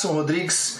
Jackson 0.00 0.16
Rodrigues 0.16 0.79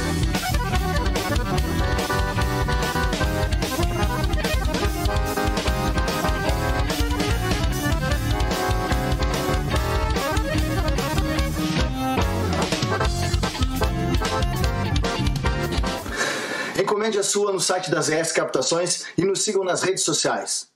A 17.19 17.23
sua 17.23 17.51
no 17.51 17.59
site 17.59 17.91
das 17.91 18.09
ES 18.09 18.31
Captações 18.31 19.05
e 19.17 19.23
nos 19.23 19.41
sigam 19.43 19.63
nas 19.63 19.83
redes 19.83 20.03
sociais. 20.03 20.71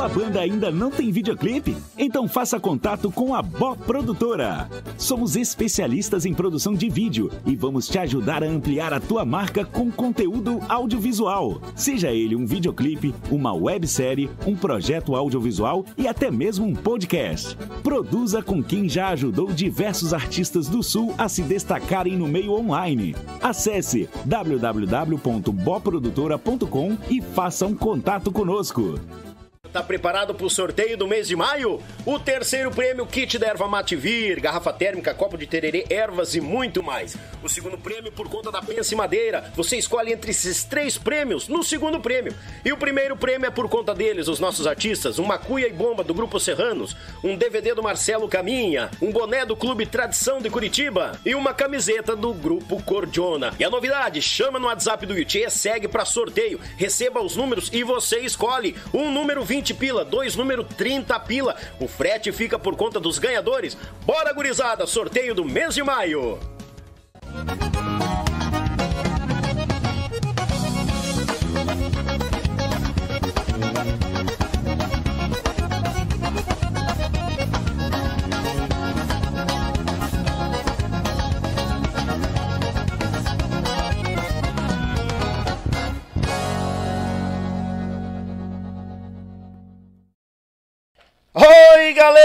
Tua 0.00 0.08
banda 0.08 0.40
ainda 0.40 0.70
não 0.70 0.90
tem 0.90 1.12
videoclipe? 1.12 1.76
Então 1.98 2.26
faça 2.26 2.58
contato 2.58 3.12
com 3.12 3.34
a 3.34 3.42
Bó 3.42 3.74
Produtora. 3.74 4.66
Somos 4.96 5.36
especialistas 5.36 6.24
em 6.24 6.32
produção 6.32 6.72
de 6.72 6.88
vídeo 6.88 7.30
e 7.44 7.54
vamos 7.54 7.86
te 7.86 7.98
ajudar 7.98 8.42
a 8.42 8.46
ampliar 8.46 8.94
a 8.94 9.00
tua 9.00 9.26
marca 9.26 9.62
com 9.62 9.92
conteúdo 9.92 10.58
audiovisual. 10.70 11.60
Seja 11.76 12.12
ele 12.12 12.34
um 12.34 12.46
videoclipe, 12.46 13.14
uma 13.30 13.52
websérie, 13.52 14.30
um 14.46 14.56
projeto 14.56 15.14
audiovisual 15.14 15.84
e 15.98 16.08
até 16.08 16.30
mesmo 16.30 16.64
um 16.64 16.74
podcast. 16.74 17.54
Produza 17.82 18.42
com 18.42 18.62
quem 18.62 18.88
já 18.88 19.08
ajudou 19.08 19.52
diversos 19.52 20.14
artistas 20.14 20.66
do 20.66 20.82
Sul 20.82 21.14
a 21.18 21.28
se 21.28 21.42
destacarem 21.42 22.16
no 22.16 22.26
meio 22.26 22.52
online. 22.52 23.14
Acesse 23.42 24.08
www.boprodutora.com 24.24 26.96
e 27.10 27.20
faça 27.20 27.66
um 27.66 27.74
contato 27.74 28.32
conosco. 28.32 28.98
Tá 29.72 29.84
preparado 29.84 30.34
para 30.34 30.46
o 30.46 30.50
sorteio 30.50 30.96
do 30.96 31.06
mês 31.06 31.28
de 31.28 31.36
maio? 31.36 31.80
O 32.04 32.18
terceiro 32.18 32.72
prêmio, 32.72 33.06
kit 33.06 33.38
da 33.38 33.46
erva 33.46 33.68
mate 33.68 33.94
vir, 33.94 34.40
garrafa 34.40 34.72
térmica, 34.72 35.14
copo 35.14 35.38
de 35.38 35.46
tererê, 35.46 35.86
ervas 35.88 36.34
e 36.34 36.40
muito 36.40 36.82
mais. 36.82 37.16
O 37.40 37.48
segundo 37.48 37.78
prêmio, 37.78 38.10
por 38.10 38.28
conta 38.28 38.50
da 38.50 38.60
Pense 38.60 38.96
Madeira, 38.96 39.52
você 39.54 39.76
escolhe 39.76 40.12
entre 40.12 40.32
esses 40.32 40.64
três 40.64 40.98
prêmios 40.98 41.46
no 41.46 41.62
segundo 41.62 42.00
prêmio. 42.00 42.34
E 42.64 42.72
o 42.72 42.76
primeiro 42.76 43.16
prêmio 43.16 43.46
é 43.46 43.50
por 43.50 43.68
conta 43.68 43.94
deles, 43.94 44.26
os 44.26 44.40
nossos 44.40 44.66
artistas, 44.66 45.20
uma 45.20 45.38
cuia 45.38 45.68
e 45.68 45.72
bomba 45.72 46.02
do 46.02 46.12
Grupo 46.12 46.40
Serranos, 46.40 46.96
um 47.22 47.36
DVD 47.36 47.72
do 47.72 47.82
Marcelo 47.82 48.28
Caminha, 48.28 48.90
um 49.00 49.12
boné 49.12 49.46
do 49.46 49.54
Clube 49.54 49.86
Tradição 49.86 50.40
de 50.40 50.50
Curitiba 50.50 51.12
e 51.24 51.32
uma 51.32 51.54
camiseta 51.54 52.16
do 52.16 52.34
Grupo 52.34 52.82
Cordiona. 52.82 53.54
E 53.56 53.62
a 53.62 53.70
novidade, 53.70 54.20
chama 54.20 54.58
no 54.58 54.66
WhatsApp 54.66 55.06
do 55.06 55.16
Yuchê, 55.16 55.48
segue 55.48 55.86
para 55.86 56.04
sorteio, 56.04 56.58
receba 56.76 57.22
os 57.22 57.36
números 57.36 57.70
e 57.72 57.84
você 57.84 58.18
escolhe 58.18 58.74
um 58.92 59.12
número 59.12 59.44
20 59.44 59.59
pila, 59.74 60.04
dois 60.04 60.34
número 60.34 60.64
30 60.64 61.18
pila. 61.20 61.56
O 61.78 61.86
frete 61.86 62.32
fica 62.32 62.58
por 62.58 62.76
conta 62.76 62.98
dos 62.98 63.18
ganhadores. 63.18 63.76
Bora, 64.04 64.32
gurizada, 64.32 64.86
sorteio 64.86 65.34
do 65.34 65.44
mês 65.44 65.74
de 65.74 65.82
maio. 65.82 66.38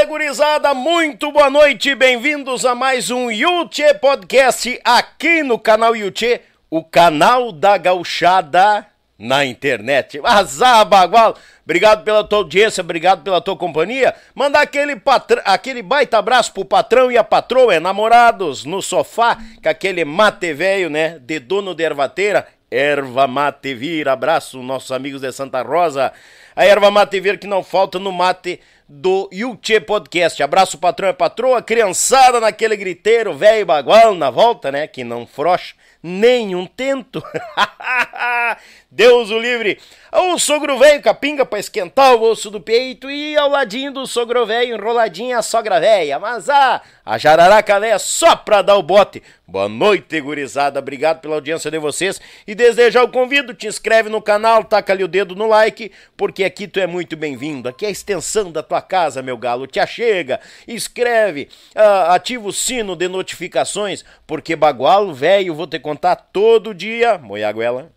Gurizada, 0.07 0.75
muito 0.75 1.31
boa 1.31 1.49
noite, 1.49 1.95
bem-vindos 1.95 2.63
a 2.67 2.75
mais 2.75 3.09
um 3.09 3.31
Yuchê 3.31 3.95
Podcast 3.95 4.79
aqui 4.83 5.41
no 5.41 5.57
canal 5.57 5.95
Yuchê, 5.95 6.41
o 6.69 6.83
canal 6.83 7.51
da 7.51 7.75
gauchada 7.75 8.85
na 9.17 9.43
internet. 9.43 10.21
Azar, 10.23 10.85
bagual! 10.85 11.35
Obrigado 11.63 12.03
pela 12.03 12.23
tua 12.23 12.37
audiência, 12.37 12.81
obrigado 12.81 13.23
pela 13.23 13.41
tua 13.41 13.57
companhia. 13.57 14.13
Mandar 14.35 14.61
aquele, 14.61 15.01
aquele 15.43 15.81
baita 15.81 16.19
abraço 16.19 16.53
pro 16.53 16.63
patrão 16.63 17.11
e 17.11 17.17
a 17.17 17.23
patroa, 17.23 17.73
é 17.73 17.79
namorados 17.79 18.65
no 18.65 18.83
sofá, 18.83 19.35
com 19.63 19.69
aquele 19.69 20.05
mate 20.05 20.53
velho, 20.53 20.91
né? 20.91 21.17
De 21.19 21.39
dono 21.39 21.73
de 21.73 21.83
ervateira. 21.83 22.47
Erva 22.69 23.25
Mate 23.27 23.73
Vir, 23.73 24.09
abraço, 24.09 24.61
nossos 24.61 24.91
amigos 24.91 25.21
de 25.21 25.31
Santa 25.31 25.61
Rosa. 25.61 26.11
A 26.55 26.65
erva 26.65 26.91
Mate 26.91 27.19
Vir 27.19 27.39
que 27.39 27.47
não 27.47 27.63
falta 27.63 27.99
no 27.99 28.11
mate 28.11 28.59
do 28.87 29.29
Yuchê 29.33 29.79
Podcast. 29.79 30.41
Abraço, 30.41 30.77
patrão 30.77 31.09
e 31.09 31.13
patroa, 31.13 31.61
criançada 31.61 32.39
naquele 32.39 32.77
griteiro, 32.77 33.35
velho 33.35 33.65
bagual 33.65 34.13
na 34.13 34.29
volta, 34.29 34.71
né? 34.71 34.87
Que 34.87 35.03
não 35.03 35.25
frocha 35.25 35.75
nenhum 36.01 36.67
tento. 36.67 37.23
Deus 38.95 39.29
o 39.29 39.37
livre. 39.37 39.77
O 40.09 40.39
sogro 40.39 40.79
velho 40.79 41.01
capinga 41.01 41.45
para 41.45 41.59
esquentar 41.59 42.15
o 42.15 42.21
osso 42.21 42.49
do 42.49 42.61
peito 42.61 43.11
e 43.11 43.35
ao 43.35 43.49
ladinho 43.49 43.91
do 43.91 44.07
sogro 44.07 44.45
velho 44.45 44.73
enroladinha 44.73 45.37
a 45.37 45.41
sogra 45.41 45.81
velha. 45.81 46.17
Mas 46.17 46.47
ah, 46.49 46.81
a 47.05 47.17
jararaca 47.17 47.77
véia 47.77 47.99
só 47.99 48.37
pra 48.37 48.61
dar 48.61 48.77
o 48.77 48.81
bote. 48.81 49.21
Boa 49.45 49.67
noite, 49.67 50.21
gurizada. 50.21 50.79
Obrigado 50.79 51.19
pela 51.19 51.35
audiência 51.35 51.69
de 51.69 51.77
vocês. 51.77 52.21
E 52.47 52.55
desejar 52.55 53.03
o 53.03 53.11
convido, 53.11 53.53
te 53.53 53.67
inscreve 53.67 54.07
no 54.07 54.21
canal, 54.21 54.63
taca 54.63 54.93
ali 54.93 55.03
o 55.03 55.09
dedo 55.09 55.35
no 55.35 55.45
like, 55.45 55.91
porque 56.15 56.45
aqui 56.45 56.65
tu 56.65 56.79
é 56.79 56.87
muito 56.87 57.17
bem-vindo. 57.17 57.67
Aqui 57.67 57.83
é 57.83 57.89
a 57.89 57.91
extensão 57.91 58.49
da 58.49 58.63
tua 58.63 58.81
casa, 58.81 59.21
meu 59.21 59.37
galo. 59.37 59.67
Te 59.67 59.77
achega, 59.77 60.39
escreve, 60.65 61.49
uh, 61.75 62.11
ativa 62.11 62.47
o 62.47 62.53
sino 62.53 62.95
de 62.95 63.09
notificações, 63.09 64.05
porque 64.25 64.55
bagualo 64.55 65.13
velho 65.13 65.53
vou 65.53 65.67
te 65.67 65.79
contar 65.79 66.15
todo 66.15 66.73
dia. 66.73 67.17
Moiaguela. 67.17 67.94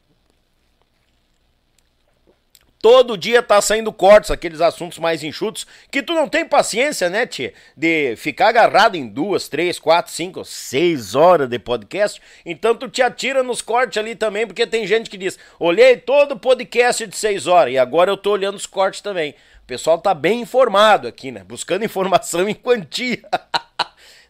Todo 2.81 3.19
dia 3.19 3.43
tá 3.43 3.61
saindo 3.61 3.93
cortes, 3.93 4.31
aqueles 4.31 4.61
assuntos 4.61 4.99
mais 4.99 5.25
enxutos, 5.25 5.67
que 5.91 6.01
tu 6.01 6.15
não 6.15 6.29
tem 6.29 6.45
paciência, 6.45 7.11
né, 7.11 7.27
tia? 7.27 7.53
De 7.77 8.15
ficar 8.17 8.49
agarrado 8.49 8.95
em 8.95 9.09
duas, 9.09 9.49
três, 9.49 9.81
quatro, 9.81 10.13
cinco, 10.13 10.45
seis 10.45 11.17
horas 11.17 11.49
de 11.49 11.59
podcast. 11.59 12.23
Então 12.47 12.77
tu 12.77 12.89
te 12.89 13.03
atira 13.03 13.43
nos 13.43 13.61
cortes 13.61 13.99
ali 13.99 14.15
também, 14.15 14.47
porque 14.47 14.65
tem 14.67 14.87
gente 14.87 15.11
que 15.11 15.17
diz: 15.17 15.37
olhei 15.59 15.97
todo 15.97 16.33
o 16.33 16.39
podcast 16.39 17.05
de 17.05 17.17
seis 17.17 17.49
horas 17.49 17.75
e 17.75 17.79
agora 17.79 18.13
eu 18.13 18.17
tô 18.17 18.31
olhando 18.31 18.55
os 18.55 18.67
cortes 18.67 19.01
também. 19.01 19.35
O 19.65 19.67
pessoal 19.67 19.99
tá 19.99 20.15
bem 20.15 20.41
informado 20.41 21.09
aqui, 21.09 21.33
né? 21.33 21.43
Buscando 21.45 21.85
informação 21.85 22.49
em 22.49 22.55
quantia. 22.55 23.23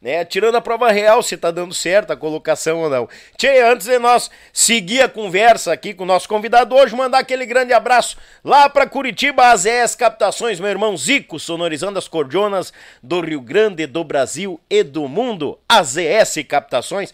Né? 0.00 0.24
Tirando 0.24 0.56
a 0.56 0.60
prova 0.60 0.90
real 0.90 1.22
se 1.22 1.36
tá 1.36 1.50
dando 1.50 1.74
certo 1.74 2.12
a 2.12 2.16
colocação 2.16 2.80
ou 2.80 2.90
não. 2.90 3.08
Tchê, 3.36 3.60
antes 3.60 3.86
de 3.86 3.98
nós 3.98 4.30
seguir 4.52 5.02
a 5.02 5.08
conversa 5.08 5.72
aqui 5.72 5.94
com 5.94 6.04
o 6.04 6.06
nosso 6.06 6.28
convidado 6.28 6.74
hoje, 6.74 6.94
mandar 6.94 7.18
aquele 7.18 7.46
grande 7.46 7.72
abraço 7.72 8.16
lá 8.44 8.68
para 8.68 8.86
Curitiba, 8.86 9.46
AZS 9.48 9.94
Captações, 9.96 10.60
meu 10.60 10.70
irmão 10.70 10.96
Zico, 10.96 11.38
sonorizando 11.38 11.98
as 11.98 12.08
cordionas 12.08 12.72
do 13.02 13.20
Rio 13.20 13.40
Grande, 13.40 13.86
do 13.86 14.04
Brasil 14.04 14.60
e 14.70 14.82
do 14.82 15.08
mundo. 15.08 15.58
AZS 15.68 16.44
Captações 16.48 17.12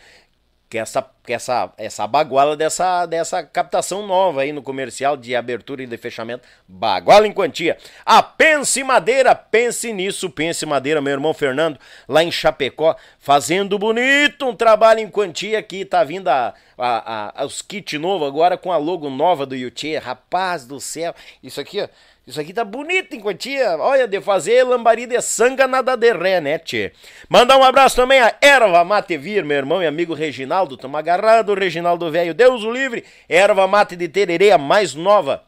que 0.75 0.79
essa, 0.79 1.09
que 1.25 1.33
essa, 1.33 1.73
essa 1.79 2.05
baguala 2.05 2.57
dessa, 2.57 3.07
dessa 3.07 3.45
captação 3.45 4.05
nova 4.05 4.41
aí 4.41 4.51
no 4.51 4.61
comercial 4.61 5.17
de 5.17 5.37
abertura 5.37 5.85
e 5.85 5.87
de 5.87 5.97
fechamento. 5.97 6.49
Baguala 6.67 7.29
em 7.29 7.33
quantia. 7.33 7.79
A 8.05 8.21
Pense 8.21 8.83
Madeira, 8.83 9.37
pense 9.37 9.93
nisso, 9.93 10.29
Pense 10.29 10.67
Madeira, 10.67 11.01
meu 11.01 11.13
irmão 11.13 11.33
Fernando, 11.33 11.79
lá 12.09 12.25
em 12.25 12.33
Chapecó, 12.33 12.97
fazendo 13.21 13.79
bonito 13.79 14.47
um 14.47 14.57
trabalho 14.57 14.99
em 14.99 15.09
quantia 15.09 15.61
aqui, 15.61 15.85
tá 15.85 16.03
vindo 16.03 16.27
a, 16.27 16.53
a, 16.77 17.43
a, 17.43 17.45
os 17.47 17.63
kits 17.63 18.01
novos 18.01 18.27
agora 18.27 18.59
com 18.59 18.73
a 18.73 18.77
logo 18.77 19.09
nova 19.09 19.47
do 19.47 19.55
Yuchê. 19.55 19.97
Rapaz 19.99 20.67
do 20.67 20.81
céu, 20.81 21.15
isso 21.41 21.61
aqui, 21.61 21.83
ó. 21.83 21.89
Isso 22.27 22.41
aqui 22.41 22.55
tá 22.55 22.65
bonito 22.65 23.15
em 23.15 23.21
quantia. 23.21 23.77
Olha, 23.79 24.09
de 24.09 24.21
fazer 24.21 24.65
lambari 24.65 25.07
de 25.07 25.21
sanga 25.21 25.69
nada 25.69 25.95
de 25.95 26.11
ré, 26.13 26.41
né, 26.41 26.59
tchê? 26.59 26.93
Mandar 27.29 27.59
um 27.59 27.63
abraço 27.63 27.97
também 27.97 28.19
a 28.19 28.35
Erva 28.41 28.83
Mate 28.83 29.19
Vir, 29.19 29.45
meu 29.45 29.59
irmão 29.59 29.83
e 29.83 29.87
amigo 29.87 30.15
Reginaldo. 30.15 30.77
Tamo 30.77 30.97
agarrado, 30.97 31.53
Reginaldo 31.53 32.11
velho. 32.11 32.33
Deus 32.33 32.65
o 32.65 32.71
livre. 32.71 33.05
Erva 33.29 33.67
Mate 33.67 33.95
de 33.95 34.09
Tererê, 34.09 34.53
a 34.53 34.59
mais 34.59 34.95
nova 34.95 35.45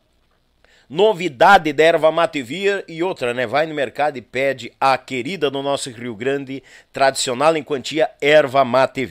Novidade 0.89 1.73
da 1.73 1.83
erva 1.83 2.13
mate 2.13 2.47
e 2.87 3.03
outra, 3.03 3.35
né? 3.35 3.45
Vai 3.45 3.67
no 3.67 3.75
mercado 3.75 4.19
e 4.19 4.23
pede 4.23 4.73
a 4.81 4.97
querida 4.97 5.51
do 5.51 5.61
nosso 5.61 5.91
Rio 5.91 6.15
Grande, 6.15 6.63
tradicional 6.93 7.57
em 7.57 7.63
quantia, 7.63 8.09
erva 8.21 8.65
mate. 8.65 9.05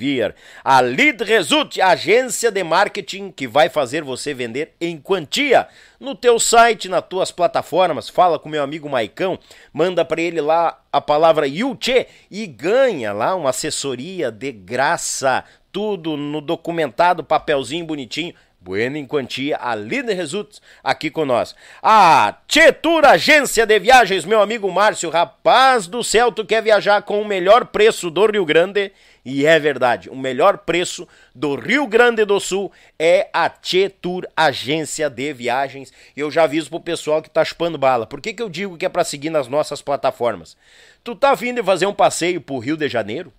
A 0.64 0.80
Lead 0.80 1.22
Result, 1.26 1.78
agência 1.82 2.50
de 2.50 2.64
marketing 2.64 3.30
que 3.30 3.46
vai 3.46 3.68
fazer 3.68 4.04
você 4.04 4.34
vender 4.34 4.74
em 4.80 4.98
quantia. 4.98 5.68
No 6.00 6.16
teu 6.16 6.40
site, 6.40 6.88
nas 6.88 7.06
tuas 7.10 7.30
plataformas, 7.30 8.08
fala 8.08 8.40
com 8.40 8.48
meu 8.48 8.64
amigo 8.64 8.90
Maicão, 8.90 9.38
manda 9.74 10.06
para 10.06 10.22
ele 10.22 10.40
lá 10.40 10.80
a 10.94 11.02
palavra 11.02 11.46
Yuche 11.46 12.08
e 12.32 12.48
ganha 12.48 13.12
lá 13.12 13.36
uma 13.36 13.50
assessoria 13.50 14.32
de 14.32 14.54
graça. 14.54 15.44
Tudo 15.74 16.16
no 16.16 16.40
documentado, 16.40 17.22
papelzinho 17.22 17.86
bonitinho 17.86 18.34
Bueno 18.66 18.98
em 18.98 19.06
quantia, 19.06 19.60
a 19.62 19.76
Líder 19.76 20.16
Results 20.16 20.60
aqui 20.84 21.14
nós. 21.24 21.56
A 21.84 22.36
Tietur 22.48 23.06
Agência 23.06 23.64
de 23.64 23.78
Viagens, 23.78 24.26
meu 24.26 24.42
amigo 24.42 24.72
Márcio, 24.72 25.12
rapaz 25.12 25.86
do 25.86 26.04
céu, 26.04 26.32
tu 26.32 26.44
quer 26.44 26.64
viajar 26.64 27.04
com 27.04 27.22
o 27.22 27.28
melhor 27.28 27.68
preço 27.68 28.10
do 28.10 28.26
Rio 28.26 28.44
Grande? 28.44 28.92
E 29.24 29.46
é 29.46 29.60
verdade, 29.60 30.10
o 30.10 30.16
melhor 30.16 30.58
preço 30.58 31.08
do 31.36 31.54
Rio 31.54 31.86
Grande 31.86 32.26
do 32.26 32.40
Sul 32.40 32.72
é 32.98 33.30
a 33.32 33.48
Tietur 33.50 34.28
Agência 34.36 35.12
de 35.12 35.32
Viagens. 35.32 35.94
Eu 36.18 36.32
já 36.32 36.46
aviso 36.46 36.72
pro 36.72 36.80
pessoal 36.80 37.22
que 37.22 37.30
tá 37.30 37.46
chupando 37.46 37.78
bala. 37.78 38.08
Por 38.08 38.20
que, 38.20 38.34
que 38.34 38.42
eu 38.42 38.50
digo 38.50 38.78
que 38.80 38.86
é 38.88 38.90
para 38.90 39.04
seguir 39.04 39.30
nas 39.30 39.48
nossas 39.48 39.80
plataformas? 39.80 40.58
Tu 41.04 41.14
tá 41.14 41.36
vindo 41.36 41.64
fazer 41.64 41.86
um 41.86 41.94
passeio 41.94 42.42
pro 42.42 42.58
Rio 42.58 42.76
de 42.76 42.90
Janeiro? 42.90 43.32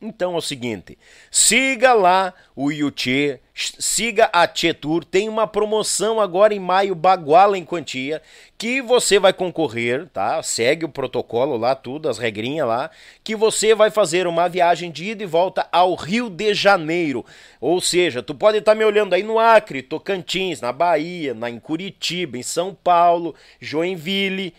Então 0.00 0.34
é 0.34 0.36
o 0.36 0.42
seguinte, 0.42 0.98
siga 1.30 1.94
lá 1.94 2.34
o 2.54 2.70
Yuchê, 2.70 3.40
siga 3.54 4.26
a 4.30 4.46
Tietur, 4.46 5.02
tem 5.02 5.26
uma 5.26 5.46
promoção 5.46 6.20
agora 6.20 6.52
em 6.52 6.60
maio, 6.60 6.94
baguala 6.94 7.56
em 7.56 7.64
quantia, 7.64 8.20
que 8.58 8.82
você 8.82 9.18
vai 9.18 9.32
concorrer, 9.32 10.06
tá? 10.10 10.42
Segue 10.42 10.84
o 10.84 10.88
protocolo 10.90 11.56
lá, 11.56 11.74
tudo, 11.74 12.10
as 12.10 12.18
regrinhas 12.18 12.68
lá, 12.68 12.90
que 13.24 13.34
você 13.34 13.74
vai 13.74 13.90
fazer 13.90 14.26
uma 14.26 14.50
viagem 14.50 14.90
de 14.90 15.12
ida 15.12 15.22
e 15.22 15.26
volta 15.26 15.66
ao 15.72 15.94
Rio 15.94 16.28
de 16.28 16.52
Janeiro. 16.52 17.24
Ou 17.58 17.80
seja, 17.80 18.22
tu 18.22 18.34
pode 18.34 18.58
estar 18.58 18.72
tá 18.72 18.78
me 18.78 18.84
olhando 18.84 19.14
aí 19.14 19.22
no 19.22 19.38
Acre, 19.38 19.80
Tocantins, 19.80 20.60
na 20.60 20.72
Bahia, 20.72 21.32
na, 21.32 21.48
em 21.48 21.58
Curitiba, 21.58 22.36
em 22.36 22.42
São 22.42 22.74
Paulo, 22.74 23.34
Joinville. 23.58 24.52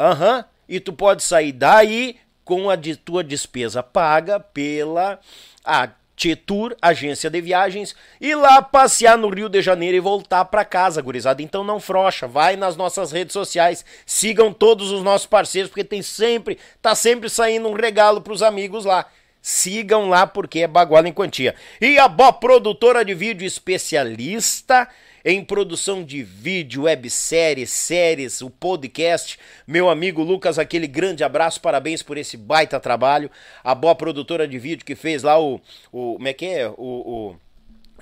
Aham. 0.00 0.38
Uhum. 0.38 0.44
E 0.68 0.80
tu 0.80 0.92
pode 0.92 1.22
sair 1.22 1.52
daí 1.52 2.16
com 2.46 2.70
a 2.70 2.76
de 2.76 2.94
tua 2.94 3.24
despesa 3.24 3.82
paga 3.82 4.38
pela 4.38 5.18
a 5.64 5.88
Tietur, 6.14 6.74
agência 6.80 7.28
de 7.28 7.40
viagens, 7.42 7.94
e 8.18 8.34
lá 8.34 8.62
passear 8.62 9.18
no 9.18 9.28
Rio 9.28 9.50
de 9.50 9.60
Janeiro 9.60 9.98
e 9.98 10.00
voltar 10.00 10.46
para 10.46 10.64
casa, 10.64 11.02
gurizada. 11.02 11.42
Então 11.42 11.62
não 11.62 11.78
frocha, 11.78 12.26
vai 12.26 12.56
nas 12.56 12.74
nossas 12.74 13.12
redes 13.12 13.34
sociais, 13.34 13.84
sigam 14.06 14.50
todos 14.50 14.92
os 14.92 15.02
nossos 15.02 15.26
parceiros, 15.26 15.68
porque 15.68 15.84
tem 15.84 16.00
sempre, 16.00 16.56
tá 16.80 16.94
sempre 16.94 17.28
saindo 17.28 17.68
um 17.68 17.74
regalo 17.74 18.22
pros 18.22 18.42
amigos 18.42 18.86
lá. 18.86 19.04
Sigam 19.42 20.08
lá 20.08 20.26
porque 20.26 20.60
é 20.60 20.66
baguala 20.66 21.08
em 21.08 21.12
quantia. 21.12 21.54
E 21.80 21.98
a 21.98 22.08
Bó 22.08 22.32
Produtora 22.32 23.04
de 23.04 23.14
Vídeo 23.14 23.46
Especialista 23.46 24.88
em 25.28 25.42
produção 25.42 26.04
de 26.04 26.22
vídeo, 26.22 26.84
webséries, 26.84 27.70
séries, 27.70 28.40
o 28.40 28.48
podcast. 28.48 29.36
Meu 29.66 29.90
amigo 29.90 30.22
Lucas, 30.22 30.56
aquele 30.56 30.86
grande 30.86 31.24
abraço, 31.24 31.60
parabéns 31.60 32.00
por 32.00 32.16
esse 32.16 32.36
baita 32.36 32.78
trabalho. 32.78 33.28
A 33.64 33.74
boa 33.74 33.92
produtora 33.96 34.46
de 34.46 34.56
vídeo 34.56 34.86
que 34.86 34.94
fez 34.94 35.24
lá 35.24 35.36
o. 35.36 35.60
o 35.90 36.12
como 36.14 36.28
é 36.28 36.32
que 36.32 36.46
é? 36.46 36.68
O. 36.68 36.74
o 36.78 37.36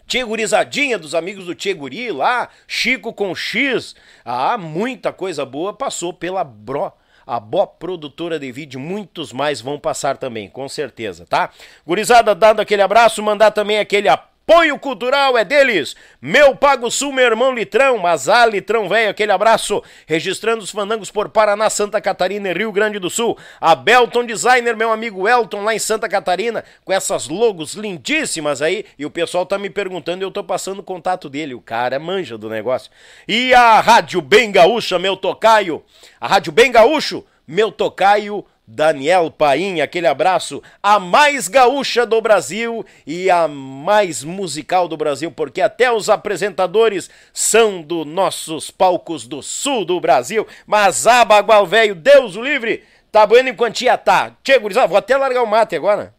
Tchegurizadinha 0.07 0.99
dos 0.99 1.15
amigos 1.15 1.47
do 1.47 1.55
Tcheguri 1.55 2.13
lá, 2.13 2.51
Chico 2.69 3.11
com 3.11 3.35
X. 3.35 3.97
Ah, 4.23 4.59
muita 4.59 5.11
coisa 5.11 5.47
boa 5.47 5.73
passou 5.73 6.13
pela 6.13 6.45
Bro 6.45 6.93
a 7.27 7.41
Bó 7.41 7.65
Produtora 7.65 8.39
de 8.39 8.53
Vídeo, 8.53 8.79
muitos 8.79 9.33
mais 9.33 9.63
vão 9.63 9.79
passar 9.79 10.19
também, 10.19 10.47
com 10.47 10.69
certeza, 10.69 11.25
tá? 11.25 11.49
Gurizada, 11.87 12.35
dando 12.35 12.61
aquele 12.61 12.83
abraço, 12.83 13.23
mandar 13.23 13.51
também 13.51 13.79
aquele 13.79 14.11
apoio 14.11 14.34
Apoio 14.47 14.79
cultural 14.79 15.39
é 15.39 15.45
deles. 15.45 15.97
Meu 16.21 16.55
Pago 16.55 16.91
Sul, 16.91 17.15
meu 17.15 17.25
irmão 17.25 17.55
Litrão, 17.55 17.97
Mazá 17.97 18.45
Litrão 18.45 18.87
velho, 18.87 19.09
aquele 19.09 19.33
abraço. 19.33 19.83
Registrando 20.07 20.63
os 20.63 20.71
fandangos 20.71 21.11
por 21.11 21.31
Paraná, 21.31 21.71
Santa 21.71 21.99
Catarina 21.99 22.51
e 22.51 22.53
Rio 22.53 22.71
Grande 22.71 22.99
do 22.99 23.09
Sul. 23.09 23.39
A 23.59 23.75
Belton 23.75 24.27
Designer, 24.27 24.77
meu 24.77 24.93
amigo 24.93 25.27
Elton, 25.27 25.65
lá 25.65 25.75
em 25.75 25.79
Santa 25.79 26.11
Catarina, 26.11 26.63
com 26.85 26.93
essas 26.93 27.27
logos 27.27 27.73
lindíssimas 27.73 28.61
aí. 28.61 28.85
E 28.99 29.07
o 29.07 29.11
pessoal 29.11 29.47
tá 29.47 29.57
me 29.57 29.71
perguntando 29.71 30.23
e 30.23 30.27
eu 30.27 30.31
tô 30.31 30.45
passando 30.45 30.81
o 30.81 30.85
contato 30.85 31.31
dele. 31.31 31.55
O 31.55 31.61
cara 31.63 31.97
é 31.97 31.99
manja 31.99 32.37
do 32.37 32.51
negócio. 32.51 32.91
E 33.27 33.55
a 33.55 33.81
Rádio 33.81 34.21
Bem 34.21 34.53
Gaúcha, 34.53 34.99
meu 34.99 35.17
tocaio. 35.17 35.83
A 36.21 36.29
Rádio 36.29 36.53
Bem 36.53 36.71
Gaúcho, 36.71 37.25
meu 37.49 37.73
tocaio 37.73 38.45
Daniel 38.67 39.31
Paim, 39.31 39.83
aquele 39.83 40.07
abraço, 40.07 40.63
a 40.83 40.99
mais 40.99 41.49
gaúcha 41.49 42.07
do 42.07 42.21
Brasil 42.21 42.85
e 43.07 43.31
a 43.31 43.47
mais 43.47 44.25
musical 44.25 44.89
do 44.89 44.97
Brasil, 44.97 45.31
porque 45.31 45.61
até 45.61 45.93
os 45.93 46.09
apresentadores 46.09 47.11
são 47.33 47.83
dos 47.83 48.07
nossos 48.07 48.71
palcos 48.71 49.27
do 49.27 49.43
sul 49.43 49.85
do 49.85 50.01
Brasil. 50.01 50.47
Mas 50.67 51.07
Abagual 51.07 51.67
velho, 51.67 51.95
Deus 51.95 52.37
o 52.37 52.43
livre, 52.43 52.83
tá 53.13 53.27
bueno 53.27 53.51
em 53.51 53.55
quantia 53.55 53.99
tá. 53.99 54.35
Tchê, 54.43 54.59
gurizada, 54.59 54.89
vou 54.89 54.97
até 54.97 55.15
largar 55.15 55.43
o 55.43 55.47
mate 55.47 55.77
agora. 55.77 56.15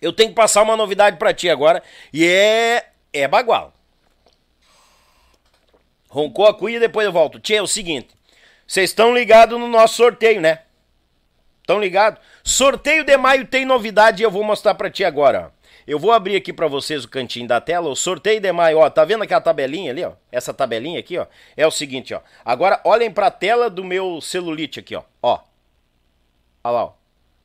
Eu 0.00 0.12
tenho 0.12 0.28
que 0.28 0.36
passar 0.36 0.62
uma 0.62 0.76
novidade 0.76 1.16
para 1.16 1.32
ti 1.32 1.48
agora 1.48 1.82
e 2.12 2.26
é 2.26 2.90
é 3.14 3.26
bagual. 3.26 3.72
Roncou 6.10 6.46
a 6.46 6.54
cuia 6.54 6.76
e 6.76 6.80
depois 6.80 7.06
eu 7.06 7.12
volto. 7.12 7.40
Tchê, 7.40 7.54
é 7.54 7.62
o 7.62 7.66
seguinte, 7.66 8.08
vocês 8.66 8.90
estão 8.90 9.14
ligados 9.14 9.58
no 9.58 9.68
nosso 9.68 9.94
sorteio, 9.94 10.40
né? 10.40 10.60
Estão 11.60 11.80
ligados? 11.80 12.20
Sorteio 12.42 13.04
de 13.04 13.16
maio 13.16 13.46
tem 13.46 13.64
novidade 13.64 14.22
e 14.22 14.24
eu 14.24 14.30
vou 14.30 14.44
mostrar 14.44 14.74
para 14.74 14.90
ti 14.90 15.04
agora. 15.04 15.52
Eu 15.86 15.98
vou 16.00 16.12
abrir 16.12 16.34
aqui 16.34 16.52
para 16.52 16.66
vocês 16.66 17.04
o 17.04 17.08
cantinho 17.08 17.46
da 17.46 17.60
tela, 17.60 17.88
o 17.88 17.94
sorteio 17.94 18.40
de 18.40 18.52
maio, 18.52 18.78
ó, 18.78 18.90
tá 18.90 19.04
vendo 19.04 19.22
aquela 19.22 19.40
tabelinha 19.40 19.92
ali, 19.92 20.04
ó? 20.04 20.12
Essa 20.32 20.52
tabelinha 20.52 20.98
aqui, 20.98 21.16
ó, 21.16 21.26
é 21.56 21.64
o 21.64 21.70
seguinte, 21.70 22.12
ó. 22.12 22.20
Agora 22.44 22.80
olhem 22.84 23.10
para 23.10 23.28
a 23.28 23.30
tela 23.30 23.70
do 23.70 23.84
meu 23.84 24.20
celulite 24.20 24.80
aqui, 24.80 24.96
ó. 24.96 25.04
Ó. 25.22 25.38
Olha 26.64 26.72
lá, 26.72 26.84
ó. 26.86 26.92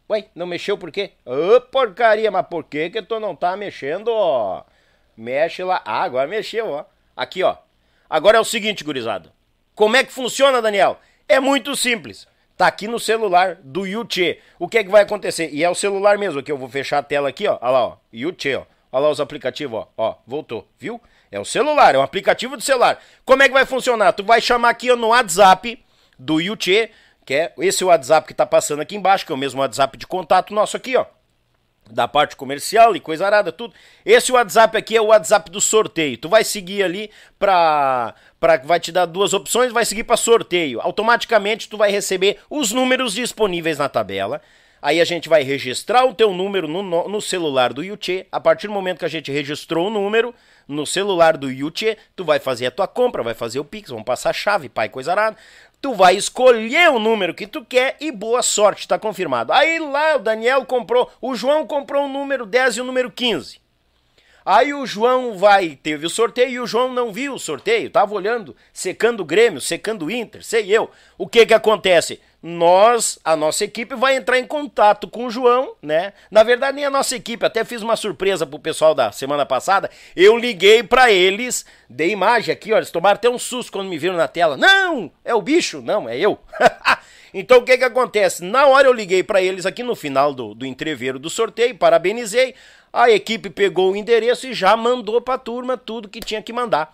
Ué, 0.09 0.25
não 0.33 0.47
mexeu 0.47 0.77
por 0.77 0.91
quê? 0.91 1.11
Ô, 1.23 1.55
oh, 1.55 1.61
porcaria, 1.61 2.31
mas 2.31 2.45
por 2.47 2.63
que 2.63 2.89
que 2.89 3.01
tu 3.01 3.19
não 3.19 3.35
tá 3.35 3.55
mexendo, 3.55 4.09
ó? 4.09 4.63
Mexe 5.15 5.63
lá. 5.63 5.81
Ah, 5.85 6.01
agora 6.03 6.27
mexeu, 6.27 6.69
ó. 6.69 6.85
Aqui, 7.15 7.43
ó. 7.43 7.55
Agora 8.09 8.37
é 8.37 8.41
o 8.41 8.45
seguinte, 8.45 8.83
gurizada. 8.83 9.31
Como 9.75 9.95
é 9.95 10.03
que 10.03 10.11
funciona, 10.11 10.61
Daniel? 10.61 10.99
É 11.31 11.39
muito 11.39 11.77
simples. 11.77 12.27
Tá 12.57 12.67
aqui 12.67 12.89
no 12.89 12.99
celular 12.99 13.55
do 13.63 13.85
Yuchê. 13.87 14.39
O 14.59 14.67
que 14.67 14.77
é 14.77 14.83
que 14.83 14.89
vai 14.89 15.03
acontecer? 15.03 15.49
E 15.53 15.63
é 15.63 15.69
o 15.69 15.73
celular 15.73 16.17
mesmo, 16.17 16.41
aqui 16.41 16.51
eu 16.51 16.57
vou 16.57 16.67
fechar 16.67 16.97
a 16.97 17.03
tela 17.03 17.29
aqui, 17.29 17.47
ó. 17.47 17.57
Olha 17.61 17.71
lá, 17.71 17.85
ó. 17.85 17.97
Yuchê, 18.13 18.55
ó. 18.55 18.63
Olha 18.91 19.03
lá 19.03 19.09
os 19.11 19.21
aplicativos, 19.21 19.79
ó. 19.79 19.87
Ó, 19.95 20.15
voltou, 20.27 20.67
viu? 20.77 20.99
É 21.31 21.39
o 21.39 21.45
celular, 21.45 21.95
é 21.95 21.97
um 21.97 22.01
aplicativo 22.01 22.57
do 22.57 22.61
celular. 22.61 23.01
Como 23.23 23.41
é 23.41 23.47
que 23.47 23.53
vai 23.53 23.65
funcionar? 23.65 24.11
Tu 24.11 24.25
vai 24.25 24.41
chamar 24.41 24.71
aqui 24.71 24.93
no 24.93 25.07
WhatsApp 25.07 25.81
do 26.19 26.41
Yuchê, 26.41 26.91
que 27.25 27.33
é 27.33 27.53
esse 27.59 27.81
WhatsApp 27.85 28.27
que 28.27 28.33
tá 28.33 28.45
passando 28.45 28.81
aqui 28.81 28.97
embaixo, 28.97 29.25
que 29.25 29.31
é 29.31 29.35
o 29.35 29.37
mesmo 29.37 29.61
WhatsApp 29.61 29.97
de 29.97 30.05
contato 30.05 30.53
nosso 30.53 30.75
aqui, 30.75 30.97
ó 30.97 31.05
da 31.89 32.07
parte 32.07 32.35
comercial 32.35 32.95
e 32.95 32.99
coisa 32.99 33.25
arada, 33.25 33.51
tudo. 33.51 33.73
Esse 34.05 34.31
WhatsApp 34.31 34.77
aqui 34.77 34.95
é 34.95 35.01
o 35.01 35.07
WhatsApp 35.07 35.49
do 35.51 35.59
sorteio. 35.59 36.17
Tu 36.17 36.29
vai 36.29 36.43
seguir 36.43 36.83
ali 36.83 37.11
para 37.37 38.13
para 38.39 38.57
vai 38.57 38.79
te 38.79 38.91
dar 38.91 39.05
duas 39.05 39.33
opções, 39.33 39.71
vai 39.71 39.85
seguir 39.85 40.03
para 40.03 40.17
sorteio. 40.17 40.81
Automaticamente 40.81 41.69
tu 41.69 41.77
vai 41.77 41.91
receber 41.91 42.39
os 42.49 42.71
números 42.71 43.13
disponíveis 43.13 43.77
na 43.77 43.87
tabela. 43.87 44.41
Aí 44.81 44.99
a 44.99 45.05
gente 45.05 45.29
vai 45.29 45.43
registrar 45.43 46.05
o 46.05 46.13
teu 46.13 46.33
número 46.33 46.67
no, 46.67 47.07
no 47.07 47.21
celular 47.21 47.71
do 47.71 47.83
Yuchê. 47.83 48.25
A 48.31 48.39
partir 48.39 48.65
do 48.65 48.73
momento 48.73 48.97
que 48.97 49.05
a 49.05 49.09
gente 49.09 49.31
registrou 49.31 49.87
o 49.87 49.89
número 49.91 50.33
no 50.67 50.87
celular 50.87 51.37
do 51.37 51.51
Yuchê, 51.51 51.97
tu 52.15 52.25
vai 52.25 52.39
fazer 52.39 52.65
a 52.65 52.71
tua 52.71 52.87
compra, 52.87 53.21
vai 53.21 53.35
fazer 53.35 53.59
o 53.59 53.65
Pix, 53.65 53.91
vamos 53.91 54.05
passar 54.05 54.31
a 54.31 54.33
chave, 54.33 54.69
pai, 54.69 54.89
coisa 54.89 55.11
arada 55.11 55.37
tu 55.81 55.95
vai 55.95 56.15
escolher 56.15 56.89
o 56.91 56.99
número 56.99 57.33
que 57.33 57.47
tu 57.47 57.65
quer 57.65 57.97
e 57.99 58.11
boa 58.11 58.43
sorte, 58.43 58.87
tá 58.87 58.99
confirmado. 58.99 59.51
Aí 59.51 59.79
lá 59.79 60.15
o 60.15 60.19
Daniel 60.19 60.63
comprou, 60.63 61.09
o 61.19 61.35
João 61.35 61.65
comprou 61.65 62.05
o 62.05 62.09
número 62.09 62.45
10 62.45 62.77
e 62.77 62.81
o 62.81 62.85
número 62.85 63.09
15. 63.09 63.59
Aí 64.45 64.73
o 64.73 64.85
João 64.85 65.37
vai, 65.37 65.77
teve 65.81 66.05
o 66.05 66.09
sorteio 66.09 66.49
e 66.49 66.59
o 66.59 66.67
João 66.67 66.91
não 66.93 67.11
viu 67.11 67.33
o 67.33 67.39
sorteio, 67.39 67.89
tava 67.89 68.13
olhando, 68.13 68.55
secando 68.73 69.21
o 69.21 69.25
Grêmio, 69.25 69.61
secando 69.61 70.05
o 70.05 70.11
Inter, 70.11 70.43
sei 70.43 70.69
eu. 70.69 70.89
O 71.17 71.27
que 71.27 71.45
que 71.45 71.53
acontece? 71.53 72.19
Nós, 72.43 73.19
a 73.23 73.35
nossa 73.35 73.63
equipe 73.63 73.93
vai 73.93 74.15
entrar 74.15 74.39
em 74.39 74.47
contato 74.47 75.07
com 75.07 75.25
o 75.25 75.29
João, 75.29 75.75
né? 75.81 76.13
Na 76.31 76.41
verdade 76.41 76.75
nem 76.75 76.85
a 76.85 76.89
nossa 76.89 77.15
equipe, 77.15 77.45
até 77.45 77.63
fiz 77.63 77.83
uma 77.83 77.95
surpresa 77.95 78.47
pro 78.47 78.57
pessoal 78.57 78.95
da 78.95 79.11
semana 79.11 79.45
passada. 79.45 79.91
Eu 80.15 80.35
liguei 80.35 80.81
para 80.81 81.11
eles, 81.11 81.65
dei 81.87 82.11
imagem 82.11 82.51
aqui, 82.51 82.73
ó, 82.73 82.77
eles 82.77 82.89
tomaram 82.89 83.15
até 83.15 83.29
um 83.29 83.37
susto 83.37 83.71
quando 83.71 83.89
me 83.89 83.97
viram 83.97 84.17
na 84.17 84.27
tela. 84.27 84.57
Não, 84.57 85.11
é 85.23 85.35
o 85.35 85.41
bicho, 85.41 85.81
não, 85.81 86.09
é 86.09 86.17
eu. 86.17 86.39
Então 87.33 87.59
o 87.59 87.63
que 87.63 87.77
que 87.77 87.83
acontece? 87.85 88.43
Na 88.43 88.67
hora 88.67 88.89
eu 88.89 88.93
liguei 88.93 89.23
para 89.23 89.41
eles 89.41 89.65
aqui 89.65 89.83
no 89.83 89.95
final 89.95 90.33
do, 90.33 90.53
do 90.53 90.65
entreveiro 90.65 91.17
do 91.17 91.29
sorteio, 91.29 91.77
parabenizei. 91.77 92.53
A 92.91 93.09
equipe 93.09 93.49
pegou 93.49 93.93
o 93.93 93.95
endereço 93.95 94.47
e 94.47 94.53
já 94.53 94.75
mandou 94.75 95.21
para 95.21 95.35
a 95.35 95.37
turma 95.37 95.77
tudo 95.77 96.09
que 96.09 96.19
tinha 96.19 96.41
que 96.41 96.51
mandar. 96.51 96.93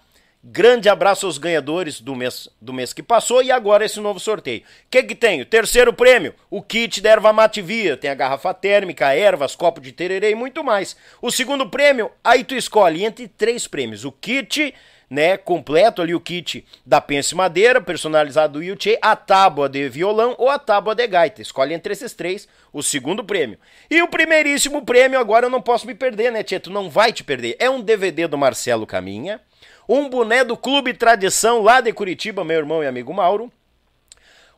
Grande 0.50 0.88
abraço 0.88 1.26
aos 1.26 1.38
ganhadores 1.38 2.00
do 2.00 2.16
mês, 2.16 2.48
do 2.62 2.72
mês 2.72 2.94
que 2.94 3.04
passou 3.04 3.44
e 3.44 3.52
agora 3.52 3.84
esse 3.84 4.00
novo 4.00 4.18
sorteio. 4.18 4.62
O 4.62 4.64
que 4.90 5.04
que 5.04 5.14
tem? 5.14 5.42
O 5.42 5.46
terceiro 5.46 5.92
prêmio, 5.92 6.34
o 6.50 6.62
kit 6.62 7.02
da 7.02 7.10
erva 7.10 7.34
mate 7.34 7.62
via. 7.62 7.98
Tem 7.98 8.10
a 8.10 8.16
garrafa 8.16 8.54
térmica, 8.54 9.14
ervas, 9.14 9.58
copo 9.58 9.82
de 9.82 9.92
tererê 9.92 10.32
e 10.32 10.36
muito 10.36 10.64
mais. 10.64 10.96
O 11.22 11.30
segundo 11.30 11.70
prêmio, 11.70 12.10
aí 12.24 12.46
tu 12.46 12.56
escolhe 12.56 13.04
entre 13.04 13.28
três 13.28 13.68
prêmios. 13.68 14.06
O 14.06 14.12
kit 14.12 14.74
né, 15.10 15.36
completo 15.36 16.02
ali 16.02 16.16
o 16.16 16.20
kit 16.20 16.66
da 16.86 17.02
Pense 17.02 17.36
Madeira, 17.36 17.82
personalizado 17.82 18.54
do 18.54 18.64
Yuchê, 18.64 18.98
a 19.02 19.18
tábua 19.18 19.68
de 19.68 19.90
violão 19.90 20.34
ou 20.38 20.50
a 20.50 20.58
tábua 20.58 20.96
de 20.96 21.08
gaita. 21.08 21.42
Escolhe 21.42 21.74
entre 21.74 21.92
esses 21.92 22.14
três 22.14 22.48
o 22.72 22.82
segundo 22.82 23.22
prêmio. 23.22 23.58
E 23.90 24.02
o 24.02 24.08
primeiríssimo 24.08 24.86
prêmio, 24.86 25.20
agora 25.20 25.48
eu 25.48 25.50
não 25.50 25.62
posso 25.62 25.86
me 25.86 25.94
perder, 25.94 26.32
né? 26.32 26.42
Tu 26.42 26.70
não 26.70 26.90
vai 26.90 27.12
te 27.12 27.24
perder. 27.24 27.58
É 27.60 27.70
um 27.70 27.82
DVD 27.82 28.28
do 28.28 28.38
Marcelo 28.38 28.88
Caminha, 28.88 29.42
um 29.88 30.10
boné 30.10 30.44
do 30.44 30.58
Clube 30.58 30.94
Tradição 30.94 31.62
lá 31.62 31.80
de 31.80 31.94
Curitiba, 31.94 32.44
meu 32.44 32.58
irmão 32.58 32.84
e 32.84 32.88
amigo 32.88 33.14
Mauro, 33.14 33.52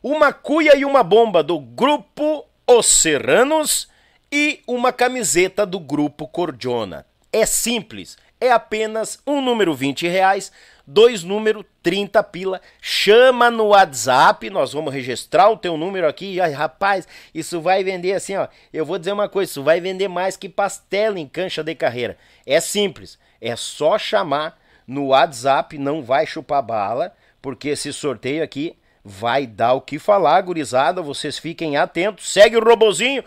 uma 0.02 0.32
cuia 0.32 0.76
e 0.76 0.84
uma 0.84 1.02
bomba 1.02 1.42
do 1.42 1.58
Grupo 1.58 2.44
Os 2.66 2.86
Serranos 2.86 3.88
e 4.32 4.60
uma 4.66 4.92
camiseta 4.92 5.64
do 5.64 5.78
Grupo 5.78 6.26
Cordiona. 6.26 7.06
É 7.32 7.46
simples, 7.46 8.16
é 8.40 8.50
apenas 8.50 9.20
um 9.24 9.40
número 9.40 9.72
20 9.74 10.08
reais, 10.08 10.50
dois 10.84 11.22
número 11.22 11.64
30 11.82 12.22
pila. 12.24 12.60
Chama 12.80 13.50
no 13.50 13.66
WhatsApp, 13.66 14.50
nós 14.50 14.72
vamos 14.72 14.92
registrar 14.92 15.48
o 15.50 15.56
teu 15.56 15.76
número 15.76 16.08
aqui. 16.08 16.40
Ai, 16.40 16.50
rapaz, 16.50 17.06
isso 17.32 17.60
vai 17.60 17.84
vender 17.84 18.14
assim, 18.14 18.34
ó. 18.34 18.48
Eu 18.72 18.84
vou 18.84 18.98
dizer 18.98 19.12
uma 19.12 19.28
coisa, 19.28 19.50
isso 19.50 19.62
vai 19.62 19.80
vender 19.80 20.08
mais 20.08 20.36
que 20.36 20.48
pastel 20.48 21.16
em 21.16 21.28
cancha 21.28 21.62
de 21.62 21.74
carreira. 21.74 22.16
É 22.44 22.58
simples, 22.60 23.18
é 23.40 23.54
só 23.54 23.96
chamar 23.96 24.58
no 24.90 25.06
WhatsApp, 25.06 25.78
não 25.78 26.02
vai 26.02 26.26
chupar 26.26 26.60
bala, 26.60 27.14
porque 27.40 27.68
esse 27.68 27.92
sorteio 27.92 28.42
aqui 28.42 28.76
vai 29.04 29.46
dar 29.46 29.74
o 29.74 29.80
que 29.80 30.00
falar, 30.00 30.40
gurizada. 30.40 31.00
Vocês 31.00 31.38
fiquem 31.38 31.76
atentos. 31.76 32.32
Segue 32.32 32.56
o 32.56 32.64
robozinho, 32.64 33.22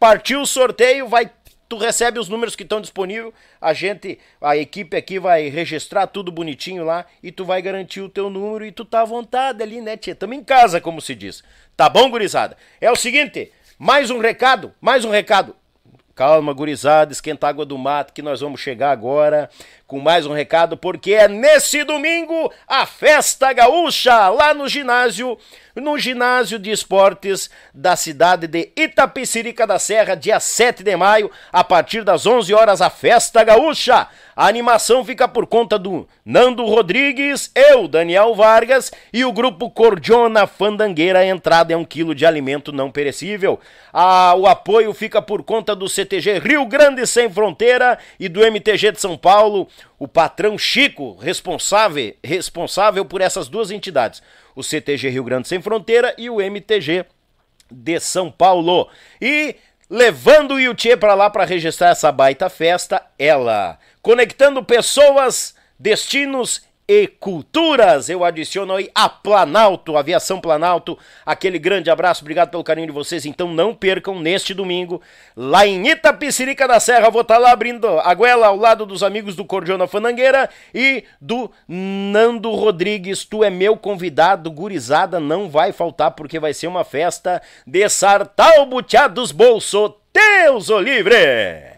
partiu 0.00 0.40
o 0.40 0.46
sorteio, 0.46 1.06
vai 1.06 1.30
tu 1.68 1.76
recebe 1.78 2.18
os 2.18 2.28
números 2.28 2.54
que 2.54 2.62
estão 2.62 2.80
disponíveis, 2.80 3.32
a 3.60 3.72
gente, 3.72 4.18
a 4.40 4.56
equipe 4.56 4.96
aqui 4.96 5.18
vai 5.18 5.48
registrar 5.48 6.06
tudo 6.06 6.30
bonitinho 6.30 6.84
lá 6.84 7.04
e 7.22 7.32
tu 7.32 7.44
vai 7.44 7.60
garantir 7.60 8.00
o 8.00 8.08
teu 8.08 8.30
número 8.30 8.64
e 8.64 8.70
tu 8.70 8.84
tá 8.84 9.00
à 9.00 9.04
vontade 9.04 9.62
ali, 9.62 9.80
né, 9.80 9.96
tia? 9.96 10.14
Tamo 10.14 10.34
em 10.34 10.44
casa, 10.44 10.80
como 10.80 11.00
se 11.00 11.14
diz. 11.14 11.42
Tá 11.76 11.88
bom, 11.88 12.10
gurizada? 12.10 12.56
É 12.80 12.90
o 12.90 12.96
seguinte, 12.96 13.50
mais 13.78 14.10
um 14.10 14.20
recado, 14.20 14.72
mais 14.80 15.04
um 15.04 15.10
recado. 15.10 15.56
Calma, 16.14 16.52
gurizada, 16.52 17.12
esquenta 17.12 17.48
a 17.48 17.50
água 17.50 17.66
do 17.66 17.76
mato 17.76 18.12
que 18.12 18.22
nós 18.22 18.40
vamos 18.40 18.60
chegar 18.60 18.92
agora 18.92 19.50
com 19.86 20.00
mais 20.00 20.26
um 20.26 20.32
recado, 20.32 20.76
porque 20.76 21.12
é 21.12 21.28
nesse 21.28 21.84
domingo 21.84 22.52
a 22.66 22.86
festa 22.86 23.52
gaúcha 23.52 24.28
lá 24.30 24.54
no 24.54 24.68
ginásio 24.68 25.38
no 25.74 25.98
ginásio 25.98 26.58
de 26.58 26.70
esportes 26.70 27.50
da 27.72 27.96
cidade 27.96 28.46
de 28.46 28.70
Itapecerica 28.76 29.66
da 29.66 29.78
Serra, 29.78 30.14
dia 30.14 30.38
7 30.38 30.82
de 30.82 30.96
maio, 30.96 31.30
a 31.52 31.64
partir 31.64 32.04
das 32.04 32.26
11 32.26 32.54
horas, 32.54 32.80
a 32.80 32.90
festa 32.90 33.42
gaúcha. 33.42 34.06
A 34.36 34.48
animação 34.48 35.04
fica 35.04 35.28
por 35.28 35.46
conta 35.46 35.78
do 35.78 36.08
Nando 36.24 36.64
Rodrigues, 36.64 37.52
eu, 37.54 37.86
Daniel 37.86 38.34
Vargas 38.34 38.92
e 39.12 39.24
o 39.24 39.32
grupo 39.32 39.70
Cordiona 39.70 40.46
Fandangueira. 40.46 41.20
A 41.20 41.26
entrada 41.26 41.72
é 41.72 41.76
um 41.76 41.84
quilo 41.84 42.14
de 42.14 42.26
alimento 42.26 42.72
não 42.72 42.90
perecível. 42.90 43.60
Ah, 43.92 44.34
o 44.36 44.46
apoio 44.46 44.92
fica 44.92 45.22
por 45.22 45.44
conta 45.44 45.74
do 45.74 45.88
CTG 45.88 46.40
Rio 46.40 46.66
Grande 46.66 47.06
Sem 47.06 47.30
Fronteira 47.30 47.96
e 48.18 48.28
do 48.28 48.44
MTG 48.44 48.92
de 48.92 49.00
São 49.00 49.16
Paulo. 49.16 49.68
O 49.98 50.08
patrão 50.08 50.58
Chico, 50.58 51.16
responsável, 51.16 52.14
responsável 52.22 53.04
por 53.04 53.20
essas 53.20 53.48
duas 53.48 53.70
entidades 53.70 54.22
o 54.54 54.62
CTG 54.62 55.08
Rio 55.08 55.24
Grande 55.24 55.48
Sem 55.48 55.60
Fronteira 55.60 56.14
e 56.16 56.30
o 56.30 56.40
MTG 56.40 57.06
de 57.70 58.00
São 58.00 58.30
Paulo. 58.30 58.88
E 59.20 59.56
levando 59.90 60.54
o 60.54 60.60
Yuchê 60.60 60.96
para 60.96 61.14
lá 61.14 61.28
para 61.28 61.44
registrar 61.44 61.90
essa 61.90 62.10
baita 62.12 62.48
festa, 62.48 63.04
ela, 63.18 63.78
conectando 64.00 64.64
pessoas, 64.64 65.54
destinos 65.78 66.62
e 66.88 67.06
Culturas. 67.06 68.08
Eu 68.08 68.24
adiciono 68.24 68.74
aí 68.74 68.90
a 68.94 69.08
Planalto, 69.08 69.96
Aviação 69.96 70.40
Planalto. 70.40 70.98
Aquele 71.24 71.58
grande 71.58 71.90
abraço, 71.90 72.22
obrigado 72.22 72.50
pelo 72.50 72.64
carinho 72.64 72.86
de 72.86 72.92
vocês. 72.92 73.24
Então 73.26 73.52
não 73.52 73.74
percam 73.74 74.18
neste 74.20 74.54
domingo, 74.54 75.00
lá 75.36 75.66
em 75.66 75.88
Itapicirica 75.88 76.68
da 76.68 76.78
Serra. 76.80 77.10
Vou 77.10 77.22
estar 77.22 77.34
tá 77.34 77.40
lá 77.40 77.52
abrindo 77.52 77.86
a 77.86 78.14
goela 78.14 78.48
ao 78.48 78.56
lado 78.56 78.86
dos 78.86 79.02
amigos 79.02 79.34
do 79.34 79.44
Cordiona 79.44 79.86
Fanangueira 79.86 80.48
e 80.74 81.04
do 81.20 81.50
Nando 81.68 82.50
Rodrigues. 82.52 83.24
Tu 83.24 83.42
é 83.42 83.50
meu 83.50 83.76
convidado, 83.76 84.50
gurizada, 84.50 85.18
não 85.18 85.48
vai 85.48 85.72
faltar 85.72 86.12
porque 86.12 86.38
vai 86.38 86.52
ser 86.54 86.66
uma 86.66 86.84
festa 86.84 87.42
de 87.66 87.88
sartal 87.88 88.66
buteados 88.66 89.32
bolso. 89.32 89.96
Deus 90.12 90.68
o 90.70 90.78
livre! 90.78 91.73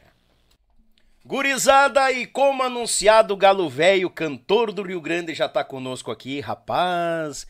Gurizada, 1.26 2.12
e 2.12 2.24
como 2.24 2.62
anunciado, 2.62 3.34
o 3.34 3.36
Galo 3.36 3.68
Velho, 3.68 4.08
cantor 4.08 4.70
do 4.70 4.82
Rio 4.82 5.00
Grande, 5.00 5.34
já 5.34 5.48
tá 5.48 5.64
conosco 5.64 6.12
aqui, 6.12 6.38
rapaz. 6.38 7.48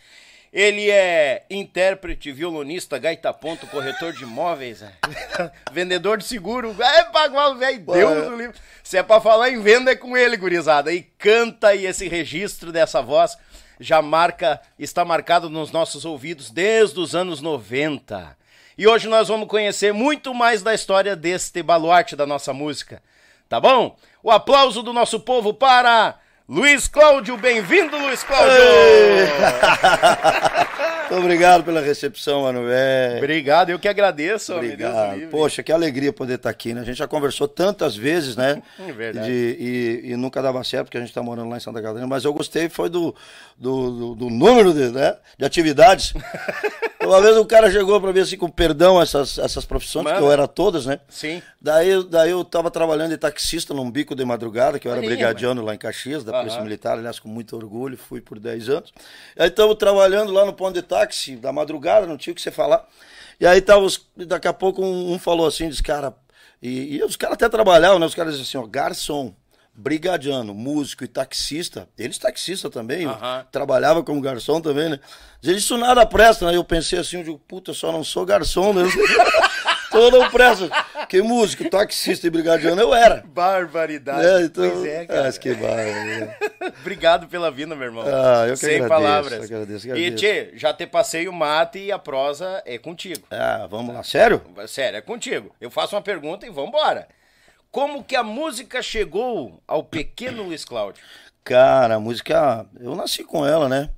Ele 0.50 0.90
é 0.90 1.45
intérprete, 1.50 2.33
violonista, 2.33 2.97
gaita 2.97 3.35
ponto, 3.35 3.66
corretor 3.66 4.14
de 4.14 4.23
imóveis, 4.23 4.80
é. 4.80 4.92
vendedor 5.71 6.16
de 6.16 6.25
seguro. 6.25 6.75
É 6.83 7.04
pagar 7.04 7.50
o 7.50 7.56
velho, 7.56 7.80
Deus 7.80 8.25
do 8.25 8.37
livro. 8.38 8.56
Se 8.83 8.97
é 8.97 9.02
pra 9.02 9.21
falar 9.21 9.50
em 9.50 9.61
venda, 9.61 9.90
é 9.90 9.95
com 9.95 10.16
ele, 10.16 10.38
gurizada. 10.38 10.90
E 10.90 11.02
canta 11.02 11.75
e 11.75 11.85
esse 11.85 12.09
registro 12.09 12.73
dessa 12.73 13.02
voz 13.02 13.37
já 13.78 14.00
marca, 14.00 14.59
está 14.78 15.04
marcado 15.04 15.50
nos 15.50 15.71
nossos 15.71 16.06
ouvidos 16.06 16.50
desde 16.50 16.99
os 16.99 17.14
anos 17.14 17.42
90. 17.42 18.38
E 18.78 18.88
hoje 18.88 19.06
nós 19.06 19.28
vamos 19.28 19.49
conhecer 19.49 19.92
muito 19.92 20.33
mais 20.33 20.62
da 20.62 20.73
história 20.73 21.14
deste 21.14 21.62
baluarte 21.62 22.16
da 22.16 22.25
nossa 22.25 22.54
música 22.54 23.02
tá 23.48 23.60
bom? 23.60 23.96
O 24.22 24.30
aplauso 24.30 24.82
do 24.82 24.92
nosso 24.92 25.20
povo 25.20 25.54
para 25.54 26.16
Luiz 26.48 26.88
Cláudio. 26.88 27.36
Bem-vindo, 27.36 27.96
Luiz 27.98 28.22
Cláudio! 28.22 28.52
Muito 31.08 31.22
obrigado 31.22 31.62
pela 31.62 31.80
recepção, 31.80 32.42
mano. 32.42 32.64
É... 32.68 33.14
Obrigado, 33.18 33.70
eu 33.70 33.78
que 33.78 33.86
agradeço. 33.86 34.54
Obrigado. 34.54 35.28
Poxa, 35.30 35.62
que 35.62 35.70
alegria 35.70 36.12
poder 36.12 36.34
estar 36.34 36.50
aqui, 36.50 36.75
né? 36.75 36.80
A 36.80 36.84
gente 36.84 36.96
já 36.96 37.06
conversou 37.06 37.46
tantas 37.46 37.96
vezes, 37.96 38.36
né? 38.36 38.62
É 38.86 38.92
verdade. 38.92 39.26
De, 39.26 39.56
e, 39.58 40.12
e, 40.12 40.16
nunca 40.16 40.40
dava 40.40 40.62
certo, 40.62 40.86
porque 40.86 40.96
a 40.96 41.00
gente 41.00 41.10
está 41.10 41.22
morando 41.22 41.48
lá 41.48 41.56
em 41.56 41.60
Santa 41.60 41.80
Catarina, 41.80 42.06
mas 42.06 42.25
eu 42.25 42.32
gostei 42.32 42.68
foi 42.68 42.88
do, 42.88 43.14
do, 43.56 43.90
do, 43.90 44.14
do 44.14 44.30
número 44.30 44.72
de, 44.72 44.90
né? 44.90 45.16
de 45.38 45.44
atividades. 45.44 46.14
Uma 47.06 47.20
vez 47.20 47.36
o 47.36 47.44
cara 47.44 47.70
chegou 47.70 48.00
para 48.00 48.12
mim 48.12 48.20
assim, 48.20 48.36
com 48.36 48.48
perdão, 48.48 49.00
essas, 49.00 49.38
essas 49.38 49.64
profissões, 49.64 50.04
Mano. 50.04 50.16
que 50.18 50.22
eu 50.25 50.32
era 50.32 50.48
todas, 50.48 50.86
né? 50.86 50.98
Sim. 51.08 51.40
Daí, 51.60 52.02
daí 52.04 52.30
eu 52.30 52.44
tava 52.44 52.70
trabalhando 52.70 53.10
de 53.10 53.16
taxista 53.16 53.72
num 53.72 53.88
bico 53.88 54.14
de 54.14 54.25
madrugada, 54.25 54.78
que 54.78 54.88
eu 54.88 54.92
era 54.92 55.00
Aí, 55.00 55.06
brigadiano 55.06 55.62
lá 55.62 55.75
em 55.75 55.78
Caxias, 55.78 56.25
da 56.25 56.32
Polícia 56.32 56.60
Militar, 56.60 56.98
aliás, 56.98 57.20
com 57.20 57.28
muito 57.28 57.54
orgulho, 57.56 57.96
fui 57.96 58.20
por 58.20 58.40
10 58.40 58.68
anos. 58.68 58.92
Aí 59.38 59.48
estamos 59.48 59.76
trabalhando 59.76 60.32
lá 60.32 60.44
no 60.44 60.52
ponto 60.52 60.75
de 60.75 60.82
táxi, 60.82 60.95
da 61.40 61.52
madrugada, 61.52 62.06
não 62.06 62.16
tinha 62.16 62.32
o 62.32 62.34
que 62.34 62.42
você 62.42 62.50
falar. 62.50 62.86
E 63.38 63.46
aí 63.46 63.60
tava 63.60 63.82
os, 63.82 64.00
daqui 64.16 64.48
a 64.48 64.52
pouco 64.52 64.82
um, 64.82 65.12
um 65.12 65.18
falou 65.18 65.46
assim, 65.46 65.68
disse, 65.68 65.82
cara, 65.82 66.14
e, 66.62 66.96
e 66.96 67.04
os 67.04 67.16
caras 67.16 67.34
até 67.34 67.48
trabalhavam, 67.48 67.98
né? 67.98 68.06
Os 68.06 68.14
caras 68.14 68.38
diziam 68.38 68.62
assim, 68.62 68.68
ó, 68.68 68.70
garçom 68.70 69.34
brigadiano, 69.76 70.54
músico 70.54 71.04
e 71.04 71.08
taxista, 71.08 71.86
eles 71.98 72.16
taxista 72.16 72.70
também, 72.70 73.06
trabalhava 73.52 74.02
como 74.02 74.22
garçom 74.22 74.58
também, 74.58 74.88
né? 74.88 75.00
Isso 75.42 75.76
nada 75.76 76.06
presta, 76.06 76.46
né? 76.46 76.56
Eu 76.56 76.64
pensei 76.64 76.98
assim, 76.98 77.18
eu 77.18 77.24
digo, 77.24 77.38
puta, 77.46 77.72
eu 77.72 77.74
só 77.74 77.92
não 77.92 78.02
sou 78.02 78.24
garçom 78.24 78.72
mesmo. 78.72 78.98
então 79.96 80.10
não 80.10 80.30
presta. 80.30 80.68
Que 81.08 81.22
músico, 81.22 81.68
taxista 81.68 82.26
e 82.26 82.30
brigadiano 82.30 82.80
eu 82.80 82.94
era. 82.94 83.22
Barbaridade. 83.26 84.26
É, 84.26 84.42
então, 84.42 84.70
pois 84.70 84.84
é, 84.84 85.06
cara. 85.06 85.28
Acho 85.28 85.40
que 85.40 85.54
barbaridade. 85.54 86.36
Obrigado 86.80 87.28
pela 87.28 87.50
vinda, 87.50 87.74
meu 87.74 87.86
irmão. 87.86 88.04
Ah, 88.06 88.46
eu 88.46 88.54
que 88.54 88.60
Sem 88.60 88.76
agradeço, 88.76 88.88
palavras. 88.88 89.44
Agradeço, 89.44 89.86
agradeço. 89.86 90.14
E, 90.14 90.14
Tchê, 90.14 90.50
já 90.54 90.72
te 90.74 90.86
passei 90.86 91.28
o 91.28 91.32
mate 91.32 91.78
e 91.78 91.92
a 91.92 91.98
prosa 91.98 92.62
é 92.64 92.78
contigo. 92.78 93.26
Ah, 93.30 93.66
vamos 93.70 93.94
lá. 93.94 94.02
Sério? 94.02 94.42
Sério, 94.66 94.98
é 94.98 95.00
contigo. 95.00 95.54
Eu 95.60 95.70
faço 95.70 95.94
uma 95.94 96.02
pergunta 96.02 96.46
e 96.46 96.50
vamos 96.50 96.68
embora. 96.70 97.08
Como 97.70 98.02
que 98.02 98.16
a 98.16 98.22
música 98.22 98.82
chegou 98.82 99.60
ao 99.66 99.84
pequeno 99.84 100.42
Luiz 100.42 100.64
Cláudio? 100.64 101.02
Cara, 101.44 101.96
a 101.96 102.00
música, 102.00 102.66
eu 102.80 102.94
nasci 102.94 103.22
com 103.22 103.46
ela, 103.46 103.68
né? 103.68 103.90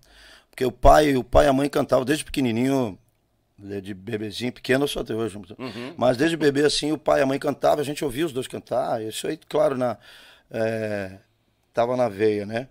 Porque 0.51 0.65
o 0.65 0.73
pai, 0.73 1.17
o 1.17 1.23
pai 1.23 1.47
e 1.47 1.49
a 1.49 1.53
mãe 1.53 1.69
cantavam 1.69 2.05
desde 2.05 2.25
pequenininho, 2.25 2.99
de 3.59 3.93
bebezinho, 3.93 4.53
pequeno 4.53 4.85
eu 4.85 4.89
sou 4.89 5.03
até 5.03 5.15
hoje. 5.15 5.37
Uhum. 5.37 5.95
Mas 5.97 6.17
desde 6.17 6.37
bebê, 6.37 6.65
assim, 6.65 6.93
o 6.93 6.99
pai 6.99 7.21
e 7.21 7.23
a 7.23 7.27
mãe 7.27 7.39
cantavam, 7.39 7.81
a 7.81 7.85
gente 7.85 8.05
ouvia 8.05 8.25
os 8.25 8.33
dois 8.33 8.47
cantar. 8.47 9.03
Isso 9.03 9.27
aí, 9.27 9.37
claro, 9.37 9.77
na, 9.77 9.99
é, 10.51 11.19
tava 11.73 11.97
na 11.97 12.09
veia, 12.09 12.47
né? 12.47 12.69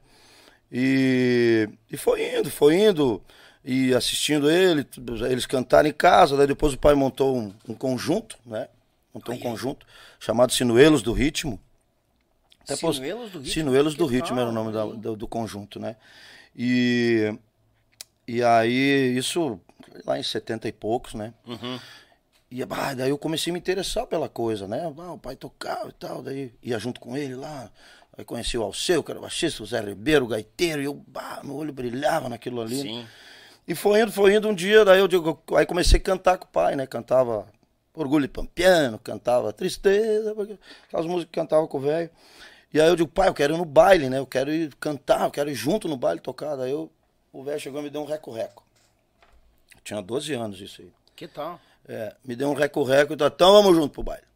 E, 0.71 1.69
e 1.91 1.97
foi 1.97 2.38
indo, 2.38 2.50
foi 2.50 2.76
indo 2.76 3.21
e 3.63 3.93
assistindo 3.93 4.50
ele, 4.50 4.88
eles 5.30 5.45
cantaram 5.45 5.89
em 5.89 5.93
casa. 5.93 6.38
Daí 6.38 6.47
depois 6.47 6.73
o 6.73 6.78
pai 6.78 6.95
montou 6.95 7.38
um, 7.38 7.54
um 7.67 7.73
conjunto, 7.73 8.38
né? 8.45 8.69
Montou 9.13 9.36
um 9.36 9.39
conjunto 9.39 9.86
chamado 10.19 10.54
Sinuelos 10.54 11.02
do 11.02 11.12
Ritmo. 11.12 11.60
Até 12.62 12.76
Sinuelos 12.76 13.32
do 13.32 13.39
Ritmo? 13.39 13.54
Sinuelos 13.54 13.95
do 13.95 14.06
Ritmo 14.06 14.39
era 14.39 14.50
o 14.50 14.54
nome 14.54 14.71
da, 14.71 14.86
do, 14.86 15.15
do, 15.15 15.28
conjunto, 15.28 15.80
né? 15.80 15.95
E, 16.56 17.34
e 18.28 18.43
aí, 18.43 19.17
isso 19.17 19.60
lá 20.05 20.19
em 20.19 20.23
70 20.23 20.67
e 20.67 20.71
poucos, 20.71 21.13
né? 21.13 21.33
Uhum. 21.45 21.79
E 22.49 22.63
bah, 22.63 22.93
daí 22.93 23.10
eu 23.10 23.17
comecei 23.17 23.51
a 23.51 23.53
me 23.53 23.60
interessar 23.60 24.07
pela 24.07 24.29
coisa, 24.29 24.67
né? 24.67 24.81
Ah, 24.97 25.13
o 25.13 25.17
pai 25.17 25.36
tocava 25.36 25.89
e 25.89 25.93
tal, 25.93 26.21
daí 26.21 26.53
ia 26.63 26.79
junto 26.79 26.99
com 26.99 27.17
ele 27.17 27.36
lá. 27.36 27.69
Aí 28.17 28.23
conheci 28.25 28.57
o 28.57 28.63
Alceu, 28.63 29.03
que 29.03 29.12
era 29.12 29.19
baixista, 29.19 29.62
o 29.62 29.65
Zé 29.65 29.79
Ribeiro, 29.79 30.25
o 30.25 30.27
gaiteiro, 30.27 30.81
e 30.81 30.86
eu, 30.86 30.93
bah, 30.93 31.41
meu 31.43 31.55
olho 31.55 31.73
brilhava 31.73 32.29
naquilo 32.29 32.62
ali. 32.62 32.81
Sim. 32.81 33.07
E 33.67 33.75
foi 33.75 34.01
indo, 34.01 34.12
foi 34.12 34.33
indo 34.33 34.47
um 34.47 34.55
dia, 34.55 34.86
daí 34.86 34.99
eu 34.99 35.07
digo, 35.07 35.43
aí 35.55 35.65
comecei 35.65 35.99
a 35.99 36.01
cantar 36.01 36.38
com 36.38 36.45
o 36.45 36.47
pai, 36.47 36.75
né? 36.75 36.88
Cantava 36.88 37.45
Orgulho 37.93 38.29
Pampiano, 38.29 38.97
cantava 38.97 39.51
Tristeza, 39.51 40.31
aquelas 40.88 41.05
músicas 41.05 41.25
que 41.25 41.39
cantava 41.39 41.67
com 41.67 41.77
o 41.77 41.81
velho. 41.81 42.10
E 42.73 42.79
aí 42.79 42.88
eu 42.88 42.95
digo, 42.95 43.10
pai, 43.10 43.27
eu 43.27 43.33
quero 43.33 43.55
ir 43.55 43.57
no 43.57 43.65
baile, 43.65 44.10
né? 44.10 44.19
Eu 44.19 44.25
quero 44.25 44.51
ir 44.51 44.73
cantar, 44.75 45.25
eu 45.25 45.31
quero 45.31 45.49
ir 45.49 45.55
junto 45.55 45.88
no 45.88 45.97
baile 45.97 46.19
tocar. 46.19 46.55
Daí 46.55 46.71
eu, 46.71 46.91
o 47.33 47.43
velho 47.43 47.60
chegou 47.60 47.81
e 47.81 47.83
me 47.83 47.89
deu 47.89 48.01
um 48.01 48.05
reco-reco. 48.05 48.66
Tinha 49.88 50.02
12 50.02 50.34
anos 50.34 50.60
isso 50.60 50.82
aí. 50.82 50.91
Que 51.15 51.30
tal? 51.30 51.62
É, 51.88 52.13
me 52.26 52.36
deu 52.36 52.50
um 52.50 52.54
reco-reco 52.54 53.13
e 53.13 53.15
então 53.15 53.54
vamos 53.54 53.73
junto 53.73 53.93
pro 53.93 54.04
baile. 54.04 54.28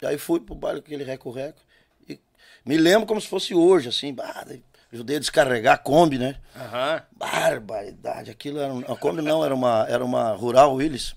E 0.00 0.06
aí 0.06 0.16
fui 0.16 0.40
pro 0.40 0.54
baile 0.54 0.80
com 0.80 0.86
aquele 0.86 1.04
reco-reco. 1.04 1.60
E 2.08 2.18
me 2.64 2.78
lembro 2.78 3.06
como 3.06 3.20
se 3.20 3.28
fosse 3.28 3.54
hoje, 3.54 3.90
assim, 3.90 4.14
bah, 4.14 4.46
ajudei 4.90 5.16
a 5.16 5.20
descarregar 5.20 5.74
a 5.74 5.78
Kombi, 5.78 6.16
né? 6.16 6.36
Uhum. 6.54 7.02
Barbaridade, 7.12 8.30
aquilo 8.30 8.58
era. 8.58 8.72
Uma 8.72 8.96
Kombi 8.96 9.20
não, 9.20 9.44
era 9.44 9.54
uma, 9.54 9.86
era 9.86 10.02
uma 10.02 10.32
Rural 10.32 10.74
Willis 10.74 11.14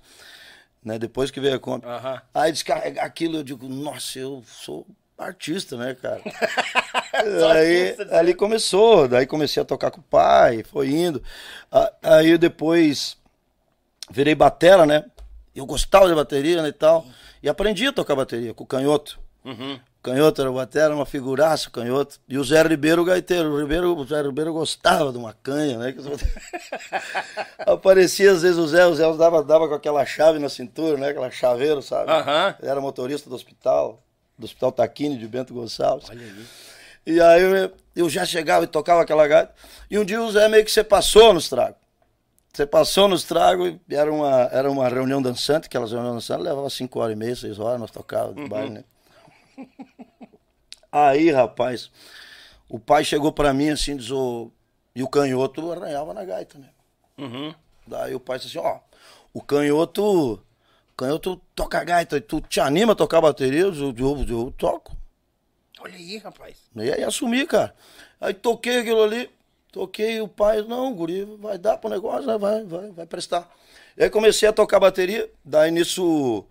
né? 0.84 1.00
Depois 1.00 1.32
que 1.32 1.40
veio 1.40 1.56
a 1.56 1.60
compra. 1.60 1.90
Uhum. 1.90 2.20
Aí 2.34 2.52
descarregar 2.52 3.06
aquilo, 3.06 3.38
eu 3.38 3.44
digo, 3.44 3.68
nossa, 3.68 4.20
eu 4.20 4.44
sou 4.46 4.86
artista, 5.18 5.78
né, 5.78 5.96
cara? 5.96 6.22
aí 7.54 7.92
artista, 7.92 8.18
ali 8.18 8.34
começou, 8.34 9.08
daí 9.08 9.26
comecei 9.26 9.62
a 9.62 9.66
tocar 9.66 9.92
com 9.92 10.00
o 10.00 10.04
pai, 10.04 10.64
foi 10.64 10.90
indo. 10.90 11.22
Aí 12.02 12.38
depois 12.38 13.18
virei 14.10 14.36
batera, 14.36 14.86
né? 14.86 15.06
Eu 15.56 15.66
gostava 15.66 16.08
de 16.08 16.16
bateria 16.16 16.62
né, 16.62 16.70
e 16.70 16.74
tal. 16.74 17.06
E 17.42 17.50
aprendi 17.50 17.88
a 17.88 17.94
tocar 17.94 18.16
bateria 18.16 18.54
com 18.54 18.64
o 18.64 18.68
canhoto. 18.68 19.20
Uhum. 19.44 19.80
Canhoto 20.02 20.42
era 20.42 20.50
o 20.50 20.54
batera, 20.54 20.96
uma 20.96 21.06
figuraça, 21.06 21.70
canhoto. 21.70 22.20
E 22.28 22.38
o 22.38 22.44
Zé 22.44 22.62
Ribeiro, 22.62 23.02
o 23.02 23.06
gaiteiro. 23.06 23.50
O, 23.50 23.60
Ribeiro, 23.60 23.98
o 23.98 24.06
Zé 24.06 24.22
Ribeiro 24.22 24.54
gostava 24.54 25.12
de 25.12 25.18
uma 25.18 25.34
canha, 25.34 25.78
né? 25.78 25.94
Aparecia 27.60 28.32
às 28.32 28.42
vezes 28.42 28.58
o 28.58 28.68
Zé, 28.68 28.86
o 28.86 28.96
Zé 28.96 29.04
dava, 29.18 29.44
dava 29.44 29.68
com 29.68 29.74
aquela 29.74 30.06
chave 30.06 30.40
na 30.40 30.48
cintura, 30.48 30.98
né? 30.98 31.10
Aquela 31.10 31.30
chaveiro, 31.30 31.82
sabe? 31.82 32.12
Uhum. 32.12 32.56
Ele 32.62 32.72
era 32.72 32.80
motorista 32.80 33.30
do 33.30 33.36
hospital, 33.36 34.02
do 34.38 34.46
Hospital 34.46 34.72
Taquini 34.72 35.18
de 35.18 35.28
Bento 35.28 35.54
Gonçalves. 35.54 36.10
Olha 36.10 36.22
aí. 36.22 36.46
E 37.06 37.20
aí 37.20 37.72
eu, 37.96 38.10
já 38.10 38.24
chegava 38.24 38.64
e 38.64 38.68
tocava 38.68 39.02
aquela 39.02 39.28
gaita. 39.28 39.54
E 39.92 40.00
um 40.00 40.06
dia 40.06 40.22
o 40.22 40.32
Zé 40.32 40.48
meio 40.48 40.64
que 40.64 40.72
você 40.72 40.84
passou 40.84 41.34
nos 41.34 41.50
tragos. 41.50 41.78
Você 42.54 42.66
passou 42.66 43.08
nos 43.08 43.24
tragos, 43.24 43.76
era 43.90 44.12
uma, 44.12 44.42
era 44.52 44.70
uma 44.70 44.88
reunião 44.90 45.22
dançante, 45.22 45.68
aquelas 45.68 45.92
reuniões 45.92 46.16
dançantes, 46.16 46.44
levava 46.44 46.70
5 46.70 47.00
horas 47.00 47.14
e 47.14 47.16
meia, 47.16 47.36
6 47.36 47.60
horas, 47.60 47.80
nós 47.80 47.92
tocávamos 47.92 48.36
no 48.36 48.44
uhum. 48.44 48.50
baile, 48.50 48.70
né? 48.72 48.84
Aí, 50.92 51.30
rapaz, 51.30 51.92
o 52.68 52.80
pai 52.80 53.04
chegou 53.04 53.32
para 53.32 53.54
mim 53.54 53.70
assim, 53.70 53.96
diz, 53.96 54.10
oh, 54.10 54.52
e 54.96 55.04
o 55.04 55.08
canhoto 55.08 55.72
arranhava 55.72 56.14
na 56.14 56.26
gaita, 56.26 56.58
né? 56.58 56.70
Uhum. 57.18 57.54
Daí 57.86 58.16
o 58.16 58.20
pai 58.20 58.40
disse 58.40 58.58
assim, 58.58 58.68
ó, 58.68 58.80
o 59.34 59.42
canhoto, 59.42 60.34
o 60.34 60.96
canhoto 60.98 61.40
toca 61.56 61.84
gaita, 61.84 62.20
tu 62.20 62.42
te 62.42 62.60
anima 62.60 62.94
a 62.94 62.96
tocar 62.96 63.22
bateria? 63.22 63.62
Eu, 63.62 63.74
eu, 63.74 63.96
eu, 63.98 64.26
eu 64.28 64.54
toco. 64.58 64.98
Olha 65.80 65.96
aí, 65.96 66.18
rapaz. 66.18 66.58
E 66.76 66.92
aí 66.92 67.04
assumi, 67.04 67.46
cara. 67.46 67.74
Aí 68.20 68.34
toquei 68.34 68.80
aquilo 68.80 69.04
ali, 69.04 69.30
toquei 69.72 70.22
o 70.22 70.28
pai, 70.28 70.62
não, 70.62 70.94
guri, 70.94 71.26
vai 71.40 71.58
dar 71.58 71.78
pro 71.78 71.90
negócio, 71.90 72.28
né? 72.28 72.38
vai, 72.38 72.64
vai, 72.64 72.92
vai 72.92 73.06
prestar. 73.06 73.50
E 73.98 74.04
aí 74.04 74.10
comecei 74.10 74.48
a 74.48 74.54
tocar 74.54 74.80
bateria, 74.80 75.30
daí 75.44 75.72
nisso, 75.72 76.46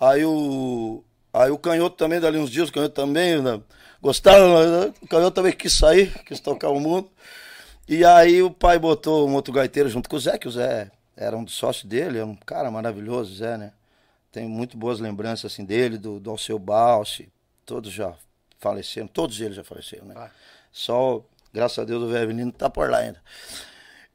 aí 0.00 0.24
o, 0.24 1.04
Aí 1.34 1.50
o 1.50 1.58
canhoto 1.58 1.96
também, 1.96 2.20
dali 2.20 2.38
uns 2.38 2.48
dias, 2.48 2.68
o 2.68 2.72
canhoto 2.72 2.94
também 2.94 3.42
né, 3.42 3.60
gostava, 4.00 4.86
né? 4.86 4.94
o 5.02 5.08
canhoto 5.08 5.34
também 5.34 5.52
quis 5.52 5.72
sair, 5.72 6.14
quis 6.22 6.38
tocar 6.38 6.68
o 6.68 6.78
mundo. 6.78 7.10
E 7.88 8.04
aí 8.04 8.40
o 8.40 8.52
pai 8.52 8.78
botou 8.78 9.28
um 9.28 9.34
outro 9.34 9.52
gaiteiro 9.52 9.88
junto 9.88 10.08
com 10.08 10.14
o 10.14 10.20
Zé, 10.20 10.38
que 10.38 10.46
o 10.46 10.50
Zé 10.52 10.92
era 11.16 11.36
um 11.36 11.42
dos 11.42 11.54
sócios 11.54 11.86
dele, 11.86 12.20
é 12.20 12.24
um 12.24 12.36
cara 12.36 12.70
maravilhoso, 12.70 13.34
Zé, 13.34 13.58
né? 13.58 13.72
Tenho 14.30 14.48
muito 14.48 14.76
boas 14.76 15.00
lembranças 15.00 15.52
assim 15.52 15.64
dele, 15.64 15.98
do, 15.98 16.20
do 16.20 16.30
Alceu 16.30 16.56
Balsi, 16.56 17.28
todos 17.66 17.92
já 17.92 18.14
faleceram, 18.60 19.08
todos 19.08 19.40
eles 19.40 19.56
já 19.56 19.64
faleceram, 19.64 20.06
né? 20.06 20.14
Ah. 20.16 20.30
Só, 20.70 21.20
graças 21.54 21.78
a 21.78 21.84
Deus, 21.84 22.02
o 22.02 22.08
velho 22.08 22.26
menino 22.26 22.50
tá 22.50 22.68
por 22.68 22.90
lá 22.90 22.98
ainda. 22.98 23.22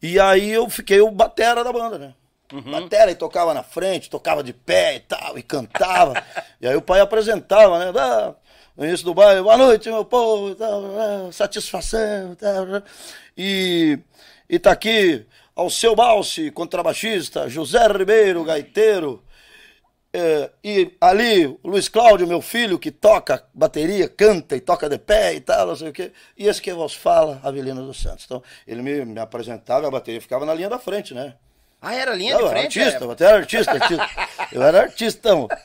E 0.02 0.19
aí 0.19 0.52
eu 0.52 0.69
fiquei 0.69 0.99
o 0.99 1.10
batera 1.10 1.63
da 1.63 1.71
banda, 1.71 1.97
né? 1.97 2.13
Uhum. 2.52 2.71
Batera 2.71 3.12
e 3.12 3.15
tocava 3.15 3.54
na 3.54 3.63
frente, 3.63 4.10
tocava 4.10 4.43
de 4.43 4.52
pé 4.52 4.97
e 4.97 4.99
tal, 4.99 5.38
e 5.38 5.43
cantava. 5.43 6.21
e 6.60 6.67
aí 6.67 6.75
o 6.75 6.82
pai 6.82 6.99
apresentava, 6.99 7.80
né? 7.80 7.97
Ah, 7.97 8.34
no 8.75 8.86
início 8.86 9.06
do 9.06 9.13
baile, 9.13 9.41
boa 9.41 9.58
noite, 9.58 9.89
meu 9.89 10.04
povo, 10.04 10.54
tal, 10.56 11.32
satisfação, 11.32 12.36
tal, 12.36 12.65
e, 13.38 13.99
e 14.49 14.60
tá 14.60 14.71
aqui 14.71 15.25
ao 15.56 15.69
seu 15.69 15.95
Balse, 15.95 16.52
contrabaixista, 16.52 17.49
José 17.49 17.86
Ribeiro, 17.88 18.43
gaiteiro, 18.43 19.23
é, 20.12 20.50
e 20.63 20.91
ali 21.00 21.45
o 21.45 21.60
Luiz 21.63 21.88
Cláudio, 21.88 22.28
meu 22.28 22.41
filho, 22.41 22.80
que 22.80 22.89
toca 22.89 23.43
bateria, 23.54 24.10
canta 24.10 24.56
e 24.56 24.60
toca 24.60 24.89
de 24.89 24.98
pé 24.98 25.36
e 25.36 25.39
tal, 25.39 25.67
não 25.67 25.76
sei 25.76 25.89
o 25.89 25.93
quê. 25.93 26.12
E 26.38 26.48
esse 26.48 26.62
que 26.62 26.74
vos 26.74 26.95
fala, 26.95 27.39
Avelino 27.43 27.86
dos 27.86 28.02
Santos. 28.02 28.26
Então, 28.26 28.41
ele 28.67 28.82
me, 28.82 29.06
me 29.06 29.19
apresentava 29.19 29.88
a 29.88 29.91
bateria 29.91 30.19
ficava 30.19 30.45
na 30.45 30.54
linha 30.54 30.69
da 30.69 30.80
frente, 30.80 31.13
né? 31.13 31.36
Ah, 31.82 31.93
era 31.93 32.13
linha 32.13 32.36
de 32.36 32.50
frente? 32.50 32.80
Artista, 32.80 33.06
é. 33.06 33.08
eu 33.08 33.28
era 33.28 33.38
artista, 33.38 33.72
artista. 33.72 34.10
eu 34.52 34.63
era 34.63 34.82
artistão. 34.82 35.48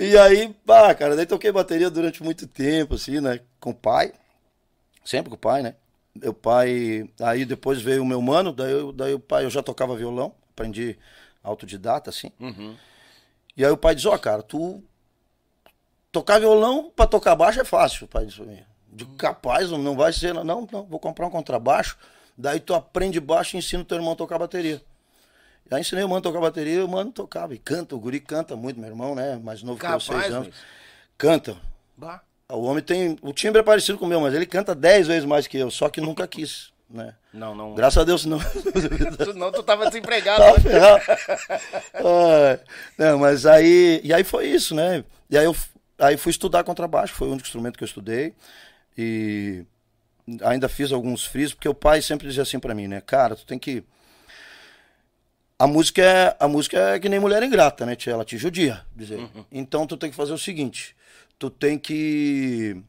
E 0.00 0.16
aí, 0.16 0.54
pá, 0.64 0.94
cara, 0.94 1.16
daí 1.16 1.26
toquei 1.26 1.50
bateria 1.50 1.90
durante 1.90 2.22
muito 2.22 2.46
tempo, 2.46 2.94
assim, 2.94 3.20
né? 3.20 3.40
Com 3.58 3.70
o 3.70 3.74
pai. 3.74 4.12
Sempre 5.04 5.30
com 5.30 5.34
o 5.34 5.38
pai, 5.38 5.60
né? 5.60 5.74
Meu 6.14 6.32
pai. 6.32 7.10
Aí 7.20 7.44
depois 7.44 7.82
veio 7.82 8.02
o 8.02 8.06
meu 8.06 8.22
mano, 8.22 8.52
daí, 8.52 8.70
eu, 8.70 8.92
daí 8.92 9.12
o 9.12 9.18
pai, 9.18 9.44
eu 9.44 9.50
já 9.50 9.60
tocava 9.60 9.96
violão, 9.96 10.32
aprendi 10.52 10.96
autodidata, 11.42 12.10
assim. 12.10 12.30
Uhum. 12.38 12.76
E 13.56 13.64
aí 13.64 13.70
o 13.70 13.76
pai 13.76 13.94
diz, 13.94 14.06
ó, 14.06 14.14
oh, 14.14 14.18
cara, 14.18 14.42
tu. 14.42 14.82
Tocar 16.10 16.38
violão 16.38 16.90
pra 16.94 17.06
tocar 17.06 17.36
baixo 17.36 17.60
é 17.60 17.64
fácil, 17.64 18.06
o 18.06 18.08
pai 18.08 18.24
disse 18.24 18.38
pra 18.38 18.46
mim. 18.46 18.62
De 18.90 19.04
capaz, 19.04 19.70
não 19.70 19.94
vai 19.94 20.12
ser. 20.12 20.32
Não, 20.32 20.44
não, 20.44 20.66
vou 20.84 20.98
comprar 20.98 21.26
um 21.26 21.30
contrabaixo. 21.30 21.98
Daí 22.36 22.60
tu 22.60 22.74
aprende 22.74 23.20
baixo 23.20 23.56
e 23.56 23.58
ensina 23.58 23.82
o 23.82 23.84
teu 23.84 23.98
irmão 23.98 24.12
a 24.12 24.16
tocar 24.16 24.38
bateria. 24.38 24.82
Já 25.70 25.78
ensinei 25.78 26.02
o 26.02 26.08
mano 26.08 26.20
a 26.20 26.22
tocar 26.22 26.40
bateria, 26.40 26.84
o 26.84 26.88
mano 26.88 27.12
tocava. 27.12 27.54
E 27.54 27.58
canta, 27.58 27.94
o 27.94 28.00
guri 28.00 28.20
canta 28.20 28.56
muito, 28.56 28.80
meu 28.80 28.88
irmão, 28.88 29.14
né? 29.14 29.36
Mais 29.36 29.62
novo 29.62 29.78
Capaz, 29.78 30.06
que 30.06 30.12
eu, 30.12 30.20
seis 30.20 30.32
anos. 30.32 30.48
Mas... 30.48 30.56
Canta. 31.18 31.56
Bah. 31.96 32.22
O 32.50 32.62
homem 32.62 32.82
tem. 32.82 33.18
O 33.20 33.32
timbre 33.32 33.60
é 33.60 33.62
parecido 33.62 33.98
com 33.98 34.06
o 34.06 34.08
meu, 34.08 34.20
mas 34.20 34.32
ele 34.32 34.46
canta 34.46 34.74
dez 34.74 35.06
vezes 35.06 35.26
mais 35.26 35.46
que 35.46 35.58
eu, 35.58 35.70
só 35.70 35.90
que 35.90 36.00
nunca 36.00 36.26
quis. 36.26 36.72
Né? 36.90 37.14
Não, 37.34 37.54
não. 37.54 37.74
Graças 37.74 37.98
a 37.98 38.04
Deus, 38.04 38.24
não. 38.24 38.40
Senão 39.24 39.52
tu 39.52 39.62
tava 39.62 39.86
desempregado. 39.86 40.42
ah, 41.94 42.58
não, 42.96 43.18
mas 43.18 43.44
aí. 43.44 44.00
E 44.02 44.12
aí 44.12 44.24
foi 44.24 44.46
isso, 44.46 44.74
né? 44.74 45.04
E 45.28 45.36
aí 45.36 45.44
eu 45.44 45.54
aí 45.98 46.16
fui 46.16 46.30
estudar 46.30 46.64
contrabaixo, 46.64 47.14
foi 47.14 47.28
o 47.28 47.32
único 47.32 47.46
instrumento 47.46 47.76
que 47.76 47.84
eu 47.84 47.88
estudei. 47.88 48.34
E 48.96 49.64
ainda 50.42 50.68
fiz 50.68 50.92
alguns 50.92 51.26
frisos, 51.26 51.54
porque 51.54 51.68
o 51.68 51.74
pai 51.74 52.00
sempre 52.00 52.26
dizia 52.26 52.42
assim 52.42 52.58
para 52.58 52.74
mim, 52.74 52.88
né? 52.88 53.00
Cara, 53.00 53.36
tu 53.36 53.44
tem 53.44 53.58
que 53.58 53.84
a 55.58 55.66
música 55.66 56.02
é, 56.02 56.36
a 56.38 56.46
música 56.46 56.78
é 56.94 57.00
que 57.00 57.08
nem 57.08 57.18
mulher 57.18 57.42
ingrata, 57.42 57.84
né? 57.84 57.96
Ela 58.06 58.24
te 58.24 58.38
judia, 58.38 58.84
dizer. 58.94 59.18
Uhum. 59.18 59.44
Então 59.50 59.86
tu 59.86 59.96
tem 59.96 60.08
que 60.08 60.16
fazer 60.16 60.32
o 60.32 60.38
seguinte, 60.38 60.96
tu 61.38 61.50
tem 61.50 61.78
que 61.78 62.80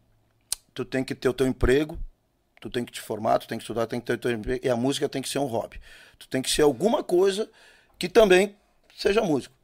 tu 0.74 0.86
tem 0.86 1.04
que 1.04 1.16
ter 1.16 1.28
o 1.28 1.34
teu 1.34 1.48
emprego, 1.48 1.98
tu 2.60 2.70
tem 2.70 2.84
que 2.84 2.92
te 2.92 3.02
formar, 3.02 3.40
tu 3.40 3.48
tem 3.48 3.58
que 3.58 3.64
estudar, 3.64 3.86
tu 3.86 3.92
tem 3.92 4.00
que 4.00 4.06
ter 4.06 4.18
teu 4.18 4.32
emprego, 4.32 4.66
e 4.66 4.70
a 4.70 4.76
música 4.76 5.08
tem 5.08 5.22
que 5.22 5.30
ser 5.30 5.40
um 5.40 5.46
hobby. 5.46 5.80
Tu 6.18 6.28
tem 6.28 6.42
que 6.42 6.50
ser 6.50 6.64
alguma 6.64 7.04
coisa 7.04 7.50
que 7.98 8.10
também 8.10 8.56
seja 8.96 9.22
músico. 9.22 9.56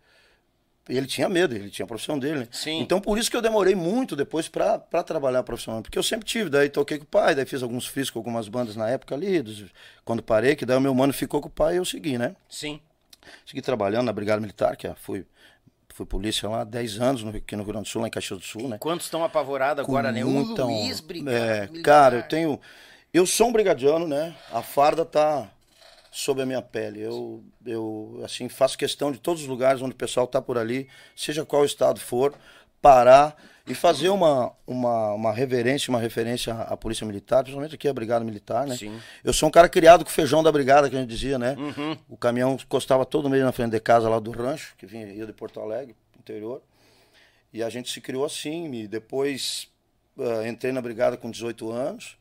Ele 0.87 1.07
tinha 1.07 1.27
medo, 1.27 1.55
ele 1.55 1.69
tinha 1.69 1.83
a 1.83 1.87
profissão 1.87 2.19
dele, 2.19 2.41
né? 2.41 2.47
Sim. 2.51 2.79
Então 2.79 3.01
por 3.01 3.17
isso 3.17 3.29
que 3.29 3.35
eu 3.35 3.41
demorei 3.41 3.73
muito 3.73 4.15
depois 4.15 4.47
para 4.47 4.77
trabalhar 5.03 5.41
profissional, 5.41 5.81
porque 5.81 5.97
eu 5.97 6.03
sempre 6.03 6.25
tive, 6.27 6.49
daí 6.49 6.69
toquei 6.69 6.99
com 6.99 7.05
o 7.05 7.07
pai, 7.07 7.33
daí 7.33 7.45
fiz 7.45 7.63
alguns 7.63 7.87
friscos 7.87 8.13
com 8.13 8.19
algumas 8.19 8.47
bandas 8.47 8.75
na 8.75 8.87
época 8.87 9.15
ali, 9.15 9.41
dos, 9.41 9.65
quando 10.03 10.21
parei, 10.21 10.55
que 10.55 10.65
daí 10.65 10.77
o 10.77 10.81
meu 10.81 10.93
mano 10.93 11.11
ficou 11.11 11.41
com 11.41 11.47
o 11.47 11.51
pai 11.51 11.73
e 11.73 11.77
eu 11.77 11.85
segui, 11.85 12.19
né? 12.19 12.35
Sim. 12.47 12.79
Segui 13.45 13.63
trabalhando 13.63 14.05
na 14.05 14.13
Brigada 14.13 14.39
Militar, 14.39 14.77
que 14.77 14.85
é, 14.85 14.93
fui, 14.93 15.25
fui 15.95 16.05
polícia 16.05 16.49
lá 16.49 16.59
há 16.59 16.63
10 16.65 16.99
anos 16.99 17.23
no, 17.23 17.29
aqui 17.29 17.55
no 17.55 17.63
Rio 17.63 17.71
Grande 17.71 17.87
do 17.87 17.89
Sul, 17.89 18.01
lá 18.01 18.09
em 18.09 18.11
Caxias 18.11 18.37
do 18.37 18.45
Sul, 18.45 18.67
né? 18.67 18.77
Quantos 18.77 19.05
estão 19.07 19.23
apavorados 19.23 19.81
agora, 19.81 20.11
né? 20.11 20.25
O 20.25 20.29
Luiz 20.29 20.99
Brigada 20.99 21.37
é, 21.37 21.67
Cara, 21.81 22.17
eu 22.17 22.23
tenho... 22.23 22.59
Eu 23.13 23.25
sou 23.25 23.47
um 23.47 23.53
brigadiano, 23.53 24.05
né? 24.05 24.35
A 24.51 24.61
farda 24.61 25.05
tá 25.05 25.49
sob 26.11 26.41
a 26.41 26.45
minha 26.45 26.61
pele. 26.61 26.99
Eu, 26.99 27.41
eu 27.65 28.19
assim, 28.25 28.49
faço 28.49 28.77
questão 28.77 29.09
de 29.09 29.19
todos 29.19 29.43
os 29.43 29.47
lugares 29.47 29.81
onde 29.81 29.93
o 29.93 29.97
pessoal 29.97 30.27
tá 30.27 30.41
por 30.41 30.57
ali, 30.57 30.89
seja 31.15 31.45
qual 31.45 31.63
estado 31.63 31.97
for, 31.97 32.33
parar 32.81 33.41
e 33.67 33.73
fazer 33.73 34.09
uma, 34.09 34.51
uma, 34.67 35.13
uma 35.13 35.33
reverência, 35.33 35.89
uma 35.89 35.99
referência 35.99 36.53
à 36.53 36.77
Polícia 36.77 37.05
Militar, 37.05 37.43
principalmente 37.43 37.73
aqui 37.73 37.87
a 37.87 37.93
Brigada 37.93 38.23
Militar, 38.23 38.67
né? 38.67 38.77
Sim. 38.77 38.99
Eu 39.23 39.33
sou 39.33 39.49
um 39.49 39.51
cara 39.51 39.67
criado 39.67 40.05
com 40.05 40.11
feijão 40.11 40.43
da 40.43 40.51
Brigada, 40.51 40.89
que 40.89 40.95
a 40.95 40.99
gente 40.99 41.09
dizia, 41.09 41.39
né? 41.39 41.55
Uhum. 41.57 41.97
O 42.07 42.15
caminhão 42.15 42.53
encostava 42.53 43.05
todo 43.05 43.29
mês 43.29 43.43
na 43.43 43.51
frente 43.51 43.71
de 43.71 43.79
casa 43.79 44.07
lá 44.07 44.19
do 44.19 44.29
rancho, 44.29 44.75
que 44.77 44.85
vinha 44.85 45.07
ia 45.07 45.25
de 45.25 45.33
Porto 45.33 45.59
Alegre, 45.59 45.95
interior. 46.19 46.61
E 47.51 47.63
a 47.63 47.69
gente 47.69 47.91
se 47.91 47.99
criou 48.01 48.23
assim, 48.23 48.71
e 48.71 48.87
depois 48.87 49.67
uh, 50.17 50.45
entrei 50.45 50.71
na 50.71 50.81
Brigada 50.81 51.17
com 51.17 51.31
18 51.31 51.71
anos 51.71 52.17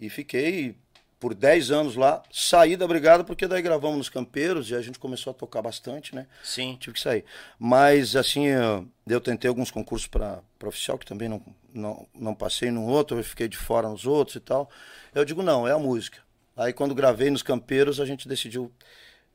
e 0.00 0.08
fiquei 0.08 0.76
por 1.20 1.34
10 1.34 1.70
anos 1.70 1.96
lá, 1.96 2.22
saí 2.32 2.78
da 2.78 2.88
brigada 2.88 3.22
porque 3.22 3.46
daí 3.46 3.60
gravamos 3.60 3.98
nos 3.98 4.08
campeiros 4.08 4.70
e 4.70 4.74
a 4.74 4.80
gente 4.80 4.98
começou 4.98 5.32
a 5.32 5.34
tocar 5.34 5.60
bastante, 5.60 6.14
né? 6.14 6.26
Sim. 6.42 6.78
Tive 6.80 6.94
que 6.94 7.00
sair. 7.00 7.26
Mas 7.58 8.16
assim, 8.16 8.46
eu, 8.46 8.88
eu 9.06 9.20
tentei 9.20 9.46
alguns 9.46 9.70
concursos 9.70 10.08
para 10.08 10.42
oficial 10.64 10.96
que 10.96 11.04
também 11.04 11.28
não, 11.28 11.42
não, 11.74 12.08
não 12.14 12.34
passei 12.34 12.70
num 12.70 12.86
outro, 12.86 13.18
eu 13.18 13.22
fiquei 13.22 13.48
de 13.48 13.58
fora 13.58 13.86
nos 13.86 14.06
outros 14.06 14.36
e 14.36 14.40
tal. 14.40 14.70
Eu 15.14 15.22
digo, 15.26 15.42
não, 15.42 15.68
é 15.68 15.72
a 15.72 15.78
música. 15.78 16.18
Aí 16.56 16.72
quando 16.72 16.94
gravei 16.94 17.30
nos 17.30 17.42
campeiros, 17.42 18.00
a 18.00 18.06
gente 18.06 18.26
decidiu 18.26 18.72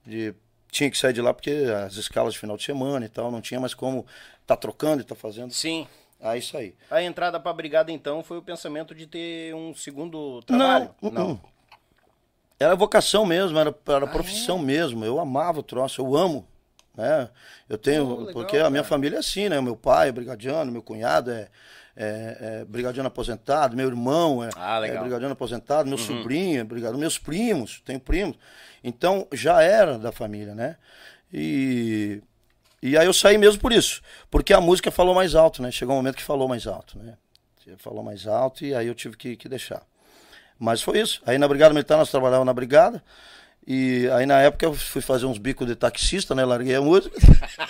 de 0.04 0.34
tinha 0.72 0.90
que 0.90 0.98
sair 0.98 1.14
de 1.14 1.22
lá 1.22 1.34
porque 1.34 1.52
as 1.86 1.96
escalas 1.96 2.34
de 2.34 2.40
final 2.40 2.58
de 2.58 2.64
semana 2.64 3.06
e 3.06 3.10
tal, 3.10 3.32
não 3.32 3.42
tinha 3.42 3.60
mais 3.60 3.76
como 3.76 4.08
tá 4.46 4.58
trocando 4.58 5.02
e 5.02 5.06
tá 5.06 5.16
fazendo. 5.16 5.54
Sim. 5.54 5.88
Aí 6.20 6.40
isso 6.40 6.58
aí. 6.58 6.74
A 6.90 7.04
entrada 7.04 7.40
para 7.40 7.52
a 7.52 7.54
brigada 7.54 7.92
então 7.92 8.24
foi 8.24 8.38
o 8.40 8.42
pensamento 8.42 8.96
de 8.96 9.06
ter 9.06 9.54
um 9.54 9.76
segundo 9.76 10.42
trabalho? 10.42 10.96
Não, 11.00 11.12
não. 11.12 11.28
não. 11.28 11.55
Era 12.60 12.76
vocação 12.76 13.26
mesmo, 13.26 13.60
era, 13.60 13.76
era 13.88 14.06
ah, 14.06 14.08
profissão 14.08 14.60
é? 14.60 14.62
mesmo. 14.62 15.04
Eu 15.04 15.20
amava 15.20 15.60
o 15.60 15.64
troço, 15.64 16.02
eu 16.02 16.16
amo. 16.16 16.48
Né? 16.96 17.30
Eu 17.68 17.78
tenho. 17.78 18.06
Oh, 18.06 18.20
legal, 18.20 18.34
porque 18.34 18.58
a 18.58 18.70
minha 18.70 18.84
família 18.84 19.18
é 19.18 19.20
assim, 19.20 19.50
né? 19.50 19.60
Meu 19.60 19.76
pai 19.76 20.10
é 20.10 20.12
brigadiano, 20.12 20.72
meu 20.72 20.82
cunhado 20.82 21.32
é, 21.32 21.50
é, 21.96 22.38
é 22.40 22.66
brigadiano 22.66 23.08
aposentado, 23.08 23.76
meu 23.76 23.88
irmão 23.88 24.44
é, 24.44 24.50
ah, 24.56 24.86
é 24.86 24.98
brigadiano 24.98 25.34
aposentado, 25.34 25.90
meu 25.90 25.98
uhum. 25.98 26.04
sobrinho 26.04 26.62
é 26.62 26.64
brigadiano, 26.64 27.00
meus 27.00 27.18
primos, 27.18 27.82
tenho 27.86 28.00
primos. 28.00 28.38
Então 28.84 29.28
já 29.34 29.62
era 29.62 29.98
da 29.98 30.12
família, 30.12 30.56
né? 30.56 30.78
E, 31.34 32.22
e 32.82 32.98
aí 32.98 33.06
eu 33.06 33.14
saí 33.14 33.38
mesmo 33.38 33.60
por 33.60 33.74
isso. 33.74 34.02
Porque 34.32 34.54
a 34.54 34.62
música 34.62 34.90
falou 34.90 35.14
mais 35.14 35.36
alto, 35.36 35.62
né? 35.62 35.72
Chegou 35.72 35.96
um 35.96 35.98
momento 35.98 36.16
que 36.16 36.24
falou 36.24 36.48
mais 36.48 36.66
alto, 36.66 36.98
né? 36.98 37.18
Falou 37.78 38.04
mais 38.04 38.28
alto 38.28 38.64
e 38.64 38.76
aí 38.76 38.88
eu 38.88 38.94
tive 38.94 39.18
que, 39.18 39.36
que 39.36 39.50
deixar. 39.50 39.82
Mas 40.60 40.82
foi 40.82 41.00
isso. 41.00 41.22
Aí 41.26 41.38
na 41.38 41.48
Brigada 41.48 41.74
Militar 41.74 41.98
nós 41.98 42.10
trabalhávamos 42.10 42.46
na 42.46 42.54
Brigada. 42.54 43.04
E 43.68 44.08
aí 44.14 44.26
na 44.26 44.40
época 44.42 44.66
eu 44.66 44.74
fui 44.74 45.02
fazer 45.02 45.26
uns 45.26 45.38
bicos 45.38 45.66
de 45.66 45.76
taxista, 45.76 46.36
né? 46.36 46.46
Larguei 46.46 46.76
a 46.76 46.82
música. 46.82 47.16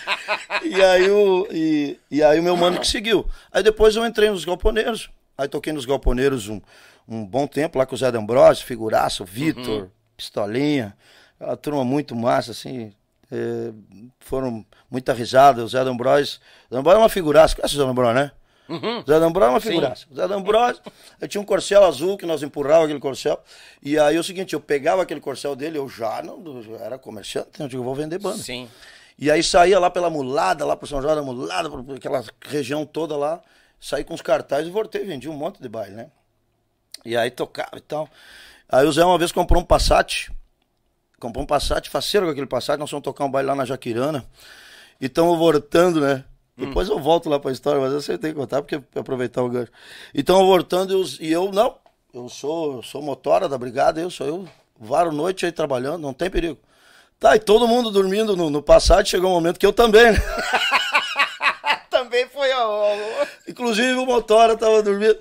e, 0.64 0.82
aí 0.82 1.10
o, 1.10 1.48
e, 1.52 2.00
e 2.12 2.22
aí 2.22 2.40
o 2.40 2.44
meu 2.44 2.58
mano 2.58 2.80
que 2.80 2.88
seguiu. 2.88 3.26
Aí 3.52 3.64
depois 3.64 3.96
eu 3.96 4.06
entrei 4.06 4.30
nos 4.30 4.44
galponeiros. 4.44 5.10
Aí 5.38 5.48
toquei 5.48 5.72
nos 5.72 5.86
galponeiros 5.86 6.50
um, 6.50 6.62
um 7.08 7.26
bom 7.26 7.48
tempo 7.48 7.78
lá 7.78 7.86
com 7.86 7.96
o 7.96 7.98
Zé 7.98 8.12
D'Ambrosio, 8.12 8.66
figuraça, 8.66 9.24
o 9.24 9.26
Vitor, 9.26 9.84
uhum. 9.84 9.90
Pistolinha. 10.18 10.96
Uma 11.40 11.58
turma 11.58 11.84
muito 11.84 12.16
massa, 12.16 12.52
assim. 12.52 12.94
É, 13.32 13.72
foram 14.20 14.66
muita 14.90 15.14
risada. 15.14 15.64
O 15.64 15.68
Zé 15.68 15.84
D'Ambrosio. 15.84 16.40
Zé 16.70 16.76
D'Ambrosio 16.76 16.98
é 16.98 17.02
uma 17.02 17.10
figuraça. 17.10 17.56
Conhece 17.56 17.76
o 17.76 17.78
Zé 17.78 17.86
D'Ambrosio, 17.86 18.16
né? 18.16 18.32
Uhum. 18.68 19.04
Zé 19.06 19.20
D'Ambrosio 19.20 19.48
é 19.48 19.54
uma 19.54 19.60
figuraça. 19.60 20.06
Sim. 20.08 20.16
Zé 20.16 20.28
D'Ambrosio, 20.28 20.82
eu 21.22 21.28
tinha 21.28 21.42
um 21.42 21.46
corcel 21.46 21.84
azul 21.84 22.18
que 22.18 22.26
nós 22.26 22.42
empurrávamos 22.42 22.86
aquele 22.86 23.00
corcel. 23.00 23.42
E 23.82 23.98
aí 23.98 24.16
é 24.16 24.20
o 24.20 24.24
seguinte, 24.24 24.54
eu 24.54 24.60
pegava 24.60 25.04
aquele 25.04 25.20
corcel 25.20 25.56
dele, 25.56 25.78
eu 25.78 25.88
já 25.88 26.22
não 26.24 26.42
era 26.80 26.98
comerciante, 26.98 27.50
então 27.54 27.66
eu 27.66 27.70
digo, 27.70 27.82
eu 27.82 27.86
vou 27.86 27.96
vender 27.96 28.18
banda. 28.18 28.42
Sim. 28.42 28.70
E 29.18 29.32
aí 29.32 29.42
saía 29.42 29.80
lá 29.80 29.90
pela 29.90 30.10
Mulada, 30.10 30.66
lá 30.66 30.76
pro 30.76 30.88
São 30.88 31.02
João 31.02 31.16
da 31.16 31.22
Mulada, 31.22 31.70
por 31.70 31.96
aquela 31.96 32.24
região 32.42 32.86
toda 32.86 33.16
lá, 33.16 33.42
saí 33.80 34.04
com 34.04 34.14
os 34.14 34.22
cartazes 34.22 34.68
e 34.68 34.72
voltei, 34.72 35.06
vendi 35.06 35.30
um 35.30 35.34
monte 35.34 35.62
de 35.62 35.70
baile, 35.70 35.96
né? 35.96 36.08
E 37.06 37.16
aí 37.16 37.32
tocava 37.32 37.78
e 37.78 37.82
tal. 37.82 38.10
Aí 38.68 38.86
o 38.86 38.92
Zé 38.92 39.06
uma 39.06 39.18
vez 39.18 39.32
comprou 39.32 39.62
um 39.62 39.66
Passat, 39.66 40.32
comprou 41.20 41.44
um 41.44 41.48
Passat, 41.48 41.88
faceiro 41.90 42.26
com 42.26 42.32
aquele 42.32 42.48
Passat, 42.48 42.78
nós 42.78 42.90
fomos 42.90 43.04
tocar 43.04 43.24
um 43.24 43.32
baile 43.32 43.48
lá 43.48 43.56
na 43.56 43.64
Jaquirana. 43.64 44.26
E 45.00 45.06
estamos 45.06 45.38
voltando, 45.38 46.02
né? 46.02 46.26
Depois 46.58 46.88
eu 46.88 46.98
volto 47.00 47.30
lá 47.30 47.38
para 47.40 47.50
a 47.50 47.54
história, 47.54 47.82
mas 47.82 47.92
eu 47.92 48.02
sei 48.02 48.18
que 48.18 48.34
contar 48.34 48.62
porque 48.62 48.82
aproveitar 48.98 49.44
o 49.44 49.50
gancho. 49.50 49.72
Então, 50.14 50.46
voltando, 50.46 51.04
e 51.20 51.32
eu, 51.32 51.52
não, 51.52 51.76
eu 52.14 52.30
sou, 52.30 52.82
sou 52.82 53.02
motora 53.02 53.50
da 53.50 53.58
brigada, 53.58 54.00
eu 54.00 54.10
sou 54.10 54.26
eu, 54.26 54.48
varo 54.80 55.12
noite 55.12 55.46
aí 55.46 55.52
trabalhando, 55.52 56.00
não 56.02 56.14
tem 56.14 56.30
perigo. 56.30 56.58
Tá, 57.20 57.36
e 57.36 57.40
todo 57.40 57.68
mundo 57.68 57.92
dormindo 57.92 58.36
no, 58.36 58.50
no 58.50 58.62
passado, 58.62 59.08
chegou 59.08 59.30
um 59.32 59.34
momento 59.34 59.60
que 59.60 59.66
eu 59.66 59.74
também, 59.74 60.12
né? 60.12 60.18
Também 61.90 62.28
foi 62.28 62.52
ó. 62.52 62.94
Inclusive 63.48 63.94
o 63.94 64.06
motora 64.06 64.58
tava 64.58 64.84
dormindo. 64.84 65.18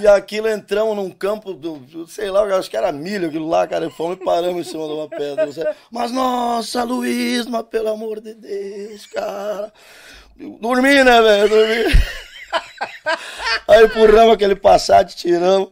e 0.00 0.06
aquilo 0.06 0.48
entramos 0.48 0.94
num 0.94 1.10
campo 1.10 1.54
do, 1.54 1.78
do- 1.78 2.06
sei 2.06 2.30
lá, 2.30 2.42
eu 2.42 2.56
acho 2.56 2.68
que 2.68 2.76
era 2.76 2.92
milho 2.92 3.28
aquilo 3.28 3.48
lá, 3.48 3.66
cara. 3.66 3.88
Fomos 3.90 4.18
e 4.20 4.24
paramos 4.24 4.66
em 4.66 4.70
cima 4.70 4.86
de 4.86 4.92
uma 4.92 5.08
pedra. 5.08 5.74
Mas 5.90 6.10
nossa, 6.12 6.84
Luiz, 6.84 7.46
mas 7.46 7.62
pelo 7.68 7.88
amor 7.88 8.20
de 8.20 8.34
Deus, 8.34 9.06
cara. 9.06 9.72
Dormi, 10.36 11.04
né, 11.04 11.22
velho? 11.22 11.48
Dormi. 11.48 11.84
Aí 13.68 13.84
empurramos 13.84 14.34
aquele 14.34 14.56
Passat, 14.56 15.14
tiramos. 15.14 15.70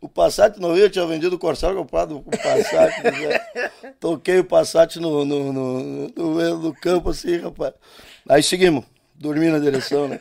O 0.00 0.08
Passat 0.08 0.58
não 0.60 0.76
ia, 0.76 0.88
tinha 0.88 1.06
vendido 1.06 1.36
o 1.36 1.38
Corsair, 1.38 1.74
comprado 1.74 2.18
o 2.18 2.22
Passat. 2.22 3.02
né? 3.02 3.92
Toquei 3.98 4.38
o 4.38 4.44
Passat 4.44 4.96
no, 4.96 5.24
no, 5.24 5.52
no, 5.52 6.08
no 6.08 6.34
meio 6.34 6.58
do 6.58 6.72
campo, 6.72 7.10
assim, 7.10 7.36
rapaz. 7.38 7.74
Aí 8.28 8.42
seguimos, 8.42 8.84
dormi 9.14 9.48
na 9.50 9.58
direção, 9.58 10.06
né? 10.08 10.18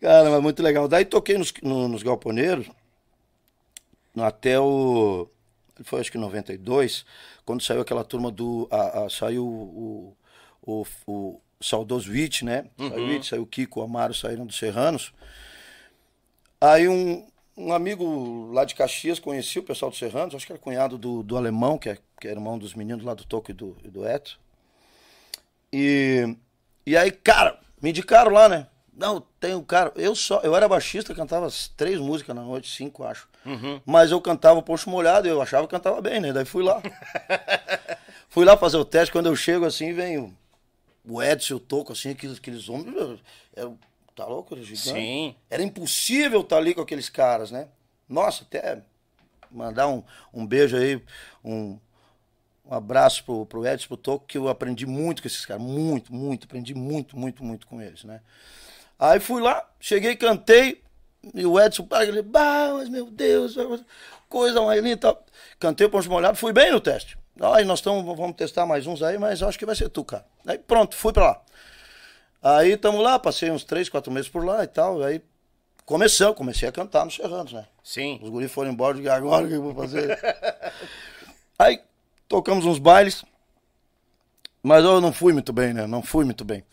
Cara, 0.00 0.30
mas 0.30 0.42
muito 0.42 0.62
legal. 0.62 0.88
Daí 0.88 1.04
toquei 1.04 1.38
nos, 1.38 1.52
no- 1.62 1.86
nos 1.88 2.02
galponeiros 2.02 2.66
no- 4.14 4.24
até 4.24 4.58
o. 4.58 5.28
Foi 5.84 6.00
acho 6.00 6.10
que 6.12 6.18
92, 6.18 7.04
quando 7.44 7.62
saiu 7.62 7.80
aquela 7.80 8.04
turma 8.04 8.30
do. 8.30 8.66
a- 8.70 9.04
a- 9.04 9.10
saiu 9.10 9.46
o, 9.46 10.16
o, 10.62 10.86
o 11.06 11.40
saudoso 11.60 12.10
Witt, 12.10 12.44
né? 12.44 12.66
Saiu 12.78 13.04
o 13.04 13.08
Witt, 13.08 13.26
saiu 13.26 13.46
Kiko, 13.46 13.80
o 13.80 13.82
Amaro, 13.82 14.14
saíram 14.14 14.46
dos 14.46 14.56
Serranos. 14.56 15.12
Aí 16.60 16.88
um, 16.88 17.26
um 17.56 17.72
amigo 17.72 18.50
lá 18.52 18.64
de 18.64 18.74
Caxias 18.74 19.18
conhecia 19.18 19.60
o 19.60 19.64
pessoal 19.64 19.90
dos 19.90 19.98
Serranos, 19.98 20.34
acho 20.34 20.46
que 20.46 20.52
era 20.52 20.60
cunhado 20.60 20.96
do, 20.96 21.22
do 21.22 21.36
alemão, 21.36 21.78
que 21.78 21.90
é, 21.90 21.98
que 22.20 22.28
é 22.28 22.30
irmão 22.30 22.58
dos 22.58 22.74
meninos 22.74 23.04
lá 23.04 23.14
do 23.14 23.24
Toco 23.24 23.50
e 23.50 23.54
do, 23.54 23.76
e 23.84 23.88
do 23.88 24.06
Eto. 24.06 24.38
E, 25.72 26.36
e 26.86 26.96
aí, 26.96 27.10
cara, 27.10 27.58
me 27.80 27.90
indicaram 27.90 28.32
lá, 28.32 28.48
né? 28.48 28.66
Não, 28.92 29.24
tem 29.38 29.54
um 29.54 29.62
cara. 29.62 29.92
Eu 29.96 30.14
só, 30.14 30.40
eu 30.40 30.54
era 30.54 30.68
baixista, 30.68 31.14
cantava 31.14 31.48
três 31.76 31.98
músicas 31.98 32.36
na 32.36 32.42
noite, 32.42 32.68
cinco, 32.70 33.04
acho. 33.04 33.28
Mas 33.86 34.10
eu 34.10 34.20
cantava 34.20 34.60
Poxo 34.60 34.90
Molhado 34.90 35.26
eu 35.26 35.40
achava 35.40 35.66
que 35.66 35.70
cantava 35.70 36.02
bem, 36.02 36.20
né? 36.20 36.32
Daí 36.32 36.44
fui 36.44 36.62
lá. 36.62 36.82
fui 38.28 38.44
lá 38.44 38.58
fazer 38.58 38.76
o 38.76 38.84
teste. 38.84 39.10
Quando 39.10 39.26
eu 39.26 39.36
chego 39.36 39.64
assim, 39.64 39.94
vem 39.94 40.36
o, 41.06 41.22
Edson, 41.22 41.56
o 41.56 41.60
Toco, 41.60 41.92
assim, 41.92 42.10
aqueles, 42.10 42.38
aqueles 42.38 42.68
homens. 42.68 43.20
Era, 43.54 43.72
tá 44.14 44.26
louco? 44.26 44.54
Era 44.54 44.62
gigante. 44.62 44.90
Sim. 44.90 45.34
Era 45.48 45.62
impossível 45.62 46.40
estar 46.40 46.56
ali 46.56 46.74
com 46.74 46.80
aqueles 46.80 47.08
caras, 47.08 47.50
né? 47.50 47.68
Nossa, 48.08 48.44
até 48.44 48.82
mandar 49.50 49.88
um, 49.88 50.02
um 50.32 50.46
beijo 50.46 50.76
aí, 50.76 51.02
um, 51.44 51.78
um 52.64 52.74
abraço 52.74 53.24
pro, 53.24 53.46
pro 53.46 53.66
Edson, 53.66 53.88
pro 53.88 53.96
Toco, 53.96 54.26
que 54.26 54.38
eu 54.38 54.48
aprendi 54.48 54.86
muito 54.86 55.22
com 55.22 55.28
esses 55.28 55.44
caras. 55.44 55.62
Muito, 55.62 56.14
muito. 56.14 56.44
Aprendi 56.44 56.74
muito, 56.74 57.18
muito, 57.18 57.44
muito 57.44 57.66
com 57.66 57.80
eles, 57.80 58.04
né? 58.04 58.20
Aí 58.98 59.18
fui 59.18 59.40
lá, 59.40 59.66
cheguei, 59.80 60.14
cantei, 60.14 60.82
e 61.34 61.44
o 61.46 61.58
Edson, 61.58 61.84
pá, 61.84 62.04
ele, 62.04 62.22
bah, 62.22 62.74
mas 62.74 62.88
meu 62.88 63.10
Deus, 63.10 63.56
coisa 64.28 64.62
mais 64.62 64.82
linda. 64.82 65.16
Cantei 65.58 65.86
o 65.86 65.90
Ponte 65.90 66.08
Molhado, 66.08 66.36
fui 66.36 66.52
bem 66.52 66.70
no 66.70 66.80
teste. 66.80 67.18
Aí 67.38 67.64
nós 67.64 67.80
tamo, 67.80 68.14
vamos 68.14 68.36
testar 68.36 68.66
mais 68.66 68.86
uns 68.86 69.02
aí, 69.02 69.18
mas 69.18 69.42
acho 69.42 69.58
que 69.58 69.66
vai 69.66 69.74
ser 69.74 69.88
tu, 69.88 70.04
cara. 70.04 70.24
Aí 70.46 70.58
pronto, 70.58 70.96
fui 70.96 71.12
pra 71.12 71.24
lá. 71.24 71.42
Aí 72.42 72.76
tamo 72.76 73.00
lá, 73.00 73.18
passei 73.18 73.50
uns 73.50 73.64
três, 73.64 73.88
quatro 73.88 74.12
meses 74.12 74.28
por 74.28 74.44
lá 74.44 74.64
e 74.64 74.66
tal. 74.66 75.02
Aí 75.02 75.22
começamos, 75.84 76.36
comecei 76.36 76.68
a 76.68 76.72
cantar 76.72 77.04
nos 77.04 77.14
Serranos, 77.14 77.52
né? 77.52 77.66
Sim. 77.82 78.18
Os 78.22 78.30
guris 78.30 78.50
foram 78.50 78.70
embora, 78.70 78.98
eu 78.98 79.12
agora 79.12 79.44
o 79.44 79.48
que 79.48 79.54
eu 79.54 79.62
vou 79.62 79.74
fazer? 79.74 80.18
Aí 81.58 81.80
tocamos 82.28 82.64
uns 82.64 82.78
bailes, 82.78 83.24
mas 84.62 84.84
eu 84.84 85.00
não 85.00 85.12
fui 85.12 85.32
muito 85.32 85.52
bem, 85.52 85.74
né? 85.74 85.86
Não 85.86 86.02
fui 86.02 86.24
muito 86.24 86.44
bem. 86.44 86.64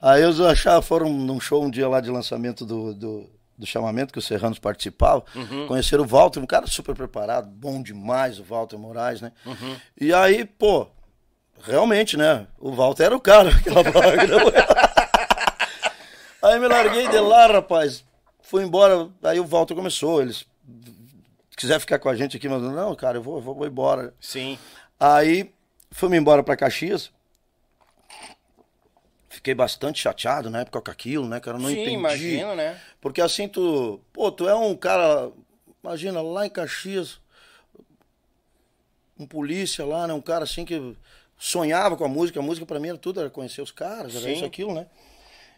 Aí 0.00 0.22
eles 0.22 0.40
acharam, 0.40 0.82
foram 0.82 1.12
num 1.12 1.38
show 1.38 1.62
um 1.62 1.70
dia 1.70 1.88
lá 1.88 2.00
de 2.00 2.10
lançamento 2.10 2.66
do, 2.66 2.94
do, 2.94 3.30
do 3.56 3.66
chamamento 3.66 4.12
que 4.12 4.18
os 4.18 4.26
Serranos 4.26 4.58
participavam. 4.58 5.24
Conheceram 5.68 6.04
o 6.04 6.06
Walter, 6.06 6.40
um 6.40 6.46
cara 6.46 6.66
super 6.66 6.94
preparado, 6.94 7.48
bom 7.48 7.82
demais, 7.82 8.38
o 8.38 8.44
Walter 8.44 8.78
Moraes, 8.78 9.20
né? 9.20 9.32
E 10.00 10.12
aí, 10.12 10.44
pô, 10.44 10.88
realmente, 11.62 12.16
né? 12.16 12.46
O 12.58 12.72
Walter 12.72 13.04
era 13.04 13.16
o 13.16 13.20
cara, 13.20 13.50
aquela 13.54 13.82
vaga. 13.82 14.26
Aí 16.42 16.58
me 16.58 16.66
larguei 16.66 17.08
de 17.08 17.18
lá, 17.20 17.46
rapaz. 17.46 18.04
Fui 18.40 18.64
embora, 18.64 19.08
aí 19.22 19.38
o 19.38 19.46
Walter 19.46 19.74
começou, 19.74 20.20
eles 20.20 20.44
quiser 21.56 21.78
ficar 21.78 21.98
com 22.00 22.08
a 22.08 22.16
gente 22.16 22.36
aqui, 22.36 22.48
mas 22.48 22.60
não, 22.60 22.94
cara, 22.96 23.18
eu 23.18 23.22
vou, 23.22 23.36
eu 23.36 23.40
vou, 23.40 23.66
embora. 23.66 24.12
Sim. 24.20 24.58
Aí 24.98 25.52
fui-me 25.92 26.16
embora 26.16 26.42
pra 26.42 26.56
Caxias. 26.56 27.10
Fiquei 29.32 29.54
bastante 29.54 29.98
chateado 29.98 30.50
na 30.50 30.60
época 30.60 30.78
com 30.82 30.90
aquilo, 30.90 31.26
né, 31.26 31.40
cara? 31.40 31.56
Eu 31.56 31.62
não 31.62 31.68
Sim, 31.70 31.80
entendi. 31.80 31.94
imagino, 31.96 32.54
né? 32.54 32.78
Porque 33.00 33.18
assim, 33.22 33.48
tu. 33.48 33.98
Pô, 34.12 34.30
tu 34.30 34.46
é 34.46 34.54
um 34.54 34.76
cara. 34.76 35.30
Imagina, 35.82 36.20
lá 36.20 36.44
em 36.46 36.50
Caxias. 36.50 37.18
Um 39.18 39.26
polícia 39.26 39.86
lá, 39.86 40.06
né? 40.06 40.12
Um 40.12 40.20
cara 40.20 40.44
assim 40.44 40.64
que 40.66 40.94
sonhava 41.38 41.96
com 41.96 42.04
a 42.04 42.08
música. 42.08 42.40
A 42.40 42.42
música 42.42 42.66
pra 42.66 42.78
mim 42.78 42.88
era 42.88 42.98
tudo, 42.98 43.20
era 43.20 43.30
conhecer 43.30 43.62
os 43.62 43.70
caras, 43.70 44.14
era 44.14 44.24
Sim. 44.24 44.32
isso, 44.34 44.44
aquilo, 44.44 44.74
né? 44.74 44.86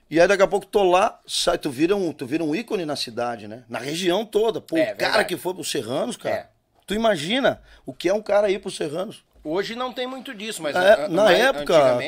E 0.09 0.21
aí 0.21 0.29
daqui 0.29 0.43
a 0.43 0.47
pouco 0.47 0.67
tô 0.67 0.83
lá, 0.85 1.19
sai, 1.27 1.59
tu 1.59 1.69
vira 1.71 1.97
um, 1.97 2.13
tu 2.13 2.27
vira 2.27 2.45
um 2.45 2.55
ícone 2.55 2.85
na 2.85 2.95
cidade, 2.95 3.49
né? 3.49 3.65
Na 3.69 3.81
região 3.81 4.25
toda. 4.25 4.61
Pô, 4.61 4.77
É, 4.77 4.83
o 4.83 4.87
cara 4.97 4.97
verdade. 5.13 5.29
que 5.31 5.37
foi 5.37 5.53
pros 5.55 5.69
Serranos, 5.69 6.17
cara. 6.17 6.35
É. 6.37 6.49
Tu 6.87 6.95
imagina 6.95 7.61
o 7.85 7.93
que 7.93 8.09
é 8.09 8.15
um 8.15 8.23
cara 8.23 8.51
ir 8.51 8.61
pros 8.61 8.77
Serranos. 8.77 9.25
Hoje 9.45 9.75
não 9.77 9.93
tem 9.93 10.07
muito 10.07 10.35
disso, 10.35 10.63
mas. 10.63 10.75
É, 10.75 11.05
a- 11.05 11.09
na 11.09 11.25
mas 11.25 11.39
época, 11.39 11.65
cara, 11.67 11.95
na 11.97 12.03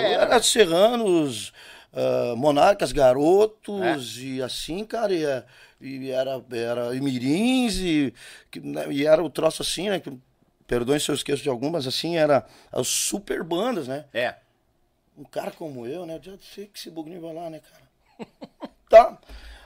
era, 0.34 0.42
Serranos, 0.42 1.52
ah, 1.92 2.34
Monarcas, 2.36 2.92
Garotos 2.92 4.18
É. 4.18 4.22
e 4.22 4.42
assim, 4.42 4.84
cara, 4.84 5.12
e, 5.12 5.24
é- 5.24 5.44
e 5.80 6.10
era, 6.10 6.42
era 6.50 6.94
e 6.96 7.00
Mirins 7.00 7.76
e, 7.76 8.14
né, 8.62 8.86
e 8.90 9.06
era 9.06 9.22
o 9.22 9.28
troço 9.30 9.62
assim, 9.62 9.90
né? 9.90 10.00
Perdoem 10.66 10.98
se 10.98 11.10
eu 11.10 11.14
esqueço 11.14 11.42
de 11.42 11.48
algumas, 11.48 11.86
assim, 11.86 12.16
era 12.16 12.44
as 12.72 12.88
super 12.88 13.42
bandas, 13.42 13.86
né? 13.88 14.04
É. 14.12 14.34
Um 15.16 15.24
cara 15.24 15.50
como 15.50 15.86
eu, 15.86 16.06
né? 16.06 16.16
Eu 16.16 16.22
já 16.32 16.38
sei 16.54 16.66
que 16.66 16.78
esse 16.78 16.90
bugninho 16.90 17.20
vai 17.20 17.34
lá, 17.34 17.50
né, 17.50 17.60
cara? 17.60 17.88
tá. 18.88 19.18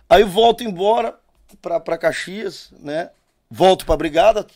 Aí 0.09 0.23
volto 0.25 0.63
embora 0.63 1.19
pra, 1.61 1.79
pra 1.81 1.99
Caxias, 1.99 2.73
né? 2.79 3.11
Volto 3.51 3.85
pra 3.85 3.97
brigada, 3.97 4.47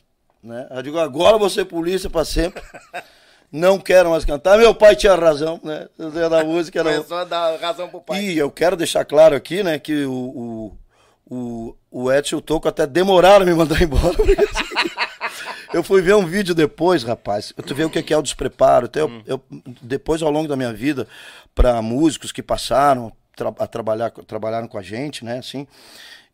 né? 0.47 0.67
Eu 0.71 0.83
digo, 0.83 0.99
agora 0.99 1.37
você 1.37 1.65
polícia 1.65 2.09
pra 2.09 2.25
sempre. 2.25 2.63
Não 3.53 3.79
quero 3.79 4.11
mais 4.11 4.25
cantar. 4.25 4.59
Meu 4.59 4.75
pai 4.75 4.97
tinha 4.97 5.15
razão, 5.15 5.61
né? 5.63 5.87
Da 6.29 6.45
música 6.45 6.81
era. 6.81 6.91
Começou 6.97 7.19
a 7.19 7.25
dar 7.25 7.57
razão 7.61 7.89
pro 7.89 8.01
pai. 8.01 8.21
E 8.23 8.37
eu 8.39 8.51
quero 8.51 8.77
deixar 8.77 9.05
claro 9.05 9.37
aqui, 9.37 9.63
né, 9.63 9.79
que 9.79 10.05
o, 10.05 10.13
o, 10.13 10.79
o, 11.37 11.77
o 11.91 12.13
Edson 12.13 12.37
e 12.37 12.39
o 12.39 12.43
Toco 12.43 12.69
até 12.69 12.87
demoraram 12.87 13.45
a 13.45 13.47
me 13.49 13.55
mandar 13.55 13.81
embora. 13.83 14.17
eu 15.73 15.83
fui 15.83 16.01
ver 16.03 16.15
um 16.17 16.27
vídeo 16.27 16.55
depois, 16.55 17.03
rapaz. 17.05 17.53
Tu 17.67 17.75
vê 17.75 17.85
o 17.85 17.91
que 17.91 18.13
é 18.13 18.17
o 18.19 18.23
despreparo. 18.23 18.87
Até 18.87 19.01
eu, 19.01 19.23
eu- 19.27 19.43
depois, 19.83 20.23
ao 20.23 20.31
longo 20.31 20.49
da 20.49 20.57
minha 20.57 20.73
vida, 20.73 21.07
para 21.55 21.81
músicos 21.81 22.33
que 22.33 22.43
passaram 22.43 23.13
tra- 23.35 23.55
a 23.59 23.67
trabalhar, 23.67 24.11
trabalharam 24.11 24.67
com 24.69 24.77
a 24.79 24.83
gente, 24.83 25.25
né, 25.25 25.39
assim, 25.39 25.67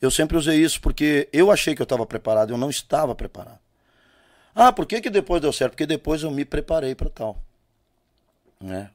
eu 0.01 0.11
sempre 0.11 0.37
usei 0.37 0.59
isso 0.59 0.81
porque 0.81 1.29
eu 1.33 1.51
achei 1.51 1.75
que 1.75 1.83
eu 1.83 1.85
estava 1.85 2.05
preparado, 2.07 2.51
eu 2.53 2.59
não 2.59 2.71
estava 2.71 3.15
preparado. 3.15 3.59
Ah, 4.55 4.73
por 4.73 4.87
que, 4.87 5.01
que 5.01 5.11
depois 5.11 5.41
deu 5.41 5.53
certo? 5.53 5.73
Porque 5.73 5.87
depois 5.87 6.23
eu 6.23 6.31
me 6.31 6.45
preparei 6.45 6.95
para 6.95 7.09
tal. 7.11 7.39
Né? 8.61 8.91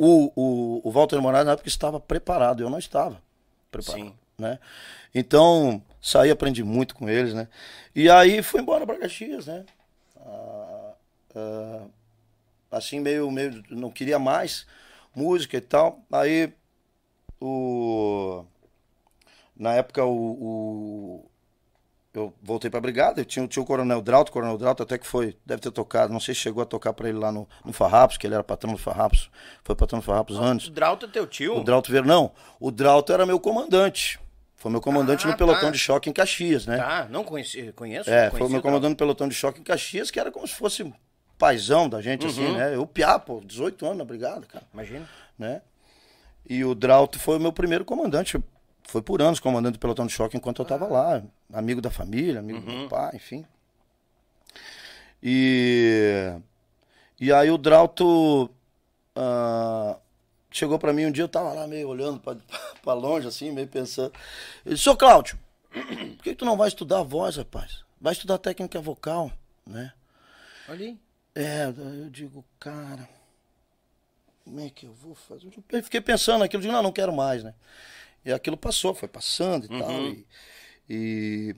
O, 0.00 0.32
o, 0.34 0.88
o 0.88 0.90
Walter 0.90 1.20
Moraes 1.20 1.46
na 1.46 1.52
época 1.52 1.68
estava 1.68 2.00
preparado, 2.00 2.62
eu 2.62 2.70
não 2.70 2.78
estava 2.78 3.22
preparado. 3.70 4.02
Sim. 4.04 4.14
Né? 4.38 4.58
Então, 5.14 5.80
saí, 6.00 6.30
aprendi 6.30 6.64
muito 6.64 6.94
com 6.94 7.08
eles, 7.08 7.32
né? 7.34 7.46
E 7.94 8.10
aí 8.10 8.42
fui 8.42 8.60
embora 8.60 8.86
para 8.86 8.98
Caxias, 8.98 9.46
né? 9.46 9.64
Ah, 10.16 10.92
ah, 11.36 11.84
assim, 12.72 12.98
meio, 12.98 13.30
meio, 13.30 13.62
não 13.70 13.90
queria 13.90 14.18
mais 14.18 14.66
música 15.14 15.56
e 15.56 15.60
tal. 15.60 16.00
Aí, 16.10 16.52
o, 17.40 18.44
na 19.56 19.74
época, 19.74 20.04
o, 20.04 20.32
o- 20.32 21.30
eu 22.14 22.32
voltei 22.42 22.70
pra 22.70 22.80
brigada, 22.80 23.20
eu 23.20 23.24
tinha, 23.24 23.46
tinha 23.48 23.62
o 23.62 23.66
Coronel 23.66 24.02
Drauto, 24.02 24.30
o 24.30 24.32
Coronel 24.32 24.58
Drauto 24.58 24.82
até 24.82 24.98
que 24.98 25.06
foi, 25.06 25.36
deve 25.46 25.62
ter 25.62 25.70
tocado, 25.70 26.12
não 26.12 26.20
sei 26.20 26.34
se 26.34 26.40
chegou 26.42 26.62
a 26.62 26.66
tocar 26.66 26.92
pra 26.92 27.08
ele 27.08 27.18
lá 27.18 27.32
no, 27.32 27.48
no 27.64 27.72
Farrapos, 27.72 28.16
que 28.18 28.26
ele 28.26 28.34
era 28.34 28.44
patrão 28.44 28.72
do 28.72 28.78
Farrapos, 28.78 29.30
foi 29.64 29.74
patrão 29.74 29.98
do 30.00 30.04
Farrapos 30.04 30.36
antes. 30.38 30.66
O 30.68 30.70
Drauto 30.70 31.06
é 31.06 31.08
teu 31.08 31.26
tio? 31.26 31.56
O 31.58 31.64
Drauto 31.64 31.90
Vieira, 31.90 32.06
não, 32.06 32.32
o 32.60 32.70
Drauto 32.70 33.12
era 33.12 33.24
meu 33.24 33.40
comandante, 33.40 34.20
foi 34.56 34.70
meu 34.70 34.80
comandante 34.80 35.26
Ah, 35.26 35.30
no 35.30 35.36
pelotão 35.36 35.62
tá. 35.62 35.70
de 35.70 35.78
choque 35.78 36.10
em 36.10 36.12
Caxias, 36.12 36.66
né? 36.66 36.76
Tá, 36.76 37.06
não 37.10 37.24
conheci, 37.24 37.72
conheço. 37.72 38.10
É, 38.10 38.28
conheci 38.30 38.38
foi 38.38 38.48
meu 38.48 38.60
comandante 38.62 38.90
no 38.90 38.96
pelotão 38.96 39.26
de 39.28 39.34
choque 39.34 39.60
em 39.60 39.64
Caxias, 39.64 40.10
que 40.10 40.20
era 40.20 40.30
como 40.30 40.46
se 40.46 40.54
fosse 40.54 40.82
um 40.82 40.92
paizão 41.38 41.88
da 41.88 42.00
gente, 42.00 42.26
assim, 42.26 42.44
Uhum. 42.44 42.56
né? 42.56 42.76
Eu 42.76 42.86
piá, 42.86 43.18
pô, 43.18 43.40
18 43.44 43.84
anos 43.86 43.98
na 43.98 44.04
brigada, 44.04 44.46
cara 44.46 44.64
Imagina. 44.72 45.08
né? 45.38 45.60
E 46.48 46.64
o 46.64 46.74
Drauto 46.74 47.18
foi 47.18 47.38
o 47.38 47.40
meu 47.40 47.52
primeiro 47.52 47.84
comandante. 47.84 48.38
Foi 48.84 49.02
por 49.02 49.22
anos 49.22 49.40
comandante 49.40 49.74
do 49.74 49.78
pelotão 49.78 50.06
de 50.06 50.12
choque 50.12 50.36
enquanto 50.36 50.60
eu 50.60 50.66
tava 50.66 50.86
lá. 50.86 51.22
Amigo 51.52 51.80
da 51.80 51.90
família, 51.90 52.40
amigo 52.40 52.60
do 52.60 52.66
meu 52.66 52.88
pai, 52.88 53.12
enfim. 53.14 53.46
E, 55.22 56.34
e 57.20 57.32
aí 57.32 57.50
o 57.50 57.56
Drauto 57.56 58.50
ah, 59.14 59.98
chegou 60.50 60.78
pra 60.78 60.92
mim 60.92 61.06
um 61.06 61.12
dia, 61.12 61.24
eu 61.24 61.28
tava 61.28 61.52
lá 61.52 61.66
meio 61.66 61.88
olhando 61.88 62.20
pra, 62.20 62.36
pra 62.82 62.92
longe, 62.92 63.26
assim, 63.26 63.50
meio 63.50 63.68
pensando. 63.68 64.12
Ele 64.64 64.74
disse, 64.74 64.84
Seu 64.84 64.96
Cláudio, 64.96 65.38
por 65.72 66.22
que 66.24 66.34
tu 66.34 66.44
não 66.44 66.56
vai 66.56 66.68
estudar 66.68 67.02
voz, 67.02 67.36
rapaz? 67.36 67.84
Vai 68.00 68.12
estudar 68.12 68.38
técnica 68.38 68.80
vocal, 68.80 69.30
né? 69.66 69.92
Ali. 70.68 70.98
É, 71.34 71.70
daí 71.72 72.00
eu 72.00 72.10
digo, 72.10 72.44
cara, 72.58 73.08
como 74.44 74.60
é 74.60 74.68
que 74.68 74.86
eu 74.86 74.92
vou 74.92 75.14
fazer? 75.14 75.50
Eu 75.70 75.82
fiquei 75.82 76.00
pensando 76.00 76.40
naquilo, 76.40 76.62
digo, 76.62 76.74
não, 76.74 76.82
não 76.82 76.92
quero 76.92 77.12
mais, 77.12 77.42
né? 77.42 77.54
E 78.24 78.32
aquilo 78.32 78.56
passou, 78.56 78.94
foi 78.94 79.08
passando 79.08 79.66
e 79.66 79.68
tal. 79.68 79.90
E, 79.90 80.26
e, 80.88 81.56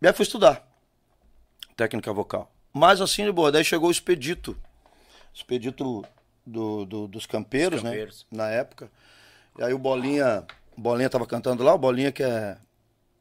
e 0.00 0.06
aí 0.06 0.12
fui 0.12 0.22
estudar 0.22 0.66
técnica 1.76 2.12
vocal. 2.12 2.50
Mas 2.72 3.00
assim, 3.00 3.24
de 3.24 3.32
boa, 3.32 3.52
daí 3.52 3.64
chegou 3.64 3.88
o 3.88 3.92
expedito. 3.92 4.56
Expedito 5.32 6.04
do, 6.46 6.84
do- 6.84 7.08
dos 7.08 7.26
campeiros, 7.26 7.80
Dos 7.82 7.90
campeiros. 7.90 8.26
né? 8.30 8.38
Na 8.38 8.48
época. 8.50 8.90
E 9.58 9.62
aí 9.62 9.72
o 9.74 9.78
Bolinha, 9.78 10.44
o 10.76 10.80
Bolinha 10.80 11.10
tava 11.10 11.26
cantando 11.26 11.62
lá, 11.62 11.74
o 11.74 11.78
Bolinha 11.78 12.10
que 12.12 12.22
é 12.22 12.56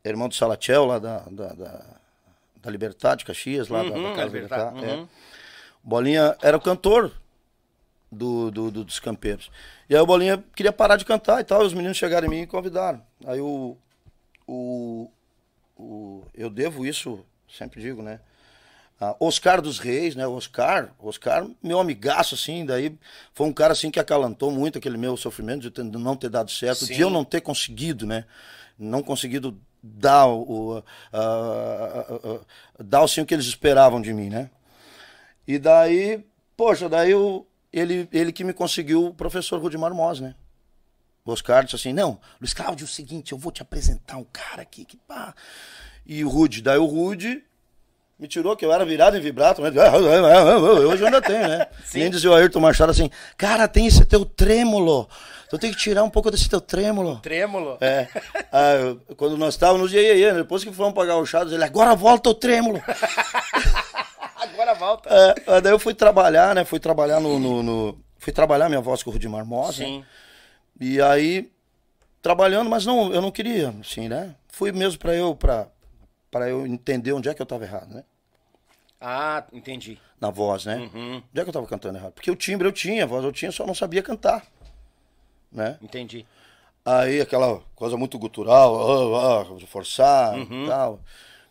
irmão 0.06 0.28
do 0.28 0.36
Salatiel, 0.36 0.86
lá 0.86 1.00
da, 1.00 1.20
da, 1.20 1.48
da, 1.54 1.86
da 2.58 3.16
Caxias, 3.26 3.68
lá 3.70 3.84
da- 3.84 3.90
da, 3.90 3.98
Uhum, 3.98 4.14
Casa 4.16 4.26
Libertad, 4.26 4.74
Libertad. 4.76 4.84
é. 4.90 4.96
uhum. 4.96 5.08
O 5.84 5.88
Bolinha 5.90 6.38
era 6.42 6.56
o 6.58 6.62
cantor 6.62 7.12
do, 8.14 8.52
do- 8.52 8.72
do- 8.72 8.84
dos 8.84 9.00
campeiros. 9.00 9.52
E 9.90 9.96
aí 9.96 10.02
o 10.02 10.06
Bolinha 10.06 10.44
queria 10.56 10.72
parar 10.72 10.96
de 10.98 11.06
cantar 11.06 11.42
e 11.42 11.44
tal, 11.44 11.64
e 11.64 11.66
os 11.66 11.74
meninos 11.74 11.98
chegaram 11.98 12.28
em 12.28 12.30
mim 12.30 12.42
e 12.42 12.48
convidaram. 12.48 13.02
Aí 13.26 13.40
o, 13.42 13.78
o, 14.48 15.10
o 15.76 16.24
eu 16.34 16.50
devo 16.50 16.86
isso, 16.86 17.26
sempre 17.50 17.82
digo, 17.82 18.02
né? 18.02 18.20
a 19.02 19.16
Oscar 19.20 19.62
dos 19.62 19.80
Reis, 19.80 20.16
né? 20.16 20.26
Oscar, 20.26 20.94
Oscar, 21.00 21.46
meu 21.62 21.80
amigaço, 21.80 22.36
assim, 22.36 22.66
daí 22.66 22.98
foi 23.34 23.48
um 23.48 23.52
cara 23.54 23.74
assim 23.74 23.92
que 23.92 24.00
acalantou 24.00 24.50
muito 24.52 24.78
aquele 24.78 24.98
meu 24.98 25.18
sofrimento 25.18 25.70
de 25.70 25.84
de 25.90 25.98
não 25.98 26.16
ter 26.16 26.30
dado 26.30 26.50
certo, 26.50 26.86
de 26.86 26.96
Sim. 26.96 27.02
eu 27.02 27.10
não 27.10 27.26
ter 27.26 27.42
conseguido, 27.42 28.06
né? 28.06 28.24
Não 28.80 29.04
conseguido 29.04 29.60
dar 29.82 30.28
o, 30.28 30.82
a- 31.12 31.20
a- 31.20 32.00
a- 32.16 32.40
dar 32.84 33.04
assim 33.04 33.20
o 33.22 33.26
que 33.26 33.34
eles 33.34 33.46
esperavam 33.46 34.02
de 34.02 34.14
mim, 34.14 34.30
né? 34.30 34.50
E 35.46 35.60
daí, 35.60 36.24
poxa, 36.56 36.88
daí 36.88 37.14
o, 37.14 37.46
ele, 37.74 38.08
ele 38.14 38.32
que 38.32 38.44
me 38.44 38.54
conseguiu 38.54 39.08
o 39.08 39.14
professor 39.14 39.60
Rudimar 39.60 39.94
Mos, 39.94 40.20
né? 40.20 40.36
O 41.26 41.32
Oscar 41.32 41.64
disse 41.64 41.76
assim, 41.76 41.94
não, 41.94 42.20
Luiz 42.40 42.54
Cláudio, 42.54 42.84
é 42.84 42.86
o 42.86 42.90
seguinte, 42.90 43.32
eu 43.32 43.38
vou 43.38 43.52
te 43.52 43.62
apresentar 43.62 44.18
um 44.18 44.26
cara 44.26 44.62
aqui 44.62 44.86
que 44.86 44.98
pá. 44.98 45.34
E 46.06 46.24
o 46.24 46.30
Rude, 46.30 46.62
daí 46.62 46.78
o 46.78 46.86
Rude 46.86 47.44
me 48.20 48.28
tirou, 48.28 48.56
que 48.56 48.64
eu 48.64 48.72
era 48.72 48.86
virado 48.86 49.18
em 49.18 49.22
vibrato, 49.22 49.62
mas 49.62 49.74
hoje 50.86 51.02
eu 51.02 51.08
ainda 51.08 51.22
tenho, 51.22 51.48
né? 51.48 51.68
Nem 51.96 52.12
dizia 52.12 52.30
o 52.30 52.34
Ayrton 52.34 52.60
Machado 52.60 52.92
assim, 52.92 53.10
cara, 53.38 53.68
tem 53.68 53.88
esse 53.88 54.06
teu 54.06 54.26
trêmulo, 54.26 55.10
tu 55.50 55.58
tem 55.58 55.72
que 55.72 55.78
tirar 55.78 56.04
um 56.04 56.10
pouco 56.10 56.30
desse 56.30 56.50
teu 56.50 56.62
trêmulo. 56.62 57.20
Trêmulo. 57.22 57.78
É. 57.82 58.08
Ah, 58.52 58.96
quando 59.16 59.38
nós 59.38 59.56
estávamos 59.56 59.92
no 59.92 59.98
iê, 59.98 60.18
iê, 60.18 60.34
depois 60.34 60.64
que 60.64 60.72
fomos 60.72 60.94
pagar 60.94 61.18
o 61.18 61.26
chá, 61.26 61.42
ele, 61.42 61.64
agora 61.64 61.96
volta 61.96 62.30
o 62.30 62.34
trêmulo. 62.34 62.82
Agora 64.44 64.74
volta. 64.74 65.10
É, 65.48 65.62
daí 65.62 65.72
eu 65.74 65.80
fui 65.80 65.94
trabalhar, 65.94 66.54
né? 66.56 66.64
Fui 66.66 66.80
trabalhar 66.80 67.20
no. 67.20 67.40
no- 67.40 67.64
no- 67.64 67.98
fui 68.18 68.32
trabalhar 68.34 68.70
minha 68.70 68.82
voz 68.82 69.04
com 69.04 69.10
o 69.10 69.14
Rudimar 69.14 69.46
Moss, 69.46 69.80
né? 69.80 69.86
Sim. 69.86 70.06
E 70.80 71.02
aí, 71.02 71.52
trabalhando, 72.22 72.70
mas 72.70 72.86
não, 72.86 73.14
eu 73.14 73.22
não 73.22 73.32
queria, 73.32 73.74
assim, 73.82 74.08
né? 74.08 74.36
Fui 74.48 74.72
mesmo 74.72 74.98
pra 75.00 75.14
eu, 75.14 75.36
pra, 75.36 75.68
pra 76.32 76.50
eu 76.50 76.66
entender 76.66 77.12
onde 77.14 77.28
é 77.30 77.34
que 77.34 77.42
eu 77.42 77.46
tava 77.46 77.64
errado, 77.66 77.94
né? 77.94 78.04
Ah, 79.02 79.44
entendi. 79.52 80.00
Na 80.22 80.30
voz, 80.30 80.66
né? 80.66 80.78
Uhum. 80.78 81.18
Onde 81.18 81.40
é 81.42 81.44
que 81.44 81.50
eu 81.50 81.54
tava 81.54 81.68
cantando 81.68 81.98
errado? 81.98 82.14
Porque 82.14 82.32
o 82.32 82.36
timbre 82.36 82.66
eu 82.68 82.72
tinha, 82.72 83.04
a 83.04 83.08
voz 83.08 83.24
eu 83.26 83.32
tinha, 83.34 83.52
só 83.52 83.66
não 83.66 83.76
sabia 83.76 84.02
cantar, 84.02 84.46
né? 85.52 85.78
Entendi. 85.82 86.26
Aí 86.86 87.20
aquela 87.22 87.62
coisa 87.76 87.98
muito 87.98 88.18
gutural, 88.18 89.16
ah, 89.16 89.56
de 89.58 89.68
forçar 89.68 90.34
Uhum. 90.36 90.64
e 90.64 90.68
tal. 90.68 91.00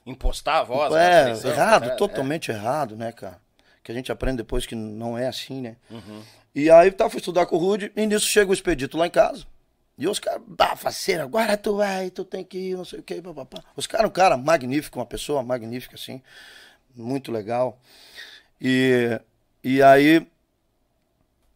Impostar 0.05 0.57
a 0.57 0.63
voz. 0.65 0.93
É, 0.95 1.33
expressão, 1.33 1.51
errado, 1.51 1.91
é, 1.91 1.97
totalmente 1.97 2.51
errado, 2.51 2.97
né, 2.97 3.13
cara? 3.13 3.39
Que 3.83 3.93
a 3.93 3.95
gente 3.95 4.11
aprende 4.11 4.39
depois 4.39 4.67
que 4.67 4.75
não 4.75 5.17
é 5.17 5.29
assim, 5.29 5.61
né? 5.61 5.77
Uhum. 5.91 6.23
E 6.55 6.71
aí 6.71 6.91
tá, 6.91 7.09
fui 7.09 7.19
estudar 7.19 7.47
com 7.47 7.57
o 7.57 7.59
Rude, 7.59 7.93
e 7.97 8.07
nisso 8.07 8.27
chega 8.27 8.51
o 8.51 8.55
expedito 8.55 8.97
lá 8.99 9.07
em 9.07 9.11
casa. 9.11 9.45
E 9.97 10.09
os 10.09 10.19
caras, 10.19 10.43
bah, 10.47 10.75
faceira, 10.75 11.23
agora 11.23 11.57
tu 11.57 11.77
vai, 11.77 12.11
tu 12.11 12.25
tem 12.25 12.45
que 12.45 12.59
ir, 12.59 12.77
não 12.77 12.85
sei 12.85 13.01
o 13.01 13.03
que, 13.03 13.21
papapá. 13.21 13.63
Os 13.77 13.87
caras, 13.87 14.09
um 14.09 14.13
cara 14.13 14.37
magnífico, 14.37 14.99
uma 14.99 15.07
pessoa 15.07 15.43
magnífica, 15.43 15.95
assim, 15.95 16.21
muito 16.95 17.31
legal. 17.31 17.79
E, 18.61 19.21
e 19.63 19.83
aí 19.83 20.27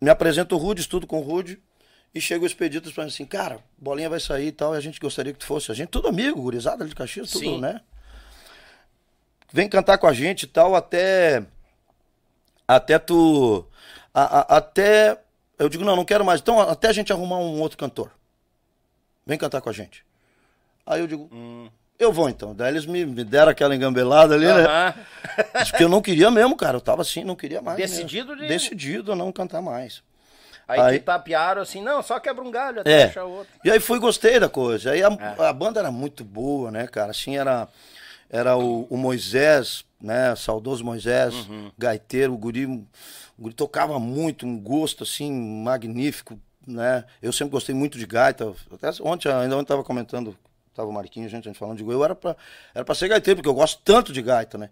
me 0.01 0.11
apresenta 0.11 0.55
o 0.55 0.59
Rude, 0.59 0.81
estudo 0.81 1.07
com 1.07 1.19
o 1.19 1.23
Rude, 1.23 1.59
e 2.15 2.21
chega 2.21 2.45
o 2.45 2.47
expedito 2.47 2.89
mim 2.89 3.07
assim, 3.07 3.27
cara, 3.27 3.59
bolinha 3.77 4.09
vai 4.09 4.21
sair 4.21 4.49
e 4.49 4.53
tal, 4.53 4.75
e 4.75 4.79
a 4.79 4.81
gente 4.81 5.01
gostaria 5.01 5.33
que 5.33 5.39
tu 5.39 5.47
fosse. 5.47 5.71
A 5.71 5.75
gente, 5.75 5.89
tudo 5.89 6.09
amigo, 6.09 6.41
gurizada 6.41 6.87
de 6.87 6.95
Caxias, 6.95 7.31
tudo, 7.31 7.45
Sim. 7.45 7.61
né? 7.61 7.81
Vem 9.53 9.69
cantar 9.69 9.99
com 9.99 10.07
a 10.07 10.13
gente 10.13 10.43
e 10.45 10.47
tal, 10.47 10.75
até. 10.75 11.43
Até 12.67 12.99
tu. 12.99 13.65
a- 14.15 14.41
a- 14.41 14.57
até. 14.57 15.19
Eu 15.59 15.69
digo, 15.69 15.85
não, 15.85 15.95
não 15.97 16.05
quero 16.05 16.25
mais. 16.25 16.41
Então, 16.41 16.59
até 16.61 16.89
a 16.89 16.93
gente 16.93 17.13
arrumar 17.13 17.37
um 17.39 17.61
outro 17.61 17.77
cantor. 17.79 18.11
Vem 19.27 19.37
cantar 19.39 19.61
com 19.61 19.69
a 19.69 19.73
gente. 19.73 20.05
Aí 20.87 21.01
eu 21.01 21.07
digo, 21.07 21.29
Hum. 21.33 21.69
eu 21.99 22.13
vou 22.13 22.29
então. 22.29 22.55
Daí 22.55 22.73
eles 22.73 22.87
me, 22.87 23.05
me 23.05 23.25
deram 23.25 23.51
aquela 23.51 23.75
engambelada 23.75 24.35
ali, 24.35 24.47
né? 24.47 24.65
Aham. 24.65 24.95
Porque 25.71 25.85
eu 25.85 25.89
não 25.89 26.01
queria 26.01 26.31
mesmo, 26.31 26.57
cara. 26.57 26.77
Eu 26.77 26.81
tava 26.81 27.03
assim, 27.03 27.25
não 27.25 27.35
queria 27.37 27.61
mais. 27.61 27.77
Decidido 27.77 28.35
de- 28.37 28.47
Decidido 28.49 29.13
a 29.13 29.17
não 29.17 29.31
cantar 29.33 29.61
mais. 29.63 30.03
Aí, 30.69 30.81
Aí- 30.81 30.99
te 30.99 31.05
tapearam 31.05 31.63
assim, 31.63 31.81
não, 31.83 32.03
só 32.03 32.19
quebra 32.19 32.43
um 32.43 32.51
galho 32.51 32.81
até 32.81 33.03
É. 33.03 33.05
achar 33.05 33.25
outro. 33.25 33.53
E 33.65 33.71
aí 33.71 33.79
fui, 33.81 33.99
gostei 33.99 34.41
da 34.41 34.49
coisa. 34.49 34.91
Aí 34.93 35.03
a, 35.03 35.09
É. 35.09 35.45
a 35.49 35.53
banda 35.53 35.79
era 35.81 35.91
muito 35.93 36.25
boa, 36.25 36.71
né, 36.71 36.87
cara? 36.89 37.11
Assim, 37.13 37.37
era, 37.37 37.69
era 38.31 38.57
o, 38.57 38.87
o 38.91 38.97
Moisés, 38.97 39.85
né? 40.01 40.35
Saudoso 40.37 40.85
Moisés, 40.85 41.35
Uhum. 41.35 41.71
gaiteiro, 41.79 42.33
o 42.35 42.39
guri, 42.39 42.67
o 42.67 42.87
guri 43.39 43.55
tocava 43.55 43.99
muito, 43.99 44.47
um 44.47 44.59
gosto, 44.59 45.03
assim, 45.05 45.33
magnífico, 45.33 46.39
né? 46.67 47.05
Eu 47.23 47.33
sempre 47.33 47.53
gostei 47.53 47.75
muito 47.75 47.99
de 47.99 48.07
gaita. 48.07 48.53
Até 48.73 48.91
ontem, 49.03 49.29
ainda 49.31 49.57
ontem 49.57 49.69
tava 49.69 49.85
comentando, 49.85 50.37
tava 50.75 50.89
o 50.89 50.93
Marquinhos, 50.93 51.31
gente, 51.31 51.49
a 51.49 51.51
gente 51.53 51.59
falando 51.59 51.79
de 51.79 51.85
eu 51.85 52.05
era 52.05 52.15
pra, 52.15 52.37
era 52.75 52.85
pra 52.85 52.95
ser 52.95 53.09
gaiteiro, 53.09 53.39
porque 53.39 53.49
eu 53.49 53.55
gosto 53.55 53.81
tanto 53.85 54.13
de 54.13 54.21
gaita, 54.23 54.59
né? 54.59 54.71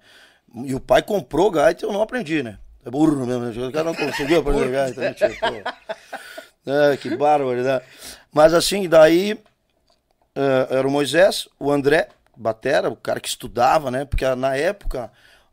E 0.65 0.75
o 0.75 0.81
pai 0.81 1.03
comprou 1.03 1.51
gaita 1.51 1.85
e 1.85 1.89
eu 1.89 1.93
não 1.93 2.03
aprendi, 2.03 2.43
né? 2.43 2.59
É 2.85 2.91
burro 2.91 3.25
mesmo, 3.27 3.45
né? 3.47 3.67
o 3.69 3.73
cara 3.73 3.85
não 3.85 3.95
conseguiu 3.95 4.41
aprender 4.41 4.71
gaita, 4.71 5.01
né. 5.01 5.15
É, 6.67 6.97
que 6.97 7.15
barbaridade. 7.17 7.85
Mas 8.33 8.53
assim, 8.55 8.89
daí 8.89 9.39
eh, 10.35 10.67
era 10.71 10.87
o 10.87 10.91
Moisés, 10.91 11.49
o 11.59 11.71
André 11.71 12.09
Batera, 12.37 12.91
o 12.91 12.97
cara 12.97 13.21
que 13.21 13.29
estudava, 13.29 13.91
né? 13.91 14.05
Porque 14.05 14.25
na 14.35 14.57
época, 14.57 15.11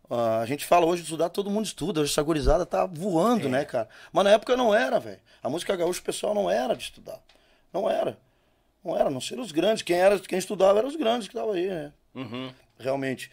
ah, 0.10 0.39
a 0.39 0.46
gente 0.46 0.65
fala 0.65 0.86
hoje 0.86 1.04
de 1.04 1.08
estudar, 1.08 1.30
todo 1.30 1.50
mundo 1.50 1.65
estuda, 1.65 2.02
hoje 2.02 2.12
essa 2.12 2.22
gurizada 2.22 2.65
tá 2.65 2.86
voando, 2.86 3.48
né, 3.48 3.63
cara? 3.63 3.88
Mas 4.12 4.24
na 4.26 4.32
época 4.32 4.58
não 4.58 4.76
era, 4.76 5.00
velho. 5.00 5.20
A 5.41 5.50
música 5.50 5.76
gaúcha, 5.76 6.02
o 6.02 6.04
pessoal 6.04 6.34
não 6.36 6.50
era 6.50 6.76
de 6.76 6.84
estudar. 6.84 7.20
Não 7.72 7.89
era. 7.89 8.17
Não 8.84 8.98
era, 8.98 9.10
não 9.10 9.22
ser 9.22 9.39
os 9.39 9.52
grandes. 9.52 9.84
Quem, 9.84 9.96
era, 9.96 10.20
quem 10.20 10.38
estudava 10.38 10.80
eram 10.80 10.89
os 10.89 10.96
grandes 10.96 11.28
que 11.28 11.34
estavam 11.34 11.54
aí, 11.54 11.67
né? 11.70 11.94
Realmente. 12.78 13.32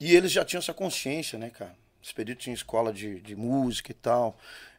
E 0.00 0.14
eles 0.14 0.32
já 0.32 0.44
tinham 0.44 0.60
essa 0.60 0.72
consciência, 0.72 1.38
né, 1.38 1.50
cara? 1.50 1.74
O 2.00 2.04
Expedito 2.04 2.40
tinha 2.40 2.54
escola 2.54 2.92
de, 2.92 3.20
de 3.20 3.36
música 3.36 3.90
e 3.90 3.94
tal. 3.94 4.38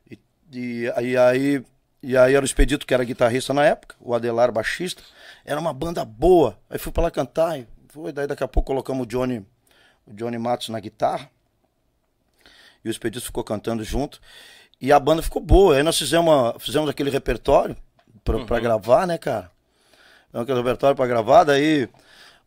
E, 0.10 0.18
e, 0.52 0.92
aí, 0.96 1.18
aí, 1.18 1.64
e 2.02 2.18
aí 2.18 2.34
era 2.34 2.44
o 2.44 2.46
Expedito 2.46 2.86
que 2.88 2.94
era 2.94 3.04
guitarrista 3.04 3.54
na 3.54 3.64
época, 3.64 3.96
o 4.00 4.16
Adelar 4.16 4.52
baixista. 4.52 5.04
Era 5.44 5.60
uma 5.60 5.74
banda 5.74 6.04
boa. 6.04 6.58
Aí 6.70 6.80
fui 6.80 6.92
pra 6.92 7.04
lá 7.04 7.12
cantar. 7.12 7.60
E 7.60 7.68
foi, 7.96 8.12
daí 8.12 8.28
daqui 8.28 8.44
a 8.44 8.48
pouco 8.48 8.68
colocamos 8.68 9.04
o 9.04 9.06
Johnny, 9.08 9.46
o 10.06 10.14
Johnny 10.14 10.38
Matos 10.38 10.70
na 10.70 10.80
guitarra. 10.80 11.30
E 12.84 12.90
o 12.90 12.92
Expedito 12.92 13.26
ficou 13.26 13.44
cantando 13.44 13.84
junto. 13.84 14.20
E 14.80 14.92
a 14.92 15.00
banda 15.00 15.22
ficou 15.22 15.42
boa. 15.42 15.76
Aí 15.78 15.82
nós 15.84 15.98
fizemos, 15.98 16.32
uma- 16.32 16.60
fizemos 16.60 16.90
aquele 16.90 17.10
repertório 17.10 17.76
pra, 18.24 18.46
pra 18.46 18.60
gravar, 18.60 19.08
né, 19.08 19.18
cara? 19.18 19.50
Fizemos 20.28 20.44
aquele 20.44 20.58
repertório 20.60 20.96
pra 20.96 21.08
gravar, 21.08 21.44
daí 21.46 21.88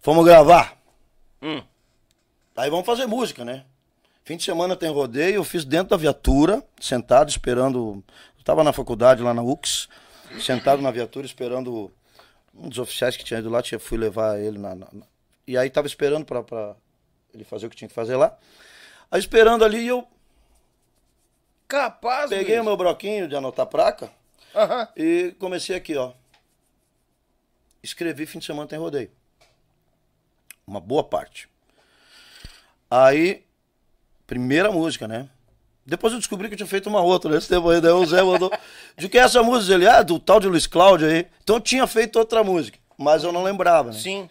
fomos 0.00 0.24
gravar. 0.24 0.76
Aí 2.56 2.68
vamos 2.70 2.84
fazer 2.86 3.06
música, 3.06 3.44
né? 3.44 3.64
Fim 4.24 4.36
de 4.36 4.44
semana 4.44 4.76
tem 4.76 4.90
rodeio, 4.90 5.36
eu 5.36 5.44
fiz 5.44 5.64
dentro 5.64 5.88
da 5.90 5.96
viatura, 5.96 6.62
sentado 6.78 7.30
esperando. 7.30 8.04
Eu 8.36 8.44
tava 8.44 8.62
na 8.62 8.72
faculdade 8.74 9.22
lá 9.22 9.32
na 9.32 9.42
UX, 9.42 9.88
sentado 10.40 10.82
na 10.82 10.90
viatura 10.90 11.24
esperando 11.24 11.90
um 12.54 12.68
dos 12.68 12.78
oficiais 12.78 13.16
que 13.16 13.24
tinha 13.24 13.40
ido 13.40 13.48
lá, 13.48 13.62
tinha, 13.62 13.78
fui 13.78 13.96
levar 13.96 14.38
ele 14.38 14.58
na- 14.58 14.74
na- 14.74 14.86
e 15.48 15.56
aí 15.56 15.70
tava 15.70 15.86
esperando 15.86 16.24
pra, 16.24 16.42
pra 16.42 16.76
ele 17.32 17.42
fazer 17.42 17.66
o 17.66 17.70
que 17.70 17.76
tinha 17.76 17.88
que 17.88 17.94
fazer 17.94 18.16
lá. 18.16 18.36
Aí 19.10 19.18
esperando 19.18 19.64
ali 19.64 19.86
eu 19.88 20.06
Capaz, 21.66 22.30
peguei 22.30 22.54
o 22.54 22.58
Luiz. 22.58 22.66
meu 22.66 22.76
broquinho 22.76 23.26
de 23.28 23.34
anotar 23.34 23.66
placa 23.66 24.10
Aham. 24.54 24.88
e 24.96 25.34
comecei 25.38 25.74
aqui, 25.76 25.96
ó. 25.96 26.12
escrevi 27.82 28.26
fim 28.26 28.38
de 28.38 28.44
semana 28.46 28.68
tem 28.68 28.78
rodeio. 28.78 29.10
Uma 30.66 30.80
boa 30.80 31.02
parte. 31.02 31.48
Aí, 32.90 33.44
primeira 34.26 34.70
música, 34.70 35.08
né? 35.08 35.28
Depois 35.84 36.12
eu 36.12 36.18
descobri 36.18 36.48
que 36.48 36.54
eu 36.54 36.58
tinha 36.58 36.66
feito 36.66 36.88
uma 36.90 37.00
outra 37.00 37.30
nesse 37.30 37.48
tempo 37.48 37.70
aí. 37.70 37.80
Daí 37.80 37.92
o 37.92 38.04
Zé 38.04 38.22
mandou. 38.22 38.50
De 38.96 39.08
que 39.08 39.18
é 39.18 39.22
essa 39.22 39.42
música? 39.42 39.74
Ele, 39.74 39.86
ah, 39.86 40.02
do 40.02 40.18
tal 40.18 40.38
de 40.40 40.46
Luiz 40.46 40.66
Cláudio 40.66 41.08
aí. 41.08 41.26
Então 41.42 41.56
eu 41.56 41.60
tinha 41.60 41.86
feito 41.86 42.18
outra 42.18 42.44
música, 42.44 42.78
mas 42.98 43.24
eu 43.24 43.32
não 43.32 43.42
lembrava. 43.42 43.90
Né? 43.90 43.98
Sim. 43.98 44.28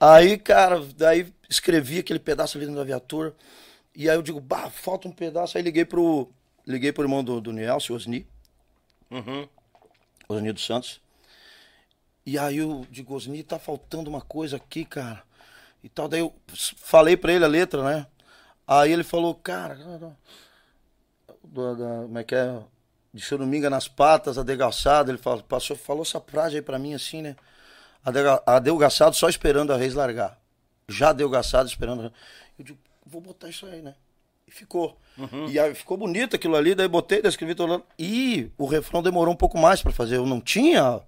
Aí, 0.00 0.38
cara, 0.38 0.82
daí 0.96 1.30
escrevi 1.48 1.98
aquele 1.98 2.18
pedaço 2.18 2.56
ali 2.56 2.64
dentro 2.64 2.80
da 2.80 2.86
viatura. 2.86 3.34
E 3.94 4.08
aí 4.08 4.16
eu 4.16 4.22
digo, 4.22 4.40
bah, 4.40 4.70
falta 4.70 5.06
um 5.06 5.12
pedaço. 5.12 5.58
Aí 5.58 5.62
liguei 5.62 5.84
pro, 5.84 6.30
liguei 6.66 6.90
pro 6.90 7.04
irmão 7.04 7.22
do, 7.22 7.38
do 7.38 7.52
Nelson, 7.52 7.94
Osni. 7.94 8.26
Uhum. 9.10 9.46
Osni 10.26 10.52
dos 10.52 10.64
Santos. 10.64 11.02
E 12.24 12.38
aí 12.38 12.56
eu 12.56 12.86
digo, 12.90 13.14
Osni, 13.14 13.42
tá 13.42 13.58
faltando 13.58 14.08
uma 14.08 14.22
coisa 14.22 14.56
aqui, 14.56 14.86
cara. 14.86 15.22
E 15.84 15.88
tal. 15.88 16.08
Daí 16.08 16.20
eu 16.20 16.34
falei 16.78 17.16
pra 17.16 17.32
ele 17.32 17.44
a 17.44 17.48
letra, 17.48 17.82
né? 17.82 18.06
Aí 18.66 18.92
ele 18.92 19.02
falou, 19.04 19.34
cara, 19.34 19.74
da, 19.74 20.12
como 22.02 22.18
é 22.18 22.24
que 22.24 22.34
é? 22.34 22.58
De 23.12 23.20
choruminga 23.20 23.68
nas 23.68 23.88
patas, 23.88 24.38
adegaçado. 24.38 25.10
Ele 25.10 25.18
falou, 25.18 25.42
passou, 25.42 25.76
falou 25.76 26.02
essa 26.02 26.20
frase 26.20 26.56
aí 26.56 26.62
pra 26.62 26.78
mim 26.78 26.94
assim, 26.94 27.20
né? 27.20 27.36
Adelgaçado 28.46 29.14
só 29.14 29.28
esperando 29.28 29.72
a 29.72 29.76
reis 29.76 29.94
largar. 29.94 30.38
Já 30.88 31.10
adelgaçado 31.10 31.68
esperando. 31.68 32.12
Eu 32.58 32.64
digo, 32.64 32.78
vou 33.06 33.20
botar 33.20 33.48
isso 33.48 33.66
aí, 33.66 33.82
né? 33.82 33.94
E 34.46 34.50
ficou. 34.50 34.98
Uhum. 35.16 35.48
E 35.48 35.58
aí 35.58 35.74
ficou 35.74 35.96
bonito 35.96 36.34
aquilo 36.34 36.56
ali, 36.56 36.74
daí 36.74 36.88
botei, 36.88 37.20
daí 37.20 37.28
escrevi 37.28 37.54
todo 37.54 37.84
E 37.98 38.50
o 38.56 38.66
refrão 38.66 39.02
demorou 39.02 39.32
um 39.32 39.36
pouco 39.36 39.58
mais 39.58 39.82
para 39.82 39.92
fazer. 39.92 40.16
Eu 40.16 40.26
não 40.26 40.40
tinha. 40.40 41.00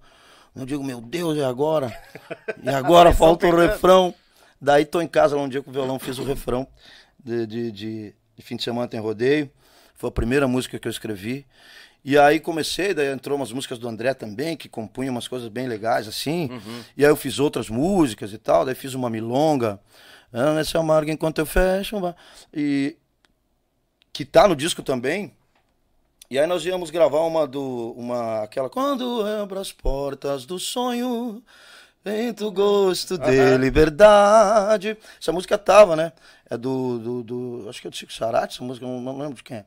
Eu 0.55 0.65
digo, 0.65 0.83
meu 0.83 1.01
Deus, 1.01 1.35
e 1.37 1.43
agora? 1.43 1.91
E 2.61 2.69
agora 2.69 3.13
falta 3.13 3.47
o 3.47 3.55
refrão. 3.55 4.13
Daí 4.61 4.85
tô 4.85 5.01
em 5.01 5.07
casa 5.07 5.35
lá 5.35 5.41
um 5.41 5.49
dia 5.49 5.61
com 5.61 5.69
o 5.69 5.73
violão, 5.73 5.99
fiz 5.99 6.19
o 6.19 6.23
refrão 6.23 6.67
de, 7.23 7.45
de, 7.45 7.71
de, 7.71 8.15
de 8.35 8.41
fim 8.41 8.55
de 8.55 8.63
semana 8.63 8.87
tem 8.87 8.99
rodeio. 8.99 9.49
Foi 9.95 10.09
a 10.09 10.11
primeira 10.11 10.47
música 10.47 10.77
que 10.77 10.87
eu 10.87 10.91
escrevi. 10.91 11.45
E 12.05 12.17
aí 12.17 12.39
comecei, 12.39 12.93
daí 12.93 13.07
entrou 13.07 13.37
umas 13.37 13.51
músicas 13.51 13.79
do 13.79 13.87
André 13.87 14.13
também, 14.13 14.57
que 14.57 14.67
compunha 14.67 15.09
umas 15.09 15.27
coisas 15.27 15.47
bem 15.47 15.67
legais 15.67 16.07
assim. 16.07 16.49
Uhum. 16.51 16.83
E 16.97 17.05
aí 17.05 17.09
eu 17.09 17.15
fiz 17.15 17.39
outras 17.39 17.69
músicas 17.69 18.33
e 18.33 18.37
tal, 18.37 18.65
daí 18.65 18.75
fiz 18.75 18.93
uma 18.93 19.09
milonga. 19.09 19.79
Ah, 20.31 20.53
nesse 20.53 20.75
amargo 20.75 21.11
enquanto 21.11 21.39
eu 21.39 21.45
fecho. 21.45 21.95
E 22.53 22.97
que 24.11 24.25
tá 24.25 24.47
no 24.47 24.55
disco 24.55 24.83
também. 24.83 25.33
E 26.29 26.37
aí 26.37 26.47
nós 26.47 26.65
íamos 26.65 26.89
gravar 26.89 27.21
uma 27.21 27.45
do 27.45 27.93
uma 27.95 28.43
aquela 28.43 28.69
quando 28.69 29.23
abro 29.23 29.59
as 29.59 29.71
portas 29.71 30.45
do 30.45 30.57
sonho, 30.59 31.43
Vento 32.03 32.51
gosto 32.51 33.17
de 33.17 33.57
liberdade. 33.57 34.97
Essa 35.21 35.31
música 35.31 35.57
tava, 35.57 35.95
né? 35.95 36.11
É 36.49 36.57
do, 36.57 36.99
do, 36.99 37.23
do, 37.23 37.69
Acho 37.69 37.79
que 37.81 37.87
é 37.87 37.89
do 37.89 37.95
Chico 37.95 38.11
Sarati, 38.11 38.55
essa 38.55 38.63
música, 38.63 38.85
não, 38.85 38.99
não 38.99 39.17
lembro 39.17 39.35
de 39.35 39.43
quem 39.43 39.57
é. 39.57 39.65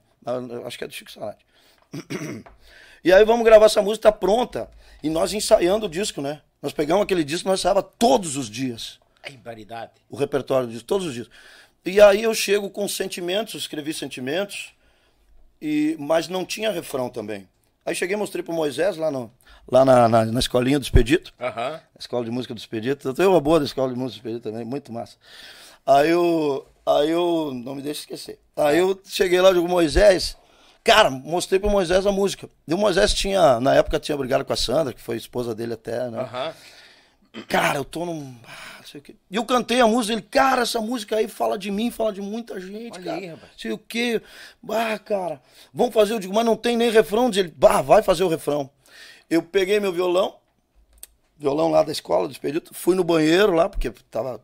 Acho 0.66 0.76
que 0.76 0.84
é 0.84 0.86
do 0.86 0.92
Chico 0.92 1.10
Sarati. 1.10 1.46
E 3.04 3.12
aí 3.12 3.24
vamos 3.24 3.44
gravar 3.44 3.66
essa 3.66 3.80
música, 3.80 4.10
tá 4.10 4.18
pronta. 4.18 4.68
E 5.00 5.08
nós 5.08 5.32
ensaiando 5.32 5.86
o 5.86 5.88
disco, 5.88 6.20
né? 6.20 6.40
Nós 6.60 6.72
pegamos 6.72 7.04
aquele 7.04 7.22
disco, 7.22 7.48
nós 7.48 7.60
ensaiava 7.60 7.80
todos 7.80 8.36
os 8.36 8.50
dias. 8.50 8.98
É 9.22 9.30
baridade. 9.30 9.92
O 10.10 10.16
repertório 10.16 10.68
disso, 10.68 10.82
todos 10.82 11.06
os 11.06 11.14
dias. 11.14 11.30
E 11.84 12.00
aí 12.00 12.24
eu 12.24 12.34
chego 12.34 12.68
com 12.68 12.88
sentimentos, 12.88 13.54
escrevi 13.54 13.94
sentimentos, 13.94 14.74
e 15.62 15.94
mas 16.00 16.26
não 16.26 16.44
tinha 16.44 16.68
refrão 16.72 17.08
também. 17.08 17.48
Aí 17.84 17.94
cheguei 17.94 18.16
e 18.16 18.18
mostrei 18.18 18.42
pro 18.42 18.52
Moisés 18.52 18.96
lá, 18.96 19.08
no, 19.08 19.30
lá 19.70 19.84
na, 19.84 20.08
na, 20.08 20.24
na 20.24 20.40
escolinha 20.40 20.80
do 20.80 20.82
Expedito. 20.82 21.32
Uhum. 21.38 21.78
Escola 21.96 22.24
de 22.24 22.32
música 22.32 22.52
do 22.54 22.58
Expedito. 22.58 23.06
Eu 23.06 23.14
tenho 23.14 23.30
uma 23.30 23.40
boa 23.40 23.60
da 23.60 23.66
escola 23.66 23.92
de 23.92 23.96
música 23.96 24.20
do 24.20 24.26
Expedito 24.26 24.50
também, 24.50 24.64
muito 24.64 24.92
massa. 24.92 25.16
Aí 25.86 26.10
eu. 26.10 26.66
Aí 26.84 27.08
eu. 27.08 27.52
Não 27.54 27.76
me 27.76 27.82
deixa 27.82 28.00
esquecer. 28.00 28.40
Aí 28.56 28.78
eu 28.78 29.00
cheguei 29.04 29.40
lá 29.40 29.52
e 29.52 29.54
digo, 29.54 29.68
Moisés. 29.68 30.36
Cara, 30.86 31.10
mostrei 31.10 31.58
pro 31.58 31.68
Moisés 31.68 32.06
a 32.06 32.12
música. 32.12 32.48
E 32.64 32.72
o 32.72 32.78
Moisés 32.78 33.12
tinha, 33.12 33.58
na 33.58 33.74
época, 33.74 33.98
tinha 33.98 34.16
brigado 34.16 34.44
com 34.44 34.52
a 34.52 34.56
Sandra, 34.56 34.92
que 34.92 35.00
foi 35.00 35.16
esposa 35.16 35.52
dele 35.52 35.74
até, 35.74 36.08
né? 36.08 36.22
Uhum. 36.22 37.42
Cara, 37.48 37.80
eu 37.80 37.84
tô 37.84 38.06
num. 38.06 38.36
Ah, 38.46 38.84
sei 38.84 39.00
o 39.00 39.02
quê. 39.02 39.16
E 39.28 39.34
eu 39.34 39.44
cantei 39.44 39.80
a 39.80 39.86
música, 39.88 40.12
ele, 40.12 40.22
cara, 40.22 40.62
essa 40.62 40.80
música 40.80 41.16
aí 41.16 41.26
fala 41.26 41.58
de 41.58 41.72
mim, 41.72 41.90
fala 41.90 42.12
de 42.12 42.20
muita 42.22 42.60
gente, 42.60 42.94
Olha 42.94 43.04
cara. 43.04 43.16
aí, 43.16 43.26
rapaz. 43.26 43.50
Sei 43.58 43.72
o 43.72 43.78
quê. 43.78 44.22
Bah, 44.62 44.96
cara, 45.00 45.42
vamos 45.74 45.92
fazer, 45.92 46.12
eu 46.12 46.20
digo, 46.20 46.32
mas 46.32 46.46
não 46.46 46.56
tem 46.56 46.76
nem 46.76 46.88
refrão. 46.88 47.28
Diz 47.30 47.40
ele, 47.40 47.52
bah, 47.56 47.82
vai 47.82 48.00
fazer 48.00 48.22
o 48.22 48.28
refrão. 48.28 48.70
Eu 49.28 49.42
peguei 49.42 49.80
meu 49.80 49.92
violão, 49.92 50.36
violão 51.36 51.68
lá 51.68 51.82
da 51.82 51.90
escola, 51.90 52.28
do 52.28 52.32
expedito, 52.32 52.72
fui 52.72 52.94
no 52.94 53.02
banheiro 53.02 53.52
lá, 53.52 53.68
porque 53.68 53.90
tava 54.08 54.40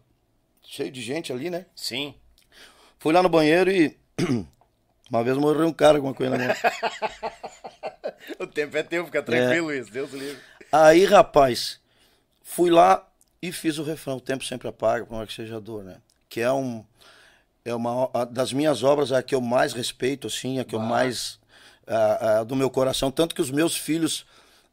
cheio 0.64 0.90
de 0.90 1.00
gente 1.00 1.32
ali, 1.32 1.50
né? 1.50 1.66
Sim. 1.76 2.16
Fui 2.98 3.12
lá 3.12 3.22
no 3.22 3.28
banheiro 3.28 3.70
e. 3.70 3.96
Uma 5.12 5.22
vez 5.22 5.36
morreu 5.36 5.66
um 5.66 5.72
cara 5.74 6.00
com 6.00 6.06
uma 6.06 6.14
coisa 6.14 6.38
na 6.38 6.38
mão. 6.48 6.56
o 8.40 8.46
tempo 8.46 8.74
é 8.78 8.82
teu, 8.82 9.04
fica 9.04 9.22
tranquilo 9.22 9.70
é. 9.70 9.76
isso, 9.76 9.92
Deus 9.92 10.10
livre. 10.10 10.38
Aí, 10.72 11.04
rapaz, 11.04 11.78
fui 12.42 12.70
lá 12.70 13.06
e 13.42 13.52
fiz 13.52 13.76
o 13.76 13.82
refrão, 13.82 14.16
o 14.16 14.20
tempo 14.20 14.42
sempre 14.42 14.68
apaga, 14.68 15.04
por 15.04 15.14
mais 15.14 15.28
que 15.28 15.34
seja 15.34 15.60
dor, 15.60 15.84
né? 15.84 15.98
Que 16.30 16.40
é 16.40 16.50
um 16.50 16.82
é 17.62 17.74
uma 17.74 18.08
das 18.30 18.54
minhas 18.54 18.82
obras 18.82 19.12
é 19.12 19.16
a 19.16 19.22
que 19.22 19.34
eu 19.34 19.40
mais 19.40 19.74
respeito, 19.74 20.26
assim, 20.26 20.58
a 20.58 20.64
que 20.64 20.74
ah. 20.74 20.78
eu 20.78 20.82
mais 20.82 21.38
do 22.46 22.56
meu 22.56 22.70
coração, 22.70 23.10
tanto 23.10 23.34
que 23.34 23.42
os 23.42 23.50
meus 23.50 23.76
filhos 23.76 24.24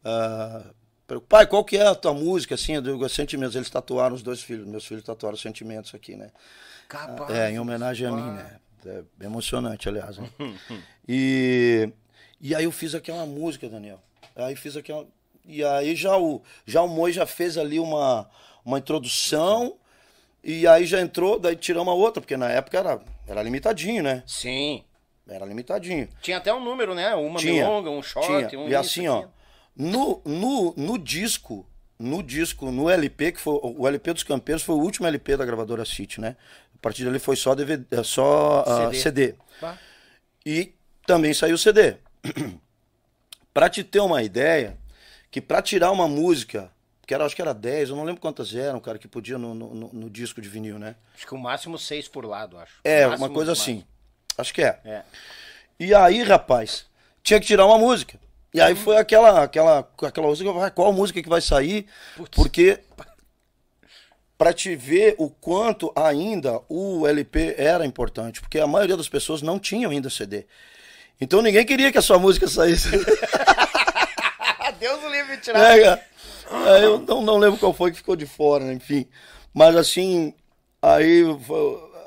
uh, 0.02 1.20
pai, 1.20 1.46
qual 1.46 1.64
que 1.64 1.76
é 1.76 1.86
a 1.86 1.94
tua 1.94 2.14
música, 2.14 2.54
assim, 2.54 2.76
eu 2.76 2.80
digo, 2.80 3.06
sentimentos, 3.08 3.56
eles 3.56 3.68
tatuaram 3.68 4.14
os 4.14 4.22
dois 4.22 4.40
filhos, 4.42 4.66
meus 4.66 4.86
filhos 4.86 5.04
tatuaram 5.04 5.36
sentimentos 5.36 5.94
aqui, 5.94 6.16
né? 6.16 6.30
Capaz, 6.88 7.30
é, 7.30 7.50
em 7.50 7.58
homenagem 7.58 8.06
a 8.06 8.12
mim, 8.12 8.30
né? 8.30 8.58
É 8.86 9.24
emocionante, 9.24 9.88
aliás. 9.88 10.18
Né? 10.18 10.28
e, 11.08 11.90
e 12.40 12.54
aí 12.54 12.64
eu 12.64 12.72
fiz 12.72 12.94
aquela 12.94 13.26
música, 13.26 13.68
Daniel. 13.68 14.00
Aí 14.36 14.56
fiz 14.56 14.76
aquela. 14.76 15.06
E 15.44 15.64
aí 15.64 15.96
já 15.96 16.16
o, 16.16 16.42
já 16.66 16.82
o 16.82 16.88
Moi 16.88 17.12
já 17.12 17.26
fez 17.26 17.58
ali 17.58 17.78
uma, 17.78 18.28
uma 18.64 18.78
introdução. 18.78 19.76
E 20.42 20.66
aí 20.66 20.86
já 20.86 21.00
entrou, 21.00 21.38
daí 21.38 21.54
tiramos 21.54 21.92
a 21.92 21.94
outra, 21.94 22.20
porque 22.20 22.36
na 22.36 22.50
época 22.50 22.78
era, 22.78 23.00
era 23.26 23.42
limitadinho, 23.42 24.02
né? 24.02 24.22
Sim. 24.26 24.82
Era 25.28 25.44
limitadinho. 25.44 26.08
Tinha 26.22 26.38
até 26.38 26.52
um 26.52 26.62
número, 26.62 26.94
né? 26.94 27.14
Uma 27.14 27.38
tinha, 27.38 27.64
milonga, 27.64 27.90
um 27.90 28.02
short, 28.02 28.48
tinha. 28.48 28.60
um 28.60 28.68
E 28.68 28.74
assim, 28.74 29.06
ó, 29.06 29.26
no, 29.76 30.20
no, 30.24 30.74
no 30.76 30.98
disco, 30.98 31.66
no 31.98 32.22
disco, 32.22 32.70
no 32.70 32.88
LP, 32.88 33.32
que 33.32 33.40
foi 33.40 33.60
o 33.62 33.86
LP 33.86 34.12
dos 34.12 34.22
Campeiros 34.22 34.62
foi 34.62 34.74
o 34.74 34.78
último 34.78 35.06
LP 35.06 35.36
da 35.36 35.44
gravadora 35.44 35.84
City, 35.84 36.20
né? 36.20 36.36
A 36.80 36.82
partir 36.82 37.04
dali 37.04 37.18
foi 37.18 37.36
só 37.36 37.54
DVD, 37.54 37.84
é, 37.90 38.02
só 38.02 38.62
uh, 38.62 38.94
CD. 38.94 39.34
CD. 39.34 39.34
E 40.46 40.74
também 41.06 41.34
saiu 41.34 41.58
CD. 41.58 41.96
para 43.52 43.68
te 43.68 43.84
ter 43.84 44.00
uma 44.00 44.22
ideia, 44.22 44.78
que 45.30 45.42
para 45.42 45.60
tirar 45.60 45.90
uma 45.90 46.08
música, 46.08 46.72
que 47.06 47.12
era, 47.12 47.26
acho 47.26 47.36
que 47.36 47.42
era 47.42 47.52
10, 47.52 47.90
eu 47.90 47.96
não 47.96 48.04
lembro 48.04 48.20
quantas 48.20 48.54
eram, 48.54 48.80
cara, 48.80 48.98
que 48.98 49.06
podia 49.06 49.36
no, 49.36 49.54
no, 49.54 49.90
no 49.92 50.08
disco 50.08 50.40
de 50.40 50.48
vinil, 50.48 50.78
né? 50.78 50.96
Acho 51.14 51.26
que 51.26 51.34
o 51.34 51.38
máximo 51.38 51.78
6 51.78 52.08
por 52.08 52.24
lado, 52.24 52.58
acho. 52.58 52.80
É, 52.82 53.06
máximo, 53.06 53.26
uma 53.26 53.34
coisa 53.34 53.52
assim. 53.52 53.84
Acho 54.38 54.54
que 54.54 54.62
é. 54.62 54.80
é. 54.84 55.02
E 55.78 55.94
aí, 55.94 56.22
rapaz, 56.22 56.86
tinha 57.22 57.38
que 57.38 57.46
tirar 57.46 57.66
uma 57.66 57.78
música. 57.78 58.18
E 58.54 58.60
aí 58.60 58.74
foi 58.74 58.96
aquela, 58.96 59.44
aquela, 59.44 59.88
aquela 60.02 60.26
música, 60.26 60.70
qual 60.70 60.92
música 60.92 61.22
que 61.22 61.28
vai 61.28 61.40
sair? 61.40 61.86
Putz. 62.16 62.34
Porque 62.34 62.80
para 64.40 64.54
te 64.54 64.74
ver 64.74 65.16
o 65.18 65.28
quanto 65.28 65.92
ainda 65.94 66.62
o 66.66 67.06
LP 67.06 67.56
era 67.58 67.84
importante, 67.84 68.40
porque 68.40 68.58
a 68.58 68.66
maioria 68.66 68.96
das 68.96 69.06
pessoas 69.06 69.42
não 69.42 69.58
tinham 69.58 69.90
ainda 69.90 70.08
CD. 70.08 70.46
Então 71.20 71.42
ninguém 71.42 71.62
queria 71.62 71.92
que 71.92 71.98
a 71.98 72.02
sua 72.02 72.18
música 72.18 72.48
saísse. 72.48 72.88
Deus 74.80 75.04
o 75.04 75.08
livre 75.10 75.36
tirar. 75.42 75.78
É, 75.78 76.02
aí 76.70 76.82
eu 76.84 77.00
não, 77.00 77.20
não 77.20 77.36
lembro 77.36 77.58
qual 77.58 77.74
foi 77.74 77.90
que 77.90 77.98
ficou 77.98 78.16
de 78.16 78.24
fora, 78.24 78.64
né? 78.64 78.72
enfim. 78.72 79.06
Mas 79.52 79.76
assim, 79.76 80.32
aí, 80.80 81.22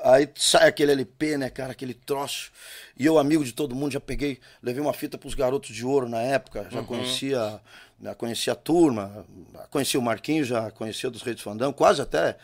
aí 0.02 0.28
sai 0.34 0.66
aquele 0.66 0.90
LP, 0.90 1.38
né, 1.38 1.48
cara, 1.48 1.70
aquele 1.70 1.94
troço. 1.94 2.50
E 2.98 3.06
eu, 3.06 3.16
amigo 3.16 3.44
de 3.44 3.52
todo 3.52 3.76
mundo, 3.76 3.92
já 3.92 4.00
peguei, 4.00 4.40
levei 4.60 4.82
uma 4.82 4.92
fita 4.92 5.16
para 5.16 5.28
os 5.28 5.34
garotos 5.34 5.72
de 5.72 5.86
ouro 5.86 6.08
na 6.08 6.20
época, 6.20 6.66
já 6.68 6.80
uhum. 6.80 6.84
conhecia 6.84 7.60
já 8.02 8.14
conhecia 8.14 8.52
a 8.52 8.56
turma, 8.56 9.24
conhecia 9.70 9.98
o 9.98 10.02
Marquinhos, 10.02 10.46
já 10.48 10.70
conhecia 10.70 11.10
dos 11.10 11.22
Reis 11.22 11.40
Fandango, 11.40 11.74
quase 11.74 12.02
até 12.02 12.36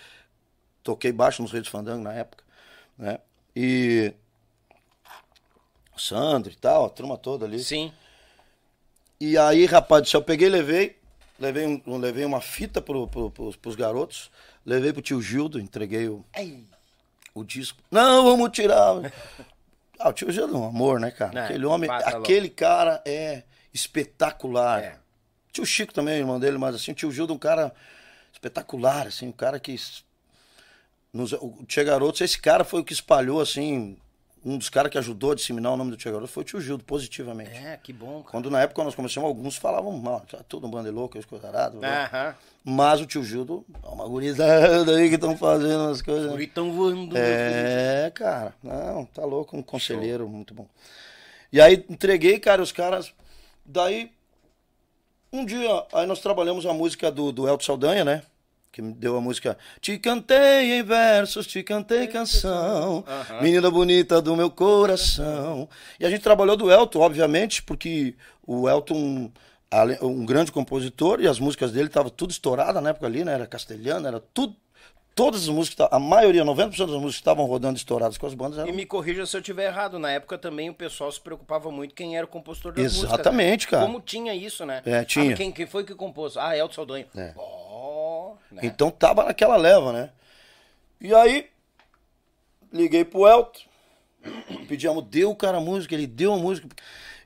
toquei 0.82 1.12
baixo 1.12 1.42
nos 1.42 1.52
Reis 1.52 1.68
Fandango 1.68 2.02
na 2.02 2.12
época, 2.12 2.44
né? 2.96 3.18
E 3.54 4.12
o 5.94 5.98
Sandro 5.98 6.52
e 6.52 6.56
tal, 6.56 6.86
a 6.86 6.90
turma 6.90 7.16
toda 7.18 7.44
ali. 7.44 7.62
Sim. 7.62 7.92
E 9.20 9.36
aí, 9.36 9.66
rapaz, 9.66 10.10
eu 10.12 10.22
peguei 10.22 10.48
e 10.48 10.50
levei, 10.50 10.96
levei, 11.38 11.66
um, 11.86 11.96
levei 11.98 12.24
uma 12.24 12.40
fita 12.40 12.80
pro, 12.80 13.06
pro, 13.06 13.30
pros, 13.30 13.56
pros 13.56 13.76
garotos, 13.76 14.30
levei 14.64 14.92
pro 14.92 15.02
tio 15.02 15.20
Gildo, 15.20 15.60
entreguei 15.60 16.08
o, 16.08 16.24
o 17.34 17.44
disco. 17.44 17.78
Não, 17.90 18.24
vamos 18.24 18.50
tirar. 18.50 19.12
ah, 19.98 20.08
o 20.08 20.12
tio 20.12 20.32
Gildo 20.32 20.54
é 20.54 20.58
um 20.58 20.64
amor, 20.64 20.98
né, 20.98 21.10
cara? 21.10 21.32
Não, 21.32 21.44
aquele 21.44 21.66
homem, 21.66 21.90
aquele 21.90 22.48
cara 22.48 23.02
é 23.04 23.42
espetacular. 23.74 24.82
É. 24.82 24.99
Tio 25.52 25.66
Chico 25.66 25.92
também, 25.92 26.18
irmão 26.18 26.38
dele, 26.38 26.58
mas 26.58 26.74
assim, 26.74 26.92
o 26.92 26.94
tio 26.94 27.10
Gildo, 27.10 27.34
um 27.34 27.38
cara 27.38 27.72
espetacular, 28.32 29.06
assim, 29.06 29.28
um 29.28 29.32
cara 29.32 29.58
que. 29.58 29.76
Nos, 31.12 31.32
o 31.32 31.64
Tia 31.66 31.82
Garotos, 31.82 32.20
esse 32.20 32.40
cara 32.40 32.62
foi 32.62 32.80
o 32.80 32.84
que 32.84 32.92
espalhou, 32.92 33.40
assim, 33.40 33.96
um 34.44 34.56
dos 34.56 34.70
caras 34.70 34.90
que 34.90 34.96
ajudou 34.96 35.32
a 35.32 35.34
disseminar 35.34 35.72
o 35.72 35.76
nome 35.76 35.90
do 35.90 35.96
Tia 35.96 36.10
Garoto 36.10 36.32
foi 36.32 36.42
o 36.42 36.46
tio 36.46 36.60
Gildo, 36.60 36.82
positivamente. 36.84 37.50
É, 37.50 37.76
que 37.76 37.92
bom, 37.92 38.22
cara. 38.22 38.30
Quando 38.30 38.50
na 38.50 38.62
época 38.62 38.82
nós 38.82 38.94
começamos, 38.94 39.28
alguns 39.28 39.56
falavam 39.56 39.92
mal, 39.92 40.20
tá 40.20 40.38
tudo 40.48 40.66
um 40.66 40.70
bando 40.70 40.90
louco, 40.90 41.18
coisa 41.26 41.48
arada. 41.48 41.78
Aham. 41.86 42.34
Mas 42.64 43.00
o 43.00 43.06
tio 43.06 43.22
Gildo, 43.22 43.64
é 43.82 43.88
uma 43.88 44.06
gurizada 44.06 44.96
aí 44.96 45.08
que 45.08 45.16
estão 45.16 45.36
fazendo 45.36 45.90
as 45.90 46.00
coisas. 46.00 46.32
Os 46.32 46.46
tão 46.48 46.72
voando. 46.72 47.16
É, 47.16 48.10
cara, 48.14 48.54
não, 48.62 49.04
tá 49.06 49.24
louco, 49.24 49.56
um 49.56 49.62
conselheiro 49.62 50.28
muito 50.28 50.54
bom. 50.54 50.66
E 51.52 51.60
aí 51.60 51.84
entreguei, 51.88 52.38
cara, 52.38 52.62
os 52.62 52.72
caras. 52.72 53.12
Daí, 53.64 54.10
um 55.32 55.44
dia, 55.44 55.84
aí 55.92 56.06
nós 56.06 56.20
trabalhamos 56.20 56.66
a 56.66 56.72
música 56.72 57.10
do, 57.10 57.30
do 57.30 57.48
Elton 57.48 57.64
Saldanha, 57.64 58.04
né? 58.04 58.22
Que 58.72 58.80
me 58.80 58.92
deu 58.92 59.16
a 59.16 59.20
música 59.20 59.58
Te 59.80 59.98
cantei 59.98 60.78
em 60.78 60.82
versos, 60.82 61.46
te 61.46 61.62
cantei 61.62 62.06
canção, 62.06 63.04
menina 63.42 63.68
bonita 63.70 64.22
do 64.22 64.36
meu 64.36 64.48
coração. 64.50 65.68
E 65.98 66.06
a 66.06 66.10
gente 66.10 66.22
trabalhou 66.22 66.56
do 66.56 66.70
Elton, 66.70 67.00
obviamente, 67.00 67.62
porque 67.62 68.14
o 68.46 68.68
Elton, 68.68 69.30
um 70.02 70.24
grande 70.24 70.52
compositor, 70.52 71.20
e 71.20 71.26
as 71.26 71.40
músicas 71.40 71.72
dele 71.72 71.88
estavam 71.88 72.10
tudo 72.10 72.30
estouradas 72.30 72.80
na 72.82 72.90
época 72.90 73.06
ali, 73.06 73.24
né? 73.24 73.32
Era 73.34 73.46
castelhano, 73.46 74.06
era 74.06 74.20
tudo. 74.20 74.54
Todas 75.20 75.42
as 75.42 75.48
músicas, 75.48 75.86
a 75.90 75.98
maioria, 75.98 76.42
90% 76.44 76.70
das 76.70 76.88
músicas 76.88 77.14
que 77.14 77.20
estavam 77.20 77.44
rodando 77.44 77.76
estouradas 77.76 78.16
com 78.16 78.26
as 78.26 78.32
bandas 78.32 78.58
eram 78.58 78.68
E 78.68 78.72
me 78.72 78.86
corrija 78.86 79.26
se 79.26 79.36
eu 79.36 79.40
estiver 79.40 79.66
errado. 79.66 79.98
Na 79.98 80.10
época 80.10 80.38
também 80.38 80.70
o 80.70 80.74
pessoal 80.74 81.12
se 81.12 81.20
preocupava 81.20 81.70
muito 81.70 81.94
quem 81.94 82.16
era 82.16 82.24
o 82.24 82.28
compositor 82.28 82.72
das 82.72 82.84
músicas. 82.84 83.12
Exatamente, 83.12 83.66
né? 83.66 83.70
cara. 83.70 83.86
Como 83.86 84.00
tinha 84.00 84.34
isso, 84.34 84.64
né? 84.64 84.80
É, 84.86 85.04
tinha. 85.04 85.34
Ah, 85.34 85.36
quem, 85.36 85.52
quem 85.52 85.66
foi 85.66 85.84
que 85.84 85.94
compôs? 85.94 86.36
Ah, 86.38 86.56
Elton 86.56 86.74
Saldanha. 86.74 87.06
É. 87.14 87.34
Ó, 87.36 88.32
né? 88.50 88.62
Então 88.64 88.90
tava 88.90 89.24
naquela 89.24 89.56
leva, 89.56 89.92
né? 89.92 90.10
E 91.00 91.14
aí, 91.14 91.48
liguei 92.72 93.04
pro 93.04 93.28
Elton, 93.28 93.60
pedimos, 94.68 95.04
deu 95.04 95.30
o 95.30 95.36
cara 95.36 95.58
a 95.58 95.60
música, 95.60 95.94
ele 95.94 96.06
deu 96.06 96.32
a 96.32 96.38
música. 96.38 96.66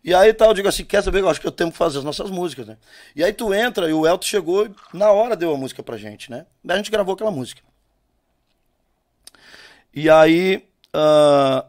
E 0.02 0.12
aí 0.12 0.34
tal, 0.34 0.48
eu 0.48 0.54
digo 0.54 0.68
assim, 0.68 0.84
quer 0.84 1.02
saber? 1.02 1.20
Eu 1.20 1.28
acho 1.28 1.40
que 1.40 1.46
eu 1.46 1.52
tenho 1.52 1.70
que 1.70 1.78
fazer 1.78 1.98
as 1.98 2.04
nossas 2.04 2.30
músicas, 2.30 2.66
né? 2.66 2.76
E 3.14 3.22
aí 3.22 3.32
tu 3.32 3.54
entra 3.54 3.88
e 3.88 3.92
o 3.92 4.06
Elton 4.06 4.26
chegou 4.26 4.66
e 4.66 4.70
na 4.92 5.10
hora 5.10 5.36
deu 5.36 5.54
a 5.54 5.56
música 5.56 5.82
pra 5.82 5.96
gente, 5.96 6.30
né? 6.30 6.44
Daí 6.62 6.74
a 6.74 6.78
gente 6.78 6.90
gravou 6.90 7.14
aquela 7.14 7.30
música. 7.30 7.62
E 9.94 10.10
aí, 10.10 10.68
ah, 10.92 11.64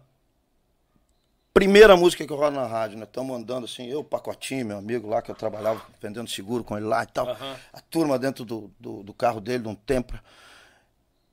primeira 1.53 1.95
música 1.95 2.25
que 2.25 2.33
eu 2.33 2.37
rodo 2.37 2.55
na 2.55 2.65
rádio, 2.65 2.97
né? 2.97 3.03
Estamos 3.03 3.37
andando 3.37 3.65
assim, 3.65 3.85
eu, 3.85 4.03
Pacotinho, 4.03 4.65
meu 4.65 4.77
amigo 4.79 5.07
lá, 5.07 5.21
que 5.21 5.29
eu 5.29 5.35
trabalhava 5.35 5.85
vendendo 6.01 6.27
seguro 6.27 6.63
com 6.63 6.75
ele 6.75 6.87
lá 6.87 7.03
e 7.03 7.07
tal. 7.07 7.27
A 7.71 7.79
turma 7.81 8.17
dentro 8.17 8.43
do, 8.43 8.71
do, 8.79 9.03
do 9.03 9.13
carro 9.13 9.39
dele, 9.39 9.61
de 9.61 9.69
um 9.69 9.75
Tempra. 9.75 10.23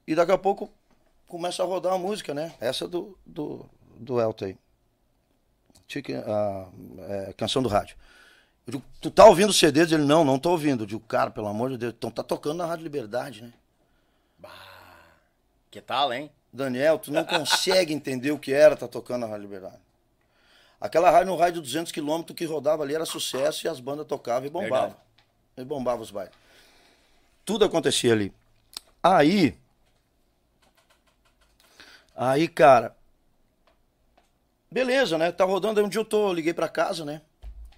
E 0.07 0.14
daqui 0.14 0.32
a 0.32 0.38
pouco 0.38 0.70
começa 1.26 1.62
a 1.62 1.66
rodar 1.66 1.95
a 1.95 1.99
música, 1.99 2.34
né? 2.34 2.55
Essa 2.61 2.86
do, 2.86 3.18
do, 3.24 3.64
do 3.99 4.20
Elton 4.20 4.45
aí. 4.45 4.59
Chicken, 5.88 6.16
ah, 6.26 6.68
é, 7.09 7.32
canção 7.32 7.62
do 7.62 7.70
rádio. 7.70 7.97
Eu 8.66 8.72
digo, 8.72 8.84
tu 9.01 9.11
tá 9.11 9.24
ouvindo 9.24 9.49
o 9.49 9.55
CD? 9.55 9.80
Ele, 9.80 9.97
não, 9.99 10.26
não 10.26 10.38
tô 10.38 10.51
ouvindo. 10.51 10.82
Eu 10.82 10.86
digo, 10.86 11.01
cara, 11.01 11.30
pelo 11.30 11.49
amor 11.49 11.70
de 11.70 11.78
Deus, 11.78 11.95
então 11.97 12.11
tá 12.11 12.22
tocando 12.22 12.59
na 12.59 12.66
Rádio 12.66 12.84
Liberdade, 12.84 13.43
né? 13.43 13.53
Que 15.70 15.80
tal, 15.80 16.12
hein? 16.12 16.30
Daniel, 16.53 16.98
tu 16.98 17.11
não 17.11 17.24
consegue 17.24 17.94
entender 17.94 18.30
o 18.30 18.38
que 18.38 18.53
era 18.53 18.76
tá 18.76 18.86
tocando 18.86 19.22
na 19.22 19.26
Rádio 19.26 19.42
Liberdade. 19.42 19.80
Aquela 20.80 21.11
rádio 21.11 21.28
no 21.28 21.36
raio 21.36 21.55
de 21.55 21.61
200 21.61 21.92
quilômetros 21.92 22.36
que 22.36 22.44
rodava 22.44 22.82
ali 22.82 22.94
era 22.94 23.07
sucesso 23.07 23.66
e 23.66 23.68
as 23.68 23.78
bandas 23.78 24.07
tocavam 24.07 24.46
e 24.46 24.50
bombavam. 24.50 24.88
Verdade. 24.88 24.96
E 25.57 25.64
bombavam 25.64 26.03
os 26.03 26.11
bailes. 26.11 26.34
Tudo 27.44 27.64
acontecia 27.64 28.12
ali. 28.12 28.32
Aí. 29.03 29.57
Aí, 32.14 32.48
cara. 32.48 32.96
Beleza, 34.70 35.16
né? 35.16 35.30
Tá 35.30 35.44
rodando. 35.44 35.78
Aí 35.78 35.86
um 35.86 35.88
dia 35.88 36.00
eu 36.00 36.05
tô, 36.05 36.32
liguei 36.32 36.53
pra 36.53 36.68
casa, 36.68 37.05
né? 37.05 37.22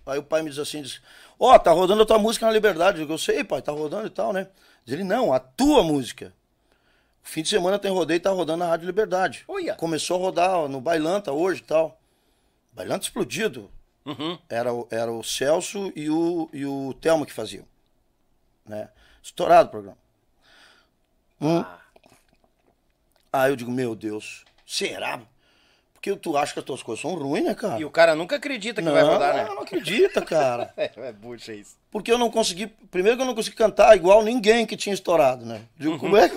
Aí 0.07 0.19
o 0.19 0.23
pai 0.23 0.43
me 0.43 0.51
diz 0.51 0.59
assim, 0.59 0.83
diz, 0.83 1.01
ó, 1.39 1.59
tá 1.59 1.73
rodando 1.73 2.03
a 2.03 2.07
tua 2.07 2.19
música 2.19 2.47
na 2.47 2.53
Liberdade. 2.53 2.99
Eu 2.99 3.05
digo, 3.05 3.15
eu 3.15 3.19
sei, 3.19 3.45
pai, 3.45 3.63
tá 3.63 3.73
rodando 3.73 4.07
e 4.07 4.11
tal, 4.11 4.33
né? 4.33 4.49
Diz 4.85 4.95
ele, 4.95 5.05
não, 5.05 5.33
a 5.33 5.39
tua 5.39 5.83
música. 5.83 6.33
Fim 7.27 7.43
de 7.43 7.49
semana 7.49 7.79
tem 7.79 7.91
rodeio 7.91 8.19
e 8.19 8.21
tá 8.21 8.31
rodando 8.31 8.59
na 8.59 8.69
Rádio 8.69 8.87
Liberdade. 8.87 9.45
Olha. 9.49 9.75
Começou 9.75 10.17
a 10.19 10.21
rodar 10.21 10.51
ó, 10.57 10.69
no 10.69 10.81
Bailanta 10.81 11.33
hoje 11.33 11.63
e 11.63 11.65
tal. 11.65 11.99
Bailanta 12.73 13.05
explodido. 13.07 13.71
Era, 14.49 14.73
o- 14.75 14.87
era 14.91 15.11
o 15.11 15.25
Celso 15.25 15.91
e 15.97 16.11
o, 16.11 16.51
e 16.53 16.67
o 16.67 16.93
Telmo 17.01 17.25
que 17.25 17.33
faziam. 17.33 17.65
Né? 18.67 18.89
Estourado 19.23 19.69
o 19.69 19.71
programa. 19.71 19.99
Hum. 21.41 21.65
Aí 23.33 23.51
eu 23.51 23.57
digo, 23.57 23.71
meu 23.71 23.95
Deus, 23.95 24.45
será? 24.67 25.21
Porque 25.95 26.15
tu 26.17 26.37
acha 26.37 26.53
que 26.53 26.59
as 26.59 26.65
tuas 26.65 26.83
coisas 26.83 27.01
são 27.01 27.15
ruins, 27.15 27.45
né, 27.45 27.55
cara? 27.55 27.81
E 27.81 27.85
o 27.85 27.91
cara 27.91 28.15
nunca 28.15 28.37
acredita 28.37 28.83
que 28.83 28.87
não, 28.87 28.93
vai 28.93 29.03
rodar, 29.03 29.35
né? 29.35 29.45
não 29.47 29.63
acredita, 29.63 30.21
cara. 30.21 30.73
É, 30.77 30.91
é 30.97 31.13
bucha 31.13 31.55
isso. 31.55 31.77
Porque 31.91 32.13
eu 32.13 32.19
não 32.19 32.31
consegui. 32.31 32.67
Primeiro 32.67 33.17
que 33.17 33.23
eu 33.23 33.27
não 33.27 33.35
consegui 33.35 33.57
cantar 33.57 33.97
igual 33.97 34.23
ninguém 34.23 34.67
que 34.67 34.77
tinha 34.77 34.93
estourado, 34.93 35.47
né? 35.47 35.63
Digo, 35.79 35.99
como 35.99 36.17
é 36.17 36.29
que. 36.29 36.35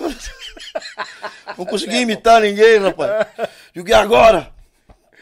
Não 1.56 1.64
consegui 1.64 1.96
imitar 2.00 2.42
ninguém, 2.42 2.78
rapaz. 2.78 3.26
Digo, 3.74 3.88
e 3.88 3.94
agora? 3.94 4.52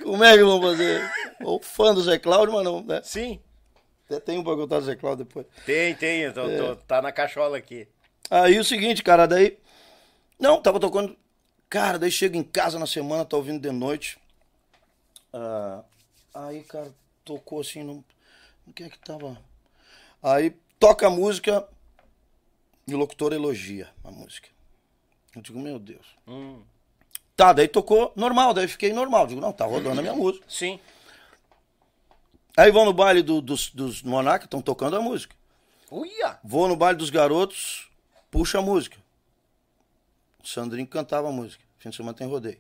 Como 0.03 0.23
é 0.25 0.37
que 0.37 0.45
vou 0.45 0.61
fazer? 0.61 1.11
Sou 1.43 1.61
fã 1.63 1.95
do 1.95 2.03
Zé 2.03 2.19
Cláudio, 2.19 2.55
mas 2.55 2.65
não, 2.65 2.83
né? 2.83 3.01
Sim. 3.05 3.41
Até 4.07 4.21
tem 4.21 4.39
um 4.39 4.45
pra 4.45 4.55
contar 4.55 4.79
do 4.79 4.85
Zé 4.87 4.95
Cláudio 4.97 5.25
depois. 5.25 5.47
Tem, 5.65 5.95
tem. 5.95 6.21
eu 6.23 6.33
tô- 6.33 6.49
É. 6.49 6.57
tô- 6.59 6.77
tá 6.77 7.03
na 7.03 7.11
cachola 7.13 7.57
aqui. 7.59 7.89
Aí 8.31 8.59
o 8.59 8.65
seguinte, 8.65 9.03
cara, 9.03 9.27
daí. 9.27 9.59
Não, 10.39 10.61
tava 10.61 10.79
tocando. 10.79 11.17
Cara, 11.69 11.99
daí 11.99 12.11
chega 12.11 12.37
em 12.37 12.43
casa 12.45 12.79
na 12.79 12.87
semana, 12.87 13.25
tá 13.25 13.37
ouvindo 13.37 13.61
de 13.61 13.73
noite. 13.73 14.19
Ah, 15.33 15.83
aí, 16.35 16.63
cara, 16.63 16.93
tocou 17.25 17.61
assim. 17.61 17.83
No... 17.83 18.05
O 18.67 18.73
que 18.73 18.85
é 18.85 18.89
que 18.89 18.99
tava? 18.99 19.37
Aí 20.23 20.55
toca 20.79 21.07
a 21.07 21.11
música 21.11 21.67
e 22.87 22.95
o 22.95 22.99
locutor 22.99 23.33
elogia 23.33 23.89
a 24.05 24.11
música. 24.11 24.49
Eu 25.37 25.43
digo, 25.43 25.59
meu 25.61 25.79
Deus. 25.79 26.07
Tá, 27.37 27.53
daí 27.53 27.69
tocou 27.69 28.13
normal, 28.17 28.55
daí 28.55 28.67
fiquei 28.67 28.93
normal. 28.93 29.27
Digo, 29.27 29.41
não, 29.41 29.53
tá 29.53 29.65
rodando 29.67 29.99
a 30.01 30.03
minha 30.03 30.15
música. 30.15 30.45
Sim. 30.49 30.81
Aí 32.57 32.71
vão 32.71 32.87
no 32.87 32.93
baile 32.93 33.23
do- 33.23 33.43
dos, 33.43 33.69
dos 33.71 34.03
Monarca, 34.03 34.47
estão 34.47 34.63
tocando 34.63 34.97
a 34.97 35.01
música. 35.03 35.37
Uia! 35.91 36.39
Vou 36.43 36.67
no 36.67 36.75
baile 36.75 36.99
dos 36.99 37.11
garotos, 37.11 37.89
puxa 38.31 38.59
a 38.59 38.63
música. 38.63 38.97
O 40.43 40.47
Sandrinho 40.49 40.87
cantava 40.87 41.29
a 41.29 41.33
música. 41.33 41.63
Fim 41.79 41.91
de 41.91 41.97
semana 41.97 42.17
tem 42.17 42.27
rodeio. 42.27 42.59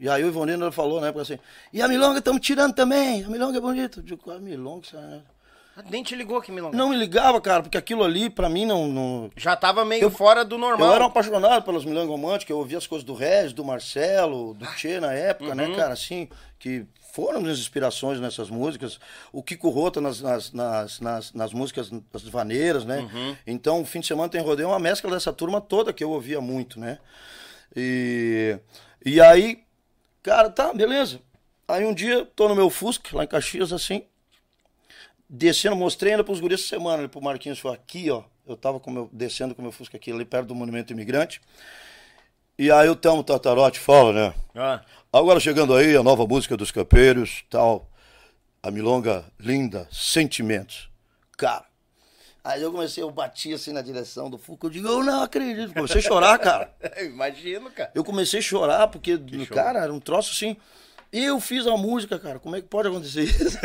E 0.00 0.08
aí 0.08 0.22
o 0.24 0.28
Ivonino 0.28 0.70
falou 0.72 1.00
na 1.00 1.08
época 1.08 1.22
assim, 1.22 1.38
e 1.72 1.82
a 1.82 1.88
Milonga 1.88 2.18
estamos 2.20 2.40
tirando 2.40 2.72
também, 2.72 3.24
a 3.24 3.28
Milonga 3.28 3.58
é 3.58 3.60
bonita. 3.60 3.98
Eu 3.98 4.02
digo, 4.04 4.30
a 4.30 4.38
Milonga, 4.38 4.86
isso 4.86 4.96
é-" 4.96 5.00
Ah, 5.00 5.22
Nem 5.90 6.02
te 6.02 6.14
ligou 6.14 6.40
que 6.40 6.50
Milonga. 6.50 6.76
Não 6.76 6.88
me 6.88 6.96
ligava, 6.96 7.40
cara, 7.40 7.62
porque 7.62 7.78
aquilo 7.78 8.02
ali, 8.02 8.28
pra 8.28 8.48
mim, 8.48 8.66
não... 8.66 8.88
não... 8.88 9.30
Já 9.36 9.54
tava 9.54 9.84
meio 9.84 10.02
Eu- 10.02 10.10
fora 10.10 10.44
do 10.44 10.58
normal. 10.58 10.88
Eu 10.88 10.94
era 10.94 11.04
um 11.04 11.08
apaixonado 11.08 11.64
pelas 11.64 11.84
milongas 11.84 12.08
românticas, 12.08 12.50
eu 12.50 12.58
ouvia 12.58 12.78
as 12.78 12.86
coisas 12.86 13.04
do 13.04 13.14
Regis, 13.14 13.52
do 13.52 13.64
Marcelo, 13.64 14.54
do 14.54 14.66
Tchê 14.74 14.98
na 15.00 15.12
época, 15.12 15.54
né, 15.54 15.74
cara, 15.76 15.92
assim, 15.92 16.28
que 16.58 16.84
foram 17.12 17.40
minhas 17.40 17.58
inspirações 17.58 18.20
nessas 18.20 18.50
músicas. 18.50 18.98
O 19.32 19.42
Kiko 19.42 19.68
Rota 19.70 20.00
nas, 20.00 20.20
nas, 20.20 20.52
nas, 20.52 21.00
nas, 21.00 21.32
nas 21.32 21.52
músicas 21.52 21.90
das 22.12 22.22
vaneiras, 22.24 22.84
né? 22.84 23.08
Então, 23.46 23.80
o 23.80 23.84
fim 23.84 24.00
de 24.00 24.06
semana 24.06 24.28
tem 24.28 24.40
rodeio, 24.40 24.66
é 24.66 24.68
uma 24.68 24.78
mescla 24.78 25.10
dessa 25.10 25.32
turma 25.32 25.60
toda 25.60 25.92
que 25.92 26.02
eu 26.04 26.10
ouvia 26.10 26.40
muito, 26.40 26.78
né? 26.78 26.98
E, 27.74 28.58
e 29.04 29.20
aí, 29.20 29.62
cara, 30.22 30.50
tá, 30.50 30.72
beleza. 30.72 31.20
Aí 31.66 31.84
um 31.84 31.92
dia, 31.94 32.26
tô 32.34 32.48
no 32.48 32.54
meu 32.56 32.70
Fusca, 32.70 33.16
lá 33.16 33.24
em 33.24 33.28
Caxias, 33.28 33.72
assim, 33.72 34.04
descendo, 35.28 35.76
mostrei 35.76 36.12
ainda 36.12 36.24
pros 36.24 36.40
guris 36.40 36.60
essa 36.60 36.68
semana, 36.68 36.98
ali 36.98 37.08
pro 37.08 37.20
Marquinhos, 37.20 37.58
foi 37.58 37.72
aqui, 37.72 38.10
ó. 38.10 38.22
Eu 38.46 38.56
tava 38.56 38.80
com 38.80 38.90
meu, 38.90 39.10
descendo 39.12 39.54
com 39.54 39.60
meu 39.60 39.70
Fusca 39.70 39.96
aqui, 39.98 40.10
ali 40.10 40.24
perto 40.24 40.46
do 40.46 40.54
Monumento 40.54 40.92
Imigrante. 40.92 41.40
E 42.58 42.70
aí 42.70 42.88
o 42.88 42.96
Telmo 42.96 43.22
Tatarotti 43.22 43.78
fala, 43.78 44.12
né? 44.12 44.34
Ah, 44.54 44.82
Agora 45.12 45.38
chegando 45.38 45.74
aí 45.74 45.94
a 45.96 46.02
nova 46.02 46.26
música 46.26 46.56
dos 46.56 46.70
Campeiros, 46.70 47.44
tal. 47.50 47.88
A 48.62 48.70
milonga 48.70 49.24
linda, 49.38 49.86
Sentimentos. 49.92 50.90
Cara, 51.36 51.64
aí 52.42 52.60
eu 52.62 52.72
comecei, 52.72 53.02
eu 53.02 53.10
bati 53.10 53.52
assim 53.52 53.72
na 53.72 53.82
direção 53.82 54.28
do 54.28 54.38
Fusca, 54.38 54.66
eu 54.66 54.70
digo, 54.70 54.88
eu 54.88 55.04
não 55.04 55.22
acredito. 55.22 55.72
Comecei 55.72 55.98
a 55.98 56.02
chorar, 56.02 56.38
cara. 56.38 56.74
imagino, 57.04 57.70
cara. 57.70 57.92
Eu 57.94 58.02
comecei 58.02 58.40
a 58.40 58.42
chorar, 58.42 58.88
porque, 58.88 59.16
cara, 59.46 59.80
era 59.80 59.92
um 59.92 60.00
troço 60.00 60.32
assim. 60.32 60.56
Eu 61.12 61.40
fiz 61.40 61.66
a 61.66 61.76
música, 61.76 62.18
cara. 62.18 62.38
Como 62.38 62.54
é 62.56 62.60
que 62.60 62.68
pode 62.68 62.88
acontecer 62.88 63.22
isso? 63.22 63.58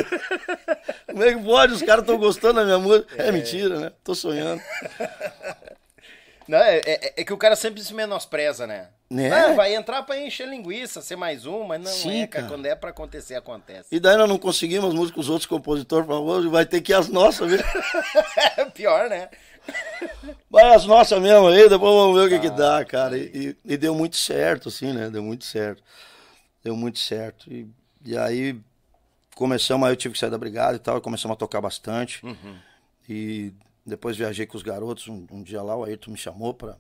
Como 1.08 1.24
é 1.24 1.34
que 1.36 1.44
pode? 1.44 1.74
Os 1.74 1.82
caras 1.82 2.04
estão 2.04 2.18
gostando 2.18 2.54
da 2.56 2.66
minha 2.66 2.80
música. 2.80 3.22
É. 3.22 3.32
mentira, 3.32 3.80
né? 3.80 3.92
Tô 4.04 4.16
sonhando. 4.16 4.62
Não, 6.48 6.58
é, 6.58 6.80
é- 6.86 7.14
é 7.18 7.24
que 7.24 7.32
o 7.32 7.38
cara 7.38 7.56
sempre 7.56 7.82
se 7.82 7.94
menospreza, 7.94 8.68
né? 8.68 8.90
Né? 9.10 9.30
Não, 9.30 9.56
vai 9.56 9.74
entrar 9.76 10.04
pra 10.04 10.20
encher 10.20 10.46
linguiça, 10.48 11.02
ser 11.02 11.16
mais 11.16 11.46
um, 11.46 11.64
mas 11.64 11.80
não 11.82 11.90
Sim, 11.92 12.24
é, 12.24 12.28
cara. 12.28 12.48
Quando 12.48 12.66
é 12.66 12.76
pra 12.76 12.90
acontecer, 12.90 13.36
acontece. 13.36 13.88
E 13.92 13.98
daí 14.00 14.18
nós 14.18 14.28
não 14.28 14.38
conseguimos 14.38 14.90
as 14.90 14.94
músicas, 14.94 15.26
os 15.26 15.30
outros 15.30 15.46
compositores 15.46 16.06
falaram, 16.06 16.50
vai 16.52 16.66
ter 16.66 16.82
que 16.82 16.92
ir 16.92 16.96
as 16.96 17.08
nossas 17.08 17.50
mesmo. 17.50 17.66
É 18.58 18.66
pior, 18.66 19.08
né? 19.10 19.30
Vai 20.50 20.76
as 20.76 20.86
nossas 20.86 21.22
mesmo 21.22 21.48
aí, 21.48 21.70
depois 21.70 21.94
vamos 21.94 22.20
ver 22.20 22.26
o 22.26 22.30
que 22.30 22.40
que 22.40 22.50
Tá. 22.50 22.80
dá, 22.80 22.86
cara. 22.86 23.18
E, 23.18 23.56
e 23.64 23.78
deu 23.78 23.96
muito 23.96 24.18
certo, 24.18 24.68
assim, 24.68 24.92
né? 24.92 25.10
Deu 25.10 25.24
muito 25.24 25.46
certo. 25.46 25.82
Deu 26.64 26.76
muito 26.76 27.00
certo. 27.00 27.52
E, 27.52 27.68
e 28.06 28.18
aí 28.18 28.60
começamos, 29.36 29.86
aí 29.88 29.94
eu 29.94 29.98
tive 29.98 30.14
que 30.14 30.20
sair 30.20 30.30
da 30.30 30.38
brigada 30.38 30.76
e 30.76 30.80
tal, 30.80 30.98
e 30.98 31.02
começamos 31.02 31.36
a 31.36 31.38
tocar 31.38 31.62
bastante. 31.62 32.26
Uhum. 32.26 32.58
E 33.10 33.52
depois 33.86 34.16
viajei 34.16 34.46
com 34.46 34.56
os 34.58 34.64
garotos, 34.64 35.08
um, 35.08 35.26
um 35.32 35.44
dia 35.44 35.62
lá 35.62 35.76
o 35.76 35.84
Ayrton 35.84 36.12
me 36.12 36.18
chamou 36.18 36.54
pra... 36.54 36.78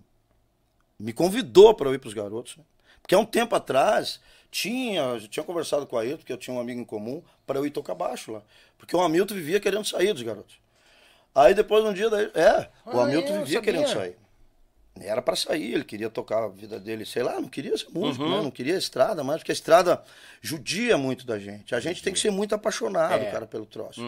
Me 0.99 1.11
convidou 1.11 1.73
para 1.73 1.89
eu 1.89 1.93
ir 1.95 1.99
pros 1.99 2.13
garotos. 2.13 2.55
né? 2.57 2.63
Porque 3.01 3.13
há 3.15 3.19
um 3.19 3.25
tempo 3.25 3.55
atrás 3.55 4.21
tinha, 4.49 5.19
tinha 5.29 5.43
conversado 5.43 5.85
com 5.85 5.95
o 5.95 5.99
Ayrton, 5.99 6.17
porque 6.17 6.31
eu 6.31 6.37
tinha 6.37 6.55
um 6.55 6.59
amigo 6.59 6.79
em 6.79 6.85
comum, 6.85 7.21
para 7.45 7.59
eu 7.59 7.65
ir 7.65 7.71
tocar 7.71 7.95
baixo 7.95 8.31
lá. 8.31 8.41
Porque 8.77 8.95
o 8.95 9.01
Hamilton 9.01 9.33
vivia 9.35 9.59
querendo 9.59 9.83
sair 9.85 10.13
dos 10.13 10.21
garotos. 10.21 10.55
Aí 11.35 11.53
depois 11.53 11.83
um 11.83 11.91
dia 11.93 12.09
daí, 12.09 12.29
é, 12.35 12.69
o 12.85 12.99
Ah, 12.99 13.03
Hamilton 13.03 13.27
eu 13.33 13.39
vivia 13.43 13.59
sabia. 13.59 13.61
querendo 13.61 13.87
sair. 13.89 14.15
Era 14.99 15.21
para 15.23 15.35
sair, 15.35 15.73
ele 15.73 15.83
queria 15.83 16.09
tocar 16.09 16.43
a 16.43 16.47
vida 16.47 16.79
dele, 16.79 17.03
sei 17.05 17.23
lá, 17.23 17.41
não 17.41 17.47
queria 17.49 17.75
ser 17.77 17.87
músico, 17.89 18.23
Uhum. 18.25 18.37
né? 18.37 18.41
não 18.43 18.51
queria 18.51 18.77
estrada, 18.77 19.23
mas 19.23 19.37
porque 19.37 19.51
a 19.51 19.53
estrada 19.53 20.01
judia 20.41 20.97
muito 20.97 21.25
da 21.25 21.39
gente. 21.39 21.73
A 21.73 21.79
gente 21.79 22.03
tem 22.03 22.13
que 22.13 22.19
ser 22.19 22.29
muito 22.29 22.53
apaixonado, 22.53 23.23
É. 23.23 23.31
cara, 23.31 23.47
pelo 23.47 23.65
troço. 23.65 24.01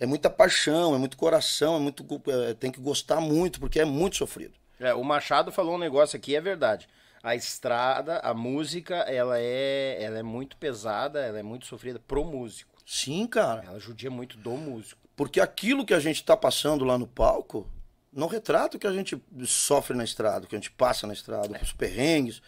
É 0.00 0.06
muita 0.06 0.30
paixão, 0.30 0.94
é 0.94 0.98
muito 0.98 1.16
coração, 1.16 1.76
é 1.76 1.78
muito 1.78 2.04
é, 2.48 2.54
tem 2.54 2.70
que 2.70 2.80
gostar 2.80 3.20
muito, 3.20 3.60
porque 3.60 3.80
é 3.80 3.84
muito 3.84 4.16
sofrido. 4.16 4.54
É, 4.80 4.94
o 4.94 5.02
Machado 5.04 5.50
falou 5.52 5.74
um 5.74 5.78
negócio 5.78 6.16
aqui, 6.16 6.34
é 6.36 6.40
verdade. 6.40 6.88
A 7.22 7.34
estrada, 7.34 8.18
a 8.20 8.32
música, 8.32 8.94
ela 9.00 9.38
é, 9.38 9.98
ela 10.00 10.18
é 10.20 10.22
muito 10.22 10.56
pesada, 10.56 11.20
ela 11.20 11.38
é 11.38 11.42
muito 11.42 11.66
sofrida 11.66 12.00
pro 12.06 12.24
músico. 12.24 12.72
Sim, 12.86 13.26
cara. 13.26 13.64
Ela 13.66 13.78
judia 13.80 14.10
muito 14.10 14.38
do 14.38 14.52
músico. 14.52 15.00
Porque 15.16 15.40
aquilo 15.40 15.84
que 15.84 15.92
a 15.92 15.98
gente 16.00 16.22
tá 16.24 16.36
passando 16.36 16.84
lá 16.84 16.96
no 16.96 17.06
palco 17.08 17.68
não 18.12 18.26
retrata 18.26 18.76
o 18.76 18.80
que 18.80 18.86
a 18.86 18.92
gente 18.92 19.20
sofre 19.46 19.96
na 19.96 20.04
estrada, 20.04 20.44
o 20.44 20.48
que 20.48 20.54
a 20.54 20.58
gente 20.58 20.70
passa 20.70 21.06
na 21.06 21.12
estrada, 21.12 21.58
os 21.62 21.72
perrengues. 21.72 22.42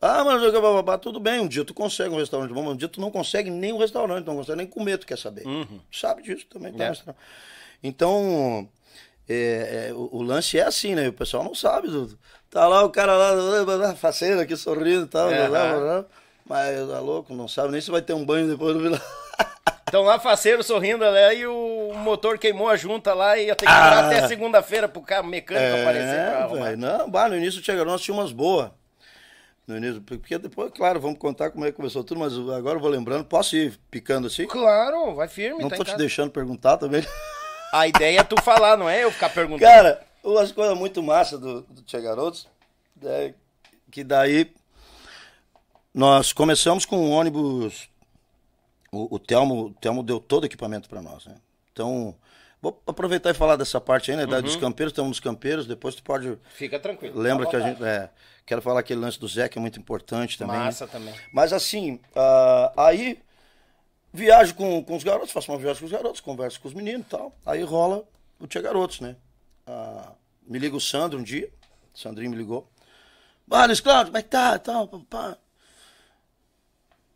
Ah, 0.00 0.24
mas 0.24 0.40
bababá, 0.52 0.96
tudo 0.96 1.20
bem, 1.20 1.40
um 1.40 1.48
dia 1.48 1.64
tu 1.64 1.74
consegue 1.74 2.14
um 2.14 2.18
restaurante 2.18 2.52
bom, 2.54 2.62
mas 2.62 2.72
um 2.72 2.76
dia 2.76 2.88
tu 2.88 3.00
não 3.00 3.10
consegue 3.10 3.50
nem 3.50 3.72
um 3.72 3.78
restaurante, 3.78 4.26
não 4.26 4.36
consegue 4.36 4.56
nem 4.56 4.66
comer, 4.66 4.96
tu 4.96 5.06
quer 5.06 5.18
saber. 5.18 5.42
Tu 5.42 5.98
sabe 5.98 6.22
disso 6.22 6.46
também, 6.48 6.72
tá 6.72 6.84
É. 6.84 6.94
Então, 7.82 8.68
é, 9.28 9.88
é, 9.88 9.94
o, 9.94 10.08
o 10.12 10.22
lance 10.22 10.58
é 10.58 10.62
assim, 10.62 10.94
né? 10.94 11.08
O 11.08 11.12
pessoal 11.12 11.44
não 11.44 11.54
sabe. 11.54 11.88
Dudu. 11.88 12.18
Tá 12.50 12.66
lá 12.66 12.82
o 12.82 12.90
cara 12.90 13.14
lá, 13.14 13.94
faceiro 13.94 14.40
aqui 14.40 14.56
sorrindo 14.56 15.04
e 15.04 15.08
tal, 15.08 15.28
Aham. 15.28 15.36
blá, 15.36 15.48
blá, 15.48 15.80
blá. 15.80 16.06
mas 16.46 16.88
tá 16.88 16.98
louco, 16.98 17.34
não 17.34 17.46
sabe 17.46 17.70
nem 17.70 17.80
se 17.80 17.90
vai 17.90 18.02
ter 18.02 18.14
um 18.14 18.24
banho 18.24 18.48
depois 18.48 18.74
do 18.74 18.82
final. 18.82 19.00
Então 19.90 20.04
lá, 20.04 20.20
faceiro 20.20 20.62
sorrindo 20.62 21.04
lá 21.04 21.34
e 21.34 21.44
o 21.48 21.92
motor 21.96 22.38
queimou 22.38 22.68
a 22.68 22.76
junta 22.76 23.12
lá 23.12 23.36
e 23.36 23.46
ia 23.46 23.56
ter 23.56 23.66
que 23.66 23.72
esperar 23.72 24.04
Ah. 24.04 24.06
até 24.06 24.28
segunda-feira 24.28 24.88
pro 24.88 25.02
carro 25.02 25.26
mecânico 25.26 25.80
aparecer 25.80 26.14
pra 26.14 26.38
É, 26.38 26.42
arrumar. 26.42 26.64
velho. 26.66 26.78
Não, 26.78 27.10
bah, 27.10 27.28
no 27.28 27.36
início 27.36 27.60
tinha 27.60 27.84
nós 27.84 28.00
tinha 28.00 28.14
umas 28.16 28.30
boas. 28.30 28.70
No 29.66 29.76
início, 29.76 30.00
porque 30.00 30.38
depois, 30.38 30.70
claro, 30.72 31.00
vamos 31.00 31.18
contar 31.18 31.50
como 31.50 31.64
é 31.64 31.70
que 31.72 31.76
começou 31.76 32.04
tudo, 32.04 32.20
mas 32.20 32.32
agora 32.56 32.76
eu 32.76 32.80
vou 32.80 32.88
lembrando. 32.88 33.24
Posso 33.24 33.56
ir 33.56 33.78
picando 33.90 34.28
assim? 34.28 34.46
Claro, 34.46 35.12
vai 35.14 35.26
firme, 35.26 35.60
Não 35.60 35.68
tá 35.68 35.76
tô 35.76 35.82
te 35.82 35.88
casa. 35.88 35.98
deixando 35.98 36.30
perguntar 36.30 36.76
também. 36.76 37.04
A 37.72 37.88
ideia 37.88 38.20
é 38.20 38.24
tu 38.24 38.40
falar, 38.42 38.76
não 38.76 38.88
é 38.88 39.02
eu 39.02 39.10
ficar 39.10 39.28
perguntando. 39.30 39.68
Cara, 39.68 40.00
umas 40.22 40.52
coisas 40.52 40.76
muito 40.78 41.02
massa 41.02 41.36
do, 41.36 41.62
do 41.62 41.82
Tia 41.82 42.00
Garotos, 42.00 42.48
é, 43.04 43.32
que 43.90 44.02
daí 44.04 44.52
nós 45.92 46.32
começamos 46.32 46.84
com 46.84 46.96
um 46.96 47.10
ônibus. 47.10 47.88
O, 48.92 49.14
o, 49.14 49.18
Telmo, 49.18 49.66
o 49.66 49.74
Telmo 49.74 50.02
deu 50.02 50.18
todo 50.18 50.42
o 50.42 50.46
equipamento 50.46 50.88
para 50.88 51.00
nós, 51.00 51.24
né? 51.26 51.36
Então, 51.72 52.14
vou 52.60 52.82
aproveitar 52.86 53.30
e 53.30 53.34
falar 53.34 53.56
dessa 53.56 53.80
parte 53.80 54.10
aí, 54.10 54.16
né? 54.16 54.26
Da- 54.26 54.40
Dos 54.40 54.56
campeiros, 54.56 54.92
estamos 54.92 55.10
nos 55.10 55.20
campeiros, 55.20 55.66
depois 55.66 55.94
tu 55.94 56.02
pode 56.02 56.36
Fica 56.54 56.78
tranquilo. 56.78 57.18
Lembra 57.20 57.44
tá 57.46 57.50
à 57.50 57.50
que 57.50 57.56
a 57.56 57.68
gente. 57.68 57.84
É, 57.84 58.10
quero 58.44 58.60
falar 58.60 58.80
aquele 58.80 59.00
lance 59.00 59.18
do 59.18 59.28
Zé, 59.28 59.48
que 59.48 59.58
é 59.58 59.60
muito 59.60 59.78
importante 59.78 60.36
também. 60.36 60.58
né? 60.58 60.64
Massa 60.64 60.88
também. 60.88 61.14
Mas 61.32 61.52
assim, 61.52 62.00
ah, 62.16 62.72
aí 62.76 63.22
viajo 64.12 64.54
com, 64.56 64.82
com 64.82 64.96
os 64.96 65.04
garotos, 65.04 65.30
faço 65.30 65.52
uma 65.52 65.58
viagem 65.58 65.78
com 65.80 65.86
os 65.86 65.92
garotos, 65.92 66.20
converso 66.20 66.60
com 66.60 66.66
os 66.66 66.74
meninos 66.74 67.06
e 67.06 67.10
tal. 67.10 67.32
Aí 67.46 67.62
rola 67.62 68.02
o 68.40 68.46
Tia 68.48 68.60
Garotos, 68.60 69.00
né? 69.00 69.14
Ah, 69.66 70.12
me 70.46 70.58
liga 70.58 70.74
o 70.74 70.80
Sandro 70.80 71.16
um 71.18 71.22
dia, 71.22 71.48
o 71.94 71.98
Sandrinho 71.98 72.30
me 72.32 72.36
ligou. 72.36 72.68
Ah, 73.48 73.66
Luiz 73.66 73.80
Cláudio, 73.80 74.06
como 74.06 74.18
é 74.18 74.22
que 74.22 74.28
tá? 74.30 74.58
Tal, 74.58 74.88
papá. 74.88 75.36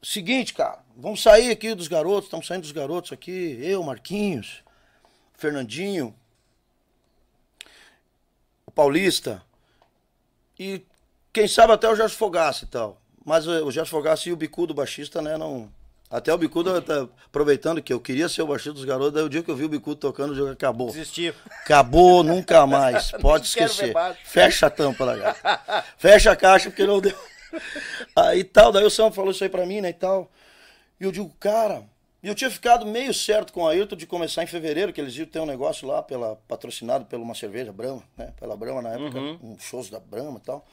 Seguinte, 0.04 0.52
cara, 0.52 0.80
vamos 0.94 1.22
sair 1.22 1.50
aqui 1.50 1.74
dos 1.74 1.88
garotos, 1.88 2.24
estamos 2.24 2.46
saindo 2.46 2.60
dos 2.60 2.72
garotos 2.72 3.10
aqui, 3.10 3.58
eu, 3.62 3.82
Marquinhos, 3.82 4.62
Fernandinho, 5.32 6.14
o 8.66 8.70
Paulista, 8.70 9.42
e 10.58 10.82
quem 11.32 11.48
sabe 11.48 11.72
até 11.72 11.88
o 11.88 11.96
Jorge 11.96 12.14
Fogaça 12.14 12.66
e 12.66 12.68
tal. 12.68 13.00
Mas 13.24 13.46
eh, 13.46 13.62
o 13.62 13.70
Jorge 13.70 13.90
Fogaça 13.90 14.28
e 14.28 14.32
o 14.32 14.36
Bicudo, 14.36 14.74
baixista, 14.74 15.22
né, 15.22 15.38
não... 15.38 15.72
Até 16.10 16.32
o 16.34 16.38
Bicudo, 16.38 16.80
tá 16.82 17.08
aproveitando 17.26 17.82
que 17.82 17.92
eu 17.92 17.98
queria 17.98 18.28
ser 18.28 18.42
o 18.42 18.46
baixista 18.46 18.74
dos 18.74 18.84
garotos, 18.84 19.14
daí 19.14 19.24
o 19.24 19.28
dia 19.28 19.42
que 19.42 19.50
eu 19.50 19.56
vi 19.56 19.64
o 19.64 19.68
Bicudo 19.70 19.96
tocando, 19.96 20.32
o 20.32 20.34
jogo 20.36 20.52
acabou. 20.52 20.88
Desistiu. 20.88 21.34
Acabou, 21.62 22.22
nunca 22.22 22.66
mais. 22.66 23.10
Pode 23.22 23.46
esquecer. 23.46 23.94
Fecha 24.22 24.66
a 24.66 24.70
tampa 24.70 25.06
caixa. 25.06 25.84
Fecha 25.96 26.30
a 26.30 26.36
caixa, 26.36 26.70
porque 26.70 26.86
não 26.86 27.00
deu. 27.00 27.16
Aí 28.14 28.44
tal, 28.44 28.72
daí 28.72 28.84
o 28.84 28.90
Sam 28.90 29.10
falou 29.10 29.30
isso 29.30 29.42
aí 29.44 29.50
pra 29.50 29.66
mim, 29.66 29.80
né, 29.80 29.90
e 29.90 29.94
tal. 29.94 30.30
E 31.00 31.04
eu 31.04 31.12
digo, 31.12 31.30
cara, 31.40 31.84
eu 32.22 32.34
tinha 32.34 32.50
ficado 32.50 32.86
meio 32.86 33.12
certo 33.12 33.52
com 33.52 33.62
o 33.62 33.68
Ayrton 33.68 33.96
de 33.96 34.06
começar 34.06 34.42
em 34.42 34.46
fevereiro, 34.46 34.92
que 34.92 35.00
eles 35.00 35.14
iam 35.16 35.26
ter 35.26 35.40
um 35.40 35.46
negócio 35.46 35.86
lá, 35.86 36.02
pela, 36.02 36.36
patrocinado 36.48 37.04
por 37.04 37.18
uma 37.18 37.34
cerveja 37.34 37.72
Brahma, 37.72 38.02
né? 38.16 38.32
Pela 38.40 38.56
Brahma 38.56 38.80
na 38.80 38.90
época, 38.90 39.18
um 39.18 39.58
shows 39.58 39.90
da 39.90 40.00
Brahma 40.00 40.38
e 40.42 40.46
tal. 40.46 40.66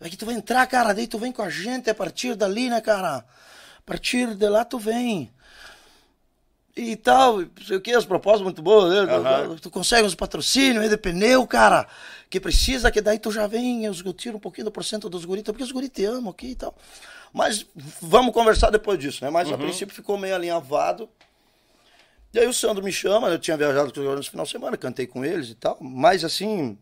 Aí 0.00 0.10
que 0.10 0.16
tu 0.16 0.26
vai 0.26 0.34
entrar, 0.34 0.66
cara, 0.66 0.92
daí 0.92 1.06
tu 1.06 1.18
vem 1.18 1.30
com 1.30 1.42
a 1.42 1.48
gente 1.48 1.88
a 1.88 1.94
partir 1.94 2.34
dali, 2.34 2.68
né, 2.68 2.80
cara? 2.80 3.18
A 3.18 3.24
partir 3.86 4.34
de 4.34 4.48
lá 4.48 4.64
tu 4.64 4.78
vem. 4.78 5.30
E 6.74 6.96
tal, 6.96 7.40
não 7.40 7.50
sei 7.66 7.76
o 7.76 7.80
que, 7.80 7.92
as 7.92 8.06
propostas 8.06 8.42
muito 8.42 8.62
boas, 8.62 8.94
né? 8.94 9.14
Aham. 9.14 9.56
Tu 9.56 9.70
consegue 9.70 10.06
uns 10.06 10.14
patrocínios 10.14 10.82
aí 10.82 10.88
de 10.88 10.96
pneu, 10.96 11.46
cara, 11.46 11.86
que 12.30 12.40
precisa, 12.40 12.90
que 12.90 13.02
daí 13.02 13.18
tu 13.18 13.30
já 13.30 13.46
vem, 13.46 13.86
os 13.90 14.02
tira 14.16 14.36
um 14.36 14.40
pouquinho 14.40 14.64
do 14.64 14.72
porcento 14.72 15.08
dos 15.10 15.26
guritas, 15.26 15.52
porque 15.52 15.64
os 15.64 15.72
guritas 15.72 16.02
te 16.02 16.04
amam 16.06 16.30
aqui 16.30 16.46
e 16.48 16.54
tal. 16.54 16.74
Mas 17.32 17.66
vamos 18.00 18.32
conversar 18.32 18.70
depois 18.70 18.98
disso, 18.98 19.22
né? 19.22 19.30
Mas 19.30 19.50
a 19.52 19.58
princípio 19.58 19.94
ficou 19.94 20.16
meio 20.16 20.34
alinhavado. 20.34 21.08
E 22.32 22.38
aí 22.38 22.46
o 22.46 22.54
Sandro 22.54 22.82
me 22.82 22.92
chama, 22.92 23.28
eu 23.28 23.38
tinha 23.38 23.56
viajado 23.56 23.92
com 23.92 24.00
os 24.00 24.06
no 24.16 24.30
final 24.30 24.46
de 24.46 24.52
semana, 24.52 24.76
cantei 24.76 25.06
com 25.06 25.22
eles 25.22 25.50
e 25.50 25.54
tal, 25.54 25.76
mas 25.80 26.24
assim. 26.24 26.78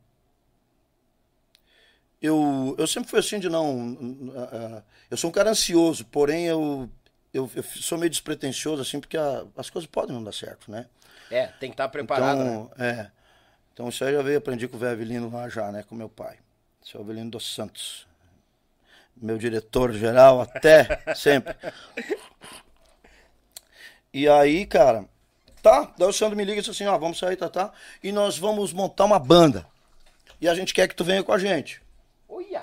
Eu, 2.23 2.77
eu 2.79 2.87
sempre 2.87 3.11
fui 3.11 3.19
assim 3.19 3.41
de 3.41 3.49
não. 3.49 4.33
ah, 4.37 4.49
ah, 4.53 4.83
Eu 5.11 5.17
sou 5.17 5.31
um 5.31 5.33
cara 5.33 5.51
ansioso, 5.51 6.05
porém 6.05 6.47
eu, 6.47 6.89
eu, 7.33 7.51
eu 7.55 7.63
sou 7.63 7.99
meio 7.99 8.11
despretensioso, 8.11 8.83
assim, 8.83 9.01
porque 9.01 9.17
a- 9.17 9.45
as 9.57 9.71
coisas 9.71 9.89
podem 9.91 10.15
não 10.15 10.23
dar 10.23 10.33
certo, 10.33 10.71
né? 10.71 10.87
É, 11.31 11.47
tem 11.47 11.71
que 11.71 11.75
estar 11.75 11.89
preparado, 11.89 12.39
né? 12.39 12.51
Então, 12.51 12.85
é. 12.85 13.11
Então 13.73 13.89
isso 13.89 14.05
aí 14.05 14.13
eu 14.13 14.19
já 14.19 14.23
veio 14.23 14.39
aprendi 14.39 14.67
com 14.69 14.77
o 14.77 14.81
velho 14.81 14.93
Avelino 14.93 15.31
lá 15.31 15.49
já, 15.49 15.71
né? 15.71 15.83
Com 15.83 15.95
meu 15.95 16.09
pai. 16.09 16.39
Seu 16.83 17.01
Avelino 17.01 17.31
dos 17.31 17.55
Santos. 17.55 18.07
Meu 19.17 19.39
diretor 19.39 19.93
geral 19.93 20.41
até 20.41 21.03
sempre. 21.15 21.55
E 24.13 24.29
aí, 24.29 24.67
cara, 24.67 25.05
tá, 25.63 25.93
daí 25.97 26.09
o 26.09 26.13
Sandro 26.13 26.37
me 26.37 26.45
liga 26.45 26.59
e 26.59 26.63
diz 26.63 26.71
assim, 26.71 26.87
ó, 26.87 26.99
vamos 26.99 27.19
sair, 27.19 27.37
tá, 27.37 27.49
tá, 27.49 27.73
e 28.03 28.11
nós 28.11 28.37
vamos 28.39 28.73
montar 28.73 29.05
uma 29.05 29.19
banda. 29.19 29.67
E 30.41 30.49
a 30.49 30.55
gente 30.55 30.75
quer 30.75 30.89
que 30.89 30.95
tu 30.97 31.05
venha 31.05 31.23
com 31.23 31.33
a 31.33 31.39
gente. 31.39 31.81
Olha. 32.29 32.63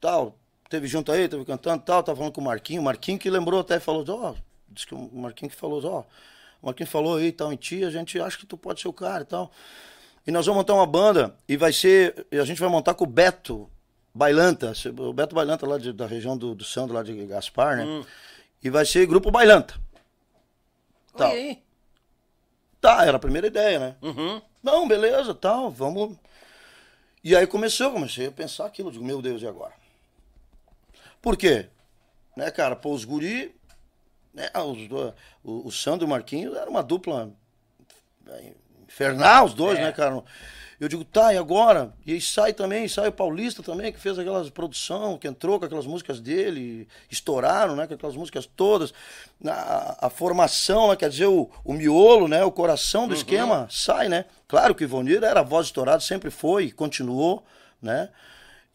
Tal, 0.00 0.36
teve 0.76 0.86
junto 0.88 1.10
aí, 1.10 1.26
teve 1.28 1.44
cantando, 1.44 1.82
tal, 1.82 2.02
tava 2.02 2.16
falando 2.16 2.32
com 2.32 2.40
o 2.40 2.44
Marquinho, 2.44 2.80
o 2.82 2.84
Marquinho 2.84 3.18
que 3.18 3.30
lembrou 3.30 3.60
até, 3.60 3.80
falou, 3.80 4.04
ó, 4.08 4.34
disse 4.68 4.86
que 4.86 4.94
o 4.94 5.10
Marquinho 5.14 5.50
que 5.50 5.56
falou, 5.56 5.82
ó, 5.84 6.00
o 6.62 6.66
Marquinho 6.66 6.88
falou 6.88 7.16
aí, 7.16 7.32
tal, 7.32 7.52
em 7.52 7.56
ti, 7.56 7.82
a 7.84 7.90
gente 7.90 8.20
acha 8.20 8.36
que 8.38 8.44
tu 8.46 8.56
pode 8.56 8.80
ser 8.80 8.88
o 8.88 8.92
cara 8.92 9.22
e 9.22 9.26
tal. 9.26 9.50
E 10.26 10.30
nós 10.30 10.44
vamos 10.44 10.58
montar 10.60 10.74
uma 10.74 10.86
banda 10.86 11.34
e 11.48 11.56
vai 11.56 11.72
ser, 11.72 12.26
e 12.30 12.38
a 12.38 12.44
gente 12.44 12.60
vai 12.60 12.68
montar 12.68 12.94
com 12.94 13.04
o 13.04 13.06
Beto 13.06 13.70
Bailanta, 14.14 14.72
o 14.98 15.12
Beto 15.12 15.34
Bailanta 15.34 15.66
lá 15.66 15.78
de- 15.78 15.92
da 15.92 16.06
região 16.06 16.36
do, 16.36 16.54
do 16.54 16.64
Sandro, 16.64 16.94
lá 16.94 17.02
de 17.02 17.14
Gaspar, 17.26 17.76
né? 17.76 17.84
E 18.62 18.68
vai 18.68 18.84
ser 18.84 19.06
Grupo 19.06 19.30
Bailanta. 19.30 19.74
Tal. 21.16 21.30
Aí. 21.30 21.62
Tá, 22.80 23.04
era 23.06 23.16
a 23.16 23.20
primeira 23.20 23.46
ideia, 23.46 23.78
né? 23.78 23.96
Uhum. 24.02 24.42
Não, 24.62 24.86
beleza, 24.86 25.34
tal, 25.34 25.70
vamos. 25.70 26.16
E 27.22 27.34
aí 27.34 27.46
começou, 27.46 27.92
comecei 27.92 28.26
a 28.26 28.32
pensar 28.32 28.66
aquilo, 28.66 28.90
digo, 28.90 29.04
meu 29.04 29.22
Deus, 29.22 29.42
e 29.42 29.46
agora? 29.46 29.72
Por 31.20 31.36
quê? 31.36 31.68
Né, 32.36 32.50
cara, 32.50 32.76
pô, 32.76 32.92
os 32.92 33.04
guri, 33.04 33.54
né, 34.34 34.50
os, 34.54 34.88
do- 34.88 35.14
o, 35.42 35.68
o 35.68 35.72
Sandro 35.72 36.04
e 36.04 36.06
o 36.06 36.10
Marquinhos 36.10 36.54
era 36.54 36.68
uma 36.68 36.82
dupla 36.82 37.32
é, 38.28 38.52
infernal, 38.86 39.46
os 39.46 39.54
dois, 39.54 39.78
é. 39.78 39.82
né, 39.82 39.92
cara? 39.92 40.22
Eu 40.78 40.88
digo, 40.88 41.04
tá, 41.04 41.32
e 41.32 41.38
agora? 41.38 41.94
E 42.04 42.12
aí 42.12 42.20
sai 42.20 42.52
também, 42.52 42.86
sai 42.86 43.08
o 43.08 43.12
Paulista 43.12 43.62
também, 43.62 43.90
que 43.90 43.98
fez 43.98 44.18
aquelas 44.18 44.50
produção, 44.50 45.16
que 45.16 45.26
entrou 45.26 45.58
com 45.58 45.64
aquelas 45.64 45.86
músicas 45.86 46.20
dele, 46.20 46.86
estouraram, 47.10 47.74
né, 47.74 47.86
com 47.86 47.94
aquelas 47.94 48.14
músicas 48.14 48.44
todas. 48.44 48.92
A, 49.46 50.06
a 50.06 50.10
formação, 50.10 50.88
né, 50.90 50.96
quer 50.96 51.08
dizer, 51.08 51.26
o, 51.26 51.50
o 51.64 51.72
miolo, 51.72 52.28
né, 52.28 52.44
o 52.44 52.52
coração 52.52 53.06
do 53.08 53.12
uhum. 53.12 53.16
esquema 53.16 53.66
sai, 53.70 54.10
né? 54.10 54.26
Claro 54.46 54.74
que 54.74 54.84
o 54.84 54.86
Ivonir 54.86 55.24
era 55.24 55.40
a 55.40 55.42
voz 55.42 55.68
estourada, 55.68 56.00
sempre 56.00 56.30
foi, 56.30 56.70
continuou, 56.70 57.42
né? 57.80 58.10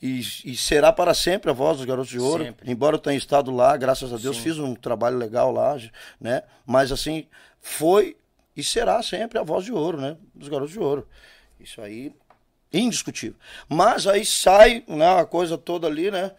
E, 0.01 0.19
e, 0.45 0.57
será 0.57 0.91
para 0.91 1.13
sempre 1.13 1.51
a 1.51 1.53
voz 1.53 1.77
dos 1.77 1.85
Garotos 1.85 2.09
de 2.09 2.19
Ouro. 2.19 2.43
Sempre. 2.43 2.71
Embora 2.71 2.95
eu 2.95 2.99
tenha 2.99 3.15
estado 3.15 3.51
lá, 3.51 3.77
graças 3.77 4.11
a 4.11 4.17
Deus, 4.17 4.37
Sim. 4.37 4.43
fiz 4.43 4.57
um 4.57 4.73
trabalho 4.73 5.15
legal 5.15 5.51
lá, 5.51 5.77
né? 6.19 6.41
Mas 6.65 6.91
assim, 6.91 7.27
foi 7.59 8.17
e 8.55 8.63
será 8.63 9.01
sempre 9.01 9.39
a 9.39 9.43
voz 9.43 9.65
de 9.65 9.71
ouro, 9.71 9.99
né? 9.99 10.17
Dos 10.33 10.49
Garotos 10.49 10.73
de 10.73 10.79
Ouro. 10.79 11.07
Isso 11.59 11.81
aí, 11.81 12.11
indiscutível. 12.73 13.37
Mas 13.69 14.07
aí 14.07 14.25
sai 14.25 14.83
né, 14.87 15.19
a 15.19 15.25
coisa 15.25 15.57
toda 15.57 15.87
ali, 15.87 16.11
né? 16.11 16.31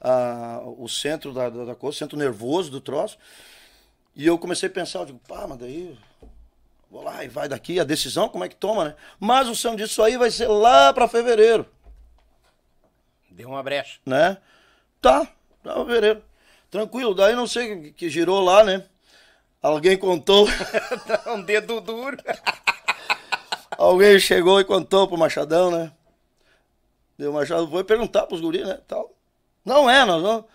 Ah, 0.00 0.60
o 0.64 0.88
centro 0.88 1.32
da, 1.32 1.48
da, 1.48 1.74
coisa, 1.74 1.96
o 1.96 1.98
centro 1.98 2.18
nervoso 2.18 2.70
do 2.70 2.80
troço. 2.80 3.18
E 4.14 4.26
eu 4.26 4.38
comecei 4.38 4.68
a 4.68 4.72
pensar, 4.72 5.00
eu 5.00 5.06
digo, 5.06 5.20
pá, 5.26 5.46
mas 5.48 5.58
daí 5.58 5.96
vou 6.90 7.02
lá 7.02 7.24
e 7.24 7.28
vai 7.28 7.48
daqui, 7.48 7.80
a 7.80 7.84
decisão, 7.84 8.28
como 8.28 8.44
é 8.44 8.48
que 8.48 8.56
toma, 8.56 8.84
né? 8.84 8.94
Mas 9.18 9.48
o 9.48 9.54
som 9.54 9.74
disso 9.74 10.02
aí 10.02 10.16
vai 10.16 10.30
ser 10.30 10.48
lá 10.48 10.92
para 10.92 11.08
fevereiro. 11.08 11.66
Deu 13.36 13.50
uma 13.50 13.62
brecha. 13.62 14.00
Né? 14.06 14.38
Tá, 14.98 15.28
pra 15.62 15.74
fevereiro. 15.74 16.22
Tranquilo, 16.70 17.14
daí 17.14 17.34
não 17.36 17.46
sei 17.46 17.90
o 17.90 17.92
que 17.92 18.08
girou 18.08 18.40
lá, 18.40 18.64
né? 18.64 18.82
Alguém 19.60 19.98
contou. 19.98 20.48
um 21.28 21.42
dedo 21.42 21.82
duro. 21.82 22.16
Alguém 23.76 24.18
chegou 24.18 24.58
e 24.58 24.64
contou 24.64 25.06
pro 25.06 25.18
Machadão, 25.18 25.70
né? 25.70 25.92
Deu 27.18 27.30
Machado 27.30 27.68
foi 27.68 27.84
perguntar 27.84 28.26
pros 28.26 28.40
guris, 28.40 28.66
né? 28.66 28.80
Tal. 28.88 29.14
Não 29.62 29.88
é, 29.88 30.02
nós 30.06 30.22
vamos. 30.22 30.46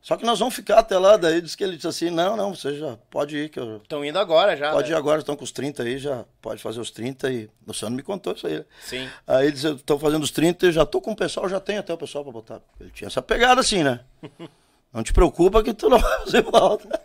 Só 0.00 0.16
que 0.16 0.24
nós 0.24 0.38
vamos 0.38 0.54
ficar 0.54 0.78
até 0.78 0.96
lá. 0.98 1.16
Daí 1.16 1.40
disse 1.40 1.56
que 1.56 1.64
ele 1.64 1.76
disse 1.76 1.88
assim: 1.88 2.10
não, 2.10 2.36
não, 2.36 2.54
você 2.54 2.78
já 2.78 2.96
pode 3.10 3.36
ir. 3.36 3.48
que 3.48 3.60
Estão 3.60 4.04
indo 4.04 4.18
agora 4.18 4.56
já. 4.56 4.72
Pode 4.72 4.90
né? 4.90 4.96
ir 4.96 4.98
agora, 4.98 5.20
estão 5.20 5.36
com 5.36 5.44
os 5.44 5.52
30 5.52 5.82
aí, 5.82 5.98
já 5.98 6.24
pode 6.40 6.62
fazer 6.62 6.80
os 6.80 6.90
30 6.90 7.30
e. 7.30 7.50
O 7.66 7.74
Sandro 7.74 7.96
me 7.96 8.02
contou 8.02 8.32
isso 8.32 8.46
aí. 8.46 8.58
Né? 8.58 8.64
Sim. 8.80 9.08
Aí 9.26 9.46
ele 9.46 9.52
disse: 9.52 9.68
estão 9.68 9.98
fazendo 9.98 10.22
os 10.22 10.30
30 10.30 10.66
e 10.66 10.72
já 10.72 10.86
tô 10.86 11.00
com 11.00 11.12
o 11.12 11.16
pessoal, 11.16 11.48
já 11.48 11.60
tem 11.60 11.78
até 11.78 11.92
o 11.92 11.98
pessoal 11.98 12.24
pra 12.24 12.32
botar. 12.32 12.60
Ele 12.80 12.90
tinha 12.90 13.08
essa 13.08 13.20
pegada 13.20 13.60
assim, 13.60 13.82
né? 13.82 14.00
não 14.92 15.02
te 15.02 15.12
preocupa 15.12 15.62
que 15.62 15.74
tu 15.74 15.88
não 15.88 15.98
vai 16.00 16.18
fazer 16.20 16.44
falta. 16.44 17.00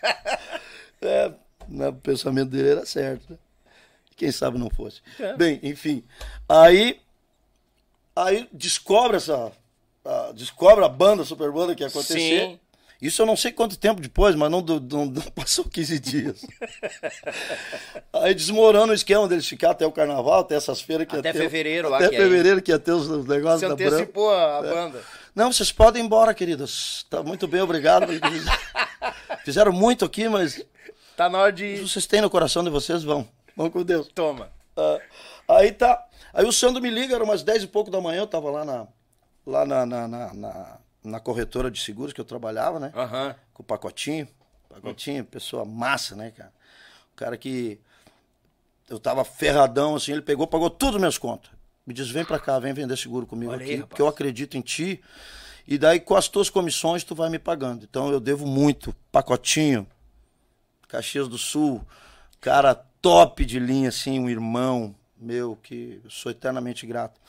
é, 1.02 1.32
o 1.88 1.92
pensamento 1.94 2.50
dele 2.50 2.70
era 2.70 2.86
certo, 2.86 3.30
né? 3.30 3.38
Quem 4.16 4.32
sabe 4.32 4.58
não 4.58 4.68
fosse. 4.68 5.00
É. 5.20 5.36
Bem, 5.36 5.60
enfim. 5.62 6.04
Aí, 6.48 7.00
aí 8.16 8.48
descobre 8.52 9.16
essa. 9.16 9.52
A, 10.04 10.32
descobre 10.32 10.84
a 10.84 10.88
banda, 10.88 11.22
a 11.22 11.26
super 11.26 11.50
banda 11.50 11.74
que 11.74 11.82
ia 11.82 11.88
acontecer. 11.88 12.18
Sim. 12.18 12.60
Isso 13.00 13.22
eu 13.22 13.26
não 13.26 13.36
sei 13.36 13.52
quanto 13.52 13.78
tempo 13.78 14.00
depois, 14.00 14.34
mas 14.34 14.50
não, 14.50 14.60
não, 14.60 15.04
não 15.06 15.22
passou 15.34 15.64
15 15.64 16.00
dias. 16.00 16.44
aí 18.12 18.34
desmorando 18.34 18.90
o 18.90 18.94
esquema 18.94 19.28
deles 19.28 19.46
ficar 19.46 19.70
até 19.70 19.86
o 19.86 19.92
carnaval, 19.92 20.40
até 20.40 20.56
essas 20.56 20.80
feiras 20.80 21.06
que 21.06 21.16
até 21.16 21.28
ia 21.28 21.32
ter. 21.32 21.38
fevereiro 21.38 21.88
lá. 21.88 21.98
Até 21.98 22.08
fevereiro 22.08 22.56
aí... 22.56 22.62
que 22.62 22.72
ia 22.72 22.78
ter 22.78 22.90
os 22.90 23.08
negócios 23.26 23.60
Você 23.60 23.68
da 23.68 23.74
antecipou 23.74 24.30
a, 24.30 24.60
a 24.60 24.66
é. 24.66 24.74
banda. 24.74 25.02
Não, 25.32 25.52
vocês 25.52 25.70
podem 25.70 26.02
ir 26.02 26.06
embora, 26.06 26.34
queridas. 26.34 27.06
Tá 27.08 27.22
muito 27.22 27.46
bem, 27.46 27.60
obrigado. 27.60 28.06
Fizeram 29.44 29.70
muito 29.70 30.04
aqui, 30.04 30.28
mas. 30.28 30.64
Tá 31.16 31.28
na 31.28 31.38
hora 31.38 31.52
de. 31.52 31.76
Vocês 31.76 32.04
têm 32.04 32.20
no 32.20 32.28
coração 32.28 32.64
de 32.64 32.70
vocês, 32.70 33.04
vão. 33.04 33.28
Vamos 33.56 33.72
com 33.72 33.84
Deus. 33.84 34.08
Toma. 34.12 34.50
Uh, 34.76 35.00
aí 35.46 35.70
tá. 35.70 36.04
Aí 36.34 36.44
o 36.44 36.52
Sandro 36.52 36.82
me 36.82 36.90
liga, 36.90 37.14
era 37.14 37.22
umas 37.22 37.44
10 37.44 37.62
e 37.62 37.66
pouco 37.68 37.92
da 37.92 38.00
manhã, 38.00 38.20
eu 38.20 38.26
tava 38.26 38.50
lá 38.50 38.64
na, 38.64 38.86
lá 39.48 39.64
na, 39.64 39.86
na, 39.86 40.06
na, 40.06 40.34
na, 40.34 40.78
na 41.02 41.20
corretora 41.20 41.70
de 41.70 41.80
seguros 41.80 42.12
que 42.12 42.20
eu 42.20 42.24
trabalhava, 42.24 42.78
né? 42.78 42.92
Uhum. 42.94 43.34
Com 43.54 43.62
o 43.62 43.66
pacotinho. 43.66 44.28
Pacotinho, 44.68 45.24
pessoa 45.24 45.64
massa, 45.64 46.14
né, 46.14 46.30
cara? 46.30 46.52
O 47.12 47.16
cara 47.16 47.36
que. 47.36 47.80
Eu 48.88 48.98
tava 48.98 49.24
ferradão, 49.24 49.96
assim, 49.96 50.12
ele 50.12 50.22
pegou, 50.22 50.46
pagou 50.46 50.70
tudo 50.70 50.98
minhas 50.98 51.18
contas. 51.18 51.50
Me 51.86 51.92
diz, 51.92 52.10
vem 52.10 52.24
pra 52.24 52.38
cá, 52.38 52.58
vem 52.58 52.72
vender 52.72 52.96
seguro 52.96 53.26
comigo 53.26 53.52
Olha 53.52 53.62
aqui, 53.62 53.74
aí, 53.74 53.82
porque 53.82 54.00
eu 54.00 54.08
acredito 54.08 54.56
em 54.56 54.60
ti. 54.60 55.02
E 55.66 55.76
daí, 55.76 56.00
com 56.00 56.14
as 56.14 56.28
tuas 56.28 56.48
comissões, 56.48 57.04
tu 57.04 57.14
vai 57.14 57.28
me 57.28 57.38
pagando. 57.38 57.84
Então, 57.84 58.10
eu 58.10 58.20
devo 58.20 58.46
muito. 58.46 58.94
Pacotinho, 59.12 59.86
Caxias 60.86 61.28
do 61.28 61.36
Sul, 61.36 61.84
cara 62.40 62.74
top 62.74 63.44
de 63.44 63.58
linha, 63.58 63.90
assim, 63.90 64.18
um 64.18 64.28
irmão 64.28 64.94
meu 65.18 65.56
que 65.62 66.00
eu 66.04 66.10
sou 66.10 66.30
eternamente 66.30 66.86
grato. 66.86 67.20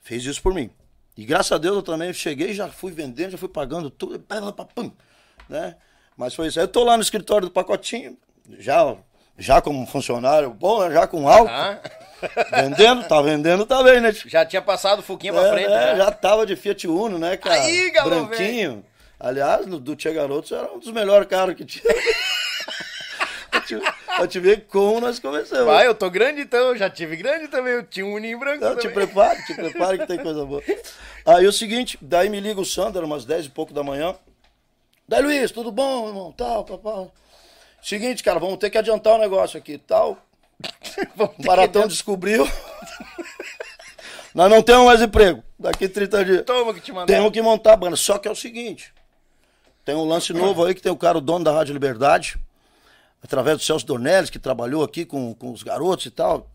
Fez 0.00 0.24
isso 0.24 0.42
por 0.42 0.52
mim. 0.52 0.70
E 1.16 1.24
graças 1.24 1.52
a 1.52 1.58
Deus 1.58 1.76
eu 1.76 1.82
também 1.82 2.12
cheguei, 2.12 2.54
já 2.54 2.68
fui 2.68 2.92
vendendo, 2.92 3.32
já 3.32 3.38
fui 3.38 3.48
pagando 3.48 3.90
tudo, 3.90 4.24
né? 5.48 5.76
Mas 6.16 6.34
foi 6.34 6.46
isso. 6.46 6.58
Aí 6.58 6.64
eu 6.64 6.68
tô 6.68 6.84
lá 6.84 6.96
no 6.96 7.02
escritório 7.02 7.46
do 7.46 7.52
pacotinho, 7.52 8.16
já, 8.58 8.96
já 9.36 9.60
como 9.60 9.86
funcionário 9.86 10.50
bom, 10.50 10.86
né? 10.86 10.94
já 10.94 11.06
com 11.06 11.28
alto. 11.28 11.50
Ah. 11.50 11.80
Vendendo, 12.54 13.02
tá 13.08 13.20
vendendo 13.20 13.66
também, 13.66 14.00
né? 14.00 14.12
Já 14.12 14.46
tinha 14.46 14.62
passado 14.62 15.00
o 15.00 15.02
Fuquinha 15.02 15.32
pra 15.32 15.48
é, 15.48 15.50
frente, 15.50 15.66
é, 15.66 15.70
né? 15.70 15.96
Já 15.96 16.08
tava 16.12 16.46
de 16.46 16.54
Fiat 16.54 16.86
Uno, 16.86 17.18
né, 17.18 17.36
cara? 17.36 17.60
Aí, 17.60 17.90
galera, 17.90 18.22
Branquinho. 18.22 18.70
Véio. 18.70 18.84
Aliás, 19.18 19.66
do 19.66 19.96
Tia 19.96 20.12
Garotos 20.12 20.52
era 20.52 20.72
um 20.72 20.78
dos 20.78 20.92
melhores 20.92 21.26
carros 21.26 21.56
que 21.56 21.64
tinha. 21.64 21.82
pra 24.16 24.26
te 24.26 24.38
ver 24.40 24.66
como 24.66 25.00
nós 25.00 25.18
começamos. 25.18 25.66
Vai, 25.66 25.86
eu 25.86 25.94
tô 25.94 26.10
grande 26.10 26.40
então, 26.40 26.68
eu 26.68 26.76
já 26.76 26.88
tive 26.88 27.16
grande 27.16 27.48
também, 27.48 27.74
eu 27.74 27.82
tinha 27.82 28.06
um 28.06 28.14
uninho 28.14 28.38
branco 28.38 28.64
Não, 28.64 28.76
Te 28.76 28.88
prepare, 28.88 29.44
te 29.44 29.54
prepare 29.54 29.98
que 29.98 30.06
tem 30.06 30.18
coisa 30.18 30.44
boa. 30.44 30.62
Aí 31.24 31.46
o 31.46 31.52
seguinte, 31.52 31.98
daí 32.00 32.28
me 32.28 32.40
liga 32.40 32.60
o 32.60 32.64
Sandro, 32.64 33.04
umas 33.04 33.24
10 33.24 33.46
e 33.46 33.50
pouco 33.50 33.72
da 33.72 33.82
manhã. 33.82 34.14
Daí 35.08 35.22
Luiz, 35.22 35.50
tudo 35.50 35.70
bom, 35.70 36.08
irmão? 36.08 36.32
Tal, 36.32 36.64
papai. 36.64 37.10
Seguinte, 37.82 38.22
cara, 38.22 38.38
vamos 38.38 38.58
ter 38.58 38.70
que 38.70 38.78
adiantar 38.78 39.14
o 39.14 39.16
um 39.16 39.20
negócio 39.20 39.58
aqui, 39.58 39.78
tal. 39.78 40.18
o 41.18 41.42
Baratão 41.42 41.88
descobriu. 41.88 42.48
Nós 44.34 44.50
não 44.50 44.62
temos 44.62 44.86
mais 44.86 45.02
emprego. 45.02 45.42
Daqui 45.58 45.88
30 45.88 46.24
dias. 46.24 46.44
Toma 46.44 46.72
que 46.72 46.80
te 46.80 46.92
mandar. 46.92 47.06
Temos 47.12 47.30
que 47.30 47.42
montar 47.42 47.74
a 47.74 47.76
banda. 47.76 47.96
Só 47.96 48.18
que 48.18 48.26
é 48.26 48.30
o 48.30 48.36
seguinte. 48.36 48.92
Tem 49.84 49.94
um 49.94 50.04
lance 50.04 50.32
novo 50.34 50.64
aí 50.64 50.74
que 50.74 50.80
tem 50.80 50.90
o 50.90 50.96
cara, 50.96 51.18
o 51.18 51.20
dono 51.20 51.44
da 51.44 51.52
Rádio 51.52 51.72
Liberdade 51.74 52.38
através 53.22 53.58
do 53.58 53.62
Celso 53.62 53.86
Dornelles, 53.86 54.30
que 54.30 54.38
trabalhou 54.38 54.82
aqui 54.82 55.04
com, 55.04 55.34
com 55.34 55.52
os 55.52 55.62
garotos 55.62 56.06
e 56.06 56.10
tal. 56.10 56.50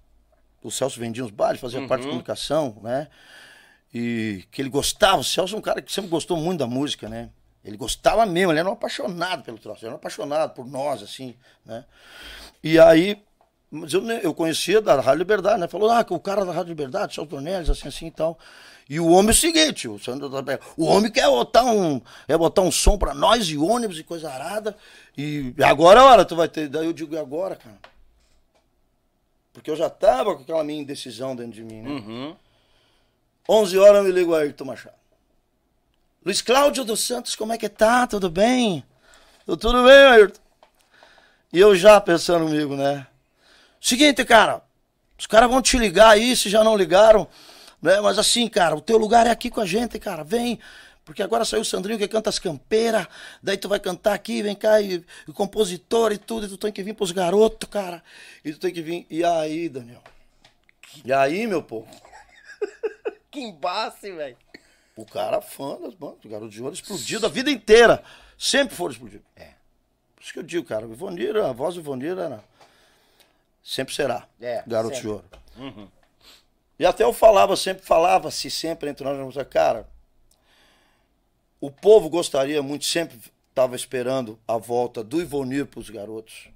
O 0.61 0.69
Celso 0.69 0.99
vendia 0.99 1.23
os 1.23 1.31
bares, 1.31 1.61
fazia 1.61 1.79
uhum. 1.79 1.87
parte 1.87 2.01
de 2.01 2.07
comunicação, 2.07 2.77
né? 2.83 3.07
E 3.93 4.43
que 4.51 4.61
ele 4.61 4.69
gostava. 4.69 5.17
O 5.17 5.23
Celso 5.23 5.55
é 5.55 5.57
um 5.57 5.61
cara 5.61 5.81
que 5.81 5.91
sempre 5.91 6.09
gostou 6.09 6.35
muito 6.35 6.59
da 6.59 6.67
música, 6.67 7.07
né? 7.07 7.29
Ele 7.63 7.77
gostava 7.77 8.25
mesmo, 8.25 8.51
ele 8.51 8.59
era 8.59 8.69
um 8.69 8.73
apaixonado 8.73 9.43
pelo 9.43 9.57
troço, 9.57 9.79
ele 9.81 9.87
era 9.87 9.95
um 9.95 9.97
apaixonado 9.97 10.53
por 10.53 10.65
nós, 10.65 11.01
assim, 11.03 11.35
né? 11.65 11.85
E 12.63 12.79
aí, 12.79 13.21
mas 13.69 13.93
eu, 13.93 14.05
eu 14.09 14.33
conhecia 14.33 14.81
da 14.81 14.99
Rádio 14.99 15.19
Liberdade, 15.19 15.59
né? 15.59 15.67
Falou, 15.67 15.89
ah, 15.89 16.05
o 16.09 16.19
cara 16.19 16.45
da 16.45 16.51
Rádio 16.51 16.69
Liberdade, 16.69 17.13
Celso 17.13 17.29
Dornelles, 17.29 17.69
assim, 17.69 17.87
assim 17.87 18.07
e 18.07 18.11
tal. 18.11 18.37
E 18.89 18.99
o 18.99 19.07
homem 19.07 19.29
é 19.29 19.31
o 19.31 19.35
seguinte, 19.35 19.87
o, 19.87 19.99
Sandro, 19.99 20.31
o 20.77 20.85
homem 20.85 21.11
quer 21.11 21.27
botar 21.27 21.65
um, 21.65 21.99
quer 22.25 22.37
botar 22.37 22.61
um 22.61 22.71
som 22.71 22.97
pra 22.97 23.13
nós 23.13 23.47
e 23.49 23.57
ônibus 23.57 23.99
e 23.99 24.03
coisa 24.03 24.31
arada. 24.31 24.77
E 25.17 25.53
agora, 25.61 26.03
hora, 26.03 26.23
tu 26.23 26.37
vai 26.37 26.47
ter. 26.47 26.69
Daí 26.69 26.85
eu 26.85 26.93
digo, 26.93 27.13
e 27.13 27.17
agora, 27.17 27.57
cara? 27.57 27.77
Porque 29.51 29.69
eu 29.69 29.75
já 29.75 29.89
tava 29.89 30.35
com 30.35 30.43
aquela 30.43 30.63
minha 30.63 30.81
indecisão 30.81 31.35
dentro 31.35 31.51
de 31.51 31.63
mim, 31.63 31.81
né? 31.81 31.89
Uhum. 31.89 32.35
11 33.49 33.77
horas 33.77 33.97
eu 33.97 34.03
me 34.03 34.11
ligo 34.11 34.33
a 34.33 34.39
Ayrton 34.39 34.65
Machado. 34.65 34.95
Luiz 36.23 36.41
Cláudio 36.41 36.85
dos 36.85 37.01
Santos, 37.01 37.35
como 37.35 37.51
é 37.51 37.57
que 37.57 37.67
tá? 37.67 38.07
Tudo 38.07 38.29
bem? 38.29 38.83
Tudo 39.45 39.83
bem, 39.83 40.05
Ayrton? 40.05 40.39
E 41.51 41.59
eu 41.59 41.75
já 41.75 41.99
pensando 41.99 42.45
comigo, 42.45 42.75
né? 42.75 43.07
Seguinte, 43.79 44.23
cara, 44.25 44.61
os 45.17 45.25
caras 45.25 45.49
vão 45.49 45.61
te 45.61 45.77
ligar 45.77 46.09
aí, 46.09 46.35
se 46.35 46.49
já 46.49 46.63
não 46.63 46.75
ligaram, 46.75 47.27
né? 47.81 47.99
Mas 48.01 48.17
assim, 48.17 48.47
cara, 48.47 48.75
o 48.75 48.81
teu 48.81 48.97
lugar 48.97 49.27
é 49.27 49.29
aqui 49.29 49.49
com 49.49 49.61
a 49.61 49.65
gente, 49.65 49.99
cara. 49.99 50.23
Vem, 50.23 50.59
porque 51.05 51.23
agora 51.23 51.45
saiu 51.45 51.61
o 51.61 51.65
Sandrinho 51.65 51.97
que 51.97 52.07
canta 52.07 52.29
as 52.29 52.37
campeiras, 52.37 53.07
daí 53.41 53.57
tu 53.57 53.69
vai 53.69 53.79
cantar 53.79 54.13
aqui, 54.13 54.41
vem 54.41 54.55
cá, 54.55 54.81
e, 54.81 55.03
e 55.27 55.31
compositor 55.31 56.11
e 56.11 56.17
tudo, 56.17 56.45
e 56.45 56.49
tu 56.49 56.57
tem 56.57 56.71
que 56.71 56.83
vir 56.83 56.93
pros 56.93 57.11
garotos, 57.11 57.69
cara. 57.69 58.03
E 58.43 58.51
tu 58.51 58.59
tem 58.59 58.73
que 58.73 58.81
vir. 58.81 59.07
E 59.09 59.23
aí, 59.23 59.69
Daniel? 59.69 60.03
E 61.05 61.13
aí, 61.13 61.47
meu 61.47 61.63
povo? 61.63 61.87
que 63.31 63.39
embace, 63.39 64.11
velho. 64.11 64.37
O 64.95 65.05
cara 65.05 65.39
fã 65.39 65.79
das 65.79 65.93
bandas, 65.93 66.25
o 66.25 66.29
garoto 66.29 66.49
de 66.49 66.61
ouro 66.61 66.73
explodido 66.73 67.25
a 67.25 67.29
vida 67.29 67.51
inteira. 67.51 68.03
Sempre 68.37 68.75
foram 68.75 68.91
explodidos. 68.91 69.25
É. 69.35 69.51
Por 70.15 70.23
isso 70.23 70.33
que 70.33 70.39
eu 70.39 70.43
digo, 70.43 70.65
cara, 70.65 70.87
o 70.87 70.91
Ivonir, 70.91 71.37
a 71.37 71.53
voz 71.53 71.75
do 71.75 71.81
Ivonir 71.81 72.17
era. 72.17 72.43
Sempre 73.69 73.93
será. 73.93 74.25
É. 74.39 74.63
Garoto 74.65 74.95
sempre. 74.95 75.01
de 75.01 75.13
ouro. 75.13 75.25
Uhum. 75.57 75.87
E 76.79 76.85
até 76.85 77.03
eu 77.03 77.11
falava, 77.11 77.57
sempre 77.57 77.83
falava-se 77.85 78.49
sempre 78.49 78.89
entre 78.89 79.03
nós, 79.03 79.35
cara, 79.49 79.85
o 81.59 81.69
povo 81.69 82.09
gostaria 82.09 82.61
muito, 82.63 82.85
sempre 82.85 83.19
estava 83.49 83.75
esperando 83.75 84.39
a 84.47 84.57
volta 84.57 85.03
do 85.03 85.19
Ivonir 85.21 85.65
para 85.65 85.79
os 85.81 85.89
garotos. 85.89 86.47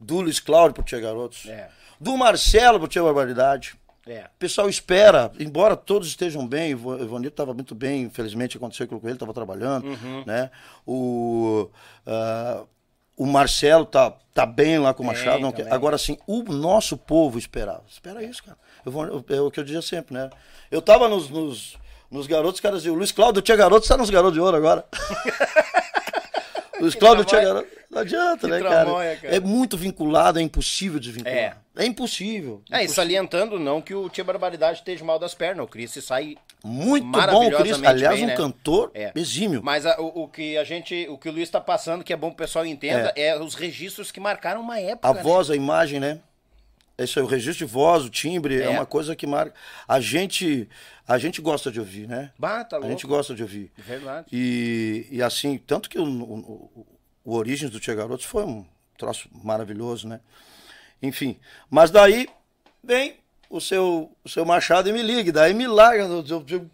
do 0.00 0.20
Luiz 0.20 0.38
Cláudio 0.38 0.74
pro 0.74 0.84
Tia 0.84 1.00
Garotos, 1.00 1.44
É. 1.46 1.68
do 2.00 2.16
Marcelo 2.16 2.78
pro 2.78 2.86
Tia 2.88 3.02
Barbaridade. 3.02 3.74
É. 4.06 4.26
O 4.26 4.38
pessoal 4.38 4.68
espera, 4.70 5.30
embora 5.40 5.76
todos 5.76 6.06
estejam 6.08 6.46
bem, 6.46 6.72
o 6.72 7.02
Ivanito 7.02 7.32
estava 7.34 7.52
muito 7.52 7.74
bem, 7.74 8.02
infelizmente 8.04 8.56
aconteceu 8.56 8.84
aquilo 8.84 9.00
com 9.00 9.08
ele, 9.08 9.16
estava 9.16 9.34
trabalhando, 9.34 9.86
Uhum. 9.88 10.22
né? 10.24 10.50
O, 10.86 11.68
ah, 12.06 12.64
o 13.18 13.26
Marcelo 13.26 13.84
tá, 13.84 14.12
tá 14.32 14.46
bem 14.46 14.78
lá 14.78 14.94
com 14.94 15.02
o 15.02 15.06
Machado. 15.06 15.40
não, 15.40 15.52
agora, 15.70 15.96
assim, 15.96 16.16
o 16.26 16.42
nosso 16.44 16.96
povo 16.96 17.38
esperava. 17.38 17.82
Espera 17.88 18.22
isso, 18.22 18.42
cara. 18.44 18.56
Eu 18.86 18.92
vou, 18.92 19.04
eu- 19.04 19.24
é 19.28 19.40
o 19.40 19.50
que 19.50 19.60
eu 19.60 19.64
dizia 19.64 19.82
sempre, 19.82 20.14
né? 20.14 20.30
Eu 20.70 20.80
tava 20.80 21.08
nos, 21.08 21.28
nos, 21.28 21.76
nos 22.10 22.26
garotos, 22.26 22.54
os 22.54 22.60
caras 22.60 22.78
diziam, 22.78 22.94
o 22.94 22.98
Luiz 22.98 23.10
Cláudio 23.12 23.42
tinha 23.42 23.56
garoto, 23.56 23.82
está 23.82 23.96
nos 23.96 24.08
garotos 24.10 24.34
de 24.34 24.40
ouro 24.40 24.56
agora. 24.56 24.84
Luiz 26.80 26.94
Cláudio 26.94 27.24
garoto. 27.24 27.68
Não 27.90 28.00
adianta, 28.02 28.46
né, 28.46 28.58
tramóia, 28.58 29.08
cara? 29.16 29.20
cara. 29.22 29.36
É 29.36 29.40
muito 29.40 29.76
vinculado, 29.76 30.38
é 30.38 30.42
impossível 30.42 31.00
desvincular. 31.00 31.36
É. 31.36 31.56
É, 31.76 31.86
impossível. 31.86 32.60
É, 32.70 32.74
e 32.74 32.84
impossível. 32.84 32.94
salientando 32.94 33.58
não 33.58 33.80
que 33.80 33.94
o 33.94 34.08
Tia 34.10 34.24
Barbaridade 34.24 34.78
esteja 34.78 35.04
mal 35.04 35.18
das 35.18 35.32
pernas. 35.34 35.64
O 35.64 35.68
Chris 35.68 35.92
sai 36.04 36.36
Muito 36.62 37.06
bom, 37.06 37.50
Cris. 37.50 37.82
Aliás, 37.82 38.16
bem, 38.16 38.24
um 38.24 38.28
né? 38.28 38.36
cantor 38.36 38.90
É. 38.94 39.12
exímio. 39.14 39.62
Mas 39.62 39.86
a- 39.86 39.98
o, 40.00 40.24
o 40.24 40.28
que 40.28 40.58
a 40.58 40.64
gente, 40.64 41.06
o 41.08 41.16
que 41.16 41.28
o 41.28 41.32
Luiz 41.32 41.48
tá 41.48 41.60
passando, 41.60 42.02
que 42.04 42.12
é 42.12 42.16
bom 42.16 42.28
que 42.28 42.34
o 42.34 42.36
pessoal 42.38 42.66
entenda, 42.66 43.12
é, 43.16 43.38
os 43.38 43.54
registros 43.54 44.10
que 44.10 44.20
marcaram 44.20 44.60
uma 44.60 44.78
época. 44.78 45.08
A 45.08 45.14
né? 45.14 45.22
voz, 45.22 45.50
a 45.50 45.56
imagem, 45.56 45.98
né? 46.00 46.18
É 46.98 47.04
Isso 47.04 47.18
aí, 47.20 47.24
o 47.24 47.28
registro 47.28 47.64
de 47.64 47.72
voz, 47.72 48.04
o 48.04 48.10
timbre, 48.10 48.60
é. 48.60 48.64
É. 48.64 48.68
uma 48.70 48.84
coisa 48.84 49.14
que 49.14 49.24
marca. 49.26 49.54
A 49.86 50.00
gente, 50.00 50.68
a 51.06 51.16
gente 51.16 51.40
gosta 51.40 51.70
de 51.70 51.78
ouvir, 51.78 52.08
né? 52.08 52.32
Bah, 52.36 52.64
tá 52.64 52.74
A 52.76 52.78
louco. 52.80 52.90
gente 52.92 53.06
gosta 53.06 53.34
de 53.36 53.42
ouvir. 53.42 53.70
Verdade. 53.78 54.26
E, 54.32 55.06
e 55.10 55.22
assim, 55.22 55.56
tanto 55.58 55.88
que 55.88 55.96
o, 55.98 56.04
o, 56.04 56.86
o, 57.24 57.34
Origens 57.36 57.70
do 57.70 57.78
Tia 57.78 57.94
Garotos 57.94 58.26
foi 58.26 58.44
um 58.44 58.66
troço 58.98 59.28
maravilhoso, 59.32 60.08
né? 60.08 60.18
Enfim, 61.00 61.38
mas 61.70 61.92
daí 61.92 62.28
vem 62.82 63.14
o 63.48 63.60
seu, 63.60 64.10
o 64.24 64.28
seu 64.28 64.44
Machado 64.44 64.88
e 64.88 64.92
me 64.92 65.00
liga, 65.00 65.30
daí 65.30 65.54
me 65.54 65.68
larga. 65.68 66.02
eu- 66.02 66.68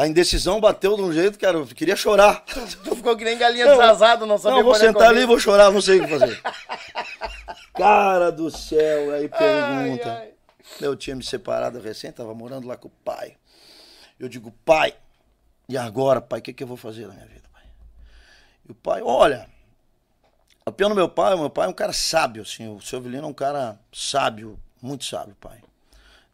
a 0.00 0.06
indecisão 0.06 0.58
bateu 0.58 0.96
de 0.96 1.02
um 1.02 1.12
jeito, 1.12 1.38
cara, 1.38 1.58
eu 1.58 1.66
queria 1.66 1.94
chorar. 1.94 2.42
Tu 2.46 2.96
ficou 2.96 3.14
que 3.18 3.22
nem 3.22 3.36
galinha 3.36 3.66
Não, 3.66 3.76
desasada, 3.76 4.24
não 4.24 4.38
sabia 4.38 4.56
Não, 4.56 4.64
vou 4.64 4.74
sentar 4.74 5.08
correr. 5.08 5.08
ali, 5.08 5.26
vou 5.26 5.38
chorar, 5.38 5.70
não 5.70 5.82
sei 5.82 6.00
o 6.00 6.04
que 6.06 6.18
fazer. 6.18 6.40
Cara 7.74 8.32
do 8.32 8.50
céu, 8.50 9.12
aí 9.12 9.28
pergunta. 9.28 10.10
ai. 10.10 10.30
Eu 10.80 10.96
tinha 10.96 11.14
me 11.14 11.22
separado 11.22 11.78
recém, 11.80 12.10
tava 12.10 12.34
morando 12.34 12.66
lá 12.66 12.78
com 12.78 12.88
o 12.88 12.92
pai. 13.04 13.36
Eu 14.18 14.26
digo, 14.26 14.50
pai, 14.64 14.94
e 15.68 15.76
agora, 15.76 16.18
pai, 16.22 16.38
o 16.38 16.42
que, 16.42 16.54
que 16.54 16.62
eu 16.62 16.66
vou 16.66 16.78
fazer 16.78 17.06
na 17.06 17.12
minha 17.12 17.26
vida, 17.26 17.46
pai? 17.52 17.64
E 18.66 18.72
o 18.72 18.74
pai, 18.74 19.02
olha, 19.04 19.50
apenas 20.64 20.96
meu 20.96 21.10
pai, 21.10 21.36
meu 21.36 21.50
pai 21.50 21.66
é 21.66 21.68
um 21.68 21.74
cara 21.74 21.92
sábio, 21.92 22.40
assim, 22.40 22.74
o 22.74 22.80
seu 22.80 23.00
Avelino 23.00 23.24
é 23.24 23.28
um 23.28 23.34
cara 23.34 23.78
sábio, 23.92 24.58
muito 24.80 25.04
sábio, 25.04 25.36
pai. 25.38 25.60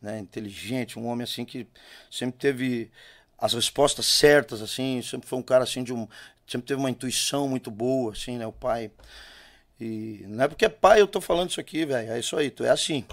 Né, 0.00 0.20
inteligente, 0.20 1.00
um 1.00 1.08
homem 1.08 1.24
assim 1.24 1.44
que 1.44 1.66
sempre 2.08 2.38
teve 2.38 2.92
as 3.38 3.52
respostas 3.54 4.06
certas, 4.06 4.62
assim, 4.62 5.02
sempre 5.02 5.28
foi 5.28 5.38
um 5.38 5.42
cara 5.42 5.64
assim 5.64 5.82
de 5.84 5.92
um, 5.92 6.08
sempre 6.46 6.66
teve 6.66 6.80
uma 6.80 6.90
intuição 6.90 7.48
muito 7.48 7.70
boa, 7.70 8.12
assim, 8.12 8.38
né, 8.38 8.46
o 8.46 8.52
pai. 8.52 8.90
E 9.78 10.24
não 10.26 10.44
é 10.44 10.48
porque 10.48 10.64
é 10.64 10.68
pai 10.68 11.00
eu 11.00 11.06
tô 11.06 11.20
falando 11.20 11.50
isso 11.50 11.60
aqui, 11.60 11.84
velho, 11.84 12.12
é 12.12 12.18
isso 12.18 12.36
aí, 12.36 12.50
tu 12.50 12.64
é 12.64 12.70
assim. 12.70 13.04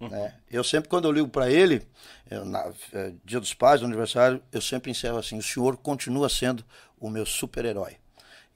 Né? 0.00 0.34
Eu 0.50 0.64
sempre, 0.64 0.88
quando 0.88 1.06
eu 1.06 1.12
ligo 1.12 1.28
para 1.28 1.50
ele, 1.50 1.86
eu, 2.30 2.44
na, 2.44 2.72
é, 2.92 3.12
dia 3.22 3.38
dos 3.38 3.52
pais, 3.52 3.82
no 3.82 3.86
aniversário, 3.86 4.42
eu 4.50 4.60
sempre 4.60 4.90
encerro 4.90 5.18
assim: 5.18 5.36
o 5.36 5.42
senhor 5.42 5.76
continua 5.76 6.28
sendo 6.28 6.64
o 6.98 7.10
meu 7.10 7.26
super-herói. 7.26 7.96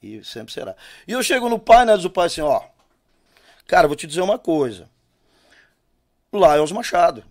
E 0.03 0.25
sempre 0.25 0.53
será. 0.53 0.75
E 1.07 1.13
eu 1.13 1.23
chego 1.23 1.49
no 1.49 1.59
pai, 1.59 1.85
né? 1.85 1.95
Diz 1.97 2.07
o 2.07 2.11
pai 2.11 2.27
assim: 2.27 2.41
ó, 2.41 2.63
cara, 3.67 3.87
vou 3.87 3.97
te 3.97 4.07
dizer 4.07 4.23
uma 4.23 4.39
coisa. 4.39 4.89
Lá 6.33 6.57
é 6.57 6.61
os 6.61 6.73
Machado. 6.73 7.23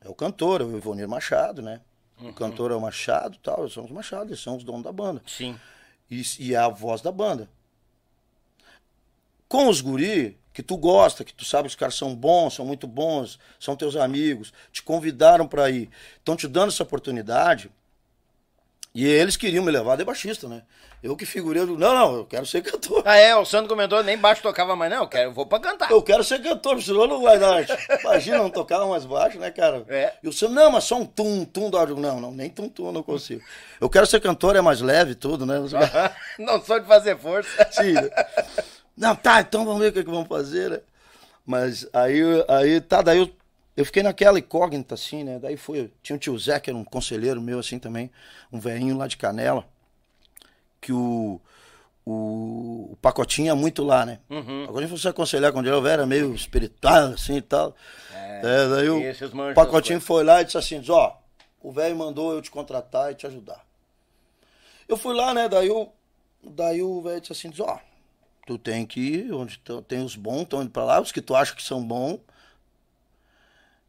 É 0.00 0.08
o 0.08 0.14
cantor, 0.14 0.62
é 0.62 0.64
o 0.64 0.76
Ivonir 0.76 1.06
Machado, 1.06 1.60
né? 1.60 1.80
O 2.22 2.32
cantor 2.32 2.70
é 2.70 2.74
o 2.74 2.80
Machado 2.80 3.38
tal, 3.42 3.68
são 3.68 3.84
os 3.84 3.90
Machado, 3.90 4.30
eles 4.30 4.40
são 4.40 4.56
os 4.56 4.64
donos 4.64 4.82
da 4.82 4.92
banda. 4.92 5.22
Sim. 5.26 5.58
E, 6.10 6.22
e 6.38 6.54
é 6.54 6.58
a 6.58 6.68
voz 6.68 7.00
da 7.00 7.10
banda. 7.10 7.48
Com 9.48 9.68
os 9.68 9.80
guri, 9.80 10.38
que 10.52 10.62
tu 10.62 10.76
gosta, 10.76 11.24
que 11.24 11.32
tu 11.32 11.44
sabe 11.44 11.64
que 11.64 11.70
os 11.70 11.76
caras 11.76 11.94
são 11.94 12.14
bons, 12.14 12.54
são 12.54 12.66
muito 12.66 12.86
bons, 12.86 13.38
são 13.58 13.76
teus 13.76 13.96
amigos, 13.96 14.52
te 14.70 14.82
convidaram 14.82 15.46
pra 15.46 15.70
ir, 15.70 15.88
estão 16.18 16.36
te 16.36 16.46
dando 16.46 16.68
essa 16.68 16.82
oportunidade. 16.82 17.70
E 18.94 19.06
eles 19.06 19.36
queriam 19.36 19.64
me 19.64 19.70
levar 19.70 19.96
de 19.96 20.04
baixista, 20.04 20.48
né? 20.48 20.62
Eu 21.02 21.16
que 21.16 21.24
figurei, 21.24 21.62
eu 21.62 21.66
digo, 21.66 21.78
não, 21.78 21.94
não, 21.94 22.16
eu 22.16 22.26
quero 22.26 22.44
ser 22.44 22.60
cantor. 22.62 23.02
Ah, 23.06 23.16
é, 23.16 23.34
o 23.34 23.44
Sandro 23.44 23.68
comentou, 23.68 24.02
nem 24.02 24.18
baixo 24.18 24.42
tocava 24.42 24.76
mais, 24.76 24.90
não, 24.90 25.02
eu, 25.02 25.08
quero, 25.08 25.30
eu 25.30 25.32
vou 25.32 25.46
pra 25.46 25.58
cantar. 25.58 25.90
Eu 25.90 26.02
quero 26.02 26.22
ser 26.22 26.42
cantor, 26.42 26.82
senão 26.82 27.06
não 27.06 27.22
vai 27.22 27.38
dar. 27.38 27.64
Imagina, 28.00 28.38
não 28.38 28.50
tocava 28.50 28.86
mais 28.86 29.06
baixo, 29.06 29.38
né, 29.38 29.50
cara? 29.50 29.82
É. 29.88 30.12
E 30.22 30.28
o 30.28 30.32
Sam, 30.32 30.50
não, 30.50 30.72
mas 30.72 30.84
só 30.84 30.98
um 30.98 31.06
tum, 31.06 31.44
tum 31.46 31.70
do 31.70 31.78
áudio. 31.78 31.96
Não, 31.96 32.20
não, 32.20 32.30
nem 32.32 32.50
tum, 32.50 32.68
tum 32.68 32.86
eu 32.86 32.92
não 32.92 33.02
consigo. 33.02 33.42
Eu 33.80 33.88
quero 33.88 34.06
ser 34.06 34.20
cantor, 34.20 34.56
é 34.56 34.60
mais 34.60 34.82
leve 34.82 35.14
tudo, 35.14 35.46
né? 35.46 35.54
não 36.38 36.62
sou 36.62 36.78
de 36.78 36.86
fazer 36.86 37.16
força. 37.16 37.48
Sim. 37.72 37.94
Não, 38.94 39.16
tá, 39.16 39.40
então 39.40 39.64
vamos 39.64 39.80
ver 39.80 39.88
o 39.88 39.92
que, 39.92 40.04
que 40.04 40.10
vamos 40.10 40.28
fazer, 40.28 40.70
né? 40.70 40.80
Mas 41.46 41.88
aí, 41.94 42.20
aí 42.46 42.80
tá, 42.80 43.00
daí 43.00 43.18
eu, 43.18 43.30
eu 43.80 43.84
fiquei 43.86 44.02
naquela 44.02 44.38
incógnita, 44.38 44.94
assim, 44.94 45.24
né? 45.24 45.38
Daí 45.38 45.56
foi, 45.56 45.90
tinha 46.02 46.16
o 46.16 46.18
tio 46.18 46.38
Zé, 46.38 46.60
que 46.60 46.68
era 46.68 46.78
um 46.78 46.84
conselheiro 46.84 47.40
meu, 47.40 47.58
assim, 47.58 47.78
também, 47.78 48.10
um 48.52 48.60
velhinho 48.60 48.96
lá 48.96 49.06
de 49.06 49.16
Canela, 49.16 49.64
que 50.80 50.92
o, 50.92 51.40
o, 52.04 52.90
o 52.92 52.98
Pacotinho 53.00 53.46
ia 53.46 53.56
muito 53.56 53.82
lá, 53.82 54.04
né? 54.04 54.20
Uhum. 54.28 54.64
O 54.64 54.66
Pacotinho 54.66 54.90
fosse 54.90 55.08
aconselhar 55.08 55.50
quando 55.52 55.66
ele 55.66 55.88
era 55.88 56.04
meio 56.04 56.34
espiritual, 56.34 57.12
assim, 57.14 57.36
e 57.36 57.42
tal. 57.42 57.74
É, 58.12 58.68
daí 58.68 58.90
o, 58.90 59.54
Pacotinho 59.54 60.00
foi 60.00 60.24
lá 60.24 60.42
e 60.42 60.44
disse 60.44 60.58
assim, 60.58 60.78
diz, 60.78 60.90
ó, 60.90 61.18
o 61.62 61.72
velho 61.72 61.96
mandou 61.96 62.34
eu 62.34 62.42
te 62.42 62.50
contratar 62.50 63.10
e 63.12 63.14
te 63.14 63.26
ajudar. 63.26 63.64
Eu 64.86 64.96
fui 64.98 65.14
lá, 65.14 65.32
né? 65.32 65.48
Daí 65.48 65.70
o, 65.70 65.88
daí 66.42 66.82
o 66.82 67.00
velho 67.00 67.20
disse 67.20 67.32
assim, 67.32 67.50
ó, 67.60 67.78
tu 68.46 68.58
tem 68.58 68.84
que 68.84 69.00
ir 69.00 69.32
onde 69.32 69.58
tem 69.88 70.04
os 70.04 70.16
bons, 70.16 70.42
estão 70.42 70.60
indo 70.60 70.70
pra 70.70 70.84
lá, 70.84 71.00
os 71.00 71.12
que 71.12 71.22
tu 71.22 71.34
acha 71.34 71.54
que 71.54 71.62
são 71.62 71.82
bons. 71.82 72.20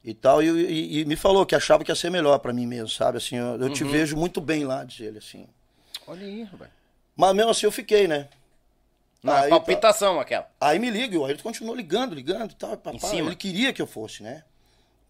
E 0.04 0.14
tal, 0.14 0.42
e, 0.42 0.48
e- 0.50 1.00
e 1.02 1.06
me 1.06 1.16
falou 1.16 1.46
que 1.46 1.54
achava 1.56 1.84
que 1.84 1.92
ia 1.92 1.96
ser 1.96 2.10
melhor 2.10 2.40
pra 2.40 2.52
mim 2.52 2.66
mesmo, 2.66 2.90
sabe? 2.90 3.18
Assim, 3.18 3.36
eu, 3.38 3.62
eu 3.62 3.70
te 3.72 3.84
vejo 3.84 4.18
muito 4.18 4.42
bem 4.42 4.66
lá, 4.66 4.84
diz 4.84 5.00
ele, 5.00 5.20
assim. 5.20 5.48
Olha 6.08 6.26
aí, 6.26 6.44
rapaz. 6.44 6.72
Mas 7.16 7.36
mesmo 7.36 7.52
assim 7.52 7.66
eu 7.68 7.72
fiquei, 7.72 8.08
né? 8.08 8.28
Na 9.22 9.42
Aí 9.42 9.44
tá- 9.44 9.56
palpitação 9.58 10.20
aquela. 10.20 10.50
Aí 10.60 10.80
me 10.80 10.90
liga, 10.90 11.20
o 11.20 11.24
Ayrton 11.26 11.44
continuou 11.44 11.76
ligando, 11.76 12.16
ligando 12.16 12.52
e 12.52 12.56
tal. 12.56 12.76
Papai, 12.76 13.00
cima. 13.00 13.30
ele 13.30 13.36
queria 13.36 13.72
que 13.72 13.80
eu 13.82 13.86
fosse, 13.86 14.24
né? 14.24 14.44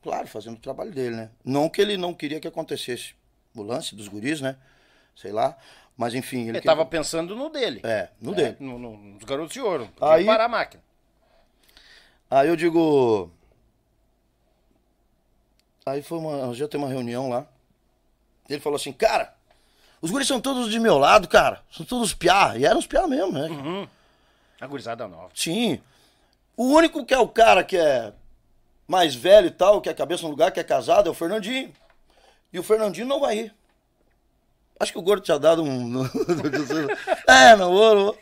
Claro, 0.04 0.28
fazendo 0.28 0.56
o 0.56 0.60
trabalho 0.60 0.92
dele, 0.92 1.16
né? 1.16 1.30
Não 1.46 1.70
que 1.70 1.82
ele 1.82 1.96
não 1.96 2.14
queria 2.14 2.40
que 2.42 2.48
acontecesse 2.48 3.14
o 3.56 3.62
lance 3.62 3.96
dos 3.96 4.10
guris, 4.10 4.42
né? 4.42 4.58
Sei 5.16 5.32
lá. 5.32 5.56
Mas 5.96 6.14
enfim. 6.14 6.42
Ele, 6.42 6.54
queria- 6.54 6.62
tava 6.64 6.86
pensando 6.86 7.34
no 7.36 7.50
dele. 7.50 7.80
É, 7.84 8.10
no 8.20 8.34
É, 8.34 8.36
dele. 8.36 8.58
no- 8.60 8.78
no- 8.80 8.98
nos 8.98 9.24
garotos 9.24 9.54
de 9.54 9.62
ouro. 9.62 9.88
Aí- 10.02 10.26
parar 10.26 10.46
a 10.46 10.50
máquina. 10.50 10.84
Aí 12.30 12.48
eu 12.50 12.56
digo. 12.58 13.32
Aí 15.86 16.02
foi 16.02 16.18
uma. 16.18 16.48
Um 16.48 16.52
dia 16.52 16.68
tem 16.68 16.80
uma 16.80 16.90
reunião 16.90 17.30
lá. 17.30 17.46
Ele 18.50 18.60
falou 18.60 18.76
assim, 18.76 18.92
cara, 18.92 19.34
os 20.02 20.12
guris 20.12 20.28
são 20.28 20.42
todos 20.42 20.70
de 20.70 20.80
meu 20.80 20.98
lado, 20.98 21.28
cara. 21.28 21.62
São 21.72 21.86
todos 21.86 22.14
piá. 22.14 22.58
E 22.58 22.66
eram 22.66 22.80
os 22.80 22.88
piá 22.88 23.08
mesmo, 23.08 23.32
né? 23.32 23.48
Uhum. 23.48 23.88
A 24.60 24.68
gurizada 24.68 25.08
nova. 25.08 25.30
Sim. 25.34 25.82
O 26.58 26.66
único 26.66 27.06
que 27.06 27.14
é 27.14 27.20
o 27.20 27.28
cara 27.28 27.64
que 27.64 27.78
é 27.78 28.14
mais 28.88 29.16
velho 29.16 29.48
e 29.48 29.52
tal, 29.52 29.82
que 29.82 29.90
é 29.90 29.94
cabeça 29.94 30.24
no 30.24 30.30
lugar, 30.30 30.52
que 30.52 30.60
é 30.60 30.64
casado, 30.64 31.08
é 31.08 31.12
o 31.12 31.16
Fernandinho. 31.16 31.72
E 32.52 32.60
o 32.60 32.64
Fernandinho 32.64 33.08
não 33.08 33.20
vai 33.20 33.38
ir. 33.38 33.56
Acho 34.80 34.92
que 34.92 35.00
o 35.00 35.02
gordo 35.02 35.24
tinha 35.24 35.40
dado 35.40 35.64
um. 35.64 36.04
é, 37.28 37.56
não 37.56 37.72
vou, 37.72 37.96
não 37.96 38.04
vou. 38.06 38.18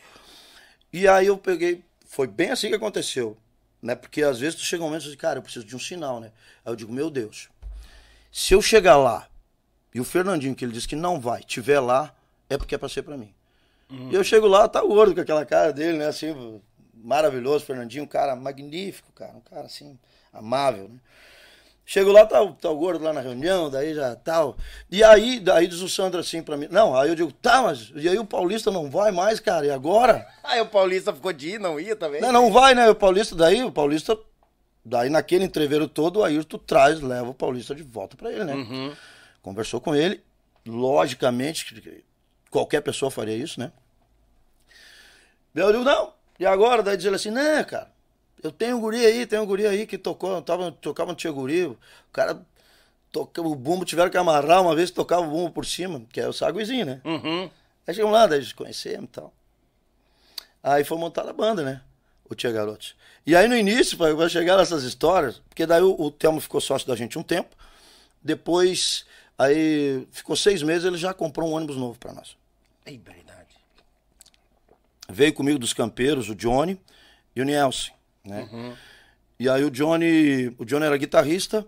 E 0.91 1.07
aí 1.07 1.27
eu 1.27 1.37
peguei. 1.37 1.83
Foi 2.05 2.27
bem 2.27 2.51
assim 2.51 2.69
que 2.69 2.75
aconteceu. 2.75 3.37
Né? 3.81 3.95
Porque 3.95 4.21
às 4.21 4.39
vezes 4.39 4.55
tu 4.59 4.65
chega 4.65 4.83
um 4.83 4.87
momento 4.87 5.03
e 5.03 5.05
diz, 5.07 5.15
cara, 5.15 5.39
eu 5.39 5.43
preciso 5.43 5.65
de 5.65 5.75
um 5.75 5.79
sinal, 5.79 6.19
né? 6.19 6.31
Aí 6.65 6.71
eu 6.71 6.75
digo, 6.75 6.91
meu 6.91 7.09
Deus, 7.09 7.49
se 8.31 8.53
eu 8.53 8.61
chegar 8.61 8.97
lá 8.97 9.27
e 9.93 9.99
o 9.99 10.03
Fernandinho, 10.03 10.55
que 10.55 10.65
ele 10.65 10.71
disse 10.71 10.87
que 10.87 10.95
não 10.95 11.19
vai, 11.19 11.41
tiver 11.41 11.79
lá, 11.79 12.13
é 12.49 12.57
porque 12.57 12.75
é 12.75 12.77
pra 12.77 12.89
ser 12.89 13.03
pra 13.03 13.17
mim. 13.17 13.33
E 14.11 14.15
eu 14.15 14.23
chego 14.23 14.47
lá, 14.47 14.67
tá 14.67 14.81
gordo 14.81 15.15
com 15.15 15.21
aquela 15.21 15.45
cara 15.45 15.73
dele, 15.73 15.97
né? 15.97 16.07
Assim, 16.07 16.61
maravilhoso, 16.93 17.65
Fernandinho, 17.65 18.03
um 18.03 18.07
cara 18.07 18.35
magnífico, 18.35 19.11
cara, 19.13 19.35
um 19.35 19.41
cara 19.41 19.65
assim, 19.65 19.97
amável, 20.31 20.89
né? 20.89 20.99
Chego 21.91 22.11
lá, 22.11 22.23
tá, 22.23 22.39
o- 22.39 22.53
tá 22.53 22.69
o 22.69 22.77
gordo 22.77 23.03
lá 23.03 23.11
na 23.11 23.19
reunião, 23.19 23.67
daí 23.67 23.95
já 23.95 24.15
tal. 24.15 24.55
E 24.91 25.03
aí, 25.03 25.39
daí 25.39 25.65
diz 25.65 25.81
o 25.81 25.89
Sandro 25.89 26.19
assim 26.19 26.39
pra 26.43 26.55
mim, 26.55 26.67
não, 26.69 26.95
aí 26.95 27.09
eu 27.09 27.15
digo, 27.15 27.31
tá, 27.31 27.63
mas 27.63 27.91
e 27.95 28.07
aí 28.07 28.19
o 28.19 28.23
Paulista 28.23 28.69
não 28.69 28.91
vai 28.91 29.09
mais, 29.11 29.39
cara, 29.39 29.65
e 29.65 29.71
agora? 29.71 30.27
Aí 30.43 30.61
o 30.61 30.67
Paulista 30.67 31.11
ficou 31.11 31.33
de 31.33 31.55
ir, 31.55 31.59
não 31.59 31.79
ia 31.79 31.95
também. 31.95 32.21
Não, 32.21 32.31
não 32.31 32.51
vai, 32.51 32.75
né? 32.75 32.87
O 32.91 32.93
Paulista, 32.95 33.35
daí, 33.35 33.63
o 33.63 33.71
Paulista, 33.71 34.15
daí 34.85 35.09
naquele 35.09 35.45
entreveiro 35.45 35.87
todo, 35.87 36.17
o 36.19 36.23
Ayrton 36.23 36.59
traz, 36.59 37.01
leva 37.01 37.29
o 37.29 37.33
Paulista 37.33 37.73
de 37.73 37.81
volta 37.81 38.15
pra 38.15 38.31
ele, 38.31 38.43
né? 38.43 38.53
Uhum. 38.53 38.95
Conversou 39.41 39.81
com 39.81 39.95
ele, 39.95 40.23
logicamente, 40.67 41.65
que 41.73 42.03
qualquer 42.51 42.81
pessoa 42.81 43.09
faria 43.09 43.35
isso, 43.35 43.59
né? 43.59 43.71
Daí 45.55 45.63
eu 45.65 45.71
digo, 45.71 45.83
não. 45.83 46.13
E 46.39 46.45
agora? 46.45 46.83
Daí 46.83 46.97
diz 46.97 47.05
ele 47.07 47.15
assim, 47.15 47.31
não, 47.31 47.63
cara, 47.63 47.91
Eu 48.41 48.51
tenho 48.51 48.77
um 48.77 48.79
guri 48.79 49.05
aí, 49.05 49.25
tem 49.25 49.39
um 49.39 49.45
guri 49.45 49.67
aí 49.67 49.85
que 49.85 49.97
tocou, 49.97 50.41
tava, 50.41 50.71
tocava 50.71 51.11
no 51.11 51.17
Tia 51.17 51.31
Guri. 51.31 51.65
O 51.65 51.77
cara 52.13 52.41
toca, 53.11 53.41
o 53.41 53.55
bumbo 53.55 53.83
tiveram 53.83 54.09
que 54.09 54.17
amarrar 54.17 54.61
uma 54.61 54.75
vez, 54.75 54.91
tocava 54.91 55.23
o 55.23 55.29
bumbo 55.29 55.51
por 55.51 55.65
cima, 55.65 56.01
que 56.11 56.21
é 56.21 56.27
o 56.27 56.33
saguizinho, 56.33 56.85
né? 56.85 57.01
Uhum. 57.03 57.49
Aí 57.85 57.93
chegamos 57.93 58.13
lá, 58.13 58.27
daí 58.27 58.39
a 58.39 58.41
gente 58.41 58.55
conhecemos 58.55 59.05
e 59.05 59.07
tal. 59.07 59.33
Aí 60.63 60.83
foi 60.83 60.97
montada 60.97 61.31
a 61.31 61.33
banda, 61.33 61.63
né? 61.63 61.81
O 62.29 62.35
Tia 62.35 62.51
Garotos. 62.51 62.95
E 63.25 63.35
aí 63.35 63.47
no 63.47 63.57
início, 63.57 63.97
vai 63.97 64.29
chegar 64.29 64.57
nessas 64.57 64.83
histórias, 64.83 65.41
porque 65.49 65.65
daí 65.65 65.81
o, 65.81 65.99
o 65.99 66.11
Telmo 66.11 66.39
ficou 66.39 66.61
sócio 66.61 66.87
da 66.87 66.95
gente 66.95 67.17
um 67.17 67.23
tempo. 67.23 67.55
Depois, 68.21 69.05
aí 69.37 70.07
ficou 70.11 70.35
seis 70.35 70.61
meses, 70.61 70.85
ele 70.85 70.97
já 70.97 71.13
comprou 71.13 71.49
um 71.49 71.53
ônibus 71.53 71.75
novo 71.75 71.97
para 71.97 72.13
nós. 72.13 72.37
É 72.85 72.91
verdade. 72.91 73.55
Veio 75.09 75.33
comigo 75.33 75.57
dos 75.57 75.73
campeiros, 75.73 76.29
o 76.29 76.35
Johnny 76.35 76.79
e 77.35 77.41
o 77.41 77.45
Nielsen, 77.45 77.93
né? 78.29 78.75
E 79.39 79.47
aí 79.47 79.63
o 79.63 79.71
Johnny, 79.71 80.53
o 80.57 80.65
Johnny 80.65 80.85
era 80.85 80.97
guitarrista 80.97 81.65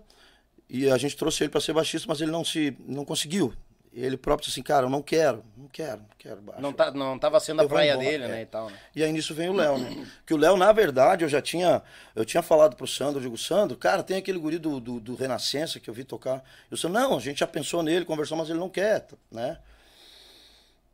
e 0.68 0.90
a 0.90 0.96
gente 0.96 1.16
trouxe 1.16 1.44
ele 1.44 1.50
para 1.50 1.60
ser 1.60 1.72
baixista, 1.72 2.06
mas 2.08 2.20
ele 2.20 2.30
não 2.30 2.44
se 2.44 2.76
não 2.86 3.04
conseguiu. 3.04 3.52
Ele 3.94 4.16
próprio 4.16 4.46
disse 4.46 4.58
assim, 4.58 4.62
cara, 4.62 4.86
eu 4.86 4.90
não 4.90 5.02
quero, 5.02 5.44
não 5.54 5.68
quero, 5.68 6.00
não 6.00 6.16
quero 6.16 6.40
baixo. 6.40 6.62
Não, 6.62 6.72
tá, 6.72 6.90
não 6.90 7.18
tava 7.18 7.38
sendo 7.40 7.60
a 7.60 7.64
Eu 7.64 7.68
vou 7.68 7.76
praia 7.76 7.92
embora, 7.92 8.08
dele, 8.08 8.24
é. 8.24 8.28
né, 8.28 8.42
e 8.42 8.46
tal, 8.46 8.70
né? 8.70 8.76
E 8.96 9.04
aí 9.04 9.12
nisso 9.12 9.34
vem 9.34 9.50
o 9.50 9.52
Léo, 9.52 9.76
né? 9.76 10.06
Que 10.24 10.32
o 10.32 10.36
Léo, 10.38 10.56
na 10.56 10.72
verdade, 10.72 11.26
eu 11.26 11.28
já 11.28 11.42
tinha. 11.42 11.82
Eu 12.16 12.24
tinha 12.24 12.42
falado 12.42 12.74
pro 12.74 12.86
Sandro, 12.86 13.18
eu 13.18 13.22
digo, 13.22 13.36
Sandro, 13.36 13.76
cara, 13.76 14.02
tem 14.02 14.16
aquele 14.16 14.38
guri 14.38 14.58
do, 14.58 14.80
do, 14.80 14.98
do 14.98 15.14
Renascença 15.14 15.78
que 15.78 15.90
eu 15.90 15.94
vi 15.94 16.04
tocar. 16.04 16.42
Eu 16.70 16.76
disse, 16.76 16.88
não, 16.88 17.18
a 17.18 17.20
gente 17.20 17.40
já 17.40 17.46
pensou 17.46 17.82
nele, 17.82 18.06
conversou, 18.06 18.38
mas 18.38 18.48
ele 18.48 18.58
não 18.58 18.70
quer, 18.70 19.06
né? 19.30 19.58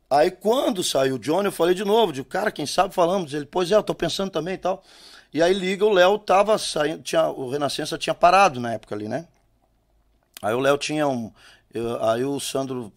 Aí 0.09 0.29
quando 0.29 0.83
saiu 0.83 1.15
o 1.15 1.19
Johnny, 1.19 1.45
eu 1.45 1.51
falei 1.53 1.73
de 1.73 1.85
novo, 1.85 2.11
digo, 2.11 2.27
cara, 2.27 2.51
quem 2.51 2.65
sabe 2.65 2.93
falamos. 2.93 3.33
Ele, 3.33 3.45
pois 3.45 3.71
é, 3.71 3.75
eu 3.75 3.83
tô 3.83 3.95
pensando 3.95 4.29
também 4.29 4.55
e 4.55 4.57
tal. 4.57 4.83
E 5.33 5.41
aí 5.43 5.53
liga, 5.53 5.85
o 5.85 5.93
Léo 5.93 6.17
tava 6.17 6.57
saindo, 6.57 7.03
tinha, 7.03 7.27
o 7.29 7.49
Renascença 7.49 7.97
tinha 7.97 8.13
parado 8.15 8.59
na 8.59 8.73
época 8.73 8.95
ali, 8.95 9.07
né? 9.07 9.27
Aí 10.41 10.53
o 10.53 10.59
Léo 10.59 10.77
tinha 10.77 11.07
um. 11.07 11.31
eu- 11.73 12.03
aí 12.03 12.23
o 12.23 12.39
Sandro 12.39 12.91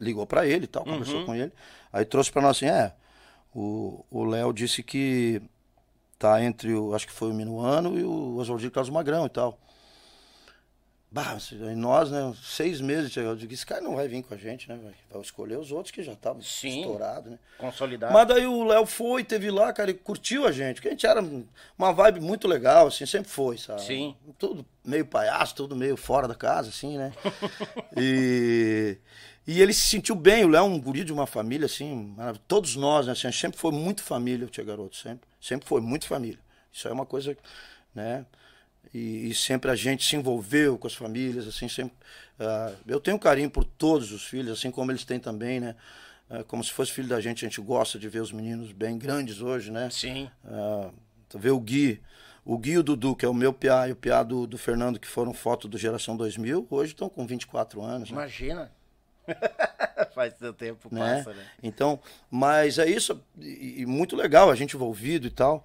ligou 0.00 0.26
pra 0.26 0.46
ele 0.46 0.64
e 0.64 0.68
tal, 0.68 0.84
conversou 0.84 1.24
com 1.24 1.34
ele. 1.34 1.52
Aí 1.92 2.04
trouxe 2.04 2.30
pra 2.30 2.42
nós 2.42 2.56
assim: 2.56 2.66
é, 2.66 2.92
o 3.54 4.04
o 4.10 4.24
Léo 4.24 4.52
disse 4.52 4.82
que 4.82 5.40
tá 6.18 6.42
entre 6.42 6.72
o. 6.74 6.94
Acho 6.94 7.06
que 7.06 7.12
foi 7.12 7.30
o 7.30 7.34
Minuano 7.34 7.98
e 7.98 8.04
o 8.04 8.36
Oswaldinho 8.36 8.70
Carlos 8.70 8.90
Magrão 8.90 9.26
e 9.26 9.30
tal. 9.30 9.58
Bah, 11.12 11.36
nós, 11.76 12.10
né, 12.10 12.32
seis 12.42 12.80
meses, 12.80 13.14
eu 13.14 13.36
digo, 13.36 13.52
esse 13.52 13.66
cara 13.66 13.82
não 13.82 13.96
vai 13.96 14.08
vir 14.08 14.22
com 14.22 14.32
a 14.32 14.36
gente, 14.38 14.66
né? 14.66 14.78
Vai, 14.82 14.94
vai 15.10 15.20
escolher 15.20 15.58
os 15.58 15.70
outros 15.70 15.90
que 15.90 16.02
já 16.02 16.14
estavam 16.14 16.40
estourados, 16.40 17.32
né? 17.32 17.38
Consolidado. 17.58 18.14
Mas 18.14 18.26
daí 18.26 18.46
o 18.46 18.64
Léo 18.64 18.86
foi, 18.86 19.22
teve 19.22 19.50
lá, 19.50 19.70
cara, 19.74 19.90
e 19.90 19.94
curtiu 19.94 20.46
a 20.46 20.50
gente, 20.50 20.76
porque 20.76 20.88
a 20.88 20.90
gente 20.92 21.06
era 21.06 21.22
uma 21.76 21.92
vibe 21.92 22.20
muito 22.20 22.48
legal, 22.48 22.86
assim, 22.86 23.04
sempre 23.04 23.28
foi, 23.28 23.58
sabe? 23.58 23.82
Sim. 23.82 24.16
Tudo 24.38 24.64
meio 24.82 25.04
palhaço, 25.04 25.54
tudo 25.54 25.76
meio 25.76 25.98
fora 25.98 26.26
da 26.26 26.34
casa, 26.34 26.70
assim, 26.70 26.96
né? 26.96 27.12
e, 27.94 28.96
e 29.46 29.60
ele 29.60 29.74
se 29.74 29.86
sentiu 29.86 30.14
bem, 30.14 30.46
o 30.46 30.48
Léo 30.48 30.60
é 30.60 30.62
um 30.62 30.80
guri 30.80 31.04
de 31.04 31.12
uma 31.12 31.26
família, 31.26 31.66
assim, 31.66 32.16
todos 32.48 32.74
nós, 32.74 33.06
né, 33.06 33.12
assim, 33.12 33.30
sempre 33.30 33.58
foi 33.58 33.70
muito 33.70 34.02
família, 34.02 34.46
o 34.46 34.50
Tia 34.50 34.64
Garoto, 34.64 34.96
sempre, 34.96 35.28
sempre 35.38 35.68
foi 35.68 35.82
muito 35.82 36.06
família. 36.06 36.38
Isso 36.72 36.88
é 36.88 36.92
uma 36.92 37.04
coisa, 37.04 37.36
né? 37.94 38.24
E, 38.92 39.30
e 39.30 39.34
sempre 39.34 39.70
a 39.70 39.74
gente 39.74 40.04
se 40.04 40.16
envolveu 40.16 40.76
com 40.76 40.86
as 40.86 40.94
famílias, 40.94 41.46
assim, 41.46 41.68
sempre. 41.68 41.94
ah, 42.38 42.72
eu 42.86 43.00
tenho 43.00 43.18
carinho 43.18 43.50
por 43.50 43.64
todos 43.64 44.12
os 44.12 44.24
filhos, 44.24 44.58
assim 44.58 44.70
como 44.70 44.90
eles 44.90 45.04
têm 45.04 45.18
também, 45.18 45.60
né? 45.60 45.74
Ah, 46.28 46.44
como 46.44 46.62
se 46.62 46.70
fosse 46.72 46.92
filho 46.92 47.08
da 47.08 47.20
gente, 47.20 47.44
a 47.44 47.48
gente 47.48 47.60
gosta 47.60 47.98
de 47.98 48.08
ver 48.08 48.20
os 48.20 48.32
meninos 48.32 48.72
bem 48.72 48.98
grandes 48.98 49.40
hoje, 49.40 49.70
né? 49.70 49.88
Sim. 49.90 50.30
Tu 51.28 51.38
vê 51.38 51.50
o 51.50 51.58
Gui, 51.58 52.00
o 52.44 52.58
Gui 52.58 52.72
e 52.72 52.78
o 52.78 52.82
Dudu, 52.82 53.16
que 53.16 53.24
é 53.24 53.28
o 53.28 53.34
meu 53.34 53.52
piá, 53.52 53.88
e 53.88 53.92
o 53.92 53.96
piá 53.96 54.22
do, 54.22 54.46
do 54.46 54.58
Fernando, 54.58 54.98
que 54.98 55.08
foram 55.08 55.32
foto 55.32 55.68
do 55.68 55.78
Geração 55.78 56.16
2000, 56.16 56.66
hoje 56.70 56.92
estão 56.92 57.08
com 57.08 57.26
24 57.26 57.80
anos, 57.80 58.10
né? 58.10 58.16
Imagina. 58.16 58.72
Faz 60.14 60.34
seu 60.34 60.52
tempo, 60.52 60.88
né? 60.92 61.18
passa, 61.18 61.32
né? 61.32 61.46
Então, 61.62 62.00
mas 62.30 62.78
é 62.78 62.86
isso, 62.86 63.22
e, 63.38 63.82
e 63.82 63.86
muito 63.86 64.16
legal, 64.16 64.50
a 64.50 64.54
gente 64.54 64.74
envolvido 64.74 65.26
e 65.26 65.30
tal. 65.30 65.64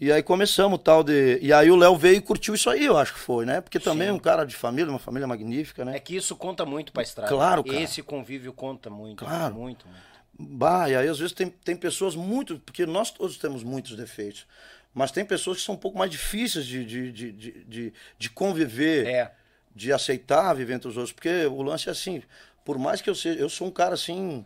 E 0.00 0.12
aí 0.12 0.22
começamos 0.22 0.78
o 0.78 0.82
tal 0.82 1.02
de. 1.02 1.38
E 1.42 1.52
aí 1.52 1.70
o 1.70 1.76
Léo 1.76 1.96
veio 1.96 2.16
e 2.16 2.20
curtiu 2.20 2.54
isso 2.54 2.70
aí, 2.70 2.84
eu 2.84 2.96
acho 2.96 3.14
que 3.14 3.18
foi, 3.18 3.44
né? 3.44 3.60
Porque 3.60 3.80
também 3.80 4.08
é 4.08 4.12
um 4.12 4.18
cara 4.18 4.44
de 4.44 4.54
família, 4.54 4.88
uma 4.90 4.98
família 4.98 5.26
magnífica, 5.26 5.84
né? 5.84 5.96
É 5.96 5.98
que 6.00 6.14
isso 6.14 6.36
conta 6.36 6.64
muito 6.64 6.92
pra 6.92 7.02
estrada. 7.02 7.28
Claro, 7.28 7.64
cara. 7.64 7.80
Esse 7.80 8.00
convívio 8.02 8.52
conta 8.52 8.88
muito. 8.88 9.24
Claro. 9.24 9.54
Muito, 9.54 9.86
muito. 9.88 10.08
Bah, 10.38 10.88
e 10.88 10.94
aí 10.94 11.08
às 11.08 11.18
vezes 11.18 11.32
tem, 11.32 11.48
tem 11.50 11.74
pessoas 11.76 12.14
muito. 12.14 12.60
Porque 12.60 12.86
nós 12.86 13.10
todos 13.10 13.36
temos 13.38 13.64
muitos 13.64 13.96
defeitos. 13.96 14.46
Mas 14.94 15.10
tem 15.10 15.24
pessoas 15.24 15.58
que 15.58 15.64
são 15.64 15.74
um 15.74 15.78
pouco 15.78 15.98
mais 15.98 16.10
difíceis 16.10 16.64
de, 16.64 16.84
de, 16.84 17.12
de, 17.12 17.32
de, 17.32 17.64
de, 17.64 17.92
de 18.16 18.30
conviver, 18.30 19.06
É. 19.06 19.32
de 19.74 19.92
aceitar 19.92 20.54
viver 20.54 20.74
entre 20.74 20.88
os 20.88 20.96
outros. 20.96 21.12
Porque 21.12 21.46
o 21.46 21.60
lance 21.60 21.88
é 21.88 21.92
assim, 21.92 22.22
por 22.64 22.78
mais 22.78 23.00
que 23.00 23.10
eu 23.10 23.16
seja. 23.16 23.38
Eu 23.38 23.48
sou 23.48 23.66
um 23.66 23.70
cara 23.72 23.94
assim, 23.94 24.44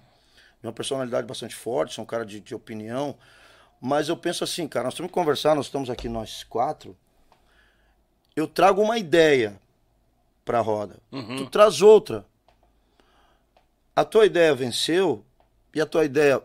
de 0.62 0.66
uma 0.66 0.72
personalidade 0.72 1.26
bastante 1.26 1.54
forte, 1.54 1.92
sou 1.92 2.04
um 2.04 2.06
cara 2.06 2.24
de, 2.24 2.40
de 2.40 2.54
opinião. 2.54 3.14
Mas 3.84 4.08
eu 4.08 4.16
penso 4.16 4.44
assim, 4.44 4.68
cara, 4.68 4.84
nós 4.84 4.94
temos 4.94 5.10
que 5.10 5.14
conversar, 5.14 5.56
nós 5.56 5.66
estamos 5.66 5.90
aqui 5.90 6.08
nós 6.08 6.44
quatro. 6.44 6.96
Eu 8.36 8.46
trago 8.46 8.80
uma 8.80 8.96
ideia 8.96 9.58
pra 10.44 10.60
roda. 10.60 10.96
Tu 11.10 11.46
traz 11.50 11.82
outra. 11.82 12.24
A 13.94 14.04
tua 14.04 14.24
ideia 14.24 14.54
venceu 14.54 15.24
e 15.74 15.80
a 15.80 15.86
tua 15.86 16.04
ideia 16.04 16.40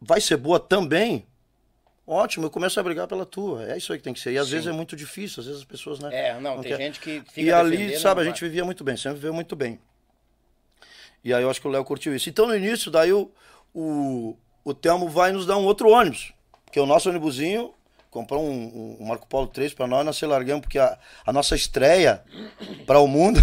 vai 0.00 0.20
ser 0.20 0.36
boa 0.36 0.60
também. 0.60 1.26
Ótimo, 2.06 2.44
eu 2.46 2.50
começo 2.50 2.78
a 2.78 2.82
brigar 2.82 3.08
pela 3.08 3.24
tua. 3.24 3.64
É 3.64 3.78
isso 3.78 3.90
aí 3.90 3.98
que 3.98 4.04
tem 4.04 4.12
que 4.12 4.20
ser. 4.20 4.32
E 4.32 4.38
às 4.38 4.50
vezes 4.50 4.66
é 4.66 4.72
muito 4.72 4.94
difícil, 4.94 5.40
às 5.40 5.46
vezes 5.46 5.62
as 5.62 5.66
pessoas, 5.66 5.98
né? 5.98 6.10
É, 6.12 6.38
não, 6.38 6.60
tem 6.60 6.70
quer- 6.72 6.76
gente 6.76 7.00
que 7.00 7.20
fica 7.32 7.40
E 7.40 7.50
ali, 7.50 7.98
sabe, 7.98 8.20
a 8.20 8.24
não 8.24 8.30
gente 8.30 8.40
vai. 8.42 8.50
vivia 8.50 8.64
muito 8.64 8.84
bem, 8.84 8.94
sempre 8.96 9.14
viveu 9.14 9.32
muito 9.32 9.56
bem. 9.56 9.80
E 11.24 11.32
aí 11.32 11.42
eu 11.42 11.48
acho 11.48 11.62
que 11.62 11.66
o 11.66 11.70
Léo 11.70 11.82
curtiu 11.84 12.14
isso. 12.14 12.28
Então 12.28 12.46
no 12.46 12.54
início, 12.54 12.90
daí 12.90 13.10
o, 13.10 13.30
o, 13.74 14.36
o 14.62 14.74
Telmo 14.74 15.08
vai 15.08 15.32
nos 15.32 15.46
dar 15.46 15.56
um 15.56 15.64
outro 15.64 15.88
ônibus. 15.88 16.34
Porque 16.74 16.80
o 16.80 16.86
nosso 16.86 17.08
ônibusinho 17.08 17.72
comprou 18.10 18.42
um, 18.44 18.96
um- 19.00 19.06
Marco 19.06 19.28
Polo 19.28 19.46
3 19.46 19.72
para 19.72 19.86
nós, 19.86 20.04
nós 20.04 20.16
se 20.16 20.26
largamos, 20.26 20.62
porque 20.62 20.80
a, 20.80 20.98
a 21.24 21.32
nossa 21.32 21.54
estreia 21.54 22.20
para 22.84 22.98
o 22.98 23.06
mundo. 23.06 23.40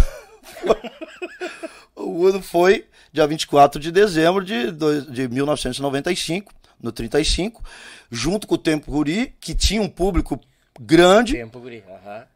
o 1.96 2.08
mundo 2.08 2.42
foi 2.42 2.86
dia 3.10 3.26
24 3.26 3.80
de 3.80 3.90
dezembro 3.90 4.44
de, 4.44 4.70
de 5.10 5.28
1995, 5.28 6.52
no 6.78 6.92
35, 6.92 7.64
junto 8.10 8.46
com 8.46 8.56
o 8.56 8.58
Tempo 8.58 8.92
Guri, 8.92 9.34
que 9.40 9.54
tinha 9.54 9.80
um 9.80 9.88
público 9.88 10.38
grande. 10.78 11.32
Tempo, 11.32 11.58
guri. 11.58 11.82
Aham. 11.88 12.26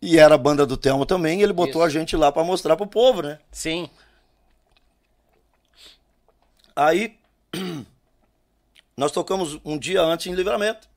E 0.00 0.20
era 0.20 0.36
a 0.36 0.38
banda 0.38 0.64
do 0.64 0.76
Telmo 0.76 1.04
também, 1.04 1.40
e 1.40 1.42
ele 1.42 1.52
botou 1.52 1.84
Isso. 1.84 1.88
a 1.88 1.88
gente 1.88 2.16
lá 2.16 2.30
pra 2.30 2.44
mostrar 2.44 2.76
pro 2.76 2.86
povo, 2.86 3.22
né? 3.22 3.40
Sim. 3.50 3.90
Aí 6.76 7.18
nós 8.96 9.12
tocamos 9.12 9.58
um 9.64 9.78
dia 9.78 10.00
antes 10.02 10.26
em 10.26 10.34
livramento. 10.34 10.88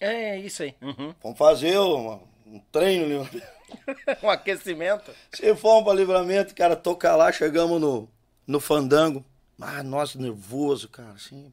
É 0.00 0.38
isso 0.38 0.62
aí. 0.62 0.74
Uhum. 0.80 1.14
Vamos 1.22 1.38
fazer 1.38 1.78
uma- 1.78 2.20
um 2.46 2.58
treino 2.72 3.06
livramento. 3.06 3.46
um 4.22 4.28
aquecimento. 4.30 5.10
Se 5.32 5.54
fomos 5.54 5.84
pra 5.84 5.94
livramento, 5.94 6.54
cara, 6.54 6.74
tocar 6.76 7.16
lá, 7.16 7.30
chegamos 7.32 7.80
no, 7.80 8.08
no 8.46 8.60
fandango. 8.60 9.24
Ah, 9.60 9.82
nossa, 9.82 10.18
nervoso, 10.18 10.88
cara, 10.88 11.12
assim. 11.12 11.52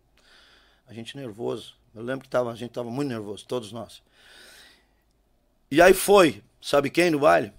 A 0.87 0.93
gente 0.93 1.15
nervoso. 1.15 1.75
Eu 1.93 2.01
lembro 2.01 2.23
que 2.23 2.29
tava, 2.29 2.51
a 2.51 2.55
gente 2.55 2.71
tava 2.71 2.89
muito 2.89 3.09
nervoso, 3.09 3.45
todos 3.45 3.71
nós. 3.71 4.01
E 5.71 5.81
aí 5.81 5.93
foi, 5.93 6.41
sabe 6.61 6.89
quem 6.89 7.11
no 7.11 7.19
baile? 7.19 7.53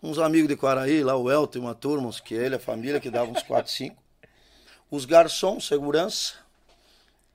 Uns 0.00 0.18
amigos 0.18 0.48
de 0.48 0.56
Quaraí, 0.56 1.02
lá 1.02 1.16
o 1.16 1.28
Elton 1.30 1.58
e 1.58 1.60
uma 1.60 1.74
turma, 1.74 2.06
uns 2.08 2.20
que 2.20 2.34
ele, 2.34 2.54
a 2.54 2.58
família, 2.60 3.00
que 3.00 3.10
dava 3.10 3.30
uns 3.30 3.42
4, 3.42 3.70
5. 3.72 3.96
Os 4.90 5.04
garçons, 5.04 5.66
segurança. 5.66 6.34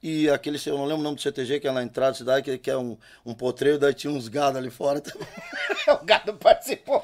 E 0.03 0.29
aquele, 0.29 0.59
eu 0.65 0.77
não 0.77 0.83
lembro 0.83 0.99
o 0.99 1.03
nome 1.03 1.15
do 1.15 1.21
CTG, 1.21 1.61
que 1.61 1.67
é 1.67 1.71
na 1.71 1.81
entrada 1.81 2.11
da 2.11 2.17
cidade, 2.17 2.43
que, 2.43 2.57
que 2.57 2.69
é 2.69 2.75
um, 2.77 2.97
um 3.25 3.33
potreiro, 3.33 3.79
daí 3.79 3.93
tinha 3.93 4.11
uns 4.11 4.27
gados 4.27 4.57
ali 4.57 4.69
fora 4.69 4.99
também. 4.99 5.25
o 5.87 6.03
gado 6.03 6.33
participou. 6.33 7.01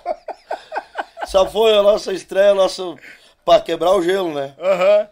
Só 1.25 1.49
foi 1.49 1.77
a 1.77 1.81
nossa 1.81 2.11
estreia, 2.11 2.53
nosso. 2.53 2.99
pra 3.45 3.61
quebrar 3.61 3.95
o 3.95 4.01
gelo, 4.01 4.33
né? 4.33 4.53
Aham. 4.59 5.07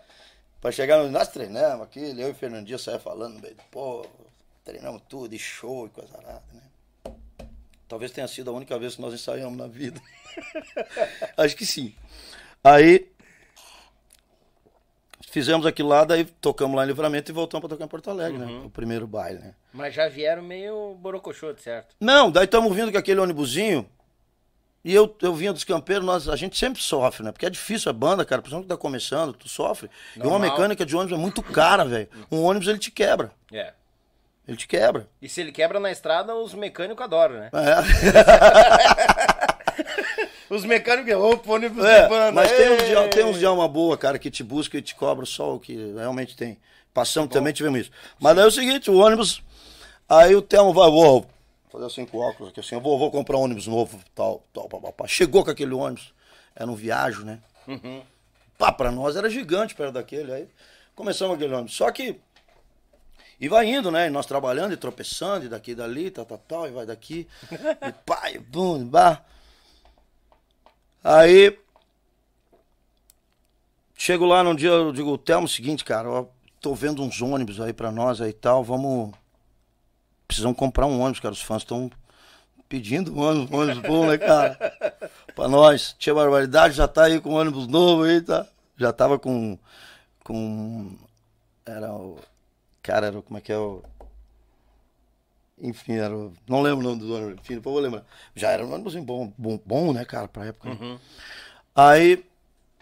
Pra 0.60 0.70
chegar. 0.70 1.02
Nós 1.06 1.30
treinamos 1.30 1.86
aqui, 1.86 2.02
eu 2.02 2.28
e 2.28 2.32
o 2.32 2.36
Fernandinho 2.36 2.78
saia 2.78 3.00
falando 3.00 3.36
no 3.36 3.40
meio 3.40 3.56
do 3.56 3.64
pô, 3.72 4.06
treinamos 4.66 5.02
tudo, 5.08 5.34
e 5.34 5.40
show 5.40 5.86
e 5.86 5.90
coisa 5.90 6.18
arada, 6.18 6.44
né? 6.52 6.64
Talvez 7.88 8.12
tenha 8.12 8.28
sido 8.28 8.50
a 8.50 8.54
única 8.54 8.78
vez 8.78 8.96
que 8.96 9.02
nós 9.02 9.14
ensaiamos 9.14 9.58
na 9.58 9.68
vida. 9.68 10.02
Acho 11.38 11.56
que 11.56 11.66
sim. 11.66 11.96
Aí. 12.62 13.10
Fizemos 15.38 15.68
aquilo 15.68 15.90
lá, 15.90 16.04
daí 16.04 16.26
tocamos 16.26 16.76
lá 16.76 16.84
em 16.84 16.88
Livramento 16.88 17.30
e 17.30 17.32
voltamos 17.32 17.62
pra 17.62 17.70
tocar 17.70 17.86
em 17.86 17.88
Porto 17.88 18.10
Alegre, 18.10 18.40
né? 18.40 18.62
O 18.66 18.72
primeiro 18.72 19.06
baile, 19.06 19.38
né? 19.38 19.54
Mas 19.72 19.94
já 19.94 20.10
vieram 20.10 20.42
meio 20.42 20.96
borocochô, 20.96 21.56
certo? 21.58 21.96
Não, 22.00 22.32
daí 22.32 22.46
estamos 22.46 22.76
vindo 22.76 22.92
com 22.92 22.98
aquele 22.98 23.20
ônibusinho. 23.20 23.88
E 24.84 24.92
eu, 24.96 25.16
eu 25.22 25.36
vinha 25.36 25.54
dos 25.54 25.64
campeiros, 25.64 26.04
nós, 26.04 26.28
a 26.28 26.36
gente 26.36 26.58
sempre 26.58 26.82
sofre, 26.82 27.24
né? 27.24 27.32
Porque 27.32 27.46
é 27.46 27.52
difícil 27.52 27.92
a 27.92 27.94
banda, 27.94 28.26
cara. 28.26 28.42
Principalmente 28.42 28.66
que 28.68 28.74
tá 28.74 28.78
começando, 28.82 29.32
tu 29.32 29.48
sofre. 29.48 29.92
E 30.16 30.22
uma 30.22 30.32
Normal. 30.32 30.50
mecânica 30.50 30.84
de 30.84 30.96
ônibus 30.96 31.16
é 31.16 31.22
muito 31.22 31.44
cara, 31.44 31.86
velho. 31.86 32.10
Um 32.32 32.42
ônibus 32.42 32.68
ele 32.68 32.80
te 32.80 32.90
quebra. 32.90 33.32
É. 33.54 33.74
Ele 34.48 34.58
te 34.58 34.68
quebra. 34.68 35.08
E 35.22 35.30
se 35.30 35.40
ele 35.40 35.52
quebra 35.52 35.80
na 35.80 35.92
estrada, 35.92 36.34
os 36.34 36.56
mecânicos 36.56 37.06
adoram, 37.06 37.36
né? 37.36 37.52
É. 37.54 37.78
Os 40.50 40.64
mecânicos, 40.64 41.14
opa, 41.14 41.52
ônibus 41.54 41.84
É, 41.86 42.08
banda. 42.08 42.32
mas 42.32 42.52
tem 42.52 42.72
uns, 42.72 42.84
de, 42.84 43.10
tem 43.10 43.26
uns 43.26 43.38
de 43.38 43.46
alma 43.46 43.68
boa, 43.68 43.98
cara, 43.98 44.18
que 44.18 44.32
te 44.32 44.44
busca 44.44 44.78
e 44.78 44.82
te 44.82 44.96
cobra 44.96 45.26
só 45.26 45.56
o 45.56 45.60
que 45.60 45.76
realmente 45.94 46.36
tem. 46.36 46.58
Passamos 46.94 47.30
também, 47.30 47.54
tivemos 47.54 47.82
isso. 47.82 47.92
Mas 48.20 48.36
daí 48.36 48.46
é 48.46 48.48
o 48.48 48.52
seguinte, 48.52 48.90
o 48.90 48.98
ônibus, 48.98 49.42
aí 50.08 50.36
o 50.36 50.42
Telmo 50.42 50.74
vai, 50.74 50.90
vou 50.90 51.28
fazer 51.70 51.86
assim 51.86 52.06
com 52.06 52.18
o 52.18 52.22
óculos 52.22 52.50
aqui, 52.52 52.60
assim, 52.60 52.76
eu 52.76 52.82
vou, 52.82 52.98
vou 52.98 53.12
comprar 53.12 53.38
um 53.38 53.42
ônibus 53.42 53.68
novo, 53.68 54.00
tal, 54.16 54.44
tal, 54.54 54.68
pá, 54.70 54.80
pá, 54.80 54.92
pá. 54.92 55.08
Chegou 55.08 55.44
com 55.44 55.52
aquele 55.52 55.74
ônibus, 55.74 56.14
era 56.56 56.70
um 56.70 56.76
viagem, 56.76 57.24
né? 57.26 57.40
Pá, 58.58 58.72
pra 58.72 58.90
nós 58.92 59.16
era 59.16 59.30
gigante 59.30 59.76
perto 59.76 59.94
daquele, 59.94 60.32
aí 60.34 60.48
começamos 60.96 61.36
aquele 61.36 61.54
ônibus. 61.54 61.76
Só 61.76 61.92
que, 61.92 62.20
e 63.40 63.48
vai 63.48 63.68
indo, 63.68 63.92
né? 63.92 64.08
E 64.08 64.10
nós 64.10 64.26
trabalhando 64.26 64.74
e 64.74 64.78
tropeçando, 64.78 65.46
e 65.46 65.50
daqui 65.50 65.72
e 65.72 65.76
dali, 65.76 66.10
tal, 66.10 66.26
tal, 66.26 66.38
tal, 66.48 66.68
e 66.68 66.72
vai 66.72 66.86
daqui, 66.86 67.28
e 67.52 67.92
pá, 68.06 68.32
e 68.32 68.40
bum, 68.40 68.82
e 68.82 68.86
bah. 68.86 69.22
Aí, 71.04 71.58
chego 73.96 74.26
lá 74.26 74.44
num 74.44 74.56
dia, 74.56 74.70
eu 74.70 74.92
digo, 74.92 75.18
Telmo, 75.18 75.46
é 75.46 75.50
o 75.50 75.52
seguinte, 75.52 75.84
cara, 75.84 76.10
ó, 76.10 76.26
tô 76.62 76.74
vendo 76.74 77.04
uns 77.04 77.22
ônibus 77.22 77.60
aí 77.62 77.74
pra 77.74 77.92
nós 77.92 78.22
aí 78.22 78.32
e 78.32 78.34
tal, 78.34 78.64
vamos. 78.64 79.14
Precisamos 80.28 80.58
comprar 80.58 80.86
um 80.86 81.00
ônibus, 81.00 81.20
cara. 81.22 81.34
Os 81.34 81.42
fãs 81.42 81.62
estão 81.62 81.90
pedindo 82.68 83.16
um 83.16 83.22
ônibus, 83.22 83.52
um 83.52 83.62
ônibus 83.62 83.82
bom, 83.84 84.08
né, 84.08 84.18
cara? 84.18 84.58
pra 85.34 85.48
nós. 85.48 85.96
Tia 85.98 86.14
Barbaridade 86.14 86.76
já 86.76 86.88
tá 86.88 87.06
aí 87.06 87.22
com 87.22 87.32
um 87.32 87.36
ônibus 87.36 87.68
novo 87.68 88.04
aí, 88.04 88.22
tá? 88.22 88.46
Já 88.78 88.92
tava 88.92 89.18
com. 89.18 89.58
com. 90.24 90.96
Era 91.66 91.92
o. 91.94 92.20
Cara, 92.84 93.08
era 93.08 93.22
como 93.22 93.38
é 93.38 93.42
que 93.42 93.52
é 93.52 93.58
o. 93.58 93.82
Enfim, 95.60 95.94
era. 95.94 96.14
Não 96.48 96.62
lembro 96.62 96.86
o 96.86 96.90
nome 96.90 97.00
do 97.02 97.14
ônibus, 97.16 97.40
enfim, 97.40 97.56
depois 97.56 97.74
vou 97.74 97.82
lembrar. 97.82 98.06
Já 98.36 98.52
era 98.52 98.66
um 98.66 98.72
ônibus 98.74 98.96
bom, 98.96 99.34
bom, 99.38 99.60
bom, 99.66 99.94
né, 99.94 100.06
cara, 100.06 100.28
pra 100.28 100.46
época. 100.46 100.70
né? 100.70 101.00
Aí, 101.76 102.24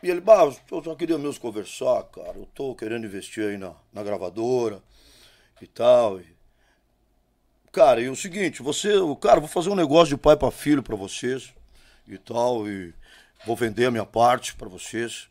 e 0.03 0.09
ele, 0.09 0.21
bah, 0.21 0.43
eu 0.71 0.83
só 0.83 0.93
queria 0.95 1.17
mesmo 1.17 1.39
conversar, 1.39 2.03
cara. 2.03 2.37
Eu 2.37 2.45
tô 2.53 2.75
querendo 2.75 3.05
investir 3.05 3.43
aí 3.47 3.57
na, 3.57 3.73
na 3.93 4.03
gravadora 4.03 4.81
e 5.61 5.67
tal. 5.67 6.19
E... 6.19 6.25
Cara, 7.71 8.01
e 8.01 8.09
o 8.09 8.15
seguinte, 8.15 8.61
você, 8.61 8.95
o 8.97 9.15
cara, 9.15 9.39
vou 9.39 9.49
fazer 9.49 9.69
um 9.69 9.75
negócio 9.75 10.15
de 10.15 10.21
pai 10.21 10.35
pra 10.37 10.51
filho 10.51 10.83
pra 10.83 10.95
vocês 10.95 11.53
e 12.07 12.17
tal. 12.17 12.67
E 12.67 12.93
vou 13.45 13.55
vender 13.55 13.85
a 13.85 13.91
minha 13.91 14.05
parte 14.05 14.53
pra 14.55 14.67
vocês. 14.69 15.27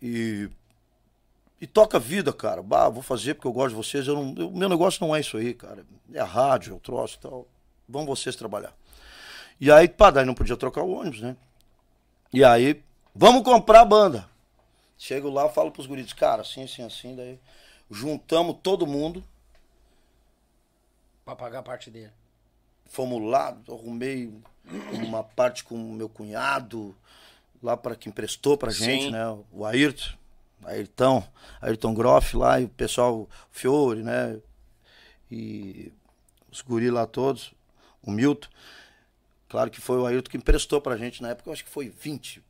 E. 0.00 0.48
E 1.60 1.66
toca 1.66 1.96
a 1.96 2.00
vida, 2.00 2.32
cara. 2.32 2.62
Bah, 2.62 2.88
vou 2.88 3.02
fazer 3.02 3.34
porque 3.34 3.48
eu 3.48 3.52
gosto 3.52 3.70
de 3.70 3.74
vocês. 3.74 4.06
Eu 4.06 4.14
não, 4.14 4.34
eu- 4.36 4.50
meu 4.50 4.68
negócio 4.68 5.04
não 5.04 5.14
é 5.14 5.20
isso 5.20 5.36
aí, 5.36 5.52
cara. 5.54 5.84
É 6.12 6.20
a 6.20 6.24
rádio, 6.24 6.72
é 6.72 6.76
o 6.76 6.80
troço 6.80 7.16
e 7.16 7.20
tal. 7.20 7.48
Vão 7.88 8.06
vocês 8.06 8.36
trabalhar. 8.36 8.72
E 9.60 9.70
aí, 9.72 9.88
pá, 9.88 10.10
daí 10.10 10.24
não 10.24 10.34
podia 10.34 10.56
trocar 10.56 10.82
o 10.82 10.90
ônibus, 10.92 11.20
né? 11.20 11.36
E 12.32 12.44
aí, 12.44 12.80
vamos 13.14 13.42
comprar 13.42 13.80
a 13.80 13.84
banda. 13.84 14.28
Chego 14.96 15.30
lá, 15.30 15.48
falo 15.48 15.70
pros 15.72 15.86
guris, 15.86 16.12
cara, 16.12 16.42
assim, 16.42 16.62
assim, 16.64 16.82
assim, 16.82 17.14
daí 17.16 17.38
juntamos 17.90 18.56
todo 18.62 18.86
mundo, 18.86 19.24
Pra 21.24 21.36
pagar 21.36 21.58
a 21.58 21.62
parte 21.62 21.90
dele. 21.90 22.10
fomos 22.86 23.22
lá, 23.22 23.56
arrumei 23.68 24.32
uma 24.92 25.22
parte 25.22 25.62
com 25.62 25.74
o 25.74 25.92
meu 25.92 26.08
cunhado, 26.08 26.96
lá 27.62 27.76
para 27.76 27.94
que 27.94 28.08
emprestou 28.08 28.56
pra 28.56 28.70
gente, 28.70 29.04
Sim. 29.04 29.10
né? 29.10 29.24
O 29.52 29.64
Ayrton, 29.64 30.16
Ayrton, 30.64 31.22
Ayrton 31.60 31.94
Groff 31.94 32.36
lá, 32.36 32.60
e 32.60 32.64
o 32.64 32.68
pessoal, 32.68 33.20
o 33.20 33.28
Fiore, 33.50 34.02
né? 34.02 34.38
E 35.30 35.92
os 36.50 36.60
guris 36.62 36.90
lá 36.92 37.06
todos, 37.06 37.52
o 38.02 38.10
Milton. 38.10 38.48
Claro 39.48 39.70
que 39.70 39.80
foi 39.80 39.98
o 39.98 40.06
Ayrton 40.06 40.30
que 40.30 40.36
emprestou 40.36 40.80
pra 40.80 40.96
gente 40.96 41.22
na 41.22 41.30
época, 41.30 41.48
eu 41.48 41.52
acho 41.52 41.64
que 41.64 41.70
foi 41.70 41.88
20, 41.88 42.42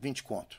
20 0.00 0.22
conto. 0.22 0.58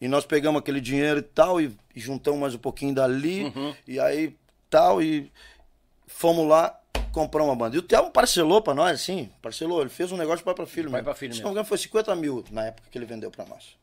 E 0.00 0.08
nós 0.08 0.24
pegamos 0.24 0.60
aquele 0.60 0.80
dinheiro 0.80 1.18
e 1.18 1.22
tal, 1.22 1.60
e, 1.60 1.76
e 1.94 2.00
juntamos 2.00 2.40
mais 2.40 2.54
um 2.54 2.58
pouquinho 2.58 2.94
dali, 2.94 3.52
e 3.86 4.00
aí 4.00 4.34
tal, 4.70 5.02
e 5.02 5.30
fomos 6.06 6.48
lá 6.48 6.78
comprar 7.12 7.42
uma 7.42 7.54
banda. 7.56 7.76
E 7.76 7.78
o 7.78 7.82
Telmo 7.82 8.10
parcelou 8.10 8.62
pra 8.62 8.72
nós, 8.74 8.92
assim, 9.00 9.30
parcelou, 9.42 9.80
ele 9.80 9.90
fez 9.90 10.10
um 10.12 10.16
negócio 10.16 10.38
de 10.38 10.44
pai 10.44 10.54
pra 10.54 10.64
filho 10.66 10.90
Pai 10.90 11.00
mesmo. 11.00 11.04
pra 11.04 11.14
filho 11.14 11.32
Se 11.34 11.38
mesmo. 11.40 11.44
não 11.44 11.50
me 11.50 11.54
engano, 11.54 11.66
foi 11.68 11.76
50 11.78 12.14
mil 12.14 12.44
na 12.50 12.66
época 12.66 12.88
que 12.90 12.96
ele 12.96 13.04
vendeu 13.04 13.30
pra 13.30 13.44
nós. 13.44 13.76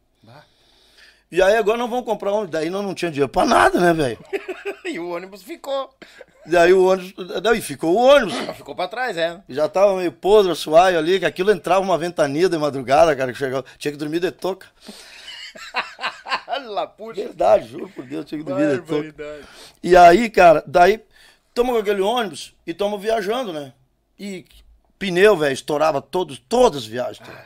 E 1.32 1.42
aí 1.42 1.58
agora 1.58 1.78
nós 1.78 1.90
vamos 1.90 2.06
comprar 2.06 2.34
um, 2.34 2.46
daí 2.46 2.70
nós 2.70 2.84
não 2.84 2.94
tinha 2.96 3.12
dinheiro 3.12 3.30
pra 3.30 3.46
nada, 3.46 3.80
né, 3.80 3.94
velho? 3.94 4.18
E 4.88 5.00
o 5.00 5.10
ônibus 5.10 5.44
ficou. 5.44 5.94
Daí 6.46 6.72
o 6.72 6.86
ônibus, 6.86 7.14
daí 7.42 7.60
ficou 7.60 7.94
o 7.94 7.98
ônibus. 7.98 8.34
Ficou 8.56 8.74
pra 8.74 8.88
trás, 8.88 9.18
é. 9.18 9.42
E 9.50 9.54
Já 9.54 9.68
tava 9.68 9.98
meio 9.98 10.14
podre, 10.14 10.56
suaio 10.56 10.98
ali, 10.98 11.20
que 11.20 11.26
aquilo 11.26 11.52
entrava 11.52 11.82
uma 11.82 11.98
ventania 11.98 12.48
de 12.48 12.58
madrugada, 12.58 13.14
cara, 13.14 13.34
que 13.34 13.38
chegava, 13.38 13.66
tinha 13.78 13.92
que 13.92 13.98
dormir 13.98 14.22
de 14.22 14.32
toca. 14.32 14.68
Lá, 16.68 16.88
puxa. 16.88 17.22
Verdade, 17.22 17.68
juro 17.68 17.90
por 17.90 18.06
Deus, 18.06 18.26
tinha 18.26 18.40
que 18.40 18.46
dormir 18.48 18.82
de 18.82 19.12
toca. 19.12 19.42
E 19.84 19.96
aí, 19.98 20.30
cara, 20.30 20.64
daí 20.66 21.04
tamo 21.54 21.74
com 21.74 21.80
aquele 21.80 22.02
ônibus 22.02 22.54
e 22.66 22.74
tamo 22.74 22.98
viajando, 22.98 23.52
né? 23.52 23.74
E 24.18 24.46
pneu, 24.98 25.36
velho, 25.36 25.54
estourava 25.54 26.02
todos, 26.02 26.40
todas 26.48 26.84
as 26.84 26.88
viagens. 26.88 27.20
cara. 27.20 27.46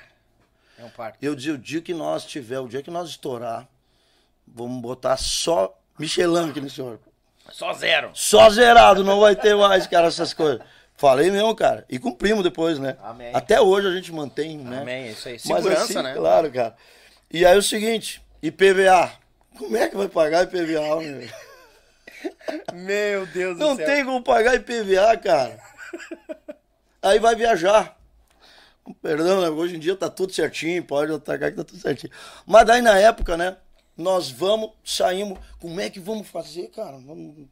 É 0.81 0.85
um 0.85 0.89
parque. 0.89 1.23
Eu 1.23 1.35
dizia, 1.35 1.53
o 1.53 1.57
dia 1.57 1.79
que 1.79 1.93
nós 1.93 2.25
tiver, 2.25 2.59
o 2.59 2.67
dia 2.67 2.81
que 2.81 2.89
nós 2.89 3.09
estourar, 3.09 3.67
vamos 4.47 4.81
botar 4.81 5.15
só 5.15 5.77
Michelin 5.99 6.49
aqui 6.49 6.59
nesse 6.59 6.81
ônibus. 6.81 7.05
Só 7.51 7.71
zero. 7.73 8.09
Só 8.13 8.49
zerado, 8.49 9.03
não 9.03 9.19
vai 9.19 9.35
ter 9.35 9.55
mais, 9.55 9.85
cara, 9.85 10.07
essas 10.07 10.33
coisas. 10.33 10.61
Falei 10.95 11.29
mesmo, 11.29 11.55
cara. 11.55 11.85
E 11.89 11.99
cumprimos 11.99 12.43
depois, 12.43 12.79
né? 12.79 12.97
Amém. 13.03 13.31
Até 13.33 13.61
hoje 13.61 13.87
a 13.87 13.91
gente 13.91 14.11
mantém, 14.11 14.57
né? 14.57 14.81
Amém, 14.81 15.11
isso 15.11 15.27
aí. 15.27 15.33
Mas 15.33 15.41
Segurança, 15.43 15.83
assim, 15.83 16.01
né? 16.01 16.13
Claro, 16.15 16.51
cara. 16.51 16.75
E 17.29 17.45
aí 17.45 17.57
o 17.57 17.63
seguinte, 17.63 18.21
IPVA. 18.41 19.11
Como 19.57 19.77
é 19.77 19.87
que 19.87 19.95
vai 19.95 20.07
pagar 20.07 20.43
IPVA, 20.43 21.01
meu? 21.01 21.29
Meu 22.73 23.25
Deus 23.27 23.57
Não 23.57 23.75
tem 23.75 24.05
como 24.05 24.23
pagar 24.23 24.55
IPVA, 24.55 25.17
cara. 25.17 25.59
Aí 27.01 27.19
vai 27.19 27.35
viajar. 27.35 27.97
Com 28.83 28.93
Perdão, 28.93 29.41
né? 29.41 29.49
Hoje 29.49 29.75
em 29.75 29.79
dia 29.79 29.95
tá 29.95 30.09
tudo 30.09 30.33
certinho, 30.33 30.83
pode 30.83 31.11
atacar 31.13 31.51
que 31.51 31.57
tá 31.57 31.63
tudo 31.63 31.79
certinho. 31.79 32.11
Mas 32.45 32.65
daí 32.65 32.81
na 32.81 32.97
época, 32.97 33.37
né? 33.37 33.57
Nós 33.97 34.29
vamos, 34.31 34.71
saímos. 34.83 35.37
Como 35.59 35.79
é 35.79 35.89
que 35.89 35.99
vamos 35.99 36.27
fazer, 36.27 36.67
cara? 36.69 36.97
Vamos- 36.97 37.47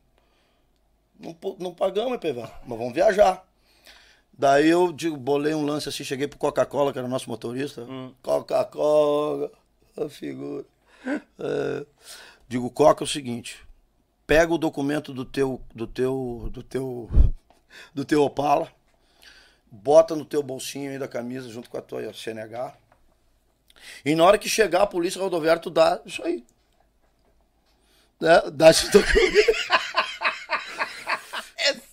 Não, 1.20 1.36
não 1.60 1.74
pagamos 1.74 2.14
IPVA, 2.16 2.50
mas 2.66 2.78
vamos 2.78 2.94
viajar. 2.94 3.46
Daí 4.32 4.70
eu 4.70 4.94
digo, 4.94 5.18
bolei 5.18 5.54
um 5.54 5.66
lance 5.66 5.90
assim, 5.90 6.04
cheguei 6.04 6.28
pro 6.28 6.40
Coca-Cola, 6.40 6.94
que 6.94 6.98
era 6.98 7.06
o 7.08 7.12
nosso 7.12 7.30
motorista. 7.30 7.86
Coca-Cola, 8.24 9.52
a 9.98 10.08
figura. 10.08 10.64
É, 11.38 11.86
digo, 12.48 12.70
Coca 12.72 13.04
é 13.04 13.06
o 13.06 13.08
seguinte, 13.08 13.60
pega 14.26 14.54
o 14.54 14.58
documento 14.58 15.14
do 15.14 15.26
teu, 15.26 15.62
do 15.76 15.86
teu, 15.86 16.50
do 16.54 16.64
teu, 16.64 17.10
do 17.94 18.06
teu 18.06 18.24
Opala, 18.24 18.72
bota 19.72 20.16
no 20.16 20.26
teu 20.26 20.42
bolsinho 20.42 20.92
aí 20.92 21.00
da 21.00 21.08
camisa 21.08 21.50
junto 21.50 21.70
com 21.70 21.78
a 21.78 21.82
tua 21.82 22.14
CNH. 22.14 22.74
E 24.04 24.16
na 24.16 24.26
hora 24.26 24.38
que 24.38 24.50
chegar 24.50 24.84
a 24.84 24.88
polícia 24.88 25.22
rodoviária, 25.22 25.62
tu 25.62 25.70
dá 25.70 26.00
isso 26.06 26.24
aí. 26.24 26.44
Né? 28.20 28.42
Dá 28.52 28.70
esse 28.70 28.90
documento. 28.92 29.14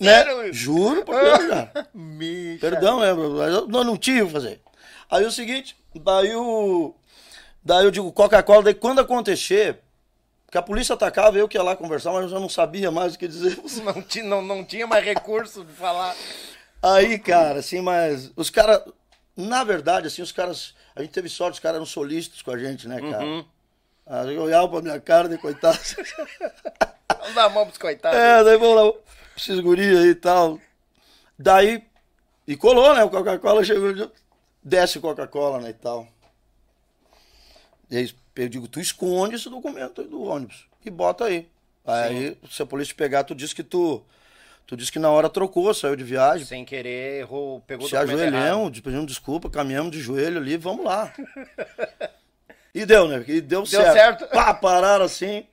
né? 0.01 0.15
sério 0.15 0.45
isso? 0.49 0.55
Juro, 0.55 1.05
por 1.05 1.15
Deus, 1.15 1.49
cara. 1.49 1.89
Micha. 1.95 2.61
Perdão, 2.61 3.01
né? 3.01 3.11
eu- 3.11 3.69
Nós 3.69 3.87
não 3.87 3.97
tínhamos 3.97 4.33
que 4.33 4.39
fazer. 4.39 4.61
Aí 5.11 5.25
o 5.25 5.31
seguinte, 5.31 5.77
daí 5.95 6.35
o. 6.35 6.95
Daí 7.65 7.85
eu 7.85 7.91
digo, 7.91 8.13
Coca-Cola, 8.13 8.65
daí 8.65 8.75
quando 8.75 9.01
acontecer, 9.01 9.79
que 10.51 10.59
a 10.59 10.63
polícia 10.63 10.95
atacava, 10.95 11.37
eu 11.37 11.49
que 11.49 11.57
ia 11.57 11.63
lá 11.63 11.77
conversar, 11.77 12.13
mas 12.13 12.23
eu 12.23 12.29
já 12.29 12.41
não 12.41 12.49
sabia 12.49 12.91
mais 12.91 13.15
o 13.15 13.19
que 13.19 13.29
dizer. 13.29 13.59
Não, 14.25 14.25
não, 14.25 14.43
não 14.43 14.65
tinha 14.65 14.87
mais 14.87 15.05
recurso 15.05 15.65
de 15.65 15.73
falar. 15.73 16.15
Aí, 16.95 17.19
cara, 17.19 17.59
assim, 17.59 17.81
mas 17.81 18.31
os 18.37 18.51
caras, 18.51 18.83
na 19.37 19.65
verdade, 19.65 20.07
assim, 20.07 20.23
os 20.23 20.33
caras, 20.33 20.75
a 20.95 21.03
gente 21.03 21.13
teve 21.13 21.29
sorte, 21.29 21.55
os 21.55 21.61
caras 21.61 21.77
eram 21.77 21.87
solistas 21.87 22.43
com 22.43 22.51
a 22.51 22.59
gente, 22.59 22.87
né, 22.87 23.01
cara? 23.01 23.45
Aí 24.07 24.35
eu 24.35 24.43
olhava 24.43 24.69
pra 24.69 24.83
minha 24.83 25.01
cara 25.01 25.29
de 25.29 25.37
coitado. 25.37 25.79
Não 27.25 27.35
dá 27.35 27.45
a 27.45 27.49
mão 27.49 27.67
pros 27.67 27.79
coitados. 27.79 28.19
É, 28.19 28.45
daí 28.45 28.57
vamos 28.57 28.77
lá, 28.77 28.93
esses 29.37 29.59
guris 29.59 29.99
aí 29.99 30.11
e 30.11 30.15
tal. 30.15 30.61
Daí, 31.39 31.85
e 32.47 32.57
colou, 32.57 32.95
né? 32.95 33.03
O 33.03 33.11
Coca-Cola 33.11 33.65
chegou, 33.65 34.11
desce 34.63 35.01
Coca-Cola, 35.01 35.61
né, 35.61 35.71
e 35.71 35.75
tal. 35.75 36.07
E 37.91 37.97
aí 37.97 38.15
eu 38.37 38.49
digo, 38.49 38.69
tu 38.69 38.81
esconde 38.81 39.35
esse 39.35 39.49
documento 39.49 40.01
aí 40.01 40.07
do 40.07 40.23
ônibus 40.23 40.67
e 40.85 40.91
bota 40.91 41.25
aí. 41.25 41.49
Aí, 41.85 42.37
se 42.51 42.63
a 42.63 42.67
polícia 42.67 42.95
pegar, 42.95 43.25
tu 43.25 43.35
diz 43.35 43.53
que 43.53 43.63
tu, 43.63 44.05
tu 44.67 44.77
diz 44.77 44.91
que 44.91 44.99
na 44.99 45.11
hora 45.11 45.31
trocou, 45.31 45.73
saiu 45.73 45.97
de 45.97 46.05
viagem, 46.05 46.47
Sem 46.47 46.65
querer, 46.65 47.21
errou, 47.21 47.61
pegou 47.61 47.89
se 47.89 47.97
ajoelhamos, 47.97 48.81
pedimos 48.81 49.07
desculpa, 49.07 49.49
caminhamos 49.49 49.93
de 49.93 50.01
joelho 50.01 50.39
ali, 50.39 50.57
vamos 50.57 50.85
lá. 50.85 51.13
e 52.75 52.85
deu, 52.85 53.07
né? 53.07 53.25
E 53.29 53.41
deu, 53.41 53.65
certo. 53.65 53.93
certo. 53.93 54.27
Pá, 54.29 54.53
pararam 54.53 55.05
assim. 55.05 55.47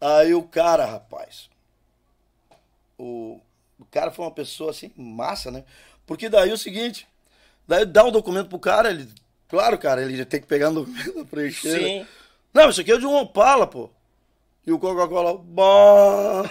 Aí 0.00 0.34
o 0.34 0.42
cara, 0.42 0.84
rapaz. 0.84 1.48
o, 2.98 3.40
o 3.78 3.84
cara 3.84 4.10
foi 4.10 4.24
uma 4.24 4.30
pessoa 4.30 4.70
assim, 4.70 4.90
massa, 4.96 5.50
né? 5.50 5.64
Porque 6.06 6.28
daí 6.28 6.50
é 6.50 6.52
o 6.52 6.58
seguinte, 6.58 7.06
daí 7.66 7.84
dá 7.84 8.04
um 8.04 8.10
documento 8.10 8.48
pro 8.48 8.58
cara, 8.58 8.90
ele. 8.90 9.08
Claro, 9.48 9.78
cara, 9.78 10.02
ele 10.02 10.24
tem 10.24 10.40
que 10.40 10.46
pegar 10.46 10.70
um 10.70 10.74
documento 10.74 11.12
pra 11.12 11.24
preencher. 11.24 11.78
Sim. 11.78 12.00
Né? 12.00 12.06
Não, 12.52 12.68
isso 12.68 12.80
aqui 12.80 12.92
é 12.92 12.98
de 12.98 13.06
um 13.06 13.14
Opala, 13.14 13.66
pô. 13.66 13.90
E 14.64 14.70
o 14.72 14.78
Coca-Cola, 14.78 15.38
bah! 15.38 16.48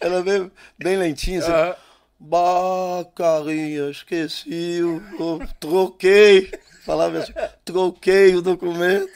Era 0.00 0.22
bem, 0.22 0.52
bem 0.78 0.96
lentinho, 0.96 1.40
assim. 1.40 1.50
Uhum. 1.50 1.74
Bah, 2.20 3.04
carinha, 3.14 3.90
esqueci, 3.90 4.78
eu 4.80 5.40
troquei. 5.58 6.50
Falava 6.84 7.18
assim, 7.18 7.32
troquei 7.64 8.34
o 8.34 8.42
documento. 8.42 9.10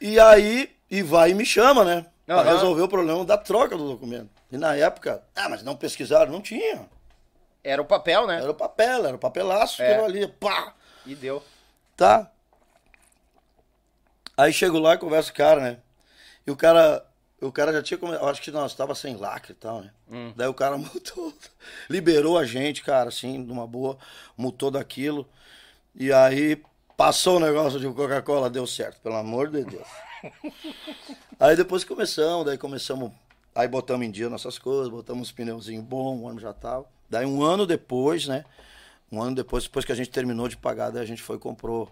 E 0.00 0.18
aí, 0.18 0.74
e 0.90 1.02
vai 1.02 1.30
e 1.30 1.34
me 1.34 1.46
chama, 1.46 1.84
né? 1.84 2.06
Pra 2.26 2.38
uhum. 2.38 2.42
resolver 2.42 2.82
o 2.82 2.88
problema 2.88 3.24
da 3.24 3.38
troca 3.38 3.76
do 3.76 3.88
documento. 3.88 4.30
E 4.50 4.56
na 4.56 4.74
época, 4.74 5.22
ah, 5.34 5.48
mas 5.48 5.62
não 5.62 5.76
pesquisaram, 5.76 6.32
não 6.32 6.40
tinha. 6.40 6.88
Era 7.62 7.80
o 7.80 7.84
papel, 7.84 8.26
né? 8.26 8.40
Era 8.40 8.50
o 8.50 8.54
papel, 8.54 9.06
era 9.06 9.16
o 9.16 9.18
papelaço 9.18 9.80
é. 9.80 9.86
que 9.86 9.92
era 9.92 10.04
ali, 10.04 10.26
pá! 10.26 10.74
E 11.06 11.14
deu. 11.14 11.42
Tá. 11.96 12.30
Aí 14.36 14.52
chego 14.52 14.78
lá 14.78 14.94
e 14.94 14.98
converso 14.98 15.30
com 15.30 15.34
o 15.34 15.38
cara, 15.38 15.60
né? 15.60 15.78
E 16.46 16.50
o 16.50 16.56
cara, 16.56 17.04
o 17.40 17.50
cara 17.50 17.72
já 17.72 17.82
tinha 17.82 17.98
começado, 17.98 18.28
acho 18.28 18.42
que 18.42 18.50
nós 18.50 18.72
estava 18.72 18.94
sem 18.94 19.16
lacre 19.16 19.52
e 19.52 19.56
tal, 19.56 19.82
né? 19.82 19.90
Hum. 20.10 20.32
Daí 20.36 20.48
o 20.48 20.54
cara 20.54 20.76
multou, 20.78 21.32
liberou 21.88 22.38
a 22.38 22.44
gente, 22.44 22.82
cara, 22.82 23.08
assim, 23.08 23.38
numa 23.38 23.66
boa, 23.66 23.98
multou 24.36 24.70
daquilo. 24.70 25.28
E 25.94 26.12
aí 26.12 26.62
passou 26.96 27.36
o 27.36 27.40
negócio 27.40 27.80
de 27.80 27.88
Coca-Cola, 27.88 28.50
deu 28.50 28.66
certo, 28.66 29.00
pelo 29.00 29.16
amor 29.16 29.48
de 29.50 29.64
Deus. 29.64 29.88
aí 31.38 31.56
depois 31.56 31.84
começamos, 31.84 32.46
daí 32.46 32.58
começamos, 32.58 33.12
aí 33.54 33.68
botamos 33.68 34.06
em 34.06 34.10
dia 34.10 34.28
nossas 34.28 34.58
coisas, 34.58 34.88
botamos 34.88 35.28
os 35.28 35.32
pneuzinhos 35.32 35.84
bons, 35.84 36.20
o 36.20 36.28
ano 36.28 36.40
já 36.40 36.52
tava. 36.52 36.86
Daí 37.08 37.24
um 37.24 37.42
ano 37.42 37.66
depois, 37.66 38.26
né? 38.26 38.44
Um 39.10 39.22
ano 39.22 39.36
depois, 39.36 39.64
depois 39.64 39.84
que 39.84 39.92
a 39.92 39.94
gente 39.94 40.10
terminou 40.10 40.48
de 40.48 40.56
pagar, 40.56 40.90
daí 40.90 41.02
a 41.02 41.06
gente 41.06 41.22
foi 41.22 41.36
e 41.36 41.38
comprou 41.40 41.90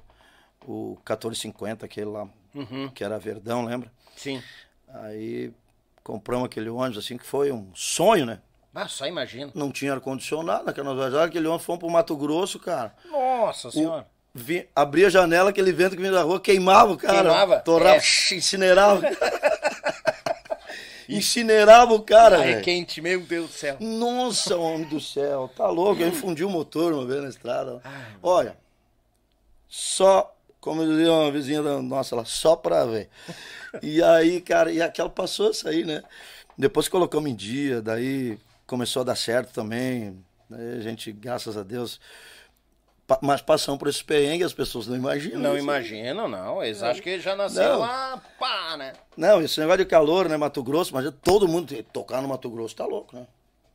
o 0.67 0.97
1450, 1.05 1.85
aquele 1.85 2.07
lá, 2.07 2.29
uhum. 2.55 2.89
que 2.89 3.05
era 3.05 3.19
Verdão, 3.19 3.65
lembra? 3.65 3.91
Sim. 4.17 4.43
Aí 4.89 5.53
compramos 6.03 6.47
aquele 6.47 6.69
ônibus 6.69 7.05
assim, 7.05 7.17
que 7.17 7.27
foi 7.27 7.53
um 7.53 7.71
sonho, 7.75 8.27
né? 8.27 8.41
Ah, 8.75 8.89
só 8.89 9.07
imagina. 9.07 9.53
Não 9.55 9.71
tinha 9.71 9.93
ar-condicionado 9.93 10.65
naquela 10.65 10.95
viagem, 10.95 11.21
aquele 11.21 11.47
ônibus 11.47 11.67
fomos 11.67 11.81
pro 11.81 11.91
Mato 11.91 12.17
Grosso, 12.17 12.59
cara. 12.59 12.95
Nossa 13.11 13.71
senhora. 13.71 14.07
Vi, 14.35 14.67
abria 14.75 15.09
a 15.09 15.11
janela, 15.11 15.51
aquele 15.51 15.73
vento 15.73 15.95
que 15.95 16.01
vinha 16.01 16.13
da 16.13 16.23
rua, 16.23 16.41
queimava 16.41 16.93
o 16.93 16.97
cara. 16.97 17.29
Queimava? 17.29 17.61
Torrava, 17.61 17.97
é. 17.97 18.01
incinerava. 18.35 19.03
incinerava 21.07 21.93
o 21.93 22.01
cara, 22.01 22.39
velho. 22.39 22.59
É 22.59 22.61
quente, 22.63 23.03
meu 23.03 23.21
Deus 23.21 23.51
do 23.51 23.53
céu. 23.53 23.77
Nossa, 23.79 24.57
homem 24.57 24.89
do 24.89 25.01
céu, 25.01 25.51
tá 25.55 25.69
louco. 25.69 26.01
Eu 26.01 26.09
infundi 26.09 26.43
o 26.43 26.49
motor 26.49 26.95
uma 26.95 27.05
vez 27.05 27.23
na 27.23 27.29
estrada. 27.29 27.83
Olha, 28.23 28.57
só 29.69 30.32
como 30.63 30.87
dizia 30.87 31.13
uma 31.13 31.31
vizinha 31.33 31.61
da 31.61 31.83
nossa 31.83 32.15
lá, 32.15 32.25
só 32.25 32.55
pra 32.55 32.85
ver. 32.85 33.11
E 33.83 34.01
aí, 34.01 34.41
cara, 34.41 34.71
e 34.71 34.81
aquela 34.81 35.11
passou 35.11 35.51
isso 35.51 35.69
aí, 35.69 35.85
né? 35.85 36.05
Depois 36.57 36.87
colocamos 36.87 37.29
em 37.29 37.35
dia, 37.35 37.83
daí 37.83 38.39
começou 38.65 39.03
a 39.03 39.05
dar 39.05 39.17
certo 39.17 39.53
também. 39.53 40.17
Né? 40.49 40.77
A 40.79 40.81
gente, 40.81 41.11
graças 41.11 41.57
a 41.57 41.65
Deus, 41.65 42.01
mas 43.21 43.43
passamos 43.43 43.77
por 43.81 43.89
esse 43.89 44.05
perrengue, 44.05 44.45
as 44.45 44.53
pessoas 44.53 44.87
não 44.87 44.95
imaginam. 44.95 45.41
Não 45.41 45.55
isso. 45.57 45.65
imaginam, 45.65 46.29
não. 46.29 46.63
Eles 46.63 46.81
acham 46.81 47.03
que 47.03 47.19
já 47.19 47.35
nasceu 47.35 47.81
lá, 47.81 48.23
pá, 48.39 48.77
né? 48.77 48.93
Não, 49.17 49.43
esse 49.43 49.59
negócio 49.59 49.79
de 49.79 49.91
calor, 49.91 50.29
né? 50.29 50.37
Mato 50.37 50.63
Grosso, 50.63 50.95
mas 50.95 51.13
todo 51.25 51.49
mundo 51.49 51.75
tocar 51.93 52.23
no 52.23 52.29
Mato 52.29 52.49
Grosso 52.49 52.77
tá 52.77 52.87
louco, 52.87 53.17
né? 53.17 53.27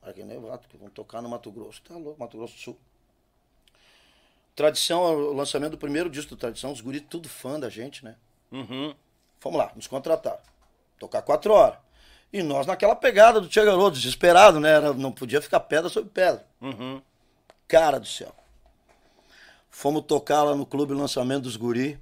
Aqui 0.01 0.23
nem 0.23 0.39
Vato, 0.39 0.69
que 0.69 0.77
vão 0.77 0.89
tocar 0.89 1.22
no 1.22 1.27
Mato 1.27 1.51
Grosso, 1.51 1.81
tá 1.85 1.95
louco, 1.95 2.18
Mato 2.18 2.38
Grosso 2.38 2.53
do 2.53 2.59
Sul. 2.61 2.77
Tradição, 4.58 5.04
o 5.04 5.34
lançamento 5.34 5.74
do 5.74 5.78
primeiro 5.78 6.10
disco 6.10 6.32
do 6.32 6.40
Tradição, 6.40 6.72
os 6.72 6.82
guris 6.82 7.04
tudo 7.08 7.30
fã 7.30 7.60
da 7.60 7.70
gente, 7.70 8.04
né? 8.04 8.16
Uhum. 8.52 8.92
Fomos 9.40 9.60
lá, 9.60 9.72
nos 9.76 9.86
contrataram. 9.86 10.40
Tocar 10.98 11.22
quatro 11.22 11.54
horas. 11.54 11.78
E 12.34 12.42
nós 12.42 12.66
naquela 12.66 12.96
pegada 12.96 13.40
do 13.40 13.48
Tia 13.48 13.64
Garoto, 13.64 13.96
desesperado, 13.96 14.60
né? 14.60 14.72
Era, 14.72 14.94
não 14.94 15.12
podia 15.12 15.44
ficar 15.44 15.60
pedra 15.60 15.90
sobre 15.90 16.10
pedra. 16.10 16.44
Uhum. 16.60 17.00
Cara 17.68 18.00
do 18.00 18.08
céu. 18.08 18.34
Fomos 19.70 20.02
tocar 20.08 20.42
lá 20.42 20.56
no 20.56 20.66
clube 20.66 20.92
lançamento 20.92 21.44
dos 21.44 21.56
guri. 21.56 22.00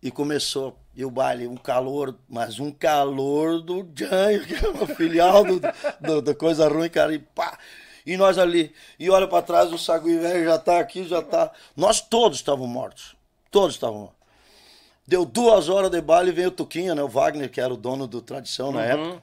E 0.00 0.12
começou. 0.12 0.78
E 0.94 1.04
o 1.04 1.10
baile, 1.10 1.48
um 1.48 1.56
calor, 1.56 2.16
mas 2.28 2.60
um 2.60 2.70
calor 2.70 3.60
do 3.60 3.84
Janho, 3.96 4.46
que 4.46 4.54
é 4.54 4.68
uma 4.68 4.86
filial 4.86 5.42
do, 5.42 5.60
do, 6.00 6.22
do 6.22 6.34
Coisa 6.36 6.68
Ruim, 6.68 6.88
cara. 6.88 7.12
E 7.12 7.18
pá. 7.18 7.58
E 8.04 8.16
nós 8.16 8.38
ali, 8.38 8.74
e 8.98 9.08
olha 9.10 9.28
para 9.28 9.42
trás, 9.42 9.72
o 9.72 9.78
sagui 9.78 10.18
velho 10.18 10.44
já 10.44 10.58
tá 10.58 10.80
aqui, 10.80 11.04
já 11.04 11.22
tá. 11.22 11.50
Nós 11.76 12.00
todos 12.00 12.38
estavam 12.38 12.66
mortos. 12.66 13.14
Todos 13.50 13.74
estavam 13.74 14.00
mortos. 14.00 14.22
Deu 15.06 15.24
duas 15.24 15.68
horas 15.68 15.90
de 15.90 16.00
baile 16.00 16.30
e 16.30 16.32
veio 16.32 16.48
o 16.48 16.52
Tuquinha, 16.52 16.94
né? 16.94 17.02
O 17.02 17.08
Wagner, 17.08 17.50
que 17.50 17.60
era 17.60 17.72
o 17.72 17.76
dono 17.76 18.06
do 18.06 18.20
Tradição 18.20 18.68
uhum. 18.68 18.74
na 18.74 18.84
época. 18.84 19.22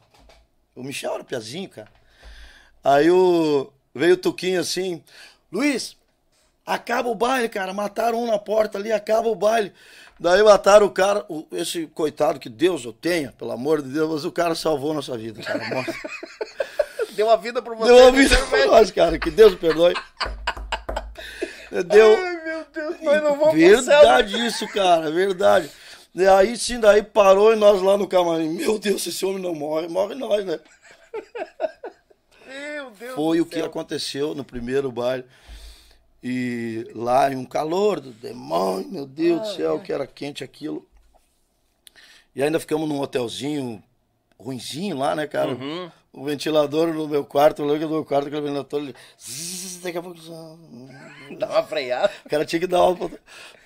O 0.75 0.83
Michel 0.83 1.15
era 1.15 1.23
piazinho, 1.23 1.69
cara. 1.69 1.91
Aí 2.83 3.09
o... 3.11 3.71
veio 3.93 4.13
o 4.13 4.17
Tuquinha 4.17 4.61
assim, 4.61 5.03
Luiz, 5.51 5.97
acaba 6.65 7.09
o 7.09 7.15
baile, 7.15 7.49
cara. 7.49 7.73
Mataram 7.73 8.23
um 8.23 8.27
na 8.27 8.37
porta 8.37 8.77
ali, 8.77 8.91
acaba 8.91 9.27
o 9.27 9.35
baile. 9.35 9.73
Daí 10.19 10.43
mataram 10.43 10.85
o 10.85 10.91
cara, 10.91 11.25
o, 11.29 11.47
esse 11.51 11.87
coitado 11.87 12.39
que 12.39 12.49
Deus 12.49 12.85
o 12.85 12.91
tenha, 12.91 13.31
pelo 13.31 13.51
amor 13.51 13.81
de 13.81 13.89
Deus, 13.89 14.11
mas 14.11 14.25
o 14.25 14.31
cara 14.31 14.53
salvou 14.53 14.93
nossa 14.93 15.17
vida, 15.17 15.41
cara. 15.41 15.63
Deu 17.19 17.29
a 17.29 17.35
vida 17.35 17.61
pra 17.61 17.75
você. 17.75 17.93
Deu 17.93 18.07
a 18.07 18.11
vida 18.11 18.45
pra 18.45 18.65
nós, 18.67 18.91
cara. 18.91 19.19
Que 19.19 19.29
Deus 19.29 19.53
perdoe. 19.55 19.93
Deu... 21.85 22.15
Ai, 22.15 22.43
meu 22.45 22.65
Deus, 22.73 23.01
nós 23.01 23.21
não 23.21 23.37
vamos 23.37 23.55
Verdade 23.55 24.45
isso, 24.47 24.65
cara, 24.69 25.11
verdade. 25.11 25.69
E 26.15 26.25
aí 26.25 26.57
sim, 26.57 26.79
daí 26.79 27.03
parou 27.03 27.51
e 27.51 27.57
nós 27.57 27.81
lá 27.81 27.97
no 27.97 28.07
camarim. 28.07 28.53
Meu 28.53 28.79
Deus, 28.79 29.05
esse 29.05 29.25
homem 29.25 29.43
não 29.43 29.53
morre, 29.53 29.89
morre 29.89 30.15
nós, 30.15 30.45
né? 30.45 30.61
Meu 32.47 32.89
Deus 32.91 33.15
Foi 33.15 33.41
o 33.41 33.45
que 33.45 33.59
aconteceu 33.59 34.33
no 34.33 34.45
primeiro 34.45 34.89
baile. 34.89 35.25
E 36.23 36.89
lá 36.95 37.29
em 37.29 37.35
um 37.35 37.43
calor 37.43 37.99
do 37.99 38.11
demônio, 38.11 38.89
meu 38.89 39.05
Deus 39.05 39.41
ah, 39.41 39.43
do 39.43 39.55
céu, 39.57 39.75
é. 39.75 39.79
que 39.79 39.91
era 39.91 40.07
quente 40.07 40.41
aquilo. 40.41 40.87
E 42.33 42.41
ainda 42.41 42.61
ficamos 42.61 42.87
num 42.87 43.01
hotelzinho 43.01 43.83
ruinzinho 44.39 44.97
lá, 44.97 45.15
né, 45.15 45.27
cara? 45.27 45.49
Uhum 45.49 45.91
o 46.11 46.23
ventilador 46.23 46.93
no 46.93 47.07
meu 47.07 47.23
quarto, 47.23 47.63
o 47.63 47.65
no 47.65 47.89
meu 47.89 48.03
quarto, 48.03 48.27
aquele 48.27 48.41
ventilador, 48.41 48.81
ele, 48.81 48.95
zzz, 49.19 49.81
daqui 49.81 49.97
a 49.97 50.01
pouco... 50.01 50.19
Dá 51.37 51.47
uma 51.47 51.63
freada. 51.63 52.11
O 52.25 52.29
cara 52.29 52.45
tinha 52.45 52.59
que 52.59 52.67
dar 52.67 52.83
uma... 52.83 53.11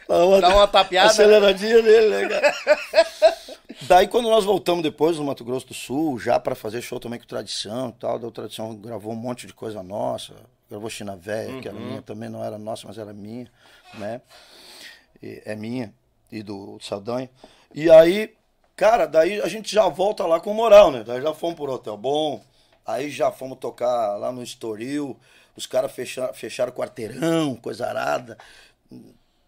Dar 0.08 0.26
uma, 0.26 0.42
Dá 0.42 0.50
uma 0.50 0.68
tapeada. 0.68 1.08
Né? 1.08 1.12
Aceleradinha 1.12 1.82
nele, 1.82 2.10
né, 2.10 2.28
cara? 2.28 2.56
Daí 3.88 4.08
quando 4.08 4.30
nós 4.30 4.44
voltamos 4.44 4.84
depois 4.84 5.18
no 5.18 5.24
Mato 5.24 5.46
Grosso 5.46 5.68
do 5.68 5.74
Sul, 5.74 6.20
já 6.20 6.38
para 6.40 6.56
fazer 6.56 6.82
show 6.82 7.00
também 7.00 7.18
com 7.18 7.26
Tradição 7.26 7.90
e 7.90 7.94
tal, 7.94 8.20
da 8.20 8.30
Tradição 8.30 8.76
gravou 8.76 9.14
um 9.14 9.16
monte 9.16 9.48
de 9.48 9.54
coisa 9.54 9.82
nossa, 9.82 10.34
gravou 10.70 10.90
China 10.90 11.16
Véia, 11.16 11.50
uhum. 11.50 11.62
que 11.62 11.68
era 11.70 11.78
uhum. 11.78 11.86
minha, 11.86 12.02
também 12.02 12.30
não 12.30 12.44
era 12.44 12.58
nossa, 12.58 12.86
mas 12.86 12.98
era 12.98 13.14
minha, 13.14 13.50
né? 13.96 14.22
E, 15.22 15.42
é 15.46 15.56
minha, 15.56 15.94
e 16.30 16.44
do 16.44 16.78
Saldanha. 16.82 17.30
E 17.74 17.90
aí 17.90 18.34
Cara, 18.76 19.06
daí 19.06 19.40
a 19.42 19.48
gente 19.48 19.74
já 19.74 19.88
volta 19.88 20.26
lá 20.26 20.40
com 20.40 20.54
moral, 20.54 20.92
né? 20.92 21.04
Daí 21.04 21.22
já 21.22 21.34
fomos 21.34 21.56
por 21.56 21.70
Hotel 21.70 21.96
Bom, 21.96 22.44
aí 22.86 23.10
já 23.10 23.32
fomos 23.32 23.60
tocar 23.60 24.18
lá 24.18 24.32
no 24.32 24.42
Estoril, 24.42 25.20
os 25.56 25.68
caras 25.68 25.92
fecharam, 25.92 26.34
fecharam 26.34 26.72
quarteirão, 26.72 27.56
coisa 27.56 27.88
arada. 27.88 28.38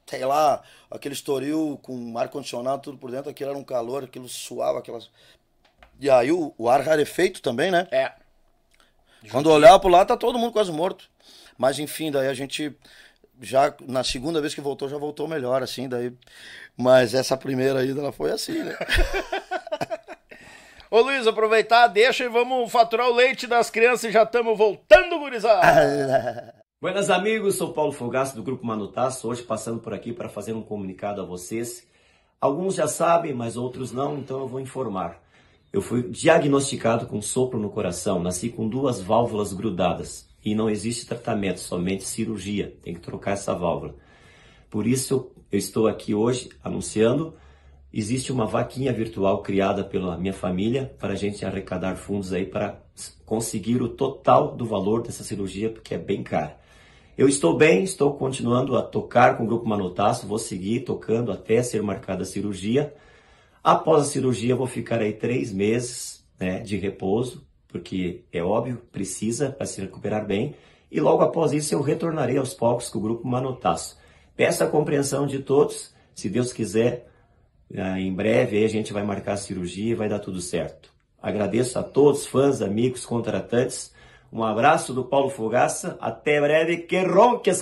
Sei 0.05 0.23
lá, 0.23 0.61
aquele 0.91 1.15
Estoril 1.15 1.79
com 1.81 2.17
ar-condicionado, 2.17 2.83
tudo 2.83 2.97
por 2.99 3.09
dentro, 3.09 3.31
aquilo 3.31 3.49
era 3.49 3.57
um 3.57 3.63
calor, 3.63 4.03
aquilo 4.03 4.29
suava, 4.29 4.79
aquelas. 4.79 5.09
E 5.99 6.09
aí 6.09 6.31
o, 6.31 6.53
o 6.57 6.69
ar 6.69 6.81
rarefeito 6.81 7.41
também, 7.41 7.71
né? 7.71 7.87
É. 7.91 8.11
Quando 9.31 9.49
olhava 9.49 9.79
pro 9.79 9.89
lado, 9.89 10.07
tá 10.07 10.17
todo 10.17 10.37
mundo 10.37 10.53
quase 10.53 10.71
morto. 10.71 11.09
Mas 11.57 11.79
enfim, 11.79 12.11
daí 12.11 12.27
a 12.27 12.33
gente 12.33 12.77
já 13.41 13.73
na 13.87 14.03
segunda 14.03 14.41
vez 14.41 14.53
que 14.53 14.61
voltou, 14.61 14.89
já 14.89 14.97
voltou 14.97 15.27
melhor, 15.27 15.61
assim, 15.63 15.87
daí. 15.87 16.11
Mas 16.77 17.13
essa 17.13 17.37
primeira 17.37 17.83
ida, 17.85 17.99
ela 17.99 18.11
foi 18.11 18.31
assim, 18.31 18.63
né? 18.63 18.75
Ô 20.89 21.01
Luiz, 21.01 21.27
aproveitar, 21.27 21.87
deixa 21.87 22.23
e 22.23 22.29
vamos 22.29 22.71
faturar 22.71 23.09
o 23.09 23.15
leite 23.15 23.47
das 23.47 23.69
crianças 23.69 24.09
e 24.09 24.13
já 24.13 24.23
estamos 24.23 24.57
voltando, 24.57 25.19
gurizada! 25.19 26.53
Buenas 26.79 27.09
amigos, 27.09 27.55
sou 27.55 27.73
Paulo 27.73 27.91
Fogaço 27.91 28.35
do 28.35 28.43
Grupo 28.43 28.65
Manutaço, 28.65 29.27
hoje 29.27 29.41
passando 29.41 29.79
por 29.79 29.93
aqui 29.93 30.13
para 30.13 30.29
fazer 30.29 30.53
um 30.53 30.61
comunicado 30.61 31.21
a 31.21 31.25
vocês. 31.25 31.87
Alguns 32.39 32.75
já 32.75 32.87
sabem, 32.87 33.33
mas 33.33 33.57
outros 33.57 33.91
não, 33.91 34.17
então 34.17 34.41
eu 34.41 34.47
vou 34.47 34.59
informar. 34.59 35.19
Eu 35.73 35.81
fui 35.81 36.03
diagnosticado 36.03 37.07
com 37.07 37.21
sopro 37.21 37.59
no 37.59 37.69
coração, 37.69 38.21
nasci 38.21 38.49
com 38.49 38.67
duas 38.67 39.01
válvulas 39.01 39.51
grudadas 39.51 40.27
e 40.45 40.53
não 40.53 40.69
existe 40.69 41.07
tratamento, 41.07 41.59
somente 41.59 42.03
cirurgia. 42.03 42.77
Tem 42.83 42.93
que 42.93 42.99
trocar 42.99 43.31
essa 43.31 43.53
válvula. 43.55 43.95
Por 44.69 44.85
isso 44.85 45.31
eu 45.51 45.57
estou 45.57 45.87
aqui 45.87 46.13
hoje 46.13 46.49
anunciando. 46.63 47.33
Existe 47.91 48.31
uma 48.31 48.45
vaquinha 48.45 48.93
virtual 48.93 49.41
criada 49.41 49.83
pela 49.83 50.15
minha 50.17 50.33
família 50.33 50.95
para 50.99 51.13
a 51.13 51.15
gente 51.15 51.43
arrecadar 51.43 51.95
fundos 51.95 52.31
aí 52.31 52.45
para 52.45 52.79
conseguir 53.25 53.81
o 53.81 53.89
total 53.89 54.55
do 54.55 54.65
valor 54.65 55.01
dessa 55.01 55.23
cirurgia, 55.23 55.71
porque 55.71 55.95
é 55.95 55.97
bem 55.97 56.21
cara. 56.21 56.59
Eu 57.17 57.27
estou 57.27 57.57
bem, 57.57 57.83
estou 57.83 58.13
continuando 58.13 58.75
a 58.77 58.83
tocar 58.83 59.37
com 59.37 59.45
o 59.45 59.47
Grupo 59.47 59.67
Manotaço, 59.67 60.27
vou 60.27 60.37
seguir 60.37 60.81
tocando 60.81 61.31
até 61.31 61.63
ser 61.63 61.81
marcada 61.81 62.23
a 62.23 62.25
cirurgia. 62.25 62.93
Após 63.63 64.01
a 64.03 64.05
cirurgia, 64.05 64.55
vou 64.55 64.67
ficar 64.67 64.99
aí 64.99 65.13
três 65.13 65.51
meses 65.51 66.23
né, 66.37 66.59
de 66.59 66.75
repouso, 66.77 67.47
porque 67.75 68.23
é 68.31 68.41
óbvio, 68.41 68.81
precisa 68.89 69.49
para 69.49 69.65
se 69.65 69.81
recuperar 69.81 70.25
bem. 70.25 70.55
E 70.89 71.01
logo 71.01 71.21
após 71.21 71.51
isso, 71.51 71.75
eu 71.75 71.81
retornarei 71.81 72.37
aos 72.37 72.53
palcos 72.53 72.87
com 72.87 72.99
o 72.99 73.01
Grupo 73.01 73.27
Manotaço. 73.27 73.99
Peço 74.33 74.63
a 74.63 74.67
compreensão 74.67 75.27
de 75.27 75.39
todos, 75.39 75.93
se 76.13 76.29
Deus 76.29 76.53
quiser, 76.53 77.09
ah, 77.77 77.99
em 77.99 78.13
breve 78.13 78.63
a 78.63 78.69
gente 78.69 78.93
vai 78.93 79.03
marcar 79.03 79.33
a 79.33 79.37
cirurgia 79.37 79.91
e 79.91 79.93
vai 79.95 80.07
dar 80.07 80.19
tudo 80.19 80.39
certo. 80.39 80.89
Agradeço 81.21 81.77
a 81.77 81.83
todos, 81.83 82.25
fãs, 82.25 82.61
amigos, 82.61 83.05
contratantes. 83.05 83.93
Um 84.31 84.41
abraço 84.41 84.93
do 84.93 85.03
Paulo 85.03 85.29
Fogaça. 85.29 85.97
Até 85.99 86.39
breve. 86.39 86.77
Que 86.77 87.01
ronque 87.03 87.49
as 87.49 87.61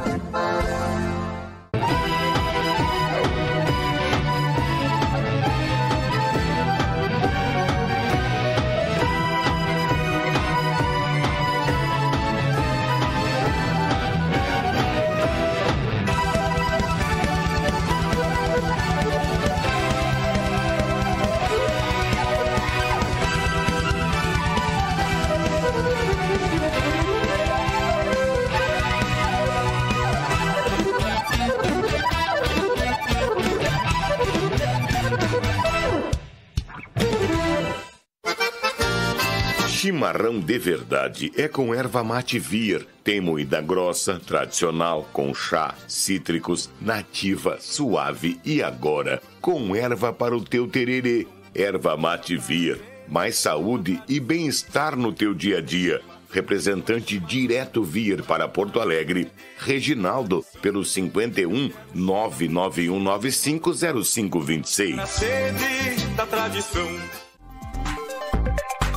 Chimarrão 40.05 40.39
de 40.39 40.59
verdade 40.59 41.31
é 41.35 41.47
com 41.47 41.73
erva 41.73 42.03
mate 42.03 42.37
vir. 42.37 42.85
Tem 43.03 43.19
moída 43.19 43.59
grossa, 43.59 44.21
tradicional, 44.23 45.09
com 45.11 45.33
chá, 45.33 45.73
cítricos, 45.87 46.69
nativa, 46.79 47.57
suave 47.59 48.39
e 48.45 48.61
agora 48.61 49.19
com 49.41 49.75
erva 49.75 50.13
para 50.13 50.37
o 50.37 50.43
teu 50.43 50.67
tererê. 50.67 51.25
Erva 51.55 51.97
mate 51.97 52.37
vir. 52.37 52.79
Mais 53.07 53.37
saúde 53.37 53.99
e 54.07 54.19
bem-estar 54.19 54.95
no 54.95 55.11
teu 55.11 55.33
dia 55.33 55.57
a 55.57 55.61
dia. 55.61 55.99
Representante 56.29 57.17
direto 57.17 57.83
vir 57.83 58.21
para 58.21 58.47
Porto 58.47 58.79
Alegre. 58.79 59.31
Reginaldo, 59.57 60.45
pelo 60.61 60.85
51 60.85 61.71
991950526. 61.95 64.95
Na 64.95 65.07
sede 65.07 66.05
da 66.15 66.27
tradição. 66.27 67.24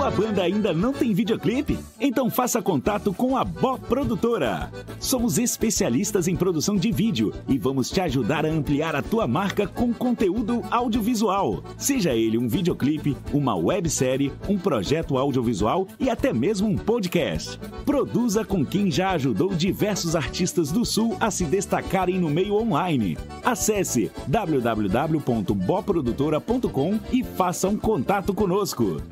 Tua 0.00 0.10
banda 0.10 0.42
ainda 0.42 0.72
não 0.72 0.94
tem 0.94 1.12
videoclipe? 1.12 1.78
Então 2.00 2.30
faça 2.30 2.62
contato 2.62 3.12
com 3.12 3.36
a 3.36 3.44
Bó 3.44 3.76
Produtora. 3.76 4.72
Somos 4.98 5.36
especialistas 5.36 6.26
em 6.26 6.34
produção 6.34 6.76
de 6.76 6.90
vídeo 6.90 7.34
e 7.46 7.58
vamos 7.58 7.90
te 7.90 8.00
ajudar 8.00 8.46
a 8.46 8.48
ampliar 8.48 8.96
a 8.96 9.02
tua 9.02 9.26
marca 9.26 9.66
com 9.66 9.92
conteúdo 9.92 10.62
audiovisual. 10.70 11.62
Seja 11.76 12.14
ele 12.14 12.38
um 12.38 12.48
videoclipe, 12.48 13.14
uma 13.30 13.54
websérie, 13.54 14.32
um 14.48 14.56
projeto 14.56 15.18
audiovisual 15.18 15.86
e 15.98 16.08
até 16.08 16.32
mesmo 16.32 16.66
um 16.66 16.78
podcast. 16.78 17.60
Produza 17.84 18.42
com 18.42 18.64
quem 18.64 18.90
já 18.90 19.10
ajudou 19.10 19.54
diversos 19.54 20.16
artistas 20.16 20.72
do 20.72 20.82
Sul 20.82 21.14
a 21.20 21.30
se 21.30 21.44
destacarem 21.44 22.18
no 22.18 22.30
meio 22.30 22.54
online. 22.54 23.18
Acesse 23.44 24.10
www.boprodutora.com 24.26 27.00
e 27.12 27.22
faça 27.22 27.68
um 27.68 27.76
contato 27.76 28.32
conosco. 28.32 29.02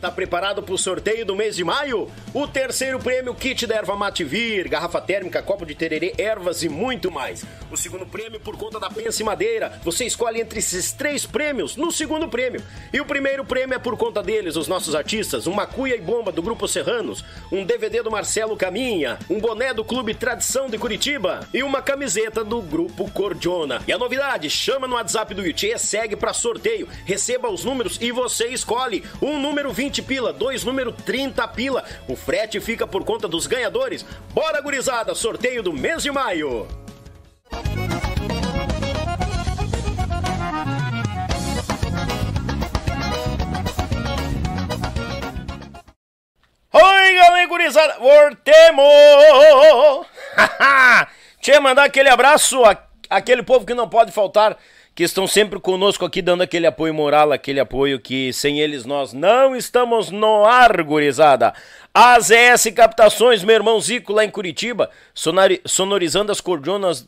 Tá 0.00 0.10
preparado 0.10 0.62
para 0.62 0.74
o 0.74 0.78
sorteio 0.78 1.24
do 1.24 1.34
mês 1.34 1.56
de 1.56 1.64
maio? 1.64 2.10
O 2.34 2.46
terceiro 2.46 2.98
prêmio 2.98 3.34
kit 3.34 3.66
da 3.66 3.76
erva 3.76 3.96
Mativir, 3.96 4.68
garrafa 4.68 5.00
térmica, 5.00 5.42
copo 5.42 5.64
de 5.64 5.74
tererê, 5.74 6.12
ervas 6.18 6.62
e 6.62 6.68
muito 6.68 7.10
mais. 7.10 7.44
O 7.70 7.76
segundo 7.78 8.04
prêmio 8.04 8.38
por 8.38 8.58
conta 8.58 8.78
da 8.78 8.90
Pense 8.90 9.24
Madeira. 9.24 9.80
Você 9.82 10.04
escolhe 10.04 10.38
entre 10.38 10.58
esses 10.58 10.92
três 10.92 11.24
prêmios 11.24 11.76
no 11.76 11.90
segundo 11.90 12.28
prêmio. 12.28 12.62
E 12.92 13.00
o 13.00 13.06
primeiro 13.06 13.42
prêmio 13.42 13.74
é 13.74 13.78
por 13.78 13.96
conta 13.96 14.22
deles, 14.22 14.56
os 14.56 14.68
nossos 14.68 14.94
artistas, 14.94 15.46
uma 15.46 15.66
cuia 15.66 15.96
e 15.96 16.00
bomba 16.00 16.30
do 16.30 16.42
Grupo 16.42 16.68
Serranos, 16.68 17.24
um 17.50 17.64
DVD 17.64 18.02
do 18.02 18.10
Marcelo 18.10 18.56
Caminha, 18.56 19.18
um 19.30 19.40
boné 19.40 19.72
do 19.72 19.84
Clube 19.84 20.14
Tradição 20.14 20.68
de 20.68 20.76
Curitiba 20.76 21.48
e 21.54 21.62
uma 21.62 21.80
camiseta 21.80 22.44
do 22.44 22.60
Grupo 22.60 23.10
Cordiona. 23.10 23.82
E 23.88 23.92
a 23.92 23.98
novidade, 23.98 24.50
chama 24.50 24.86
no 24.86 24.96
WhatsApp 24.96 25.32
do 25.32 25.44
Yuchê, 25.44 25.78
segue 25.78 26.16
para 26.16 26.34
sorteio, 26.34 26.86
receba 27.06 27.48
os 27.48 27.64
números 27.64 27.98
e 27.98 28.12
você 28.12 28.48
escolhe 28.48 29.02
um 29.22 29.40
número 29.40 29.72
20 29.72 29.85
20 29.86 30.02
pila, 30.02 30.32
dois 30.32 30.64
número 30.64 30.90
30 30.90 31.46
pila. 31.48 31.84
O 32.08 32.16
frete 32.16 32.60
fica 32.60 32.88
por 32.88 33.04
conta 33.04 33.28
dos 33.28 33.46
ganhadores. 33.46 34.04
Bora, 34.34 34.60
gurizada, 34.60 35.14
sorteio 35.14 35.62
do 35.62 35.72
mês 35.72 36.02
de 36.02 36.10
maio. 36.10 36.66
Oi, 46.72 47.14
galera, 47.14 47.46
gurizada, 47.46 47.96
voltemos! 48.00 48.84
Tinha 51.40 51.60
mandar 51.60 51.84
aquele 51.84 52.08
abraço, 52.08 52.60
aquele 53.08 53.44
povo 53.44 53.64
que 53.64 53.72
não 53.72 53.88
pode 53.88 54.10
faltar 54.10 54.58
que 54.96 55.04
estão 55.04 55.26
sempre 55.26 55.60
conosco 55.60 56.06
aqui, 56.06 56.22
dando 56.22 56.40
aquele 56.40 56.66
apoio 56.66 56.94
moral, 56.94 57.30
aquele 57.30 57.60
apoio 57.60 58.00
que 58.00 58.32
sem 58.32 58.60
eles 58.60 58.86
nós 58.86 59.12
não 59.12 59.54
estamos 59.54 60.10
no 60.10 60.46
ar, 60.46 60.82
gurizada. 60.82 61.52
AZS 61.92 62.72
Captações, 62.74 63.44
meu 63.44 63.54
irmão 63.54 63.78
Zico, 63.78 64.14
lá 64.14 64.24
em 64.24 64.30
Curitiba, 64.30 64.88
sonorizando 65.66 66.32
as 66.32 66.40
cordonas 66.40 67.06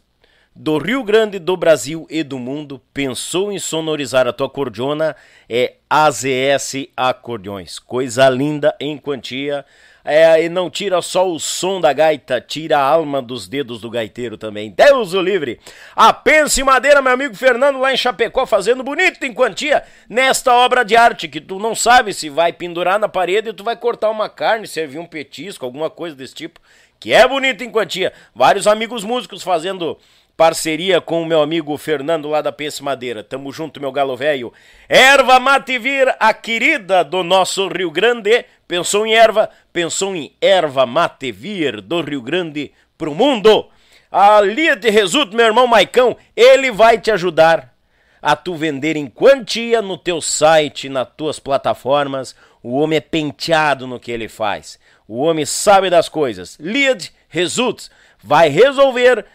do 0.54 0.76
Rio 0.76 1.02
Grande, 1.02 1.38
do 1.38 1.56
Brasil 1.56 2.06
e 2.10 2.22
do 2.22 2.38
mundo, 2.38 2.78
pensou 2.92 3.50
em 3.50 3.58
sonorizar 3.58 4.28
a 4.28 4.34
tua 4.34 4.50
cordiona, 4.50 5.16
é 5.48 5.76
AZS 5.88 6.88
Acordeões. 6.94 7.78
Coisa 7.78 8.28
linda 8.28 8.76
em 8.78 8.98
quantia. 8.98 9.64
É, 10.10 10.42
e 10.42 10.48
não 10.48 10.70
tira 10.70 11.02
só 11.02 11.30
o 11.30 11.38
som 11.38 11.82
da 11.82 11.92
gaita, 11.92 12.40
tira 12.40 12.78
a 12.78 12.82
alma 12.82 13.20
dos 13.20 13.46
dedos 13.46 13.78
do 13.78 13.90
gaiteiro 13.90 14.38
também. 14.38 14.70
Deus 14.70 15.12
o 15.12 15.20
livre! 15.20 15.60
A 15.94 16.14
Pense 16.14 16.64
Madeira, 16.64 17.02
meu 17.02 17.12
amigo 17.12 17.34
Fernando, 17.34 17.78
lá 17.78 17.92
em 17.92 17.96
Chapecó, 17.98 18.46
fazendo 18.46 18.82
bonito 18.82 19.22
em 19.24 19.34
quantia 19.34 19.84
nesta 20.08 20.54
obra 20.54 20.82
de 20.82 20.96
arte 20.96 21.28
que 21.28 21.42
tu 21.42 21.58
não 21.58 21.74
sabe 21.74 22.14
se 22.14 22.30
vai 22.30 22.54
pendurar 22.54 22.98
na 22.98 23.06
parede 23.06 23.50
e 23.50 23.52
tu 23.52 23.62
vai 23.62 23.76
cortar 23.76 24.08
uma 24.08 24.30
carne, 24.30 24.66
servir 24.66 24.98
um 24.98 25.04
petisco, 25.04 25.66
alguma 25.66 25.90
coisa 25.90 26.16
desse 26.16 26.34
tipo. 26.34 26.58
Que 26.98 27.12
é 27.12 27.28
bonito 27.28 27.62
em 27.62 27.70
quantia. 27.70 28.10
Vários 28.34 28.66
amigos 28.66 29.04
músicos 29.04 29.42
fazendo 29.42 29.98
parceria 30.38 31.00
com 31.00 31.20
o 31.20 31.26
meu 31.26 31.42
amigo 31.42 31.76
Fernando 31.76 32.28
lá 32.28 32.40
da 32.40 32.52
Pense 32.52 32.80
Madeira. 32.80 33.24
Tamo 33.24 33.50
junto, 33.50 33.80
meu 33.80 33.90
galo 33.90 34.16
velho. 34.16 34.52
Erva 34.88 35.40
Mativir, 35.40 36.14
a 36.20 36.32
querida 36.32 37.02
do 37.02 37.24
nosso 37.24 37.66
Rio 37.66 37.90
Grande. 37.90 38.44
Pensou 38.68 39.04
em 39.04 39.14
erva? 39.14 39.50
Pensou 39.72 40.14
em 40.14 40.32
erva 40.40 40.86
Matevir 40.86 41.80
do 41.80 42.00
Rio 42.02 42.22
Grande 42.22 42.70
pro 42.96 43.16
mundo. 43.16 43.66
A 44.12 44.40
Lia 44.40 44.76
de 44.76 44.88
Resulto, 44.90 45.34
meu 45.34 45.44
irmão 45.44 45.66
Maicão, 45.66 46.16
ele 46.36 46.70
vai 46.70 46.98
te 46.98 47.10
ajudar 47.10 47.74
a 48.22 48.36
tu 48.36 48.54
vender 48.54 48.94
em 48.94 49.08
quantia 49.08 49.82
no 49.82 49.98
teu 49.98 50.20
site, 50.20 50.88
nas 50.88 51.08
tuas 51.16 51.40
plataformas. 51.40 52.36
O 52.62 52.78
homem 52.78 52.98
é 52.98 53.00
penteado 53.00 53.88
no 53.88 53.98
que 53.98 54.12
ele 54.12 54.28
faz. 54.28 54.78
O 55.08 55.18
homem 55.18 55.44
sabe 55.44 55.90
das 55.90 56.08
coisas. 56.08 56.56
Lead 56.60 57.10
Results 57.28 57.90
vai 58.22 58.48
resolver 58.48 59.26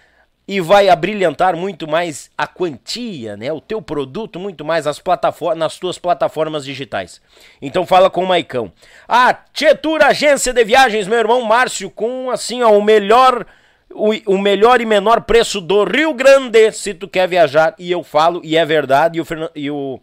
e 0.47 0.59
vai 0.59 0.89
abrilhantar 0.89 1.55
muito 1.55 1.87
mais 1.87 2.29
a 2.37 2.45
quantia, 2.45 3.37
né? 3.37 3.51
O 3.53 3.61
teu 3.61 3.81
produto 3.81 4.39
muito 4.39 4.65
mais 4.65 4.85
as 4.85 4.99
plataformas, 4.99 5.57
nas 5.57 5.77
tuas 5.77 5.97
plataformas 5.97 6.65
digitais. 6.65 7.21
Então 7.61 7.85
fala 7.85 8.09
com 8.09 8.23
o 8.23 8.27
Maicão. 8.27 8.71
A 9.07 9.33
Tietur 9.33 10.03
Agência 10.03 10.51
de 10.51 10.63
Viagens, 10.65 11.07
meu 11.07 11.17
irmão 11.17 11.41
Márcio, 11.43 11.89
com 11.89 12.29
assim, 12.29 12.61
ó, 12.61 12.77
o 12.77 12.83
melhor 12.83 13.45
o, 13.93 14.11
o 14.25 14.37
melhor 14.37 14.81
e 14.81 14.85
menor 14.85 15.21
preço 15.21 15.61
do 15.61 15.83
Rio 15.83 16.13
Grande, 16.13 16.71
se 16.71 16.93
tu 16.93 17.07
quer 17.07 17.27
viajar, 17.27 17.75
e 17.77 17.91
eu 17.91 18.03
falo, 18.03 18.41
e 18.43 18.57
é 18.57 18.65
verdade, 18.65 19.19
e 19.19 19.21
o, 19.21 19.25
e 19.55 19.71
o, 19.71 19.99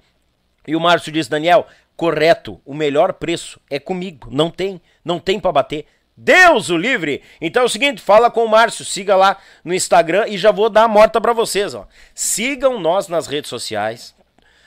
e 0.67 0.77
o 0.77 0.81
Márcio 0.81 1.12
disse, 1.12 1.29
Daniel, 1.29 1.67
correto, 1.97 2.61
o 2.65 2.73
melhor 2.73 3.15
preço 3.15 3.61
é 3.69 3.79
comigo, 3.79 4.29
não 4.31 4.49
tem, 4.49 4.81
não 5.05 5.19
tem 5.19 5.39
para 5.41 5.53
bater. 5.53 5.87
Deus 6.23 6.69
o 6.69 6.77
livre! 6.77 7.23
Então 7.41 7.63
é 7.63 7.65
o 7.65 7.69
seguinte, 7.69 8.03
fala 8.03 8.31
com 8.31 8.45
o 8.45 8.49
Márcio, 8.49 8.85
siga 8.85 9.17
lá 9.17 9.39
no 9.65 9.73
Instagram 9.73 10.27
e 10.29 10.37
já 10.37 10.53
vou 10.53 10.69
dar 10.69 10.83
a 10.85 10.89
morta 10.89 11.19
para 11.19 11.33
vocês, 11.33 11.75
ó. 11.75 11.89
Sigam 12.15 12.79
nós 12.79 13.09
nas 13.09 13.27
redes 13.27 13.49
sociais. 13.49 14.15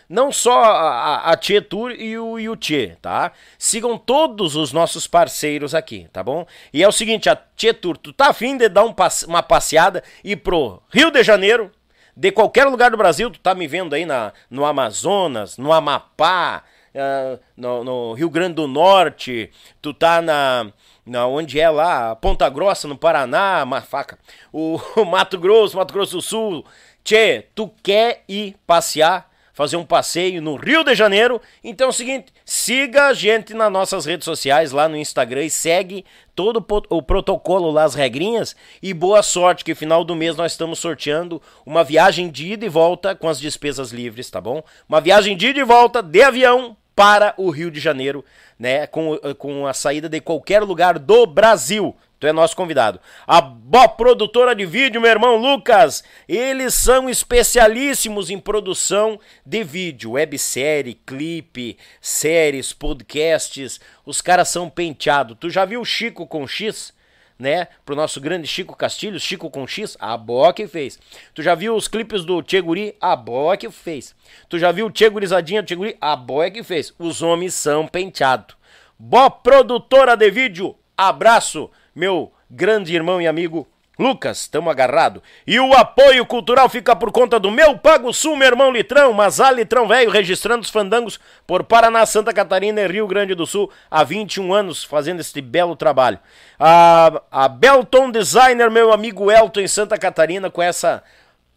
Não 0.10 0.32
só 0.32 0.64
a, 0.64 1.32
a 1.32 1.38
Tietur 1.38 1.92
e 1.92 2.18
o, 2.18 2.40
e 2.40 2.50
o 2.50 2.56
Tchê, 2.56 2.98
tá? 3.00 3.32
Sigam 3.60 4.00
todos 4.00 4.56
os 4.56 4.74
nossos 4.74 5.06
parceiros 5.06 5.76
aqui, 5.76 6.08
tá 6.12 6.24
bom? 6.24 6.46
E 6.74 6.82
é 6.82 6.88
o 6.88 6.92
seguinte, 6.92 7.30
a 7.30 7.36
Tietur, 7.36 7.98
tu 7.98 8.12
tá 8.12 8.30
afim 8.30 8.58
de 8.58 8.68
dar 8.68 8.84
um, 8.84 8.96
uma 9.28 9.44
passeada 9.44 10.04
e 10.24 10.36
pro 10.36 10.82
Rio 10.90 11.12
de 11.12 11.22
Janeiro, 11.24 11.72
de 12.18 12.32
qualquer 12.32 12.66
lugar 12.66 12.90
do 12.90 12.98
Brasil, 12.98 13.30
tu 13.30 13.40
tá 13.40 13.54
me 13.54 13.68
vendo 13.68 13.94
aí 13.94 14.08
na, 14.08 14.34
no 14.50 14.66
Amazonas, 14.66 15.60
no 15.60 15.72
Amapá, 15.72 16.64
uh, 16.96 17.40
no, 17.56 17.84
no 17.84 18.14
Rio 18.14 18.30
Grande 18.30 18.56
do 18.56 18.68
Norte, 18.68 19.52
tu 19.82 19.94
tá 19.94 20.20
na 20.20 20.72
na 21.06 21.28
onde 21.28 21.60
é 21.60 21.70
lá, 21.70 22.16
Ponta 22.16 22.50
Grossa, 22.50 22.88
no 22.88 22.98
Paraná, 22.98 23.66
Mafaca, 23.66 24.18
o, 24.52 24.80
Mato 25.06 25.38
Grosso, 25.38 25.78
Mato 25.78 25.94
Grosso 25.94 26.18
do 26.18 26.22
Sul. 26.22 26.66
Tchê, 27.04 27.48
tu 27.54 27.70
quer 27.84 28.24
ir 28.30 28.56
passear, 28.66 29.30
fazer 29.52 29.76
um 29.76 29.86
passeio 29.86 30.42
no 30.42 30.56
Rio 30.56 30.86
de 30.86 30.96
Janeiro? 30.96 31.42
Então 31.62 31.88
é 31.88 31.90
o 31.90 31.94
seguinte, 31.94 32.32
siga 32.46 33.08
a 33.08 33.14
gente 33.14 33.54
nas 33.54 33.70
nossas 33.70 34.06
redes 34.06 34.24
sociais, 34.24 34.72
lá 34.72 34.88
no 34.88 34.96
Instagram 34.96 35.44
e 35.44 35.50
segue 35.50 36.06
todo 36.34 36.66
o 36.90 37.02
protocolo 37.02 37.70
lá, 37.70 37.84
as 37.84 37.94
regrinhas. 37.94 38.56
E 38.82 38.94
boa 38.94 39.22
sorte, 39.22 39.66
que 39.66 39.76
final 39.76 40.06
do 40.06 40.16
mês 40.16 40.38
nós 40.38 40.54
estamos 40.54 40.80
sorteando 40.80 41.42
uma 41.66 41.84
viagem 41.84 42.30
de 42.30 42.54
ida 42.54 42.66
e 42.66 42.70
volta 42.70 43.14
com 43.14 43.28
as 43.28 43.40
despesas 43.40 43.92
livres, 43.92 44.30
tá 44.30 44.40
bom? 44.40 44.64
Uma 44.88 45.02
viagem 45.02 45.36
de 45.36 45.48
ida 45.48 45.60
e 45.60 45.64
volta 45.66 46.02
de 46.02 46.24
avião 46.24 46.78
para 46.96 47.34
o 47.38 47.50
Rio 47.50 47.72
de 47.72 47.80
Janeiro, 47.80 48.24
né? 48.58 48.88
Com, 48.88 49.18
com 49.38 49.68
a 49.68 49.74
saída 49.74 50.08
de 50.08 50.20
qualquer 50.22 50.62
lugar 50.62 51.00
do 51.00 51.26
Brasil. 51.26 51.96
Tu 52.20 52.28
é 52.28 52.32
nosso 52.32 52.56
convidado. 52.56 53.02
A 53.28 53.42
Bo 53.42 53.90
Produtora 53.90 54.56
de 54.56 54.66
Vídeo, 54.66 55.02
meu 55.02 55.12
irmão 55.12 55.36
Lucas, 55.36 56.06
eles 56.26 56.74
são 56.74 57.10
especialíssimos 57.10 58.30
em 58.30 58.40
produção 58.40 59.20
de 59.46 59.62
vídeo, 59.62 60.12
websérie, 60.12 60.98
clipe, 61.06 61.78
séries, 62.00 62.72
podcasts. 62.72 63.78
Os 64.06 64.22
caras 64.22 64.48
são 64.48 64.70
penteados. 64.70 65.36
Tu 65.38 65.50
já 65.50 65.66
viu 65.66 65.82
o 65.82 65.86
Chico 65.86 66.26
com 66.26 66.48
X? 66.48 66.94
Né, 67.38 67.68
pro 67.86 67.96
nosso 67.96 68.22
grande 68.22 68.48
Chico 68.48 68.76
Castilho, 68.76 69.20
Chico 69.20 69.50
com 69.50 69.68
X, 69.68 69.98
a 70.00 70.16
Boa 70.18 70.54
que 70.54 70.68
fez. 70.68 71.00
Tu 71.34 71.42
já 71.42 71.56
viu 71.56 71.76
os 71.76 71.88
clipes 71.88 72.24
do 72.24 72.42
Tcheguri? 72.42 72.96
A 73.00 73.16
Boa 73.16 73.58
que 73.58 73.70
fez. 73.70 74.16
Tu 74.48 74.60
já 74.60 74.72
viu 74.72 74.88
o 74.88 74.92
Tchegurizadinha 74.92 75.62
do 75.62 75.66
Tcheguri? 75.66 75.98
A 76.00 76.16
Boa 76.16 76.50
que 76.50 76.64
fez. 76.64 76.94
Os 76.98 77.22
homens 77.22 77.54
são 77.54 77.88
penteados. 77.88 78.56
Boa 78.98 79.30
produtora 79.30 80.16
de 80.16 80.30
vídeo, 80.30 80.76
abraço, 80.96 81.70
meu 81.94 82.32
grande 82.50 82.94
irmão 82.94 83.22
e 83.22 83.28
amigo 83.28 83.68
Lucas, 83.98 84.40
estamos 84.42 84.72
agarrado. 84.72 85.22
E 85.46 85.60
o 85.60 85.72
apoio 85.74 86.26
cultural 86.26 86.68
fica 86.68 86.96
por 86.96 87.12
conta 87.12 87.40
do 87.40 87.52
meu 87.52 87.78
Pago 87.78 88.12
Sul, 88.12 88.36
meu 88.36 88.48
irmão 88.48 88.72
Litrão, 88.72 89.14
mas 89.14 89.40
a 89.40 89.52
Litrão 89.52 89.88
Velho, 89.88 90.10
registrando 90.10 90.64
os 90.64 90.72
fandangos 90.72 91.20
por 91.46 91.64
Paraná, 91.64 92.04
Santa 92.06 92.34
Catarina 92.34 92.82
e 92.82 92.88
Rio 92.88 93.06
Grande 93.06 93.36
do 93.36 93.46
Sul 93.46 93.70
há 93.92 94.04
21 94.04 94.52
anos, 94.52 94.84
fazendo 94.84 95.20
este 95.20 95.42
belo 95.42 95.76
trabalho. 95.76 96.20
A, 96.60 97.22
a 97.32 97.48
Belton 97.48 98.10
Designer, 98.10 98.72
meu 98.72 98.92
amigo 98.92 99.30
Elton, 99.32 99.60
em 99.60 99.68
Santa 99.68 99.96
Catarina, 99.96 100.50
com 100.50 100.62
essa 100.62 101.04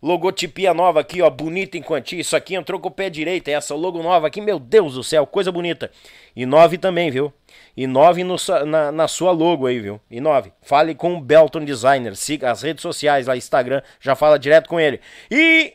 logotipia 0.03 0.75
nova 0.75 1.01
aqui, 1.01 1.23
ó, 1.23 1.31
bonita 1.31 1.79
em 1.79 1.83
quantia. 1.83 2.21
Isso 2.21 2.37
aqui 2.37 2.55
entrou 2.55 2.79
com 2.79 2.89
o 2.89 2.93
pé 2.93 3.09
direito, 3.09 3.49
essa 3.49 3.75
logo 3.75 4.03
nova 4.03 4.27
aqui, 4.27 4.43
meu 4.43 4.59
Deus 4.59 4.95
do 4.95 5.03
céu, 5.03 5.27
coisa 5.27 5.51
bonita. 5.51 5.91
E 6.35 6.45
nove 6.45 6.77
também, 6.77 7.11
viu? 7.11 7.33
E 7.77 7.87
nove 7.87 8.25
no, 8.25 8.37
na, 8.67 8.91
na, 8.91 9.07
sua 9.07 9.33
logo 9.33 9.67
aí, 9.67 9.79
viu? 9.79 10.01
E 10.11 10.19
nove. 10.19 10.51
Fale 10.63 10.95
com 10.95 11.15
o 11.15 11.21
Belton 11.21 11.65
Designer. 11.65 12.17
Siga 12.17 12.51
as 12.51 12.63
redes 12.63 12.81
sociais 12.81 13.27
lá, 13.27 13.37
Instagram, 13.37 13.83
já 14.01 14.17
fala 14.17 14.39
direto 14.39 14.69
com 14.69 14.81
ele. 14.81 14.99
E 15.31 15.75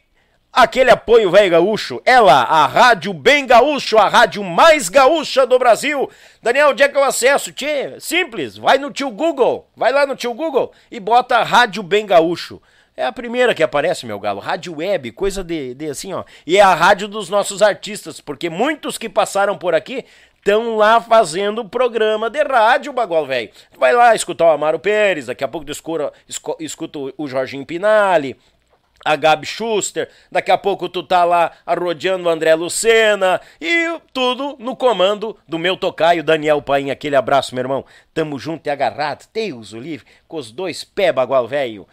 aquele 0.52 0.90
apoio 0.90 1.30
velho 1.30 1.52
gaúcho, 1.52 2.02
ela, 2.04 2.42
a 2.42 2.66
rádio 2.66 3.14
bem 3.14 3.46
gaúcho, 3.46 4.00
a 4.00 4.10
rádio 4.10 4.44
mais 4.44 4.90
gaúcha 4.90 5.46
do 5.46 5.60
Brasil. 5.60 6.10
Daniel, 6.42 6.72
onde 6.72 6.82
é 6.82 6.90
que 6.90 6.98
eu 6.98 7.04
acesso? 7.04 7.52
Tchê, 7.52 8.00
simples, 8.00 8.58
vai 8.58 8.80
no 8.80 8.92
tio 8.92 9.12
Google, 9.12 9.70
vai 9.76 9.92
lá 9.92 10.06
no 10.06 10.16
tio 10.16 10.34
Google 10.34 10.72
e 10.90 11.00
bota 11.00 11.44
rádio 11.44 11.84
bem 11.84 12.06
gaúcho. 12.08 12.60
É 12.98 13.06
a 13.06 13.12
primeira 13.12 13.56
que 13.56 13.64
aparece, 13.64 14.06
meu 14.06 14.20
galo. 14.20 14.42
Rádio 14.42 14.78
web, 14.78 15.12
coisa 15.14 15.44
de, 15.44 15.74
de 15.74 15.90
assim, 15.90 16.14
ó. 16.14 16.26
E 16.46 16.58
é 16.58 16.62
a 16.62 16.74
rádio 16.74 17.08
dos 17.08 17.30
nossos 17.30 17.62
artistas, 17.62 18.20
porque 18.20 18.50
muitos 18.50 18.98
que 18.98 19.08
passaram 19.08 19.58
por 19.58 19.74
aqui 19.74 20.06
estão 20.42 20.76
lá 20.76 21.00
fazendo 21.00 21.64
programa 21.64 22.30
de 22.30 22.42
rádio, 22.44 22.92
bagual 22.92 23.26
velho. 23.28 23.52
Vai 23.78 23.94
lá 23.94 24.16
escutar 24.16 24.46
o 24.46 24.50
Amaro 24.50 24.80
Pérez, 24.80 25.28
daqui 25.28 25.44
a 25.44 25.48
pouco 25.48 25.70
escuta, 25.70 26.12
escuta 26.60 27.00
o 27.16 27.28
Jorginho 27.28 27.66
Pinali, 27.66 28.36
a 29.04 29.16
Gabi 29.16 29.46
Schuster, 29.46 30.10
daqui 30.32 30.52
a 30.52 30.58
pouco 30.58 30.88
tu 30.88 31.04
tá 31.04 31.24
lá 31.24 31.52
arrodeando 31.66 32.28
o 32.28 32.30
André 32.30 32.54
Lucena 32.56 33.42
e 33.60 34.00
tudo 34.14 34.56
no 34.60 34.76
comando 34.76 35.38
do 35.48 35.58
meu 35.60 35.76
tocaio 35.76 36.24
Daniel 36.24 36.62
Paim. 36.62 36.92
Aquele 36.92 37.16
abraço, 37.16 37.56
meu 37.56 37.64
irmão. 37.64 37.86
Tamo 38.14 38.38
junto 38.38 38.68
e 38.68 38.70
agarrado, 38.70 39.28
Deus 39.34 39.74
o 39.74 39.80
livre, 39.80 40.06
com 40.28 40.38
os 40.38 40.52
dois 40.52 40.84
pés, 40.84 41.14
bagual 41.14 41.48
velho. 41.48 41.88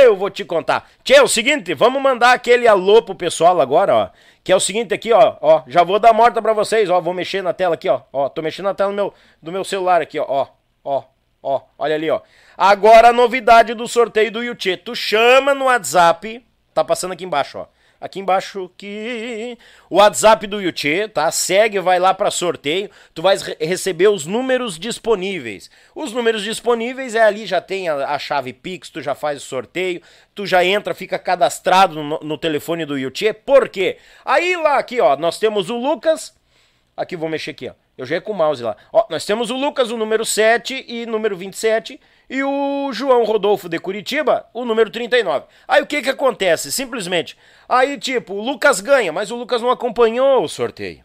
Eu 0.00 0.14
vou 0.16 0.30
te 0.30 0.44
contar. 0.44 0.88
Tchê, 1.02 1.14
é 1.14 1.22
o 1.22 1.26
seguinte, 1.26 1.74
vamos 1.74 2.00
mandar 2.00 2.32
aquele 2.32 2.68
alô 2.68 3.02
pro 3.02 3.14
pessoal 3.14 3.60
agora, 3.60 3.94
ó. 3.94 4.10
Que 4.44 4.52
é 4.52 4.56
o 4.56 4.60
seguinte 4.60 4.94
aqui, 4.94 5.12
ó, 5.12 5.36
ó, 5.40 5.62
já 5.66 5.82
vou 5.82 5.98
dar 5.98 6.12
morta 6.12 6.40
pra 6.40 6.52
vocês, 6.52 6.88
ó, 6.90 7.00
vou 7.00 7.14
mexer 7.14 7.42
na 7.42 7.52
tela 7.52 7.74
aqui, 7.74 7.88
ó, 7.88 8.02
ó, 8.12 8.28
tô 8.28 8.42
mexendo 8.42 8.66
na 8.66 8.74
tela 8.74 8.90
do 8.90 8.94
meu, 8.94 9.14
do 9.42 9.50
meu 9.50 9.64
celular 9.64 10.02
aqui, 10.02 10.18
ó, 10.18 10.26
ó, 10.28 10.46
ó, 10.84 11.02
ó, 11.44 11.60
olha 11.78 11.94
ali, 11.94 12.10
ó. 12.10 12.20
Agora 12.56 13.08
a 13.08 13.12
novidade 13.12 13.74
do 13.74 13.86
sorteio 13.86 14.32
do 14.32 14.42
Yuchê, 14.42 14.76
tu 14.76 14.96
chama 14.96 15.54
no 15.54 15.66
WhatsApp, 15.66 16.44
tá 16.72 16.82
passando 16.82 17.12
aqui 17.12 17.24
embaixo, 17.24 17.58
ó. 17.58 17.66
aqui 18.00 18.18
embaixo 18.18 18.70
que 18.78 19.58
o 19.90 19.96
WhatsApp 19.96 20.46
do 20.46 20.60
Yuchê, 20.60 21.06
tá? 21.06 21.30
Segue, 21.30 21.80
vai 21.80 21.98
lá 21.98 22.14
para 22.14 22.30
sorteio, 22.30 22.90
tu 23.14 23.20
vais 23.20 23.42
re 23.42 23.56
receber 23.60 24.08
os 24.08 24.24
números 24.24 24.78
disponíveis. 24.78 25.70
Os 25.94 26.12
números 26.12 26.42
disponíveis 26.42 27.14
é 27.14 27.22
ali, 27.22 27.44
já 27.46 27.60
tem 27.60 27.88
a, 27.88 28.14
a, 28.14 28.18
chave 28.18 28.52
Pix, 28.52 28.88
tu 28.88 29.02
já 29.02 29.14
faz 29.14 29.42
o 29.42 29.46
sorteio, 29.46 30.00
tu 30.34 30.46
já 30.46 30.64
entra, 30.64 30.94
fica 30.94 31.18
cadastrado 31.18 32.02
no, 32.02 32.18
no 32.20 32.38
telefone 32.38 32.86
do 32.86 32.98
Yuchê. 32.98 33.34
Por 33.34 33.68
quê? 33.68 33.98
Aí 34.24 34.56
lá 34.56 34.78
aqui, 34.78 34.98
ó, 35.00 35.16
nós 35.16 35.38
temos 35.38 35.68
o 35.68 35.76
Lucas, 35.76 36.34
aqui 36.96 37.16
vou 37.16 37.28
mexer 37.28 37.50
aqui, 37.50 37.68
ó. 37.68 37.83
Eu 37.96 38.04
já 38.04 38.16
é 38.16 38.20
com 38.20 38.32
o 38.32 38.34
mouse 38.34 38.62
lá. 38.62 38.76
Ó, 38.92 39.06
nós 39.08 39.24
temos 39.24 39.50
o 39.50 39.56
Lucas, 39.56 39.90
o 39.90 39.96
número 39.96 40.24
7 40.24 40.84
e 40.88 41.06
número 41.06 41.36
27 41.36 42.00
e 42.28 42.42
o 42.42 42.90
João 42.92 43.24
Rodolfo 43.24 43.68
de 43.68 43.78
Curitiba, 43.78 44.46
o 44.52 44.64
número 44.64 44.90
39. 44.90 45.46
Aí 45.68 45.82
o 45.82 45.86
que 45.86 46.02
que 46.02 46.10
acontece? 46.10 46.72
Simplesmente, 46.72 47.36
aí 47.68 47.98
tipo, 47.98 48.34
o 48.34 48.40
Lucas 48.40 48.80
ganha, 48.80 49.12
mas 49.12 49.30
o 49.30 49.36
Lucas 49.36 49.62
não 49.62 49.70
acompanhou 49.70 50.42
o 50.42 50.48
sorteio. 50.48 51.04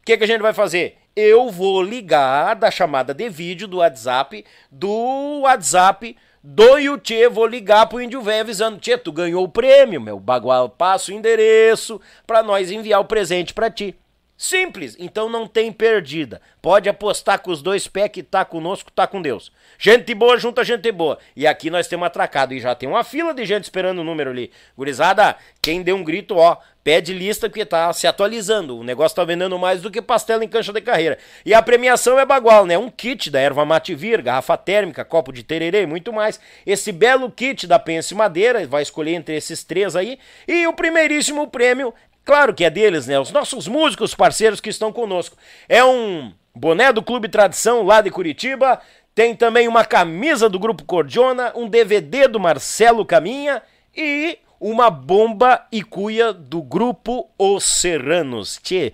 O 0.00 0.04
que 0.04 0.16
que 0.16 0.24
a 0.24 0.26
gente 0.26 0.42
vai 0.42 0.52
fazer? 0.52 0.98
Eu 1.14 1.50
vou 1.50 1.82
ligar 1.82 2.56
da 2.56 2.70
chamada 2.70 3.14
de 3.14 3.28
vídeo 3.28 3.68
do 3.68 3.78
WhatsApp, 3.78 4.44
do 4.70 5.40
WhatsApp 5.42 6.16
do 6.42 6.76
Yuchê, 6.76 7.28
vou 7.28 7.46
ligar 7.46 7.86
pro 7.86 8.00
Índio 8.00 8.20
Velho 8.20 8.40
avisando, 8.40 8.78
Tchê, 8.78 8.98
tu 8.98 9.12
ganhou 9.12 9.44
o 9.44 9.48
prêmio, 9.48 10.00
meu 10.00 10.18
bagual, 10.18 10.68
passa 10.68 11.12
o 11.12 11.14
endereço 11.14 12.00
para 12.26 12.42
nós 12.42 12.70
enviar 12.70 13.00
o 13.00 13.04
presente 13.04 13.54
para 13.54 13.70
ti. 13.70 13.94
Simples, 14.42 14.96
então 14.98 15.28
não 15.28 15.46
tem 15.46 15.70
perdida. 15.70 16.42
Pode 16.60 16.88
apostar 16.88 17.38
com 17.38 17.52
os 17.52 17.62
dois 17.62 17.86
pés 17.86 18.10
que 18.10 18.24
tá 18.24 18.44
conosco, 18.44 18.90
tá 18.90 19.06
com 19.06 19.22
Deus. 19.22 19.52
Gente 19.78 20.12
boa 20.16 20.36
junta 20.36 20.64
gente 20.64 20.90
boa. 20.90 21.16
E 21.36 21.46
aqui 21.46 21.70
nós 21.70 21.86
temos 21.86 22.08
atracado 22.08 22.52
e 22.52 22.58
já 22.58 22.74
tem 22.74 22.88
uma 22.88 23.04
fila 23.04 23.32
de 23.32 23.46
gente 23.46 23.62
esperando 23.62 24.00
o 24.00 24.04
número 24.04 24.30
ali. 24.30 24.50
Gurizada, 24.76 25.36
quem 25.62 25.80
deu 25.80 25.94
um 25.94 26.02
grito, 26.02 26.38
ó, 26.38 26.56
pede 26.82 27.14
lista 27.14 27.48
que 27.48 27.64
tá 27.64 27.92
se 27.92 28.04
atualizando. 28.08 28.76
O 28.76 28.82
negócio 28.82 29.14
tá 29.14 29.22
vendendo 29.22 29.56
mais 29.60 29.80
do 29.80 29.92
que 29.92 30.02
pastel 30.02 30.42
em 30.42 30.48
cancha 30.48 30.72
de 30.72 30.80
carreira. 30.80 31.18
E 31.46 31.54
a 31.54 31.62
premiação 31.62 32.18
é 32.18 32.26
bagual, 32.26 32.66
né? 32.66 32.76
Um 32.76 32.90
kit 32.90 33.30
da 33.30 33.38
erva 33.38 33.64
mativir, 33.64 34.20
garrafa 34.24 34.56
térmica, 34.56 35.04
copo 35.04 35.32
de 35.32 35.44
tererê, 35.44 35.86
muito 35.86 36.12
mais. 36.12 36.40
Esse 36.66 36.90
belo 36.90 37.30
kit 37.30 37.64
da 37.64 37.78
Pense 37.78 38.12
Madeira, 38.12 38.66
vai 38.66 38.82
escolher 38.82 39.14
entre 39.14 39.36
esses 39.36 39.62
três 39.62 39.94
aí. 39.94 40.18
E 40.48 40.66
o 40.66 40.72
primeiríssimo 40.72 41.46
prêmio 41.46 41.94
Claro 42.24 42.54
que 42.54 42.64
é 42.64 42.70
deles, 42.70 43.06
né? 43.06 43.18
Os 43.18 43.32
nossos 43.32 43.66
músicos 43.66 44.14
parceiros 44.14 44.60
que 44.60 44.70
estão 44.70 44.92
conosco. 44.92 45.36
É 45.68 45.84
um 45.84 46.32
boné 46.54 46.92
do 46.92 47.02
Clube 47.02 47.28
Tradição 47.28 47.82
lá 47.82 48.00
de 48.00 48.10
Curitiba. 48.10 48.80
Tem 49.14 49.34
também 49.34 49.66
uma 49.66 49.84
camisa 49.84 50.48
do 50.48 50.58
Grupo 50.58 50.84
Cordiona, 50.84 51.52
um 51.54 51.68
DVD 51.68 52.28
do 52.28 52.40
Marcelo 52.40 53.04
Caminha 53.04 53.62
e 53.94 54.38
uma 54.60 54.88
bomba 54.88 55.66
e 55.72 55.82
cuia 55.82 56.32
do 56.32 56.62
Grupo 56.62 57.28
Os 57.36 57.64
Serranos. 57.64 58.58
Tchê, 58.62 58.92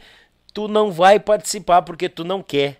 tu 0.54 0.66
não 0.66 0.90
vai 0.90 1.20
participar 1.20 1.82
porque 1.82 2.08
tu 2.08 2.24
não 2.24 2.42
quer. 2.42 2.78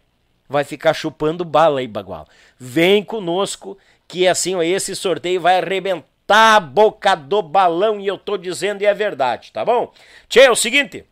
Vai 0.49 0.65
ficar 0.65 0.95
chupando 0.95 1.45
bala 1.45 1.81
aí, 1.81 1.87
Bagual. 1.87 2.27
Vem 2.59 3.05
conosco 3.05 3.77
que 4.09 4.27
assim, 4.27 4.55
ó, 4.55 4.63
esse 4.63 4.97
sorteio 4.97 5.43
vai 5.43 5.59
arrebentar 5.59 6.07
tá 6.29 6.57
a 6.57 6.61
boca 6.61 7.15
do 7.15 7.41
balão 7.41 7.99
e 7.99 8.07
eu 8.07 8.19
tô 8.19 8.37
dizendo 8.37 8.83
e 8.83 8.87
é 8.87 8.93
verdade, 8.93 9.51
tá 9.51 9.65
bom? 9.65 9.91
Tchê, 10.29 10.41
é 10.41 10.51
o 10.51 10.55
seguinte, 10.55 11.07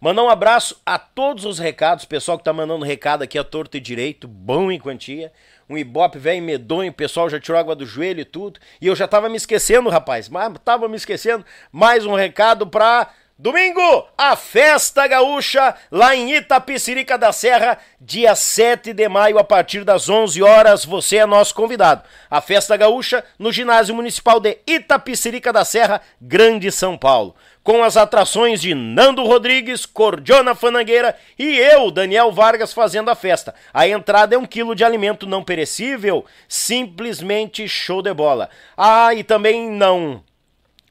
mandar 0.00 0.24
um 0.24 0.28
abraço 0.28 0.82
a 0.84 0.98
todos 0.98 1.44
os 1.44 1.60
recados, 1.60 2.04
pessoal 2.04 2.36
que 2.36 2.42
tá 2.42 2.52
mandando 2.52 2.84
recado 2.84 3.22
aqui 3.22 3.38
a 3.38 3.44
torto 3.44 3.76
e 3.76 3.80
direito, 3.80 4.26
bom 4.26 4.72
em 4.72 4.78
quantia, 4.80 5.32
um 5.70 5.78
ibope 5.78 6.18
velho 6.18 6.42
medonho, 6.42 6.90
o 6.90 6.94
pessoal 6.94 7.30
já 7.30 7.38
tirou 7.38 7.60
água 7.60 7.76
do 7.76 7.86
joelho 7.86 8.22
e 8.22 8.24
tudo, 8.24 8.58
e 8.80 8.88
eu 8.88 8.96
já 8.96 9.06
tava 9.06 9.28
me 9.28 9.36
esquecendo, 9.36 9.88
rapaz, 9.88 10.28
mas 10.28 10.52
tava 10.64 10.88
me 10.88 10.96
esquecendo, 10.96 11.46
mais 11.70 12.04
um 12.04 12.14
recado 12.14 12.66
pra 12.66 13.12
Domingo, 13.36 14.06
a 14.16 14.36
festa 14.36 15.08
gaúcha 15.08 15.74
lá 15.90 16.14
em 16.14 16.36
Itapicirica 16.36 17.18
da 17.18 17.32
Serra, 17.32 17.78
dia 18.00 18.32
7 18.36 18.92
de 18.92 19.08
maio, 19.08 19.40
a 19.40 19.42
partir 19.42 19.82
das 19.82 20.08
11 20.08 20.40
horas. 20.40 20.84
Você 20.84 21.16
é 21.16 21.26
nosso 21.26 21.52
convidado. 21.52 22.04
A 22.30 22.40
festa 22.40 22.76
gaúcha 22.76 23.24
no 23.36 23.50
ginásio 23.50 23.92
municipal 23.92 24.38
de 24.38 24.58
Itapicirica 24.64 25.52
da 25.52 25.64
Serra, 25.64 26.00
Grande 26.20 26.70
São 26.70 26.96
Paulo. 26.96 27.34
Com 27.64 27.82
as 27.82 27.96
atrações 27.96 28.60
de 28.60 28.72
Nando 28.72 29.24
Rodrigues, 29.24 29.84
Cordiona 29.84 30.54
Fanangueira 30.54 31.16
e 31.36 31.58
eu, 31.58 31.90
Daniel 31.90 32.30
Vargas, 32.30 32.72
fazendo 32.72 33.10
a 33.10 33.16
festa. 33.16 33.52
A 33.72 33.88
entrada 33.88 34.36
é 34.36 34.38
um 34.38 34.46
quilo 34.46 34.76
de 34.76 34.84
alimento 34.84 35.26
não 35.26 35.42
perecível, 35.42 36.24
simplesmente 36.46 37.66
show 37.66 38.00
de 38.00 38.14
bola. 38.14 38.48
Ah, 38.76 39.12
e 39.12 39.24
também 39.24 39.68
não 39.68 40.22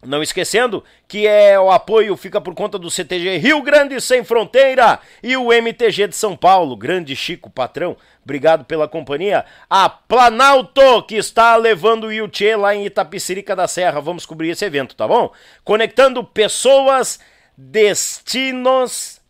não 0.05 0.21
esquecendo 0.21 0.84
que 1.07 1.27
é 1.27 1.59
o 1.59 1.71
apoio 1.71 2.15
fica 2.15 2.39
por 2.39 2.53
conta 2.53 2.77
do 2.77 2.89
CTG 2.89 3.38
Rio 3.38 3.61
Grande 3.61 3.99
Sem 4.01 4.23
Fronteira 4.23 4.99
e 5.21 5.35
o 5.38 5.51
MTG 5.51 6.07
de 6.07 6.15
São 6.15 6.35
Paulo, 6.35 6.75
grande 6.75 7.15
Chico 7.15 7.49
patrão. 7.49 7.97
Obrigado 8.23 8.63
pela 8.65 8.88
companhia. 8.88 9.45
A 9.69 9.89
Planalto 9.89 11.03
que 11.03 11.15
está 11.15 11.55
levando 11.55 12.05
o 12.05 12.11
Yuchê 12.11 12.55
lá 12.55 12.73
em 12.73 12.85
Itapicirica 12.85 13.55
da 13.55 13.67
Serra. 13.67 13.99
Vamos 13.99 14.25
cobrir 14.25 14.49
esse 14.49 14.63
evento, 14.63 14.95
tá 14.95 15.07
bom? 15.07 15.31
Conectando 15.63 16.23
pessoas, 16.23 17.19
destinos 17.57 19.21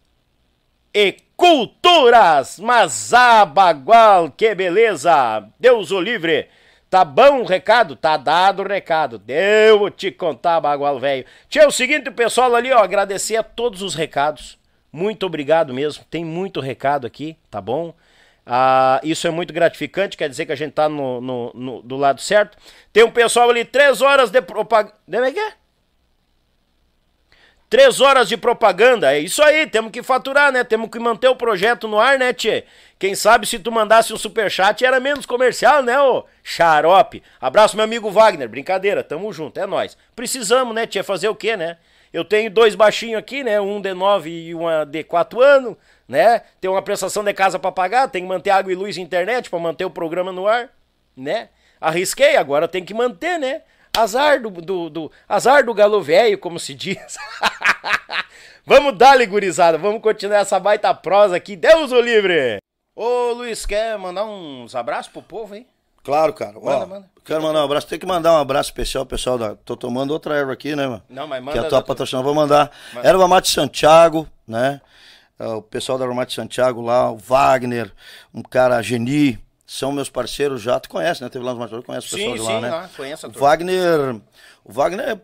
e 0.93 1.17
culturas. 1.35 2.59
Mas 2.59 3.13
abagual, 3.13 4.29
que 4.31 4.53
beleza! 4.53 5.43
Deus 5.59 5.91
o 5.91 5.99
livre! 5.99 6.47
Tá 6.93 7.03
bom 7.03 7.41
o 7.41 7.43
recado? 7.43 7.95
Tá 7.95 8.17
dado 8.17 8.61
o 8.61 8.67
recado. 8.67 9.17
Deu 9.17 9.89
te 9.89 10.11
contar, 10.11 10.61
bagual 10.61 10.99
velho. 10.99 11.25
Tia, 11.49 11.63
é 11.63 11.67
o 11.67 11.71
seguinte, 11.71 12.11
pessoal 12.11 12.53
ali, 12.53 12.71
ó, 12.71 12.83
agradecer 12.83 13.35
a 13.35 13.41
todos 13.41 13.81
os 13.81 13.95
recados. 13.95 14.59
Muito 14.91 15.25
obrigado 15.25 15.73
mesmo. 15.73 16.05
Tem 16.07 16.23
muito 16.23 16.59
recado 16.59 17.07
aqui, 17.07 17.35
tá 17.49 17.59
bom? 17.59 17.95
Ah, 18.45 19.01
isso 19.03 19.25
é 19.25 19.31
muito 19.31 19.51
gratificante, 19.51 20.15
quer 20.15 20.29
dizer 20.29 20.45
que 20.45 20.51
a 20.51 20.55
gente 20.55 20.73
tá 20.73 20.87
no, 20.87 21.19
no, 21.19 21.51
no 21.55 21.81
do 21.81 21.97
lado 21.97 22.21
certo. 22.21 22.59
Tem 22.93 23.03
um 23.03 23.09
pessoal 23.09 23.49
ali, 23.49 23.65
três 23.65 23.99
horas 23.99 24.29
de 24.29 24.39
propaganda. 24.39 24.93
Como 25.11 25.25
é 25.25 25.31
que 25.31 25.39
é? 25.39 25.53
Três 27.71 28.01
horas 28.01 28.29
de 28.29 28.37
propaganda, 28.37 29.15
é 29.15 29.17
isso 29.17 29.41
aí, 29.41 29.65
temos 29.65 29.91
que 29.91 30.03
faturar, 30.03 30.51
né? 30.51 30.63
Temos 30.63 30.91
que 30.91 30.99
manter 30.99 31.27
o 31.27 31.35
projeto 31.35 31.87
no 31.87 31.99
ar, 31.99 32.19
né, 32.19 32.31
tchê? 32.31 32.65
Quem 32.99 33.15
sabe 33.15 33.47
se 33.47 33.57
tu 33.57 33.71
mandasse 33.71 34.13
um 34.13 34.17
superchat 34.17 34.85
era 34.85 34.99
menos 34.99 35.25
comercial, 35.25 35.81
né, 35.81 35.99
ô 35.99 36.23
xarope? 36.43 37.23
Abraço, 37.39 37.75
meu 37.75 37.85
amigo 37.85 38.11
Wagner, 38.11 38.49
brincadeira, 38.49 39.03
tamo 39.03 39.31
junto, 39.31 39.59
é 39.59 39.65
nós. 39.65 39.97
Precisamos, 40.15 40.75
né, 40.75 40.85
tchê, 40.85 41.01
fazer 41.01 41.29
o 41.29 41.35
quê, 41.35 41.55
né? 41.55 41.77
Eu 42.11 42.23
tenho 42.23 42.51
dois 42.51 42.75
baixinhos 42.75 43.17
aqui, 43.17 43.43
né, 43.43 43.59
um 43.59 43.81
de 43.81 43.93
9 43.93 44.29
e 44.29 44.53
uma 44.53 44.85
de 44.85 45.03
4 45.03 45.41
anos, 45.41 45.75
né? 46.07 46.41
Tem 46.61 46.69
uma 46.69 46.81
prestação 46.81 47.23
de 47.23 47.33
casa 47.33 47.57
para 47.57 47.71
pagar, 47.71 48.09
tem 48.09 48.21
que 48.21 48.27
manter 48.27 48.51
água 48.51 48.71
e 48.71 48.75
luz 48.75 48.97
e 48.97 49.01
internet 49.01 49.49
para 49.49 49.57
manter 49.57 49.85
o 49.85 49.89
programa 49.89 50.31
no 50.31 50.47
ar, 50.47 50.69
né? 51.15 51.49
Arrisquei, 51.81 52.37
agora 52.37 52.67
tem 52.67 52.83
que 52.83 52.93
manter, 52.93 53.39
né? 53.39 53.61
Azar 53.95 54.41
do, 54.41 54.49
do, 54.49 54.89
do 54.89 55.11
azar 55.29 55.63
do 55.63 55.73
galo 55.73 56.01
velho, 56.01 56.37
como 56.37 56.59
se 56.59 56.73
diz. 56.73 57.15
vamos 58.65 58.97
dar 58.97 59.23
gurizada. 59.27 59.77
Vamos 59.77 60.01
continuar 60.01 60.39
essa 60.39 60.59
baita 60.59 60.91
prosa 60.95 61.35
aqui. 61.35 61.55
Deus 61.55 61.91
o 61.91 62.01
livre! 62.01 62.57
Ô, 62.95 63.33
Luiz, 63.33 63.65
quer 63.65 63.97
mandar 63.99 64.25
uns 64.25 64.73
abraços 64.73 65.11
pro 65.11 65.21
povo, 65.21 65.53
hein? 65.53 65.67
Claro, 66.03 66.33
cara. 66.33 66.53
Manda, 66.53 66.77
Ó, 66.77 66.85
manda. 66.85 67.09
Quero 67.23 67.41
mandar 67.41 67.61
um 67.61 67.65
abraço. 67.65 67.87
Tem 67.87 67.97
que 67.97 68.05
mandar 68.05 68.33
um 68.33 68.37
abraço 68.37 68.69
especial, 68.69 69.05
pessoal. 69.05 69.37
Da... 69.37 69.55
Tô 69.55 69.77
tomando 69.77 70.11
outra 70.11 70.35
erva 70.35 70.51
aqui, 70.51 70.75
né, 70.75 70.85
mano? 70.85 71.03
Não, 71.09 71.25
mas 71.25 71.41
manda. 71.41 71.53
Que 71.53 71.63
é 71.63 71.67
a 71.67 71.69
tua 71.69 71.81
patrocinadora. 71.81 72.33
Vou 72.33 72.43
mandar. 72.43 72.71
Manda. 72.93 73.07
Erva 73.07 73.27
Mate 73.27 73.49
Santiago, 73.49 74.27
né? 74.45 74.81
É, 75.39 75.47
o 75.47 75.61
pessoal 75.61 75.97
da 75.97 76.03
Erva 76.03 76.15
Mate 76.15 76.33
Santiago 76.33 76.81
lá, 76.81 77.09
o 77.09 77.17
Wagner, 77.17 77.91
um 78.33 78.41
cara 78.41 78.81
geni, 78.81 79.39
são 79.65 79.91
meus 79.91 80.09
parceiros 80.09 80.61
já. 80.61 80.79
Tu 80.79 80.89
conhece, 80.89 81.23
né? 81.23 81.29
Teve 81.29 81.45
lá 81.45 81.51
nos 81.51 81.59
Machadores, 81.59 81.85
conhece 81.85 82.07
o 82.07 82.17
pessoal 82.17 82.37
sim, 82.37 82.41
de 82.41 82.47
lá, 82.47 82.55
sim, 82.55 82.61
né? 82.61 82.69
Lá, 82.69 82.89
conheço 82.95 83.25
a 83.25 83.29
o 83.29 83.31
Wagner, 83.31 84.15
o 84.63 84.71
Wagner 84.71 85.21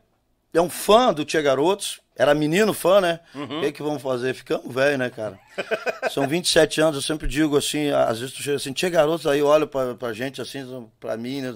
é 0.53 0.61
um 0.61 0.69
fã 0.69 1.14
do 1.14 1.26
Tia 1.26 1.41
Garotos. 1.41 1.99
Era 2.19 2.33
menino 2.33 2.73
fã, 2.73 2.99
né? 2.99 3.21
Uhum. 3.33 3.59
O 3.59 3.61
que, 3.61 3.71
que 3.71 3.81
vamos 3.81 4.01
fazer? 4.01 4.33
Ficamos 4.33 4.75
velho, 4.75 4.97
né, 4.97 5.09
cara? 5.09 5.39
São 6.11 6.27
27 6.27 6.81
anos, 6.81 6.97
eu 6.97 7.01
sempre 7.01 7.29
digo 7.29 7.55
assim, 7.55 7.91
às 7.91 8.19
vezes 8.19 8.35
tu 8.35 8.43
chega 8.43 8.57
assim, 8.57 8.73
Tia 8.73 8.89
Garotos, 8.89 9.25
aí 9.25 9.41
olha 9.41 9.65
pra, 9.65 9.95
pra 9.95 10.11
gente 10.11 10.41
assim, 10.41 10.89
pra 10.99 11.15
mim, 11.15 11.39
né? 11.39 11.55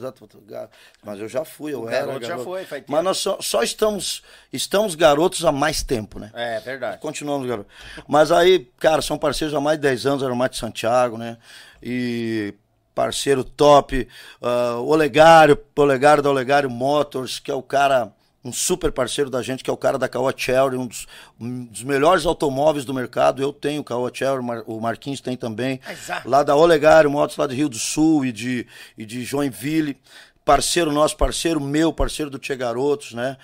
Mas 1.03 1.19
eu 1.19 1.27
já 1.27 1.44
fui, 1.44 1.73
eu 1.73 1.81
o 1.81 1.90
era. 1.90 2.06
Garoto, 2.06 2.19
garoto. 2.22 2.40
já 2.40 2.45
foi, 2.45 2.64
faz 2.64 2.81
Mas 2.88 3.03
nós 3.03 3.18
só, 3.18 3.38
só, 3.41 3.61
estamos, 3.61 4.23
estamos 4.53 4.95
garotos 4.95 5.44
há 5.44 5.52
mais 5.52 5.84
tempo, 5.84 6.18
né? 6.18 6.31
É, 6.34 6.61
verdade. 6.61 6.98
Continuamos 6.99 7.45
garotos. 7.45 7.69
Mas 8.07 8.31
aí, 8.31 8.72
cara, 8.80 9.02
são 9.02 9.18
parceiros 9.18 9.53
há 9.53 9.60
mais 9.60 9.77
de 9.77 9.81
10 9.81 10.06
anos, 10.06 10.23
Aromate 10.23 10.57
Santiago, 10.57 11.18
né? 11.18 11.38
E 11.81 12.53
parceiro 12.95 13.44
top, 13.44 14.07
uh, 14.41 14.81
Olegário, 14.81 15.60
Olegário 15.76 16.23
da 16.23 16.30
Olegário 16.30 16.69
Motors, 16.69 17.38
que 17.38 17.52
é 17.52 17.53
o 17.53 17.61
cara, 17.61 18.14
um 18.44 18.52
super 18.52 18.91
parceiro 18.91 19.30
da 19.30 19.41
gente, 19.41 19.64
que 19.64 19.70
é 19.70 19.74
o 19.74 19.78
cara 19.78 19.98
da 19.98 20.10
Caoa 20.10 20.34
Cherry, 20.36 20.76
um 20.76 20.86
dos, 20.86 21.07
um 21.40 21.65
dos 21.65 21.84
melhores 21.84 22.26
automóveis 22.26 22.84
do 22.84 22.94
mercado. 22.94 23.41
Eu 23.41 23.53
tenho 23.53 23.82
o 23.82 23.84
Caoa 23.84 24.11
Cherry, 24.14 24.40
o 24.68 24.80
Marquinhos 24.82 25.22
tem 25.22 25.38
também. 25.38 25.80
Exato. 25.90 26.30
Lá 26.30 26.44
da 26.44 26.56
Olegário 26.56 27.10
Motors, 27.10 27.38
lá 27.38 27.48
de 27.48 27.56
Rio 27.56 27.70
do 27.70 27.80
Sul 27.80 28.26
e 28.26 28.32
de, 28.32 28.68
e 28.98 29.06
de 29.06 29.24
Joinville. 29.24 29.98
parceiro 30.44 30.91
nosso, 30.91 31.15
parceiro 31.15 31.60
meu, 31.61 31.94
parceiro 31.94 32.30
do 32.30 32.38
Tia 32.38 32.56
Garotos, 32.56 33.14
né? 33.14 33.38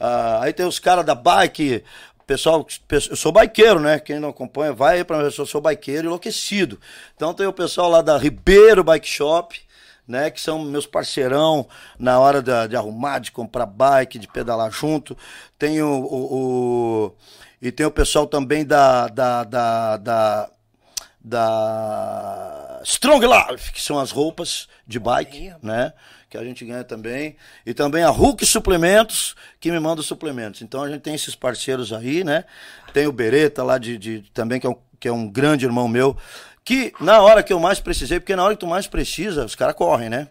Ah, 0.00 0.38
aí 0.42 0.52
tem 0.52 0.66
os 0.66 0.78
caras 0.78 1.04
da 1.04 1.14
bike, 1.14 1.82
pessoal, 2.26 2.66
eu 3.10 3.16
sou 3.16 3.32
bikeiro, 3.32 3.80
né? 3.80 3.98
Quem 3.98 4.20
não 4.20 4.28
acompanha, 4.28 4.72
vai 4.72 4.98
aí 4.98 5.04
pra 5.04 5.18
mim, 5.18 5.24
eu 5.36 5.46
sou 5.46 5.60
bikeiro 5.60 6.06
enlouquecido. 6.06 6.78
Então 7.16 7.34
tem 7.34 7.46
o 7.46 7.52
pessoal 7.52 7.90
lá 7.90 8.00
da 8.02 8.16
Ribeiro 8.16 8.84
Bike 8.84 9.08
Shop, 9.08 9.60
né? 10.06 10.30
Que 10.30 10.40
são 10.40 10.62
meus 10.64 10.86
parceirão 10.86 11.66
na 11.98 12.18
hora 12.18 12.42
de, 12.42 12.68
de 12.68 12.76
arrumar, 12.76 13.18
de 13.18 13.32
comprar 13.32 13.66
bike, 13.66 14.18
de 14.18 14.28
pedalar 14.28 14.70
junto. 14.70 15.16
Tem 15.58 15.82
o, 15.82 15.88
o- 15.88 16.34
o- 17.06 17.14
e 17.62 17.72
tem 17.72 17.86
o 17.86 17.90
pessoal 17.90 18.26
também 18.26 18.64
da 18.64 19.08
da, 19.08 19.44
da, 19.44 19.96
da, 19.96 20.50
da 21.20 22.80
Strong 22.84 23.24
Life, 23.26 23.72
que 23.72 23.80
são 23.80 23.98
as 23.98 24.10
roupas 24.10 24.68
de 24.86 24.98
bike, 24.98 25.52
né? 25.62 25.92
Que 26.28 26.36
a 26.36 26.44
gente 26.44 26.64
ganha 26.64 26.84
também. 26.84 27.36
E 27.64 27.72
também 27.72 28.02
a 28.02 28.10
Hulk 28.10 28.44
Suplementos, 28.44 29.34
que 29.60 29.70
me 29.70 29.78
manda 29.80 30.00
os 30.00 30.06
suplementos. 30.06 30.62
Então 30.62 30.82
a 30.82 30.88
gente 30.90 31.00
tem 31.00 31.14
esses 31.14 31.34
parceiros 31.34 31.92
aí, 31.92 32.24
né? 32.24 32.44
Tem 32.92 33.06
o 33.06 33.12
Bereta 33.12 33.62
lá 33.62 33.78
de, 33.78 33.96
de- 33.96 34.20
também, 34.34 34.60
que 34.60 34.66
é, 34.66 34.70
um, 34.70 34.76
que 35.00 35.08
é 35.08 35.12
um 35.12 35.28
grande 35.28 35.64
irmão 35.64 35.88
meu. 35.88 36.16
Que 36.64 36.92
na 36.98 37.20
hora 37.20 37.42
que 37.42 37.52
eu 37.52 37.60
mais 37.60 37.78
precisei, 37.80 38.18
porque 38.18 38.34
na 38.34 38.42
hora 38.44 38.54
que 38.54 38.60
tu 38.60 38.66
mais 38.66 38.86
precisa, 38.86 39.44
os 39.44 39.54
caras 39.54 39.74
correm, 39.74 40.08
né? 40.08 40.28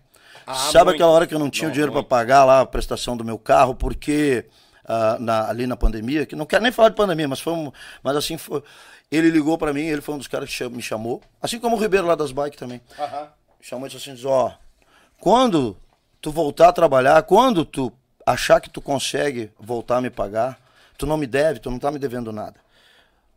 Sabe 0.72 0.86
muito. 0.86 0.96
aquela 0.96 1.12
hora 1.12 1.28
que 1.28 1.34
eu 1.34 1.40
não 1.40 1.50
tinha 1.50 1.68
Não, 1.68 1.72
o 1.72 1.74
dinheiro 1.74 1.92
para 1.92 2.04
pagar 2.04 2.44
lá 2.44 2.62
a 2.62 2.66
prestação 2.66 3.16
do 3.16 3.24
meu 3.24 3.38
carro, 3.38 3.76
porque 3.76 4.46
ah, 4.86 5.18
na- 5.20 5.48
ali 5.48 5.66
na 5.68 5.78
pandemia, 5.78 6.26
que 6.26 6.36
não 6.36 6.46
quero 6.46 6.64
nem 6.64 6.72
falar 6.72 6.90
de 6.90 6.96
pandemia, 6.96 7.28
mas 7.28 7.40
foi 7.40 7.54
um, 7.54 7.72
mas 8.02 8.16
assim 8.18 8.38
foi. 8.38 8.62
Ele 9.12 9.30
ligou 9.30 9.58
para 9.58 9.72
mim, 9.72 9.82
ele 9.86 10.02
foi 10.02 10.16
um 10.16 10.18
dos 10.18 10.28
caras 10.28 10.50
que 10.50 10.56
cham- 10.56 10.70
me 10.72 10.82
chamou, 10.82 11.22
assim 11.42 11.60
como 11.60 11.76
o 11.76 11.80
Ribeiro 11.80 12.08
lá 12.08 12.16
das 12.16 12.32
bikes 12.32 12.60
também. 12.60 12.82
Chamou 13.62 13.86
e 13.88 13.90
disse 13.90 14.10
assim, 14.10 14.26
ó, 14.28 14.52
quando 15.20 15.78
tu 16.20 16.32
voltar 16.32 16.70
a 16.70 16.74
trabalhar, 16.74 17.22
quando 17.24 17.64
tu 17.64 17.94
achar 18.26 18.60
que 18.60 18.70
tu 18.70 18.82
consegue 18.82 19.52
voltar 19.60 19.98
a 19.98 20.02
me 20.02 20.10
pagar, 20.10 20.58
tu 20.98 21.06
não 21.06 21.16
me 21.16 21.28
deve, 21.28 21.60
tu 21.60 21.70
não 21.72 21.80
tá 21.80 21.92
me 21.92 22.00
devendo 22.00 22.32
nada. 22.34 22.56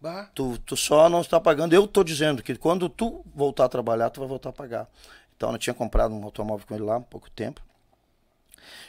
Bah. 0.01 0.29
Tu, 0.35 0.59
tu 0.59 0.77
só 0.77 1.09
não 1.09 1.21
está 1.21 1.41
pagando. 1.41 1.73
Eu 1.73 1.87
tô 1.87 2.05
dizendo 2.05 2.43
que 2.43 2.55
quando 2.57 2.89
tu 2.89 3.25
voltar 3.35 3.65
a 3.65 3.69
trabalhar, 3.69 4.11
tu 4.11 4.21
vai 4.21 4.29
voltar 4.29 4.51
a 4.51 4.53
pagar. 4.53 4.89
Então 5.37 5.53
eu 5.53 5.59
tinha 5.59 5.75
comprado 5.75 6.15
um 6.15 6.23
automóvel 6.25 6.67
com 6.67 6.75
ele 6.75 6.85
lá 6.85 6.97
há 6.97 7.01
pouco 7.01 7.31
tempo. 7.31 7.61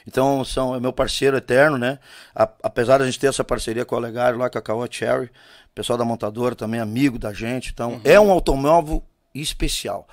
Então 0.06 0.44
são 0.44 0.74
é 0.74 0.80
meu 0.80 0.92
parceiro 0.92 1.36
eterno, 1.36 1.78
né? 1.78 1.98
A- 2.34 2.48
apesar 2.62 2.98
de 2.98 3.02
a 3.04 3.06
gente 3.06 3.18
ter 3.18 3.26
essa 3.28 3.44
parceria 3.44 3.84
com 3.84 3.94
o 3.94 3.98
Olegário 3.98 4.38
lá, 4.38 4.48
com 4.50 4.58
a 4.58 4.62
Caoa 4.62 4.88
Cherry, 4.90 5.30
pessoal 5.74 5.98
da 5.98 6.04
montadora 6.04 6.54
também 6.54 6.80
amigo 6.80 7.18
da 7.18 7.32
gente. 7.32 7.70
Então 7.70 8.00
é 8.04 8.18
um 8.18 8.30
automóvel 8.30 9.02
especial. 9.34 10.06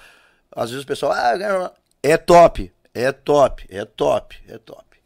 Às 0.55 0.69
vezes 0.69 0.83
o 0.83 0.87
pessoal, 0.87 1.11
ah, 1.13 1.71
é 2.03 2.17
top, 2.17 2.71
é 2.93 3.11
top, 3.11 3.65
é 3.69 3.83
top, 3.85 4.37
é 4.47 4.57
top. 4.57 4.97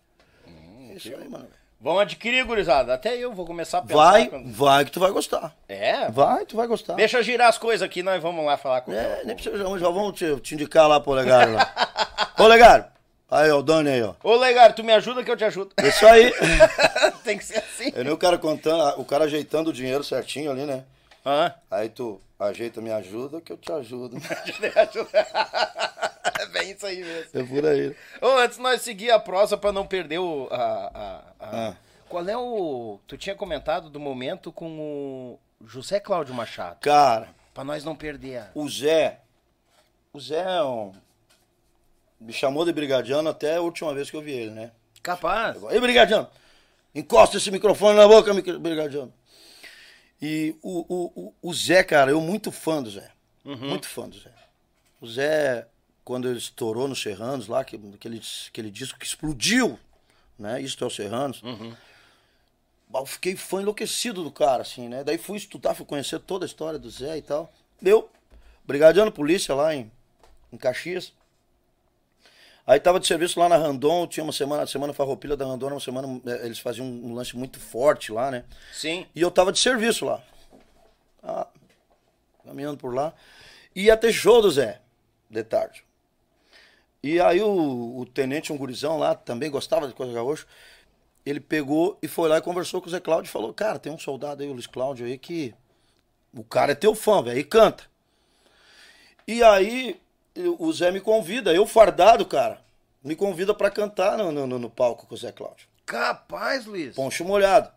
É 0.89 0.93
isso 0.95 1.07
aí, 1.15 1.29
mano. 1.29 1.47
Vão 1.81 1.97
adquirir, 1.97 2.43
gurizada. 2.43 2.93
Até 2.93 3.15
eu 3.15 3.31
vou 3.33 3.45
começar 3.45 3.77
a 3.77 3.81
pensar. 3.81 3.95
Vai, 3.95 4.27
quando- 4.27 4.51
vai 4.51 4.83
que 4.85 4.91
tu 4.91 4.99
vai 4.99 5.11
gostar. 5.11 5.55
É? 5.67 6.09
Vai, 6.09 6.45
tu 6.45 6.57
vai 6.57 6.67
gostar. 6.67 6.95
Deixa 6.95 7.23
girar 7.23 7.47
as 7.47 7.57
coisas 7.57 7.81
aqui, 7.81 8.03
nós 8.03 8.21
vamos 8.21 8.45
lá 8.45 8.57
falar 8.57 8.81
com 8.81 8.91
É, 8.91 9.21
nem 9.23 9.33
precisa, 9.35 9.57
já, 9.57 9.63
vamos 9.89 10.17
te, 10.17 10.35
te 10.41 10.55
indicar 10.55 10.87
lá 10.89 10.99
pro 10.99 11.11
Olegário 11.11 11.53
lá. 11.53 11.71
Ô, 12.37 12.43
Olegário, 12.43 12.85
aí, 13.31 13.49
ó, 13.49 13.59
o 13.59 13.63
Dani 13.63 13.89
aí, 13.89 14.03
ó. 14.03 14.13
Ô, 14.23 14.35
Legar, 14.35 14.73
tu 14.73 14.83
me 14.83 14.91
ajuda 14.93 15.23
que 15.23 15.31
eu 15.31 15.37
te 15.37 15.45
ajudo. 15.45 15.71
Isso 15.81 16.05
aí. 16.05 16.33
Tem 17.23 17.37
que 17.37 17.45
ser 17.45 17.59
assim. 17.59 17.91
Eu 17.95 18.03
nem 18.03 18.11
o 18.13 18.17
cara 18.17 18.37
contando, 18.37 18.99
o 18.99 19.05
cara 19.05 19.23
ajeitando 19.23 19.69
o 19.69 19.73
dinheiro 19.73 20.03
certinho 20.03 20.51
ali, 20.51 20.65
né? 20.65 20.83
Hã? 21.25 21.53
Aí 21.71 21.87
tu 21.89 22.19
ajeita, 22.39 22.81
me 22.81 22.91
ajuda 22.91 23.41
que 23.41 23.51
eu 23.51 23.57
te 23.57 23.71
ajudo. 23.71 24.17
É 26.39 26.45
bem 26.45 26.71
isso 26.71 26.85
aí 26.85 27.03
mesmo. 27.03 27.29
É 27.33 27.43
por 27.43 27.65
aí. 27.65 27.95
Ô, 28.21 28.27
antes 28.37 28.55
de 28.57 28.63
nós 28.63 28.81
seguir 28.81 29.11
a 29.11 29.19
prosa 29.19 29.57
pra 29.57 29.71
não 29.73 29.85
perder 29.85 30.19
o. 30.19 30.47
A, 30.49 30.55
a- 30.57 31.23
a- 31.39 31.69
Ah. 31.71 31.75
Qual 32.07 32.27
é 32.27 32.37
o. 32.37 32.97
Tu 33.07 33.17
tinha 33.17 33.35
comentado 33.35 33.89
do 33.89 33.99
momento 33.99 34.51
com 34.51 34.67
o 34.79 35.39
José 35.67 35.99
Cláudio 35.99 36.33
Machado. 36.33 36.79
Cara, 36.79 37.27
Pra 37.53 37.63
nós 37.65 37.83
não 37.83 37.93
perder 37.95 38.45
o 38.55 38.69
Zé. 38.69 39.19
O 40.13 40.19
Zé 40.19 40.39
é 40.57 40.63
um. 40.63 40.93
Me 42.21 42.31
chamou 42.31 42.63
de 42.63 42.71
brigadiano 42.71 43.29
até 43.29 43.57
a 43.57 43.61
última 43.61 43.93
vez 43.93 44.09
que 44.09 44.15
eu 44.15 44.21
vi 44.21 44.31
ele, 44.31 44.51
né? 44.51 44.71
Capaz. 45.03 45.61
Ei, 45.71 45.79
brigadiano, 45.79 46.27
encosta 46.95 47.35
esse 47.37 47.51
microfone 47.51 47.97
na 47.97 48.07
boca, 48.07 48.33
brigadiano. 48.33 49.13
E 50.21 50.55
o, 50.61 50.85
o, 50.89 51.33
o, 51.41 51.53
Zé, 51.53 51.83
cara, 51.83 52.11
eu 52.11 52.19
muito 52.19 52.51
fã 52.51 52.83
do 52.83 52.89
Zé. 52.89 53.11
Muito 53.69 53.87
fã 53.87 54.07
do 54.07 54.19
Zé. 54.19 54.33
O 54.99 55.07
Zé, 55.07 55.65
quando 56.03 56.27
ele 56.27 56.37
estourou 56.37 56.87
nos 56.87 57.01
Serranos 57.01 57.47
lá, 57.47 57.63
que, 57.63 57.79
aquele, 57.95 58.21
aquele 58.47 58.69
disco 58.69 58.99
que 58.99 59.05
explodiu, 59.05 59.79
né? 60.37 60.61
Isto 60.61 60.83
é 60.83 60.87
o 60.87 60.89
Serranos. 60.91 61.41
Eu 62.93 63.05
fiquei 63.05 63.35
fã 63.35 63.61
enlouquecido 63.61 64.23
do 64.23 64.31
cara, 64.31 64.63
assim, 64.63 64.89
né? 64.89 65.03
Daí 65.03 65.17
fui 65.17 65.37
estudar, 65.37 65.73
fui 65.73 65.85
conhecer 65.85 66.19
toda 66.19 66.43
a 66.43 66.47
história 66.47 66.77
do 66.77 66.89
Zé 66.89 67.17
e 67.17 67.21
tal. 67.21 67.51
Deu. 67.81 68.09
Brigadiano 68.65 69.11
polícia 69.11 69.55
lá 69.55 69.73
em, 69.73 69.89
em 70.51 70.57
Caxias. 70.57 71.13
Aí 72.69 72.79
tava 72.79 72.99
de 72.99 73.07
serviço 73.07 73.39
lá 73.39 73.49
na 73.49 73.57
Randon, 73.57 74.05
tinha 74.05 74.23
uma 74.23 74.31
semana, 74.31 74.61
a 74.61 74.67
semana 74.67 74.93
farroupilha 74.93 75.35
da 75.35 75.43
Randon, 75.43 75.69
uma 75.69 75.79
semana, 75.79 76.21
eh, 76.23 76.45
eles 76.45 76.59
faziam 76.59 76.85
um 76.85 77.15
lance 77.15 77.35
muito 77.35 77.59
forte 77.59 78.11
lá, 78.11 78.29
né? 78.29 78.45
Sim. 78.71 79.07
E 79.15 79.21
eu 79.21 79.31
tava 79.31 79.51
de 79.51 79.57
serviço 79.57 80.05
lá. 80.05 80.21
Ah, 81.23 81.47
caminhando 82.45 82.77
por 82.77 82.93
lá. 82.93 83.11
E 83.75 83.85
ia 83.85 83.97
ter 83.97 84.13
show 84.13 84.39
do 84.39 84.51
Zé, 84.51 84.79
de 85.27 85.43
tarde. 85.43 85.83
E 87.01 87.19
aí 87.19 87.41
o, 87.41 88.01
o 88.01 88.05
tenente, 88.05 88.53
um 88.53 88.57
gurizão 88.57 88.99
lá, 88.99 89.15
também 89.15 89.49
gostava 89.49 89.87
de 89.87 89.95
coisa 89.95 90.13
gaúcha, 90.13 90.45
ele 91.25 91.39
pegou 91.39 91.97
e 92.03 92.07
foi 92.07 92.29
lá 92.29 92.37
e 92.37 92.41
conversou 92.41 92.79
com 92.83 92.87
o 92.87 92.91
Zé 92.91 92.99
Cláudio 92.99 93.29
e 93.29 93.31
falou, 93.31 93.51
cara, 93.51 93.79
tem 93.79 93.91
um 93.91 93.97
soldado 93.97 94.43
aí, 94.43 94.47
o 94.47 94.53
Luiz 94.53 94.67
Cláudio 94.67 95.07
aí, 95.07 95.17
que 95.17 95.55
o 96.31 96.43
cara 96.43 96.73
é 96.73 96.75
teu 96.75 96.93
fã, 96.93 97.23
velho, 97.23 97.39
e 97.39 97.43
canta. 97.43 97.85
E 99.27 99.41
aí 99.41 99.99
o 100.47 100.71
Zé 100.73 100.91
me 100.91 101.01
convida, 101.01 101.53
eu 101.53 101.65
fardado, 101.65 102.25
cara, 102.25 102.61
me 103.03 103.15
convida 103.15 103.53
pra 103.53 103.69
cantar 103.69 104.17
no, 104.17 104.31
no, 104.31 104.59
no 104.59 104.69
palco 104.69 105.05
com 105.05 105.15
o 105.15 105.17
Zé 105.17 105.31
Cláudio. 105.31 105.67
Capaz, 105.85 106.65
Luiz. 106.65 106.95
Poncho 106.95 107.25
molhado. 107.25 107.71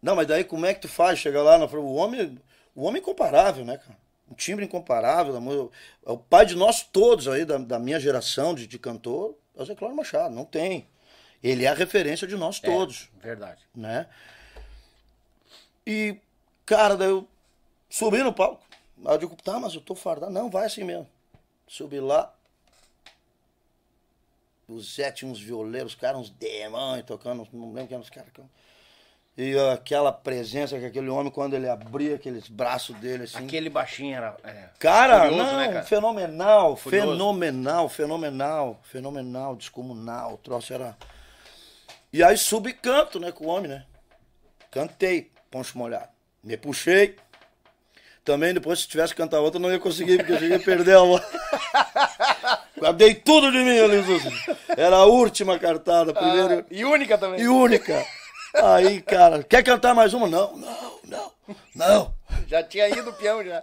Não, 0.00 0.14
mas 0.14 0.26
daí 0.26 0.44
como 0.44 0.66
é 0.66 0.74
que 0.74 0.82
tu 0.82 0.88
faz? 0.88 1.18
Chegar 1.18 1.42
lá, 1.42 1.58
na, 1.58 1.64
o 1.64 1.94
homem, 1.94 2.38
o 2.74 2.84
homem 2.84 3.00
incomparável, 3.00 3.64
né, 3.64 3.78
cara? 3.78 3.98
Um 4.30 4.34
timbre 4.34 4.64
incomparável. 4.64 5.36
amor. 5.36 5.70
É 6.04 6.10
o 6.10 6.18
pai 6.18 6.46
de 6.46 6.54
nós 6.54 6.82
todos 6.82 7.26
aí, 7.28 7.44
da, 7.44 7.58
da 7.58 7.78
minha 7.78 7.98
geração 7.98 8.54
de, 8.54 8.66
de 8.66 8.78
cantor, 8.78 9.36
é 9.56 9.62
o 9.62 9.64
Zé 9.64 9.74
Cláudio 9.74 9.96
Machado. 9.96 10.34
Não 10.34 10.44
tem. 10.44 10.86
Ele 11.42 11.64
é 11.64 11.68
a 11.68 11.74
referência 11.74 12.26
de 12.26 12.36
nós 12.36 12.60
todos, 12.60 13.08
Verdade. 13.20 13.62
né? 13.74 14.06
E, 15.86 16.16
cara, 16.64 16.96
daí 16.96 17.08
eu 17.08 17.28
subi 17.88 18.22
no 18.22 18.32
palco. 18.32 18.65
Aí 19.04 19.14
eu 19.14 19.18
digo, 19.18 19.36
tá, 19.36 19.58
mas 19.58 19.74
eu 19.74 19.80
tô 19.80 19.94
fardado. 19.94 20.32
Não, 20.32 20.50
vai 20.50 20.66
assim 20.66 20.84
mesmo. 20.84 21.08
Subi 21.68 22.00
lá. 22.00 22.32
O 24.68 24.80
Zé 24.80 25.12
tinha 25.12 25.30
uns 25.30 25.40
violeiros, 25.40 25.92
os 25.92 25.98
caras, 25.98 26.20
uns 26.20 26.30
demônios 26.30 27.06
tocando, 27.06 27.46
não 27.52 27.68
lembro 27.72 27.86
quem 27.88 27.94
eram 27.94 28.02
os 28.02 28.10
caras. 28.10 28.30
E 29.36 29.56
aquela 29.72 30.10
presença 30.10 30.78
que 30.78 30.86
aquele 30.86 31.08
homem, 31.10 31.30
quando 31.30 31.54
ele 31.54 31.68
abria 31.68 32.14
aqueles 32.16 32.48
braços 32.48 32.96
dele, 32.96 33.24
assim. 33.24 33.44
Aquele 33.44 33.68
baixinho 33.68 34.16
era. 34.16 34.34
é, 34.42 34.70
Cara, 34.78 35.28
curioso, 35.28 35.36
não, 35.44 35.56
né, 35.58 35.68
cara? 35.68 35.82
fenomenal, 35.84 36.76
Curioso. 36.76 37.06
fenomenal, 37.12 37.88
fenomenal, 37.88 38.80
fenomenal, 38.82 39.56
descomunal, 39.56 40.34
o 40.34 40.38
troço 40.38 40.72
era... 40.72 40.96
E 42.12 42.22
aí 42.24 42.36
subi 42.38 42.70
e 42.70 42.74
canto, 42.74 43.20
né, 43.20 43.30
com 43.30 43.44
o 43.44 43.48
homem, 43.48 43.68
né? 43.68 43.84
Cantei, 44.70 45.30
poncho 45.50 45.76
molhado. 45.76 46.08
Me 46.42 46.56
puxei. 46.56 47.16
Também 48.26 48.52
depois, 48.52 48.80
se 48.80 48.88
tivesse 48.88 49.14
que 49.14 49.22
cantar 49.22 49.38
outra, 49.40 49.60
não 49.60 49.70
ia 49.70 49.78
conseguir, 49.78 50.16
porque 50.18 50.32
eu 50.32 50.38
cheguei 50.40 50.56
a 50.56 50.60
perder 50.60 50.96
a 50.96 51.00
voz. 51.00 51.22
Guardei 52.76 53.14
tudo 53.14 53.52
de 53.52 53.58
mim 53.58 53.78
ali. 53.78 54.02
Era 54.76 54.96
a 54.96 55.04
última 55.04 55.56
cartada, 55.60 56.12
primeiro... 56.12 56.58
Ah, 56.58 56.64
e 56.68 56.84
única 56.84 57.16
também. 57.16 57.40
E 57.40 57.46
única. 57.48 58.04
Aí, 58.52 59.00
cara, 59.00 59.44
quer 59.44 59.62
cantar 59.62 59.94
mais 59.94 60.12
uma? 60.12 60.26
Não, 60.28 60.56
não, 60.56 61.00
não, 61.04 61.32
não. 61.72 62.14
Já 62.48 62.64
tinha 62.64 62.88
ido 62.88 63.10
o 63.10 63.12
peão 63.12 63.44
já. 63.44 63.62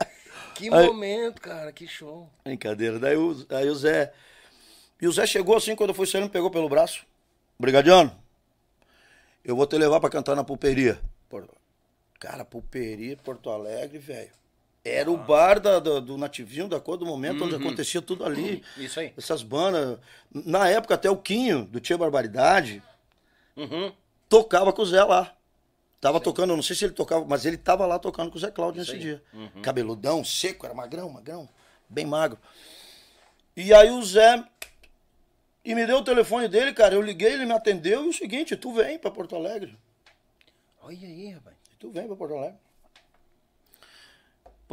Que 0.55 0.73
Aí- 0.73 0.87
momento, 0.87 1.41
cara, 1.41 1.69
que 1.73 1.85
show. 1.85 2.29
Brincadeira. 2.45 2.97
Daí 2.99 3.17
o, 3.17 3.45
aí 3.49 3.67
o 3.69 3.75
Zé. 3.75 4.13
E 5.01 5.07
o 5.07 5.11
Zé 5.11 5.25
chegou 5.27 5.57
assim, 5.57 5.75
quando 5.75 5.89
eu 5.89 5.93
fui 5.95 6.07
saindo, 6.07 6.25
me 6.25 6.29
pegou 6.29 6.49
pelo 6.49 6.69
braço. 6.69 7.05
Brigadiano, 7.59 8.15
eu 9.43 9.57
vou 9.57 9.67
te 9.67 9.75
levar 9.77 9.99
pra 9.99 10.09
cantar 10.09 10.35
na 10.37 10.43
pulperia. 10.45 10.97
Por- 11.29 11.49
Cara, 12.17 12.45
pulperia, 12.45 13.17
Porto 13.17 13.49
Alegre, 13.49 13.97
velho. 13.97 14.31
Era 14.85 15.09
o 15.09 15.15
bar 15.17 15.59
da- 15.61 15.79
do, 15.79 16.01
do 16.01 16.17
Nativinho, 16.17 16.67
da 16.67 16.79
cor 16.79 16.97
do 16.97 17.05
momento, 17.05 17.43
onde 17.45 17.55
acontecia 17.55 18.01
tudo 18.01 18.25
ali. 18.25 18.61
Isso 18.77 18.99
aí. 18.99 19.13
Essas 19.17 19.41
bandas. 19.41 19.97
Na 20.29 20.67
época, 20.67 20.95
até 20.95 21.09
o 21.09 21.15
Quinho, 21.17 21.63
do 21.65 21.79
Tia 21.79 21.97
Barbaridade, 21.97 22.83
Uhum. 23.55 23.93
tocava 24.27 24.73
com 24.73 24.81
o 24.81 24.85
Zé 24.85 25.01
lá. 25.03 25.33
Tava 26.01 26.19
tocando, 26.19 26.49
eu 26.49 26.57
não 26.57 26.63
sei 26.63 26.75
se 26.75 26.83
ele 26.83 26.93
tocava, 26.93 27.23
mas 27.23 27.45
ele 27.45 27.55
tava 27.55 27.85
lá 27.85 27.97
tocando 27.97 28.29
com 28.29 28.35
o 28.37 28.41
Zé 28.41 28.51
Cláudio 28.51 28.81
nesse 28.81 28.97
dia. 28.97 29.23
Cabeludão, 29.61 30.21
seco, 30.23 30.65
era 30.65 30.75
magrão, 30.75 31.09
magrão, 31.09 31.47
bem 31.87 32.05
magro. 32.05 32.37
E 33.55 33.73
aí 33.73 33.89
o 33.89 34.03
Zé 34.03 34.43
E 35.65 35.73
me 35.73 35.85
deu 35.85 35.99
o 35.99 36.03
telefone 36.03 36.49
dele, 36.49 36.73
cara. 36.73 36.93
Eu 36.93 37.01
liguei, 37.01 37.31
ele 37.31 37.45
me 37.45 37.53
atendeu 37.53 38.03
e 38.03 38.09
o 38.09 38.13
seguinte, 38.13 38.57
tu 38.57 38.73
vem 38.73 38.99
pra 38.99 39.09
Porto 39.09 39.33
Alegre. 39.33 39.77
Olha 40.81 41.07
aí, 41.07 41.29
rapaz. 41.29 41.55
Tu 41.79 41.89
vem 41.89 42.05
pra 42.05 42.17
Porto 42.17 42.35
Alegre. 42.35 42.57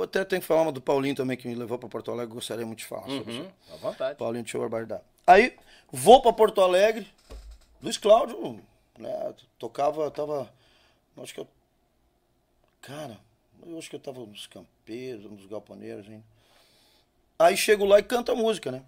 Pô, 0.01 0.05
até 0.05 0.25
tem 0.25 0.41
que 0.41 0.47
falar 0.47 0.63
uma 0.63 0.73
do 0.73 0.81
Paulinho 0.81 1.15
também, 1.15 1.37
que 1.37 1.47
me 1.47 1.55
levou 1.55 1.79
pra 1.79 1.87
Porto 1.87 2.11
Alegre. 2.11 2.33
Gostaria 2.33 2.65
muito 2.65 2.79
de 2.79 2.87
falar 2.87 3.07
sobre 3.07 3.33
isso. 3.35 3.43
Uhum, 3.43 3.51
à 3.71 3.77
vontade. 3.77 4.17
Paulinho 4.17 4.43
de 4.43 4.57
Barbardar. 4.57 5.03
Aí, 5.27 5.55
vou 5.93 6.23
pra 6.23 6.33
Porto 6.33 6.63
Alegre. 6.63 7.07
Luiz 7.83 7.99
Cláudio, 7.99 8.63
né? 8.99 9.35
Tocava, 9.59 10.11
tava. 10.11 10.51
Acho 11.19 11.35
que 11.35 11.41
eu. 11.41 11.49
Cara, 12.81 13.21
eu 13.67 13.77
acho 13.77 13.91
que 13.91 13.97
eu 13.97 14.01
tava 14.01 14.21
nos 14.21 14.47
campeiros, 14.47 15.31
nos 15.31 15.45
galponeiros 15.45 16.07
ainda. 16.07 16.25
Aí 17.39 17.55
chego 17.55 17.85
lá 17.85 17.99
e 17.99 18.03
canto 18.03 18.33
a 18.33 18.35
música, 18.35 18.73
né? 18.73 18.83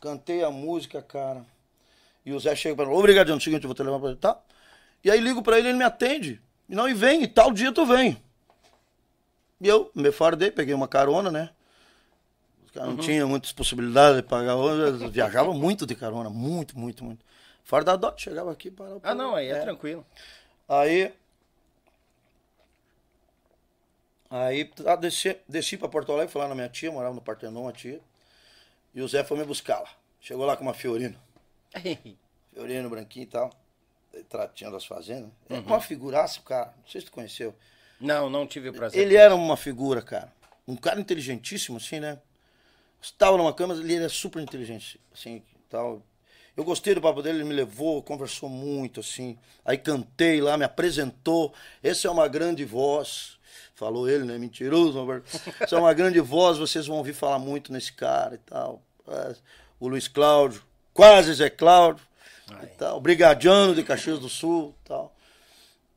Cantei 0.00 0.44
a 0.44 0.50
música, 0.52 1.02
cara. 1.02 1.44
E 2.24 2.32
o 2.32 2.38
Zé 2.38 2.54
chega 2.54 2.76
pra 2.76 2.86
mim, 2.86 2.92
obrigado, 2.92 3.34
no 3.34 3.40
seguinte, 3.40 3.64
eu 3.64 3.68
vou 3.68 3.74
te 3.74 3.82
levar 3.82 3.98
pra 3.98 4.10
ele, 4.10 4.18
tá? 4.18 4.40
E 5.02 5.10
aí 5.10 5.18
ligo 5.18 5.42
pra 5.42 5.58
ele, 5.58 5.70
ele 5.70 5.78
me 5.78 5.84
atende. 5.84 6.40
E 6.68 6.74
não, 6.76 6.88
e 6.88 6.94
vem, 6.94 7.24
e 7.24 7.26
tal 7.26 7.50
dia 7.50 7.72
tu 7.72 7.84
vem. 7.84 8.22
E 9.60 9.68
eu 9.68 9.90
me 9.94 10.10
fardei, 10.10 10.50
peguei 10.50 10.74
uma 10.74 10.88
carona, 10.88 11.30
né? 11.30 11.50
Os 12.64 12.70
caras 12.70 12.90
não 12.90 12.96
tinham 12.96 13.28
muitas 13.28 13.52
possibilidades 13.52 14.16
de 14.16 14.22
pagar 14.22 14.52
eu 14.52 15.10
viajava 15.10 15.52
muito 15.52 15.84
de 15.84 15.94
carona, 15.94 16.30
muito, 16.30 16.78
muito, 16.78 17.04
muito. 17.04 17.24
Fardadote, 17.64 18.22
chegava 18.22 18.50
aqui 18.50 18.70
para 18.70 18.98
Ah, 19.02 19.14
não, 19.14 19.34
aí 19.34 19.48
é, 19.48 19.60
tranquilo. 19.60 20.06
Aí. 20.68 21.12
Aí 24.30 24.64
tá, 24.64 24.94
desci, 24.94 25.36
desci 25.48 25.76
pra 25.76 25.88
Porto 25.88 26.12
Alegre, 26.12 26.32
fui 26.32 26.40
lá 26.40 26.48
na 26.48 26.54
minha 26.54 26.68
tia, 26.68 26.90
morava 26.90 27.14
no 27.14 27.20
Partenon, 27.20 27.68
a 27.68 27.72
tia. 27.72 28.00
E 28.94 29.02
o 29.02 29.08
Zé 29.08 29.24
foi 29.24 29.36
me 29.36 29.44
buscar 29.44 29.80
lá. 29.80 29.90
Chegou 30.20 30.46
lá 30.46 30.56
com 30.56 30.62
uma 30.62 30.74
Fiorino. 30.74 31.18
Fiorino, 32.54 32.88
branquinho 32.88 33.24
e 33.24 33.26
tal. 33.26 33.50
Tratinha 34.28 34.70
das 34.70 34.84
fazendas. 34.84 35.30
É 35.48 35.58
uma 35.58 35.80
figuraça, 35.80 36.40
o 36.40 36.42
cara. 36.42 36.72
Não 36.76 36.86
sei 36.86 37.00
se 37.00 37.06
tu 37.06 37.12
conheceu. 37.12 37.54
Não, 38.00 38.30
não 38.30 38.46
tive 38.46 38.70
o 38.70 38.72
prazer. 38.72 39.00
Ele 39.00 39.16
era 39.16 39.34
uma 39.34 39.56
figura, 39.56 40.00
cara. 40.00 40.32
Um 40.66 40.76
cara 40.76 41.00
inteligentíssimo, 41.00 41.76
assim, 41.76 42.00
né? 42.00 42.18
Estava 43.00 43.36
numa 43.36 43.52
cama, 43.52 43.74
ele 43.74 43.96
era 43.96 44.08
super 44.08 44.42
inteligente, 44.42 45.00
assim, 45.12 45.42
tal. 45.68 46.02
Eu 46.56 46.64
gostei 46.64 46.94
do 46.94 47.00
papo 47.00 47.22
dele, 47.22 47.38
ele 47.38 47.48
me 47.48 47.54
levou, 47.54 48.02
conversou 48.02 48.48
muito, 48.48 49.00
assim. 49.00 49.38
Aí 49.64 49.78
cantei 49.78 50.40
lá, 50.40 50.56
me 50.56 50.64
apresentou. 50.64 51.54
Essa 51.82 52.08
é 52.08 52.10
uma 52.10 52.28
grande 52.28 52.64
voz. 52.64 53.38
Falou 53.74 54.08
ele, 54.08 54.24
né? 54.24 54.36
Mentiroso, 54.36 54.98
Roberto. 54.98 55.40
Essa 55.58 55.76
é 55.76 55.78
uma 55.78 55.94
grande 55.94 56.20
voz, 56.20 56.58
vocês 56.58 56.86
vão 56.86 56.98
ouvir 56.98 57.14
falar 57.14 57.38
muito 57.38 57.72
nesse 57.72 57.92
cara 57.92 58.34
e 58.34 58.38
tal. 58.38 58.82
É, 59.08 59.34
O 59.78 59.88
Luiz 59.88 60.06
Cláudio, 60.06 60.62
quase 60.92 61.32
Zé 61.32 61.48
Cláudio 61.48 62.04
e 62.62 62.66
tal. 62.66 63.00
Brigadiano 63.00 63.74
de 63.74 63.82
Caxias 63.82 64.18
do 64.18 64.28
Sul 64.28 64.74
e 64.84 64.88
tal. 64.88 65.16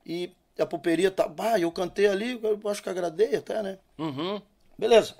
E 0.05 0.31
a 0.61 0.65
pulperia 0.65 1.09
tá. 1.11 1.27
Bah, 1.27 1.59
eu 1.59 1.71
cantei 1.71 2.07
ali, 2.07 2.39
eu 2.41 2.69
acho 2.69 2.81
que 2.83 2.89
agradei 2.89 3.35
até, 3.35 3.61
né? 3.63 3.79
Uhum. 3.97 4.41
Beleza. 4.77 5.15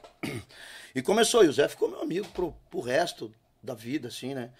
E 0.95 1.01
começou, 1.01 1.43
e 1.43 1.47
o 1.47 1.53
Zé 1.53 1.68
ficou 1.68 1.89
meu 1.89 2.01
amigo 2.01 2.27
pro, 2.30 2.53
pro 2.69 2.80
resto 2.80 3.34
da 3.61 3.73
vida, 3.73 4.07
assim, 4.10 4.34
né? 4.34 4.51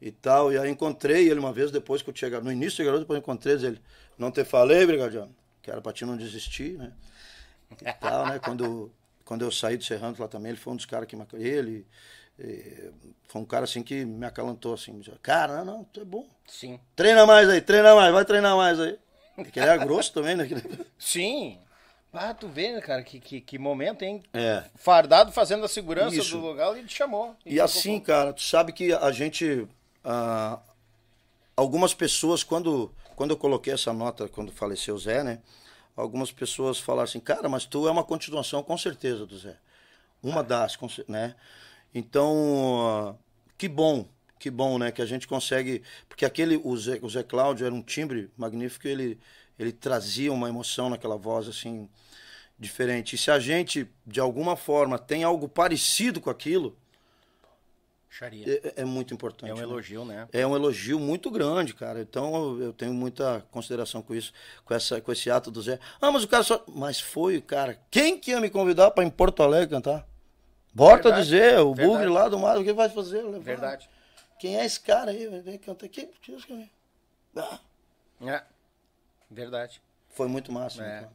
E 0.00 0.10
tal. 0.10 0.52
E 0.52 0.58
aí 0.58 0.70
encontrei 0.70 1.28
ele 1.28 1.38
uma 1.40 1.52
vez 1.52 1.70
depois 1.70 2.02
que 2.02 2.10
eu 2.10 2.14
tinha. 2.14 2.40
No 2.40 2.50
início 2.52 2.84
garoto, 2.84 3.02
depois 3.02 3.16
eu 3.18 3.22
encontrei 3.22 3.54
ele. 3.54 3.80
Não 4.16 4.30
te 4.30 4.44
falei, 4.44 4.84
Brigadiano, 4.86 5.34
que 5.62 5.70
era 5.70 5.80
pra 5.80 5.92
ti 5.92 6.04
não 6.04 6.16
desistir, 6.16 6.76
né? 6.78 6.92
E 7.80 7.92
tal, 8.00 8.26
né? 8.26 8.38
Quando, 8.38 8.90
quando 9.24 9.42
eu 9.42 9.50
saí 9.52 9.76
do 9.76 9.84
Serrano 9.84 10.16
lá 10.18 10.28
também, 10.28 10.50
ele 10.50 10.58
foi 10.58 10.72
um 10.72 10.76
dos 10.76 10.86
caras 10.86 11.06
que 11.06 11.14
me. 11.16 11.24
Ele. 11.34 11.86
eh, 12.38 12.90
Foi 13.28 13.42
um 13.42 13.44
cara 13.44 13.64
assim 13.64 13.82
que 13.82 14.04
me 14.04 14.26
acalantou 14.26 14.74
assim. 14.74 14.92
me 14.92 15.00
disse, 15.02 15.16
Cara, 15.22 15.58
não, 15.64 15.78
não, 15.78 15.84
tu 15.84 16.00
é 16.00 16.04
bom. 16.04 16.26
Sim. 16.46 16.80
Treina 16.96 17.26
mais 17.26 17.48
aí, 17.48 17.60
treina 17.60 17.94
mais, 17.94 18.12
vai 18.12 18.24
treinar 18.24 18.56
mais 18.56 18.80
aí. 18.80 18.98
Porque 19.44 19.58
ele 19.58 19.66
era 19.66 19.76
grosso 19.76 20.12
também, 20.12 20.36
né? 20.36 20.46
Sim. 20.98 21.58
Ah, 22.12 22.32
tu 22.32 22.48
vê, 22.48 22.72
né, 22.72 22.80
cara, 22.80 23.02
que, 23.02 23.20
que, 23.20 23.40
que 23.40 23.58
momento, 23.58 24.02
hein? 24.02 24.22
É. 24.32 24.64
Fardado 24.76 25.30
fazendo 25.30 25.64
a 25.64 25.68
segurança 25.68 26.16
Isso. 26.16 26.38
do 26.38 26.46
lugar 26.46 26.76
e 26.76 26.84
te 26.84 26.94
chamou. 26.94 27.36
E 27.44 27.60
assim, 27.60 28.00
cara, 28.00 28.32
tu 28.32 28.42
sabe 28.42 28.72
que 28.72 28.92
a 28.92 29.10
gente. 29.12 29.68
ah, 30.04 30.58
algumas 31.56 31.92
pessoas, 31.92 32.42
quando, 32.42 32.90
quando 33.14 33.32
eu 33.32 33.36
coloquei 33.36 33.72
essa 33.72 33.92
nota, 33.92 34.26
quando 34.28 34.50
faleceu 34.50 34.94
o 34.94 34.98
Zé, 34.98 35.22
né? 35.22 35.40
Algumas 35.96 36.30
pessoas 36.32 36.78
falaram 36.78 37.04
assim, 37.04 37.20
cara, 37.20 37.48
mas 37.48 37.64
tu 37.64 37.86
é 37.86 37.90
uma 37.90 38.04
continuação 38.04 38.62
com 38.62 38.78
certeza 38.78 39.26
do 39.26 39.36
Zé. 39.36 39.56
Uma 40.22 40.42
das, 40.42 40.76
com 40.76 40.88
cer- 40.88 41.04
né? 41.08 41.34
Então, 41.94 42.86
ah, 42.86 43.14
que 43.56 43.68
bom, 43.68 44.06
que 44.38 44.50
bom, 44.50 44.78
né? 44.78 44.90
Que 44.92 45.02
a 45.02 45.06
gente 45.06 45.26
consegue. 45.26 45.82
Porque 46.08 46.24
aquele, 46.24 46.60
o 46.62 46.76
Zé, 46.76 46.98
o 47.02 47.08
Zé 47.08 47.22
Cláudio 47.22 47.66
era 47.66 47.74
um 47.74 47.82
timbre 47.82 48.30
magnífico, 48.36 48.86
ele, 48.86 49.18
ele 49.58 49.72
trazia 49.72 50.32
uma 50.32 50.48
emoção 50.48 50.88
naquela 50.90 51.16
voz, 51.16 51.48
assim, 51.48 51.88
diferente. 52.58 53.14
E 53.14 53.18
se 53.18 53.30
a 53.30 53.38
gente, 53.38 53.88
de 54.06 54.20
alguma 54.20 54.56
forma, 54.56 54.98
tem 54.98 55.24
algo 55.24 55.48
parecido 55.48 56.20
com 56.20 56.30
aquilo, 56.30 56.76
Xaria. 58.10 58.60
é, 58.76 58.82
é 58.82 58.84
muito 58.84 59.12
importante. 59.12 59.50
É 59.50 59.54
um 59.54 59.58
né? 59.58 59.62
elogio, 59.62 60.04
né? 60.04 60.28
É 60.32 60.46
um 60.46 60.56
elogio 60.56 60.98
muito 60.98 61.30
grande, 61.30 61.74
cara. 61.74 62.00
Então 62.00 62.34
eu- 62.34 62.62
eu 62.64 62.72
tenho 62.72 62.92
muita 62.92 63.44
consideração 63.50 64.00
com 64.02 64.14
isso, 64.14 64.32
com, 64.64 64.74
essa, 64.74 65.00
com 65.00 65.12
esse 65.12 65.30
ato 65.30 65.50
do 65.50 65.60
Zé. 65.62 65.78
Ah, 66.00 66.10
mas 66.10 66.24
o 66.24 66.28
cara 66.28 66.42
só. 66.42 66.64
Mas 66.68 66.98
foi, 67.00 67.40
cara. 67.40 67.78
Quem 67.90 68.18
que 68.18 68.30
ia 68.30 68.40
me 68.40 68.48
convidar 68.50 68.90
para 68.92 69.04
em 69.04 69.10
Porto 69.10 69.42
Alegre 69.42 69.68
cantar? 69.68 70.06
Bota 70.74 71.02
Verdade, 71.04 71.22
dizer, 71.24 71.58
o 71.60 71.74
verdade. 71.74 71.98
Bugre 71.98 72.08
lá 72.12 72.28
do 72.28 72.38
mar, 72.38 72.58
o 72.58 72.64
que 72.64 72.72
vai 72.72 72.88
fazer? 72.88 73.22
Levar. 73.22 73.40
Verdade. 73.40 73.90
Quem 74.38 74.56
é 74.56 74.64
esse 74.64 74.80
cara 74.80 75.10
aí? 75.10 75.26
Vai 75.28 75.40
vir 75.40 75.58
cantar 75.58 75.86
aqui? 75.86 76.08
Ah, 77.36 77.58
É. 78.24 78.42
Verdade. 79.30 79.80
foi 80.10 80.26
muito 80.28 80.50
massa. 80.50 80.82
É. 80.82 81.08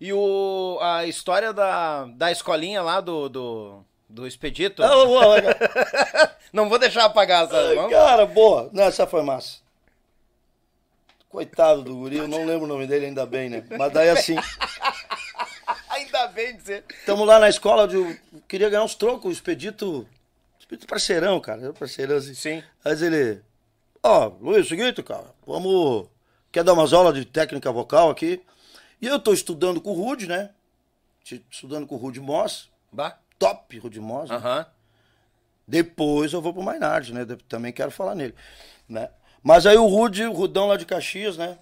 E 0.00 0.12
o, 0.12 0.78
a 0.82 1.06
história 1.06 1.52
da, 1.52 2.04
da 2.06 2.32
escolinha 2.32 2.82
lá 2.82 3.00
do, 3.00 3.28
do, 3.28 3.84
do 4.08 4.26
Expedito. 4.26 4.82
cara? 4.82 4.92
Ah. 6.24 6.36
Não 6.52 6.68
vou 6.68 6.78
deixar 6.78 7.04
apagar 7.04 7.44
essa. 7.44 7.56
Ai, 7.56 7.88
cara, 7.88 8.26
boa. 8.26 8.68
Não, 8.72 8.82
essa 8.84 9.06
foi 9.06 9.22
massa. 9.22 9.60
Coitado 11.28 11.82
do 11.82 11.94
guri, 11.96 12.18
eu 12.18 12.28
não 12.28 12.44
lembro 12.44 12.64
o 12.64 12.68
nome 12.68 12.86
dele 12.86 13.06
ainda 13.06 13.24
bem, 13.24 13.48
né? 13.48 13.64
Mas 13.78 13.90
daí 13.90 14.10
assim. 14.10 14.36
Ainda 15.88 16.26
bem 16.28 16.56
de 16.56 16.62
ser. 16.62 16.84
Estamos 16.90 17.26
lá 17.26 17.38
na 17.38 17.48
escola, 17.48 17.90
eu 17.90 18.16
queria 18.48 18.68
ganhar 18.68 18.82
uns 18.84 18.94
trocos, 18.94 19.30
o 19.30 19.32
Expedito. 19.32 20.06
Expedito 20.72 20.86
parceirão, 20.86 21.38
cara. 21.40 21.62
Era 21.62 21.72
parceirão 21.72 22.16
assim. 22.16 22.34
Sim. 22.34 22.62
Mas 22.82 23.02
ele. 23.02 23.42
Ó, 24.02 24.32
Luiz, 24.40 24.58
é 24.58 24.60
o 24.60 24.64
seguinte, 24.64 25.02
cara, 25.02 25.26
vamos. 25.46 26.08
Quer 26.50 26.64
dar 26.64 26.72
umas 26.72 26.92
aulas 26.92 27.14
de 27.14 27.24
técnica 27.24 27.70
vocal 27.70 28.10
aqui? 28.10 28.42
E 29.00 29.06
eu 29.06 29.18
tô 29.18 29.32
estudando 29.32 29.80
com 29.80 29.90
o 29.90 29.94
Rude, 29.94 30.26
né? 30.26 30.50
Estudando 31.50 31.86
com 31.86 31.94
o 31.94 31.98
Rude 31.98 32.20
Moss. 32.20 32.70
Bah. 32.90 33.18
Top 33.38 33.78
Rude 33.78 34.00
Moss. 34.00 34.30
né? 34.30 34.36
Aham. 34.36 34.66
Depois 35.66 36.32
eu 36.32 36.40
vou 36.40 36.52
pro 36.52 36.62
Mainardi, 36.62 37.12
né? 37.12 37.24
Também 37.48 37.72
quero 37.72 37.90
falar 37.90 38.14
nele, 38.14 38.34
né? 38.88 39.08
Mas 39.42 39.66
aí 39.66 39.76
o 39.76 39.86
Rude, 39.86 40.24
o 40.24 40.32
Rudão 40.32 40.66
lá 40.66 40.76
de 40.76 40.84
Caxias, 40.84 41.36
né? 41.36 41.58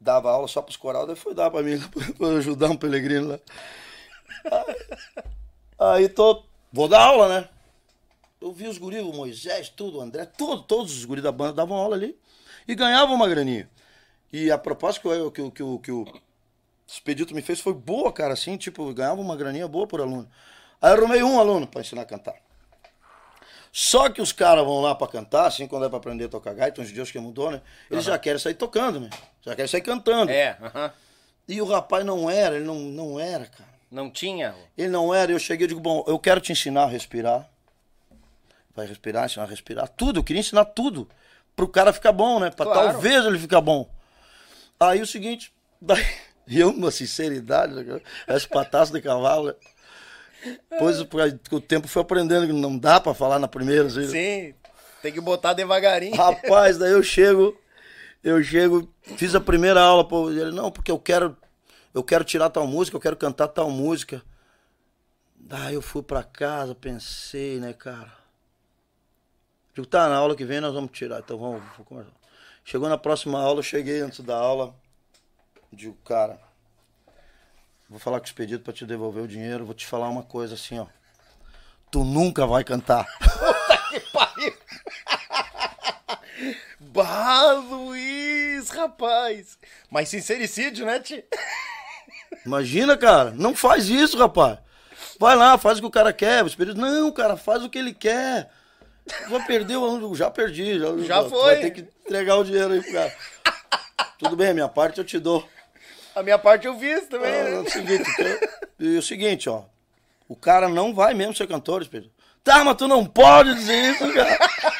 Dava 0.00 0.30
aula 0.30 0.48
só 0.48 0.60
pros 0.62 0.76
coral, 0.76 1.06
daí 1.06 1.16
foi 1.16 1.34
dar 1.34 1.50
pra 1.50 1.62
mim, 1.62 1.78
pra 2.18 2.28
ajudar 2.28 2.70
um 2.70 2.76
pelegrino 2.76 3.28
lá. 3.28 3.38
Aí 5.78 6.08
tô, 6.08 6.44
vou 6.72 6.88
dar 6.88 7.02
aula, 7.02 7.28
né? 7.28 7.48
Eu 8.44 8.52
vi 8.52 8.68
os 8.68 8.76
guris, 8.76 9.00
o 9.00 9.10
Moisés, 9.10 9.70
tudo, 9.70 9.96
o 9.96 10.00
André, 10.02 10.26
tudo, 10.26 10.62
todos 10.64 10.94
os 10.94 11.02
guris 11.06 11.24
da 11.24 11.32
banda 11.32 11.54
davam 11.54 11.78
aula 11.78 11.96
ali 11.96 12.14
e 12.68 12.74
ganhavam 12.74 13.14
uma 13.14 13.26
graninha. 13.26 13.70
E 14.30 14.50
a 14.50 14.58
proposta 14.58 15.00
que, 15.00 15.08
eu, 15.08 15.30
que, 15.30 15.40
o- 15.40 15.50
que, 15.50 15.62
que 15.82 15.90
o 15.90 16.04
Expedito 16.86 17.34
me 17.34 17.40
fez 17.40 17.58
foi 17.58 17.72
boa, 17.72 18.12
cara, 18.12 18.34
assim, 18.34 18.58
tipo, 18.58 18.86
eu 18.86 18.92
ganhava 18.92 19.18
uma 19.18 19.34
graninha 19.34 19.66
boa 19.66 19.86
por 19.86 20.02
aluno. 20.02 20.28
Aí 20.82 20.92
eu 20.92 20.98
arrumei 20.98 21.22
um 21.22 21.40
aluno 21.40 21.66
pra 21.66 21.80
ensinar 21.80 22.02
a 22.02 22.04
cantar. 22.04 22.34
Só 23.72 24.10
que 24.10 24.20
os 24.20 24.30
caras 24.30 24.62
vão 24.62 24.82
lá 24.82 24.94
pra 24.94 25.08
cantar, 25.08 25.46
assim, 25.46 25.66
quando 25.66 25.86
é 25.86 25.88
pra 25.88 25.96
aprender 25.96 26.24
a 26.24 26.28
tocar 26.28 26.52
gaita, 26.52 26.82
uns 26.82 26.92
dias 26.92 27.10
que 27.10 27.18
mudou, 27.18 27.50
né? 27.50 27.62
Eles 27.90 28.04
já 28.04 28.18
querem 28.18 28.38
sair 28.38 28.54
tocando, 28.54 29.00
né? 29.00 29.08
Já 29.40 29.56
querem 29.56 29.68
sair 29.70 29.80
cantando. 29.80 30.30
É, 30.30 30.58
aham. 30.60 30.92
E 31.48 31.62
o 31.62 31.64
rapaz 31.64 32.04
não 32.04 32.28
era, 32.28 32.56
ele 32.56 32.64
não, 32.66 32.76
não 32.76 33.18
era, 33.18 33.46
cara. 33.46 33.70
Não 33.90 34.10
tinha. 34.10 34.54
Ele 34.76 34.88
não 34.88 35.14
era, 35.14 35.32
eu 35.32 35.38
cheguei 35.38 35.64
e 35.64 35.68
digo, 35.68 35.80
bom, 35.80 36.04
eu 36.06 36.18
quero 36.18 36.40
te 36.42 36.52
ensinar 36.52 36.82
a 36.84 36.88
respirar. 36.88 37.48
Vai 38.74 38.86
respirar, 38.86 39.26
ensinar 39.26 39.44
a 39.44 39.48
respirar. 39.48 39.88
Tudo, 39.88 40.20
eu 40.20 40.24
queria 40.24 40.40
ensinar 40.40 40.64
tudo. 40.64 41.08
Pro 41.54 41.68
cara 41.68 41.92
ficar 41.92 42.12
bom, 42.12 42.40
né? 42.40 42.50
Pra 42.50 42.66
Claro. 42.66 42.92
talvez 42.92 43.24
ele 43.24 43.38
ficar 43.38 43.60
bom. 43.60 43.88
Aí 44.78 45.00
o 45.00 45.06
seguinte, 45.06 45.52
daí, 45.80 46.04
eu, 46.48 46.70
uma 46.70 46.90
sinceridade, 46.90 47.72
né, 47.72 48.00
essa 48.26 48.48
pataça 48.48 48.92
de 48.92 49.00
cavalo. 49.00 49.54
Pois 50.78 51.00
o, 51.00 51.60
tempo 51.60 51.88
foi 51.88 52.02
aprendendo 52.02 52.46
que 52.46 52.52
não 52.52 52.76
dá 52.76 53.00
pra 53.00 53.14
falar 53.14 53.38
na 53.38 53.48
primeira. 53.48 53.86
Assim? 53.86 54.06
Sim. 54.08 54.54
Tem 55.00 55.12
que 55.12 55.20
botar 55.20 55.52
devagarinho. 55.52 56.16
Rapaz, 56.16 56.76
daí 56.76 56.92
eu 56.92 57.02
chego, 57.02 57.56
eu 58.22 58.42
chego, 58.42 58.92
fiz 59.16 59.34
a 59.34 59.40
primeira 59.40 59.80
aula, 59.80 60.06
pô, 60.06 60.30
ele, 60.30 60.50
não, 60.50 60.70
porque 60.70 60.90
eu 60.90 60.98
quero, 60.98 61.36
eu 61.92 62.02
quero 62.02 62.24
tirar 62.24 62.50
tal 62.50 62.66
música, 62.66 62.96
eu 62.96 63.00
quero 63.00 63.16
cantar 63.16 63.48
tal 63.48 63.70
música. 63.70 64.22
Daí 65.36 65.74
eu 65.74 65.82
fui 65.82 66.02
pra 66.02 66.22
casa, 66.22 66.74
pensei, 66.74 67.60
né, 67.60 67.72
cara. 67.72 68.23
Digo, 69.74 69.86
tá, 69.86 70.08
na 70.08 70.14
aula 70.14 70.36
que 70.36 70.44
vem 70.44 70.60
nós 70.60 70.72
vamos 70.72 70.92
tirar, 70.92 71.18
então 71.18 71.36
vamos, 71.36 71.62
vamos. 71.90 72.06
Chegou 72.64 72.88
na 72.88 72.96
próxima 72.96 73.40
aula, 73.40 73.58
eu 73.58 73.62
cheguei 73.64 74.00
antes 74.00 74.20
da 74.20 74.36
aula, 74.36 74.72
digo, 75.72 75.96
cara, 76.04 76.38
vou 77.90 77.98
falar 77.98 78.20
com 78.20 78.26
os 78.26 78.32
pedidos 78.32 78.62
pra 78.62 78.72
te 78.72 78.86
devolver 78.86 79.24
o 79.24 79.28
dinheiro, 79.28 79.66
vou 79.66 79.74
te 79.74 79.84
falar 79.84 80.08
uma 80.08 80.22
coisa 80.22 80.54
assim, 80.54 80.78
ó. 80.78 80.86
Tu 81.90 82.04
nunca 82.04 82.46
vai 82.46 82.62
cantar. 82.62 83.04
Puta 83.18 83.84
que 83.90 84.00
pariu! 84.12 84.56
bah, 86.80 87.52
Luiz, 87.54 88.70
rapaz! 88.70 89.58
Mas 89.90 90.08
sincericídio, 90.08 90.86
né, 90.86 91.00
Ti? 91.00 91.24
Imagina, 92.46 92.96
cara, 92.96 93.32
não 93.32 93.56
faz 93.56 93.88
isso, 93.88 94.16
rapaz. 94.16 94.58
Vai 95.18 95.34
lá, 95.34 95.58
faz 95.58 95.78
o 95.78 95.82
que 95.82 95.86
o 95.88 95.90
cara 95.90 96.12
quer. 96.12 96.44
Os 96.44 96.54
pedidos, 96.54 96.80
não, 96.80 97.10
cara, 97.10 97.36
faz 97.36 97.62
o 97.62 97.68
que 97.68 97.78
ele 97.78 97.92
quer. 97.92 98.50
Já 99.06 99.40
perdeu, 99.46 100.14
já 100.14 100.30
perdi. 100.30 100.78
Já, 100.78 100.96
Já 100.98 101.28
foi. 101.28 101.54
Vai 101.54 101.60
ter 101.60 101.70
que 101.70 101.86
entregar 102.06 102.36
o 102.36 102.44
dinheiro 102.44 102.72
aí 102.72 102.82
pro 102.82 102.92
cara. 102.92 103.14
Tudo 104.18 104.36
bem, 104.36 104.48
a 104.48 104.54
minha 104.54 104.68
parte 104.68 104.98
eu 104.98 105.04
te 105.04 105.18
dou. 105.18 105.46
A 106.14 106.22
minha 106.22 106.38
parte 106.38 106.66
eu 106.66 106.78
fiz 106.78 107.06
também, 107.08 107.30
é 107.30 107.50
né? 107.50 107.58
o 107.58 107.70
seguinte, 107.70 108.10
então, 108.10 108.98
o 108.98 109.02
seguinte, 109.02 109.48
ó. 109.48 109.64
O 110.28 110.36
cara 110.36 110.68
não 110.68 110.94
vai 110.94 111.12
mesmo 111.12 111.34
ser 111.34 111.46
cantor, 111.46 111.82
Espírito. 111.82 112.10
Tá, 112.42 112.64
mas 112.64 112.76
tu 112.76 112.86
não 112.86 113.04
pode 113.04 113.54
dizer 113.54 113.90
isso, 113.90 114.12
cara. 114.12 114.38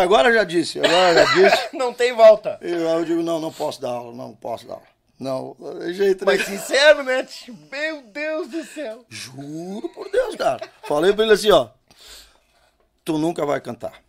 Agora 0.00 0.32
já 0.32 0.44
disse, 0.44 0.78
agora 0.78 1.14
já 1.14 1.34
disse. 1.34 1.68
Não 1.76 1.92
tem 1.92 2.12
volta. 2.12 2.60
E 2.62 2.72
aí 2.72 2.80
eu 2.80 3.04
digo, 3.04 3.24
não, 3.24 3.40
não 3.40 3.52
posso 3.52 3.80
dar 3.80 3.90
aula, 3.90 4.14
não 4.14 4.32
posso 4.32 4.68
dar 4.68 4.74
aula. 4.74 4.86
Não, 5.18 5.56
tem 5.80 5.92
jeito? 5.92 6.24
Mas 6.24 6.44
sincero, 6.44 7.02
né? 7.02 7.26
Meu 7.72 8.02
Deus 8.02 8.46
do 8.46 8.64
céu. 8.64 9.04
Juro 9.08 9.88
por 9.88 10.08
Deus, 10.12 10.36
cara. 10.36 10.60
Falei 10.84 11.12
pra 11.12 11.24
ele 11.24 11.32
assim, 11.32 11.50
ó. 11.50 11.70
Tu 13.04 13.18
nunca 13.18 13.44
vai 13.44 13.60
cantar. 13.60 14.02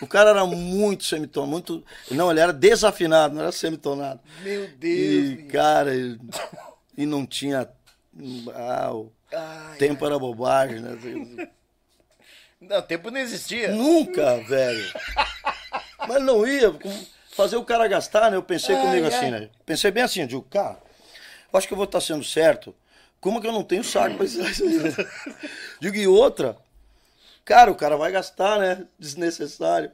O 0.00 0.06
cara 0.06 0.30
era 0.30 0.44
muito 0.44 1.04
semitonado, 1.04 1.50
muito. 1.50 1.84
Não, 2.10 2.30
ele 2.30 2.40
era 2.40 2.52
desafinado, 2.52 3.34
não 3.34 3.42
era 3.42 3.52
semitonado. 3.52 4.20
Meu 4.42 4.66
Deus. 4.66 5.38
E, 5.40 5.42
cara, 5.50 5.94
ele- 5.94 6.18
e 6.96 7.06
não 7.06 7.24
tinha. 7.24 7.68
Ah, 8.54 8.92
o 8.92 9.12
Ai, 9.32 9.78
tempo 9.78 10.04
era 10.04 10.18
bobagem, 10.18 10.80
né? 10.80 10.96
Não, 12.60 12.82
tempo 12.82 13.10
não 13.10 13.20
existia. 13.20 13.70
Nunca, 13.72 14.38
velho. 14.40 14.92
Mas 16.08 16.22
não 16.22 16.46
ia 16.46 16.74
fazer 17.30 17.56
o 17.56 17.64
cara 17.64 17.86
gastar, 17.86 18.30
né? 18.30 18.36
Eu 18.36 18.42
pensei 18.42 18.74
Ai, 18.74 18.80
comigo 18.82 19.06
ai. 19.06 19.14
assim, 19.14 19.30
né? 19.30 19.50
Pensei 19.64 19.90
bem 19.90 20.02
assim, 20.02 20.22
eu 20.22 20.26
digo, 20.26 20.42
cara, 20.42 20.78
acho 21.52 21.68
que 21.68 21.74
eu 21.74 21.76
vou 21.76 21.84
estar 21.84 22.00
sendo 22.00 22.24
certo. 22.24 22.74
Como 23.20 23.40
que 23.40 23.46
eu 23.46 23.52
não 23.52 23.62
tenho 23.62 23.84
saco 23.84 24.16
pra 24.16 24.24
isso 24.26 24.40
aí? 24.40 24.52
Digo, 25.80 25.96
e 25.96 26.06
outra, 26.06 26.56
cara, 27.46 27.70
o 27.70 27.74
cara 27.74 27.96
vai 27.96 28.12
gastar, 28.12 28.58
né? 28.58 28.86
Desnecessário. 28.98 29.90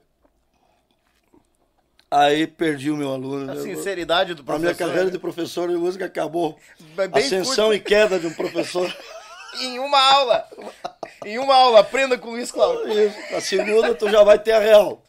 Aí 2.10 2.46
perdi 2.46 2.90
o 2.90 2.96
meu 2.96 3.12
aluno. 3.12 3.52
A 3.52 3.54
né? 3.54 3.62
sinceridade 3.62 4.34
do 4.34 4.42
A 4.42 4.44
professor. 4.44 4.64
minha 4.64 4.74
carreira 4.74 5.10
de 5.10 5.18
professor 5.18 5.68
de 5.68 5.76
música 5.76 6.06
acabou. 6.06 6.58
Ascensão 7.12 7.66
curta. 7.66 7.76
e 7.76 7.80
queda 7.80 8.18
de 8.18 8.26
um 8.26 8.34
professor. 8.34 8.94
Em 9.60 9.78
uma 9.78 10.00
aula. 10.00 10.48
Em 11.24 11.38
uma 11.38 11.54
aula. 11.54 11.80
Aprenda 11.80 12.18
com 12.18 12.28
o 12.28 12.30
Luiz 12.32 12.50
Cláudio. 12.50 12.90
Isso. 12.90 13.34
A 13.34 13.40
segunda 13.40 13.94
tu 13.94 14.10
já 14.10 14.24
vai 14.24 14.38
ter 14.38 14.52
a 14.52 14.58
real. 14.58 15.02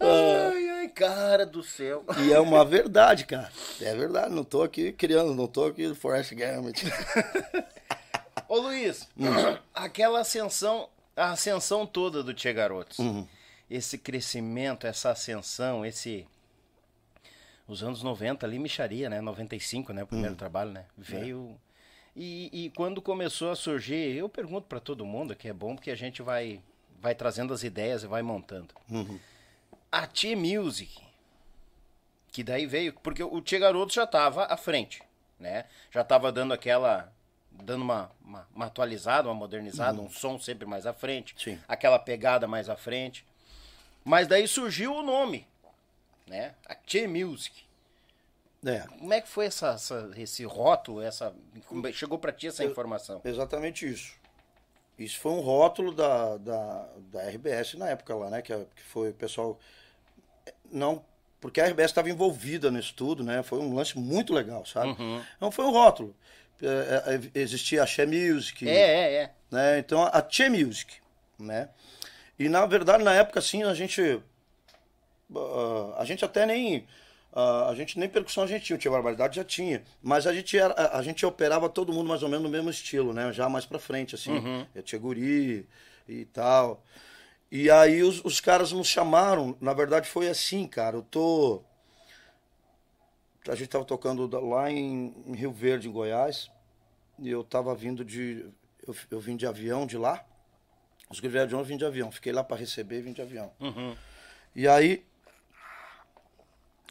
Ai, 0.00 0.68
ai, 0.70 0.88
cara 0.88 1.46
do 1.46 1.62
céu. 1.62 2.04
E 2.18 2.32
é 2.32 2.40
uma 2.40 2.64
verdade, 2.64 3.24
cara. 3.24 3.50
É 3.80 3.94
verdade, 3.94 4.34
não 4.34 4.44
tô 4.44 4.62
aqui 4.62 4.92
criando, 4.92 5.34
não 5.34 5.46
tô 5.46 5.66
aqui 5.66 5.92
Forrest 5.94 6.32
Gump. 6.32 6.76
Ô 8.48 8.58
Luiz, 8.58 9.08
aquela 9.74 10.20
ascensão, 10.20 10.88
a 11.18 11.32
ascensão 11.32 11.86
toda 11.86 12.22
do 12.22 12.32
Tia 12.32 12.52
Garotos. 12.52 12.98
Esse 13.68 13.98
crescimento, 13.98 14.86
essa 14.86 15.10
ascensão, 15.10 15.84
esse. 15.84 16.26
Os 17.66 17.82
anos 17.82 18.02
90 18.02 18.46
ali, 18.46 18.58
micharia, 18.58 19.10
né? 19.10 19.20
95, 19.20 19.92
né? 19.92 20.02
O 20.04 20.06
primeiro 20.06 20.34
trabalho, 20.36 20.70
né? 20.70 20.86
Veio. 20.96 21.60
E, 22.16 22.48
e 22.52 22.70
quando 22.70 23.02
começou 23.02 23.50
a 23.50 23.56
surgir, 23.56 24.16
eu 24.16 24.28
pergunto 24.28 24.66
pra 24.66 24.80
todo 24.80 25.04
mundo, 25.04 25.36
que 25.36 25.48
é 25.48 25.52
bom 25.52 25.74
porque 25.76 25.90
a 25.90 25.94
gente 25.94 26.22
vai, 26.22 26.60
vai 27.00 27.14
trazendo 27.14 27.52
as 27.52 27.62
ideias 27.62 28.02
e 28.02 28.06
vai 28.06 28.22
montando. 28.22 28.74
A 29.92 30.06
T-Music, 30.06 31.00
que 32.32 32.42
daí 32.42 32.66
veio, 32.66 32.92
porque 32.94 33.22
o 33.22 33.40
Tia 33.40 33.58
Garoto 33.58 33.92
já 33.92 34.06
tava 34.06 34.44
à 34.46 34.56
frente, 34.56 35.02
né? 35.38 35.66
Já 35.90 36.02
tava 36.02 36.32
dando 36.32 36.54
aquela, 36.54 37.12
dando 37.62 37.82
uma, 37.82 38.10
uma, 38.24 38.48
uma 38.54 38.66
atualizada, 38.66 39.28
uma 39.28 39.34
modernizada, 39.34 40.00
um 40.00 40.08
som 40.10 40.38
sempre 40.38 40.66
mais 40.66 40.86
à 40.86 40.92
frente, 40.92 41.34
Sim. 41.38 41.58
aquela 41.68 41.98
pegada 41.98 42.46
mais 42.46 42.68
à 42.68 42.76
frente. 42.76 43.24
Mas 44.04 44.26
daí 44.26 44.46
surgiu 44.48 44.94
o 44.94 45.02
nome, 45.02 45.46
né? 46.26 46.54
A 46.66 46.74
T-Music. 46.74 47.66
É, 48.64 48.80
Como 48.80 49.12
é 49.12 49.20
que 49.20 49.28
foi 49.28 49.46
essa, 49.46 49.68
essa- 49.68 50.10
esse 50.16 50.44
rótulo, 50.44 51.00
essa, 51.00 51.32
é- 51.86 51.92
chegou 51.92 52.18
pra 52.18 52.32
ti 52.32 52.48
essa 52.48 52.64
Eu- 52.64 52.70
informação? 52.70 53.20
exatamente 53.24 53.88
isso. 53.88 54.16
Isso 54.98 55.20
foi 55.20 55.30
um 55.30 55.40
rótulo 55.40 55.94
da, 55.94 56.36
da, 56.38 56.88
da 57.12 57.22
RBS 57.30 57.74
na 57.76 57.88
época 57.88 58.14
lá, 58.16 58.28
né? 58.30 58.42
Que, 58.42 58.52
que 58.74 58.82
foi 58.82 59.10
o 59.10 59.14
pessoal. 59.14 59.58
Não, 60.72 61.04
porque 61.40 61.60
a 61.60 61.66
RBS 61.66 61.90
estava 61.92 62.10
envolvida 62.10 62.68
nisso 62.68 62.92
tudo, 62.94 63.22
né? 63.22 63.42
Foi 63.44 63.60
um 63.60 63.74
lance 63.74 63.96
muito 63.96 64.34
legal, 64.34 64.66
sabe? 64.66 64.96
Então 65.36 65.52
foi 65.52 65.64
um 65.64 65.70
rótulo. 65.70 66.16
É, 66.62 67.14
é, 67.34 67.40
existia 67.40 67.82
a 67.82 67.86
She 67.86 68.04
Music. 68.04 68.68
É, 68.68 68.72
é, 68.72 69.14
é. 69.14 69.30
né? 69.50 69.78
Então 69.78 70.02
a 70.02 70.26
Che 70.28 70.48
Music, 70.48 70.96
né? 71.38 71.68
E 72.38 72.48
na 72.48 72.66
verdade 72.66 73.04
na 73.04 73.14
época 73.14 73.38
assim 73.38 73.62
a 73.62 73.74
gente 73.74 74.20
ah, 75.34 75.94
a 75.98 76.04
gente 76.04 76.24
até 76.24 76.44
nem 76.46 76.86
ah, 77.32 77.68
a 77.68 77.74
gente 77.74 77.98
nem 77.98 78.08
percussão 78.08 78.42
a 78.42 78.46
gente 78.46 78.64
tinha, 78.64 78.78
tinha 78.78 78.90
barbaridade 78.90 79.36
já 79.36 79.44
tinha, 79.44 79.82
mas 80.02 80.26
a 80.26 80.32
gente 80.32 80.58
era, 80.58 80.74
a, 80.74 80.98
a 80.98 81.02
gente 81.02 81.24
operava 81.24 81.68
todo 81.68 81.92
mundo 81.92 82.08
mais 82.08 82.22
ou 82.22 82.28
menos 82.28 82.44
no 82.44 82.50
mesmo 82.50 82.70
estilo, 82.70 83.12
né? 83.12 83.32
Já 83.32 83.48
mais 83.48 83.64
pra 83.64 83.78
frente 83.78 84.14
assim, 84.14 84.66
eu 84.74 84.82
tinha 84.82 84.98
guri 85.00 85.66
e 86.08 86.24
tal. 86.24 86.82
E 87.50 87.70
aí 87.70 88.02
os, 88.02 88.22
os 88.24 88.40
caras 88.40 88.72
nos 88.72 88.88
chamaram, 88.88 89.56
na 89.60 89.72
verdade 89.72 90.08
foi 90.08 90.28
assim, 90.28 90.66
cara, 90.66 90.96
eu 90.96 91.02
tô 91.02 91.62
a 93.46 93.54
gente 93.54 93.68
tava 93.68 93.84
tocando 93.84 94.28
lá 94.40 94.70
em, 94.70 95.14
em 95.26 95.34
Rio 95.34 95.52
Verde, 95.52 95.88
em 95.88 95.92
Goiás, 95.92 96.50
e 97.18 97.28
eu 97.28 97.44
tava 97.44 97.74
vindo 97.74 98.04
de. 98.04 98.46
Eu, 98.86 98.94
eu 99.10 99.20
vim 99.20 99.36
de 99.36 99.46
avião 99.46 99.86
de 99.86 99.96
lá. 99.96 100.24
Os 101.10 101.20
que 101.20 101.28
vieram 101.28 101.48
de 101.48 101.54
onde 101.54 101.62
eu 101.62 101.68
vim 101.68 101.76
de 101.76 101.84
avião. 101.84 102.10
Fiquei 102.10 102.32
lá 102.32 102.44
para 102.44 102.56
receber 102.56 102.98
e 102.98 103.02
vim 103.02 103.12
de 103.12 103.22
avião. 103.22 103.50
E 104.54 104.68
aí, 104.68 105.04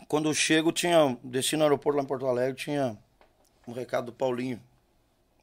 quando 0.07 0.29
eu 0.29 0.33
chego, 0.33 0.71
tinha. 0.71 1.17
Desci 1.23 1.55
no 1.55 1.63
aeroporto 1.63 1.97
lá 1.97 2.03
em 2.03 2.07
Porto 2.07 2.25
Alegre, 2.25 2.55
tinha 2.55 2.97
um 3.67 3.73
recado 3.73 4.07
do 4.07 4.13
Paulinho, 4.13 4.61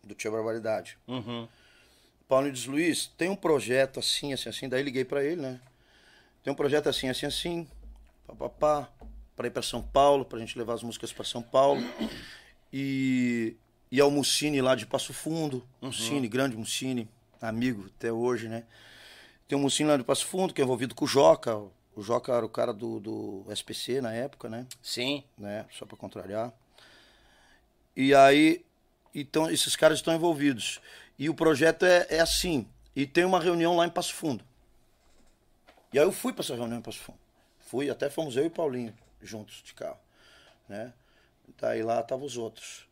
do 0.03 0.15
Tia 0.15 0.31
Barbaridade. 0.31 0.99
Uhum. 1.07 1.47
Paulinho 2.27 2.53
diz, 2.53 2.67
Luiz, 2.67 3.07
tem 3.19 3.29
um 3.29 3.37
projeto 3.37 4.01
assim, 4.01 4.33
assim, 4.33 4.49
assim. 4.49 4.69
Daí 4.69 4.83
liguei 4.83 5.05
para 5.05 5.23
ele, 5.23 5.41
né? 5.41 5.61
Tem 6.43 6.53
um 6.53 6.57
projeto 6.57 6.89
assim, 6.89 7.09
assim, 7.09 7.27
assim. 7.27 7.69
Papapá. 8.27 8.89
Para 9.37 9.49
ir 9.49 9.51
para 9.51 9.63
São 9.63 9.83
Paulo, 9.83 10.25
pra 10.25 10.39
gente 10.39 10.57
levar 10.57 10.75
as 10.75 10.83
músicas 10.83 11.13
para 11.13 11.25
São 11.25 11.43
Paulo. 11.43 11.83
E, 12.73 13.57
e 13.91 14.01
ao 14.01 14.11
Mucine 14.11 14.61
lá 14.61 14.75
de 14.75 14.87
Passo 14.87 15.13
Fundo. 15.13 15.65
Mucine, 15.81 16.27
grande 16.27 16.57
Mucine, 16.57 17.09
amigo 17.41 17.87
até 17.97 18.13
hoje, 18.13 18.49
né? 18.49 18.65
Tem 19.47 19.57
um 19.57 19.61
Mucine 19.63 19.89
lá 19.89 19.97
de 19.97 20.05
Passo 20.05 20.27
Fundo, 20.27 20.53
que 20.53 20.61
é 20.61 20.65
envolvido 20.65 20.95
com 20.95 21.05
o 21.05 21.09
Joca. 21.09 21.57
O 21.95 22.03
Joca 22.03 22.33
era 22.33 22.45
o 22.45 22.49
cara 22.49 22.73
do, 22.73 22.99
do 22.99 23.47
SPC 23.49 24.01
na 24.01 24.13
época, 24.13 24.49
né? 24.49 24.67
Sim. 24.83 25.23
né? 25.39 25.67
Só 25.71 25.87
para 25.87 25.97
contrariar. 25.97 26.53
E 27.97 28.13
aí, 28.13 28.65
então, 29.15 29.49
esses 29.49 29.77
caras 29.77 29.99
estão 29.99 30.15
envolvidos. 30.15 30.81
E 31.17 31.31
o 31.31 31.35
projeto 31.35 31.85
é, 31.85 32.07
é 32.11 32.21
assim. 32.21 32.67
E 32.97 33.07
tem 33.07 33.25
uma 33.25 33.39
reunião 33.39 33.77
lá 33.77 33.87
em 33.87 33.91
Passo 33.91 34.15
Fundo. 34.15 34.45
E 35.93 35.99
aí 35.99 36.05
eu 36.05 36.11
fui 36.11 36.33
para 36.33 36.43
essa 36.43 36.57
reunião 36.57 36.79
em 36.79 36.83
Passo 36.83 36.99
Fundo. 36.99 37.19
Fui, 37.61 37.89
até 37.89 38.11
fomos 38.11 38.37
eu 38.37 38.47
e 38.47 38.51
Paulinho 38.51 38.93
juntos 39.27 39.63
de 39.63 39.75
carro, 39.75 40.01
né? 40.69 40.93
Daí 41.59 41.83
lá 41.83 42.01
estavam 42.01 42.25
os 42.25 42.37
outros. 42.37 42.89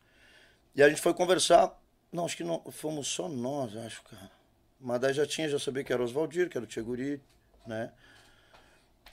E 0.75 0.83
a 0.83 0.89
gente 0.89 1.01
foi 1.01 1.13
conversar. 1.13 1.79
Não, 2.11 2.25
acho 2.25 2.37
que 2.37 2.43
não, 2.43 2.63
fomos 2.71 3.07
só 3.07 3.27
nós, 3.27 3.75
acho, 3.77 4.03
cara. 4.03 4.31
Mas 4.79 4.99
daí 5.01 5.13
já 5.13 5.25
tinha, 5.25 5.49
já 5.49 5.57
sabia 5.59 5.83
que 5.83 5.91
era 5.91 6.01
o 6.01 6.05
Oswaldir, 6.05 6.49
que 6.49 6.57
era 6.57 6.65
o 6.65 6.67
Tcheguri, 6.67 7.21
né? 7.65 7.91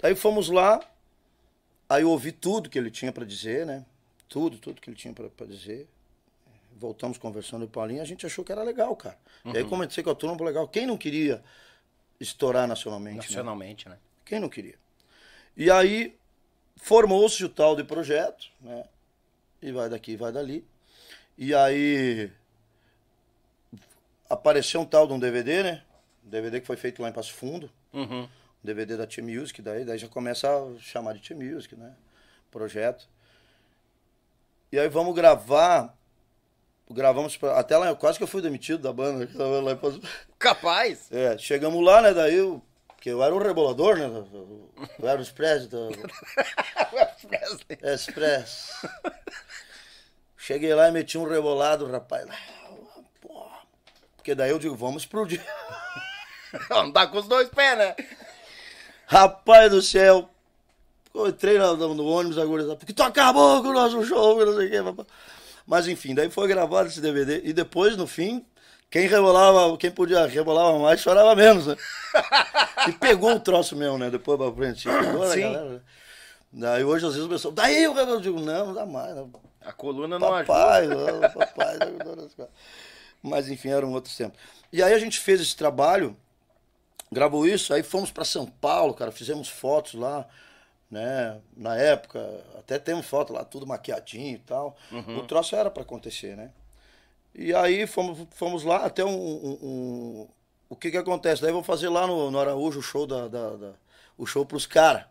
Aí 0.03 0.15
fomos 0.15 0.49
lá, 0.49 0.81
Aí 1.91 2.03
eu 2.03 2.11
ouvi 2.11 2.31
tudo 2.31 2.71
que 2.71 2.79
ele 2.79 2.89
tinha 2.89 3.11
para 3.11 3.25
dizer, 3.25 3.67
né? 3.67 3.85
Tudo, 4.29 4.59
tudo 4.59 4.81
que 4.81 4.89
ele 4.89 4.97
tinha 4.97 5.13
para 5.13 5.45
dizer. 5.45 5.89
Voltamos 6.77 7.19
conversando 7.19 7.63
com 7.63 7.67
o 7.67 7.71
Paulinho, 7.71 8.01
a 8.01 8.05
gente 8.05 8.25
achou 8.25 8.45
que 8.45 8.53
era 8.53 8.63
legal, 8.63 8.95
cara. 8.95 9.19
E 9.45 9.59
aí 9.59 9.65
comecei 9.65 10.03
com 10.05 10.11
a 10.11 10.15
turma, 10.15 10.43
legal. 10.45 10.69
Quem 10.69 10.87
não 10.87 10.97
queria 10.97 11.43
estourar 12.21 12.69
nacionalmente? 12.69 13.17
né? 13.17 13.23
Nacionalmente, 13.23 13.89
né? 13.89 13.99
Quem 14.25 14.39
não 14.39 14.49
queria? 14.49 14.77
E 15.57 15.69
aí 15.69 16.17
formou-se 16.83 17.45
o 17.45 17.49
tal 17.49 17.77
de 17.77 17.85
projeto, 17.85 18.47
né? 18.61 18.85
E 19.63 19.71
vai 19.71 19.89
daqui, 19.89 20.17
vai 20.17 20.33
dali. 20.33 20.67
E 21.37 21.55
aí 21.55 22.31
apareceu 24.29 24.81
um 24.81 24.87
tal 24.87 25.07
de 25.07 25.13
um 25.13 25.19
DVD, 25.19 25.63
né? 25.63 25.83
DVD 26.23 26.61
que 26.61 26.67
foi 26.67 26.77
feito 26.77 27.03
lá 27.03 27.09
em 27.09 27.13
Passo 27.13 27.33
Fundo. 27.33 27.71
Uhum. 27.93 28.29
DVD 28.63 28.97
da 28.97 29.07
Tia 29.07 29.25
Music, 29.25 29.61
daí, 29.63 29.85
daí 29.85 29.99
já 29.99 30.07
começa 30.07 30.49
a 30.49 30.79
chamar 30.79 31.15
de 31.15 31.21
Tia 31.21 31.37
Music, 31.37 31.75
né? 31.77 31.95
Projeto. 32.51 33.09
E 34.73 34.79
aí 34.79 34.89
vamos 34.89 35.15
gravar. 35.15 35.97
Gravamos 36.91 37.37
pra, 37.37 37.59
até 37.59 37.77
lá, 37.77 37.95
quase 37.95 38.19
que 38.19 38.25
eu 38.25 38.29
fui 38.29 38.43
demitido 38.43 38.83
da 38.83 38.93
banda. 38.93 39.27
Capaz! 40.39 41.11
É, 41.13 41.39
chegamos 41.39 41.85
lá, 41.85 42.03
né? 42.03 42.13
Daí. 42.13 42.61
Porque 43.01 43.09
eu 43.09 43.23
era 43.25 43.35
o 43.35 43.39
rebolador, 43.39 43.97
né? 43.97 44.05
Eu 44.99 45.09
era 45.09 45.19
o 45.19 45.23
Express. 45.23 45.67
Do... 45.69 45.89
Express. 47.83 48.75
Cheguei 50.37 50.75
lá 50.75 50.87
e 50.87 50.93
meti 50.93 51.17
um 51.17 51.27
rebolado, 51.27 51.91
rapaz. 51.91 52.29
Porra. 53.23 53.61
Porque 54.17 54.35
daí 54.35 54.51
eu 54.51 54.59
digo, 54.59 54.77
vamos 54.77 55.05
explodir. 55.05 55.43
Não 56.69 56.91
dá 56.91 57.07
com 57.07 57.17
os 57.17 57.27
dois 57.27 57.49
pés, 57.49 57.79
né? 57.79 57.97
Rapaz 59.07 59.71
do 59.71 59.81
céu. 59.81 60.29
Eu 61.15 61.29
entrei 61.29 61.59
no, 61.59 61.95
no 61.95 62.07
ônibus 62.07 62.37
agora, 62.37 62.77
porque 62.77 62.93
tu 62.93 63.03
acabou 63.03 63.63
com 63.63 63.69
o 63.69 63.73
nosso 63.73 64.05
show, 64.05 64.45
não 64.45 64.57
sei 64.57 64.67
o 64.67 64.71
quê. 64.71 65.05
Mas 65.67 65.89
enfim, 65.89 66.15
daí 66.15 66.31
foi 66.31 66.47
gravado 66.47 66.91
esse 66.91 67.01
DVD. 67.01 67.41
E 67.45 67.55
depois, 67.55 67.97
no 67.97 68.07
fim, 68.07 68.45
quem 68.91 69.07
rebolava, 69.07 69.77
quem 69.79 69.91
podia 69.91 70.27
rebolava 70.27 70.79
mais, 70.79 71.01
chorava 71.01 71.35
menos, 71.37 71.67
né? 71.67 71.77
e 72.89 72.93
pegou 72.93 73.33
o 73.35 73.41
troço 73.41 73.77
mesmo, 73.77 73.97
né? 73.99 74.11
Depois 74.11 74.37
pra 74.39 74.53
frente. 74.53 74.89
Pegou, 74.89 75.29
né, 75.29 75.35
Sim. 75.35 75.41
galera, 75.43 75.69
né? 75.71 75.81
Daí 76.53 76.83
hoje, 76.83 77.07
às 77.07 77.13
vezes, 77.13 77.27
o 77.27 77.31
pessoal, 77.31 77.55
daí 77.55 77.85
eu, 77.85 77.97
eu 77.97 78.21
digo, 78.21 78.41
não, 78.41 78.67
não 78.67 78.75
dá 78.75 78.85
mais. 78.85 79.15
Não. 79.15 79.31
A 79.65 79.73
coluna 79.73 80.19
não 80.19 80.29
Papai, 80.29 80.87
ajuda. 80.87 81.13
não, 81.13 81.31
papai, 81.31 81.79
não 82.05 82.17
nas 82.17 82.35
coisas. 82.35 82.55
Mas 83.23 83.49
enfim, 83.49 83.69
eram 83.69 83.93
outros 83.93 84.17
tempos. 84.17 84.41
E 84.73 84.83
aí 84.83 84.93
a 84.93 84.99
gente 84.99 85.21
fez 85.21 85.41
esse 85.41 85.55
trabalho, 85.55 86.17
gravou 87.13 87.47
isso, 87.47 87.73
aí 87.75 87.83
fomos 87.83 88.11
para 88.11 88.25
São 88.25 88.47
Paulo, 88.47 88.95
cara, 88.95 89.13
fizemos 89.13 89.49
fotos 89.49 89.95
lá, 89.95 90.27
né? 90.91 91.39
Na 91.57 91.77
época, 91.77 92.19
até 92.59 92.79
temos 92.79 93.07
foto 93.07 93.33
lá, 93.33 93.45
tudo 93.45 93.67
maquiadinho 93.67 94.37
e 94.37 94.39
tal. 94.39 94.77
O 95.19 95.23
troço 95.27 95.55
era 95.55 95.71
para 95.71 95.83
acontecer, 95.83 96.37
né? 96.37 96.51
E 97.35 97.55
aí 97.55 97.87
fomos, 97.87 98.27
fomos 98.33 98.65
lá 98.65 98.85
até 98.85 99.05
um, 99.05 99.11
um- 99.11 99.59
um- 99.63 100.29
O 100.69 100.77
que 100.77 100.91
que 100.91 100.97
acontece? 100.97 101.43
Daí 101.43 101.53
vou 101.53 101.63
fazer 101.65 101.89
lá 101.89 102.07
no, 102.07 102.31
no 102.31 102.39
Araújo 102.39 102.79
o 102.79 102.83
show 102.83 103.07
da, 103.07 103.27
da- 103.29 103.57
da- 103.57 103.75
o 104.17 104.25
show 104.27 104.45
pros 104.47 104.67
caras. 104.67 105.05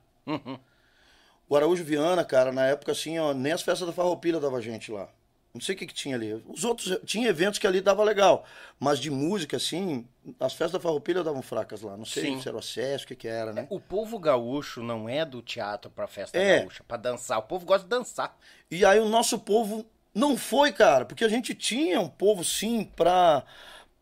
O 1.47 1.55
Araújo 1.55 1.83
Viana, 1.83 2.23
cara, 2.23 2.51
na 2.51 2.65
época 2.67 2.91
assim, 2.91 3.17
ó, 3.17 3.33
nem 3.33 3.51
as 3.51 3.61
festas 3.61 3.87
da 3.87 3.93
Farroupilha 3.93 4.39
dava 4.39 4.61
gente 4.61 4.91
lá. 4.91 5.09
Não 5.51 5.59
sei 5.59 5.73
o 5.73 5.77
que, 5.79 5.87
que 5.87 5.93
tinha 5.95 6.15
ali. 6.15 6.31
Os 6.47 6.63
outros, 6.63 6.99
tinha 7.05 7.27
eventos 7.27 7.57
que 7.57 7.65
ali 7.65 7.81
dava 7.81 8.03
legal. 8.03 8.45
Mas 8.79 8.99
de 8.99 9.09
música, 9.09 9.57
assim, 9.57 10.07
as 10.39 10.53
festas 10.53 10.73
da 10.73 10.79
Farroupilha 10.79 11.23
davam 11.23 11.41
fracas 11.41 11.81
lá. 11.81 11.97
Não 11.97 12.05
sei 12.05 12.23
Sim. 12.23 12.39
se 12.41 12.47
era 12.47 12.55
o 12.55 12.59
acesso, 12.59 13.03
o 13.05 13.07
que 13.07 13.15
que 13.15 13.27
era, 13.27 13.51
né? 13.51 13.65
O 13.69 13.79
povo 13.79 14.19
gaúcho 14.19 14.83
não 14.83 15.09
é 15.09 15.25
do 15.25 15.41
teatro 15.41 15.89
pra 15.89 16.05
festa 16.07 16.37
É. 16.37 16.59
gaúcha, 16.59 16.83
pra 16.87 16.97
dançar. 16.97 17.39
O 17.39 17.43
povo 17.43 17.65
gosta 17.65 17.83
de 17.83 17.89
dançar. 17.89 18.37
E 18.69 18.85
aí 18.85 18.99
o 18.99 19.09
nosso 19.09 19.39
povo 19.39 19.83
não 20.13 20.37
foi, 20.37 20.71
cara, 20.71 21.05
porque 21.05 21.23
a 21.23 21.29
gente 21.29 21.53
tinha 21.53 21.99
um 21.99 22.09
povo, 22.09 22.43
sim, 22.43 22.83
pra, 22.95 23.43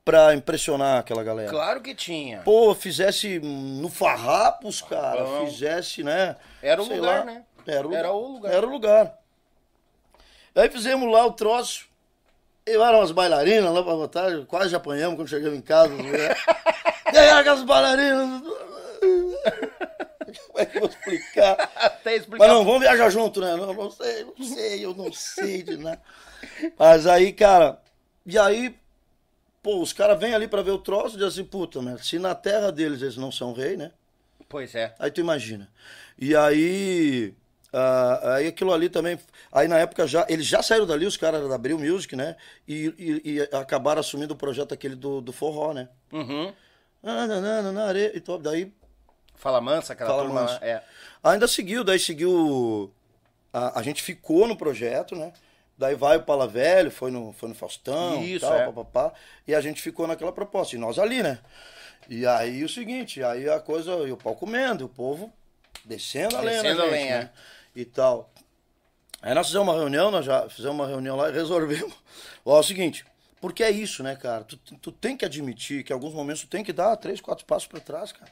pra 0.06 0.34
impressionar 0.34 1.00
aquela 1.00 1.24
galera. 1.24 1.50
Claro 1.50 1.82
que 1.82 1.94
tinha. 1.94 2.40
Pô, 2.40 2.74
fizesse 2.74 3.40
no 3.40 3.90
farrapos, 3.90 4.82
cara, 4.82 5.24
Bom. 5.24 5.46
fizesse, 5.46 6.04
né? 6.04 6.36
Era 6.62 6.82
o 6.82 6.86
lugar, 6.86 7.20
lá. 7.20 7.26
né? 7.26 7.44
Era 7.68 7.88
o, 7.88 7.94
Era 7.94 8.12
o 8.12 8.28
lugar. 8.34 8.54
Era 8.54 8.66
o 8.66 8.70
lugar. 8.70 9.14
Aí 10.56 10.70
fizemos 10.70 11.12
lá 11.12 11.26
o 11.26 11.34
troço. 11.34 11.86
Eu 12.66 12.84
era 12.84 12.98
umas 12.98 13.12
bailarinas 13.12 13.72
lá 13.72 13.84
pra 13.84 13.94
botar, 13.94 14.46
quase 14.46 14.70
já 14.70 14.78
apanhamos 14.78 15.18
quando 15.18 15.28
chegamos 15.30 15.58
em 15.58 15.62
casa. 15.62 15.90
né? 15.90 16.36
e 17.14 17.18
aí 17.18 17.30
aquelas 17.30 17.64
bailarinas. 17.64 18.42
Como 20.48 20.60
é 20.60 20.66
que 20.66 20.78
eu 20.78 20.82
vou 20.82 20.90
explicar? 20.90 21.72
Até 21.76 22.16
explicar. 22.16 22.48
Mas 22.48 22.56
não, 22.56 22.66
vamos 22.66 22.82
viajar 22.82 23.10
junto, 23.10 23.40
né? 23.41 23.56
Não, 23.56 23.74
não 23.74 23.91
sei, 23.91 24.24
não 24.26 24.45
sei, 24.45 24.86
eu 24.86 24.94
não 24.94 25.12
sei 25.14 25.64
de 25.64 25.78
nada. 25.78 26.02
Mas 26.78 27.08
aí, 27.08 27.32
cara, 27.34 27.82
e 28.26 28.38
aí, 28.38 28.76
pô, 29.64 29.82
os 29.82 29.94
caras 29.94 30.20
vêm 30.20 30.34
ali 30.34 30.48
pra 30.48 30.62
ver 30.62 30.72
o 30.72 30.78
troço 30.80 31.16
e 31.16 31.20
dizem 31.20 31.28
assim, 31.28 31.44
puta, 31.45 31.82
mas 31.82 32.06
se 32.08 32.20
na 32.20 32.36
terra 32.36 32.72
deles 32.72 33.02
eles 33.02 33.18
não 33.18 33.32
são 33.32 33.54
rei, 33.54 33.78
né? 33.78 33.91
Pois 34.49 34.74
é. 34.76 34.94
Aí 34.99 35.12
tu 35.12 35.20
imagina. 35.22 35.70
E 36.18 36.36
aí. 36.36 37.34
ah, 37.74 38.36
aí 38.36 38.48
aquilo 38.48 38.74
ali 38.74 38.90
também. 38.90 39.20
Aí 39.52 39.68
na 39.68 39.78
época 39.78 40.08
já. 40.08 40.26
Eles 40.30 40.45
já 40.45 40.64
saíram 40.64 40.86
dali, 40.86 41.06
os 41.06 41.18
caras 41.18 41.48
da 41.49 41.56
Abril 41.56 41.78
Music, 41.78 42.16
né? 42.16 42.36
E, 42.68 42.94
e- 42.98 43.32
e 43.34 43.41
acabaram 43.56 43.99
assumindo 43.99 44.34
o 44.34 44.38
projeto 44.38 44.74
aquele 44.74 44.95
do, 44.95 45.20
do 45.22 45.34
forró, 45.34 45.74
né? 45.74 45.90
Uhum. 46.14 46.54
Ah, 47.04 47.28
na, 47.28 47.41
na, 47.41 47.62
na, 47.62 47.72
na 47.72 47.86
areia, 47.86 48.12
e 48.16 48.20
top. 48.22 48.41
Daí 48.44 48.72
Fala 49.38 49.61
mansa, 49.61 49.93
aquela 49.93 50.09
Fala 50.09 50.23
turma. 50.23 50.41
Mansa. 50.41 50.59
É. 50.61 50.84
Ainda 51.23 51.47
seguiu, 51.47 51.84
daí 51.84 51.99
seguiu. 51.99 52.91
A, 53.53 53.80
a 53.80 53.84
gente 53.84 54.03
ficou 54.03 54.47
no 54.47 54.57
projeto, 54.57 55.15
né? 55.15 55.31
Daí 55.77 55.93
vai 55.95 56.18
o 56.18 56.23
Pala 56.23 56.47
Velho, 56.47 56.89
foi 56.89 57.11
no, 57.11 57.31
foi 57.34 57.47
no 57.47 57.55
Faustão, 57.55 58.23
Isso, 58.23 58.45
tal, 58.45 58.55
é. 58.55 58.65
papapá, 58.65 59.14
e 59.47 59.53
a 59.53 59.61
gente 59.61 59.80
ficou 59.80 60.07
naquela 60.07 60.31
proposta, 60.31 60.76
e 60.76 60.80
nós 60.80 60.97
ali, 60.97 61.22
né? 61.22 61.38
E 62.09 62.26
aí 62.26 62.64
o 62.64 62.69
seguinte, 62.69 63.23
aí 63.23 63.47
a 63.47 63.59
coisa, 63.59 63.91
e 64.07 64.11
o 64.11 64.18
pau 64.18 64.35
comendo, 64.35 64.85
o 64.85 64.89
povo 64.89 65.31
descendo 65.85 66.35
a 66.35 66.41
lenha, 66.41 66.64
Descendo 66.64 66.81
a 66.81 66.85
lenha, 66.85 67.19
né? 67.19 67.30
E 67.76 67.85
tal. 67.85 68.31
Aí 69.22 69.35
nós 69.35 69.47
fizemos 69.47 69.68
uma 69.68 69.77
reunião, 69.77 70.09
nós 70.09 70.26
já 70.26 70.49
fizemos 70.49 70.76
uma 70.76 70.88
reunião 70.88 71.15
lá 71.15 71.30
e 71.30 71.34
resolvemos. 71.34 71.93
Ó, 72.43 72.57
é 72.57 72.59
o 72.59 72.64
seguinte, 72.64 73.05
porque 73.39 73.64
é 73.64 73.69
isso, 73.69 74.01
né, 74.01 74.15
cara? 74.15 74.43
Tu, 74.45 74.57
tu 74.57 74.91
tem 74.91 75.15
que 75.15 75.26
admitir 75.26 75.84
que 75.84 75.93
em 75.93 75.95
alguns 75.95 76.14
momentos 76.14 76.41
tu 76.41 76.47
tem 76.47 76.64
que 76.64 76.73
dar 76.73 76.95
três, 76.95 77.22
quatro 77.22 77.45
passos 77.45 77.68
para 77.68 77.80
trás, 77.80 78.11
cara. 78.11 78.31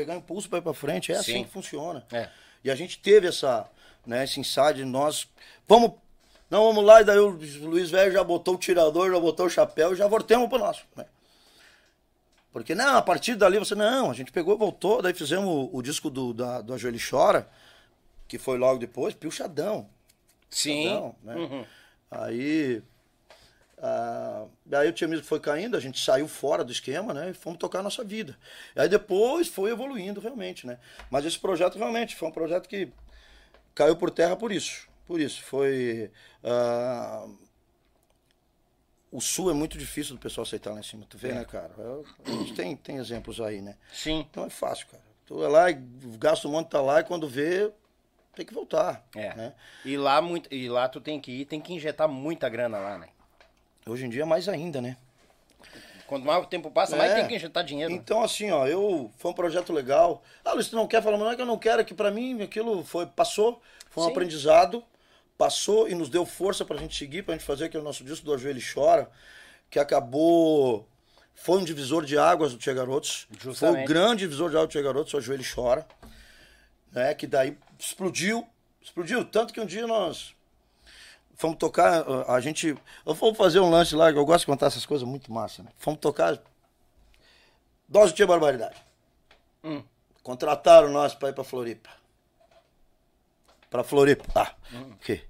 Pegar 0.00 0.16
impulso 0.16 0.48
para 0.48 0.60
ir 0.60 0.62
para 0.62 0.72
frente, 0.72 1.12
é 1.12 1.16
Sim. 1.16 1.20
assim 1.20 1.44
que 1.44 1.50
funciona. 1.50 2.06
É. 2.10 2.30
E 2.64 2.70
a 2.70 2.74
gente 2.74 2.98
teve 2.98 3.28
essa, 3.28 3.68
né, 4.06 4.24
esse 4.24 4.40
insight, 4.40 4.82
nós 4.82 5.28
vamos, 5.68 5.92
não 6.48 6.64
vamos 6.64 6.82
lá, 6.82 7.02
e 7.02 7.04
daí 7.04 7.18
o 7.18 7.28
Luiz 7.28 7.90
Velho 7.90 8.10
já 8.10 8.24
botou 8.24 8.54
o 8.54 8.58
tirador, 8.58 9.10
já 9.10 9.20
botou 9.20 9.44
o 9.44 9.50
chapéu 9.50 9.92
e 9.92 9.96
já 9.96 10.06
voltemos 10.06 10.48
pro 10.48 10.58
nosso. 10.58 10.84
Né? 10.96 11.04
Porque, 12.50 12.74
não, 12.74 12.96
a 12.96 13.02
partir 13.02 13.34
dali 13.34 13.58
você, 13.58 13.74
não, 13.74 14.10
a 14.10 14.14
gente 14.14 14.32
pegou, 14.32 14.56
voltou, 14.56 15.02
daí 15.02 15.12
fizemos 15.12 15.46
o, 15.46 15.68
o 15.70 15.82
disco 15.82 16.08
do, 16.08 16.32
da, 16.32 16.62
do 16.62 16.72
Ajoelho 16.72 16.98
Chora, 16.98 17.46
que 18.26 18.38
foi 18.38 18.56
logo 18.56 18.78
depois, 18.78 19.14
Pilchadão. 19.14 19.86
Sim. 20.48 20.88
Não, 20.94 21.14
né? 21.22 21.34
Uhum. 21.34 21.64
Aí, 22.10 22.82
ah, 23.82 24.46
aí 24.72 24.90
o 24.90 25.08
Music 25.08 25.26
foi 25.26 25.40
caindo, 25.40 25.76
a 25.76 25.80
gente 25.80 25.98
saiu 26.04 26.28
fora 26.28 26.62
do 26.62 26.70
esquema, 26.70 27.14
né? 27.14 27.30
E 27.30 27.34
fomos 27.34 27.58
tocar 27.58 27.78
a 27.78 27.82
nossa 27.82 28.04
vida. 28.04 28.36
Aí 28.76 28.88
depois 28.88 29.48
foi 29.48 29.70
evoluindo 29.70 30.20
realmente, 30.20 30.66
né? 30.66 30.78
Mas 31.10 31.24
esse 31.24 31.38
projeto 31.38 31.78
realmente 31.78 32.14
foi 32.14 32.28
um 32.28 32.32
projeto 32.32 32.68
que 32.68 32.92
caiu 33.74 33.96
por 33.96 34.10
terra 34.10 34.36
por 34.36 34.52
isso. 34.52 34.86
Por 35.06 35.18
isso. 35.20 35.42
Foi. 35.42 36.10
ah, 36.44 37.26
o 39.10 39.20
sul 39.20 39.50
é 39.50 39.54
muito 39.54 39.76
difícil 39.76 40.14
do 40.14 40.20
pessoal 40.20 40.44
aceitar 40.44 40.72
lá 40.72 40.78
em 40.78 40.84
cima, 40.84 41.04
tu 41.08 41.18
vê, 41.18 41.32
né, 41.32 41.44
cara? 41.44 41.72
Eu- 41.78 42.04
a 42.24 42.30
gente 42.30 42.54
tem, 42.54 42.76
tem 42.76 42.96
exemplos 42.98 43.40
aí, 43.40 43.60
né? 43.60 43.76
Sim. 43.92 44.24
Então 44.30 44.44
é 44.44 44.50
fácil, 44.50 44.86
cara. 44.86 45.02
Tu 45.26 45.42
é 45.42 45.48
lá 45.48 45.70
e 45.70 45.74
gasta 46.18 46.46
um 46.46 46.52
monte, 46.52 46.68
tá 46.68 46.80
lá, 46.80 47.00
e 47.00 47.04
quando 47.04 47.26
vê, 47.28 47.72
tem 48.36 48.46
que 48.46 48.54
voltar. 48.54 49.04
É. 49.16 49.34
Né? 49.34 49.54
E 49.84 49.96
lá, 49.96 50.20
muito, 50.22 50.52
e 50.54 50.68
lá 50.68 50.88
tu 50.88 51.00
tem 51.00 51.20
que 51.20 51.32
ir, 51.32 51.44
tem 51.44 51.60
que 51.60 51.72
injetar 51.72 52.08
muita 52.08 52.48
grana 52.48 52.78
lá, 52.78 52.98
né? 52.98 53.08
Hoje 53.86 54.06
em 54.06 54.08
dia 54.08 54.24
mais 54.26 54.48
ainda, 54.48 54.80
né? 54.80 54.96
Quanto 56.06 56.26
mais 56.26 56.42
o 56.42 56.46
tempo 56.46 56.70
passa, 56.70 56.96
mais 56.96 57.12
É. 57.12 57.14
tem 57.16 57.28
que 57.28 57.36
injetar 57.36 57.62
dinheiro. 57.64 57.92
Então, 57.92 58.22
assim, 58.22 58.50
ó, 58.50 58.66
eu. 58.66 59.10
Foi 59.16 59.30
um 59.30 59.34
projeto 59.34 59.72
legal. 59.72 60.22
Ah, 60.44 60.52
Luiz, 60.54 60.68
tu 60.68 60.74
não 60.74 60.88
quer 60.88 61.00
falar, 61.02 61.16
mas 61.16 61.24
não 61.26 61.32
é 61.32 61.36
que 61.36 61.42
eu 61.42 61.46
não 61.46 61.58
quero, 61.58 61.80
é 61.80 61.84
que 61.84 61.94
pra 61.94 62.10
mim 62.10 62.42
aquilo 62.42 62.84
foi, 62.84 63.06
passou, 63.06 63.62
foi 63.90 64.02
um 64.02 64.06
Sim. 64.06 64.12
aprendizado, 64.12 64.82
passou 65.38 65.88
e 65.88 65.94
nos 65.94 66.08
deu 66.08 66.26
força 66.26 66.64
pra 66.64 66.76
gente 66.76 66.96
seguir, 66.96 67.22
pra 67.22 67.34
gente 67.34 67.44
fazer 67.44 67.66
aquele 67.66 67.84
nosso 67.84 68.02
disco 68.02 68.26
do 68.26 68.34
Ajoelho 68.34 68.60
Chora, 68.74 69.08
que 69.70 69.78
acabou. 69.78 70.86
Foi 71.32 71.58
um 71.58 71.64
divisor 71.64 72.04
de 72.04 72.18
águas 72.18 72.52
do 72.52 72.58
Tia 72.58 72.74
Garotos. 72.74 73.26
Foi 73.30 73.38
Justamente. 73.52 73.84
o 73.84 73.88
grande 73.88 74.20
divisor 74.24 74.50
de 74.50 74.56
águas 74.56 74.68
do 74.68 74.72
Tia 74.72 74.82
Garotos, 74.82 75.14
o 75.14 75.16
Ajoelho 75.16 75.44
Chora. 75.54 75.86
Né, 76.92 77.14
que 77.14 77.26
daí 77.26 77.56
explodiu. 77.78 78.44
Explodiu. 78.82 79.24
Tanto 79.24 79.54
que 79.54 79.60
um 79.60 79.64
dia 79.64 79.86
nós. 79.86 80.34
Fomos 81.40 81.56
tocar, 81.56 82.04
a 82.28 82.34
a 82.34 82.40
gente. 82.40 82.76
Eu 83.06 83.14
vou 83.14 83.34
fazer 83.34 83.60
um 83.60 83.70
lance 83.70 83.94
lá, 83.96 84.12
que 84.12 84.18
eu 84.18 84.26
gosto 84.26 84.40
de 84.40 84.46
contar 84.46 84.66
essas 84.66 84.84
coisas 84.84 85.08
muito 85.08 85.32
massa, 85.32 85.62
né? 85.62 85.70
Fomos 85.78 85.98
tocar 85.98 86.38
Dose 87.88 88.12
tinha 88.12 88.26
barbaridade. 88.26 88.76
Hum. 89.64 89.82
Contrataram 90.22 90.90
nós 90.90 91.14
pra 91.14 91.30
ir 91.30 91.32
pra 91.32 91.42
Floripa. 91.42 91.88
Pra 93.70 93.82
Floripa. 93.82 94.24
Ah, 94.34 94.52
Hum. 94.70 94.92
ok. 95.00 95.24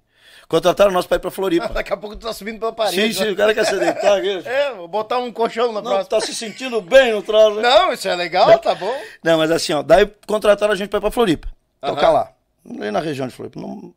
Contrataram 0.49 0.91
nós 0.91 1.07
pra 1.07 1.17
ir 1.17 1.21
pra 1.21 1.31
Floripa. 1.31 1.69
Daqui 1.73 1.93
a 1.93 1.97
pouco 1.97 2.17
tu 2.17 2.27
tá 2.27 2.33
subindo 2.33 2.59
pela 2.59 2.73
parede. 2.73 3.15
sim, 3.15 3.25
sim, 3.25 3.31
o 3.31 3.37
cara 3.37 3.55
quer 3.55 3.65
se 3.65 3.79
deitar 3.79 4.19
aqui. 4.19 4.43
É, 4.45 4.73
vou 4.75 4.89
botar 4.89 5.19
um 5.19 5.33
colchão 5.33 5.69
na 5.69 5.75
Não, 5.81 5.83
próxima. 5.93 6.09
tá 6.09 6.21
se 6.21 6.35
sentindo 6.35 6.81
bem 6.81 7.13
no 7.13 7.23
troço. 7.23 7.61
né? 7.61 7.63
Não, 7.63 7.93
isso 7.93 8.09
é 8.09 8.17
legal, 8.17 8.59
tá 8.59 8.75
bom. 8.75 9.01
Não, 9.23 9.39
mas 9.39 9.49
assim, 9.53 9.73
ó, 9.75 9.83
daí 9.83 10.07
contrataram 10.27 10.73
a 10.73 10.77
gente 10.77 10.89
pra 10.89 10.99
ir 10.99 11.03
pra 11.03 11.11
Floripa. 11.13 11.47
Tocar 11.81 12.07
Aham. 12.09 12.13
lá. 12.15 12.33
Ali 12.81 12.91
na 12.91 12.99
região 12.99 13.29
de 13.29 13.33
Floripa. 13.35 13.61
Não, 13.61 13.95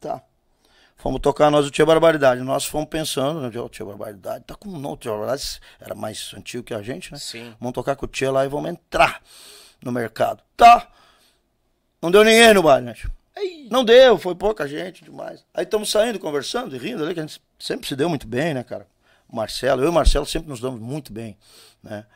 tá. 0.00 0.22
Fomos 0.96 1.20
tocar 1.20 1.50
nós 1.50 1.66
o 1.66 1.70
Tia 1.70 1.84
Barbaridade. 1.84 2.40
Nós 2.40 2.64
fomos 2.64 2.88
pensando, 2.88 3.40
né, 3.40 3.60
o 3.60 3.68
Tia 3.68 3.84
Barbaridade, 3.84 4.44
tá 4.44 4.54
com 4.54 4.68
um 4.68 4.78
nome, 4.78 4.94
o 4.94 4.96
Tia 4.96 5.10
Barbaridade 5.10 5.60
era 5.78 5.94
mais 5.94 6.32
antigo 6.36 6.64
que 6.64 6.74
a 6.74 6.82
gente, 6.82 7.12
né? 7.12 7.18
Sim. 7.18 7.54
Vamos 7.60 7.74
tocar 7.74 7.96
com 7.96 8.06
o 8.06 8.08
Tia 8.08 8.32
lá 8.32 8.44
e 8.44 8.48
vamos 8.48 8.70
entrar 8.70 9.22
no 9.84 9.92
mercado. 9.92 10.42
Tá. 10.56 10.88
Não 12.00 12.10
deu 12.10 12.24
ninguém 12.24 12.54
no 12.54 12.62
baile, 12.62 12.86
né? 12.86 12.94
Não 13.70 13.84
deu, 13.84 14.16
foi 14.16 14.34
pouca 14.34 14.66
gente 14.66 15.04
demais. 15.04 15.44
Aí 15.52 15.64
estamos 15.64 15.90
saindo, 15.90 16.18
conversando 16.18 16.74
e 16.74 16.78
rindo 16.78 17.04
ali, 17.04 17.12
que 17.12 17.20
a 17.20 17.26
gente 17.26 17.40
sempre 17.58 17.86
se 17.86 17.94
deu 17.94 18.08
muito 18.08 18.26
bem, 18.26 18.54
né, 18.54 18.62
cara? 18.62 18.86
Marcelo, 19.30 19.82
eu 19.82 19.86
e 19.86 19.90
o 19.90 19.92
Marcelo 19.92 20.24
sempre 20.24 20.48
nos 20.48 20.60
damos 20.60 20.80
muito 20.80 21.12
bem, 21.12 21.36
né? 21.82 22.06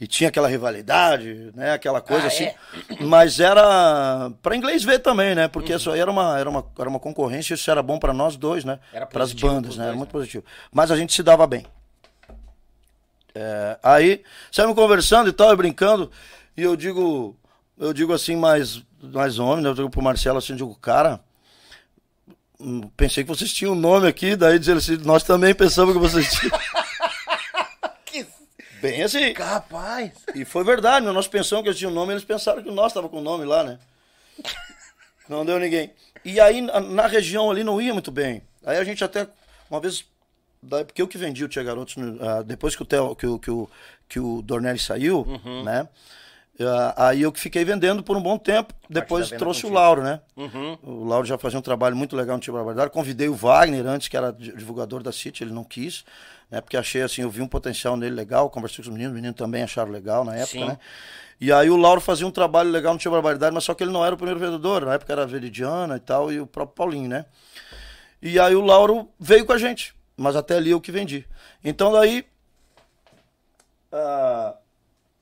E 0.00 0.06
tinha 0.06 0.28
aquela 0.28 0.46
rivalidade, 0.46 1.50
né? 1.56 1.72
Aquela 1.72 2.00
coisa 2.00 2.24
Ah, 2.24 2.28
assim. 2.28 2.44
é? 2.44 2.54
Mas 3.00 3.40
era 3.40 4.30
para 4.40 4.54
inglês 4.56 4.84
ver 4.84 5.00
também, 5.00 5.34
né? 5.34 5.48
Porque 5.48 5.74
isso 5.74 5.90
aí 5.90 5.98
era 5.98 6.08
uma, 6.10 6.38
era 6.38 6.48
uma, 6.48 6.64
era 6.78 6.88
uma 6.88 7.00
concorrência, 7.00 7.54
isso 7.54 7.68
era 7.68 7.82
bom 7.82 7.98
para 7.98 8.12
nós 8.12 8.36
dois, 8.36 8.64
né? 8.64 8.78
Era 8.92 9.06
Para 9.06 9.24
as 9.24 9.32
bandas, 9.32 9.76
né? 9.76 9.84
Era 9.84 9.92
dois, 9.92 9.98
muito 9.98 10.08
né? 10.10 10.12
positivo. 10.12 10.44
Mas 10.70 10.92
a 10.92 10.96
gente 10.96 11.12
se 11.12 11.22
dava 11.22 11.46
bem. 11.48 11.66
É, 13.34 13.78
aí, 13.82 14.22
saímos 14.52 14.74
conversando 14.76 15.28
e 15.28 15.32
tal, 15.32 15.52
e 15.52 15.56
brincando, 15.56 16.10
e 16.56 16.62
eu 16.62 16.76
digo, 16.76 17.36
eu 17.78 17.92
digo 17.92 18.12
assim, 18.12 18.36
mais, 18.36 18.82
mais 19.02 19.38
homem, 19.38 19.62
né? 19.64 19.68
Eu 19.70 19.74
digo 19.74 19.90
pro 19.90 20.02
Marcelo 20.02 20.38
assim, 20.38 20.52
eu 20.52 20.58
digo, 20.58 20.74
cara, 20.76 21.20
hum, 22.60 22.82
pensei 22.96 23.24
que 23.24 23.28
vocês 23.28 23.52
tinham 23.52 23.72
um 23.72 23.76
nome 23.76 24.06
aqui, 24.08 24.36
daí 24.36 24.58
diz 24.60 24.68
ele 24.68 24.78
assim, 24.78 24.96
nós 24.98 25.22
também 25.24 25.54
pensamos 25.54 25.92
que 25.92 26.00
vocês 26.00 26.30
tinham. 26.34 26.56
Bem 28.80 29.02
assim. 29.02 29.32
Rapaz. 29.32 30.12
E 30.34 30.44
foi 30.44 30.62
verdade, 30.64 31.04
né? 31.06 31.12
nós 31.12 31.26
pensamos 31.28 31.62
que 31.62 31.68
eles 31.68 31.78
tinham 31.78 31.90
nome, 31.92 32.12
eles 32.12 32.24
pensaram 32.24 32.62
que 32.62 32.70
nós 32.70 32.88
estava 32.88 33.08
com 33.08 33.18
o 33.18 33.22
nome 33.22 33.44
lá, 33.44 33.62
né? 33.64 33.78
Não 35.28 35.44
deu 35.44 35.58
ninguém. 35.58 35.90
E 36.24 36.40
aí, 36.40 36.60
na, 36.60 37.06
região 37.06 37.50
ali, 37.50 37.62
não 37.62 37.80
ia 37.80 37.92
muito 37.92 38.10
bem. 38.10 38.42
Aí 38.64 38.76
a 38.76 38.84
gente 38.84 39.02
até, 39.04 39.26
uma 39.70 39.80
vez, 39.80 40.04
porque 40.86 41.00
eu 41.02 41.08
que 41.08 41.18
vendi 41.18 41.44
o 41.44 41.48
Tia 41.48 41.62
Garotos, 41.62 41.96
no- 41.96 42.18
ah, 42.26 42.42
depois 42.42 42.74
que 42.74 42.82
o, 42.82 42.86
Theo, 42.86 43.14
que, 43.14 43.26
o, 43.26 43.38
que, 43.38 43.50
o, 43.50 43.68
que 44.08 44.20
o 44.20 44.42
Dornelli 44.42 44.78
saiu, 44.78 45.20
Uhum. 45.20 45.64
né? 45.64 45.88
Ah, 46.60 47.08
aí 47.08 47.22
eu 47.22 47.30
que 47.30 47.38
fiquei 47.38 47.64
vendendo 47.64 48.02
por 48.02 48.16
um 48.16 48.20
bom 48.20 48.36
tempo. 48.36 48.74
Depois 48.90 49.28
trouxe 49.28 49.60
o 49.60 49.62
contigo. 49.68 49.74
Lauro, 49.74 50.02
né? 50.02 50.20
Uhum. 50.36 50.76
O 50.82 51.04
Lauro 51.04 51.24
já 51.24 51.38
fazia 51.38 51.56
um 51.58 51.62
trabalho 51.62 51.94
muito 51.94 52.16
legal 52.16 52.36
no 52.36 52.42
Tia 52.42 52.52
Barbaridade. 52.52 52.90
Convidei 52.90 53.28
o 53.28 53.34
Wagner 53.34 53.86
antes, 53.86 54.08
que 54.08 54.16
era 54.16 54.32
di- 54.32 54.52
divulgador 54.56 55.00
da 55.02 55.12
City, 55.12 55.44
ele 55.44 55.52
não 55.52 55.62
quis, 55.62 56.04
né? 56.50 56.60
Porque 56.60 56.76
achei 56.76 57.02
assim, 57.02 57.22
eu 57.22 57.30
vi 57.30 57.42
um 57.42 57.48
potencial 57.48 57.96
nele 57.96 58.14
legal, 58.14 58.50
conversei 58.50 58.76
com 58.76 58.82
os 58.82 58.88
meninos, 58.88 59.12
os 59.12 59.16
meninos 59.16 59.36
também 59.36 59.62
acharam 59.62 59.90
legal 59.90 60.24
na 60.24 60.34
época, 60.34 60.58
Sim. 60.58 60.64
né? 60.64 60.78
E 61.40 61.52
aí 61.52 61.70
o 61.70 61.76
Lauro 61.76 62.00
fazia 62.00 62.26
um 62.26 62.30
trabalho 62.30 62.70
legal 62.70 62.92
no 62.92 62.98
Tia 62.98 63.10
Barbaridade, 63.10 63.54
mas 63.54 63.62
só 63.62 63.72
que 63.72 63.84
ele 63.84 63.92
não 63.92 64.04
era 64.04 64.14
o 64.14 64.18
primeiro 64.18 64.40
vendedor, 64.40 64.84
na 64.84 64.94
época 64.94 65.12
era 65.12 65.22
a 65.22 65.26
Veridiana 65.26 65.96
e 65.96 66.00
tal, 66.00 66.32
e 66.32 66.40
o 66.40 66.46
próprio 66.46 66.74
Paulinho, 66.74 67.08
né? 67.08 67.26
E 68.20 68.40
aí 68.40 68.56
o 68.56 68.60
Lauro 68.60 69.08
veio 69.20 69.46
com 69.46 69.52
a 69.52 69.58
gente, 69.58 69.94
mas 70.16 70.34
até 70.34 70.56
ali 70.56 70.70
eu 70.70 70.80
que 70.80 70.90
vendi. 70.90 71.24
Então 71.62 71.92
daí. 71.92 72.26
ah, 73.92 74.56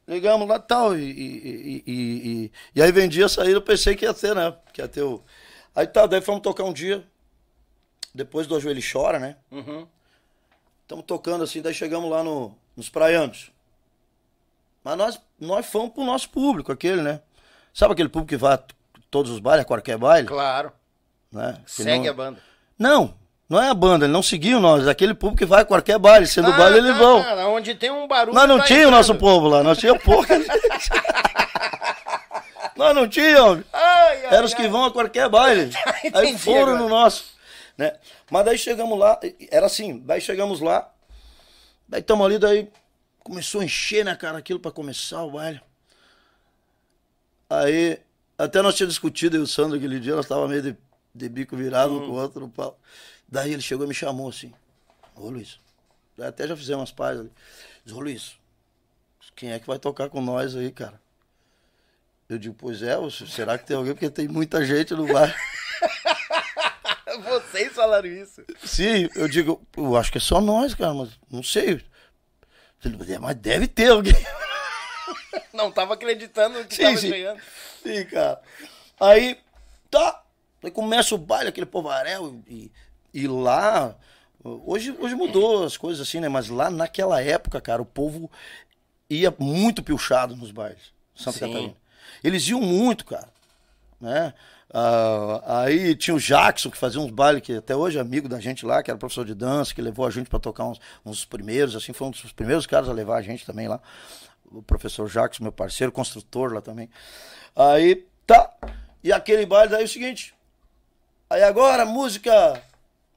ligamos 0.09 0.49
lá 0.49 0.57
e 0.57 0.61
tal, 0.61 0.97
e, 0.97 1.03
e, 1.03 1.83
e, 1.87 1.93
e, 1.93 2.53
e 2.75 2.83
aí 2.83 2.91
vendi 2.93 3.23
a 3.23 3.29
saída, 3.29 3.53
eu 3.53 3.63
pensei 3.63 3.95
que 3.95 4.07
ia 4.07 4.15
ter, 4.15 4.35
né? 4.35 4.55
Que 4.73 4.81
ia 4.81 4.89
ter 4.89 5.03
o. 5.03 5.23
Aí 5.75 5.87
tá, 5.87 6.07
daí 6.07 6.23
fomos 6.23 6.41
tocar 6.41 6.65
um 6.65 6.73
dia, 6.73 7.05
depois 8.15 8.47
do 8.47 8.57
Ajoelho 8.57 8.81
Chora, 8.91 9.19
né? 9.19 9.37
Uhum. 9.51 9.87
Estamos 10.87 11.05
tocando 11.05 11.43
assim, 11.43 11.61
daí 11.61 11.75
chegamos 11.75 12.09
lá 12.09 12.23
no, 12.23 12.55
nos 12.77 12.89
praianos. 12.89 13.51
Mas 14.85 14.97
nós, 14.97 15.21
nós 15.41 15.67
fomos 15.67 15.93
pro 15.93 16.05
nosso 16.05 16.31
público, 16.31 16.71
aquele, 16.71 17.03
né? 17.03 17.21
Sabe 17.75 17.93
aquele 17.93 18.09
público 18.09 18.29
que 18.29 18.37
vai 18.37 18.55
a 18.55 18.61
todos 19.11 19.33
os 19.33 19.41
bailes, 19.41 19.65
a 19.65 19.67
qualquer 19.67 19.99
baile? 19.99 20.29
Claro. 20.29 20.71
Né? 21.33 21.59
Que 21.67 21.83
Segue 21.83 22.05
não- 22.05 22.11
a 22.11 22.15
banda. 22.15 22.39
Não, 22.79 23.15
não 23.49 23.61
é 23.61 23.69
a 23.69 23.75
banda, 23.75 24.05
ele 24.05 24.13
não 24.13 24.23
seguiu 24.23 24.61
nós. 24.61 24.87
Aquele 24.87 25.13
público 25.13 25.39
que 25.39 25.45
vai 25.45 25.63
a 25.63 25.65
qualquer 25.65 25.99
baile, 25.99 26.25
sendo 26.25 26.53
baile, 26.53 26.79
eles 26.79 26.97
vão. 26.97 27.19
Ah, 27.21 27.49
onde 27.49 27.75
tem 27.75 27.91
um 27.91 28.07
barulho. 28.07 28.33
Nós 28.35 28.49
não 28.49 28.59
tá 28.59 28.65
tinha 28.65 28.79
o 28.79 28.83
entrando. 28.83 28.97
nosso 28.97 29.15
povo 29.17 29.49
lá, 29.49 29.65
nós 29.65 29.79
tinha 29.79 29.99
pouca. 29.99 30.39
nós 32.77 32.95
não 32.95 33.09
tínhamos. 33.09 33.65
Ai, 33.73 34.27
ai, 34.27 34.35
Eram 34.37 34.45
os 34.45 34.55
que 34.55 34.63
ai. 34.63 34.69
vão 34.69 34.85
a 34.85 34.93
qualquer 34.93 35.29
baile. 35.29 35.73
Aí 36.15 36.39
foram 36.39 36.75
agora. 36.75 36.79
no 36.79 36.89
nosso. 36.89 37.35
Né? 37.77 37.99
Mas 38.31 38.45
daí 38.45 38.59
chegamos 38.59 38.99
lá, 38.99 39.21
era 39.51 39.67
assim, 39.67 39.99
daí 39.99 40.21
chegamos 40.21 40.61
lá, 40.61 40.93
daí 41.87 42.01
estamos 42.01 42.25
ali, 42.25 42.39
daí 42.39 42.71
começou 43.19 43.61
a 43.61 43.65
encher, 43.65 44.05
né, 44.05 44.15
cara, 44.17 44.39
aquilo 44.39 44.61
pra 44.61 44.71
começar 44.71 45.23
o 45.25 45.33
baile. 45.33 45.61
Aí, 47.51 48.01
até 48.39 48.63
nós 48.63 48.75
tínhamos 48.75 48.95
discutido, 48.95 49.37
eu 49.37 49.41
e 49.41 49.45
o 49.45 49.47
Sandro 49.47 49.77
aquele 49.77 50.01
dia, 50.01 50.15
nós 50.17 50.27
tava 50.27 50.49
meio 50.49 50.63
de, 50.63 50.77
de 51.15 51.29
bico 51.29 51.57
virado 51.57 51.95
um 51.95 52.07
com 52.07 52.13
o 52.13 52.15
outro 52.15 52.41
no 52.41 52.49
pau. 52.49 52.79
Daí 53.29 53.53
ele 53.53 53.63
chegou 53.63 53.85
e 53.85 53.89
me 53.89 53.95
chamou 53.95 54.29
assim, 54.29 54.53
ô 55.15 55.29
Luiz, 55.29 55.61
daí 56.17 56.29
até 56.29 56.47
já 56.47 56.57
fizemos 56.57 56.91
pazes 56.91 57.21
ali. 57.21 57.33
Diz, 57.85 57.95
ô 57.95 58.01
Luiz, 58.01 58.39
quem 59.35 59.53
é 59.53 59.59
que 59.59 59.67
vai 59.67 59.79
tocar 59.79 60.09
com 60.09 60.21
nós 60.21 60.57
aí, 60.57 60.71
cara? 60.71 61.01
Eu 62.29 62.39
digo, 62.39 62.55
pois 62.59 62.83
é, 62.83 62.97
será 63.11 63.57
que 63.57 63.67
tem 63.67 63.77
alguém? 63.77 63.93
Porque 63.93 64.11
tem 64.11 64.27
muita 64.27 64.65
gente 64.65 64.95
no 64.95 65.07
bar. 65.07 65.35
Vocês 67.23 67.73
falaram 67.73 68.09
isso. 68.09 68.43
Sim, 68.65 69.09
eu 69.15 69.29
digo, 69.29 69.61
eu 69.77 69.97
acho 69.97 70.11
que 70.13 70.19
é 70.19 70.21
só 70.21 70.41
nós, 70.41 70.75
cara, 70.75 70.95
mas 70.95 71.11
não 71.31 71.43
sei. 71.43 71.85
Ele, 72.85 73.13
"É, 73.15 73.19
Mas 73.19 73.37
deve 73.37 73.67
ter 73.67 73.91
alguém. 73.91 74.13
Não 75.53 75.73
tava 75.73 75.95
acreditando 75.95 76.65
que 76.67 76.75
Sim, 76.77 76.83
tava 76.83 76.97
sim. 76.99 77.09
chegando. 77.09 77.41
Sim, 77.83 78.05
cara. 78.05 78.41
Aí, 79.01 79.39
tá. 79.91 80.23
Aí 80.63 80.71
começa 80.71 81.15
o 81.15 81.19
baile, 81.19 81.49
aquele 81.49 81.67
povarel. 81.67 82.41
E, 82.47 82.71
e 83.15 83.27
lá. 83.27 83.95
Hoje, 84.45 84.95
hoje 84.99 85.15
mudou 85.15 85.65
as 85.65 85.77
coisas 85.77 86.07
assim, 86.07 86.21
né? 86.21 86.29
Mas 86.29 86.49
lá 86.49 86.71
naquela 86.71 87.23
época, 87.23 87.61
cara, 87.61 87.81
o 87.81 87.87
povo 87.87 88.31
ia 89.09 89.35
muito 89.39 89.83
pilchado 89.83 90.37
nos 90.37 90.51
bailes. 90.51 90.93
Santa 91.15 91.39
Sim. 91.39 91.47
Catarina. 91.47 91.75
Eles 92.23 92.47
iam 92.49 92.61
muito, 92.61 93.05
cara. 93.07 93.29
Né? 94.01 94.35
Ah, 94.73 95.63
aí 95.63 95.95
tinha 95.95 96.15
o 96.15 96.21
Jackson, 96.21 96.71
que 96.71 96.77
fazia 96.77 97.01
uns 97.01 97.11
bailes, 97.11 97.43
que 97.43 97.55
até 97.55 97.75
hoje 97.75 97.99
é 97.99 98.01
amigo 98.01 98.29
da 98.29 98.41
gente 98.41 98.67
lá, 98.67 98.83
que 98.83 98.91
era 98.91 98.99
professor 98.99 99.25
de 99.25 99.35
dança, 99.35 99.75
que 99.75 99.81
levou 99.81 100.07
a 100.07 100.11
gente 100.11 100.29
para 100.29 100.39
tocar 100.39 100.65
uns, 100.65 100.81
uns 101.05 101.25
primeiros, 101.25 101.77
assim, 101.77 101.93
foi 101.93 102.09
um 102.09 102.11
dos 102.11 102.33
primeiros 102.33 102.67
caras 102.67 102.89
a 102.89 102.93
levar 102.93 103.17
a 103.17 103.23
gente 103.23 103.47
também 103.47 103.69
lá. 103.69 103.81
O 104.45 104.63
professor 104.63 105.09
Jackson, 105.09 105.45
meu 105.45 105.53
parceiro, 105.53 105.93
construtor 105.93 106.53
lá 106.53 106.61
também. 106.61 106.91
Aí, 107.55 108.07
tá. 108.27 108.53
E 109.03 109.13
aquele 109.13 109.47
baile, 109.47 109.71
daí 109.71 109.83
é 109.83 109.85
o 109.85 109.89
seguinte. 109.89 110.35
Aí 111.31 111.43
agora, 111.43 111.85
música 111.85 112.63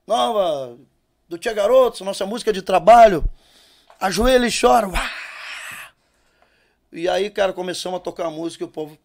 nova 0.07 0.77
do 1.27 1.37
Tia 1.37 1.53
Garotos, 1.53 2.01
nossa 2.01 2.25
música 2.25 2.51
de 2.51 2.61
trabalho. 2.61 3.23
Ajoelha 3.99 4.47
e 4.47 4.51
chora. 4.51 4.87
E 6.91 7.07
aí, 7.07 7.29
cara, 7.29 7.53
começamos 7.53 7.99
a 7.99 8.03
tocar 8.03 8.25
a 8.25 8.31
música 8.31 8.63
e 8.63 8.67
o 8.67 8.69
povo 8.69 8.97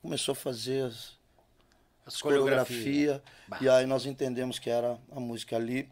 começou 0.00 0.32
a 0.32 0.36
fazer 0.36 0.84
as, 0.84 1.15
as 2.06 2.22
coreografia. 2.22 3.22
E 3.60 3.68
aí 3.68 3.84
nós 3.86 4.06
entendemos 4.06 4.58
que 4.58 4.70
era 4.70 4.98
a 5.10 5.18
música 5.20 5.56
ali. 5.56 5.88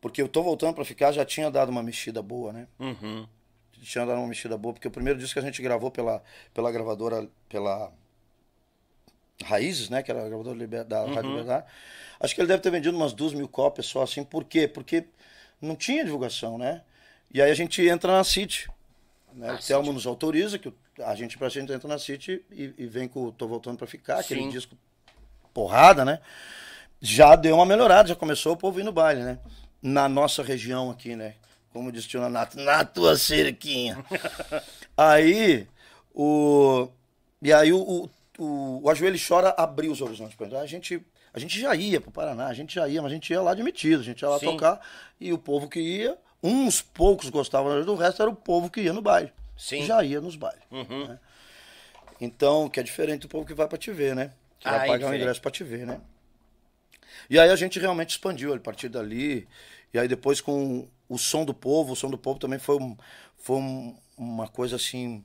Porque 0.00 0.22
eu 0.22 0.28
tô 0.28 0.42
voltando 0.42 0.74
pra 0.74 0.84
ficar, 0.84 1.10
já 1.12 1.24
tinha 1.24 1.50
dado 1.50 1.70
uma 1.70 1.82
mexida 1.82 2.22
boa, 2.22 2.52
né? 2.52 2.68
Uhum. 2.78 3.26
Tinha 3.82 4.06
dado 4.06 4.18
uma 4.18 4.28
mexida 4.28 4.56
boa, 4.56 4.72
porque 4.72 4.86
o 4.88 4.90
primeiro 4.90 5.18
disco 5.18 5.34
que 5.34 5.38
a 5.40 5.42
gente 5.42 5.60
gravou 5.60 5.90
pela, 5.90 6.22
pela 6.54 6.70
gravadora, 6.70 7.28
pela 7.48 7.92
Raízes, 9.44 9.88
né? 9.88 10.02
Que 10.02 10.10
era 10.10 10.24
a 10.24 10.28
gravadora 10.28 10.56
Liber- 10.56 10.84
da 10.84 11.00
Rádio 11.04 11.30
Liberdade. 11.30 11.66
Acho 12.20 12.34
que 12.34 12.40
ele 12.40 12.48
deve 12.48 12.62
ter 12.62 12.70
vendido 12.70 12.96
umas 12.96 13.12
duas 13.12 13.32
mil 13.32 13.48
cópias 13.48 13.86
só, 13.86 14.02
assim. 14.02 14.24
Por 14.24 14.44
quê? 14.44 14.66
Porque 14.66 15.04
não 15.60 15.76
tinha 15.76 16.04
divulgação, 16.04 16.58
né? 16.58 16.82
E 17.32 17.40
aí 17.42 17.50
a 17.50 17.54
gente 17.54 17.86
entra 17.86 18.12
na 18.12 18.24
City. 18.24 18.68
Né? 19.34 19.52
o 19.52 19.58
Telmo 19.58 19.92
nos 19.92 20.06
autoriza, 20.06 20.58
que 20.58 20.68
o- 20.68 20.74
a 21.04 21.14
gente 21.14 21.38
pra 21.38 21.48
gente 21.48 21.72
entra 21.72 21.88
na 21.88 21.98
City 21.98 22.44
e, 22.50 22.74
e 22.76 22.86
vem 22.86 23.08
com 23.08 23.24
o 23.24 23.32
Tô 23.32 23.46
Voltando 23.46 23.78
Pra 23.78 23.86
Ficar, 23.86 24.18
aquele 24.18 24.42
Sim. 24.42 24.50
disco 24.50 24.76
porrada, 25.52 26.04
né? 26.04 26.20
Já 27.00 27.36
deu 27.36 27.56
uma 27.56 27.66
melhorada, 27.66 28.08
já 28.08 28.14
começou 28.14 28.54
o 28.54 28.56
povo 28.56 28.80
ir 28.80 28.84
no 28.84 28.92
baile, 28.92 29.22
né? 29.22 29.38
Na 29.80 30.08
nossa 30.08 30.42
região 30.42 30.90
aqui, 30.90 31.14
né? 31.14 31.34
Como 31.72 31.92
disse 31.92 32.06
o 32.06 32.10
tio 32.10 32.28
Nato, 32.28 32.58
na 32.58 32.84
tua 32.84 33.16
cerquinha. 33.16 34.04
aí, 34.96 35.66
o... 36.14 36.88
E 37.40 37.52
aí 37.52 37.72
o, 37.72 37.80
o, 37.80 38.10
o, 38.38 38.80
o 38.82 38.90
Ajoelho 38.90 39.18
Chora 39.18 39.54
abriu 39.56 39.92
os 39.92 40.00
horizontes 40.00 40.34
pra. 40.34 40.60
A 40.60 40.66
gente, 40.66 41.00
a 41.32 41.38
gente 41.38 41.60
já 41.60 41.74
ia 41.74 42.00
pro 42.00 42.10
Paraná, 42.10 42.46
a 42.46 42.54
gente 42.54 42.74
já 42.74 42.88
ia, 42.88 43.00
mas 43.00 43.12
a 43.12 43.14
gente 43.14 43.32
ia 43.32 43.40
lá 43.40 43.54
de 43.54 43.62
metido, 43.62 44.00
a 44.00 44.04
gente 44.04 44.22
ia 44.22 44.28
lá 44.28 44.38
Sim. 44.38 44.46
tocar. 44.46 44.80
E 45.20 45.32
o 45.32 45.38
povo 45.38 45.68
que 45.68 45.78
ia, 45.78 46.18
uns 46.42 46.82
poucos 46.82 47.28
gostavam 47.30 47.84
do 47.84 47.94
resto, 47.94 48.22
era 48.22 48.30
o 48.30 48.34
povo 48.34 48.68
que 48.68 48.80
ia 48.80 48.92
no 48.92 49.02
baile. 49.02 49.32
Sim. 49.58 49.84
Já 49.84 50.02
ia 50.02 50.20
nos 50.20 50.36
bailes. 50.36 50.62
né? 50.70 51.18
Então, 52.20 52.68
que 52.68 52.80
é 52.80 52.82
diferente 52.82 53.22
do 53.22 53.28
povo 53.28 53.46
que 53.46 53.54
vai 53.54 53.68
pra 53.68 53.78
te 53.78 53.92
ver, 53.92 54.14
né? 54.16 54.32
Que 54.58 54.68
Ah, 54.68 54.72
vai 54.72 54.78
é 54.78 54.80
pagar 54.80 54.94
o 54.94 54.98
diferente. 54.98 55.20
ingresso 55.20 55.40
pra 55.42 55.50
te 55.50 55.64
ver, 55.64 55.86
né? 55.86 56.00
E 57.28 57.38
aí 57.38 57.50
a 57.50 57.56
gente 57.56 57.78
realmente 57.78 58.10
expandiu 58.10 58.54
a 58.54 58.58
partir 58.58 58.88
dali. 58.88 59.46
E 59.92 59.98
aí 59.98 60.08
depois 60.08 60.40
com 60.40 60.88
o 61.08 61.18
som 61.18 61.44
do 61.44 61.54
povo, 61.54 61.92
o 61.92 61.96
som 61.96 62.10
do 62.10 62.18
povo 62.18 62.38
também 62.38 62.58
foi, 62.58 62.76
um, 62.76 62.96
foi 63.36 63.56
um- 63.56 63.96
uma 64.16 64.48
coisa 64.48 64.76
assim 64.76 65.24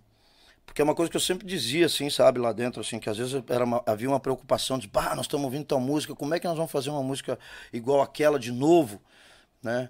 Porque 0.66 0.82
é 0.82 0.86
uma 0.86 0.96
coisa 0.96 1.12
que 1.12 1.18
eu 1.18 1.22
sempre 1.22 1.48
dizia, 1.48 1.88
assim, 1.88 2.10
sabe, 2.10 2.40
lá 2.40 2.54
dentro, 2.54 2.82
assim, 2.82 3.00
que 3.00 3.10
às 3.10 3.18
vezes 3.18 3.44
era 3.50 3.66
uma, 3.66 3.84
havia 3.86 4.10
uma 4.10 4.20
preocupação 4.20 4.80
de, 4.80 4.88
bah, 4.88 5.16
nós 5.16 5.26
estamos 5.26 5.46
ouvindo 5.46 5.66
tal 5.66 5.80
música, 5.80 6.16
como 6.16 6.34
é 6.34 6.40
que 6.40 6.48
nós 6.48 6.58
vamos 6.58 6.72
fazer 6.72 6.90
uma 6.92 7.04
música 7.04 7.40
igual 7.74 8.02
aquela 8.02 8.40
de 8.40 8.52
novo, 8.52 9.02
né? 9.64 9.90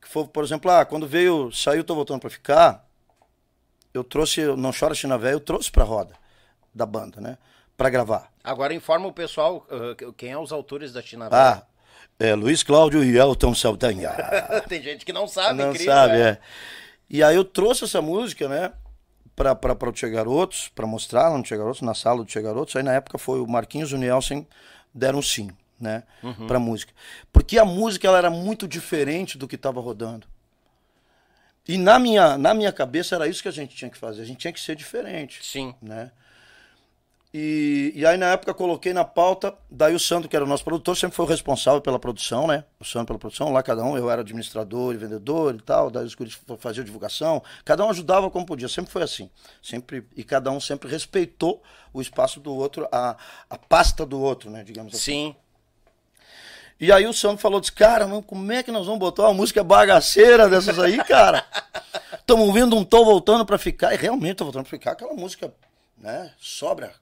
Que 0.00 0.08
foi, 0.08 0.26
por 0.28 0.44
exemplo, 0.44 0.70
ah, 0.70 0.84
quando 0.86 1.06
veio, 1.08 1.52
saiu 1.52 1.84
Tô 1.84 1.94
Voltando 1.94 2.20
Pra 2.20 2.30
Ficar, 2.30 2.85
eu 3.96 4.04
trouxe, 4.04 4.44
Não 4.56 4.70
Chora 4.72 4.94
China 4.94 5.16
Véia, 5.18 5.32
eu 5.32 5.40
trouxe 5.40 5.70
pra 5.70 5.84
roda 5.84 6.14
da 6.74 6.84
banda, 6.84 7.20
né? 7.20 7.38
Pra 7.76 7.90
gravar. 7.90 8.30
Agora 8.44 8.74
informa 8.74 9.06
o 9.06 9.12
pessoal 9.12 9.66
uh, 9.70 10.12
quem 10.12 10.30
é 10.30 10.38
os 10.38 10.52
autores 10.52 10.92
da 10.92 11.02
China 11.02 11.28
Ah, 11.30 11.62
é 12.18 12.34
Luiz 12.34 12.62
Cláudio 12.62 13.02
e 13.02 13.16
Elton 13.16 13.54
Saldanha. 13.54 14.10
Tem 14.68 14.82
gente 14.82 15.04
que 15.04 15.12
não 15.12 15.26
sabe, 15.26 15.58
não 15.62 15.70
incrível, 15.70 15.92
sabe, 15.92 16.14
é. 16.14 16.28
é. 16.28 16.38
E 17.08 17.22
aí 17.22 17.36
eu 17.36 17.44
trouxe 17.44 17.84
essa 17.84 18.00
música, 18.00 18.48
né? 18.48 18.72
Pra, 19.34 19.54
pra, 19.54 19.74
pra 19.74 19.90
o 19.90 19.92
Tia 19.92 20.08
Garotos, 20.08 20.68
pra 20.74 20.86
mostrar 20.86 21.28
lá 21.28 21.36
no 21.36 21.42
Tia 21.42 21.56
Garotos, 21.56 21.82
na 21.82 21.92
sala 21.94 22.18
do 22.18 22.24
Tia 22.24 22.40
Garotos. 22.40 22.74
Aí 22.74 22.82
na 22.82 22.94
época 22.94 23.18
foi 23.18 23.40
o 23.40 23.46
Marquinhos 23.46 23.90
e 23.90 23.94
o 23.94 23.98
Nielsen 23.98 24.46
deram 24.94 25.20
sim, 25.20 25.50
né? 25.78 26.04
Pra 26.46 26.58
música. 26.58 26.92
Porque 27.30 27.58
a 27.58 27.64
música 27.64 28.08
ela 28.08 28.16
era 28.16 28.30
muito 28.30 28.66
diferente 28.66 29.36
do 29.36 29.46
que 29.46 29.58
tava 29.58 29.78
rodando. 29.80 30.26
E 31.68 31.76
na 31.78 31.98
minha, 31.98 32.38
na 32.38 32.54
minha 32.54 32.72
cabeça 32.72 33.14
era 33.14 33.26
isso 33.26 33.42
que 33.42 33.48
a 33.48 33.52
gente 33.52 33.74
tinha 33.74 33.90
que 33.90 33.98
fazer. 33.98 34.22
A 34.22 34.24
gente 34.24 34.38
tinha 34.38 34.52
que 34.52 34.60
ser 34.60 34.76
diferente 34.76 35.40
Sim. 35.44 35.74
né? 35.82 36.10
E, 37.38 37.92
e 37.94 38.06
aí 38.06 38.16
na 38.16 38.30
época 38.32 38.54
coloquei 38.54 38.94
na 38.94 39.04
pauta, 39.04 39.54
daí 39.70 39.94
o 39.94 39.98
Sandro, 40.00 40.26
que 40.26 40.34
era 40.34 40.42
o 40.42 40.48
nosso 40.48 40.64
produtor, 40.64 40.96
sempre 40.96 41.14
foi 41.14 41.26
o 41.26 41.28
responsável 41.28 41.82
pela 41.82 41.98
produção, 41.98 42.46
né? 42.46 42.64
O 42.80 42.84
Sandro 42.84 43.08
pela 43.08 43.18
produção, 43.18 43.52
lá 43.52 43.62
cada 43.62 43.84
um, 43.84 43.94
eu 43.94 44.10
era 44.10 44.22
administrador 44.22 44.94
e 44.94 44.96
vendedor 44.96 45.54
e 45.54 45.60
tal, 45.60 45.90
daí 45.90 46.06
os 46.06 46.14
guris 46.14 46.38
faziam 46.58 46.82
divulgação, 46.82 47.42
cada 47.62 47.84
um 47.84 47.90
ajudava 47.90 48.30
como 48.30 48.46
podia, 48.46 48.68
sempre 48.68 48.90
foi 48.90 49.02
assim. 49.02 49.28
Sempre, 49.60 50.06
e 50.16 50.24
cada 50.24 50.50
um 50.50 50.58
sempre 50.58 50.88
respeitou 50.88 51.62
o 51.92 52.00
espaço 52.00 52.40
do 52.40 52.54
outro, 52.54 52.88
a, 52.90 53.18
a 53.50 53.58
pasta 53.58 54.06
do 54.06 54.18
outro, 54.18 54.48
né? 54.48 54.64
Digamos 54.64 54.94
assim. 54.94 55.34
Sim. 55.34 55.36
E 56.78 56.92
aí 56.92 57.06
o 57.06 57.12
Sandro 57.12 57.38
falou, 57.38 57.58
disse, 57.58 57.72
cara, 57.72 58.06
mano, 58.06 58.22
como 58.22 58.52
é 58.52 58.62
que 58.62 58.70
nós 58.70 58.84
vamos 58.84 59.00
botar 59.00 59.22
uma 59.22 59.34
música 59.34 59.64
bagaceira 59.64 60.48
dessas 60.48 60.78
aí, 60.78 61.02
cara? 61.04 61.44
Estamos 62.20 62.46
ouvindo 62.46 62.76
um 62.76 62.84
Tô 62.84 63.04
Voltando 63.04 63.46
Pra 63.46 63.56
Ficar, 63.56 63.94
e 63.94 63.96
realmente 63.96 64.36
Tô 64.36 64.44
Voltando 64.44 64.64
Pra 64.64 64.70
Ficar, 64.70 64.92
aquela 64.92 65.14
música, 65.14 65.52
né, 65.96 66.32
sobra, 66.38 66.92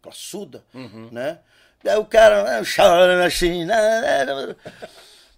classuda, 0.00 0.64
né? 1.10 1.40
Daí 1.82 1.96
o 1.98 2.04
cara, 2.04 2.44
né, 2.44 2.62
chora 2.64 3.28
China, 3.28 3.74
né? 3.74 4.56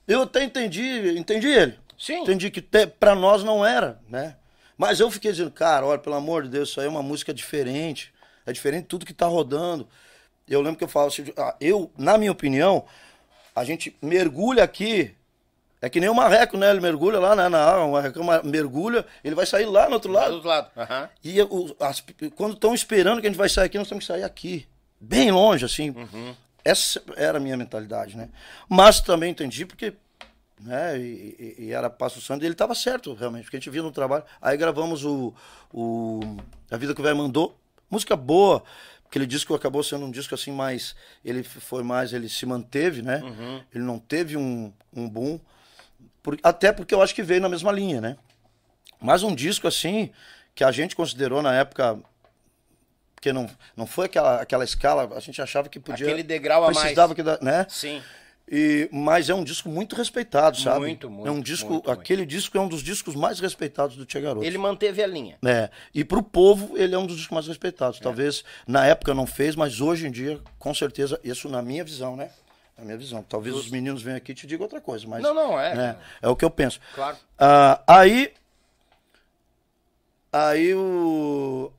eu 0.07 0.23
até 0.23 0.45
entendi, 0.45 1.19
entendi 1.19 1.49
ele. 1.49 1.79
Sim. 1.99 2.23
Entendi 2.23 2.51
que 2.51 2.61
te, 2.61 2.87
pra 2.87 3.15
nós 3.15 3.43
não 3.43 3.65
era, 3.65 3.99
né? 4.09 4.37
Mas 4.77 5.01
eu 5.01 5.11
fiquei 5.11 5.33
dizendo, 5.33 5.51
cara, 5.51 5.85
olha, 5.85 5.99
pelo 5.99 6.15
amor 6.15 6.45
de 6.45 6.51
Deus, 6.51 6.69
isso 6.69 6.81
aí 6.81 6.87
é 6.87 6.91
uma 6.91 7.03
música 7.03 7.35
diferente, 7.35 8.13
é 8.47 8.53
diferente 8.53 8.83
de 8.83 8.89
tudo 8.89 9.07
que 9.07 9.13
tá 9.13 9.27
rodando. 9.27 9.89
Eu 10.47 10.61
lembro 10.61 10.79
que 10.79 10.85
eu 10.85 10.89
falo 10.89 11.09
assim, 11.09 11.33
ah, 11.37 11.57
eu, 11.61 11.91
na 11.99 12.17
minha 12.17 12.33
opinião, 12.33 12.85
a 13.59 13.65
gente 13.65 13.97
mergulha 14.03 14.63
aqui, 14.65 15.15
é 15.81 15.89
que 15.89 16.01
nem 16.01 16.09
o 16.09 16.15
marreco, 16.15 16.57
né? 16.57 16.71
Ele 16.71 16.81
mergulha 16.81 17.19
lá 17.21 17.37
na, 17.37 17.49
na 17.49 17.65
água, 17.65 17.85
o 17.85 17.93
marreco 17.93 18.23
ma- 18.25 18.43
mergulha, 18.43 19.05
ele 19.23 19.35
vai 19.35 19.47
sair 19.47 19.67
lá 19.67 19.87
no 19.89 19.95
outro 19.95 20.11
Lá 20.11 20.21
do 20.21 20.25
lado. 20.27 20.35
outro 20.35 20.49
lado. 20.49 20.71
Aham. 20.77 21.09
E 21.23 21.41
o- 21.43 21.77
as- 21.81 22.03
quando 22.35 22.55
estão 22.55 22.75
esperando 22.75 23.21
que 23.21 23.27
a 23.27 23.31
gente 23.31 23.39
vai 23.39 23.49
sair 23.49 23.67
aqui, 23.67 23.79
nós 23.79 23.89
temos 23.89 24.05
que 24.05 24.13
sair 24.13 24.25
aqui. 24.25 24.67
Bem 25.01 25.31
longe, 25.31 25.65
assim. 25.65 25.95
Essa 26.65 27.01
era 27.17 27.39
a 27.39 27.41
minha 27.41 27.57
mentalidade, 27.57 28.17
né? 28.17 28.29
Mas 28.69 29.01
também 29.01 29.31
entendi 29.31 29.65
porque. 29.65 29.95
Né, 30.61 30.99
e, 30.99 31.55
e- 31.59 31.65
e 31.67 31.73
era 31.73 31.89
Passo 31.89 32.21
Santo, 32.21 32.43
e 32.43 32.47
ele 32.47 32.53
estava 32.55 32.75
certo, 32.75 33.15
realmente, 33.15 33.45
porque 33.45 33.57
a 33.57 33.61
gente 33.61 33.71
via 33.71 33.81
no 33.81 33.93
trabalho. 33.93 34.25
Aí 34.43 34.57
gravamos 34.57 35.05
o, 35.05 35.33
o 35.73 36.19
A 36.69 36.77
Vida 36.77 36.93
que 36.93 37.01
o 37.01 37.05
Velho 37.05 37.17
Mandou, 37.17 37.57
música 37.89 38.17
boa, 38.17 38.65
aquele 39.09 39.27
disco 39.27 39.55
acabou 39.55 39.83
sendo 39.83 40.05
um 40.07 40.11
disco 40.11 40.35
assim 40.35 40.53
mais. 40.53 40.95
Ele 41.25 41.43
foi 41.43 41.83
mais, 41.83 42.13
ele 42.13 42.29
se 42.29 42.45
manteve, 42.47 43.03
né? 43.03 43.21
Ele 43.75 43.85
não 43.85 43.99
teve 43.99 44.37
um, 44.37 44.73
um 44.95 45.09
boom, 45.09 45.41
por- 46.23 46.39
até 46.43 46.73
porque 46.73 46.95
eu 46.95 47.03
acho 47.03 47.15
que 47.15 47.23
veio 47.23 47.41
na 47.41 47.49
mesma 47.49 47.73
linha, 47.73 48.01
né? 48.01 48.17
Mas 49.01 49.23
um 49.23 49.35
disco 49.35 49.67
assim, 49.69 50.11
que 50.55 50.63
a 50.65 50.71
gente 50.73 50.95
considerou 50.97 51.41
na 51.43 51.55
época. 51.55 51.99
Porque 53.15 53.33
não, 53.33 53.51
não 53.77 53.85
foi 53.87 54.07
aquela, 54.07 54.41
aquela 54.41 54.63
escala, 54.63 55.13
a 55.17 55.21
gente 55.21 55.43
achava 55.43 55.69
que 55.69 55.81
podia. 55.81 56.07
Aquele 56.07 56.23
degrau 56.23 56.63
a 56.63 56.67
mais. 56.67 56.79
precisava 56.79 57.15
que 57.17 57.23
da- 57.23 57.39
né? 57.43 57.67
Sim. 57.69 58.01
E, 58.51 58.89
mas 58.91 59.29
é 59.29 59.35
um 59.35 59.45
disco 59.45 59.69
muito 59.69 59.95
respeitado, 59.95 60.59
sabe? 60.59 60.81
Muito, 60.81 61.11
muito, 61.11 61.29
É 61.29 61.31
um 61.31 61.41
disco, 61.41 61.71
muito, 61.71 61.87
muito. 61.87 62.01
aquele 62.01 62.25
disco 62.25 62.57
é 62.57 62.61
um 62.61 62.69
dos 62.69 62.83
discos 62.83 63.15
mais 63.15 63.41
respeitados 63.41 63.95
do 63.95 64.07
Tia 64.07 64.23
Garoto. 64.23 64.47
Ele 64.47 64.57
manteve 64.57 65.03
a 65.03 65.07
linha. 65.07 65.37
É, 65.45 65.69
e 65.95 66.03
pro 66.03 66.23
povo 66.23 66.77
ele 66.77 66.95
é 66.95 66.99
um 66.99 67.07
dos 67.07 67.17
discos 67.17 67.35
mais 67.35 67.47
respeitados. 67.47 68.01
Talvez 68.01 68.43
na 68.67 68.87
época 68.87 69.13
não 69.13 69.27
fez, 69.27 69.55
mas 69.55 69.83
hoje 69.83 70.07
em 70.07 70.11
dia, 70.11 70.41
com 70.59 70.73
certeza, 70.73 71.21
isso 71.23 71.47
na 71.49 71.61
minha 71.61 71.85
visão, 71.85 72.17
né? 72.17 72.31
Na 72.79 72.85
minha 72.85 72.97
visão. 72.97 73.23
Talvez 73.23 73.55
os 73.55 73.69
meninos 73.69 74.03
venham 74.03 74.17
aqui 74.17 74.33
e 74.33 74.35
te 74.35 74.47
digam 74.47 74.63
outra 74.65 74.81
coisa, 74.81 75.07
mas. 75.07 75.23
Não, 75.23 75.35
não, 75.35 75.61
é. 75.61 75.75
né, 75.75 75.97
é 76.23 76.29
o 76.29 76.37
que 76.37 76.45
eu 76.45 76.51
penso. 76.51 76.81
Claro. 76.95 77.17
Ah, 77.39 77.83
aí. 77.87 78.33
Aí 80.33 80.75
o. 80.75 81.71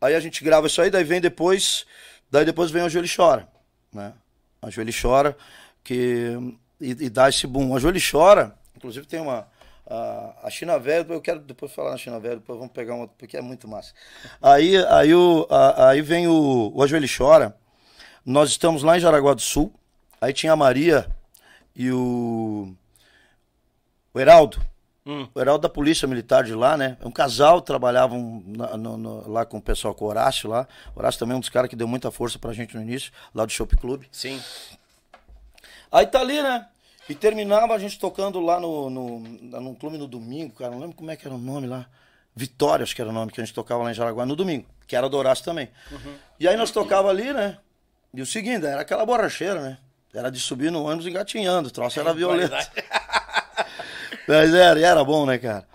Aí 0.00 0.14
a 0.14 0.20
gente 0.20 0.42
grava 0.42 0.68
isso 0.68 0.80
aí, 0.80 0.90
daí 0.90 1.04
vem 1.04 1.20
depois. 1.20 1.84
Daí 2.30 2.44
depois 2.44 2.70
vem 2.70 2.82
o 2.82 2.88
Joelho 2.88 3.08
Chora. 3.14 3.48
Né? 3.92 4.12
A 4.62 4.70
Joelho 4.70 4.92
Chora, 5.00 5.36
que. 5.86 6.36
E, 6.80 6.90
e 6.90 7.08
dá 7.10 7.28
esse 7.28 7.46
boom. 7.46 7.74
A 7.74 7.78
Joelho 7.78 8.00
Chora, 8.10 8.54
inclusive 8.76 9.06
tem 9.06 9.20
uma. 9.20 9.46
A, 9.88 10.34
a 10.42 10.50
China 10.50 10.78
Velha, 10.78 11.06
eu 11.08 11.20
quero 11.20 11.38
depois 11.40 11.72
falar 11.72 11.92
na 11.92 11.96
China 11.96 12.18
Velha, 12.18 12.36
depois 12.36 12.58
vamos 12.58 12.72
pegar 12.72 12.94
uma, 12.96 13.06
porque 13.06 13.36
é 13.36 13.40
muito 13.40 13.68
massa. 13.68 13.92
Aí, 14.42 14.76
aí, 14.88 15.14
o, 15.14 15.46
a- 15.48 15.90
aí 15.90 16.02
vem 16.02 16.26
o, 16.26 16.72
o 16.74 16.82
Ajoelho 16.82 17.06
Chora. 17.16 17.56
Nós 18.24 18.50
estamos 18.50 18.82
lá 18.82 18.96
em 18.96 19.00
Jaraguá 19.00 19.32
do 19.32 19.40
Sul. 19.40 19.72
Aí 20.20 20.32
tinha 20.32 20.52
a 20.52 20.56
Maria 20.56 21.06
e 21.74 21.90
o. 21.92 22.74
O 24.12 24.18
Heraldo. 24.20 24.60
O 25.32 25.40
Heraldo 25.40 25.62
da 25.62 25.68
Polícia 25.68 26.08
Militar 26.08 26.42
de 26.42 26.52
lá, 26.52 26.76
né? 26.76 26.96
Um 27.04 27.12
casal 27.12 27.60
trabalhavam 27.60 28.42
na- 28.44 28.76
no- 28.76 28.96
no- 28.96 29.30
lá 29.30 29.46
com 29.46 29.58
o 29.58 29.62
pessoal, 29.62 29.94
com 29.94 30.04
o 30.04 30.08
Horácio 30.08 30.50
lá. 30.50 30.66
O 30.96 30.98
Horácio 30.98 31.20
também 31.20 31.34
é 31.34 31.36
um 31.36 31.40
dos 31.40 31.48
caras 31.48 31.70
que 31.70 31.76
deu 31.76 31.86
muita 31.86 32.10
força 32.10 32.40
pra 32.40 32.52
gente 32.52 32.74
no 32.74 32.82
início, 32.82 33.12
lá 33.32 33.44
do 33.46 33.52
Shop 33.52 33.76
Club. 33.76 34.02
Sim. 34.10 34.40
Aí 35.96 36.06
tá 36.06 36.20
ali, 36.20 36.42
né? 36.42 36.66
E 37.08 37.14
terminava 37.14 37.74
a 37.74 37.78
gente 37.78 37.98
tocando 37.98 38.38
lá 38.38 38.60
no, 38.60 38.90
no, 38.90 39.18
num 39.18 39.74
clube 39.74 39.96
no 39.96 40.06
domingo, 40.06 40.54
cara. 40.54 40.72
Não 40.72 40.78
lembro 40.78 40.94
como 40.94 41.10
é 41.10 41.16
que 41.16 41.26
era 41.26 41.34
o 41.34 41.38
nome 41.38 41.66
lá. 41.66 41.86
Vitória, 42.34 42.82
acho 42.82 42.94
que 42.94 43.00
era 43.00 43.08
o 43.08 43.14
nome 43.14 43.32
que 43.32 43.40
a 43.40 43.44
gente 43.44 43.54
tocava 43.54 43.82
lá 43.82 43.90
em 43.90 43.94
Jaraguá 43.94 44.26
no 44.26 44.36
domingo, 44.36 44.66
que 44.86 44.94
era 44.94 45.08
do 45.08 45.16
Horácio 45.16 45.42
também. 45.42 45.70
E 46.38 46.46
aí 46.46 46.54
nós 46.54 46.70
tocava 46.70 47.08
ali, 47.08 47.32
né? 47.32 47.56
E 48.12 48.20
o 48.20 48.26
seguinte, 48.26 48.66
era 48.66 48.82
aquela 48.82 49.06
borracheira, 49.06 49.58
né? 49.62 49.78
Era 50.12 50.30
de 50.30 50.38
subir 50.38 50.70
no 50.70 50.84
ônibus 50.84 51.06
engatinhando, 51.06 51.70
o 51.70 51.72
troço 51.72 51.98
era 51.98 52.12
violento. 52.12 52.52
Mas 54.28 54.52
era, 54.52 54.78
e 54.78 54.82
era 54.82 55.02
bom, 55.02 55.24
né, 55.24 55.38
cara? 55.38 55.66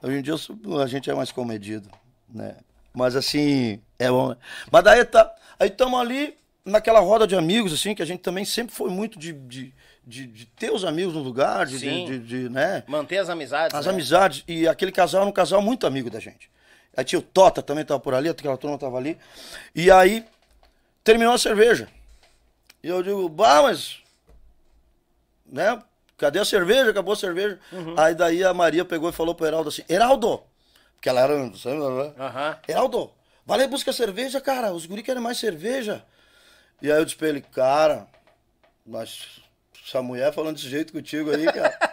Hoje 0.00 0.18
em 0.18 0.22
dia 0.22 0.34
eu 0.64 0.80
a 0.80 0.86
gente 0.86 1.10
é 1.10 1.14
mais 1.14 1.32
comedido, 1.32 1.90
né? 2.28 2.58
Mas 2.92 3.16
assim, 3.16 3.82
é 3.98 4.08
bom, 4.08 4.28
né? 4.28 4.36
Mas 4.70 4.84
daí 4.84 5.04
tá. 5.04 5.34
Aí 5.58 5.66
estamos 5.66 5.98
ali 5.98 6.38
naquela 6.64 7.00
roda 7.00 7.26
de 7.26 7.36
amigos, 7.36 7.72
assim, 7.72 7.94
que 7.94 8.02
a 8.02 8.06
gente 8.06 8.20
também 8.20 8.44
sempre 8.44 8.74
foi 8.74 8.90
muito 8.90 9.18
de, 9.18 9.32
de, 9.32 9.74
de, 10.06 10.26
de 10.26 10.46
ter 10.46 10.72
os 10.72 10.84
amigos 10.84 11.14
no 11.14 11.20
lugar, 11.20 11.66
de, 11.66 11.78
de, 11.78 12.18
de- 12.18 12.48
né? 12.48 12.82
Manter 12.86 13.18
as 13.18 13.28
amizades. 13.28 13.76
As 13.76 13.86
né? 13.86 13.92
amizades. 13.92 14.44
E 14.48 14.66
aquele 14.66 14.90
casal 14.92 15.22
era 15.22 15.30
um 15.30 15.32
casal 15.32 15.60
muito 15.60 15.86
amigo 15.86 16.08
da 16.08 16.20
gente. 16.20 16.50
Aí 16.96 17.04
tinha 17.04 17.18
o 17.18 17.22
Tota 17.22 17.60
também 17.60 17.84
tava 17.84 18.00
por 18.00 18.14
ali, 18.14 18.28
aquela 18.28 18.56
turma 18.56 18.78
tava 18.78 18.96
ali. 18.96 19.18
E 19.74 19.90
aí 19.90 20.24
terminou 21.02 21.34
a 21.34 21.38
cerveja. 21.38 21.88
E 22.82 22.88
eu 22.88 23.02
digo, 23.02 23.28
bah, 23.28 23.62
mas. 23.62 23.98
Né? 25.46 25.80
Cadê 26.16 26.38
a 26.38 26.44
cerveja? 26.44 26.90
Acabou 26.90 27.12
a 27.12 27.16
cerveja. 27.16 27.58
Uhum. 27.72 27.94
Aí 27.98 28.14
daí 28.14 28.44
a 28.44 28.54
Maria 28.54 28.84
pegou 28.84 29.10
e 29.10 29.12
falou 29.12 29.34
pro 29.34 29.46
Heraldo 29.46 29.68
assim: 29.68 29.82
Heraldo! 29.88 30.42
Porque 30.94 31.08
ela 31.08 31.20
era. 31.20 31.34
sabe? 31.56 31.76
Aham. 32.18 32.58
Heraldo, 32.68 33.10
vai 33.44 33.58
lá 33.58 33.64
e 33.64 33.68
busca 33.68 33.92
cerveja, 33.92 34.40
cara. 34.40 34.72
Os 34.72 34.86
guri 34.86 35.02
querem 35.02 35.20
mais 35.20 35.38
cerveja. 35.38 36.04
E 36.82 36.90
aí 36.90 36.98
eu 36.98 37.04
disse 37.04 37.16
pra 37.16 37.28
ele, 37.28 37.40
cara, 37.40 38.06
mas 38.86 39.40
essa 39.86 40.02
mulher 40.02 40.32
falando 40.32 40.56
desse 40.56 40.68
jeito 40.68 40.92
contigo 40.92 41.30
aí, 41.30 41.44
cara. 41.46 41.78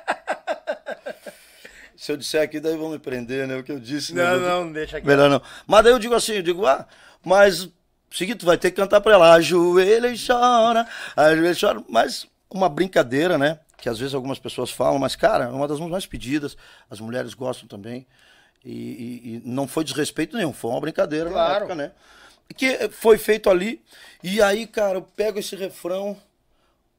Se 1.96 2.12
eu 2.12 2.18
disser 2.18 2.42
aqui, 2.42 2.60
daí 2.60 2.76
vão 2.76 2.90
me 2.90 2.98
prender, 2.98 3.48
né? 3.48 3.56
O 3.58 3.64
que 3.64 3.72
eu 3.72 3.80
disse. 3.80 4.14
né? 4.16 4.24
Não, 4.24 4.40
não, 4.66 4.72
deixa 4.72 4.98
aqui. 4.98 5.06
Melhor 5.06 5.30
não. 5.30 5.40
Mas 5.68 5.84
daí 5.84 5.94
eu 5.94 6.00
digo 6.00 6.16
assim, 6.16 6.34
eu 6.34 6.42
digo, 6.42 6.66
ah, 6.66 6.88
mas 7.24 7.70
seguinte, 8.10 8.40
tu 8.40 8.46
vai 8.46 8.58
ter 8.58 8.72
que 8.72 8.78
cantar 8.78 9.00
pra 9.02 9.14
ela, 9.14 9.34
ajoelha 9.36 10.08
e 10.08 10.18
chora, 10.18 10.88
ajoelha 11.16 11.52
e 11.52 11.60
chora. 11.60 11.84
Mas 11.88 12.26
uma 12.50 12.68
brincadeira, 12.68 13.38
né? 13.38 13.60
Que 13.78 13.88
às 13.88 14.00
vezes 14.00 14.16
algumas 14.16 14.40
pessoas 14.40 14.72
falam, 14.72 14.98
mas, 14.98 15.16
cara, 15.16 15.44
é 15.46 15.48
uma 15.50 15.68
das 15.68 15.80
mais 15.80 16.06
pedidas, 16.08 16.58
as 16.90 17.00
mulheres 17.00 17.36
gostam 17.36 17.68
também. 17.68 18.08
E, 18.66 18.72
e- 18.72 19.36
e 19.36 19.42
não 19.46 19.68
foi 19.68 19.84
desrespeito 19.84 20.36
nenhum, 20.36 20.54
foi 20.54 20.72
uma 20.72 20.82
brincadeira 20.82 21.26
na 21.30 21.34
Claro. 21.36 21.56
época, 21.66 21.76
né? 21.76 21.92
Que 22.54 22.90
foi 22.90 23.18
feito 23.18 23.50
ali. 23.50 23.82
E 24.24 24.42
aí, 24.42 24.68
cara, 24.68 24.98
eu 24.98 25.02
pego 25.02 25.40
esse 25.40 25.56
refrão, 25.56 26.16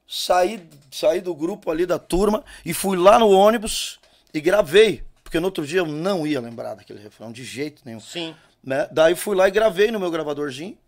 saí, 0.08 0.68
saí 0.90 1.20
do 1.20 1.34
grupo 1.34 1.70
ali 1.70 1.86
da 1.86 1.98
turma 1.98 2.44
e 2.64 2.74
fui 2.74 2.96
lá 2.96 3.18
no 3.18 3.30
ônibus 3.30 4.00
e 4.34 4.40
gravei. 4.40 5.02
Porque 5.22 5.40
no 5.40 5.46
outro 5.46 5.66
dia 5.66 5.78
eu 5.80 5.86
não 5.86 6.26
ia 6.26 6.40
lembrar 6.40 6.74
daquele 6.74 7.00
refrão, 7.00 7.32
de 7.32 7.44
jeito 7.44 7.82
nenhum. 7.84 8.00
Sim. 8.00 8.34
Né? 8.62 8.86
Daí 8.92 9.14
fui 9.14 9.34
lá 9.34 9.48
e 9.48 9.50
gravei 9.50 9.90
no 9.90 9.98
meu 9.98 10.10
gravadorzinho, 10.10 10.78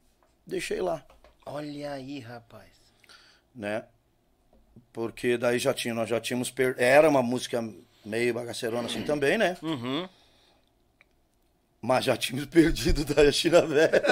deixei 0.47 0.81
lá, 0.81 1.05
Olha 1.47 1.93
aí, 1.93 2.21
rapaz. 2.21 2.69
né? 3.55 3.85
Porque 4.93 5.37
daí 5.37 5.59
já 5.59 5.75
tinha, 5.75 5.93
nós 5.93 6.09
já 6.09 6.21
tínhamos 6.21 6.51
per... 6.51 6.77
era 6.79 7.09
uma 7.09 7.23
música 7.23 7.69
meio 8.05 8.33
bagaceirona 8.35 8.87
assim 8.87 9.03
também, 9.03 9.37
né? 9.37 9.57
Uhum. 9.61 10.09
Mas 11.83 12.05
já 12.05 12.17
tínhamos 12.17 12.47
perdido 12.53 13.05
da 13.05 13.31
China 13.33 13.63
velha. 13.63 14.03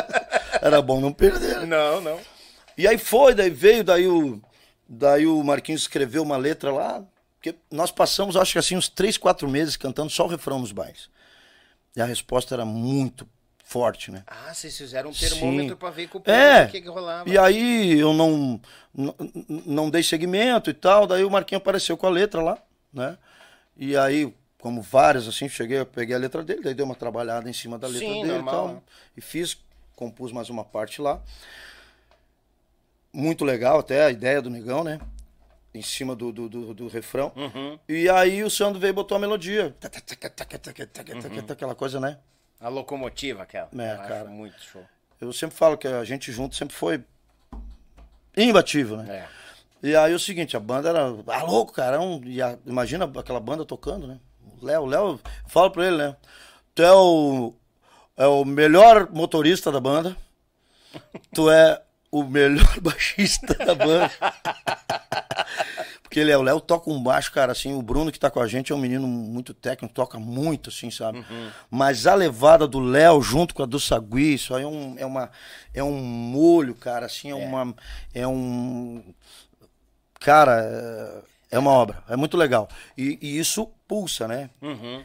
Era 0.62 0.80
bom 0.80 1.00
não 1.00 1.12
perder. 1.12 1.66
Não, 1.66 2.00
não. 2.00 2.20
E 2.78 2.86
aí 2.88 2.96
foi, 2.96 3.34
daí 3.34 3.50
veio, 3.50 3.82
daí 3.84 4.06
o, 4.06 4.40
daí 4.88 5.26
o 5.26 5.42
Marquinhos 5.42 5.82
escreveu 5.82 6.22
uma 6.22 6.36
letra 6.36 6.72
lá, 6.72 7.04
que 7.40 7.54
nós 7.70 7.90
passamos, 7.90 8.36
acho 8.36 8.52
que 8.52 8.58
assim, 8.58 8.76
uns 8.76 8.88
três, 8.88 9.18
quatro 9.18 9.48
meses 9.48 9.76
cantando 9.76 10.10
só 10.10 10.24
o 10.24 10.28
refrão 10.28 10.60
nos 10.60 10.72
bailes. 10.72 11.10
E 11.96 12.00
a 12.00 12.04
resposta 12.06 12.54
era 12.54 12.64
muito 12.64 13.28
forte, 13.64 14.10
né? 14.10 14.22
Ah, 14.26 14.54
vocês 14.54 14.76
fizeram 14.76 15.10
um 15.10 15.12
termômetro 15.12 15.76
pra 15.76 15.90
ver 15.90 16.08
com 16.08 16.18
o 16.18 16.22
É, 16.30 16.64
o 16.64 16.68
que, 16.68 16.80
que 16.80 16.88
rolava. 16.88 17.28
e 17.28 17.36
aí 17.36 17.98
eu 17.98 18.12
não, 18.12 18.60
não, 18.94 19.14
não 19.66 19.90
dei 19.90 20.02
seguimento 20.02 20.70
e 20.70 20.74
tal, 20.74 21.06
daí 21.06 21.24
o 21.24 21.30
Marquinhos 21.30 21.60
apareceu 21.60 21.96
com 21.96 22.06
a 22.06 22.10
letra 22.10 22.42
lá, 22.42 22.58
né? 22.92 23.18
E 23.76 23.96
aí, 23.96 24.34
como 24.58 24.80
várias, 24.82 25.26
assim, 25.26 25.48
cheguei, 25.48 25.78
eu 25.80 25.86
peguei 25.86 26.14
a 26.14 26.18
letra 26.18 26.42
dele, 26.42 26.62
daí 26.62 26.74
dei 26.74 26.84
uma 26.84 26.94
trabalhada 26.94 27.48
em 27.48 27.52
cima 27.52 27.78
da 27.78 27.86
letra 27.88 28.06
Sim, 28.08 28.22
dele 28.22 28.32
normal, 28.34 28.54
e 28.54 28.56
tal, 28.56 28.74
né? 28.74 28.80
e 29.16 29.20
fiz, 29.20 29.56
compus 29.96 30.32
mais 30.32 30.48
uma 30.50 30.64
parte 30.64 31.00
lá. 31.00 31.20
Muito 33.12 33.44
legal 33.44 33.78
até 33.78 34.04
a 34.04 34.10
ideia 34.10 34.40
do 34.40 34.48
Negão, 34.50 34.82
né? 34.82 34.98
Em 35.74 35.82
cima 35.82 36.14
do, 36.16 36.32
do, 36.32 36.48
do, 36.48 36.74
do 36.74 36.88
refrão. 36.88 37.32
Uhum. 37.36 37.78
E 37.88 38.08
aí 38.08 38.42
o 38.42 38.50
Sandro 38.50 38.80
veio 38.80 38.90
e 38.90 38.94
botou 38.94 39.16
a 39.16 39.20
melodia. 39.20 39.74
Aquela 41.50 41.74
coisa, 41.74 42.00
né? 42.00 42.18
A 42.60 42.68
locomotiva 42.68 43.42
aquela. 43.42 43.68
É, 43.78 43.96
cara. 43.96 44.24
Muito 44.26 44.60
show. 44.62 44.84
Eu 45.20 45.32
sempre 45.32 45.56
falo 45.56 45.76
que 45.76 45.86
a 45.86 46.04
gente 46.04 46.32
junto 46.32 46.54
sempre 46.56 46.74
foi 46.74 47.02
imbatível, 48.36 48.96
né? 48.98 49.16
É. 49.82 49.88
E 49.88 49.96
aí 49.96 50.14
o 50.14 50.18
seguinte, 50.18 50.56
a 50.56 50.60
banda 50.60 50.88
era. 50.88 51.06
Ah, 51.28 51.42
louco, 51.42 51.72
cara. 51.72 51.96
é 51.96 51.98
um- 51.98 52.22
e 52.24 52.40
a- 52.40 52.56
imagina 52.66 53.10
aquela 53.18 53.40
banda 53.40 53.64
tocando, 53.64 54.06
né? 54.06 54.20
O 54.60 54.64
Léo, 54.64 54.82
o 54.82 54.86
Léo, 54.86 55.20
falo 55.46 55.70
pra 55.70 55.86
ele, 55.86 55.96
né? 55.96 56.16
Tu 56.74 56.82
é 56.82 56.92
o, 56.92 57.54
é 58.16 58.26
o 58.26 58.44
melhor 58.44 59.10
motorista 59.12 59.70
da 59.70 59.80
banda. 59.80 60.16
Tu 61.34 61.50
é 61.50 61.80
o 62.10 62.22
melhor 62.24 62.78
baixista 62.80 63.54
da 63.54 63.74
banda. 63.74 64.10
Porque 66.02 66.20
ele 66.20 66.30
é, 66.30 66.36
o 66.36 66.42
Léo 66.42 66.60
toca 66.60 66.90
um 66.90 67.02
baixo, 67.02 67.32
cara, 67.32 67.52
assim, 67.52 67.72
o 67.72 67.80
Bruno 67.80 68.12
que 68.12 68.20
tá 68.20 68.30
com 68.30 68.38
a 68.38 68.46
gente 68.46 68.70
é 68.70 68.74
um 68.74 68.78
menino 68.78 69.08
muito 69.08 69.54
técnico, 69.54 69.94
toca 69.94 70.18
muito, 70.18 70.68
assim, 70.68 70.90
sabe? 70.90 71.24
Mas 71.70 72.06
a 72.06 72.14
levada 72.14 72.68
do 72.68 72.80
Léo 72.80 73.22
junto 73.22 73.54
com 73.54 73.62
a 73.62 73.66
do 73.66 73.80
Sagui, 73.80 74.34
isso 74.34 74.54
aí 74.54 74.62
é, 74.62 74.66
um, 74.66 74.94
é 74.98 75.06
uma, 75.06 75.30
é 75.72 75.82
um 75.82 75.96
molho, 75.96 76.74
cara, 76.74 77.06
assim, 77.06 77.30
é, 77.30 77.34
uma, 77.34 77.74
é 78.12 78.26
um, 78.28 79.02
cara, 80.20 80.62
é, 81.50 81.56
é 81.56 81.58
uma 81.58 81.70
obra, 81.70 82.04
é 82.06 82.14
muito 82.14 82.36
legal. 82.36 82.68
E, 82.96 83.18
e 83.22 83.38
isso 83.38 83.66
pulsa, 83.88 84.28
né? 84.28 84.50
Uhum. 84.60 85.02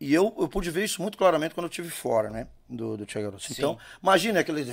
E 0.00 0.14
eu, 0.14 0.34
eu 0.38 0.48
pude 0.48 0.70
ver 0.70 0.84
isso 0.84 1.02
muito 1.02 1.18
claramente 1.18 1.54
quando 1.54 1.66
eu 1.66 1.70
estive 1.70 1.90
fora, 1.90 2.30
né? 2.30 2.46
Do, 2.68 2.96
do 2.96 3.04
Tia 3.04 3.20
Garoto. 3.20 3.44
Então, 3.50 3.78
imagina 4.02 4.40
aquele... 4.40 4.64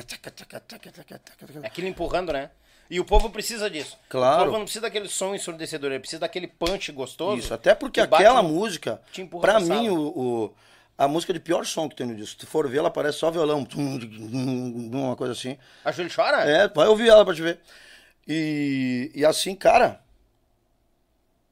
Aquilo 1.63 1.87
empurrando, 1.87 2.31
né? 2.31 2.49
E 2.89 2.99
o 2.99 3.05
povo 3.05 3.29
precisa 3.29 3.69
disso. 3.69 3.97
Claro. 4.07 4.43
O 4.43 4.45
povo 4.45 4.57
não 4.59 4.63
precisa 4.63 4.83
daquele 4.83 5.09
som 5.09 5.35
ensurdecedor, 5.35 5.91
ele 5.91 5.99
precisa 5.99 6.21
daquele 6.21 6.47
punch 6.47 6.91
gostoso. 6.93 7.39
Isso, 7.39 7.53
até 7.53 7.75
porque 7.75 7.99
aquela 7.99 8.41
no- 8.41 8.47
música, 8.49 9.01
pra 9.41 9.59
mim, 9.59 9.89
o, 9.89 10.07
o- 10.17 10.53
a 10.97 11.07
música 11.09 11.33
de 11.33 11.39
pior 11.41 11.65
som 11.65 11.89
que 11.89 11.95
tem 11.97 12.07
no 12.07 12.15
disco. 12.15 12.31
Se 12.39 12.45
tu 12.45 12.47
for 12.47 12.67
ver, 12.69 12.77
ela 12.77 12.89
parece 12.89 13.17
só 13.19 13.29
violão, 13.29 13.67
uma 13.75 15.15
coisa 15.17 15.33
assim. 15.33 15.57
A 15.83 15.91
Júlia 15.91 16.11
chora? 16.15 16.37
É, 16.49 16.69
vai 16.69 16.87
ouvir 16.87 17.09
ela 17.09 17.25
pra 17.25 17.35
te 17.35 17.41
ver. 17.41 17.59
E, 18.25 19.11
e 19.13 19.25
assim, 19.25 19.53
cara, 19.55 20.01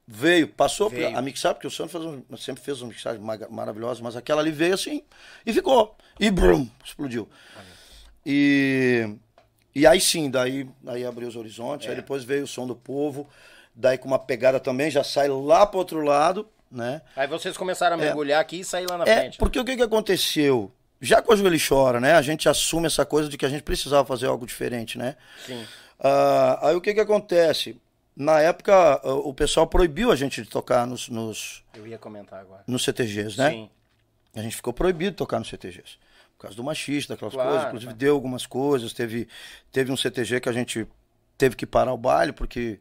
veio, 0.06 0.46
passou 0.48 0.88
Veio. 0.88 1.16
a 1.16 1.20
mixar, 1.22 1.54
porque 1.54 1.66
o 1.66 1.70
Santos 1.70 1.92
faz 1.92 2.04
um- 2.04 2.22
sempre 2.36 2.62
fez 2.62 2.80
uma 2.80 2.88
mixagem 2.88 3.20
ma- 3.20 3.38
maravilhosa, 3.50 4.00
mas 4.02 4.14
aquela 4.16 4.40
ali 4.40 4.52
veio 4.52 4.74
assim 4.74 5.02
e 5.44 5.52
ficou. 5.52 5.96
E 6.20 6.30
brum, 6.30 6.68
explodiu. 6.84 7.28
E, 8.24 9.08
e 9.74 9.86
aí 9.86 10.00
sim, 10.00 10.30
daí, 10.30 10.68
daí 10.82 11.04
abriu 11.04 11.28
os 11.28 11.36
horizontes, 11.36 11.86
É. 11.86 11.90
aí 11.90 11.96
depois 11.96 12.24
veio 12.24 12.44
o 12.44 12.46
som 12.46 12.66
do 12.66 12.74
povo, 12.74 13.28
daí 13.74 13.98
com 13.98 14.08
uma 14.08 14.18
pegada 14.18 14.58
também, 14.58 14.90
já 14.90 15.04
sai 15.04 15.28
lá 15.28 15.66
pro 15.66 15.78
outro 15.78 16.00
lado, 16.02 16.48
né? 16.70 17.02
Aí 17.14 17.26
vocês 17.26 17.56
começaram 17.56 17.94
a 17.94 17.98
mergulhar 17.98 18.40
aqui 18.40 18.60
e 18.60 18.64
sair 18.64 18.86
lá 18.88 18.98
na 18.98 19.04
É, 19.04 19.16
frente. 19.20 19.38
porque 19.38 19.58
o 19.58 19.64
que, 19.64 19.76
que 19.76 19.82
aconteceu? 19.82 20.72
Já 21.00 21.20
com 21.20 21.32
a 21.32 21.36
Joelho 21.36 21.58
Chora, 21.68 22.00
né? 22.00 22.14
A 22.14 22.22
gente 22.22 22.48
assume 22.48 22.86
essa 22.86 23.04
coisa 23.04 23.28
de 23.28 23.36
que 23.36 23.44
a 23.44 23.48
gente 23.48 23.62
precisava 23.62 24.04
fazer 24.06 24.26
algo 24.26 24.46
diferente, 24.46 24.96
né? 24.98 25.14
Sim. 25.44 25.64
Ah, 26.00 26.68
aí 26.68 26.74
o 26.74 26.80
que 26.80 26.94
que 26.94 27.00
acontece? 27.00 27.78
Na 28.16 28.40
época, 28.40 29.00
o 29.06 29.34
pessoal 29.34 29.66
proibiu 29.66 30.10
a 30.10 30.16
gente 30.16 30.42
de 30.42 30.48
tocar 30.48 30.86
nos, 30.86 31.08
nos, 31.10 31.62
Eu 31.74 31.86
ia 31.86 31.98
comentar 31.98 32.40
agora. 32.40 32.64
nos 32.66 32.82
CTGs, 32.82 33.36
né? 33.36 33.50
Sim. 33.50 33.70
A 34.34 34.40
gente 34.40 34.56
ficou 34.56 34.72
proibido 34.72 35.10
de 35.10 35.16
tocar 35.18 35.38
nos 35.38 35.48
CTGs. 35.48 35.98
Por 36.36 36.42
causa 36.42 36.56
do 36.56 36.64
machista, 36.64 37.14
daquelas 37.14 37.34
Claro, 37.34 37.48
coisas. 37.50 37.66
Inclusive, 37.66 37.88
claro. 37.90 37.98
deu 37.98 38.14
algumas 38.14 38.46
coisas. 38.46 38.92
Teve, 38.94 39.28
teve 39.70 39.92
um 39.92 39.96
CTG 39.96 40.40
que 40.40 40.48
a 40.48 40.52
gente 40.52 40.86
teve 41.36 41.56
que 41.56 41.66
parar 41.66 41.92
o 41.92 41.98
baile, 41.98 42.32
porque 42.32 42.80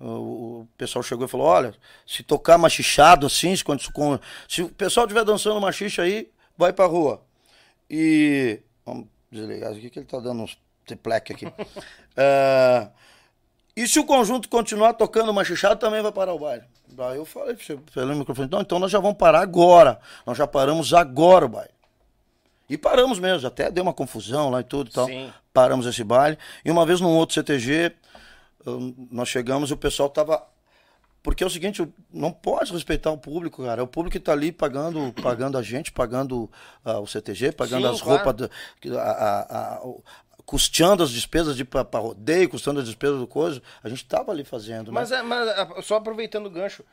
o, 0.00 0.60
o 0.62 0.68
pessoal 0.76 1.02
chegou 1.02 1.26
e 1.26 1.28
falou: 1.28 1.46
olha, 1.46 1.74
se 2.06 2.22
tocar 2.22 2.56
machichado 2.58 3.26
assim, 3.26 3.54
se, 3.54 3.64
se 4.48 4.62
o 4.62 4.68
pessoal 4.70 5.06
estiver 5.06 5.24
dançando 5.24 5.60
machixe 5.60 6.00
aí, 6.00 6.30
vai 6.56 6.72
pra 6.72 6.86
rua. 6.86 7.22
E. 7.90 8.60
Vamos 8.86 9.06
desligar 9.30 9.70
isso 9.70 9.78
aqui 9.80 9.90
que 9.90 9.98
ele 9.98 10.06
tá 10.06 10.18
dando 10.18 10.42
uns 10.42 10.58
tripleque 10.86 11.32
aqui. 11.34 11.46
Ah, 12.16 12.90
e 13.76 13.86
se 13.88 13.98
o 13.98 14.04
conjunto 14.04 14.48
continuar 14.48 14.92
tocando 14.94 15.32
machichado, 15.32 15.76
também 15.80 16.02
vai 16.02 16.12
parar 16.12 16.34
o 16.34 16.38
baile. 16.38 16.64
Daí 16.88 17.16
eu 17.16 17.24
falei 17.24 17.56
pelo 17.94 18.14
microfone, 18.16 18.48
não, 18.50 18.60
então 18.60 18.78
nós 18.78 18.90
já 18.90 18.98
vamos 19.00 19.16
parar 19.16 19.40
agora. 19.40 19.98
Nós 20.26 20.36
já 20.36 20.46
paramos 20.46 20.92
agora 20.92 21.46
o 21.46 21.48
baile. 21.48 21.70
E 22.68 22.76
paramos 22.78 23.18
mesmo, 23.18 23.46
até 23.46 23.70
deu 23.70 23.82
uma 23.82 23.92
confusão 23.94 24.50
lá 24.50 24.60
e 24.60 24.64
tudo 24.64 24.88
e 24.90 24.92
tal. 24.92 25.06
Sim. 25.06 25.32
Paramos 25.52 25.86
esse 25.86 26.04
baile. 26.04 26.38
E 26.64 26.70
uma 26.70 26.84
vez 26.86 27.00
num 27.00 27.08
outro 27.10 27.34
CTG, 27.34 27.92
nós 29.10 29.28
chegamos 29.28 29.70
e 29.70 29.72
o 29.74 29.76
pessoal 29.76 30.08
tava. 30.08 30.46
Porque 31.22 31.44
é 31.44 31.46
o 31.46 31.50
seguinte, 31.50 31.86
não 32.12 32.32
pode 32.32 32.72
respeitar 32.72 33.10
o 33.12 33.16
público, 33.18 33.62
cara. 33.62 33.80
É 33.80 33.84
o 33.84 33.86
público 33.86 34.12
que 34.12 34.18
tá 34.20 34.32
ali 34.32 34.50
pagando, 34.50 35.12
pagando 35.22 35.56
a 35.56 35.62
gente, 35.62 35.92
pagando 35.92 36.50
ah, 36.84 36.98
o 36.98 37.06
CTG, 37.06 37.52
pagando 37.52 37.86
Sim, 37.86 37.94
as 37.94 38.02
claro. 38.02 38.24
roupas, 38.24 38.50
a- 38.96 39.00
a- 39.00 39.76
a- 39.76 39.82
custeando 40.46 41.02
as 41.02 41.10
despesas 41.10 41.56
de 41.56 41.64
pra 41.64 41.82
rodeio, 41.94 42.48
custeando 42.48 42.80
as 42.80 42.86
despesas 42.86 43.18
do 43.18 43.26
coisa. 43.26 43.62
A 43.82 43.88
gente 43.88 44.04
tava 44.04 44.32
ali 44.32 44.44
fazendo, 44.44 44.92
né? 44.92 45.00
Mas, 45.00 45.12
é, 45.12 45.22
mas 45.22 45.48
ah, 45.48 45.82
só 45.82 45.96
aproveitando 45.96 46.46
o 46.46 46.50
gancho, 46.50 46.84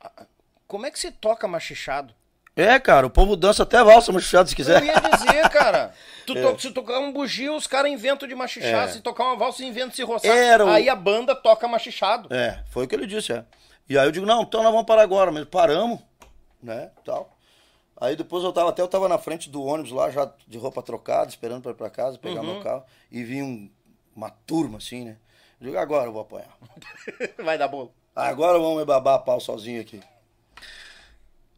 ah, 0.00 0.26
como 0.66 0.86
é 0.86 0.90
que 0.90 0.98
se 0.98 1.10
toca 1.10 1.46
machichado? 1.46 2.14
É, 2.54 2.78
cara, 2.78 3.06
o 3.06 3.10
povo 3.10 3.36
dança 3.36 3.64
até 3.64 3.82
valsa 3.84 4.10
machuchado 4.12 4.48
se 4.48 4.56
quiser. 4.56 4.80
Eu 4.80 4.86
ia 4.86 4.98
dizer, 5.00 5.48
cara. 5.52 5.92
Tu 6.26 6.36
É. 6.36 6.40
to- 6.40 6.58
se 6.60 6.70
tocar 6.70 6.98
um 7.00 7.12
bugio, 7.12 7.54
os 7.54 7.66
caras 7.66 7.90
inventam 7.92 8.26
de 8.26 8.34
machichar. 8.34 8.88
É. 8.88 8.88
Se 8.88 9.00
tocar 9.00 9.24
uma 9.24 9.36
valsa, 9.36 9.62
inventam 9.62 9.90
de 9.90 9.96
se 9.96 10.02
roçar. 10.02 10.34
Era 10.34 10.64
o- 10.64 10.68
Aí 10.70 10.88
a 10.88 10.96
banda 10.96 11.34
toca 11.34 11.68
machichado. 11.68 12.32
É, 12.34 12.64
foi 12.70 12.86
o 12.86 12.88
que 12.88 12.94
ele 12.94 13.06
disse, 13.06 13.32
é. 13.32 13.44
E 13.88 13.96
aí 13.98 14.06
eu 14.06 14.10
digo, 14.10 14.24
não, 14.26 14.42
então 14.42 14.62
nós 14.62 14.72
vamos 14.72 14.86
parar 14.86 15.02
agora, 15.02 15.30
mas 15.30 15.44
paramos, 15.44 16.00
né, 16.62 16.90
tal. 17.04 17.35
Aí 17.98 18.14
depois 18.14 18.44
eu 18.44 18.52
tava, 18.52 18.70
até 18.70 18.82
eu 18.82 18.88
tava 18.88 19.08
na 19.08 19.16
frente 19.18 19.48
do 19.48 19.62
ônibus 19.62 19.90
lá, 19.92 20.10
já 20.10 20.30
de 20.46 20.58
roupa 20.58 20.82
trocada, 20.82 21.28
esperando 21.30 21.62
pra 21.62 21.72
ir 21.72 21.76
pra 21.76 21.88
casa, 21.90 22.18
pegar 22.18 22.40
Uhum. 22.42 22.52
meu 22.54 22.60
carro, 22.60 22.84
e 23.10 23.22
vi 23.24 23.42
um- 23.42 23.70
uma 24.14 24.30
turma 24.30 24.78
assim, 24.78 25.04
né. 25.04 25.16
Eu 25.60 25.66
digo, 25.68 25.78
agora 25.78 26.06
eu 26.08 26.12
vou 26.12 26.20
apanhar. 26.22 26.54
Vai 27.42 27.56
dar 27.56 27.68
bolo. 27.68 27.92
Agora 28.14 28.58
vamos 28.58 28.78
me 28.78 28.84
babar 28.84 29.14
a 29.14 29.18
pau 29.18 29.40
sozinho 29.40 29.80
aqui. 29.80 30.00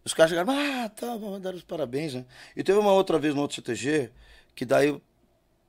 Os 0.05 0.15
caras 0.15 0.31
chegaram, 0.31 0.53
ah, 0.53 0.89
tá, 0.89 1.17
vamos 1.17 1.41
dar 1.41 1.55
os 1.55 1.63
parabéns, 1.63 2.15
né. 2.15 2.25
E 2.57 2.63
teve 2.63 2.79
uma 2.79 2.93
outra 2.93 3.19
vez 3.19 3.35
no 3.35 3.43
outro 3.43 3.57
CTG, 3.57 4.11
que 4.55 4.65
daí 4.65 4.89
eu 4.89 5.03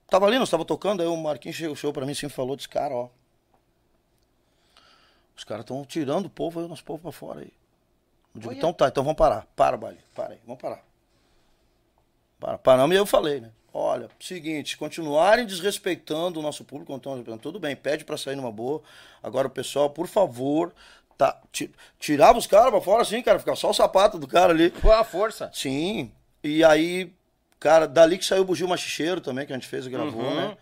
tava 0.08 0.26
ali, 0.28 0.38
nós 0.40 0.50
tava 0.50 0.64
tocando, 0.64 1.02
aí 1.02 1.08
o 1.08 1.18
Marquinhos 1.18 1.58
chegou, 1.58 1.76
chegou 1.76 1.94
pra 1.94 2.06
mim 2.06 2.12
assim 2.12 2.28
e 2.28 2.30
falou, 2.30 2.56
disse, 2.56 2.70
cara, 2.70 2.94
ó, 2.94 3.10
os 5.36 5.44
caras 5.44 5.64
estão 5.64 5.84
tirando 5.84 6.28
o 6.28 6.30
povo 6.30 6.60
aí, 6.60 6.66
o 6.66 6.70
nosso 6.70 6.84
povo 6.84 7.02
pra 7.02 7.12
fora 7.12 7.42
aí. 7.42 7.52
Eu 8.36 8.40
digo, 8.42 8.50
Olha. 8.52 8.58
então 8.58 8.74
tá, 8.74 8.88
então 8.88 9.04
vamos 9.04 9.18
parar. 9.18 9.46
Para, 9.56 9.76
Bali, 9.78 9.98
para 10.16 10.34
aí, 10.34 10.40
vamos 10.46 10.62
parar. 10.62 10.84
Para, 12.40 12.58
paramos 12.58 12.96
e 12.96 13.00
eu 13.00 13.06
falei, 13.06 13.42
né? 13.42 13.52
Olha, 13.74 14.10
seguinte, 14.20 14.72
se 14.72 14.78
continuarem 14.78 15.46
desrespeitando 15.46 16.40
o 16.40 16.44
nosso 16.44 16.64
público, 16.64 16.92
então, 16.94 17.38
tudo 17.38 17.60
bem, 17.60 17.76
pede 17.76 18.04
pra 18.04 18.18
sair 18.18 18.36
numa 18.36 18.52
boa. 18.52 18.82
Agora 19.22 19.48
o 19.48 19.52
pessoal, 19.52 19.90
por 19.90 20.08
favor, 20.08 20.74
tá, 21.18 21.40
ti- 21.52 21.72
tirava 22.00 22.38
os 22.40 22.48
caras 22.48 22.72
pra 22.72 22.82
fora 22.82 23.02
assim, 23.04 23.22
cara, 23.22 23.38
ficava 23.38 23.56
só 23.58 23.70
o 23.70 23.74
sapato 23.74 24.18
do 24.18 24.28
cara 24.28 24.54
ali. 24.54 24.72
Com 24.72 24.92
a 24.92 25.04
força. 25.04 25.52
Sim. 25.54 26.12
E 26.44 26.64
aí, 26.64 27.14
cara, 27.60 27.88
dali 27.88 28.18
que 28.18 28.26
saiu 28.26 28.42
o 28.42 28.46
Bugio 28.46 28.68
Machicheiro 28.68 29.22
também, 29.22 29.46
que 29.46 29.54
a 29.54 29.56
gente 29.56 29.68
fez 29.68 29.86
e 29.86 29.90
gravou, 29.90 30.24
Uhum. 30.24 30.36
né? 30.36 30.58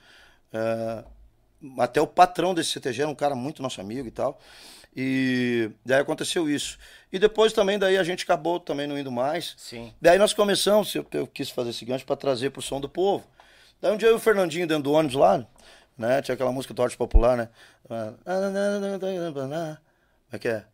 É, 0.52 1.04
até 1.80 2.02
o 2.02 2.08
patrão 2.08 2.54
desse 2.54 2.72
CTG 2.72 3.04
era 3.04 3.12
um 3.12 3.16
cara 3.16 3.36
muito 3.36 3.62
nosso 3.62 3.80
amigo 3.80 4.08
e 4.08 4.12
tal. 4.12 4.38
E 4.96 5.70
daí 5.86 6.00
aconteceu 6.00 6.50
isso. 6.50 6.78
E 7.12 7.20
depois 7.20 7.54
também, 7.54 7.78
daí 7.78 7.98
a 7.98 8.04
gente 8.04 8.24
acabou 8.24 8.60
também 8.60 8.88
não 8.88 8.98
indo 8.98 9.12
mais. 9.12 9.54
Sim. 9.58 9.94
Daí 10.02 10.18
nós 10.18 10.34
começamos, 10.34 10.94
eu, 10.96 11.06
eu 11.14 11.28
quis 11.28 11.50
fazer 11.50 11.70
esse 11.70 11.86
gancho 11.86 12.06
para 12.06 12.16
trazer 12.16 12.50
pro 12.50 12.62
som 12.62 12.82
do 12.82 12.90
povo. 12.90 13.26
Daí 13.82 13.92
um 13.92 13.98
dia 13.98 14.08
eu 14.08 14.14
e 14.14 14.16
o 14.16 14.20
Fernandinho 14.20 14.68
dentro 14.68 14.84
do 14.84 14.92
ônibus 14.92 15.16
lá, 15.16 15.46
né? 15.98 16.22
Tinha 16.22 16.34
aquela 16.34 16.52
música 16.52 16.74
do 16.74 16.82
Arte 16.82 16.98
Popular, 16.98 17.38
né? 17.38 17.50
Como 20.30 20.36
é 20.36 20.40
que 20.40 20.48
é? 20.48 20.66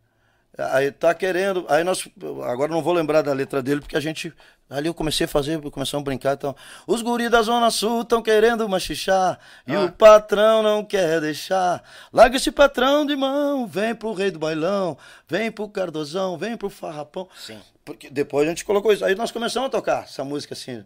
Aí 0.56 0.92
tá 0.92 1.12
querendo. 1.14 1.66
Aí 1.68 1.82
nós. 1.82 2.08
Agora 2.44 2.70
não 2.70 2.82
vou 2.82 2.92
lembrar 2.92 3.22
da 3.22 3.32
letra 3.32 3.62
dele, 3.62 3.80
porque 3.80 3.96
a 3.96 4.00
gente. 4.00 4.32
Ali 4.70 4.86
eu 4.86 4.94
comecei 4.94 5.26
a 5.26 5.28
fazer, 5.28 5.60
começamos 5.70 6.02
a 6.02 6.04
brincar. 6.04 6.34
Então, 6.34 6.56
os 6.86 7.02
guris 7.02 7.30
da 7.30 7.42
Zona 7.42 7.70
Sul 7.70 8.00
estão 8.02 8.22
querendo 8.22 8.66
machichar. 8.68 9.38
E 9.66 9.74
Ah. 9.74 9.82
o 9.82 9.92
patrão 9.92 10.62
não 10.62 10.84
quer 10.84 11.20
deixar. 11.20 11.82
Larga 12.12 12.36
esse 12.36 12.50
patrão 12.50 13.04
de 13.04 13.14
mão. 13.14 13.66
Vem 13.66 13.94
pro 13.94 14.14
rei 14.14 14.30
do 14.30 14.38
bailão. 14.38 14.96
Vem 15.28 15.50
pro 15.50 15.68
Cardozão. 15.68 16.38
Vem 16.38 16.56
pro 16.56 16.70
farrapão. 16.70 17.28
Sim. 17.36 17.60
Porque 17.84 18.08
depois 18.08 18.46
a 18.46 18.50
gente 18.50 18.64
colocou 18.64 18.92
isso. 18.92 19.04
Aí 19.04 19.14
nós 19.14 19.30
começamos 19.30 19.66
a 19.66 19.70
tocar 19.70 20.04
essa 20.04 20.24
música 20.24 20.54
assim. 20.54 20.84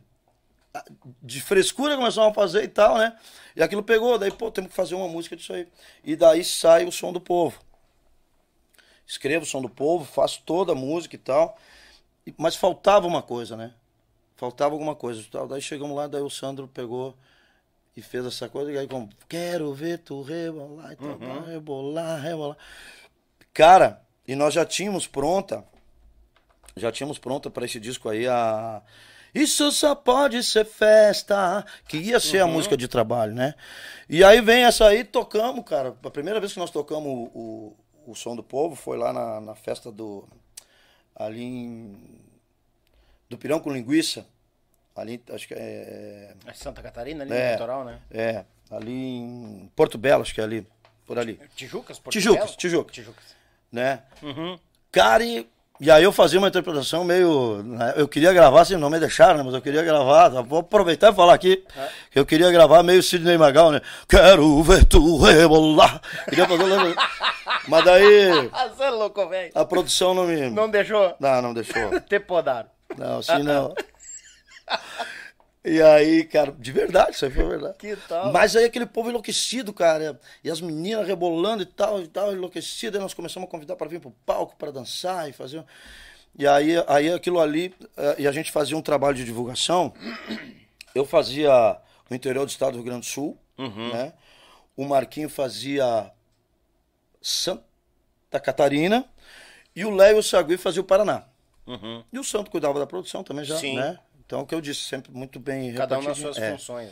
De 1.22 1.40
frescura 1.40 1.96
começamos 1.96 2.30
a 2.30 2.34
fazer 2.34 2.64
e 2.64 2.68
tal, 2.68 2.98
né? 2.98 3.14
E 3.54 3.62
aquilo 3.62 3.82
pegou. 3.82 4.18
Daí, 4.18 4.30
pô, 4.30 4.50
temos 4.50 4.70
que 4.70 4.76
fazer 4.76 4.94
uma 4.96 5.08
música 5.08 5.36
disso 5.36 5.52
aí. 5.52 5.68
E 6.02 6.16
daí 6.16 6.42
sai 6.42 6.84
o 6.84 6.92
som 6.92 7.12
do 7.12 7.20
povo 7.20 7.58
escrevo 9.08 9.44
o 9.44 9.48
som 9.48 9.62
do 9.62 9.68
povo, 9.70 10.04
faço 10.04 10.42
toda 10.44 10.72
a 10.72 10.76
música 10.76 11.16
e 11.16 11.18
tal. 11.18 11.56
Mas 12.36 12.54
faltava 12.54 13.06
uma 13.06 13.22
coisa, 13.22 13.56
né? 13.56 13.72
Faltava 14.36 14.74
alguma 14.74 14.94
coisa. 14.94 15.20
e 15.20 15.24
Tal. 15.24 15.48
Daí 15.48 15.62
chegamos 15.62 15.96
lá, 15.96 16.06
daí 16.06 16.20
o 16.20 16.28
Sandro 16.30 16.68
pegou 16.68 17.16
e 17.96 18.02
fez 18.02 18.24
essa 18.26 18.48
coisa. 18.48 18.70
E 18.70 18.76
aí, 18.78 18.86
como, 18.86 19.08
quero 19.28 19.72
ver 19.72 19.98
tu 19.98 20.20
rebolar 20.22 20.92
e 20.92 20.96
tal, 20.96 21.08
Uhum. 21.08 21.40
rebolar, 21.44 22.20
rebolar. 22.20 22.56
Cara, 23.54 24.02
e 24.26 24.36
nós 24.36 24.52
já 24.54 24.64
tínhamos 24.64 25.06
pronta, 25.06 25.64
já 26.76 26.92
tínhamos 26.92 27.18
pronta 27.18 27.50
para 27.50 27.64
esse 27.64 27.80
disco 27.80 28.08
aí 28.08 28.28
a. 28.28 28.82
Isso 29.34 29.70
só 29.72 29.94
pode 29.94 30.42
ser 30.42 30.64
festa, 30.64 31.64
que 31.86 31.96
ia 31.98 32.18
ser 32.20 32.40
a 32.40 32.46
música 32.46 32.76
de 32.76 32.88
trabalho, 32.88 33.34
né? 33.34 33.54
E 34.08 34.22
aí 34.24 34.40
vem 34.40 34.64
essa 34.64 34.86
aí, 34.86 35.04
tocamos, 35.04 35.64
cara. 35.64 35.94
A 36.02 36.10
primeira 36.10 36.40
vez 36.40 36.52
que 36.52 36.58
nós 36.58 36.70
tocamos 36.70 37.06
o, 37.06 37.38
o, 37.38 37.76
o 38.10 38.14
Som 38.14 38.34
do 38.36 38.42
Povo 38.42 38.74
foi 38.74 38.96
lá 38.96 39.12
na, 39.12 39.40
na 39.40 39.54
festa 39.54 39.90
do. 39.92 40.26
Ali 41.14 41.42
em. 41.42 42.20
Do 43.28 43.36
Pirão 43.36 43.60
com 43.60 43.72
Linguiça. 43.72 44.26
Ali, 44.96 45.22
acho 45.30 45.46
que 45.46 45.54
é. 45.54 46.34
É 46.46 46.52
Santa 46.54 46.82
Catarina, 46.82 47.22
ali 47.24 47.32
É. 47.32 47.46
no 47.46 47.52
litoral, 47.52 47.84
né? 47.84 48.00
É, 48.10 48.44
ali 48.70 48.92
em 48.92 49.70
Porto 49.76 49.96
Belo, 49.98 50.22
acho 50.22 50.34
que 50.34 50.40
é 50.40 50.44
ali. 50.44 50.66
Por 51.06 51.18
ali. 51.18 51.40
Tijucas? 51.54 51.98
Porto 51.98 52.12
Tijucas, 52.14 52.44
Belo? 52.46 52.56
Tijucas. 52.56 52.94
Tijucas. 52.94 53.24
né? 53.70 54.02
Uhum. 54.22 54.58
Cara, 54.90 55.24
e, 55.24 55.48
e 55.80 55.90
aí 55.90 56.02
eu 56.02 56.12
fazia 56.12 56.38
uma 56.38 56.48
interpretação 56.48 57.04
meio. 57.04 57.62
né, 57.64 57.94
Eu 57.96 58.08
queria 58.08 58.32
gravar, 58.32 58.62
assim, 58.62 58.76
não 58.76 58.90
me 58.90 58.98
deixaram, 58.98 59.38
né? 59.38 59.42
Mas 59.44 59.54
eu 59.54 59.62
queria 59.62 59.82
gravar. 59.82 60.30
tá? 60.30 60.40
Vou 60.42 60.60
aproveitar 60.60 61.12
e 61.12 61.14
falar 61.14 61.34
aqui. 61.34 61.64
que 62.10 62.18
Eu 62.18 62.26
queria 62.26 62.50
gravar 62.50 62.82
meio 62.82 63.02
Sidney 63.02 63.38
Magal, 63.38 63.70
né? 63.70 63.80
Quero 64.08 64.62
ver 64.62 64.84
tu 64.84 65.18
rebolar. 65.18 66.00
Queria 66.28 66.46
fazer. 66.46 66.64
um- 66.64 66.94
Mas 67.68 67.84
daí 67.84 68.30
você 68.76 68.82
é 68.84 68.90
louco, 68.90 69.28
velho. 69.28 69.52
a 69.54 69.64
produção 69.64 70.14
não 70.14 70.24
me. 70.24 70.50
Não 70.50 70.68
deixou 70.70 71.14
Não, 71.20 71.40
não 71.42 71.54
deixou. 71.54 72.00
ter 72.08 72.20
podado. 72.20 72.68
Não, 72.96 73.18
assim 73.18 73.42
não. 73.42 73.74
E 75.64 75.82
aí, 75.82 76.24
cara, 76.24 76.52
de 76.52 76.72
verdade, 76.72 77.10
isso 77.10 77.24
aí 77.24 77.30
foi 77.30 77.44
verdade. 77.44 77.76
Que 77.78 77.96
tal? 77.96 78.32
Mas 78.32 78.54
aí 78.54 78.64
aquele 78.64 78.86
povo 78.86 79.10
enlouquecido, 79.10 79.72
cara. 79.72 80.18
E 80.42 80.50
as 80.50 80.60
meninas 80.60 81.06
rebolando 81.06 81.62
e 81.62 81.66
tal, 81.66 82.00
e 82.00 82.06
tal, 82.06 82.32
enlouquecidas. 82.32 82.96
Aí 82.96 83.02
nós 83.02 83.14
começamos 83.14 83.48
a 83.48 83.50
convidar 83.50 83.76
para 83.76 83.88
vir 83.88 84.00
pro 84.00 84.10
palco, 84.24 84.56
para 84.56 84.70
dançar 84.70 85.28
e 85.28 85.32
fazer. 85.32 85.64
E 86.38 86.46
aí, 86.46 86.72
aí 86.86 87.12
aquilo 87.12 87.40
ali, 87.40 87.74
eh, 87.96 88.16
e 88.20 88.28
a 88.28 88.32
gente 88.32 88.52
fazia 88.52 88.76
um 88.76 88.82
trabalho 88.82 89.16
de 89.16 89.24
divulgação. 89.24 89.92
Eu 90.94 91.04
fazia 91.04 91.78
o 92.08 92.14
interior 92.14 92.46
do 92.46 92.50
estado 92.50 92.72
do 92.72 92.76
Rio 92.76 92.84
Grande 92.84 93.00
do 93.00 93.06
Sul, 93.06 93.36
né? 93.92 94.12
O 94.76 94.84
Marquinho 94.84 95.28
fazia 95.28 96.12
Santa 97.20 97.62
Catarina. 98.42 99.04
E 99.74 99.84
o 99.84 99.90
Léo 99.90 100.16
e 100.16 100.20
o 100.20 100.22
Sagui 100.22 100.56
faziam 100.56 100.82
o 100.82 100.86
Paraná. 100.86 101.24
E 102.12 102.18
o 102.18 102.24
Santo 102.24 102.50
cuidava 102.50 102.78
da 102.78 102.86
produção 102.86 103.22
também 103.22 103.44
já, 103.44 103.56
Sim. 103.56 103.76
né? 103.76 103.98
Então, 104.28 104.42
o 104.42 104.46
que 104.46 104.54
eu 104.54 104.60
disse, 104.60 104.82
sempre 104.82 105.10
muito 105.10 105.40
bem 105.40 105.72
Cada 105.72 105.98
um 105.98 106.02
nas 106.02 106.18
suas 106.18 106.36
É. 106.36 106.52
funções. 106.52 106.90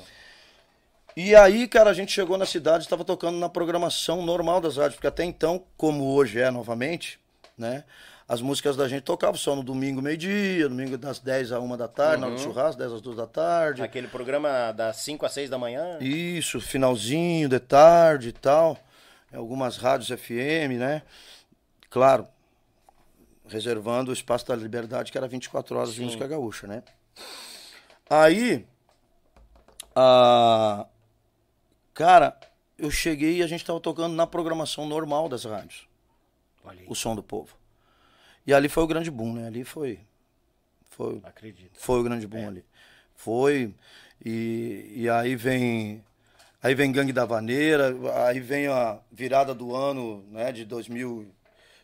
E 1.15 1.37
aí, 1.37 1.69
cara, 1.69 1.91
a 1.91 1.93
gente 1.93 2.11
chegou 2.11 2.39
na 2.39 2.47
cidade, 2.47 2.85
estava 2.85 3.05
tocando 3.05 3.37
na 3.37 3.47
programação 3.47 4.25
normal 4.25 4.59
das 4.59 4.79
rádios, 4.79 4.95
porque 4.95 5.07
até 5.07 5.23
então, 5.23 5.63
como 5.77 6.15
hoje 6.15 6.41
é 6.41 6.51
novamente, 6.51 7.21
né? 7.59 7.85
As 8.27 8.41
músicas 8.41 8.75
da 8.75 8.89
gente 8.89 9.03
tocavam 9.03 9.37
só 9.37 9.55
no 9.55 9.63
domingo, 9.63 10.01
meio-dia, 10.01 10.67
domingo 10.67 10.97
das 10.97 11.19
10 11.19 11.53
a 11.53 11.61
1 11.61 11.77
da 11.77 11.87
tarde, 11.87 12.23
na 12.23 12.27
hora 12.29 12.37
do 12.37 12.41
churrasco, 12.41 12.79
10 12.79 12.93
às 12.95 13.01
2 13.03 13.17
da 13.19 13.27
tarde. 13.27 13.83
Aquele 13.83 14.09
programa 14.09 14.73
das 14.73 14.97
5 14.97 15.27
às 15.27 15.33
6 15.33 15.51
da 15.51 15.59
manhã. 15.59 15.99
Isso, 16.01 16.59
finalzinho 16.59 17.51
de 17.51 17.61
tarde 17.61 18.31
e 18.31 18.33
tal. 18.33 18.79
Algumas 19.31 19.77
rádios 19.77 20.09
FM, 20.09 20.79
né? 20.79 21.03
Claro, 21.91 22.27
reservando 23.47 24.11
o 24.11 24.15
espaço 24.15 24.47
da 24.47 24.57
liberdade, 24.57 25.13
que 25.13 25.19
era 25.19 25.29
24 25.29 25.77
horas 25.77 25.93
de 25.93 26.01
música 26.01 26.27
gaúcha, 26.27 26.67
né? 26.67 26.83
Aí, 28.09 28.66
a... 29.94 30.86
cara, 31.93 32.38
eu 32.78 32.90
cheguei 32.90 33.38
e 33.38 33.43
a 33.43 33.47
gente 33.47 33.64
tava 33.64 33.80
tocando 33.80 34.14
na 34.14 34.26
programação 34.26 34.86
normal 34.86 35.28
das 35.28 35.44
rádios, 35.44 35.88
o 36.86 36.94
som 36.94 37.14
do 37.16 37.22
povo. 37.22 37.56
E 38.47 38.55
ali 38.55 38.68
foi 38.68 38.84
o 38.84 38.86
grande 38.86 39.10
boom, 39.10 39.32
né? 39.32 39.47
Ali 39.47 39.64
foi. 39.64 39.98
Foi, 40.90 41.20
acredito. 41.24 41.78
foi 41.78 42.01
o 42.01 42.02
grande 42.02 42.26
boom 42.26 42.48
ali. 42.48 42.64
Foi. 43.14 43.74
E, 44.24 44.93
e 44.94 45.10
aí 45.10 45.34
vem. 45.34 46.05
Aí 46.62 46.74
vem 46.74 46.90
Gangue 46.90 47.12
da 47.12 47.24
Vaneira, 47.24 47.94
aí 48.26 48.40
vem 48.40 48.66
a 48.66 48.98
virada 49.12 49.55
do 49.55 49.74
ano, 49.76 50.24
né, 50.30 50.51
de 50.51 50.64
2000, 50.64 51.26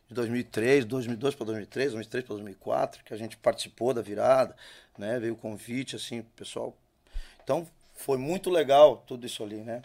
de 0.09 0.14
2003, 0.14 0.84
2002 0.86 1.34
para 1.34 1.46
2003, 1.46 1.92
2003 1.92 2.24
para 2.24 2.34
2004, 2.34 3.04
que 3.04 3.14
a 3.14 3.16
gente 3.16 3.36
participou 3.36 3.94
da 3.94 4.02
virada, 4.02 4.56
né, 4.98 5.19
veio 5.19 5.35
o 5.35 5.36
convite, 5.36 5.97
assim, 5.97 6.23
pessoal. 6.36 6.77
Então, 7.43 7.66
foi 7.94 8.19
muito 8.19 8.51
legal 8.51 9.02
tudo 9.06 9.27
isso 9.27 9.43
ali, 9.43 9.56
né. 9.56 9.82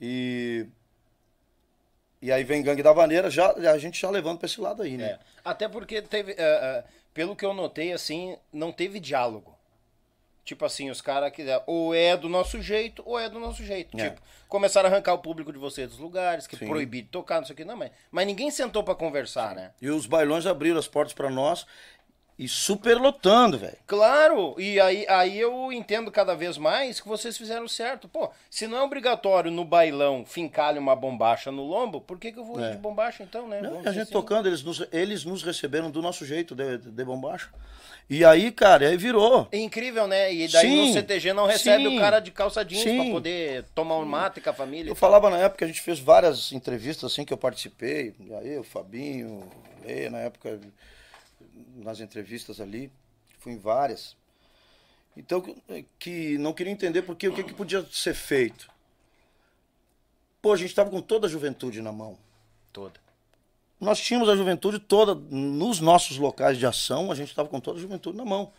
E, 0.00 0.66
e 2.22 2.32
aí 2.32 2.44
vem 2.44 2.62
Gangue 2.62 2.82
da 2.82 2.92
Vaneira, 2.92 3.30
já, 3.30 3.52
a 3.52 3.78
gente 3.78 4.00
já 4.00 4.10
levando 4.10 4.38
para 4.38 4.46
esse 4.46 4.60
lado 4.60 4.82
aí, 4.82 4.96
né. 4.96 5.04
É. 5.04 5.18
Até 5.44 5.68
porque 5.68 6.02
teve. 6.02 6.32
é, 6.32 6.36
é, 6.38 6.84
pelo 7.12 7.36
que 7.36 7.44
eu 7.44 7.52
notei, 7.52 7.92
assim, 7.92 8.36
não 8.52 8.72
teve 8.72 9.00
diálogo. 9.00 9.58
Tipo 10.44 10.64
assim, 10.64 10.90
os 10.90 11.00
caras 11.00 11.32
que. 11.32 11.44
Ou 11.66 11.94
é 11.94 12.16
do 12.16 12.28
nosso 12.28 12.60
jeito, 12.62 13.02
ou 13.04 13.18
é 13.18 13.28
do 13.28 13.38
nosso 13.38 13.62
jeito. 13.64 13.98
É. 13.98 14.10
Tipo, 14.10 14.22
começaram 14.48 14.88
a 14.88 14.92
arrancar 14.92 15.14
o 15.14 15.18
público 15.18 15.52
de 15.52 15.58
vocês 15.58 15.90
dos 15.90 15.98
lugares, 15.98 16.46
que 16.46 16.56
Sim. 16.56 16.66
proibir 16.66 17.02
de 17.02 17.08
tocar, 17.08 17.38
não 17.38 17.46
sei 17.46 17.54
o 17.54 17.56
que, 17.56 17.64
não, 17.64 17.76
mas, 17.76 17.92
mas 18.10 18.26
ninguém 18.26 18.50
sentou 18.50 18.82
pra 18.82 18.94
conversar, 18.94 19.54
né? 19.54 19.72
E 19.80 19.88
os 19.88 20.06
bailões 20.06 20.46
abriram 20.46 20.78
as 20.78 20.88
portas 20.88 21.12
para 21.12 21.30
nós 21.30 21.66
e 22.40 22.48
superlotando, 22.48 23.58
velho. 23.58 23.76
Claro, 23.86 24.54
e 24.58 24.80
aí, 24.80 25.04
aí 25.10 25.38
eu 25.38 25.70
entendo 25.70 26.10
cada 26.10 26.34
vez 26.34 26.56
mais 26.56 26.98
que 26.98 27.06
vocês 27.06 27.36
fizeram 27.36 27.68
certo. 27.68 28.08
Pô, 28.08 28.30
se 28.48 28.66
não 28.66 28.78
é 28.78 28.82
obrigatório 28.82 29.50
no 29.50 29.62
bailão 29.62 30.24
fincar 30.24 30.76
uma 30.78 30.96
bombacha 30.96 31.52
no 31.52 31.62
lombo, 31.62 32.00
por 32.00 32.18
que, 32.18 32.32
que 32.32 32.38
eu 32.38 32.44
vou 32.44 32.58
ir 32.58 32.64
É. 32.64 32.70
de 32.70 32.78
bombacha 32.78 33.22
então, 33.22 33.46
né? 33.46 33.60
Não, 33.60 33.80
a 33.80 33.92
gente 33.92 34.04
assim. 34.04 34.12
tocando, 34.12 34.48
eles 34.48 34.62
nos, 34.62 34.82
eles 34.90 35.22
nos 35.22 35.42
receberam 35.42 35.90
do 35.90 36.00
nosso 36.00 36.24
jeito, 36.24 36.54
de, 36.54 36.78
de 36.78 37.04
bombacha. 37.04 37.50
E 38.08 38.24
aí, 38.24 38.50
cara, 38.50 38.88
aí 38.88 38.96
virou. 38.96 39.46
É 39.52 39.58
incrível, 39.58 40.06
né? 40.06 40.32
E 40.32 40.48
daí 40.48 40.66
Sim, 40.66 40.86
no 40.86 40.92
CTG 40.94 41.34
não 41.34 41.46
recebe 41.46 41.84
sim, 41.84 41.96
o 41.98 42.00
cara 42.00 42.20
de 42.20 42.30
calça 42.30 42.64
jeans 42.64 42.82
sim. 42.82 43.02
pra 43.02 43.10
poder 43.12 43.64
tomar 43.74 43.98
um 43.98 44.04
mate 44.06 44.40
com 44.40 44.48
a 44.48 44.54
família. 44.54 44.90
Eu 44.90 44.96
falava 44.96 45.28
na 45.28 45.36
época, 45.36 45.66
a 45.66 45.68
gente 45.68 45.82
fez 45.82 46.00
várias 46.00 46.52
entrevistas 46.52 47.12
assim 47.12 47.22
que 47.22 47.34
eu 47.34 47.36
participei. 47.38 48.14
E 48.18 48.32
aí, 48.34 48.58
o 48.58 48.64
Fabinho, 48.64 49.28
o 49.28 49.86
Lê, 49.86 50.08
na 50.08 50.18
época, 50.18 50.58
nas 51.76 52.00
entrevistas 52.00 52.60
ali, 52.60 52.90
fui 53.38 53.52
em 53.52 53.58
várias. 53.58 54.16
Então, 55.16 55.42
que- 55.98 56.38
não 56.38 56.52
queria 56.52 56.72
entender 56.72 57.02
porque 57.02 57.28
o 57.28 57.34
que, 57.34 57.42
que 57.44 57.52
podia 57.54 57.84
ser 57.90 58.14
feito. 58.14 58.70
Pô, 60.40 60.52
a 60.52 60.56
gente 60.56 60.70
estava 60.70 60.88
com 60.90 61.00
toda 61.02 61.26
a 61.26 61.30
juventude 61.30 61.82
na 61.82 61.92
mão. 61.92 62.16
Toda. 62.72 63.00
nós 63.80 63.98
tínhamos 63.98 64.28
a 64.28 64.36
juventude 64.36 64.78
toda 64.78 65.14
nos 65.14 65.80
nossos 65.80 66.16
locais 66.18 66.56
de 66.58 66.66
ação, 66.66 67.10
a 67.10 67.14
gente 67.14 67.30
estava 67.30 67.48
com 67.48 67.58
toda 67.58 67.78
a 67.78 67.82
juventude 67.82 68.16
na 68.16 68.24
mão. 68.24 68.52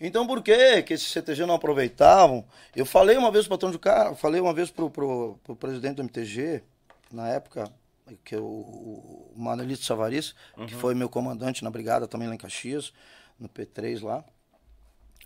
Então 0.00 0.26
por 0.26 0.42
que 0.42 0.82
que 0.82 0.92
esses 0.92 1.08
CTG 1.10 1.46
não 1.46 1.54
aproveitavam? 1.54 2.44
Eu 2.74 2.84
falei 2.84 3.16
uma 3.16 3.30
vez 3.30 3.46
para 3.46 3.54
o 3.54 3.56
patrão 3.56 3.70
de 3.70 3.78
carro, 3.78 4.14
falei 4.16 4.40
uma 4.40 4.52
vez 4.52 4.70
pro, 4.70 4.90
pro 4.90 5.38
presidente 5.58 5.96
do 5.96 6.02
MTG, 6.02 6.62
na 7.10 7.28
época, 7.28 7.72
que 8.24 8.34
é 8.34 8.38
o, 8.38 8.44
o 8.44 9.34
Manelito 9.36 9.84
Savaris, 9.84 10.34
que 10.66 10.74
foi 10.74 10.94
meu 10.94 11.08
comandante 11.08 11.64
na 11.64 11.70
brigada 11.70 12.06
também 12.06 12.28
lá 12.28 12.34
em 12.34 12.38
Caxias, 12.38 12.92
no 13.38 13.48
P3 13.48 14.02
lá. 14.02 14.24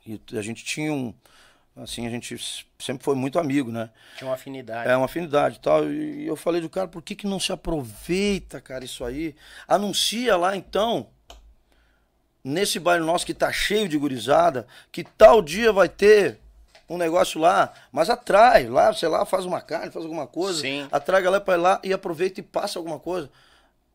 E 0.06 0.20
a 0.36 0.42
gente 0.42 0.64
tinha 0.64 0.92
um, 0.92 1.14
Assim, 1.76 2.06
a 2.06 2.10
gente 2.10 2.36
sempre 2.78 3.02
foi 3.02 3.14
muito 3.14 3.38
amigo, 3.38 3.70
né? 3.70 3.90
Tinha 4.18 4.28
uma 4.28 4.34
afinidade. 4.34 4.90
É, 4.90 4.96
uma 4.96 5.06
afinidade 5.06 5.56
e 5.56 5.60
tal. 5.60 5.90
E 5.90 6.26
eu 6.26 6.36
falei 6.36 6.60
do 6.60 6.68
cara, 6.68 6.88
por 6.88 7.00
que, 7.00 7.14
que 7.14 7.26
não 7.26 7.38
se 7.38 7.52
aproveita, 7.52 8.60
cara, 8.60 8.84
isso 8.84 9.04
aí? 9.04 9.34
Anuncia 9.68 10.36
lá 10.36 10.56
então, 10.56 11.06
nesse 12.42 12.78
bairro 12.78 13.06
nosso 13.06 13.24
que 13.24 13.32
tá 13.32 13.52
cheio 13.52 13.88
de 13.88 13.96
gurizada, 13.96 14.66
que 14.90 15.04
tal 15.04 15.40
dia 15.40 15.72
vai 15.72 15.88
ter 15.88 16.38
um 16.90 16.98
negócio 16.98 17.40
lá, 17.40 17.72
mas 17.92 18.10
atrai, 18.10 18.66
lá, 18.66 18.92
sei 18.92 19.08
lá, 19.08 19.24
faz 19.24 19.44
uma 19.44 19.60
carne, 19.60 19.92
faz 19.92 20.04
alguma 20.04 20.26
coisa, 20.26 20.60
Sim. 20.60 20.88
atrai 20.90 21.20
a 21.20 21.24
galera 21.24 21.44
pra 21.44 21.54
ir 21.54 21.58
lá 21.58 21.80
e 21.84 21.92
aproveita 21.92 22.40
e 22.40 22.42
passa 22.42 22.80
alguma 22.80 22.98
coisa. 22.98 23.30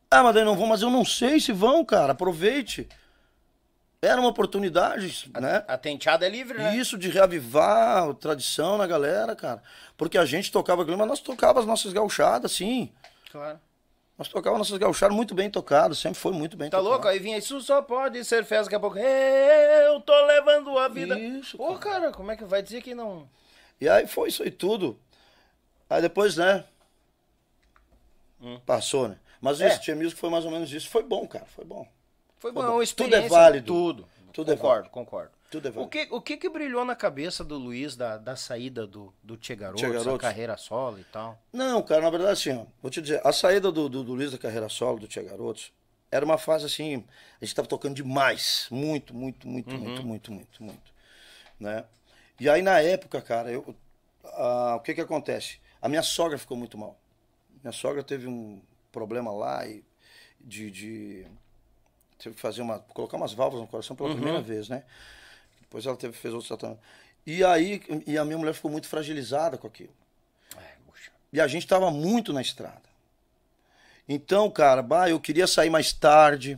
Ah, 0.09 0.23
mas 0.23 0.33
daí 0.33 0.45
não 0.45 0.55
vão, 0.55 0.65
mas 0.65 0.81
eu 0.81 0.89
não 0.89 1.03
sei 1.03 1.41
se 1.41 1.51
vão, 1.51 1.83
cara, 1.83 2.13
aproveite. 2.13 2.87
Era 4.01 4.21
uma 4.21 4.29
oportunidade, 4.29 5.29
né? 5.39 5.65
A 5.67 5.77
tenteada 5.77 6.25
é 6.25 6.29
livre, 6.29 6.57
né? 6.57 6.77
Isso 6.77 6.97
de 6.97 7.09
reavivar 7.09 8.07
a 8.07 8.13
tradição 8.13 8.77
na 8.77 8.87
galera, 8.87 9.35
cara. 9.35 9.61
Porque 9.97 10.17
a 10.17 10.25
gente 10.25 10.51
tocava 10.51 10.83
aquilo, 10.83 10.97
mas 10.97 11.07
nós 11.07 11.19
tocava 11.19 11.59
as 11.59 11.65
nossas 11.65 11.91
gauchadas, 11.91 12.53
sim. 12.53 12.93
Claro. 13.31 13.59
Nós 14.17 14.29
tocava 14.29 14.57
nossas 14.57 14.77
gauchadas 14.77 15.13
muito 15.15 15.35
bem 15.35 15.49
tocadas, 15.49 15.97
sempre 15.97 16.19
foi 16.19 16.31
muito 16.31 16.55
bem 16.55 16.69
Tá 16.69 16.77
tocado. 16.77 16.89
louco? 16.89 17.07
Aí 17.07 17.19
vinha, 17.19 17.37
isso 17.37 17.59
só 17.59 17.81
pode 17.81 18.23
ser 18.23 18.45
festa, 18.45 18.63
daqui 18.65 18.75
a 18.75 18.79
pouco. 18.79 18.97
Eu 18.97 19.99
tô 20.01 20.25
levando 20.25 20.77
a 20.77 20.87
vida. 20.87 21.19
Isso, 21.19 21.57
Pô, 21.57 21.77
cara, 21.77 22.11
como 22.11 22.31
é 22.31 22.37
que 22.37 22.45
vai 22.45 22.61
dizer 22.61 22.81
que 22.81 22.95
não. 22.95 23.29
E 23.79 23.89
aí 23.89 24.07
foi 24.07 24.29
isso 24.29 24.41
aí 24.41 24.51
tudo. 24.51 24.97
Aí 25.89 26.01
depois, 26.01 26.37
né? 26.37 26.63
Passou, 28.65 29.07
né? 29.09 29.17
Mas 29.41 29.59
Hum. 29.59 29.65
É. 29.65 29.67
esse 29.67 29.81
Tia 29.81 29.95
Music 29.95 30.19
foi 30.19 30.29
mais 30.29 30.45
ou 30.45 30.51
menos 30.51 30.71
isso. 30.71 30.89
Foi 30.89 31.03
bom, 31.03 31.27
cara, 31.27 31.45
foi 31.45 31.65
bom. 31.65 31.85
Foi 32.39 32.51
Foi 32.51 32.63
bom, 32.63 32.67
bom. 32.69 32.77
uma 32.77 32.85
Tudo 32.87 33.15
é 33.15 33.27
válido. 33.27 33.65
Tudo. 33.67 34.07
Tudo 34.31 34.51
é 34.51 34.55
concordo, 34.55 34.75
válido. 34.75 34.89
concordo. 34.91 35.31
Tudo 35.55 35.67
é 35.67 35.71
O 35.71 35.73
válido. 35.73 35.89
que, 35.89 36.07
o 36.11 36.21
que 36.21 36.35
que 36.37 36.49
brilhou 36.49 36.83
na 36.83 36.95
cabeça 36.95 37.41
do 37.43 37.57
Luiz 37.57 37.95
da, 37.95 38.17
da 38.17 38.35
saída 38.35 38.85
do, 38.85 39.13
do 39.23 39.37
Tchê 39.37 39.55
Garotos, 39.55 39.81
Tchê 39.81 39.87
a 39.87 39.93
Garotos? 39.93 40.21
carreira 40.21 40.57
solo 40.57 40.99
e 40.99 41.03
tal? 41.05 41.39
Não, 41.53 41.81
cara, 41.81 42.01
na 42.01 42.09
verdade, 42.09 42.33
assim, 42.33 42.51
ó, 42.59 42.65
vou 42.81 42.91
te 42.91 43.01
dizer, 43.01 43.21
a 43.25 43.31
saída 43.31 43.71
do, 43.71 43.87
do, 43.87 44.03
do 44.03 44.13
Luiz 44.13 44.31
da 44.33 44.37
carreira 44.37 44.67
solo, 44.67 44.99
do 44.99 45.07
Tia 45.07 45.23
Garotos, 45.23 45.71
era 46.11 46.25
uma 46.25 46.37
fase 46.37 46.65
assim, 46.65 47.05
a 47.41 47.45
gente 47.45 47.55
tava 47.55 47.67
tocando 47.69 47.95
demais. 47.95 48.67
Muito, 48.69 49.13
muito, 49.15 49.47
muito, 49.47 49.77
muito, 49.77 50.05
muito, 50.05 50.31
muito, 50.33 50.63
muito. 50.63 50.93
Né? 51.57 51.85
E 52.37 52.49
aí, 52.49 52.61
na 52.61 52.81
época, 52.81 53.21
cara, 53.21 53.49
eu, 53.49 53.73
o 54.75 54.79
que 54.81 54.93
que 54.93 54.99
acontece? 55.01 55.59
A 55.81 55.87
minha 55.87 56.03
sogra 56.03 56.37
ficou 56.37 56.57
muito 56.57 56.77
mal. 56.77 56.99
Minha 57.63 57.71
sogra 57.71 58.03
teve 58.03 58.27
um 58.27 58.61
problema 58.91 59.31
lá 59.31 59.65
e 59.65 59.83
de, 60.41 60.69
de 60.69 61.27
teve 62.19 62.35
que 62.35 62.41
fazer 62.41 62.61
uma 62.61 62.79
colocar 62.79 63.15
umas 63.15 63.33
válvulas 63.33 63.61
no 63.65 63.71
coração 63.71 63.95
pela 63.95 64.13
primeira 64.13 64.41
vez, 64.41 64.67
né? 64.67 64.83
Depois 65.75 65.85
ela 65.85 65.97
teve 65.97 66.13
fez 66.13 66.33
outro 66.33 66.47
tratamento. 66.47 66.79
E 67.25 67.43
aí 67.43 67.81
e 68.07 68.17
a 68.17 68.23
minha 68.23 68.37
mulher 68.37 68.53
ficou 68.53 68.71
muito 68.71 68.87
fragilizada 68.87 69.57
com 69.57 69.67
aquilo. 69.67 69.93
É. 70.55 70.75
E 71.33 71.41
a 71.41 71.47
gente 71.47 71.67
tava 71.67 71.91
muito 71.91 72.31
na 72.31 72.41
estrada. 72.41 72.83
Então, 74.07 74.49
cara, 74.49 74.81
bah, 74.81 75.09
eu 75.09 75.19
queria 75.19 75.45
sair 75.45 75.69
mais 75.69 75.91
tarde. 75.91 76.57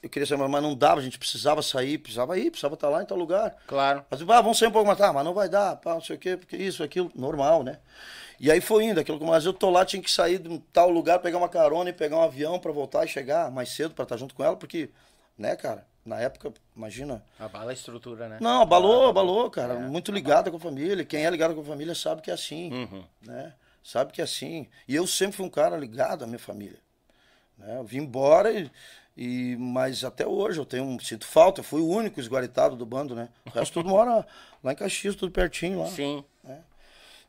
Eu 0.00 0.08
queria 0.08 0.24
sair, 0.24 0.38
mas 0.38 0.62
não 0.62 0.76
dava, 0.76 1.00
a 1.00 1.02
gente 1.02 1.18
precisava 1.18 1.62
sair, 1.62 1.98
precisava 1.98 2.38
ir, 2.38 2.50
precisava 2.50 2.74
estar 2.74 2.88
lá 2.88 3.02
em 3.02 3.06
tal 3.06 3.18
lugar. 3.18 3.56
Claro. 3.66 4.04
Mas, 4.08 4.22
ah, 4.22 4.40
vamos 4.40 4.58
sair 4.58 4.68
um 4.68 4.72
pouco 4.72 4.86
mais 4.86 4.98
tarde, 4.98 5.14
mas 5.14 5.24
não 5.24 5.34
vai 5.34 5.48
dar, 5.48 5.76
pá, 5.76 5.94
não 5.94 6.00
sei 6.00 6.14
o 6.14 6.18
quê, 6.18 6.36
porque 6.36 6.56
isso, 6.56 6.82
aquilo, 6.84 7.10
normal, 7.14 7.64
né? 7.64 7.78
E 8.38 8.50
aí 8.50 8.60
foi 8.60 8.84
indo, 8.84 9.00
aquilo 9.00 9.24
mas 9.24 9.46
eu 9.46 9.52
tô 9.52 9.70
lá, 9.70 9.84
tinha 9.84 10.02
que 10.02 10.10
sair 10.10 10.38
de 10.38 10.48
um 10.48 10.58
tal 10.72 10.90
lugar, 10.90 11.18
pegar 11.20 11.38
uma 11.38 11.48
carona 11.48 11.90
e 11.90 11.92
pegar 11.92 12.18
um 12.18 12.22
avião 12.22 12.58
pra 12.58 12.72
voltar 12.72 13.04
e 13.04 13.08
chegar 13.08 13.50
mais 13.50 13.70
cedo 13.70 13.94
pra 13.94 14.02
estar 14.04 14.16
junto 14.16 14.34
com 14.34 14.44
ela, 14.44 14.56
porque, 14.56 14.90
né, 15.38 15.56
cara, 15.56 15.86
na 16.04 16.20
época, 16.20 16.52
imagina. 16.76 17.24
Abala 17.38 17.70
a 17.70 17.74
estrutura, 17.74 18.28
né? 18.28 18.38
Não, 18.40 18.62
abalou, 18.62 19.08
abalou, 19.08 19.50
cara. 19.50 19.74
Muito 19.74 20.10
ligada 20.12 20.50
com 20.50 20.56
a 20.56 20.60
família. 20.60 21.04
Quem 21.04 21.24
é 21.24 21.30
ligado 21.30 21.54
com 21.54 21.60
a 21.60 21.64
família 21.64 21.94
sabe 21.94 22.22
que 22.22 22.30
é 22.30 22.34
assim, 22.34 22.72
Uhum. 22.72 23.04
né? 23.22 23.52
Sabe 23.84 24.12
que 24.12 24.20
é 24.20 24.24
assim. 24.24 24.68
E 24.86 24.94
eu 24.94 25.06
sempre 25.06 25.36
fui 25.36 25.46
um 25.46 25.50
cara 25.50 25.76
ligado 25.76 26.22
à 26.24 26.26
minha 26.26 26.38
família. 26.38 26.78
né? 27.58 27.76
Eu 27.78 27.84
vim 27.84 27.98
embora 27.98 28.52
e, 28.52 28.70
e 29.16 29.56
mas 29.58 30.04
até 30.04 30.26
hoje 30.26 30.58
eu 30.60 30.64
tenho 30.64 30.98
sinto 31.00 31.26
falta. 31.26 31.60
Eu 31.60 31.64
fui 31.64 31.80
o 31.80 31.88
único 31.88 32.18
esguaritado 32.20 32.76
do 32.76 32.86
bando, 32.86 33.14
né? 33.14 33.28
O 33.46 33.50
resto 33.50 33.74
tudo 33.74 33.88
mora 33.88 34.26
lá 34.62 34.72
em 34.72 34.76
Caxias, 34.76 35.14
tudo 35.16 35.32
pertinho 35.32 35.80
lá. 35.80 35.86
Sim. 35.88 36.24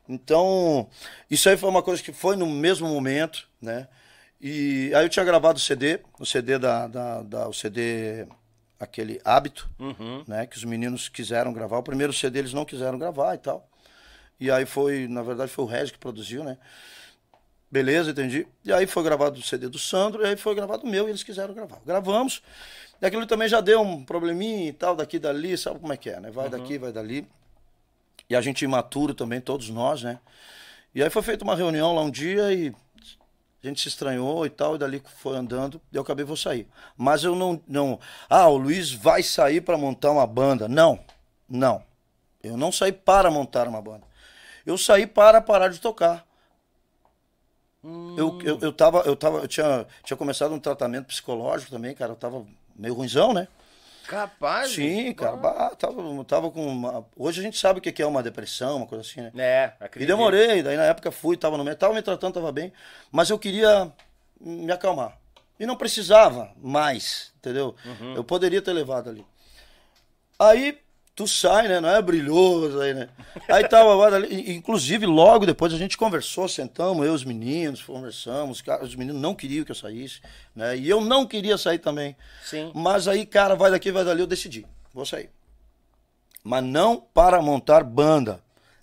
Então, 0.08 0.88
isso 1.30 1.48
aí 1.48 1.56
foi 1.56 1.68
uma 1.70 1.82
coisa 1.82 2.02
que 2.02 2.12
foi 2.12 2.36
no 2.36 2.46
mesmo 2.46 2.86
momento, 2.88 3.48
né? 3.60 3.88
E 4.40 4.92
aí 4.94 5.04
eu 5.04 5.08
tinha 5.08 5.24
gravado 5.24 5.58
o 5.58 5.62
CD, 5.62 6.00
o 6.18 6.26
CD 6.26 6.58
da, 6.58 6.86
da, 6.86 7.22
da- 7.22 7.48
o 7.48 7.54
CD 7.54 8.26
aquele 8.78 9.20
hábito, 9.24 9.68
né? 10.26 10.46
Que 10.46 10.56
os 10.56 10.64
meninos 10.64 11.08
quiseram 11.08 11.52
gravar. 11.52 11.78
O 11.78 11.82
primeiro 11.82 12.12
CD 12.12 12.40
eles 12.40 12.52
não 12.52 12.64
quiseram 12.64 12.98
gravar 12.98 13.34
e 13.34 13.38
tal. 13.38 13.68
E 14.38 14.50
aí 14.50 14.66
foi, 14.66 15.06
na 15.08 15.22
verdade, 15.22 15.50
foi 15.50 15.64
o 15.64 15.68
Regis 15.68 15.90
que 15.90 15.98
produziu, 15.98 16.42
né? 16.44 16.58
Beleza, 17.70 18.10
entendi. 18.10 18.46
E 18.64 18.72
aí 18.72 18.86
foi 18.86 19.02
gravado 19.02 19.38
o 19.38 19.42
CD 19.42 19.68
do 19.68 19.78
Sandro, 19.78 20.22
e 20.22 20.26
aí 20.26 20.36
foi 20.36 20.54
gravado 20.54 20.84
o 20.84 20.88
meu, 20.88 21.06
e 21.06 21.10
eles 21.10 21.22
quiseram 21.22 21.54
gravar. 21.54 21.80
Gravamos. 21.84 22.42
E 23.00 23.06
aquilo 23.06 23.26
também 23.26 23.48
já 23.48 23.60
deu 23.60 23.80
um 23.80 24.04
probleminha 24.04 24.68
e 24.68 24.72
tal, 24.72 24.94
daqui 24.94 25.18
dali, 25.18 25.58
sabe 25.58 25.80
como 25.80 25.92
é 25.92 25.96
que 25.96 26.10
é, 26.10 26.20
né? 26.20 26.30
Vai 26.30 26.48
daqui, 26.48 26.78
vai 26.78 26.92
dali. 26.92 27.26
E 28.30 28.36
a 28.36 28.40
gente 28.40 28.64
imaturo 28.64 29.14
também, 29.14 29.40
todos 29.40 29.70
nós, 29.70 30.02
né? 30.02 30.20
E 30.94 31.02
aí 31.02 31.10
foi 31.10 31.22
feita 31.22 31.42
uma 31.42 31.56
reunião 31.56 31.94
lá 31.94 32.02
um 32.02 32.10
dia 32.10 32.52
e 32.52 32.72
gente 33.68 33.80
se 33.80 33.88
estranhou 33.88 34.44
e 34.44 34.50
tal, 34.50 34.74
e 34.74 34.78
dali 34.78 35.02
foi 35.16 35.36
andando, 35.36 35.80
eu 35.92 36.02
acabei 36.02 36.24
vou 36.24 36.36
sair. 36.36 36.68
Mas 36.96 37.24
eu 37.24 37.34
não, 37.34 37.60
não. 37.66 37.98
Ah, 38.28 38.48
o 38.48 38.56
Luiz 38.56 38.92
vai 38.92 39.22
sair 39.22 39.60
para 39.60 39.78
montar 39.78 40.10
uma 40.10 40.26
banda. 40.26 40.68
Não, 40.68 40.98
não. 41.48 41.82
Eu 42.42 42.56
não 42.56 42.70
saí 42.70 42.92
para 42.92 43.30
montar 43.30 43.66
uma 43.66 43.80
banda. 43.80 44.02
Eu 44.66 44.76
saí 44.76 45.06
para 45.06 45.40
parar 45.40 45.68
de 45.68 45.80
tocar. 45.80 46.26
Eu, 48.16 48.40
eu, 48.42 48.58
eu, 48.60 48.72
tava, 48.72 49.00
eu, 49.00 49.14
tava, 49.14 49.38
eu 49.38 49.48
tinha, 49.48 49.86
tinha 50.02 50.16
começado 50.16 50.54
um 50.54 50.58
tratamento 50.58 51.06
psicológico 51.06 51.70
também, 51.70 51.94
cara. 51.94 52.12
Eu 52.12 52.16
tava 52.16 52.46
meio 52.74 52.94
ruimzão, 52.94 53.34
né? 53.34 53.46
Capaz. 54.06 54.70
Sim, 54.72 55.12
cara. 55.14 55.36
bah, 55.36 55.70
tava, 55.76 56.24
tava 56.24 56.50
com 56.50 56.66
uma... 56.66 57.06
Hoje 57.16 57.40
a 57.40 57.42
gente 57.42 57.58
sabe 57.58 57.78
o 57.78 57.82
que 57.82 58.02
é 58.02 58.06
uma 58.06 58.22
depressão, 58.22 58.76
uma 58.78 58.86
coisa 58.86 59.02
assim, 59.02 59.20
né? 59.20 59.32
É, 59.36 59.72
E 59.80 59.84
acredito. 59.84 60.08
demorei, 60.08 60.62
daí 60.62 60.76
na 60.76 60.84
época 60.84 61.10
fui, 61.10 61.36
tava 61.36 61.56
no 61.56 61.64
meio, 61.64 61.76
tava 61.76 61.94
me 61.94 62.02
tratando, 62.02 62.34
tava 62.34 62.52
bem, 62.52 62.72
mas 63.10 63.30
eu 63.30 63.38
queria 63.38 63.90
me 64.40 64.70
acalmar. 64.72 65.16
E 65.58 65.66
não 65.66 65.76
precisava 65.76 66.50
mais, 66.60 67.32
entendeu? 67.38 67.74
Uhum. 67.84 68.14
Eu 68.14 68.24
poderia 68.24 68.60
ter 68.60 68.72
levado 68.72 69.08
ali. 69.08 69.24
Aí 70.38 70.78
tu 71.14 71.28
sai, 71.28 71.68
né? 71.68 71.80
Não 71.80 71.88
é 71.88 72.02
brilhoso 72.02 72.80
aí, 72.80 72.92
né? 72.92 73.08
Aí 73.48 73.66
tava 73.68 73.94
inclusive 74.28 75.06
logo 75.06 75.46
depois 75.46 75.72
a 75.72 75.78
gente 75.78 75.96
conversou, 75.96 76.48
sentamos, 76.48 77.06
eu 77.06 77.12
e 77.12 77.14
os 77.14 77.24
meninos, 77.24 77.82
conversamos, 77.82 78.60
cara, 78.60 78.84
os 78.84 78.94
meninos 78.94 79.20
não 79.20 79.34
queriam 79.34 79.64
que 79.64 79.70
eu 79.70 79.76
saísse, 79.76 80.20
né? 80.54 80.76
E 80.76 80.88
eu 80.88 81.00
não 81.00 81.26
queria 81.26 81.56
sair 81.56 81.78
também. 81.78 82.16
Sim. 82.44 82.72
Mas 82.74 83.06
aí, 83.06 83.24
cara, 83.24 83.54
vai 83.54 83.70
daqui, 83.70 83.92
vai 83.92 84.04
dali, 84.04 84.20
eu 84.20 84.26
decidi, 84.26 84.66
vou 84.92 85.06
sair. 85.06 85.30
Mas 86.42 86.62
não 86.62 87.00
para 87.00 87.40
montar 87.40 87.82
banda. 87.82 88.42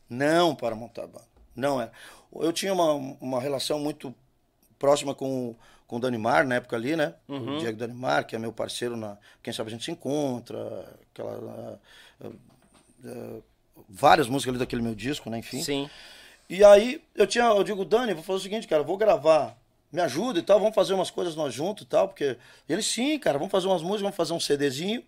Não 0.09 0.55
para 0.55 0.75
montar 0.75 1.05
banda. 1.05 1.27
Não 1.55 1.79
é. 1.79 1.91
Eu 2.33 2.51
tinha 2.51 2.73
uma, 2.73 2.93
uma 2.93 3.39
relação 3.39 3.79
muito 3.79 4.13
próxima 4.79 5.13
com, 5.13 5.55
com 5.85 5.97
o 5.97 5.99
Danimar 5.99 6.47
na 6.47 6.55
época 6.55 6.75
ali, 6.75 6.95
né? 6.95 7.13
O 7.55 7.59
Diego 7.59 7.77
Danimar, 7.77 8.25
que 8.25 8.35
é 8.35 8.39
meu 8.39 8.51
parceiro 8.51 8.97
na. 8.97 9.17
Quem 9.43 9.53
sabe 9.53 9.69
a 9.69 9.71
gente 9.71 9.85
se 9.85 9.91
encontra. 9.91 10.57
Aquela. 11.11 11.79
Ah, 12.23 12.29
ah, 13.05 13.39
várias 13.89 14.27
músicas 14.27 14.51
ali 14.51 14.59
daquele 14.59 14.81
meu 14.81 14.95
disco, 14.95 15.29
né? 15.29 15.39
Enfim. 15.39 15.61
Sim. 15.61 15.89
E 16.49 16.63
aí 16.63 17.01
eu 17.15 17.25
tinha, 17.25 17.45
eu 17.45 17.63
digo, 17.63 17.85
Dani, 17.85 18.13
vou 18.13 18.23
fazer 18.23 18.39
o 18.39 18.43
seguinte, 18.43 18.67
cara, 18.67 18.83
vou 18.83 18.97
gravar, 18.97 19.57
me 19.91 20.01
ajuda 20.01 20.39
e 20.39 20.41
tal, 20.41 20.59
vamos 20.59 20.75
fazer 20.75 20.93
umas 20.93 21.09
coisas 21.09 21.35
nós 21.35 21.53
juntos 21.53 21.85
e 21.85 21.87
tal, 21.87 22.07
porque 22.07 22.37
ele 22.67 22.83
sim, 22.83 23.17
cara, 23.17 23.37
vamos 23.37 23.51
fazer 23.51 23.67
umas 23.67 23.81
músicas, 23.81 24.01
vamos 24.01 24.17
fazer 24.17 24.33
um 24.33 24.39
CDzinho 24.39 25.03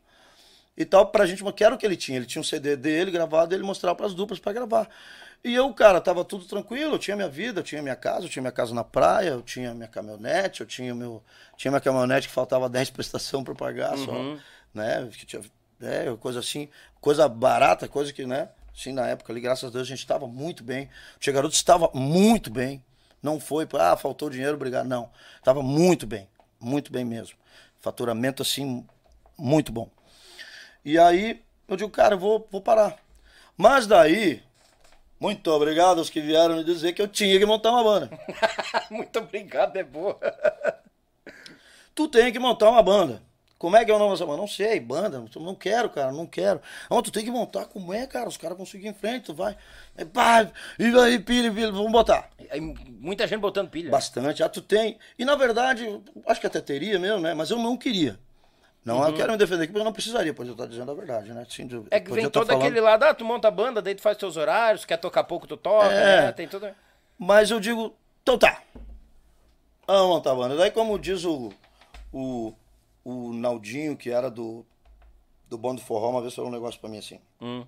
e 0.76 0.86
tal 0.86 1.08
pra 1.08 1.26
gente, 1.26 1.44
que 1.54 1.64
era 1.64 1.76
o 1.76 1.78
que 1.78 1.86
ele 1.86 1.98
tinha, 1.98 2.18
ele 2.18 2.26
tinha 2.26 2.40
um 2.40 2.46
CD 2.46 2.76
dele 2.76 3.12
gravado, 3.12 3.54
ele 3.54 3.64
mostrava 3.64 3.96
pras 3.96 4.14
duplas 4.14 4.40
pra 4.40 4.54
gravar. 4.54 4.90
E 5.44 5.54
eu, 5.54 5.72
cara, 5.74 6.00
tava 6.00 6.24
tudo 6.24 6.46
tranquilo, 6.46 6.96
eu 6.96 7.00
tinha 7.00 7.18
minha 7.18 7.28
vida, 7.28 7.60
eu 7.60 7.64
tinha 7.64 7.82
minha 7.82 7.98
casa, 7.98 8.26
eu 8.26 8.30
tinha 8.30 8.42
minha 8.42 8.52
casa 8.52 8.74
na 8.74 8.84
praia, 8.84 9.32
eu 9.32 9.42
tinha 9.42 9.74
minha 9.74 9.90
caminhonete, 9.90 10.62
eu 10.62 10.66
tinha 10.66 10.96
meu, 10.96 11.22
tinha 11.58 11.70
minha 11.70 11.82
caminhonete 11.82 12.30
que 12.30 12.34
faltava 12.34 12.68
10 12.70 12.90
prestação 12.92 13.44
pra 13.44 13.54
pagar 13.54 13.98
só, 13.98 14.38
né, 14.74 15.10
que 15.12 15.26
tinha, 15.26 15.42
é, 15.84 16.16
coisa 16.18 16.40
assim, 16.40 16.70
coisa 17.00 17.28
barata, 17.28 17.88
coisa 17.88 18.12
que, 18.12 18.26
né, 18.26 18.50
assim, 18.76 18.92
na 18.92 19.08
época 19.08 19.32
ali, 19.32 19.42
graças 19.42 19.66
a 19.66 19.72
Deus, 19.72 19.88
a 19.88 19.90
gente 19.90 20.00
estava 20.00 20.28
muito 20.28 20.64
bem. 20.64 20.90
O 21.16 21.20
Tia 21.20 21.34
Garoto 21.34 21.56
estava 21.56 21.90
muito 21.94 22.50
bem. 22.52 22.84
Não 23.22 23.40
foi, 23.40 23.68
ah, 23.80 23.96
faltou 23.96 24.30
dinheiro, 24.30 24.56
obrigado. 24.56 24.88
Não. 24.88 25.10
Estava 25.38 25.62
muito 25.62 26.06
bem. 26.06 26.28
Muito 26.60 26.92
bem 26.92 27.06
mesmo. 27.06 27.38
Faturamento, 27.80 28.42
assim, 28.42 28.86
muito 29.38 29.72
bom. 29.72 29.90
E 30.84 30.98
aí, 30.98 31.42
eu 31.68 31.78
digo, 31.78 31.90
cara, 31.90 32.16
eu 32.16 32.20
vou, 32.20 32.48
vou 32.52 32.62
parar. 32.62 32.98
Mas 33.58 33.88
daí, 33.88 34.44
muito 35.20 35.50
obrigado 35.52 36.00
aos 36.00 36.10
que 36.10 36.20
vieram 36.20 36.58
me 36.58 36.64
dizer 36.66 36.92
que 36.92 37.02
eu 37.02 37.08
tinha 37.08 37.40
que 37.40 37.46
montar 37.46 37.72
uma 37.72 37.84
banda. 37.84 38.10
Muito 38.92 39.18
obrigado, 39.20 39.78
é 39.78 39.84
boa. 39.84 40.20
tu 41.96 42.10
tem 42.10 42.30
que 42.34 42.40
montar 42.40 42.70
uma 42.70 42.84
banda. 42.84 43.22
Como 43.64 43.78
é 43.78 43.86
que 43.86 43.92
é 43.92 43.96
o 43.96 43.98
nome 43.98 44.12
dessa 44.12 44.26
banda? 44.26 44.40
Não 44.42 44.48
sei, 44.48 44.78
banda, 44.78 45.24
não 45.38 45.56
quero, 45.56 45.90
cara, 45.90 46.12
não 46.12 46.26
quero. 46.26 46.60
Não, 46.92 47.02
tu 47.02 47.10
tem 47.10 47.24
que 47.24 47.32
montar, 47.32 47.64
como 47.64 47.94
é, 47.94 48.06
cara? 48.06 48.28
Os 48.28 48.36
caras 48.36 48.58
vão 48.58 48.66
seguir 48.66 48.90
em 48.90 48.94
frente, 48.94 49.28
tu 49.28 49.34
vai. 49.34 49.56
É, 49.96 50.04
pá, 50.04 50.52
e 50.78 50.84
aí, 51.00 51.18
pilha, 51.18 51.50
pilha, 51.50 51.72
vamos 51.72 51.90
botar. 51.90 52.30
Aí, 52.52 52.60
muita 52.60 53.26
gente 53.26 53.40
botando 53.40 53.70
pilha. 53.70 53.90
Bastante, 53.90 54.40
já 54.40 54.50
tu 54.50 54.62
tem. 54.62 54.98
E 55.18 55.24
na 55.24 55.36
verdade, 55.38 55.88
acho 56.28 56.42
que 56.42 56.48
até 56.48 56.60
teria 56.60 57.00
mesmo, 57.00 57.22
né? 57.22 57.34
Mas 57.34 57.52
eu 57.52 57.58
não 57.58 57.78
queria. 57.78 58.20
Não, 58.84 59.02
eu 59.08 59.14
quero 59.14 59.32
me 59.32 59.38
defender 59.38 59.64
aqui, 59.64 59.72
porque 59.72 59.80
eu 59.80 59.86
não 59.86 59.94
precisaria, 59.94 60.34
pois 60.34 60.46
eu 60.46 60.56
estou 60.56 60.68
dizendo 60.68 60.92
a 60.92 60.94
verdade, 60.94 61.32
né? 61.32 61.46
Sim, 61.50 61.70
É 61.90 62.02
que 62.02 62.12
vem 62.12 62.30
todo 62.30 62.46
falando- 62.46 62.64
aquele 62.64 62.82
lado, 62.82 63.04
ah, 63.04 63.14
tu 63.14 63.24
monta 63.24 63.48
a 63.48 63.52
banda, 63.52 63.82
daí 63.82 63.96
tu 63.96 64.02
faz 64.02 64.18
teus 64.18 64.36
horários, 64.36 64.84
quer 64.84 64.98
tocar 64.98 65.24
pouco, 65.24 65.48
tu 65.48 65.56
toca, 65.56 65.86
É. 65.86 66.22
né? 66.24 66.32
Tem 66.34 66.50
tudo. 66.50 66.68
Mas 67.18 67.50
eu 67.50 67.62
digo, 67.62 67.96
então 68.24 68.38
tá. 68.38 68.62
Vamos 69.88 70.08
montar 70.10 70.32
a 70.32 70.36
banda. 70.36 70.58
Daí, 70.58 70.70
como 70.70 71.00
diz 71.00 71.24
o, 71.24 71.54
o, 72.12 72.54
o 73.04 73.34
Naldinho, 73.34 73.98
que 73.98 74.10
era 74.10 74.30
do, 74.30 74.66
do 75.50 75.58
Bom 75.58 75.76
do 75.76 75.82
Forró, 75.82 76.10
uma 76.10 76.22
vez 76.22 76.34
falou 76.34 76.50
um 76.50 76.54
negócio 76.54 76.80
pra 76.80 76.90
mim 76.90 76.98
assim. 77.00 77.20
Hum. 77.42 77.66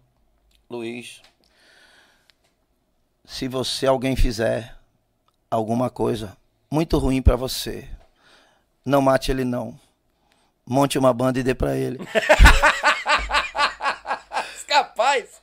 Luiz, 0.69 1.21
se 3.25 3.47
você, 3.47 3.87
alguém 3.87 4.15
fizer 4.15 4.75
alguma 5.49 5.89
coisa 5.89 6.37
muito 6.69 6.97
ruim 6.97 7.21
pra 7.21 7.35
você, 7.35 7.89
não 8.85 9.01
mate 9.01 9.31
ele 9.31 9.43
não. 9.43 9.79
Monte 10.65 10.97
uma 10.97 11.13
banda 11.13 11.39
e 11.39 11.43
dê 11.43 11.53
pra 11.53 11.75
ele. 11.75 11.99
Capaz! 14.67 15.41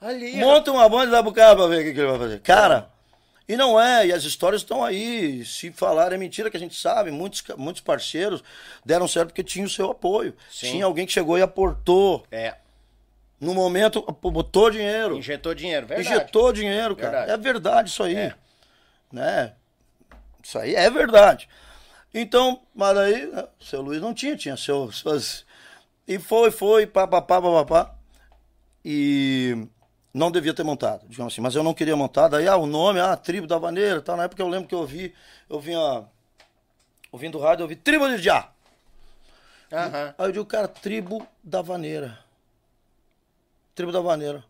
Olha 0.00 0.26
aí. 0.26 0.36
Monta 0.36 0.72
uma 0.72 0.88
banda 0.88 1.06
e 1.06 1.10
dá 1.10 1.22
pro 1.22 1.32
cara 1.32 1.56
pra 1.56 1.66
ver 1.66 1.80
o 1.80 1.84
que, 1.84 1.92
que 1.94 2.00
ele 2.00 2.10
vai 2.10 2.18
fazer. 2.18 2.40
Cara, 2.40 2.90
e 3.48 3.56
não 3.56 3.80
é, 3.80 4.06
e 4.08 4.12
as 4.12 4.24
histórias 4.24 4.62
estão 4.62 4.82
aí. 4.84 5.44
Se 5.44 5.70
falar 5.70 6.12
é 6.12 6.16
mentira 6.16 6.50
que 6.50 6.56
a 6.56 6.60
gente 6.60 6.74
sabe. 6.78 7.10
Muitos, 7.10 7.42
muitos 7.56 7.80
parceiros 7.82 8.42
deram 8.84 9.06
certo 9.06 9.28
porque 9.28 9.44
tinha 9.44 9.64
o 9.64 9.70
seu 9.70 9.90
apoio. 9.90 10.34
Sim. 10.50 10.72
Tinha 10.72 10.84
alguém 10.84 11.06
que 11.06 11.12
chegou 11.12 11.38
e 11.38 11.42
aportou. 11.42 12.26
É, 12.30 12.56
No 13.40 13.54
momento, 13.54 14.02
botou 14.20 14.70
dinheiro. 14.70 15.16
injetou 15.16 15.54
dinheiro, 15.54 15.86
verdade. 15.86 16.08
Injetou 16.08 16.52
dinheiro, 16.52 16.96
cara. 16.96 17.18
Verdade. 17.18 17.32
É 17.32 17.36
verdade 17.36 17.88
isso 17.90 18.02
aí. 18.02 18.16
É. 18.16 18.34
Né? 19.12 19.52
Isso 20.42 20.58
aí 20.58 20.74
é 20.74 20.90
verdade. 20.90 21.48
Então, 22.12 22.62
mas 22.74 22.96
aí, 22.96 23.26
né, 23.26 23.44
seu 23.60 23.80
Luiz 23.82 24.00
não 24.00 24.14
tinha, 24.14 24.36
tinha 24.36 24.56
seu, 24.56 24.90
suas. 24.90 25.44
E 26.08 26.18
foi, 26.18 26.50
foi, 26.50 26.86
pá, 26.86 27.06
pá, 27.06 27.20
pá, 27.20 27.40
pá, 27.42 27.50
pá, 27.50 27.64
pá. 27.64 27.94
E 28.84 29.66
não 30.16 30.30
devia 30.30 30.54
ter 30.54 30.62
montado, 30.62 31.06
digamos 31.06 31.32
assim. 31.32 31.42
Mas 31.42 31.54
eu 31.54 31.62
não 31.62 31.74
queria 31.74 31.94
montar. 31.94 32.28
Daí, 32.28 32.48
ah, 32.48 32.56
o 32.56 32.66
nome, 32.66 32.98
ah, 32.98 33.14
Tribo 33.16 33.46
da 33.46 33.58
Vaneira, 33.58 34.00
tá? 34.00 34.16
Na 34.16 34.24
época 34.24 34.42
eu 34.42 34.48
lembro 34.48 34.66
que 34.66 34.74
eu 34.74 34.78
ouvi, 34.78 35.14
eu 35.48 35.60
vinha 35.60 36.04
ouvindo 37.12 37.38
rádio, 37.38 37.62
eu 37.62 37.64
ouvi 37.64 37.76
Tribo 37.76 38.08
de 38.08 38.16
Já. 38.16 38.50
Aham. 39.70 40.14
Aí 40.16 40.26
eu 40.26 40.32
digo, 40.32 40.46
cara, 40.46 40.66
Tribo 40.66 41.26
da 41.44 41.60
Vaneira. 41.60 42.18
Tribo 43.74 43.92
da 43.92 44.00
Vaneira. 44.00 44.42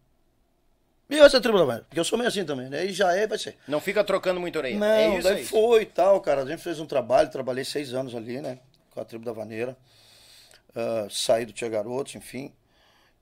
E 1.11 1.19
essa 1.19 1.37
é 1.37 1.39
a 1.39 1.43
Tribo 1.43 1.59
da 1.59 1.65
Vaneira? 1.65 1.85
Porque 1.89 1.99
eu 1.99 2.05
sou 2.05 2.17
meio 2.17 2.29
assim 2.29 2.45
também, 2.45 2.69
né? 2.69 2.85
E 2.85 2.93
já 2.93 3.13
é, 3.13 3.27
vai 3.27 3.37
ser. 3.37 3.57
Não 3.67 3.81
fica 3.81 4.05
trocando 4.05 4.39
muito 4.39 4.57
orelha. 4.57 4.79
Não, 4.79 4.87
é 4.87 5.19
isso 5.19 5.29
daí 5.29 5.39
aí. 5.39 5.45
foi 5.45 5.83
e 5.83 5.87
tal, 5.87 6.21
cara. 6.21 6.43
A 6.43 6.47
gente 6.47 6.63
fez 6.63 6.79
um 6.79 6.87
trabalho, 6.87 7.29
trabalhei 7.29 7.65
seis 7.65 7.93
anos 7.93 8.15
ali, 8.15 8.41
né? 8.41 8.61
Com 8.93 9.01
a 9.01 9.05
tribo 9.05 9.25
da 9.25 9.33
Vaneira. 9.33 9.77
Ah, 10.77 11.09
saí 11.11 11.45
do 11.45 11.53
Tia 11.53 11.69
Garotos, 11.69 12.15
enfim. 12.15 12.53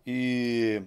E 0.06 0.82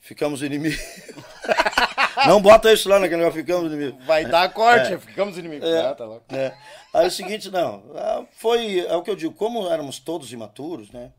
ficamos 0.00 0.42
inimigos. 0.42 0.80
Não 2.26 2.40
bota 2.40 2.72
isso 2.72 2.88
lá 2.88 2.98
naquele 2.98 3.20
negócio, 3.20 3.40
ficamos 3.40 3.72
inimigos. 3.72 4.04
Vai 4.04 4.24
dar 4.26 4.52
corte, 4.52 4.98
ficamos 4.98 5.38
inimigos. 5.38 5.68
Ah, 5.68 5.94
tá 5.94 6.04
louco. 6.04 6.24
É. 6.34 6.54
Aí 6.92 7.04
é 7.04 7.08
o 7.08 7.10
seguinte, 7.10 7.50
não. 7.50 7.82
ah, 7.94 8.24
Foi, 8.32 8.80
é 8.80 8.94
o 8.94 9.02
que 9.02 9.10
eu 9.10 9.16
digo, 9.16 9.32
como 9.32 9.68
éramos 9.68 9.98
todos 9.98 10.32
imaturos, 10.32 10.90
né? 10.90 11.12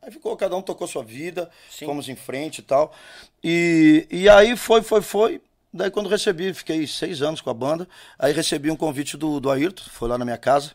Aí 0.00 0.10
ficou, 0.10 0.34
cada 0.36 0.56
um 0.56 0.62
tocou 0.62 0.86
sua 0.86 1.04
vida, 1.04 1.50
Sim. 1.68 1.84
fomos 1.84 2.08
em 2.08 2.16
frente 2.16 2.58
e 2.58 2.62
tal. 2.62 2.92
E, 3.44 4.06
e 4.10 4.28
aí 4.28 4.56
foi, 4.56 4.82
foi, 4.82 5.02
foi. 5.02 5.42
Daí 5.72 5.90
quando 5.90 6.08
recebi, 6.08 6.54
fiquei 6.54 6.86
seis 6.86 7.20
anos 7.20 7.40
com 7.40 7.50
a 7.50 7.54
banda. 7.54 7.86
Aí 8.18 8.32
recebi 8.32 8.70
um 8.70 8.76
convite 8.76 9.16
do, 9.16 9.40
do 9.40 9.50
Ayrton, 9.50 9.84
foi 9.90 10.08
lá 10.08 10.16
na 10.16 10.24
minha 10.24 10.38
casa. 10.38 10.72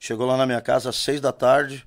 Chegou 0.00 0.26
lá 0.26 0.36
na 0.36 0.44
minha 0.44 0.60
casa 0.60 0.90
às 0.90 0.96
seis 0.96 1.20
da 1.20 1.32
tarde 1.32 1.86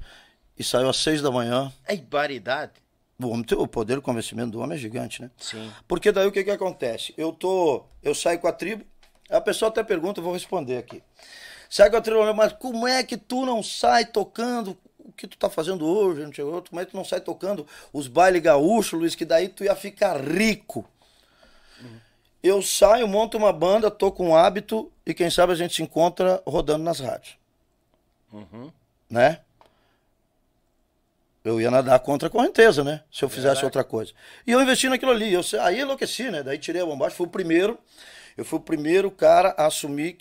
e 0.57 0.63
saiu 0.63 0.89
às 0.89 0.97
seis 0.97 1.21
da 1.21 1.29
manhã. 1.29 1.71
É 1.85 1.95
baridade. 1.97 2.71
O, 3.19 3.67
poder 3.67 3.95
de 3.95 4.01
convencimento 4.01 4.51
do 4.51 4.59
homem 4.59 4.77
é 4.77 4.79
gigante, 4.79 5.23
né? 5.23 5.31
Sim. 5.37 5.71
Porque 5.87 6.11
daí 6.11 6.27
o 6.27 6.31
que 6.31 6.43
que 6.43 6.51
acontece? 6.51 7.13
Eu 7.17 7.31
tô, 7.31 7.83
eu 8.03 8.13
saio 8.13 8.39
com 8.39 8.47
a 8.47 8.51
tribo, 8.51 8.85
a 9.29 9.41
pessoa 9.41 9.69
até 9.69 9.83
pergunta, 9.83 10.19
eu 10.19 10.23
vou 10.23 10.33
responder 10.33 10.77
aqui. 10.77 11.01
Sai 11.69 11.89
com 11.89 11.97
a 11.97 12.01
tribo, 12.01 12.33
mas 12.33 12.53
como 12.53 12.87
é 12.87 13.03
que 13.03 13.17
tu 13.17 13.45
não 13.45 13.63
sai 13.63 14.05
tocando 14.05 14.77
o 14.99 15.11
que 15.11 15.27
tu 15.27 15.37
tá 15.37 15.49
fazendo 15.49 15.85
hoje? 15.85 16.23
Não 16.23 16.31
chegou, 16.31 16.61
como 16.61 16.79
é 16.79 16.85
que 16.85 16.91
tu 16.91 16.97
não 16.97 17.03
sai 17.03 17.19
tocando 17.19 17.65
os 17.91 18.07
bailes 18.07 18.41
gaúchos, 18.41 18.99
Luiz, 18.99 19.15
que 19.15 19.25
daí 19.25 19.49
tu 19.49 19.63
ia 19.63 19.75
ficar 19.75 20.21
rico. 20.21 20.85
Eu 22.41 22.61
saio, 22.61 23.07
monto 23.07 23.37
uma 23.37 23.51
banda, 23.51 23.89
tô 23.89 24.11
com 24.11 24.29
um 24.29 24.35
hábito 24.35 24.91
e 25.05 25.13
quem 25.13 25.29
sabe 25.29 25.53
a 25.53 25.55
gente 25.55 25.75
se 25.75 25.81
encontra 25.81 26.41
rodando 26.45 26.83
nas 26.83 26.99
rádios. 26.99 27.37
Né? 29.09 29.41
Eu 31.47 31.61
ia 31.61 31.71
nadar 31.71 31.97
contra 31.99 32.27
a 32.27 32.29
correnteza, 32.29 32.83
né? 32.83 33.01
Se 33.09 33.23
eu 33.23 33.29
fizesse 33.29 33.63
outra 33.63 33.81
coisa. 33.81 34.11
E 34.45 34.51
eu 34.51 34.61
investi 34.61 34.89
naquilo 34.89 35.11
ali. 35.11 35.31
Eu, 35.31 35.41
aí 35.61 35.79
enlouqueci, 35.79 36.29
né? 36.29 36.43
Daí 36.43 36.57
tirei 36.57 36.81
a 36.81 36.85
bombacha. 36.85 37.15
Fui 37.15 37.25
o 37.25 37.29
primeiro. 37.29 37.79
Eu 38.35 38.43
fui 38.43 38.59
o 38.59 38.61
primeiro 38.61 39.09
cara 39.09 39.55
a 39.57 39.67
assumir 39.67 40.17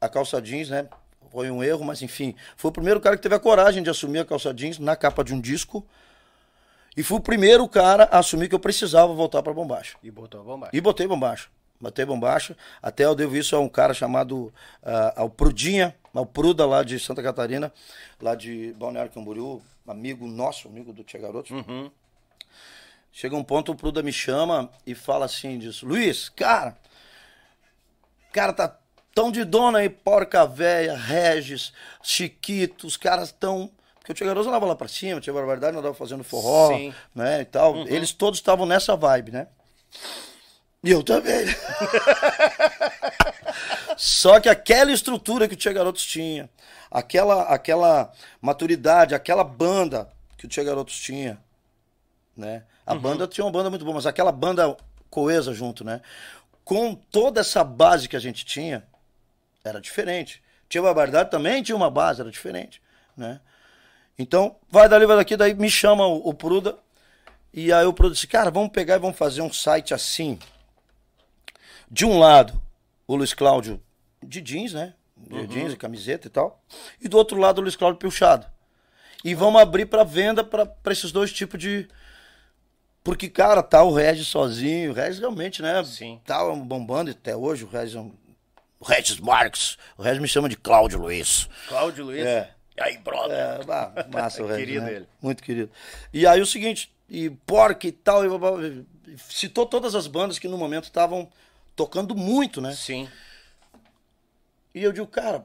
a 0.00 0.08
calça 0.08 0.40
jeans, 0.40 0.68
né? 0.68 0.86
Foi 1.32 1.50
um 1.50 1.60
erro, 1.60 1.84
mas 1.84 2.02
enfim. 2.02 2.36
Fui 2.56 2.68
o 2.68 2.72
primeiro 2.72 3.00
cara 3.00 3.16
que 3.16 3.22
teve 3.22 3.34
a 3.34 3.40
coragem 3.40 3.82
de 3.82 3.90
assumir 3.90 4.20
a 4.20 4.24
calça 4.24 4.54
jeans 4.54 4.78
na 4.78 4.94
capa 4.94 5.24
de 5.24 5.34
um 5.34 5.40
disco. 5.40 5.84
E 6.96 7.02
fui 7.02 7.18
o 7.18 7.20
primeiro 7.20 7.66
cara 7.68 8.04
a 8.04 8.20
assumir 8.20 8.48
que 8.48 8.54
eu 8.54 8.60
precisava 8.60 9.12
voltar 9.12 9.42
pra 9.42 9.52
bombacha. 9.52 9.96
E 10.04 10.10
botou 10.10 10.40
a 10.40 10.44
bomba. 10.44 10.68
E 10.72 10.80
botei 10.80 11.04
bombacha. 11.04 11.48
Botei 11.80 12.04
bombacha. 12.04 12.56
Até 12.80 13.06
eu 13.06 13.16
devo 13.16 13.36
isso 13.36 13.56
a 13.56 13.58
um 13.58 13.68
cara 13.68 13.92
chamado 13.92 14.54
ah, 14.84 15.14
ao 15.16 15.28
Prudinha, 15.28 15.96
ao 16.14 16.26
Pruda 16.26 16.64
lá 16.64 16.84
de 16.84 16.96
Santa 17.00 17.22
Catarina, 17.24 17.72
lá 18.22 18.36
de 18.36 18.72
Balneário 18.78 19.10
Camboriú, 19.10 19.60
amigo 19.90 20.26
nosso, 20.26 20.68
amigo 20.68 20.92
do 20.92 21.04
Tia 21.04 21.20
Garotos. 21.20 21.50
Chega 23.12 23.36
um 23.36 23.42
ponto, 23.42 23.72
o 23.72 23.74
Pruda 23.74 24.02
me 24.02 24.12
chama 24.12 24.70
e 24.86 24.94
fala 24.94 25.24
assim, 25.24 25.58
diz, 25.58 25.82
Luiz, 25.82 26.28
cara, 26.28 26.76
cara 28.32 28.52
tá 28.52 28.76
tão 29.14 29.32
de 29.32 29.44
dona 29.44 29.80
aí, 29.80 29.88
Porca 29.88 30.46
Véia, 30.46 30.96
Regis, 30.96 31.72
Chiquito, 32.02 32.86
os 32.86 32.96
caras 32.96 33.28
estão... 33.28 33.70
Porque 33.98 34.12
o 34.12 34.14
Tia 34.14 34.26
Garotos 34.26 34.46
andava 34.46 34.64
lá 34.64 34.74
pra 34.74 34.88
cima, 34.88 35.20
Tia 35.20 35.32
Barbaridade 35.32 35.76
andava 35.76 35.94
fazendo 35.94 36.24
forró, 36.24 36.68
Sim. 36.68 36.94
né, 37.14 37.42
e 37.42 37.44
tal. 37.44 37.86
Eles 37.86 38.12
todos 38.12 38.38
estavam 38.38 38.64
nessa 38.64 38.96
vibe, 38.96 39.32
né? 39.32 39.48
E 40.82 40.90
eu 40.90 41.02
também. 41.02 41.44
Só 44.00 44.40
que 44.40 44.48
aquela 44.48 44.90
estrutura 44.90 45.46
que 45.46 45.52
o 45.52 45.56
Tia 45.58 45.74
Garotos 45.74 46.06
tinha, 46.06 46.48
aquela, 46.90 47.42
aquela 47.42 48.10
maturidade, 48.40 49.14
aquela 49.14 49.44
banda 49.44 50.08
que 50.38 50.46
o 50.46 50.48
Tia 50.48 50.64
Garotos 50.64 50.98
tinha, 50.98 51.38
né? 52.34 52.64
A 52.86 52.94
banda 52.94 53.28
tinha 53.28 53.44
uma 53.44 53.50
banda 53.50 53.68
muito 53.68 53.84
boa, 53.84 53.96
mas 53.96 54.06
aquela 54.06 54.32
banda 54.32 54.74
coesa 55.10 55.52
junto, 55.52 55.84
né? 55.84 56.00
Com 56.64 56.94
toda 56.94 57.42
essa 57.42 57.62
base 57.62 58.08
que 58.08 58.16
a 58.16 58.18
gente 58.18 58.42
tinha, 58.42 58.82
era 59.62 59.78
diferente. 59.78 60.42
Tia 60.66 60.80
Barbaridade 60.80 61.30
também 61.30 61.62
tinha 61.62 61.76
uma 61.76 61.90
base, 61.90 62.22
era 62.22 62.30
diferente, 62.30 62.80
né? 63.14 63.38
Então, 64.18 64.56
vai 64.70 64.88
dali, 64.88 65.04
vai 65.04 65.18
daqui, 65.18 65.36
daí 65.36 65.52
me 65.52 65.70
chama 65.70 66.06
o, 66.06 66.26
o 66.26 66.32
Pruda, 66.32 66.78
e 67.52 67.70
aí 67.70 67.84
o 67.84 67.92
Pruda 67.92 68.14
disse, 68.14 68.26
cara, 68.26 68.50
vamos 68.50 68.70
pegar 68.70 68.94
e 68.96 68.98
vamos 68.98 69.18
fazer 69.18 69.42
um 69.42 69.52
site 69.52 69.92
assim, 69.92 70.38
de 71.90 72.06
um 72.06 72.18
lado, 72.18 72.58
o 73.06 73.14
Luiz 73.14 73.34
Cláudio 73.34 73.78
de 74.22 74.40
jeans, 74.40 74.72
né? 74.72 74.94
De 75.16 75.46
jeans 75.46 75.72
e 75.72 75.76
camiseta 75.76 76.26
e 76.26 76.30
tal. 76.30 76.62
E 77.00 77.08
do 77.08 77.16
outro 77.16 77.38
lado, 77.38 77.58
o 77.58 77.62
Luiz 77.62 77.76
Cláudio 77.76 77.98
pilchado. 77.98 78.46
E 79.24 79.34
vamos 79.34 79.60
abrir 79.60 79.86
para 79.86 80.02
venda 80.02 80.42
para 80.42 80.68
esses 80.90 81.12
dois 81.12 81.32
tipos 81.32 81.60
de. 81.60 81.88
Porque, 83.04 83.28
cara, 83.28 83.62
tá 83.62 83.82
o 83.82 83.92
Regis 83.92 84.28
sozinho. 84.28 84.90
O 84.90 84.94
Regis 84.94 85.18
realmente, 85.18 85.60
né? 85.60 85.82
Sim. 85.84 86.20
Tá 86.24 86.42
bombando 86.54 87.10
até 87.10 87.36
hoje. 87.36 87.64
O 87.64 87.68
Regis 87.68 87.94
é 87.94 88.00
um. 88.00 88.12
O 88.78 88.84
Regis 88.84 89.20
Marques. 89.20 89.76
O 89.96 90.02
Regis 90.02 90.20
me 90.20 90.28
chama 90.28 90.48
de 90.48 90.56
Cláudio 90.56 90.98
Luiz. 90.98 91.48
Cláudio 91.68 92.06
Luiz. 92.06 92.24
É. 92.24 92.50
E 92.76 92.82
aí, 92.82 92.98
brother? 92.98 93.36
É, 93.36 93.64
bah, 93.64 93.92
massa 94.10 94.42
o 94.42 94.46
Regis, 94.48 94.64
Querido 94.64 94.86
né? 94.86 94.92
ele. 94.94 95.08
Muito 95.20 95.42
querido. 95.42 95.70
E 96.14 96.26
aí 96.26 96.40
o 96.40 96.46
seguinte, 96.46 96.90
e 97.08 97.28
Porca 97.28 97.86
e 97.86 97.92
tal, 97.92 98.24
e 98.24 98.84
citou 99.28 99.66
todas 99.66 99.94
as 99.94 100.06
bandas 100.06 100.38
que 100.38 100.48
no 100.48 100.56
momento 100.56 100.84
estavam 100.84 101.28
tocando 101.76 102.14
muito, 102.14 102.60
né? 102.60 102.72
Sim. 102.74 103.08
E 104.74 104.82
eu 104.82 104.92
digo, 104.92 105.06
cara, 105.06 105.44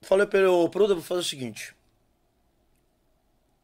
falei 0.00 0.26
pra 0.26 0.38
ele, 0.38 0.48
ô 0.48 0.68
Pruda, 0.68 0.94
vou 0.94 1.02
fazer 1.02 1.20
o 1.20 1.24
seguinte. 1.24 1.74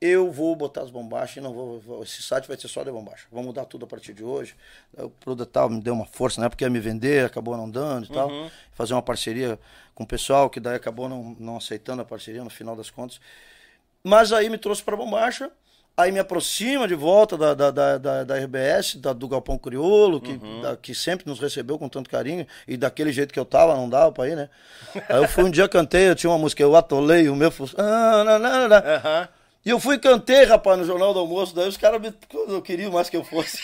Eu 0.01 0.31
vou 0.31 0.55
botar 0.55 0.83
as 0.83 0.91
bombachas 0.91 1.39
e 1.39 1.41
não 1.41 1.53
vou, 1.53 2.03
Esse 2.05 2.23
site 2.23 2.47
vai 2.47 2.57
ser 2.57 2.69
só 2.69 2.85
de 2.85 2.91
bombacha. 2.91 3.27
Vou 3.33 3.43
mudar 3.43 3.65
tudo 3.65 3.85
a 3.85 3.89
partir 3.89 4.15
de 4.15 4.23
hoje. 4.23 4.55
O 4.97 5.11
Pruda 5.11 5.45
tal 5.45 5.69
me 5.69 5.81
deu 5.81 5.93
uma 5.93 6.07
força, 6.07 6.41
né? 6.41 6.49
Porque 6.49 6.63
ia 6.63 6.71
me 6.71 6.79
vender, 6.79 7.25
acabou 7.25 7.57
não 7.57 7.69
dando 7.69 8.07
e 8.07 8.09
tal. 8.09 8.31
Fazer 8.73 8.95
uma 8.95 9.03
parceria 9.03 9.59
com 9.97 10.05
o 10.05 10.07
pessoal, 10.07 10.49
que 10.49 10.61
daí 10.61 10.77
acabou 10.77 11.09
não, 11.09 11.37
não 11.41 11.57
aceitando 11.57 12.01
a 12.01 12.05
parceria 12.05 12.45
no 12.45 12.51
final 12.51 12.77
das 12.77 12.91
contas. 12.91 13.21
Mas 14.05 14.33
aí 14.33 14.49
me 14.49 14.57
trouxe 14.57 14.85
pra 14.85 14.97
Bombacha, 14.97 15.51
aí 15.99 16.13
me 16.13 16.21
aproxima 16.21 16.87
de 16.87 16.95
volta 16.95 17.37
da, 17.37 17.55
da, 17.55 17.71
da, 17.73 17.99
da, 17.99 18.25
da 18.25 18.35
RBS, 18.39 18.95
da, 18.97 19.13
do 19.13 19.27
Galpão 19.27 19.59
Criolo, 19.59 20.21
que, 20.21 20.39
da- 20.63 20.77
que 20.77 20.95
sempre 20.95 21.27
nos 21.29 21.41
recebeu 21.41 21.77
com 21.79 21.89
tanto 21.89 22.09
carinho, 22.09 22.47
e 22.69 22.77
daquele 22.77 23.13
jeito 23.13 23.35
que 23.35 23.41
eu 23.41 23.45
tava, 23.45 23.75
não 23.75 23.89
dava 23.89 24.13
pra 24.13 24.29
ir, 24.29 24.37
né? 24.37 24.49
Aí 25.09 25.17
eu 25.17 25.29
fui 25.29 25.43
um 25.45 25.51
dia, 25.51 25.69
cantei, 25.69 26.09
eu 26.09 26.15
tinha 26.15 26.31
uma 26.31 26.39
música, 26.39 26.63
eu 26.63 26.75
atolei, 26.77 27.29
o 27.29 27.35
meu... 27.35 27.53
Ah, 27.77 28.23
na, 28.25 28.39
na. 28.69 28.77
Aham. 28.79 29.29
E 29.67 29.71
eu 29.71 29.81
fui 29.81 29.97
e 29.97 29.99
cantei, 29.99 30.45
rapaz, 30.45 30.79
no 30.79 30.85
Jornal 30.87 31.13
do 31.13 31.19
Almoço, 31.19 31.55
daí 31.55 31.69
os 31.69 31.77
caras 31.77 32.01
me 32.01 32.15
não 32.47 32.61
queriam 32.63 32.93
mais 32.93 33.11
que 33.11 33.17
eu 33.17 33.25
fosse. 33.25 33.59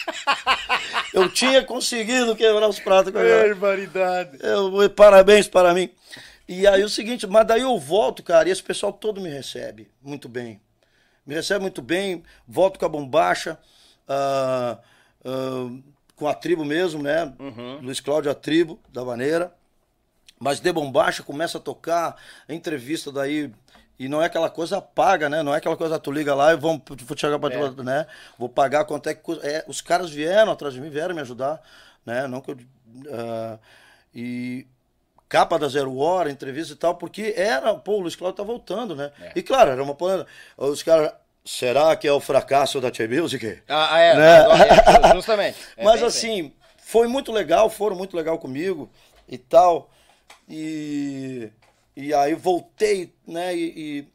eu 1.15 1.29
tinha 1.31 1.65
conseguido 1.65 2.35
quebrar 2.37 2.69
os 2.69 2.81
pratos 2.81 3.13
com 3.13 3.19
a 3.19 3.23
Barbaridade. 3.23 4.39
eu, 4.43 4.91
parabéns 4.91 5.47
para 5.49 5.73
mim. 5.73 5.89
E 6.47 6.67
aí 6.67 6.83
o 6.85 6.89
seguinte, 6.91 7.27
mas 7.27 7.47
daí 7.47 7.63
eu 7.63 7.79
volto, 7.79 8.23
cara, 8.23 8.49
e 8.49 8.53
esse 8.53 8.63
pessoal 8.63 8.93
todo 8.93 9.21
me 9.21 9.31
recebe 9.31 9.89
muito 10.03 10.29
bem. 10.29 10.61
Me 11.27 11.35
recebe 11.35 11.61
muito 11.61 11.81
bem, 11.81 12.23
volto 12.47 12.79
com 12.79 12.87
a 12.87 12.89
bombacha, 12.89 13.59
ah, 14.09 14.79
ah, 15.25 15.71
com 16.17 16.29
a 16.29 16.35
tribo 16.35 16.65
mesmo, 16.65 17.03
né? 17.03 17.33
Luiz 17.83 18.01
Cláudio 18.01 18.31
a 18.31 18.35
tribo, 18.35 18.79
da 18.93 19.05
maneira. 19.05 19.53
Mas 20.39 20.61
de 20.61 20.73
bombacha 20.73 21.23
começa 21.23 21.59
a 21.59 21.61
tocar, 21.61 22.17
a 22.49 22.53
entrevista 22.53 23.11
daí. 23.11 23.51
E 23.99 24.09
não 24.09 24.21
é 24.21 24.27
aquela 24.27 24.51
coisa 24.51 24.81
paga, 24.81 25.29
né? 25.29 25.43
Não 25.43 25.55
é 25.55 25.59
aquela 25.59 25.77
coisa, 25.77 25.99
tu 25.99 26.11
liga 26.11 26.35
lá 26.35 26.53
e 26.53 26.57
vamos, 26.57 26.83
vou 27.07 27.17
chegar 27.17 27.39
pra 27.39 27.55
É. 27.55 27.83
né? 27.83 28.07
Vou 28.37 28.49
pagar 28.49 28.85
quanto 28.85 29.09
é 29.09 29.15
que. 29.15 29.33
É, 29.43 29.65
os 29.69 29.81
caras 29.81 30.11
vieram 30.11 30.53
atrás 30.53 30.75
de 30.75 30.81
mim, 30.81 30.91
vieram 30.91 31.15
me 31.15 31.21
ajudar, 31.21 31.63
né? 32.05 32.27
Não 32.27 32.41
que 32.41 32.51
eu, 32.51 32.59
ah, 33.13 33.59
e 34.13 34.67
capa 35.35 35.59
da 35.59 35.67
Zero 35.67 35.97
Hora, 35.97 36.31
entrevista 36.31 36.75
e 36.75 36.77
tal, 36.77 36.95
porque 36.95 37.35
era, 37.37 37.75
pô, 37.75 37.95
o 37.95 38.01
Luiz 38.03 38.15
Cláudio 38.15 38.37
tá 38.37 38.45
voltando, 38.45 38.95
né? 38.95 39.11
É. 39.21 39.33
E 39.35 39.43
claro, 39.43 39.73
era 39.73 39.83
uma 39.83 39.93
polêmica. 39.93 40.29
Os 40.57 40.81
caras, 40.81 41.13
será 41.45 41.97
que 41.97 42.07
é 42.07 42.13
o 42.13 42.21
fracasso 42.21 42.81
da 42.81 42.89
T-Music? 42.89 43.61
Ah, 43.69 43.97
ah, 43.97 44.01
é, 44.01 44.17
Né? 44.17 45.09
é, 45.11 45.13
justamente. 45.13 45.59
É 45.77 45.83
Mas 45.83 45.99
bem 45.99 46.07
assim, 46.07 46.53
foi 46.79 47.09
muito 47.09 47.33
legal, 47.33 47.69
foram 47.69 47.97
muito 47.97 48.17
legal 48.17 48.39
comigo 48.39 48.89
e 49.29 49.37
tal. 49.37 49.91
E, 50.49 51.51
e 51.97 52.15
aí 52.15 52.35
voltei, 52.35 53.13
né? 53.27 53.57
E, 53.57 54.07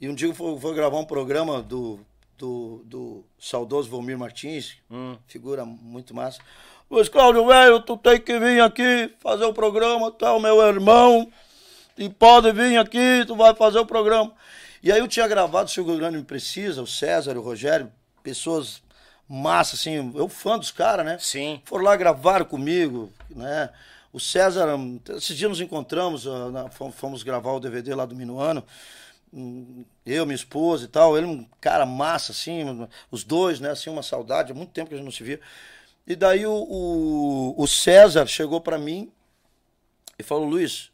e, 0.00 0.06
e 0.06 0.08
um 0.08 0.14
dia 0.14 0.28
eu 0.28 0.32
vou, 0.32 0.56
vou 0.56 0.72
gravar 0.72 0.98
um 0.98 1.04
programa 1.04 1.60
do, 1.60 2.00
do, 2.38 2.82
do 2.86 3.24
saudoso 3.38 3.90
Volmir 3.90 4.16
Martins, 4.16 4.78
figura 5.26 5.66
muito 5.66 6.14
massa. 6.14 6.40
Luiz 6.88 7.08
Cláudio, 7.08 7.44
velho, 7.44 7.80
tu 7.80 7.96
tem 7.96 8.20
que 8.20 8.38
vir 8.38 8.60
aqui 8.60 9.12
fazer 9.18 9.44
o 9.44 9.52
programa, 9.52 10.08
tu 10.12 10.24
é 10.24 10.30
o 10.30 10.38
meu 10.38 10.60
irmão, 10.62 11.28
e 11.98 12.08
pode 12.08 12.52
vir 12.52 12.78
aqui, 12.78 13.24
tu 13.26 13.34
vai 13.34 13.52
fazer 13.56 13.80
o 13.80 13.84
programa. 13.84 14.32
E 14.80 14.92
aí 14.92 15.00
eu 15.00 15.08
tinha 15.08 15.26
gravado 15.26 15.68
Se 15.68 15.80
o 15.80 15.84
Rio 15.84 15.96
Grande 15.96 16.16
Me 16.16 16.22
Precisa, 16.22 16.80
o 16.80 16.86
César, 16.86 17.36
o 17.36 17.42
Rogério, 17.42 17.92
pessoas 18.22 18.80
massa, 19.28 19.74
assim, 19.74 20.12
eu 20.14 20.28
fã 20.28 20.56
dos 20.56 20.70
caras, 20.70 21.04
né? 21.04 21.18
Sim. 21.18 21.60
Foram 21.64 21.82
lá, 21.82 21.96
gravaram 21.96 22.44
comigo, 22.44 23.12
né? 23.30 23.68
O 24.12 24.20
César, 24.20 24.68
esses 25.16 25.36
dias 25.36 25.50
nos 25.50 25.60
encontramos, 25.60 26.24
ah, 26.28 26.70
fomos, 26.92 27.24
gravar 27.24 27.50
o 27.50 27.58
DVD 27.58 27.96
lá 27.96 28.06
do 28.06 28.14
Minuano, 28.14 28.62
hum, 29.34 29.84
eu, 30.06 30.24
minha 30.24 30.36
esposa 30.36 30.84
e 30.84 30.88
tal, 30.88 31.18
ele 31.18 31.26
um 31.26 31.44
cara 31.60 31.84
massa, 31.84 32.30
assim, 32.30 32.88
os 33.10 33.24
dois, 33.24 33.58
né, 33.58 33.70
assim, 33.70 33.90
uma 33.90 34.04
saudade, 34.04 34.52
há 34.52 34.54
muito 34.54 34.70
tempo 34.70 34.88
que 34.88 34.94
a 34.94 34.98
gente 34.98 35.04
não 35.04 35.12
se 35.12 35.24
via. 35.24 35.40
E 36.06 36.14
daí 36.14 36.46
o, 36.46 36.52
o, 36.52 37.54
o 37.62 37.66
César 37.66 38.26
chegou 38.26 38.60
pra 38.60 38.78
mim 38.78 39.10
e 40.18 40.22
falou, 40.22 40.44
Luiz, 40.44 40.90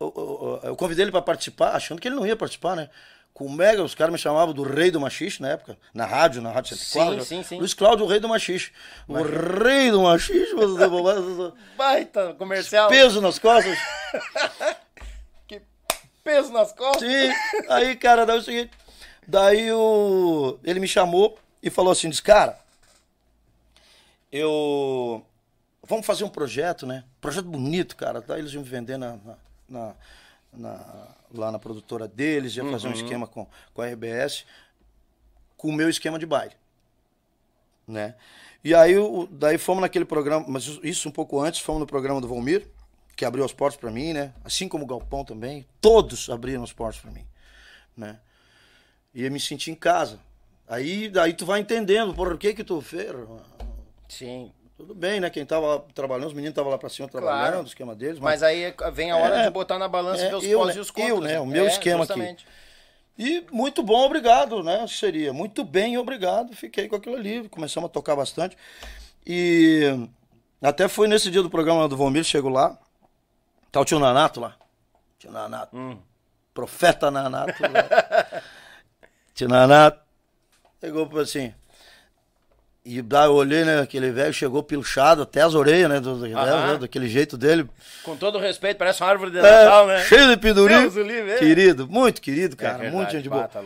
eu, 0.00 0.12
eu- 0.16 0.60
eu 0.70 0.76
convidei 0.76 1.04
ele 1.04 1.10
pra 1.10 1.20
participar, 1.22 1.74
achando 1.74 2.00
que 2.00 2.06
ele 2.08 2.14
não 2.14 2.26
ia 2.26 2.36
participar, 2.36 2.76
né? 2.76 2.88
Com 3.34 3.46
o 3.46 3.50
Mega, 3.52 3.82
os 3.82 3.94
caras 3.94 4.12
me 4.12 4.18
chamavam 4.18 4.52
do 4.54 4.62
rei 4.62 4.90
do 4.90 5.00
machixe 5.00 5.40
na 5.40 5.48
época, 5.48 5.78
na 5.94 6.04
rádio, 6.04 6.42
na 6.42 6.52
Rádio 6.52 6.76
104. 6.76 7.24
Sim, 7.24 7.36
sim, 7.36 7.42
sim. 7.42 7.58
Luiz 7.58 7.72
Cláudio, 7.72 8.04
o 8.04 8.08
rei 8.08 8.20
do 8.20 8.28
machixe. 8.28 8.70
O 9.08 9.14
rei 9.22 9.90
do 9.90 10.02
machixe, 10.02 10.52
você- 10.54 10.86
Baita 11.76 12.34
comercial. 12.34 12.88
peso 12.90 13.20
nas 13.22 13.38
costas. 13.38 13.78
Peso 16.24 16.52
nas 16.52 16.72
costas. 16.72 17.00
Sim. 17.02 17.32
Aí, 17.68 17.96
cara, 17.96 18.24
daí 18.24 18.36
é 18.36 18.38
o 18.38 18.42
seguinte. 18.42 18.70
Daí 19.26 19.72
o... 19.72 20.56
ele 20.62 20.78
me 20.78 20.86
chamou 20.86 21.36
e 21.60 21.68
falou 21.68 21.90
assim: 21.90 22.08
diz, 22.08 22.20
cara, 22.20 22.56
eu. 24.32 25.24
Vamos 25.86 26.06
fazer 26.06 26.24
um 26.24 26.28
projeto, 26.28 26.86
né? 26.86 27.04
Projeto 27.20 27.44
bonito, 27.46 27.96
cara. 27.96 28.20
Daí 28.20 28.40
eles 28.40 28.52
iam 28.52 28.62
me 28.62 28.68
vender 28.68 28.96
na, 28.96 29.18
na- 29.68 29.94
na- 30.52 31.08
lá 31.34 31.50
na 31.50 31.58
produtora 31.58 32.06
deles, 32.08 32.56
ia 32.56 32.64
fazer 32.70 32.88
um 32.88 32.92
esquema 32.92 33.26
com, 33.26 33.46
com 33.74 33.82
a 33.82 33.86
RBS, 33.86 34.44
com 35.56 35.68
o 35.68 35.72
meu 35.72 35.88
esquema 35.88 36.18
de 36.18 36.26
baile. 36.26 36.54
Né? 37.86 38.14
E 38.62 38.74
aí, 38.74 38.96
o- 38.96 39.26
daí 39.30 39.58
fomos 39.58 39.80
naquele 39.82 40.04
programa, 40.04 40.44
mas 40.48 40.64
isso 40.84 41.08
um 41.08 41.12
pouco 41.12 41.40
antes, 41.40 41.60
fomos 41.60 41.80
no 41.80 41.86
programa 41.86 42.20
do 42.20 42.28
Volmir, 42.28 42.68
que 43.16 43.24
abriu 43.24 43.44
as 43.44 43.52
portas 43.52 43.78
para 43.80 43.90
mim, 43.90 44.12
né? 44.12 44.32
Assim 44.44 44.68
como 44.68 44.84
o 44.84 44.86
Galpão 44.86 45.24
também, 45.24 45.66
todos 45.80 46.30
abriram 46.30 46.62
as 46.62 46.72
portas 46.72 47.00
para 47.00 47.10
mim, 47.10 47.26
né? 47.96 48.20
E 49.12 49.24
eu 49.24 49.30
me 49.32 49.40
senti 49.40 49.70
em 49.70 49.74
casa. 49.74 50.20
Aí, 50.68 51.08
daí 51.08 51.34
tu 51.34 51.44
vai 51.44 51.60
entendendo 51.60 52.14
por 52.14 52.38
que 52.38 52.54
que 52.54 52.62
tu 52.64 52.80
fez. 52.80 53.10
Sim. 54.18 54.52
Tudo 54.76 54.94
bem, 54.94 55.20
né? 55.20 55.30
Quem 55.30 55.46
tava 55.46 55.84
trabalhando, 55.94 56.26
os 56.28 56.32
meninos 56.32 56.50
estavam 56.52 56.70
lá 56.70 56.76
pra 56.78 56.88
cima 56.88 57.08
trabalhando, 57.08 57.46
Claro. 57.48 57.62
o 57.62 57.66
esquema 57.66 57.94
deles. 57.94 58.18
Mas 58.18 58.42
aí 58.42 58.74
vem 58.92 59.10
a 59.10 59.16
hora 59.16 59.36
É, 59.40 59.44
de 59.44 59.50
botar 59.50 59.78
na 59.78 59.88
balança 59.88 60.22
é, 60.24 60.28
ver 60.28 60.34
os 60.36 60.44
eu, 60.44 60.58
pós 60.58 60.68
né? 60.68 60.74
e 60.76 60.80
os 60.80 60.90
contras. 60.90 61.10
Eu, 61.10 61.20
né? 61.20 61.40
O 61.40 61.46
meu 61.46 61.64
É, 61.64 61.68
esquema 61.68 62.04
aqui. 62.04 62.08
justamente. 62.14 62.46
E 63.18 63.46
muito 63.50 63.82
bom, 63.82 64.04
obrigado, 64.04 64.62
né? 64.62 64.84
Seria 64.88 65.32
muito 65.32 65.64
bem, 65.64 65.96
obrigado. 65.98 66.54
Fiquei 66.54 66.88
com 66.88 66.96
aquilo 66.96 67.14
ali, 67.16 67.48
começamos 67.48 67.88
a 67.88 67.92
tocar 67.92 68.16
bastante. 68.16 68.56
E 69.26 70.08
até 70.60 70.88
foi 70.88 71.06
nesse 71.08 71.30
dia 71.30 71.42
do 71.42 71.50
programa 71.50 71.88
do 71.88 71.96
Vomir, 71.96 72.24
chego 72.24 72.48
lá, 72.48 72.76
tá 73.70 73.80
o 73.80 73.84
tio 73.84 73.98
Nanato 73.98 74.40
lá. 74.40 74.56
Tio 75.18 75.30
Nanato. 75.30 75.76
Hum. 75.76 75.98
Profeta 76.52 77.10
Nanato. 77.10 77.54
tio 79.34 79.48
Nanato. 79.48 80.00
Chegou 80.80 81.08
assim. 81.20 81.54
E 82.84 83.00
daí 83.00 83.26
eu 83.26 83.34
olhei, 83.34 83.64
né? 83.64 83.80
Aquele 83.80 84.10
velho 84.10 84.32
chegou 84.34 84.60
pilchado 84.62 85.22
até 85.22 85.40
as 85.42 85.54
orelhas, 85.54 85.88
né? 85.88 86.00
Do, 86.00 86.16
do- 86.18 86.36
Aham. 86.36 86.72
né, 86.72 86.78
daquele 86.78 87.08
jeito 87.08 87.38
dele. 87.38 87.68
Com 88.02 88.16
todo 88.16 88.38
respeito, 88.38 88.76
parece 88.78 89.00
uma 89.02 89.08
árvore 89.10 89.30
de 89.30 89.38
É, 89.38 89.42
Natal, 89.42 89.86
né? 89.86 90.04
Cheio 90.04 90.28
de 90.28 90.36
pedurinho. 90.36 90.80
Deus 90.90 90.96
o 90.96 91.02
livre, 91.02 91.30
é. 91.32 91.38
Querido, 91.38 91.86
muito 91.88 92.20
querido, 92.20 92.54
É 92.54 92.58
cara. 92.58 92.72
verdade, 92.78 92.96
muito 92.96 93.12
gente 93.12 93.28
boa. 93.28 93.46
tá. 93.46 93.62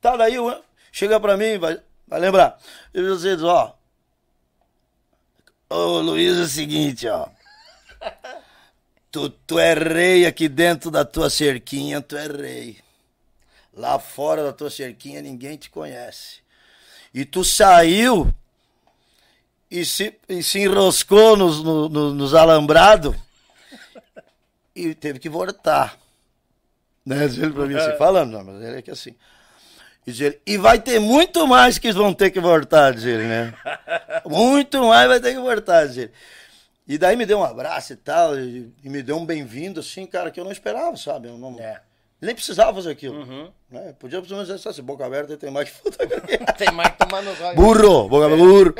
Tá, 0.00 0.16
daí 0.16 0.34
eu- 0.34 0.60
chega 0.90 1.20
pra 1.20 1.36
mim, 1.36 1.58
vai, 1.58 1.78
vai 2.08 2.18
lembrar. 2.20 2.58
E 2.92 3.00
você 3.02 3.36
diz, 3.36 3.44
ó. 3.44 3.76
Ô 5.70 6.00
Luiz, 6.00 6.36
é 6.36 6.42
o 6.42 6.46
seguinte, 6.46 7.06
ó. 7.08 7.28
Tu, 9.10 9.30
tu 9.30 9.58
é 9.58 9.72
rei 9.72 10.26
aqui 10.26 10.46
dentro 10.48 10.90
da 10.90 11.02
tua 11.04 11.30
cerquinha, 11.30 12.02
tu 12.02 12.16
é 12.18 12.26
rei. 12.26 12.76
Lá 13.72 13.98
fora 13.98 14.42
da 14.42 14.52
tua 14.52 14.68
cerquinha 14.68 15.22
ninguém 15.22 15.56
te 15.56 15.70
conhece. 15.70 16.40
E 17.14 17.24
tu 17.24 17.42
saiu 17.42 18.30
e 19.70 19.84
se, 19.84 20.14
e 20.28 20.42
se 20.42 20.60
enroscou 20.60 21.36
nos, 21.36 21.62
no- 21.62 21.88
no- 21.88 22.14
nos 22.14 22.34
alambrados 22.34 23.14
e 24.74 24.94
teve 24.94 25.18
que 25.18 25.28
voltar. 25.28 25.98
Né? 27.04 27.26
Diz 27.28 27.38
ele 27.38 27.52
pra 27.52 27.66
mim 27.66 27.74
assim, 27.74 27.96
falando, 27.96 28.32
não, 28.32 28.44
mas 28.44 28.62
ele 28.62 28.78
é 28.78 28.82
que 28.82 28.90
assim. 28.90 29.14
E, 30.06 30.22
ele, 30.22 30.40
e 30.46 30.56
vai 30.56 30.78
ter 30.78 31.00
muito 31.00 31.46
mais 31.46 31.78
que 31.78 31.90
vão 31.92 32.12
ter 32.14 32.30
que 32.30 32.38
voltar, 32.40 32.92
diz 32.94 33.04
ele, 33.04 33.24
né? 33.24 33.52
Muito 34.24 34.80
mais 34.86 35.08
vai 35.08 35.18
ter 35.20 35.32
que 35.34 35.40
voltar, 35.40 35.86
diz 35.86 35.96
ele. 35.96 36.12
E 36.86 36.96
daí 36.96 37.16
me 37.16 37.26
deu 37.26 37.38
um 37.40 37.44
abraço 37.44 37.92
e 37.92 37.96
tal, 37.96 38.38
e, 38.38 38.72
e 38.84 38.88
me 38.88 39.02
deu 39.02 39.16
um 39.16 39.26
bem-vindo, 39.26 39.80
assim, 39.80 40.06
cara, 40.06 40.30
que 40.30 40.38
eu 40.38 40.44
não 40.44 40.52
esperava, 40.52 40.96
sabe? 40.96 41.26
Eu 41.26 41.36
não, 41.36 41.58
É. 41.58 41.80
Nem 42.20 42.34
precisava 42.34 42.72
fazer 42.74 42.90
aquilo. 42.90 43.18
Uhum. 43.18 43.52
Né? 43.70 43.92
Podia 43.98 44.22
pelo 44.22 44.34
menos 44.36 44.66
assim, 44.66 44.82
boca 44.82 45.04
aberta 45.04 45.34
e 45.34 45.36
tem 45.36 45.50
mais 45.50 45.68
que 45.68 45.76
fotografia. 45.76 46.38
Tem 46.56 46.72
mais 46.72 46.90
que 46.92 46.98
tomar 46.98 47.22
nos 47.22 47.38
olhos. 47.40 47.56
Burro, 47.56 48.08
boca 48.08 48.28
burro. 48.28 48.74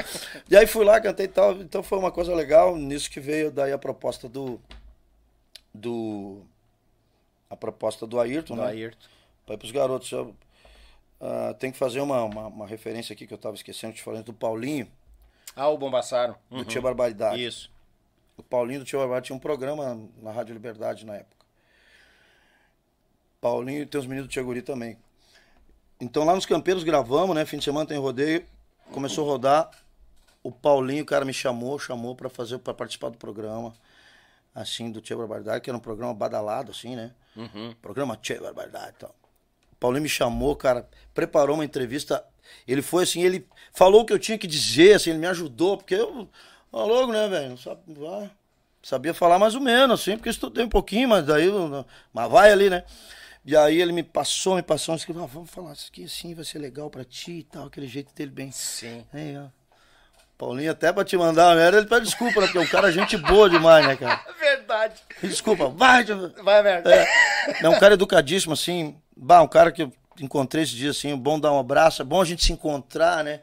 E 0.48 0.56
aí 0.56 0.66
fui 0.66 0.84
lá, 0.84 0.98
cantei 1.00 1.26
e 1.26 1.28
tal. 1.28 1.52
Então 1.52 1.82
foi 1.82 1.98
uma 1.98 2.10
coisa 2.10 2.34
legal. 2.34 2.76
Nisso 2.76 3.10
que 3.10 3.20
veio 3.20 3.50
daí 3.50 3.72
a 3.72 3.78
proposta 3.78 4.26
do. 4.28 4.58
Do. 5.74 6.42
A 7.50 7.56
proposta 7.56 8.06
do 8.06 8.18
Ayrton, 8.18 8.56
Do 8.56 8.62
né? 8.62 8.68
Ayrton. 8.68 9.06
Para 9.44 9.62
os 9.62 9.70
garotos. 9.70 10.10
Eu, 10.10 10.34
ah, 11.20 11.54
tem 11.58 11.70
que 11.70 11.78
fazer 11.78 12.00
uma, 12.00 12.22
uma, 12.24 12.46
uma 12.46 12.66
referência 12.66 13.12
aqui 13.12 13.26
que 13.26 13.32
eu 13.32 13.36
estava 13.36 13.54
esquecendo 13.54 13.94
de 13.94 14.02
falar 14.02 14.22
do 14.22 14.32
Paulinho, 14.32 14.88
Ah, 15.54 15.68
o 15.68 15.78
Bombassaro. 15.78 16.36
do 16.50 16.64
Tia 16.64 16.80
Barbaridade. 16.80 17.44
Isso. 17.44 17.70
O 18.36 18.42
Paulinho 18.42 18.80
do 18.80 18.84
Tio 18.86 18.98
Barbaridade 18.98 19.26
tinha 19.26 19.36
um 19.36 19.40
programa 19.40 19.98
na 20.22 20.30
Rádio 20.30 20.52
Liberdade 20.52 21.06
na 21.06 21.16
época. 21.16 21.35
Paulinho 23.40 23.82
e 23.82 23.86
tem 23.86 24.00
os 24.00 24.06
meninos 24.06 24.28
do 24.28 24.32
Tia 24.32 24.42
Guri 24.42 24.62
também. 24.62 24.96
Então 26.00 26.24
lá 26.24 26.34
nos 26.34 26.46
Campeiros 26.46 26.84
gravamos, 26.84 27.34
né? 27.34 27.44
Fim 27.44 27.58
de 27.58 27.64
semana 27.64 27.86
tem 27.86 27.98
rodeio. 27.98 28.44
Começou 28.92 29.24
a 29.24 29.30
rodar. 29.30 29.70
O 30.42 30.52
Paulinho, 30.52 31.02
o 31.02 31.06
cara 31.06 31.24
me 31.24 31.32
chamou, 31.32 31.78
chamou 31.78 32.14
pra 32.14 32.28
fazer, 32.28 32.58
para 32.58 32.74
participar 32.74 33.08
do 33.08 33.16
programa. 33.16 33.72
Assim, 34.54 34.90
do 34.90 35.00
Tia 35.00 35.16
Barbaridade, 35.16 35.60
que 35.60 35.68
era 35.68 35.76
um 35.76 35.80
programa 35.80 36.14
badalado, 36.14 36.70
assim, 36.70 36.96
né? 36.96 37.12
Programa 37.82 38.16
Tia 38.16 38.40
Barbaridade 38.40 38.94
e 38.96 39.00
tal. 39.00 39.14
O 39.72 39.76
Paulinho 39.76 40.02
me 40.02 40.08
chamou, 40.08 40.56
cara, 40.56 40.88
preparou 41.12 41.56
uma 41.56 41.64
entrevista. 41.64 42.24
Ele 42.66 42.80
foi 42.80 43.02
assim, 43.02 43.22
ele 43.22 43.46
falou 43.72 44.00
o 44.02 44.04
que 44.06 44.12
eu 44.12 44.18
tinha 44.18 44.38
que 44.38 44.46
dizer, 44.46 44.94
assim, 44.94 45.10
ele 45.10 45.18
me 45.18 45.26
ajudou, 45.26 45.76
porque 45.76 45.94
eu. 45.94 46.28
Ó, 46.72 46.86
logo, 46.86 47.12
né, 47.12 47.28
velho? 47.28 47.58
Sabia 48.82 49.12
falar 49.12 49.38
mais 49.38 49.54
ou 49.54 49.60
menos, 49.60 50.00
assim, 50.00 50.16
porque 50.16 50.30
estudei 50.30 50.64
um 50.64 50.68
pouquinho, 50.68 51.08
mas 51.08 51.26
daí. 51.26 51.50
Mas 52.14 52.30
vai 52.30 52.50
ali, 52.50 52.70
né? 52.70 52.84
E 53.46 53.56
aí 53.56 53.80
ele 53.80 53.92
me 53.92 54.02
passou, 54.02 54.56
me 54.56 54.62
passou, 54.62 54.96
disse, 54.96 55.06
ah, 55.12 55.24
vamos 55.24 55.48
falar 55.48 55.72
isso 55.72 55.88
aqui 55.88 56.02
assim, 56.02 56.34
vai 56.34 56.44
ser 56.44 56.58
legal 56.58 56.90
pra 56.90 57.04
ti 57.04 57.30
e 57.30 57.42
tal, 57.44 57.66
aquele 57.66 57.86
jeito 57.86 58.12
dele 58.12 58.32
bem. 58.32 58.50
Sim. 58.50 59.06
Aí, 59.12 59.38
ó. 59.38 59.46
Paulinho, 60.36 60.72
até 60.72 60.92
pra 60.92 61.04
te 61.04 61.16
mandar 61.16 61.46
uma 61.48 61.54
merda, 61.54 61.78
ele 61.78 61.86
pede 61.86 62.06
desculpa, 62.06 62.40
né? 62.40 62.46
Porque 62.48 62.58
o 62.58 62.68
cara 62.68 62.88
é 62.88 62.92
gente 62.92 63.16
boa 63.16 63.48
demais, 63.48 63.86
né, 63.86 63.94
cara? 63.94 64.20
Verdade. 64.38 65.00
Desculpa, 65.22 65.68
vai, 65.68 66.04
vai, 66.04 66.62
merda. 66.62 66.92
É, 66.92 67.06
é 67.62 67.68
um 67.68 67.78
cara 67.78 67.94
educadíssimo, 67.94 68.52
assim. 68.52 68.96
Bah, 69.16 69.40
um 69.40 69.48
cara 69.48 69.70
que 69.70 69.84
eu 69.84 69.92
encontrei 70.20 70.64
esse 70.64 70.74
dia, 70.74 70.90
assim, 70.90 71.16
bom 71.16 71.38
dar 71.38 71.52
um 71.52 71.58
abraço, 71.60 72.02
é 72.02 72.04
bom 72.04 72.20
a 72.20 72.24
gente 72.24 72.44
se 72.44 72.52
encontrar, 72.52 73.22
né? 73.22 73.40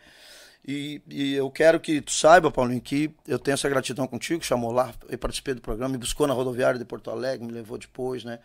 E, 0.68 1.02
e, 1.10 1.34
eu 1.34 1.50
quero 1.50 1.80
que 1.80 2.02
tu 2.02 2.12
saiba, 2.12 2.52
Paulinho, 2.52 2.82
que 2.82 3.10
eu 3.28 3.40
tenho 3.40 3.54
essa 3.54 3.70
gratidão 3.70 4.06
contigo, 4.06 4.44
chamou 4.44 4.72
lá, 4.72 4.94
eu 5.10 5.18
participei 5.18 5.54
do 5.54 5.62
programa, 5.62 5.94
me 5.94 5.98
buscou 5.98 6.28
na 6.28 6.34
rodoviária 6.34 6.78
de 6.78 6.86
Porto 6.86 7.10
Alegre, 7.10 7.46
me 7.46 7.54
levou 7.54 7.78
depois, 7.78 8.24
né? 8.24 8.40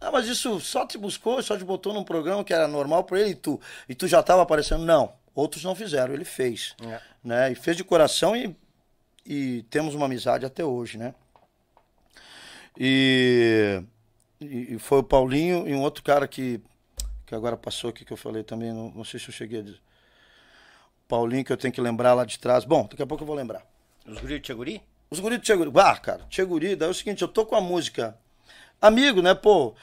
Ah, 0.00 0.10
mas 0.10 0.26
isso 0.26 0.60
só 0.60 0.86
te 0.86 0.98
buscou, 0.98 1.42
só 1.42 1.56
te 1.56 1.64
botou 1.64 1.92
num 1.92 2.04
programa 2.04 2.44
que 2.44 2.52
era 2.52 2.68
normal 2.68 3.04
para 3.04 3.20
ele 3.20 3.30
e 3.30 3.34
tu, 3.34 3.60
e 3.88 3.94
tu 3.94 4.06
já 4.06 4.20
estava 4.20 4.42
aparecendo. 4.42 4.84
Não, 4.84 5.12
outros 5.34 5.64
não 5.64 5.74
fizeram, 5.74 6.14
ele 6.14 6.24
fez. 6.24 6.74
É. 6.82 7.00
Né? 7.22 7.52
E 7.52 7.54
fez 7.54 7.76
de 7.76 7.84
coração 7.84 8.36
e, 8.36 8.54
e 9.24 9.62
temos 9.70 9.94
uma 9.94 10.06
amizade 10.06 10.44
até 10.44 10.64
hoje, 10.64 10.98
né? 10.98 11.14
E, 12.78 13.82
e, 14.40 14.78
foi 14.78 14.98
o 14.98 15.02
Paulinho 15.02 15.68
e 15.68 15.74
um 15.74 15.82
outro 15.82 16.02
cara 16.02 16.26
que, 16.26 16.60
que 17.24 17.34
agora 17.34 17.56
passou 17.56 17.90
aqui 17.90 18.04
que 18.04 18.12
eu 18.12 18.16
falei 18.16 18.42
também, 18.42 18.72
não, 18.72 18.90
não 18.90 19.04
sei 19.04 19.20
se 19.20 19.28
eu 19.28 19.32
cheguei 19.32 19.60
a 19.60 19.62
dizer. 19.62 19.80
Paulinho 21.06 21.44
que 21.44 21.52
eu 21.52 21.56
tenho 21.56 21.72
que 21.72 21.80
lembrar 21.80 22.14
lá 22.14 22.24
de 22.24 22.38
trás. 22.38 22.64
Bom, 22.64 22.86
daqui 22.90 23.02
a 23.02 23.06
pouco 23.06 23.22
eu 23.22 23.26
vou 23.26 23.36
lembrar. 23.36 23.64
Os 24.06 24.18
guri 24.18 24.34
de 24.34 24.40
Tcheguri? 24.40 24.82
Os 25.10 25.20
guri 25.20 25.38
de 25.38 25.44
Tcheguri. 25.44 25.70
Ah, 25.76 25.96
cara, 25.96 26.24
Tcheguri, 26.28 26.74
daí 26.74 26.88
é 26.88 26.90
o 26.90 26.94
seguinte, 26.94 27.22
eu 27.22 27.28
tô 27.28 27.46
com 27.46 27.54
a 27.54 27.60
música 27.60 28.18
amigo, 28.80 29.22
né, 29.22 29.34
pô. 29.34 29.74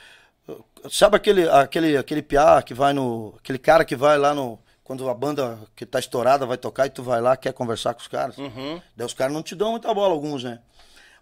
Sabe 0.90 1.16
aquele, 1.16 1.48
aquele, 1.48 1.98
aquele 1.98 2.22
piá 2.22 2.62
que 2.62 2.74
vai 2.74 2.94
no. 2.94 3.36
Aquele 3.38 3.60
cara 3.60 3.86
que 3.86 3.96
vai 3.96 4.18
lá 4.18 4.34
no. 4.34 4.60
Quando 4.84 5.08
a 5.10 5.14
banda 5.14 5.60
que 5.76 5.86
tá 5.86 6.00
estourada 6.00 6.46
vai 6.46 6.58
tocar 6.58 6.86
e 6.86 6.90
tu 6.90 7.02
vai 7.02 7.22
lá, 7.22 7.38
quer 7.38 7.54
conversar 7.54 7.94
com 7.94 8.02
os 8.02 8.08
caras. 8.08 8.38
Uhum. 8.38 8.82
Daí 8.96 9.06
os 9.06 9.14
caras 9.14 9.34
não 9.34 9.42
te 9.42 9.56
dão 9.56 9.72
muita 9.72 9.94
bola, 9.94 10.14
alguns, 10.14 10.44
né? 10.44 10.60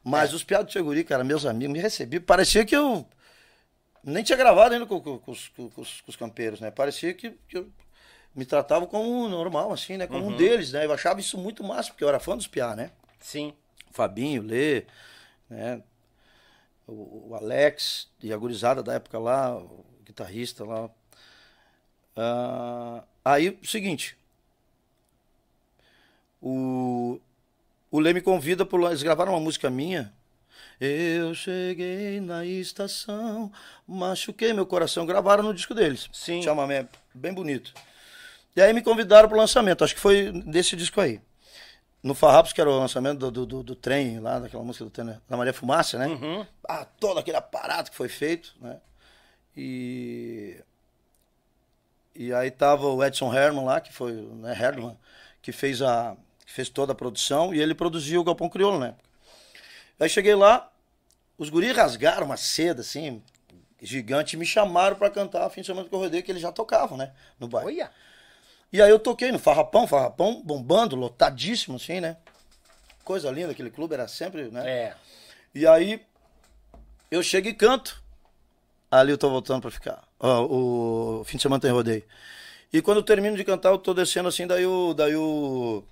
Mas 0.03 0.31
é. 0.31 0.35
os 0.35 0.43
piados 0.43 0.67
de 0.67 0.73
seguri, 0.73 1.03
cara, 1.03 1.23
meus 1.23 1.45
amigos, 1.45 1.73
me 1.73 1.80
recebi. 1.80 2.19
Parecia 2.19 2.65
que 2.65 2.75
eu 2.75 3.06
nem 4.03 4.23
tinha 4.23 4.38
gravado 4.38 4.73
ainda 4.73 4.85
com, 4.85 4.99
com, 4.99 5.19
com, 5.19 5.31
os, 5.31 5.49
com 5.49 5.81
os, 6.07 6.15
campeiros, 6.15 6.59
né? 6.59 6.72
Parecia 6.72 7.14
que, 7.14 7.31
que 7.48 7.57
eu 7.57 7.69
me 8.33 8.45
tratavam 8.45 8.88
como 8.88 9.27
normal, 9.27 9.72
assim, 9.72 9.98
né? 9.98 10.07
Como 10.07 10.25
uhum. 10.25 10.33
um 10.33 10.38
deles, 10.38 10.72
né? 10.72 10.85
Eu 10.85 10.93
achava 10.93 11.19
isso 11.19 11.38
muito 11.38 11.64
massa, 11.64 11.91
porque 11.91 12.03
eu 12.03 12.09
era 12.09 12.19
fã 12.19 12.35
dos 12.35 12.48
piá, 12.48 12.75
né? 12.75 12.91
Sim. 13.19 13.53
Fabinho, 13.91 14.41
Lê, 14.41 14.85
né? 15.49 15.81
O, 16.90 17.35
Alex 17.35 18.08
e 18.22 18.34
a 18.34 18.38
gurizada 18.38 18.82
da 18.82 18.93
época 18.93 19.19
lá, 19.19 19.56
o 19.56 19.85
guitarrista 20.06 20.64
lá. 20.66 20.85
Uh, 22.18 23.03
aí, 23.24 23.58
o 23.61 23.68
seguinte. 23.68 24.18
O, 26.42 27.19
o 27.92 28.00
Lê 28.00 28.14
me 28.14 28.22
convida 28.22 28.66
por 28.66 28.80
lá. 28.80 28.90
Eles 28.90 29.03
gravaram 29.03 29.34
uma 29.34 29.40
música 29.40 29.69
minha. 29.69 30.14
Eu 30.80 31.34
cheguei 31.35 32.22
na 32.22 32.45
estação, 32.45 33.51
machuquei 33.85 34.53
meu 34.53 34.66
coração. 34.66 35.06
Gravaram 35.06 35.43
no 35.43 35.53
disco 35.53 35.74
deles. 35.74 36.09
Sim. 36.14 36.42
Chama 36.42 36.68
bem 37.14 37.34
bonito. 37.34 37.74
E 38.56 38.61
aí 38.61 38.74
me 38.74 38.82
convidaram 38.82 39.27
pro 39.30 39.38
lançamento. 39.38 39.84
Acho 39.84 39.93
que 39.93 40.01
foi 40.01 40.32
desse 40.32 40.76
disco 40.76 41.00
aí 41.01 41.22
no 42.01 42.15
Farrapos, 42.15 42.53
que 42.53 42.61
era 42.61 42.69
o 42.69 42.79
lançamento 42.79 43.19
do, 43.19 43.31
do, 43.31 43.45
do, 43.45 43.63
do, 43.63 43.75
trem, 43.75 44.19
lá 44.19 44.39
daquela 44.39 44.63
música 44.63 44.85
do 44.85 44.91
trem, 44.91 45.17
da 45.27 45.37
Maria 45.37 45.53
Fumaça, 45.53 45.97
né? 45.97 46.07
Uhum. 46.07 46.45
Ah, 46.67 46.85
todo 46.85 47.19
aquele 47.19 47.37
aparato 47.37 47.91
que 47.91 47.97
foi 47.97 48.09
feito, 48.09 48.55
né? 48.61 48.79
E. 49.55 50.61
E 52.15 52.33
aí 52.33 52.51
tava 52.51 52.87
o 52.87 53.03
Edson 53.03 53.33
Herman 53.33 53.63
lá, 53.63 53.79
que 53.79 53.93
foi, 53.93 54.13
né, 54.13 54.51
Herman, 54.53 54.97
que 55.41 55.51
fez 55.51 55.81
a. 55.81 56.15
que 56.45 56.51
fez 56.51 56.69
toda 56.69 56.93
a 56.93 56.95
produção, 56.95 57.53
e 57.53 57.61
ele 57.61 57.75
produziu 57.75 58.21
o 58.21 58.23
Galpão 58.23 58.49
Crioulo, 58.49 58.79
né? 58.79 58.95
Aí 59.99 60.09
cheguei 60.09 60.35
lá, 60.35 60.71
os 61.37 61.49
guris 61.49 61.75
rasgaram 61.75 62.25
uma 62.25 62.37
seda, 62.37 62.81
assim, 62.81 63.21
gigante, 63.81 64.35
e 64.35 64.39
me 64.39 64.45
chamaram 64.45 64.95
para 64.95 65.09
cantar 65.09 65.45
a 65.45 65.49
fim 65.49 65.61
de 65.61 65.67
semana 65.67 65.87
que 65.87 65.93
eu 65.93 65.99
rodei, 65.99 66.21
que 66.21 66.31
eles 66.31 66.41
já 66.41 66.51
tocavam, 66.51 66.97
né? 66.97 67.11
No 67.37 67.49
bairro. 67.49 67.67
Olha! 67.67 67.91
E 68.72 68.81
aí 68.81 68.89
eu 68.89 68.99
toquei 68.99 69.31
no 69.31 69.39
Farrapão, 69.39 69.88
Farrapão 69.88 70.41
bombando, 70.43 70.95
lotadíssimo, 70.95 71.77
assim, 71.77 71.99
né? 71.99 72.17
Coisa 73.03 73.31
linda, 73.31 73.51
aquele 73.51 73.72
clube 73.72 73.95
era 73.95 74.07
sempre, 74.07 74.49
né? 74.51 74.69
É. 74.69 74.95
E 75.53 75.65
aí 75.65 76.01
eu 77.09 77.23
chego 77.23 77.48
e 77.48 77.53
canto. 77.53 78.01
Ali 78.91 79.11
eu 79.11 79.17
tô 79.17 79.30
voltando 79.30 79.61
pra 79.61 79.72
ficar. 79.72 80.03
Ó, 80.19 80.45
o 80.45 81.23
fim 81.23 81.38
de 81.38 81.43
semana 81.43 81.59
tem 81.59 81.72
rodeio. 81.72 82.03
E 82.72 82.81
quando 82.81 82.98
eu 82.98 83.03
termino 83.03 83.35
de 83.35 83.43
cantar, 83.43 83.69
eu 83.69 83.77
tô 83.80 83.93
descendo 83.93 84.30
assim, 84.30 84.45
daí 84.45 84.65
o. 84.65 84.93
Daí 84.93 85.15
o. 85.15 85.83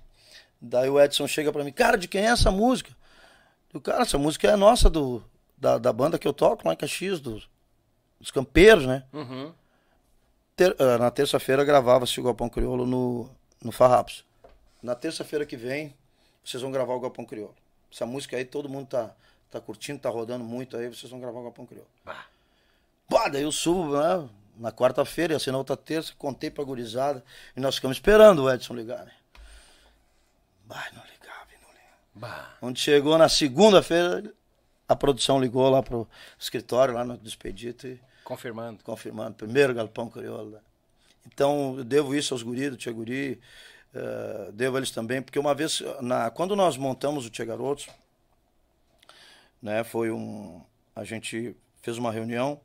Daí 0.60 0.88
o 0.88 1.00
Edson 1.00 1.26
chega 1.26 1.52
pra 1.52 1.64
mim, 1.64 1.72
cara, 1.72 1.96
de 1.96 2.08
quem 2.08 2.22
é 2.22 2.30
essa 2.30 2.50
música? 2.50 2.90
Eu, 3.72 3.80
cara, 3.80 4.02
essa 4.02 4.18
música 4.18 4.48
é 4.48 4.56
nossa, 4.56 4.90
do, 4.90 5.22
da, 5.56 5.78
da 5.78 5.92
banda 5.92 6.18
que 6.18 6.26
eu 6.26 6.32
toco 6.32 6.66
lá 6.66 6.74
em 6.74 6.76
Caxias, 6.76 7.20
dos, 7.20 7.48
dos 8.20 8.30
campeiros, 8.30 8.86
né? 8.86 9.04
Uhum 9.12 9.52
ter, 10.58 10.72
uh, 10.72 10.98
na 10.98 11.08
terça-feira 11.10 11.64
gravava-se 11.64 12.18
o 12.18 12.22
Galpão 12.22 12.48
Crioulo 12.48 12.84
no, 12.84 13.30
no 13.62 13.70
Farrapos. 13.70 14.24
Na 14.82 14.96
terça-feira 14.96 15.46
que 15.46 15.56
vem, 15.56 15.94
vocês 16.44 16.60
vão 16.60 16.72
gravar 16.72 16.94
o 16.94 17.00
Galpão 17.00 17.24
Crioulo. 17.24 17.54
Essa 17.92 18.04
música 18.04 18.36
aí 18.36 18.44
todo 18.44 18.68
mundo 18.68 18.88
tá, 18.88 19.14
tá 19.50 19.60
curtindo, 19.60 20.00
tá 20.00 20.10
rodando 20.10 20.44
muito 20.44 20.76
aí, 20.76 20.88
vocês 20.88 21.10
vão 21.10 21.20
gravar 21.20 21.38
o 21.38 21.42
Galpão 21.44 21.64
Crioulo. 21.64 21.88
Bah. 22.04 22.26
Bah, 23.08 23.28
daí 23.28 23.42
eu 23.42 23.52
subo, 23.52 23.96
né? 23.96 24.28
Na 24.56 24.72
quarta-feira, 24.72 25.36
assim, 25.36 25.52
na 25.52 25.58
outra 25.58 25.76
terça, 25.76 26.12
contei 26.18 26.50
pra 26.50 26.64
gurizada. 26.64 27.24
E 27.56 27.60
nós 27.60 27.76
ficamos 27.76 27.96
esperando 27.96 28.42
o 28.42 28.52
Edson 28.52 28.74
ligar, 28.74 29.04
né? 29.04 29.12
Bah, 30.64 30.88
não 30.92 31.02
ligava, 31.04 31.46
não 31.62 31.70
ligava. 31.70 31.96
Bah. 32.14 32.56
Quando 32.58 32.78
chegou 32.78 33.16
na 33.16 33.28
segunda-feira, 33.28 34.34
a 34.88 34.96
produção 34.96 35.40
ligou 35.40 35.70
lá 35.70 35.82
pro 35.82 36.08
escritório, 36.36 36.94
lá 36.94 37.04
no 37.04 37.16
Despedito, 37.16 37.86
e 37.86 38.00
Confirmando. 38.28 38.84
Confirmando. 38.84 39.36
Primeiro 39.36 39.72
galpão 39.72 40.10
crioulo. 40.10 40.50
Né? 40.50 40.58
Então, 41.26 41.76
eu 41.78 41.84
devo 41.84 42.14
isso 42.14 42.34
aos 42.34 42.42
guris 42.42 42.68
do 42.68 42.76
Tia 42.76 42.92
Guri, 42.92 43.40
uh, 43.94 44.52
devo 44.52 44.76
a 44.76 44.80
eles 44.80 44.90
também, 44.90 45.22
porque 45.22 45.38
uma 45.38 45.54
vez, 45.54 45.82
na, 46.02 46.30
quando 46.30 46.54
nós 46.54 46.76
montamos 46.76 47.24
o 47.24 47.30
Tia 47.30 47.46
Garotos, 47.46 47.88
né, 49.62 49.82
foi 49.82 50.10
um. 50.10 50.62
A 50.94 51.04
gente 51.04 51.56
fez 51.80 51.96
uma 51.96 52.12
reunião 52.12 52.60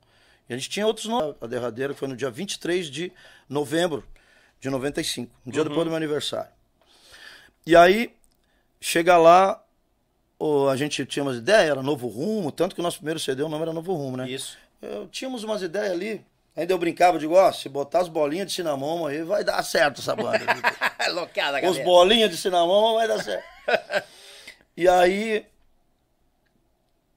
e 0.50 0.53
a 0.53 0.58
gente 0.58 0.69
tinha 0.69 0.85
outros 0.85 1.06
nomes. 1.06 1.33
A 1.40 1.48
derradeira 1.48 1.93
foi 1.93 2.09
no 2.09 2.17
dia 2.17 2.30
23 2.30 2.88
de 2.88 3.14
novembro 3.48 4.06
de 4.59 4.69
95, 4.69 5.33
um 5.45 5.50
dia 5.50 5.61
uhum. 5.61 5.69
depois 5.69 5.85
do 5.85 5.92
meu 5.92 5.98
aniversário. 5.98 6.51
E 7.66 7.74
aí, 7.74 8.14
chega 8.82 9.16
lá, 9.16 9.64
a 10.69 10.75
gente 10.75 11.06
tinha 11.06 11.24
umas 11.24 11.38
ideias, 11.38 11.72
era 11.72 11.82
Novo 11.82 12.09
Rumo, 12.09 12.51
tanto 12.51 12.75
que 12.75 12.82
o 12.82 12.83
nosso 12.83 12.98
primeiro 12.98 13.17
CD, 13.17 13.43
o 13.43 13.50
nome 13.50 13.61
era 13.61 13.72
Novo 13.72 13.93
Rumo, 13.93 14.17
né? 14.17 14.30
Isso. 14.30 14.61
Eu, 14.84 15.08
tínhamos 15.08 15.44
umas 15.44 15.62
ideias 15.62 15.92
ali. 15.92 16.26
Ainda 16.56 16.74
eu 16.74 16.78
brincava, 16.78 17.18
digo, 17.18 17.34
ó, 17.34 17.52
se 17.52 17.68
botar 17.68 18.02
as 18.02 18.08
bolinhas 18.08 18.48
de 18.48 18.53
cinnamon 18.53 19.08
aí, 19.08 19.24
vai 19.24 19.44
dar 19.44 19.64
certo 19.64 20.02
essa 20.02 20.16
banda. 20.16 20.40
Loucada, 21.12 21.68
Os 21.68 21.80
bolinhas 21.80 22.30
de 22.30 22.38
cinnamon 22.38 22.95
vai 22.95 23.08
dar 23.08 23.24
certo. 23.24 23.44
e 24.78 24.88
aí, 24.88 25.45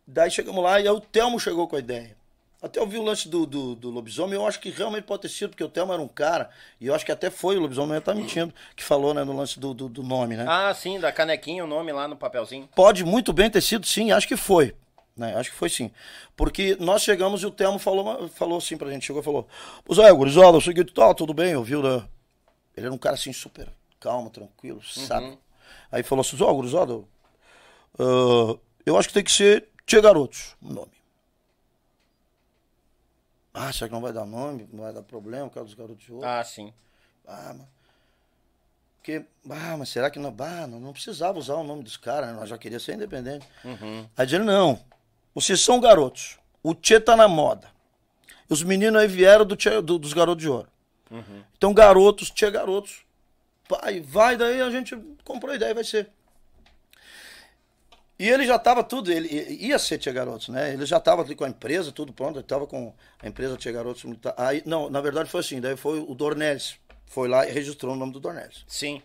daí 0.07 0.31
chegamos 0.31 0.62
lá 0.62 0.81
e 0.81 0.89
aí 0.89 0.95
o 0.95 1.01
Telmo 1.01 1.39
chegou 1.39 1.69
com 1.69 1.77
a 1.77 1.81
ideia. 1.81 2.17
Até 2.62 2.81
eu 2.81 2.86
vi 2.86 2.97
o 2.97 3.03
lance 3.03 3.28
do, 3.28 3.45
do, 3.45 3.75
do, 3.75 3.91
lobisomem, 3.91 4.35
eu 4.35 4.47
acho 4.47 4.59
que 4.59 4.70
realmente 4.70 5.05
pode 5.05 5.23
ter 5.23 5.28
sido, 5.28 5.51
porque 5.51 5.62
o 5.62 5.69
Telmo 5.69 5.93
era 5.93 6.01
um 6.01 6.09
cara, 6.09 6.49
e 6.81 6.86
eu 6.86 6.95
acho 6.95 7.05
que 7.05 7.12
até 7.12 7.31
foi, 7.31 7.57
o 7.57 7.61
lobisomem 7.61 8.01
tá 8.01 8.15
mentindo, 8.15 8.53
que 8.75 8.83
falou, 8.83 9.12
né, 9.12 9.23
no 9.23 9.36
lance 9.36 9.61
do, 9.61 9.75
do, 9.75 9.89
do 9.89 10.03
nome, 10.03 10.36
né? 10.36 10.47
Ah, 10.49 10.73
sim, 10.73 10.99
da 10.99 11.12
canequinha, 11.12 11.62
o 11.62 11.67
nome 11.67 11.93
lá 11.93 12.09
no 12.09 12.17
papelzinho. 12.17 12.67
Pode 12.75 13.05
muito 13.05 13.33
bem 13.33 13.51
ter 13.51 13.61
sido, 13.61 13.86
sim, 13.86 14.11
acho 14.11 14.27
que 14.27 14.36
foi. 14.36 14.75
Né? 15.17 15.35
Acho 15.35 15.51
que 15.51 15.57
foi 15.57 15.70
sim. 15.70 15.91
Porque 16.36 16.77
nós 16.78 17.03
chegamos 17.03 17.43
e 17.43 17.47
o 17.47 17.51
Telmo 17.51 17.78
falou, 17.78 18.28
falou 18.28 18.59
assim 18.59 18.77
pra 18.77 18.91
gente, 18.91 19.07
chegou 19.07 19.23
e 19.23 19.25
falou, 19.25 19.49
Zé, 19.93 20.12
gurizada, 20.12 20.59
o 20.59 20.61
seguinte, 20.61 20.93
tá, 20.93 21.15
tudo 21.15 21.33
bem, 21.33 21.57
ouviu, 21.57 21.83
né? 21.83 22.07
Ele 22.77 22.86
era 22.86 22.95
um 22.95 22.99
cara 22.99 23.15
assim 23.15 23.33
super 23.33 23.69
calmo, 23.99 24.28
tranquilo, 24.28 24.83
sabe? 24.85 25.27
Uhum. 25.27 25.39
Aí 25.91 26.03
falou 26.03 26.20
assim, 26.20 26.36
ó, 26.43 26.51
oh, 26.51 26.55
gurizada, 26.55 26.95
uh, 26.95 28.61
eu 28.85 28.99
acho 28.99 29.09
que 29.09 29.15
tem 29.15 29.25
que 29.25 29.33
ser 29.33 29.69
Tia 29.86 30.01
Garotos, 30.01 30.55
o 30.62 30.73
nome. 30.73 30.93
Ah, 33.55 33.73
será 33.73 33.89
que 33.89 33.95
não 33.95 34.03
vai 34.03 34.12
dar 34.12 34.27
nome? 34.27 34.69
Não 34.70 34.85
vai 34.85 34.93
dar 34.93 35.03
problema, 35.03 35.47
o 35.47 35.51
cara 35.51 35.65
dos 35.65 35.73
garotos 35.73 36.05
de 36.05 36.12
ouro? 36.12 36.27
Ah, 36.27 36.45
sim. 36.45 36.75
Ah, 37.27 37.55
mas... 37.57 37.67
Porque, 38.99 39.25
ah, 39.49 39.77
mas 39.78 39.89
será 39.89 40.11
que 40.11 40.19
não, 40.19 40.35
ah, 40.41 40.67
não, 40.67 40.78
não 40.78 40.93
precisava 40.93 41.39
usar 41.39 41.55
o 41.55 41.65
nome 41.65 41.83
dos 41.83 41.97
caras, 41.97 42.28
né? 42.28 42.35
nós 42.35 42.51
já 42.51 42.59
queria 42.59 42.78
ser 42.78 42.97
independente. 42.97 43.49
Uhum. 43.65 44.07
Aí 44.17 44.27
dizendo, 44.27 44.45
não, 44.45 44.78
vocês 45.36 45.60
são 45.60 45.78
garotos. 45.78 46.39
O 46.62 46.74
Tchê 46.74 46.98
tá 46.98 47.15
na 47.16 47.28
moda. 47.28 47.68
Os 48.48 48.62
meninos 48.62 49.00
aí 49.00 49.06
vieram 49.08 49.44
do, 49.44 49.55
Tchê- 49.56 49.81
do- 49.82 49.98
dos 49.98 50.12
garotos 50.12 50.42
de 50.42 50.48
ouro. 50.48 50.68
Então, 51.56 51.73
garotos, 51.74 52.31
tinha 52.31 52.50
garotos. 52.50 53.05
Pai, 53.68 54.00
vai, 54.00 54.36
daí 54.36 54.60
a 54.60 54.70
gente 54.70 54.97
comprou 55.24 55.52
a 55.52 55.56
ideia, 55.56 55.74
vai 55.74 55.84
ser. 55.84 56.08
E 58.18 58.28
ele 58.28 58.47
já 58.47 58.56
estava 58.56 58.82
tudo, 58.82 59.12
ele 59.12 59.28
ia 59.60 59.78
ser 59.78 59.98
Tia 59.98 60.12
Garotos, 60.12 60.48
né? 60.48 60.73
Ele 60.73 60.86
já 60.86 60.97
estava 60.97 61.20
ali 61.23 61.34
com 61.34 61.44
a 61.44 61.48
empresa, 61.48 61.92
tudo 61.92 62.15
pronto, 62.15 62.36
ele 62.36 62.44
estava 62.44 62.66
com 62.66 62.94
a 63.23 63.28
empresa 63.28 63.56
Tia 63.58 63.70
Garotos. 63.73 64.05
Aí, 64.39 64.62
não, 64.65 64.89
na 64.89 65.00
verdade 65.02 65.28
foi 65.28 65.40
assim, 65.40 65.60
daí 65.60 65.76
foi 65.76 65.98
o 66.00 66.15
Dornelles. 66.15 66.78
Foi 67.05 67.28
lá 67.28 67.47
e 67.47 67.52
registrou 67.52 67.92
o 67.92 67.97
nome 67.97 68.12
do 68.12 68.20
Dornelles. 68.20 68.65
Sim. 68.66 69.02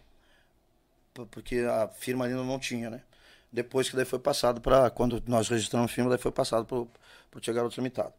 Porque 1.30 1.58
a 1.60 1.90
firma 1.90 2.26
ainda 2.26 2.42
não 2.42 2.58
tinha, 2.58 2.90
né? 2.90 3.02
Depois 3.52 3.90
que 3.90 3.96
daí 3.96 4.06
foi 4.06 4.20
passado 4.20 4.62
para 4.62 4.90
Quando 4.90 5.22
nós 5.28 5.50
registramos 5.50 5.92
a 5.92 5.94
firma, 5.94 6.10
daí 6.10 6.20
foi 6.20 6.32
passado 6.32 6.66
pro, 6.66 6.90
pro 7.30 7.42
Tia 7.42 7.54
Garotos 7.54 7.78
Limitado. 7.78 8.14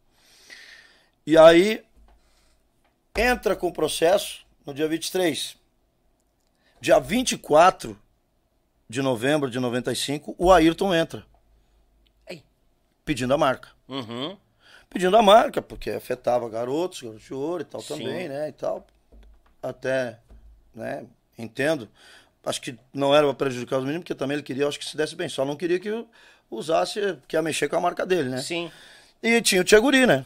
E 1.27 1.39
aí, 1.39 1.83
entra 3.17 3.55
com 3.55 3.69
o 3.69 3.73
processo 3.73 4.44
no 4.67 4.75
dia 4.75 4.89
23. 4.89 5.57
Dia 6.81 6.99
24 6.99 7.99
de 8.89 9.01
novembro 9.01 9.49
de 9.49 9.59
95, 9.59 10.35
o 10.36 10.52
Ayrton 10.52 10.94
entra. 10.94 11.25
Ei. 12.28 12.44
Pedindo 13.05 13.33
a 13.33 13.39
marca. 13.39 13.70
Uhum. 13.89 14.36
Pedindo 14.91 15.17
a 15.17 15.23
marca, 15.23 15.62
porque 15.62 15.91
afetava 15.91 16.49
garotos, 16.49 17.01
garotos 17.01 17.23
de 17.23 17.33
ouro 17.33 17.62
e 17.62 17.65
tal 17.65 17.81
Sim. 17.81 17.99
também, 17.99 18.28
né? 18.28 18.49
E 18.49 18.52
tal. 18.52 18.86
Até, 19.62 20.19
né? 20.75 21.07
Entendo. 21.39 21.89
Acho 22.45 22.61
que 22.61 22.77
não 22.93 23.15
era 23.15 23.27
para 23.27 23.35
prejudicar 23.35 23.79
os 23.79 23.85
meninos, 23.85 24.03
porque 24.03 24.15
também 24.15 24.37
ele 24.37 24.43
queria, 24.43 24.67
acho 24.67 24.79
que 24.79 24.85
se 24.85 24.97
desse 24.97 25.15
bem. 25.15 25.29
Só 25.29 25.45
não 25.45 25.57
queria 25.57 25.79
que 25.79 26.05
usasse, 26.51 27.19
que 27.29 27.37
ia 27.37 27.43
mexer 27.43 27.69
com 27.69 27.77
a 27.77 27.81
marca 27.81 28.05
dele, 28.05 28.29
né? 28.29 28.43
Sim. 28.43 28.71
E 29.23 29.41
tinha 29.41 29.61
o 29.61 29.65
Tcheguri, 29.65 30.07
né? 30.07 30.25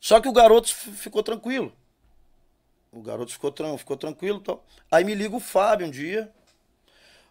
Só 0.00 0.20
que 0.20 0.28
o 0.28 0.32
garoto 0.32 0.74
ficou 0.74 1.22
tranquilo. 1.22 1.72
O 2.90 3.02
garoto 3.02 3.32
ficou, 3.32 3.50
tran 3.50 3.76
ficou 3.76 3.96
tranquilo 3.96 4.40
tal. 4.40 4.64
Aí 4.90 5.04
me 5.04 5.14
liga 5.14 5.34
o 5.34 5.40
Fábio 5.40 5.86
um 5.86 5.90
dia. 5.90 6.30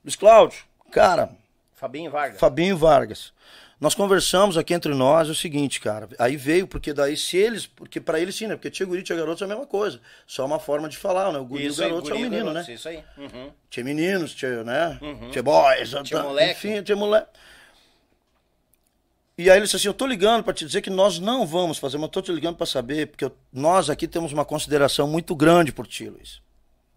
Luiz 0.04 0.16
Cláudio, 0.16 0.64
cara, 0.92 1.32
Fabinho 1.74 2.12
Vargas. 2.12 2.40
Fabinho 2.40 2.78
Vargas. 2.78 3.34
Nós 3.84 3.94
conversamos 3.94 4.58
aqui 4.58 4.74
entre 4.74 4.94
nós 4.94 5.28
o 5.28 5.36
seguinte, 5.36 5.82
cara. 5.82 6.08
Aí 6.18 6.38
veio, 6.38 6.66
porque 6.66 6.94
daí 6.94 7.18
se 7.18 7.36
eles. 7.36 7.68
Porque 7.68 8.00
pra 8.00 8.18
eles 8.18 8.34
sim, 8.34 8.48
né? 8.48 8.56
Porque 8.56 8.72
tia 8.72 8.86
guri, 8.86 9.04
tia 9.04 9.14
garoto 9.14 9.44
é 9.44 9.46
a 9.46 9.48
mesma 9.50 9.66
coisa. 9.68 10.00
Só 10.26 10.46
uma 10.46 10.58
forma 10.58 10.88
de 10.88 10.96
falar, 10.96 11.34
né? 11.34 11.38
O 11.40 11.44
guri 11.44 11.66
e 11.66 11.68
o 11.68 11.70
Isso 11.72 11.84
aí, 11.84 11.90
garoto 11.90 12.10
é 12.10 12.14
o 12.14 12.16
menino, 12.16 12.46
garoto, 12.46 12.66
né? 12.70 12.74
Isso 12.76 12.88
aí. 12.88 13.04
Uhum. 13.18 13.52
Tinha 13.70 13.84
meninos, 13.84 14.34
tinha, 14.34 14.64
né? 14.64 14.98
Tinha 15.34 15.44
boys, 15.44 15.90
Tinha 15.90 16.22
tá- 16.22 16.24
moleque. 16.24 16.52
enfim, 16.66 16.82
tinha 16.82 16.96
moleque. 16.96 17.28
E 19.38 19.50
aí 19.50 19.58
ele 19.58 19.66
disse 19.66 19.76
assim, 19.76 19.88
eu 19.90 19.94
tô 19.94 20.06
ligando 20.08 20.46
pra 20.46 20.54
te 20.54 20.66
dizer 20.66 20.82
que 20.82 20.90
nós 20.90 21.20
não 21.20 21.46
vamos 21.46 21.78
fazer, 21.78 21.98
mas 21.98 22.04
eu 22.06 22.10
tô 22.12 22.22
te 22.22 22.32
ligando 22.32 22.56
pra 22.56 22.66
saber, 22.66 23.08
porque 23.08 23.26
eu- 23.26 23.36
nós 23.52 23.90
aqui 23.90 24.08
temos 24.08 24.32
uma 24.32 24.46
consideração 24.46 25.10
muito 25.10 25.36
grande 25.36 25.74
por 25.74 25.86
ti, 25.88 26.08
Luiz. 26.08 26.36
O 26.38 26.42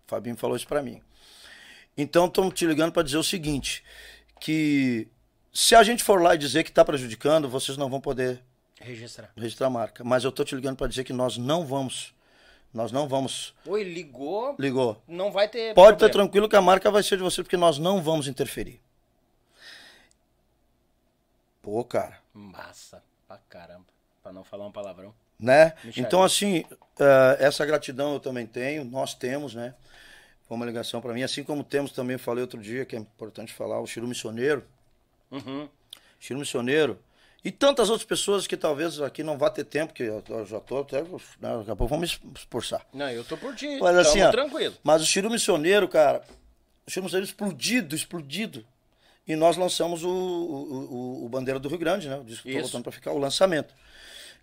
Fabinho 0.06 0.36
falou 0.36 0.55
isso 0.56 0.68
pra 0.68 0.82
mim. 0.82 1.00
Então 1.97 2.26
estamos 2.26 2.55
te 2.55 2.65
ligando 2.65 2.92
pra 2.92 3.02
dizer 3.02 3.16
o 3.16 3.24
seguinte, 3.24 3.82
que 4.39 5.08
se 5.57 5.75
a 5.75 5.83
gente 5.83 6.05
for 6.05 6.20
lá 6.20 6.35
e 6.35 6.39
dizer 6.39 6.65
que 6.65 6.70
tá 6.73 6.85
prejudicando, 6.85 7.49
vocês 7.49 7.78
não 7.78 7.89
vão 7.89 8.01
poder 8.01 8.43
Registrar. 8.81 9.31
registrar 9.36 9.68
a 9.68 9.70
marca. 9.70 10.05
Mas 10.05 10.23
eu 10.25 10.31
tô 10.31 10.44
te 10.44 10.55
ligando 10.55 10.76
pra 10.76 10.86
dizer 10.86 11.02
que 11.05 11.12
nós 11.12 11.39
não 11.39 11.65
vamos, 11.65 12.15
nós 12.75 12.93
não 12.93 13.09
vamos, 13.09 13.55
Oi, 13.67 13.83
ligou. 13.83 14.55
ligou. 14.59 15.02
Não 15.09 15.33
vai 15.33 15.49
ter. 15.49 15.75
Pode 15.75 15.97
problema. 15.99 16.12
tranquilo 16.12 16.49
que 16.49 16.57
a 16.57 16.60
marca 16.60 16.91
vai 16.91 17.02
ser 17.02 17.17
de 17.17 17.23
você, 17.23 17.43
porque 17.43 17.57
nós 17.57 17.78
não 17.78 18.02
vamos 18.02 18.28
interferir. 18.28 18.81
Pô, 21.62 21.83
cara, 21.85 22.18
Massa 22.35 23.02
pra 23.26 23.39
caramba. 23.49 23.86
Pra 24.23 24.33
não 24.33 24.44
falar 24.44 24.67
um 24.67 24.73
palavrão. 24.73 25.15
né? 25.39 25.73
Então, 25.97 26.23
assim, 26.23 26.65
eh, 26.99 27.36
essa 27.41 27.65
gratidão 27.65 28.12
eu 28.15 28.20
também 28.20 28.47
tenho, 28.47 28.85
nós 28.85 29.15
temos, 29.15 29.55
né? 29.55 29.75
Foi 30.47 30.57
uma 30.57 30.67
ligação 30.67 31.01
para 31.01 31.12
mim, 31.15 31.23
assim 31.23 31.43
como 31.43 31.65
temos 31.65 31.93
também, 31.93 32.18
falei 32.18 32.43
outro 32.43 32.60
dia, 32.60 32.85
que 32.85 32.94
é 32.94 32.99
importante 32.99 33.52
falar, 33.52 33.81
o 33.81 33.86
Chiru 33.86 34.07
Missioneiro. 34.07 34.65
Uhum. 35.31 35.69
Chiru 36.21 36.39
Missioneiro. 36.41 36.99
E 37.45 37.51
tantas 37.53 37.89
outras 37.91 38.07
pessoas 38.07 38.47
que 38.47 38.57
talvez 38.57 39.01
aqui 39.01 39.23
não 39.23 39.39
vá 39.39 39.49
ter 39.49 39.65
tempo, 39.65 39.93
que 39.95 40.03
eu, 40.03 40.23
eu 40.29 40.45
já 40.47 40.59
tô 40.59 40.81
até. 40.81 41.03
Né, 41.03 41.09
daqui 41.41 41.71
a 41.71 41.77
pouco 41.77 41.87
vamos 41.89 42.19
me 42.25 42.33
esforçar. 42.37 42.85
Não, 42.93 43.09
eu 43.09 43.23
tô 43.25 43.37
por 43.37 43.55
ti. 43.55 43.79
Mas 43.81 43.97
assim, 43.99 44.21
ó, 44.23 44.31
tranquilo. 44.33 44.75
Mas 44.83 45.01
o 45.03 45.07
Chiru 45.07 45.31
Missioneiro, 45.31 45.87
cara, 45.87 46.25
o 46.87 46.91
Chiru 46.91 47.05
Missioneiro 47.05 47.29
explodido, 47.31 47.95
explodido. 47.95 48.65
E 49.29 49.35
nós 49.37 49.57
lançamos 49.57 50.03
o, 50.05 50.09
o, 50.09 50.95
o- 51.23 51.25
o 51.27 51.29
Bandeira 51.29 51.59
do 51.61 51.69
Rio 51.69 51.79
Grande, 51.79 52.09
né? 52.09 52.17
O 52.17 52.25
disco 52.25 52.45
que 52.45 52.51
Isso. 52.51 52.63
voltando 52.63 52.83
pra 52.85 52.93
ficar, 52.93 53.13
o 53.13 53.19
lançamento. 53.19 53.75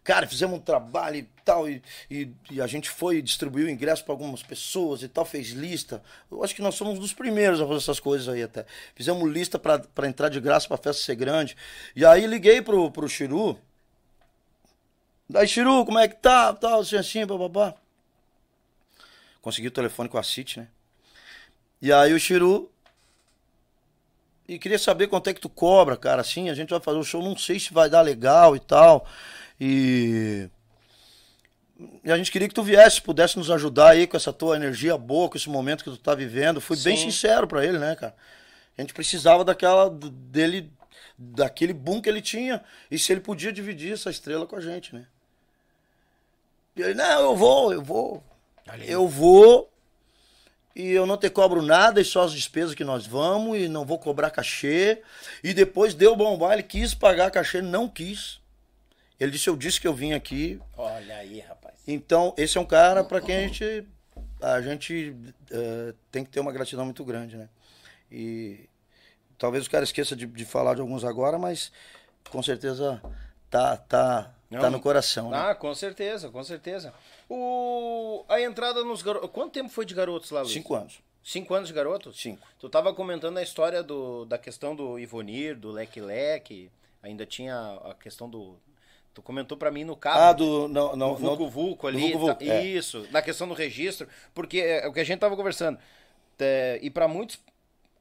Cara, 0.03 0.27
fizemos 0.27 0.57
um 0.57 0.61
trabalho 0.61 1.15
e 1.15 1.27
tal, 1.45 1.69
e, 1.69 1.82
e, 2.11 2.30
e 2.51 2.61
a 2.61 2.67
gente 2.67 2.90
foi 2.90 3.22
distribuir 3.22 3.65
o 3.67 3.69
ingresso 3.69 4.03
para 4.03 4.14
algumas 4.14 4.43
pessoas 4.43 5.01
e 5.01 5.07
tal, 5.07 5.23
fez 5.23 5.49
lista. 5.51 6.03
Eu 6.30 6.43
acho 6.43 6.53
que 6.53 6.61
nós 6.61 6.75
somos 6.75 6.99
dos 6.99 7.14
primeiros 7.14 7.61
a 7.61 7.65
fazer 7.65 7.77
essas 7.77 8.01
coisas 8.01 8.27
aí 8.27 8.43
até. 8.43 8.65
Fizemos 8.95 9.32
lista 9.32 9.57
para 9.57 10.07
entrar 10.07 10.27
de 10.27 10.41
graça 10.41 10.67
pra 10.67 10.75
festa 10.75 11.01
ser 11.01 11.15
grande. 11.15 11.56
E 11.95 12.06
aí 12.06 12.27
liguei 12.27 12.61
pro, 12.61 12.91
pro 12.91 13.07
Chiru. 13.07 13.57
Daí, 15.30 15.48
Chiru, 15.48 15.85
como 15.85 15.99
é 15.99 16.07
que 16.07 16.15
tá? 16.15 16.53
Tal, 16.53 16.82
assim, 16.82 16.98
assim, 16.98 17.25
bababá. 17.25 17.73
Consegui 19.41 19.67
o 19.67 19.72
telefone 19.72 20.09
com 20.09 20.17
a 20.17 20.23
City, 20.23 20.59
né? 20.59 20.67
E 21.82 21.93
aí 21.93 22.14
o 22.14 22.19
Chiru. 22.19 22.69
E 24.48 24.59
queria 24.59 24.77
saber 24.77 25.07
quanto 25.07 25.30
é 25.30 25.33
que 25.33 25.40
tu 25.40 25.49
cobra, 25.49 25.95
cara. 25.95 26.22
Assim, 26.22 26.49
a 26.49 26.53
gente 26.53 26.72
vai 26.72 26.80
fazer 26.82 26.98
o 26.98 27.03
show, 27.03 27.23
não 27.23 27.38
sei 27.38 27.57
se 27.57 27.73
vai 27.73 27.90
dar 27.90 28.01
legal 28.01 28.56
e 28.56 28.59
tal. 28.59 29.07
E. 29.59 30.49
E 32.03 32.11
a 32.11 32.17
gente 32.17 32.32
queria 32.32 32.48
que 32.48 32.53
tu 32.53 32.64
viesse, 32.64 33.01
pudesse 33.01 33.38
nos 33.38 33.49
ajudar 33.49 33.90
aí 33.90 34.07
com 34.07 34.15
essa 34.15 34.32
tua 34.32 34.56
energia 34.56 34.98
boa, 34.98 35.27
com 35.27 35.35
esse 35.35 35.49
momento 35.49 35.83
que 35.83 35.90
tu 35.90 35.98
tá 35.98 36.15
vivendo. 36.15 36.61
Fui 36.61 36.77
bem 36.77 36.95
Sim. 36.95 37.09
sincero 37.09 37.48
pra 37.48 37.65
ele, 37.65 37.77
né, 37.77 37.95
cara? 37.95 38.15
A 38.77 38.82
gente 38.82 38.93
precisava 38.93 39.43
daquela 39.43 39.90
dele 39.90 40.72
daquele 41.17 41.73
boom 41.73 42.01
que 42.01 42.09
ele 42.09 42.22
tinha 42.22 42.64
e 42.90 42.98
se 42.98 43.11
ele 43.11 43.22
podia 43.22 43.51
dividir 43.51 43.93
essa 43.93 44.09
estrela 44.09 44.48
com 44.48 44.56
a 44.56 44.61
gente, 44.61 44.95
né? 44.95 45.06
E 46.75 46.82
ele, 46.82 46.95
não, 46.95 47.22
eu 47.22 47.35
vou, 47.35 47.73
eu 47.73 47.82
vou. 47.82 48.23
Eu 48.85 49.07
vou 49.07 49.69
e 50.75 50.90
eu 50.90 51.06
não 51.06 51.17
te 51.17 51.30
cobro 51.30 51.61
nada 51.61 52.01
e 52.01 52.06
só 52.06 52.23
as 52.23 52.33
despesas 52.33 52.73
que 52.73 52.83
nós 52.83 53.06
vamos 53.06 53.59
e 53.59 53.67
não 53.67 53.85
vou 53.85 53.99
cobrar 53.99 54.32
cachê. 54.32 55.01
E 55.43 55.53
depois 55.53 55.93
deu 55.93 56.15
bom 56.15 56.38
baile, 56.38 56.64
quis 56.64 56.93
pagar 56.93 57.30
cachê, 57.30 57.61
não 57.61 57.88
quis. 57.88 58.40
Ele 59.19 59.32
disse, 59.32 59.50
eu 59.50 59.56
disse 59.56 59.80
que 59.80 59.88
eu 59.88 59.93
vim 59.93 60.14
aqui. 60.14 60.59
Olha 60.77 61.17
aí, 61.17 61.40
rapaz. 61.40 61.75
Então, 61.88 62.33
esse 62.38 62.58
é 62.58 62.61
um 62.61 62.66
cara 62.66 63.03
para 63.03 63.22
quem 63.22 63.35
a 63.35 63.42
gente, 63.42 63.88
a 64.42 64.61
gente 64.61 65.16
eh, 65.51 65.93
tem 66.11 66.24
que 66.24 66.32
ter 66.32 66.40
uma 66.40 66.51
gratidão 66.51 66.85
muito 66.85 67.03
grande, 67.03 67.38
né? 67.38 67.50
E 68.11 68.69
talvez 69.38 69.66
o 69.66 69.69
cara 69.69 69.83
esqueça 69.83 70.16
de, 70.16 70.25
de 70.25 70.45
falar 70.45 70.75
de 70.75 70.82
alguns 70.82 71.03
agora, 71.03 71.38
mas 71.38 71.72
com 72.30 72.42
certeza 72.42 73.01
tá, 73.50 73.77
tá, 73.77 74.24
tá 74.24 74.33
Não. 74.50 74.72
no 74.72 74.80
coração, 74.80 75.30
né? 75.30 75.38
Ah, 75.38 75.56
com 75.56 75.74
certeza, 75.75 76.30
com 76.30 76.43
certeza. 76.43 76.93
O... 77.30 78.25
A 78.30 78.42
entrada 78.42 78.83
nos 78.83 79.01
garotos. 79.01 79.30
Quanto 79.32 79.51
tempo 79.51 79.69
foi 79.69 79.85
de 79.85 79.93
garotos 79.93 80.32
lá, 80.32 80.42
Luiz? 80.42 80.53
Cinco 80.53 80.75
anos. 80.75 81.00
Cinco 81.24 81.53
anos 81.53 81.69
de 81.69 81.74
garotos? 81.74 82.19
Cinco. 82.19 82.45
Tu 82.59 82.69
tava 82.69 82.93
comentando 82.93 83.38
a 83.38 83.43
história 83.43 83.82
do, 83.82 84.25
da 84.25 84.38
questão 84.38 84.75
do 84.75 85.00
Ivonir, 85.00 85.58
do 85.58 85.72
Leque 85.72 86.01
Leque. 86.01 86.69
Ainda 87.01 87.25
tinha 87.25 87.80
a 87.85 87.93
questão 87.93 88.30
do. 88.30 88.58
Tu 89.14 89.22
comentou 89.22 89.58
pra 89.58 89.69
mim 89.69 89.83
no 89.83 89.95
carro. 89.95 90.19
Ah, 90.19 90.33
do. 90.33 90.67
Não, 90.67 90.90
do 90.92 90.95
não, 90.98 91.09
não, 91.09 91.16
Vulco 91.16 91.48
Vulco 91.48 91.82
do 91.83 91.88
ali. 91.98 92.01
Vulco 92.11 92.19
Vulco, 92.19 92.45
tá- 92.45 92.51
é. 92.53 92.64
Isso, 92.64 93.08
na 93.11 93.22
questão 93.22 93.48
do 93.48 93.53
registro. 93.53 94.08
Porque 94.33 94.59
é 94.59 94.88
o 94.88 94.93
que 94.93 95.00
a 95.00 95.03
gente 95.03 95.19
tava 95.19 95.35
conversando. 95.35 95.77
É, 96.40 96.80
e 96.82 96.90
pra 96.90 97.08
muitos 97.08 97.40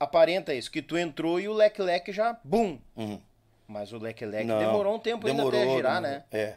aparenta 0.00 0.52
isso, 0.55 0.70
que 0.70 0.82
tu 0.82 0.97
entrou 0.97 1.39
e 1.39 1.49
o 1.49 1.52
Leque 1.52 1.81
Leque 1.82 2.12
já. 2.12 2.36
Bum! 2.42 2.78
Uhum. 2.97 3.20
Mas 3.68 3.92
o 3.92 3.99
Leque 3.99 4.24
Leque 4.24 4.44
Não, 4.44 4.58
demorou 4.58 4.97
um 4.97 4.99
tempo 4.99 5.26
ainda 5.26 5.47
até 5.47 5.68
girar, 5.68 6.00
né? 6.00 6.24
É. 6.32 6.57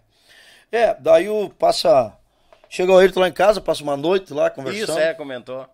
É, 0.71 0.93
daí 0.95 1.29
o 1.29 1.49
passa. 1.49 2.17
Chega 2.69 2.91
o 2.91 2.97
Ayrton 2.97 3.19
lá 3.19 3.27
em 3.27 3.33
casa, 3.33 3.61
passa 3.61 3.83
uma 3.83 3.95
noite 3.95 4.33
lá 4.33 4.49
conversando. 4.49 4.89
Isso, 4.89 4.99
é, 4.99 5.13
comentou. 5.13 5.67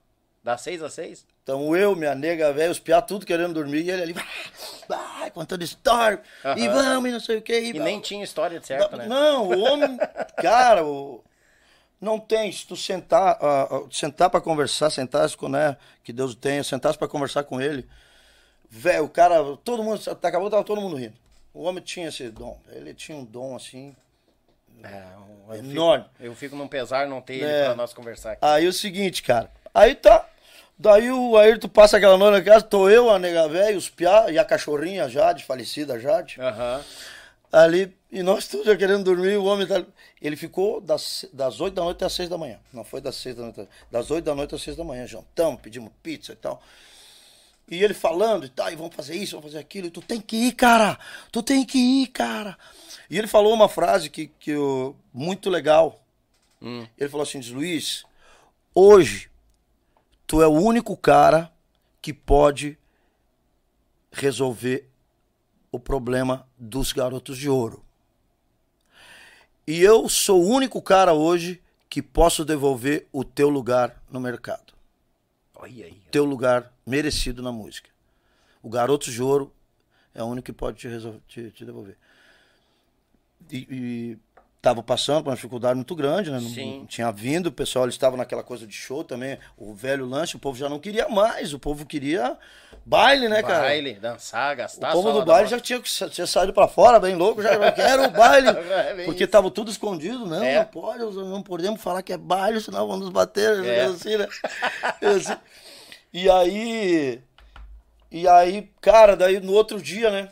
Das 0.44 0.62
seis 0.62 0.84
às 0.84 0.94
seis? 0.94 1.26
Então 1.44 1.76
eu, 1.76 1.96
minha 1.96 2.14
nega, 2.14 2.54
velho, 2.54 2.72
os 2.72 2.80
piá 2.80 3.02
tudo 3.02 3.26
querendo 3.26 3.54
dormir, 3.54 3.82
e 3.84 3.90
ele 3.92 4.04
ali, 4.04 4.14
vai, 4.14 4.26
vai 4.88 5.32
contando 5.32 5.64
história, 5.64 6.22
e 6.56 6.68
vamos, 6.68 7.10
e 7.10 7.14
não 7.14 7.20
sei 7.20 7.38
o 7.38 7.42
que. 7.42 7.60
E 7.60 7.74
nem 7.80 8.00
tinha 8.00 8.24
história 8.24 8.60
de 8.60 8.68
certo, 8.68 8.96
né? 8.96 9.08
Não, 9.08 9.48
o 9.48 9.60
homem, 9.60 9.98
cara, 10.42 10.86
o- 10.86 11.24
não 12.00 12.20
tem, 12.20 12.52
se 12.52 12.66
tu 12.68 12.76
sentar, 12.76 13.38
ah, 13.42 13.68
ah, 13.72 13.82
sentar 13.92 14.30
pra 14.30 14.40
conversar, 14.40 14.90
sentar, 14.92 15.28
né, 15.50 15.78
que 16.04 16.14
Deus 16.14 16.36
tenha, 16.36 16.64
sentar 16.64 16.96
pra 16.96 17.08
conversar 17.08 17.44
com 17.44 17.60
ele, 17.60 17.88
velho, 18.70 19.06
o 19.06 19.10
cara, 19.10 19.38
todo 19.64 19.84
mundo, 19.84 20.00
acabou, 20.10 20.50
tava 20.50 20.64
todo 20.64 20.80
mundo 20.80 20.96
rindo. 20.96 21.16
O 21.54 21.64
homem 21.64 21.84
tinha 21.84 22.08
esse 22.08 22.30
dom, 22.30 22.58
ele 22.72 22.94
tinha 22.94 23.18
um 23.18 23.26
dom 23.26 23.56
assim, 23.56 23.96
É, 24.84 25.04
eu 25.50 25.56
fico- 25.56 25.72
enorme. 25.72 26.06
eu 26.20 26.36
fico 26.36 26.56
num 26.56 26.68
pesar 26.68 27.08
não 27.08 27.20
ter 27.22 27.34
ele 27.36 27.46
É. 27.46 27.66
pra 27.66 27.76
nós 27.76 27.94
conversar 27.94 28.34
aqui. 28.34 28.46
Aí 28.46 28.68
o 28.68 28.74
seguinte, 28.74 29.22
cara. 29.24 29.52
Aí 29.74 29.94
tá. 29.96 30.28
Daí 30.82 31.12
o 31.12 31.38
Ayrton 31.38 31.70
passa 31.70 31.98
aquela 31.98 32.18
noite 32.18 32.40
na 32.40 32.42
casa, 32.42 32.66
tô 32.66 32.90
eu, 32.90 33.08
a 33.12 33.20
nega 33.20 33.48
velha, 33.48 33.78
os 33.78 33.88
piá 33.88 34.32
e 34.32 34.40
a 34.40 34.44
cachorrinha 34.44 35.08
Jade, 35.08 35.44
falecida 35.44 36.00
Jade. 36.00 36.42
Aham. 36.42 36.84
Ali, 37.52 37.96
e 38.12 38.24
nós 38.24 38.48
todos 38.48 38.66
já 38.66 38.76
querendo 38.76 39.04
dormir, 39.04 39.38
o 39.38 39.44
homem 39.44 39.68
tá... 39.68 39.86
Ele 40.20 40.36
ficou 40.36 40.82
das, 40.82 41.28
das 41.32 41.62
8 41.62 41.76
da 41.76 41.84
noite 41.84 41.98
até 41.98 42.06
as 42.06 42.14
6 42.14 42.30
da 42.30 42.38
manhã. 42.38 42.58
Não 42.74 42.84
foi 42.84 43.00
das 43.00 43.16
6 43.18 43.36
da 43.36 43.44
noite, 43.44 43.68
das 43.92 44.10
8 44.10 44.26
da 44.26 44.34
noite 44.34 44.56
às 44.56 44.62
6 44.64 44.76
da 44.76 44.84
manhã, 44.84 45.06
jantamos, 45.06 45.62
pedimos 45.62 45.92
pizza 46.02 46.34
e 46.34 46.36
tal. 46.36 46.60
E 47.70 47.84
ele 47.84 47.94
falando 47.94 48.48
e 48.48 48.50
tal, 48.50 48.72
e 48.72 48.76
vamos 48.76 48.96
fazer 48.96 49.16
isso, 49.16 49.36
vamos 49.36 49.52
fazer 49.52 49.60
aquilo, 49.60 49.86
e 49.86 49.92
tu 49.92 50.02
tem 50.02 50.20
que 50.20 50.36
ir, 50.36 50.54
cara, 50.54 50.98
tu 51.32 51.44
tem 51.44 51.64
que 51.64 51.78
ir, 51.78 52.08
cara. 52.08 52.58
E 53.08 53.20
ele 53.20 53.28
falou 53.28 53.54
uma 53.54 53.70
frase 53.70 54.10
que, 54.10 54.32
que 54.40 54.50
eu, 54.50 54.96
muito 55.14 55.48
legal. 55.48 56.02
Hum. 56.60 56.88
Ele 56.98 57.10
falou 57.10 57.22
assim, 57.22 57.40
diz, 57.40 57.52
Luiz, 57.52 58.04
hoje 58.74 59.31
tu 60.32 60.42
é 60.42 60.48
o 60.48 60.54
único 60.54 60.96
cara 60.96 61.52
que 62.02 62.14
pode 62.14 62.78
resolver 64.10 64.90
o 65.70 65.78
problema 65.78 66.48
dos 66.58 66.94
garotos 66.94 67.38
de 67.38 67.50
ouro. 67.50 67.84
E 69.68 69.82
eu 69.82 70.08
sou 70.08 70.42
o 70.42 70.48
único 70.48 70.82
cara 70.82 71.14
hoje 71.14 71.62
que 71.90 72.02
posso 72.02 72.46
devolver 72.46 73.10
o 73.12 73.26
teu 73.26 73.50
lugar 73.50 74.02
no 74.10 74.22
mercado. 74.22 74.72
Olha 75.54 75.88
aí. 75.88 76.02
Teu 76.10 76.24
lugar 76.24 76.72
merecido 76.88 77.44
na 77.44 77.52
música. 77.52 77.90
O 78.64 78.70
Garotos 78.70 79.12
de 79.12 79.22
Ouro 79.22 79.54
é 80.16 80.24
o 80.24 80.28
único 80.28 80.46
que 80.46 80.54
pode 80.54 80.78
te, 80.78 80.88
resolver, 80.88 81.20
te, 81.28 81.52
te 81.52 81.66
devolver. 81.66 81.98
E, 83.50 83.68
e 83.70 84.18
estava 84.62 84.84
passando 84.84 85.24
por 85.24 85.30
uma 85.32 85.36
dificuldade 85.36 85.74
muito 85.74 85.96
grande, 85.96 86.30
né? 86.30 86.40
Não, 86.40 86.50
não, 86.50 86.86
tinha 86.86 87.12
vindo, 87.12 87.48
o 87.48 87.52
pessoal 87.52 87.90
estava 87.90 88.16
naquela 88.16 88.44
coisa 88.44 88.68
de 88.68 88.74
show 88.76 89.04
também, 89.04 89.40
o 89.58 89.74
velho 89.74 90.06
lanche, 90.06 90.36
o 90.36 90.40
povo 90.40 90.56
já 90.56 90.70
não 90.70 90.78
queria 90.78 91.10
mais, 91.10 91.52
o 91.52 91.58
povo 91.58 91.84
queria 91.84 92.38
baile, 92.86 93.28
né, 93.28 93.42
cara? 93.42 93.64
Baile, 93.64 93.96
dançar, 93.96 94.56
gastar. 94.56 94.92
O 94.92 94.94
povo 94.94 95.14
do 95.14 95.26
baile 95.26 95.50
já 95.50 95.60
tinha, 95.60 95.82
tinha 95.82 96.28
saído 96.28 96.54
para 96.54 96.68
fora, 96.68 97.00
bem 97.00 97.16
louco, 97.16 97.42
já 97.42 97.72
quero 97.72 98.04
o 98.04 98.12
baile, 98.12 98.50
é 99.02 99.04
porque 99.06 99.26
tava 99.26 99.50
tudo 99.50 99.72
escondido, 99.72 100.28
não, 100.28 100.44
é. 100.44 100.60
não 100.60 100.66
pode, 100.66 101.00
não 101.00 101.42
podemos 101.42 101.82
falar 101.82 102.04
que 102.04 102.14
é 102.14 102.18
baile, 102.18 102.62
senão 102.62 102.88
vão 102.88 102.98
nos 102.98 103.10
bater, 103.10 103.66
é. 103.66 103.86
assim, 103.86 104.16
né? 104.16 104.28
assim. 105.02 105.38
E 106.14 106.30
aí, 106.30 107.20
e 108.12 108.28
aí, 108.28 108.70
cara, 108.80 109.18
daí 109.18 109.40
no 109.40 109.54
outro 109.54 109.82
dia, 109.82 110.12
né, 110.12 110.30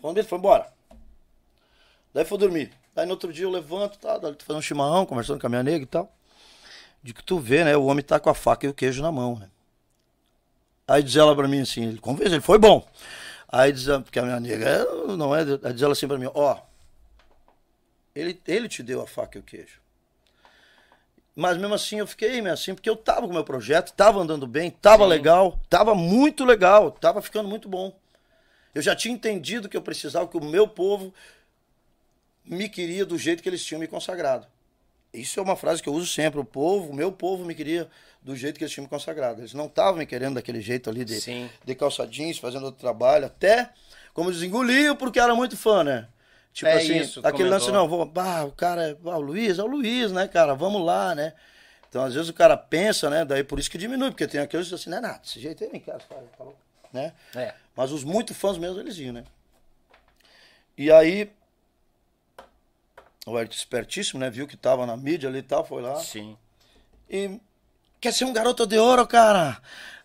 quando 0.00 0.18
ele 0.18 0.28
foi 0.28 0.38
embora, 0.38 0.68
daí 2.12 2.24
foi 2.24 2.38
dormir. 2.38 2.83
Aí 2.96 3.04
no 3.06 3.12
outro 3.12 3.32
dia 3.32 3.44
eu 3.44 3.50
levanto, 3.50 3.98
tá, 3.98 4.18
tô 4.18 4.34
fazendo 4.38 4.58
um 4.58 4.62
chimarrão, 4.62 5.04
conversando 5.04 5.40
com 5.40 5.46
a 5.46 5.50
minha 5.50 5.62
nega 5.62 5.82
e 5.82 5.86
tal. 5.86 6.12
De 7.02 7.12
que 7.12 7.22
tu 7.22 7.38
vê, 7.38 7.64
né? 7.64 7.76
O 7.76 7.86
homem 7.86 8.04
tá 8.04 8.20
com 8.20 8.30
a 8.30 8.34
faca 8.34 8.66
e 8.66 8.68
o 8.68 8.74
queijo 8.74 9.02
na 9.02 9.12
mão, 9.12 9.36
né? 9.38 9.48
Aí 10.86 11.02
diz 11.02 11.16
ela 11.16 11.34
pra 11.34 11.48
mim 11.48 11.60
assim, 11.60 11.84
ele 11.84 11.98
convence, 11.98 12.32
ele 12.32 12.40
foi 12.40 12.58
bom. 12.58 12.86
Aí 13.48 13.72
diz, 13.72 13.86
porque 14.04 14.18
a 14.18 14.22
minha 14.22 14.38
nega 14.38 14.68
é, 14.68 15.16
não 15.16 15.34
é, 15.34 15.40
aí 15.40 15.72
diz 15.72 15.82
ela 15.82 15.92
assim 15.92 16.06
pra 16.06 16.18
mim, 16.18 16.28
ó, 16.34 16.58
ele, 18.14 18.40
ele 18.46 18.68
te 18.68 18.82
deu 18.82 19.00
a 19.00 19.06
faca 19.06 19.38
e 19.38 19.40
o 19.40 19.44
queijo. 19.44 19.80
Mas 21.34 21.56
mesmo 21.56 21.74
assim 21.74 21.98
eu 21.98 22.06
fiquei 22.06 22.40
meio 22.40 22.54
assim, 22.54 22.74
porque 22.74 22.88
eu 22.88 22.96
tava 22.96 23.22
com 23.22 23.28
o 23.28 23.32
meu 23.32 23.44
projeto, 23.44 23.92
tava 23.92 24.20
andando 24.20 24.46
bem, 24.46 24.70
tava 24.70 25.02
Sim. 25.02 25.10
legal, 25.10 25.58
tava 25.68 25.94
muito 25.94 26.44
legal, 26.44 26.92
tava 26.92 27.20
ficando 27.20 27.48
muito 27.48 27.68
bom. 27.68 27.92
Eu 28.72 28.82
já 28.82 28.94
tinha 28.94 29.14
entendido 29.14 29.68
que 29.68 29.76
eu 29.76 29.82
precisava 29.82 30.28
que 30.28 30.36
o 30.36 30.44
meu 30.44 30.68
povo 30.68 31.12
me 32.44 32.68
queria 32.68 33.04
do 33.04 33.16
jeito 33.16 33.42
que 33.42 33.48
eles 33.48 33.64
tinham 33.64 33.80
me 33.80 33.86
consagrado. 33.86 34.46
Isso 35.12 35.38
é 35.38 35.42
uma 35.42 35.56
frase 35.56 35.82
que 35.82 35.88
eu 35.88 35.92
uso 35.92 36.06
sempre. 36.06 36.40
O 36.40 36.44
povo, 36.44 36.90
o 36.90 36.94
meu 36.94 37.12
povo 37.12 37.44
me 37.44 37.54
queria 37.54 37.88
do 38.20 38.34
jeito 38.34 38.58
que 38.58 38.64
eles 38.64 38.72
tinham 38.72 38.84
me 38.84 38.90
consagrado. 38.90 39.40
Eles 39.40 39.54
não 39.54 39.66
estavam 39.66 39.96
me 39.96 40.06
querendo 40.06 40.34
daquele 40.34 40.60
jeito 40.60 40.90
ali 40.90 41.04
de, 41.04 41.20
Sim. 41.20 41.48
de 41.64 41.74
calça 41.74 42.06
jeans, 42.06 42.38
fazendo 42.38 42.64
outro 42.64 42.80
trabalho. 42.80 43.26
Até, 43.26 43.70
como 44.12 44.32
diz, 44.32 44.42
engoliu 44.42 44.96
porque 44.96 45.20
era 45.20 45.34
muito 45.34 45.56
fã, 45.56 45.84
né? 45.84 46.08
Tipo 46.52 46.70
é 46.70 46.74
assim, 46.74 46.98
isso, 46.98 47.18
aquele 47.18 47.48
comentou. 47.48 47.50
lance, 47.50 47.72
não, 47.72 47.88
vou, 47.88 48.04
bah, 48.06 48.44
o 48.44 48.52
cara, 48.52 48.90
é, 48.90 48.96
ah, 49.06 49.18
o 49.18 49.20
Luiz, 49.20 49.58
é 49.58 49.62
o 49.62 49.66
Luiz, 49.66 50.12
né, 50.12 50.28
cara? 50.28 50.54
Vamos 50.54 50.84
lá, 50.84 51.12
né? 51.12 51.32
Então, 51.88 52.04
às 52.04 52.14
vezes 52.14 52.28
o 52.28 52.32
cara 52.32 52.56
pensa, 52.56 53.10
né? 53.10 53.24
Daí 53.24 53.42
por 53.42 53.58
isso 53.58 53.68
que 53.68 53.76
diminui, 53.76 54.10
porque 54.10 54.26
tem 54.26 54.40
aqueles 54.40 54.72
assim, 54.72 54.88
não 54.88 54.98
é 54.98 55.00
nada, 55.00 55.18
desse 55.18 55.40
jeito 55.40 55.64
aí 55.64 55.70
nem 55.72 55.80
cara, 55.80 55.98
tá 55.98 56.14
louco, 56.44 56.56
né? 56.92 57.12
É. 57.34 57.54
Mas 57.76 57.90
os 57.90 58.04
muito 58.04 58.32
fãs 58.32 58.56
mesmo, 58.56 58.78
eles 58.78 58.96
iam, 58.98 59.12
né? 59.12 59.24
E 60.78 60.92
aí, 60.92 61.28
o 63.26 63.38
Eric 63.38 63.54
espertíssimo, 63.54 64.20
né? 64.20 64.30
Viu 64.30 64.46
que 64.46 64.56
tava 64.56 64.86
na 64.86 64.96
mídia 64.96 65.28
ali 65.28 65.38
e 65.38 65.42
tal, 65.42 65.64
foi 65.64 65.82
lá. 65.82 65.96
Sim. 66.00 66.36
E 67.08 67.40
quer 68.00 68.12
ser 68.12 68.24
um 68.24 68.32
garoto 68.32 68.66
de 68.66 68.78
ouro, 68.78 69.06
cara? 69.06 69.60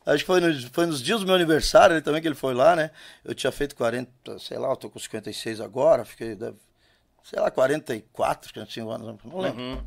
Acho 0.06 0.20
que 0.20 0.28
foi, 0.28 0.40
no, 0.40 0.70
foi 0.72 0.86
nos 0.86 1.02
dias 1.02 1.20
do 1.20 1.26
meu 1.26 1.36
aniversário 1.36 1.96
ele 1.96 2.02
também 2.02 2.22
que 2.22 2.28
ele 2.28 2.36
foi 2.36 2.54
lá, 2.54 2.76
né? 2.76 2.92
Eu 3.24 3.36
tinha 3.36 3.52
feito 3.52 3.76
40, 3.76 4.40
sei 4.40 4.58
lá, 4.58 4.70
eu 4.70 4.76
tô 4.76 4.90
com 4.90 4.98
56 4.98 5.62
agora, 5.62 6.06
fiquei, 6.06 6.38
sei 7.24 7.40
lá, 7.40 7.52
44, 7.52 8.54
45 8.54 8.90
anos, 8.90 9.18
não 9.24 9.40
lembro. 9.40 9.62
Uhum. 9.62 9.84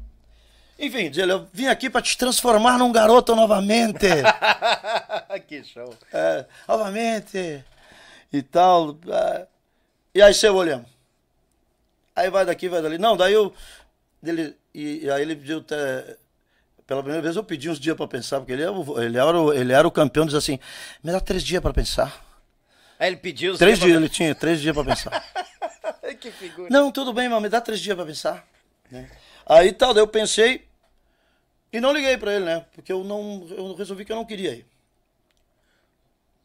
Enfim, 0.78 1.10
diz 1.10 1.18
ele, 1.18 1.32
eu 1.32 1.48
vim 1.52 1.66
aqui 1.66 1.88
para 1.88 2.02
te 2.02 2.16
transformar 2.16 2.78
num 2.78 2.90
garoto 2.90 3.36
novamente. 3.36 4.06
que 5.46 5.62
show. 5.64 5.94
É, 6.12 6.44
novamente. 6.66 7.64
E 8.32 8.42
tal. 8.42 8.98
É. 9.06 9.46
E 10.14 10.20
aí 10.20 10.34
você 10.34 10.48
olhando. 10.48 10.86
Aí 12.14 12.30
vai 12.30 12.44
daqui, 12.44 12.68
vai 12.68 12.82
dali. 12.82 12.98
Não, 12.98 13.16
daí 13.16 13.32
eu. 13.32 13.52
Ele, 14.22 14.54
e, 14.74 15.04
e 15.04 15.10
aí 15.10 15.22
ele 15.22 15.36
pediu 15.36 15.58
até. 15.58 16.16
Pela 16.86 17.02
primeira 17.02 17.22
vez 17.22 17.36
eu 17.36 17.44
pedi 17.44 17.70
uns 17.70 17.80
dias 17.80 17.96
para 17.96 18.06
pensar, 18.06 18.38
porque 18.40 18.52
ele, 18.52 18.62
é 18.62 18.68
ele, 19.04 19.18
era 19.18 19.40
o, 19.40 19.52
ele 19.52 19.72
era 19.72 19.86
o 19.86 19.90
campeão, 19.90 20.26
diz 20.26 20.34
assim: 20.34 20.58
me 21.02 21.10
dá 21.10 21.20
três 21.20 21.42
dias 21.42 21.62
para 21.62 21.72
pensar. 21.72 22.24
Aí 22.98 23.08
ele 23.08 23.16
pediu 23.16 23.52
os 23.52 23.58
Três 23.58 23.78
dias, 23.78 23.90
pra... 23.90 24.00
ele 24.00 24.08
tinha 24.08 24.34
três 24.34 24.60
dias 24.60 24.74
para 24.74 24.84
pensar. 24.84 25.24
que 26.20 26.30
figura. 26.30 26.68
Não, 26.70 26.92
tudo 26.92 27.12
bem, 27.12 27.28
mas 27.28 27.42
me 27.42 27.48
dá 27.48 27.60
três 27.60 27.80
dias 27.80 27.96
para 27.96 28.06
pensar. 28.06 28.46
Né? 28.90 29.10
Aí 29.46 29.72
tal, 29.72 29.94
daí 29.94 30.02
eu 30.02 30.06
pensei 30.06 30.68
e 31.72 31.80
não 31.80 31.92
liguei 31.92 32.16
para 32.18 32.34
ele, 32.34 32.44
né? 32.44 32.66
Porque 32.72 32.92
eu 32.92 33.02
não. 33.02 33.46
Eu 33.50 33.74
resolvi 33.74 34.04
que 34.04 34.12
eu 34.12 34.16
não 34.16 34.24
queria 34.24 34.54
ir. 34.54 34.66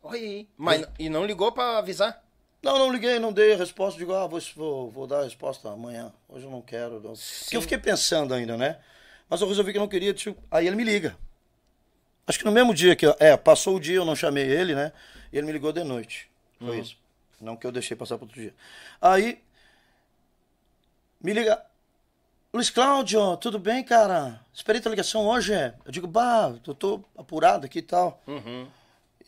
Oi, 0.04 0.48
mas 0.56 0.88
e 0.98 1.10
não 1.10 1.26
ligou 1.26 1.52
para 1.52 1.80
avisar? 1.80 2.24
Não, 2.68 2.78
não 2.78 2.92
liguei, 2.92 3.18
não 3.18 3.32
dei 3.32 3.54
a 3.54 3.56
resposta. 3.56 3.98
Digo, 3.98 4.14
ah, 4.14 4.28
vou, 4.28 4.92
vou, 4.92 5.08
dar 5.08 5.20
a 5.20 5.24
resposta 5.24 5.72
amanhã. 5.72 6.12
Hoje 6.28 6.44
eu 6.44 6.52
não 6.52 6.62
quero. 6.62 6.96
Não. 6.96 7.14
Porque 7.14 7.56
eu 7.56 7.62
fiquei 7.62 7.78
pensando 7.78 8.34
ainda, 8.34 8.58
né? 8.58 8.78
Mas 9.30 9.40
eu 9.40 9.48
resolvi 9.48 9.72
que 9.72 9.80
não 9.80 9.88
queria. 9.88 10.14
Tipo, 10.14 10.44
aí 10.52 10.68
ele 10.68 10.76
me 10.76 10.84
liga. 10.84 11.18
Acho 12.28 12.38
que 12.38 12.44
no 12.44 12.52
mesmo 12.52 12.74
dia 12.74 12.94
que. 12.94 13.06
É, 13.20 13.38
passou 13.38 13.78
o 13.78 13.80
dia, 13.80 13.96
eu 13.96 14.04
não 14.04 14.18
chamei 14.18 14.44
ele, 14.44 14.76
né? 14.76 14.92
E 15.32 15.38
ele 15.38 15.48
me 15.48 15.54
ligou 15.54 15.72
de 15.72 15.82
noite. 15.82 16.30
Foi 16.60 16.76
uhum. 16.76 16.82
isso. 16.82 16.98
Não 17.40 17.56
que 17.56 17.66
eu 17.66 17.72
deixei 17.72 17.96
passar 17.96 18.18
para 18.18 18.26
outro 18.26 18.42
dia. 18.42 18.54
Aí. 19.02 19.42
Me 21.22 21.32
liga. 21.32 21.64
Luiz 22.54 22.70
Cláudio, 22.70 23.38
tudo 23.38 23.58
bem, 23.58 23.82
cara? 23.82 24.42
Esperei 24.54 24.82
tua 24.82 24.90
ligação 24.90 25.26
hoje. 25.26 25.54
Eu 25.86 25.92
digo, 25.92 26.06
bah, 26.06 26.54
eu 26.68 26.76
tô 26.76 27.02
apurado 27.18 27.66
aqui 27.66 27.80
e 27.80 27.82
tal. 27.82 28.22
Uhum. 28.28 28.68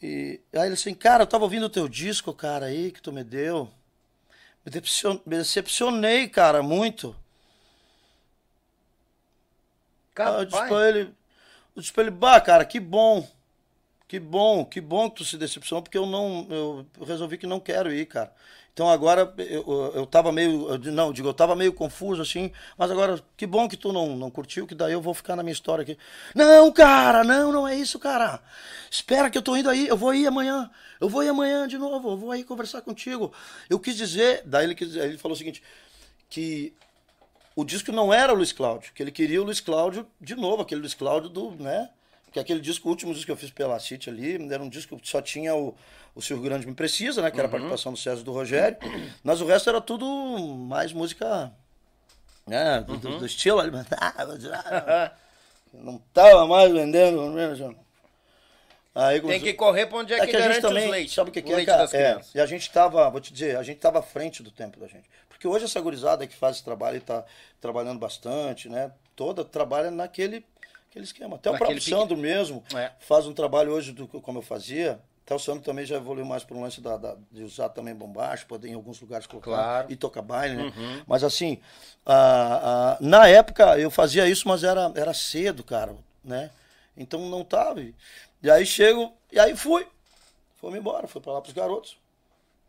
E 0.01 0.39
aí 0.53 0.67
ele 0.67 0.73
assim, 0.73 0.93
cara, 0.93 1.23
eu 1.23 1.27
tava 1.27 1.43
ouvindo 1.43 1.65
o 1.65 1.69
teu 1.69 1.87
disco, 1.87 2.33
cara, 2.33 2.67
aí 2.67 2.91
que 2.91 3.01
tu 3.01 3.11
me 3.11 3.23
deu. 3.23 3.69
Me, 4.65 4.71
decepcion... 4.71 5.19
me 5.25 5.37
decepcionei, 5.37 6.27
cara, 6.29 6.63
muito. 6.63 7.15
Cara, 10.13 10.39
eu 10.39 10.45
disse 10.45 10.67
pra 10.67 10.89
ele, 10.89 10.99
eu 11.75 11.81
disse 11.81 11.93
pra 11.93 12.03
ele, 12.03 12.11
bah, 12.11 12.41
cara, 12.41 12.65
que 12.65 12.79
bom. 12.79 13.27
Que 14.07 14.19
bom, 14.19 14.65
que 14.65 14.81
bom 14.81 15.09
que 15.09 15.17
tu 15.17 15.25
se 15.25 15.37
decepcionou, 15.37 15.83
porque 15.83 15.97
eu 15.97 16.05
não, 16.05 16.47
eu 16.49 16.85
resolvi 17.05 17.37
que 17.37 17.45
não 17.45 17.59
quero 17.59 17.93
ir, 17.93 18.07
cara. 18.07 18.33
Então 18.79 18.89
agora 18.89 19.33
eu, 19.37 19.91
eu 19.93 20.05
tava 20.05 20.31
meio. 20.31 20.69
Eu, 20.69 20.79
não, 20.93 21.11
digo, 21.11 21.27
eu 21.27 21.33
tava 21.33 21.53
meio 21.53 21.73
confuso 21.73 22.21
assim, 22.21 22.49
mas 22.77 22.89
agora 22.89 23.21
que 23.35 23.45
bom 23.45 23.67
que 23.67 23.75
tu 23.75 23.91
não, 23.91 24.15
não 24.15 24.31
curtiu, 24.31 24.65
que 24.65 24.73
daí 24.73 24.93
eu 24.93 25.01
vou 25.01 25.13
ficar 25.13 25.35
na 25.35 25.43
minha 25.43 25.51
história 25.51 25.81
aqui. 25.81 25.97
Não, 26.33 26.71
cara, 26.71 27.25
não, 27.25 27.51
não 27.51 27.67
é 27.67 27.75
isso, 27.75 27.99
cara. 27.99 28.41
Espera 28.89 29.29
que 29.29 29.37
eu 29.37 29.41
tô 29.41 29.57
indo 29.57 29.69
aí, 29.69 29.85
eu 29.89 29.97
vou 29.97 30.13
ir 30.13 30.25
amanhã. 30.25 30.71
Eu 30.97 31.09
vou 31.09 31.21
ir 31.21 31.27
amanhã 31.27 31.67
de 31.67 31.77
novo, 31.77 32.11
eu 32.11 32.15
vou 32.15 32.31
aí 32.31 32.41
conversar 32.41 32.81
contigo. 32.81 33.33
Eu 33.69 33.81
quis 33.81 33.97
dizer, 33.97 34.43
daí 34.45 34.63
ele, 34.63 34.75
quis, 34.75 34.95
ele 34.95 35.17
falou 35.17 35.35
o 35.35 35.37
seguinte, 35.37 35.61
que 36.29 36.73
o 37.57 37.65
disco 37.65 37.91
não 37.91 38.13
era 38.13 38.31
o 38.31 38.35
Luiz 38.37 38.53
Cláudio, 38.53 38.93
que 38.93 39.03
ele 39.03 39.11
queria 39.11 39.41
o 39.41 39.43
Luiz 39.43 39.59
Cláudio 39.59 40.07
de 40.21 40.37
novo, 40.37 40.61
aquele 40.61 40.79
Luiz 40.79 40.93
Cláudio 40.93 41.29
do, 41.29 41.51
né? 41.51 41.89
Que 42.31 42.39
aquele 42.39 42.59
disco, 42.59 42.87
o 42.87 42.91
último 42.91 43.13
disco 43.13 43.25
que 43.25 43.31
eu 43.31 43.37
fiz 43.37 43.49
pela 43.49 43.79
City 43.79 44.09
ali, 44.09 44.35
era 44.51 44.61
um 44.61 44.69
disco 44.69 44.97
que 44.97 45.07
só 45.07 45.21
tinha 45.21 45.55
o 45.55 45.75
o 46.15 46.21
Silvio 46.21 46.43
Grande 46.43 46.67
Me 46.67 46.73
Precisa, 46.73 47.21
né? 47.21 47.31
Que 47.31 47.39
era 47.39 47.47
a 47.47 47.47
uhum. 47.47 47.51
participação 47.51 47.93
do 47.93 47.97
César 47.97 48.23
do 48.23 48.31
Rogério. 48.31 48.77
Mas 49.23 49.41
o 49.41 49.45
resto 49.45 49.69
era 49.69 49.79
tudo 49.79 50.05
mais 50.05 50.91
música 50.91 51.51
né, 52.45 52.81
do, 52.81 52.93
uhum. 52.93 52.99
do, 52.99 53.19
do 53.19 53.25
estilo 53.25 53.59
ali. 53.59 53.71
Não 55.71 55.99
tava 56.13 56.47
mais 56.47 56.71
vendendo. 56.71 57.35
Aí, 58.93 59.21
Tem 59.21 59.39
que 59.39 59.53
correr 59.53 59.85
para 59.85 59.99
onde 59.99 60.13
é, 60.13 60.17
é 60.17 60.25
que, 60.25 60.31
que 60.31 60.35
a 60.35 60.51
gente 60.51 60.61
também, 60.61 60.89
leite, 60.89 61.13
Sabe 61.13 61.29
o 61.29 61.33
que, 61.33 61.43
que 61.43 61.53
é, 61.53 61.63
cara? 61.63 61.87
É, 61.93 62.19
e 62.33 62.41
a 62.41 62.45
gente 62.47 62.69
tava, 62.71 63.07
vou 63.09 63.21
te 63.21 63.31
dizer, 63.31 63.55
a 63.55 63.63
gente 63.63 63.79
tava 63.79 63.99
à 63.99 64.01
frente 64.01 64.41
do 64.41 64.51
tempo 64.51 64.79
da 64.79 64.87
gente. 64.87 65.07
Porque 65.29 65.47
hoje 65.47 65.65
essa 65.65 65.79
gurizada 65.79 66.25
que 66.25 66.35
faz 66.35 66.55
esse 66.55 66.65
trabalho 66.65 66.97
e 66.97 67.01
tá 67.01 67.23
trabalhando 67.61 67.99
bastante, 67.99 68.67
né? 68.67 68.91
Toda 69.15 69.45
trabalha 69.45 69.91
naquele 69.91 70.43
aquele 70.89 71.05
esquema. 71.05 71.35
Até 71.35 71.51
Naquele 71.51 71.55
o 71.55 71.57
próprio 71.57 71.77
pique. 71.83 71.89
Sandro 71.89 72.17
mesmo 72.17 72.63
é. 72.75 72.91
faz 72.99 73.25
um 73.27 73.33
trabalho 73.33 73.71
hoje 73.71 73.91
do 73.91 74.07
como 74.07 74.39
eu 74.39 74.41
fazia 74.41 74.99
Até 75.25 75.35
o 75.35 75.39
Sandro 75.39 75.61
também 75.63 75.85
já 75.85 75.95
evoluiu 75.97 76.25
mais 76.25 76.43
para 76.43 76.57
um 76.57 76.61
lance 76.61 76.81
da, 76.81 76.97
da, 76.97 77.15
de 77.31 77.43
usar 77.43 77.69
também 77.69 77.93
bombacho, 77.93 78.47
poder 78.47 78.69
em 78.69 78.73
alguns 78.73 78.99
lugares 78.99 79.27
colocar 79.27 79.51
Claro. 79.51 79.87
e 79.91 79.95
tocar 79.95 80.21
baile, 80.23 80.55
né? 80.55 80.73
Mas 81.05 81.23
assim, 81.23 81.59
ah, 82.05 82.95
ah, 82.95 82.97
na 82.99 83.27
época 83.27 83.77
eu 83.77 83.91
fazia 83.91 84.27
isso, 84.27 84.47
mas 84.47 84.63
era, 84.63 84.91
era 84.95 85.13
cedo, 85.13 85.63
cara, 85.63 85.95
né? 86.23 86.49
Então 86.97 87.19
não 87.29 87.43
tava. 87.43 87.79
E 87.81 88.49
aí 88.49 88.65
chego, 88.65 89.13
e 89.31 89.39
aí 89.39 89.55
fui. 89.55 89.85
Fomos 90.57 90.77
embora, 90.77 91.07
fui 91.07 91.21
para 91.21 91.33
lá 91.33 91.41
pros 91.41 91.53
garotos. 91.53 91.97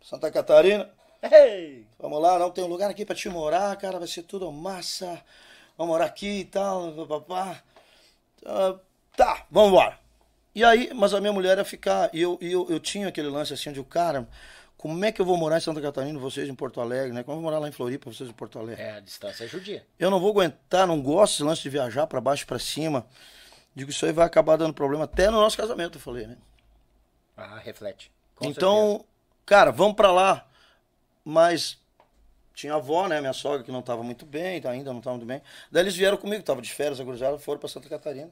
Santa 0.03 0.31
Catarina. 0.31 0.89
Ei! 1.23 1.87
Vamos 1.99 2.21
lá, 2.21 2.39
não 2.39 2.51
tem 2.51 2.63
um 2.63 2.69
lugar 2.69 2.91
aqui 2.91 3.05
pra 3.05 3.15
te 3.17 3.29
morar, 3.29 3.75
cara, 3.77 3.99
vai 3.99 4.07
ser 4.09 4.23
tudo 4.23 4.51
massa. 4.53 5.21
Vamos 5.77 5.93
morar 5.93 6.05
aqui 6.07 6.41
e 6.41 6.45
tal, 6.45 6.93
papá. 7.07 7.63
Ah, 8.45 8.77
tá, 9.17 9.47
vamos 9.51 9.71
embora. 9.71 9.99
E 10.55 10.65
aí, 10.65 10.91
mas 10.95 11.15
a 11.15 11.21
minha 11.21 11.33
mulher 11.33 11.59
ia 11.59 11.65
ficar, 11.65 12.11
e 12.13 12.21
eu, 12.21 12.37
eu, 12.41 12.67
eu 12.69 12.81
tinha 12.81 13.09
aquele 13.09 13.29
lance 13.29 13.53
assim 13.53 13.73
de, 13.73 13.79
o 13.79 13.85
cara, 13.85 14.29
como 14.77 15.05
é 15.05 15.13
que 15.13 15.21
eu 15.21 15.27
vou 15.27 15.37
morar 15.37 15.59
em 15.59 15.61
Santa 15.61 15.81
Catarina, 15.81 16.19
vocês 16.19 16.49
em 16.49 16.55
Porto 16.55 16.81
Alegre, 16.81 17.13
né? 17.13 17.23
Como 17.23 17.37
eu 17.37 17.43
vou 17.43 17.51
morar 17.51 17.61
lá 17.61 17.69
em 17.69 17.73
Floripa, 17.73 18.13
vocês 18.13 18.29
em 18.29 18.33
Porto 18.33 18.59
Alegre? 18.59 18.83
É, 18.83 18.93
a 18.93 19.01
distância 19.01 19.45
é 19.45 19.47
judia. 19.47 19.87
Eu 19.99 20.11
não 20.11 20.19
vou 20.19 20.31
aguentar, 20.31 20.87
não 20.87 21.01
gosto 21.01 21.35
desse 21.35 21.43
lance 21.43 21.63
de 21.63 21.71
viajar 21.71 22.07
pra 22.07 22.21
baixo 22.21 22.43
e 22.43 22.47
pra 22.47 22.59
cima. 22.59 23.07
Digo, 23.75 23.91
isso 23.91 24.05
aí 24.05 24.13
vai 24.13 24.27
acabar 24.27 24.57
dando 24.57 24.75
problema 24.75 25.05
até 25.05 25.31
no 25.31 25.41
nosso 25.41 25.57
casamento, 25.57 25.99
eu 25.99 26.03
falei, 26.03 26.27
né? 26.27 26.37
Ah, 27.37 27.59
reflete. 27.59 28.11
Com 28.35 28.47
então, 28.47 29.05
cara, 29.47 29.71
vamos 29.71 29.95
pra 29.95 30.11
lá. 30.11 30.47
Mas 31.25 31.80
tinha 32.61 32.75
avó, 32.75 33.09
né, 33.09 33.21
minha 33.21 33.33
sogra, 33.33 33.63
que 33.63 33.73
não 33.73 33.81
tava 33.81 34.03
muito 34.03 34.27
bem, 34.27 34.61
ainda 34.65 34.93
não 34.93 35.01
tava 35.01 35.17
muito 35.17 35.27
bem. 35.27 35.41
Daí 35.71 35.83
eles 35.83 35.97
vieram 35.97 36.17
comigo, 36.17 36.43
tava 36.43 36.61
de 36.61 36.71
férias, 36.73 37.01
a 37.01 37.05
gurizada, 37.05 37.39
foram 37.39 37.59
pra 37.59 37.69
Santa 37.69 37.89
Catarina. 37.89 38.31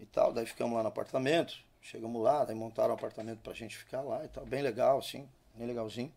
E 0.00 0.06
tal, 0.06 0.32
daí 0.32 0.44
ficamos 0.44 0.74
lá 0.76 0.82
no 0.82 0.88
apartamento. 0.88 1.54
Chegamos 1.80 2.20
lá, 2.20 2.44
daí 2.44 2.56
montaram 2.56 2.90
um 2.90 2.96
apartamento 2.96 3.38
pra 3.38 3.52
gente 3.52 3.76
ficar 3.76 4.00
lá 4.00 4.24
e 4.24 4.28
tal. 4.28 4.44
Bem 4.44 4.62
legal, 4.62 4.98
assim, 4.98 5.28
bem 5.54 5.66
legalzinho. 5.66 6.12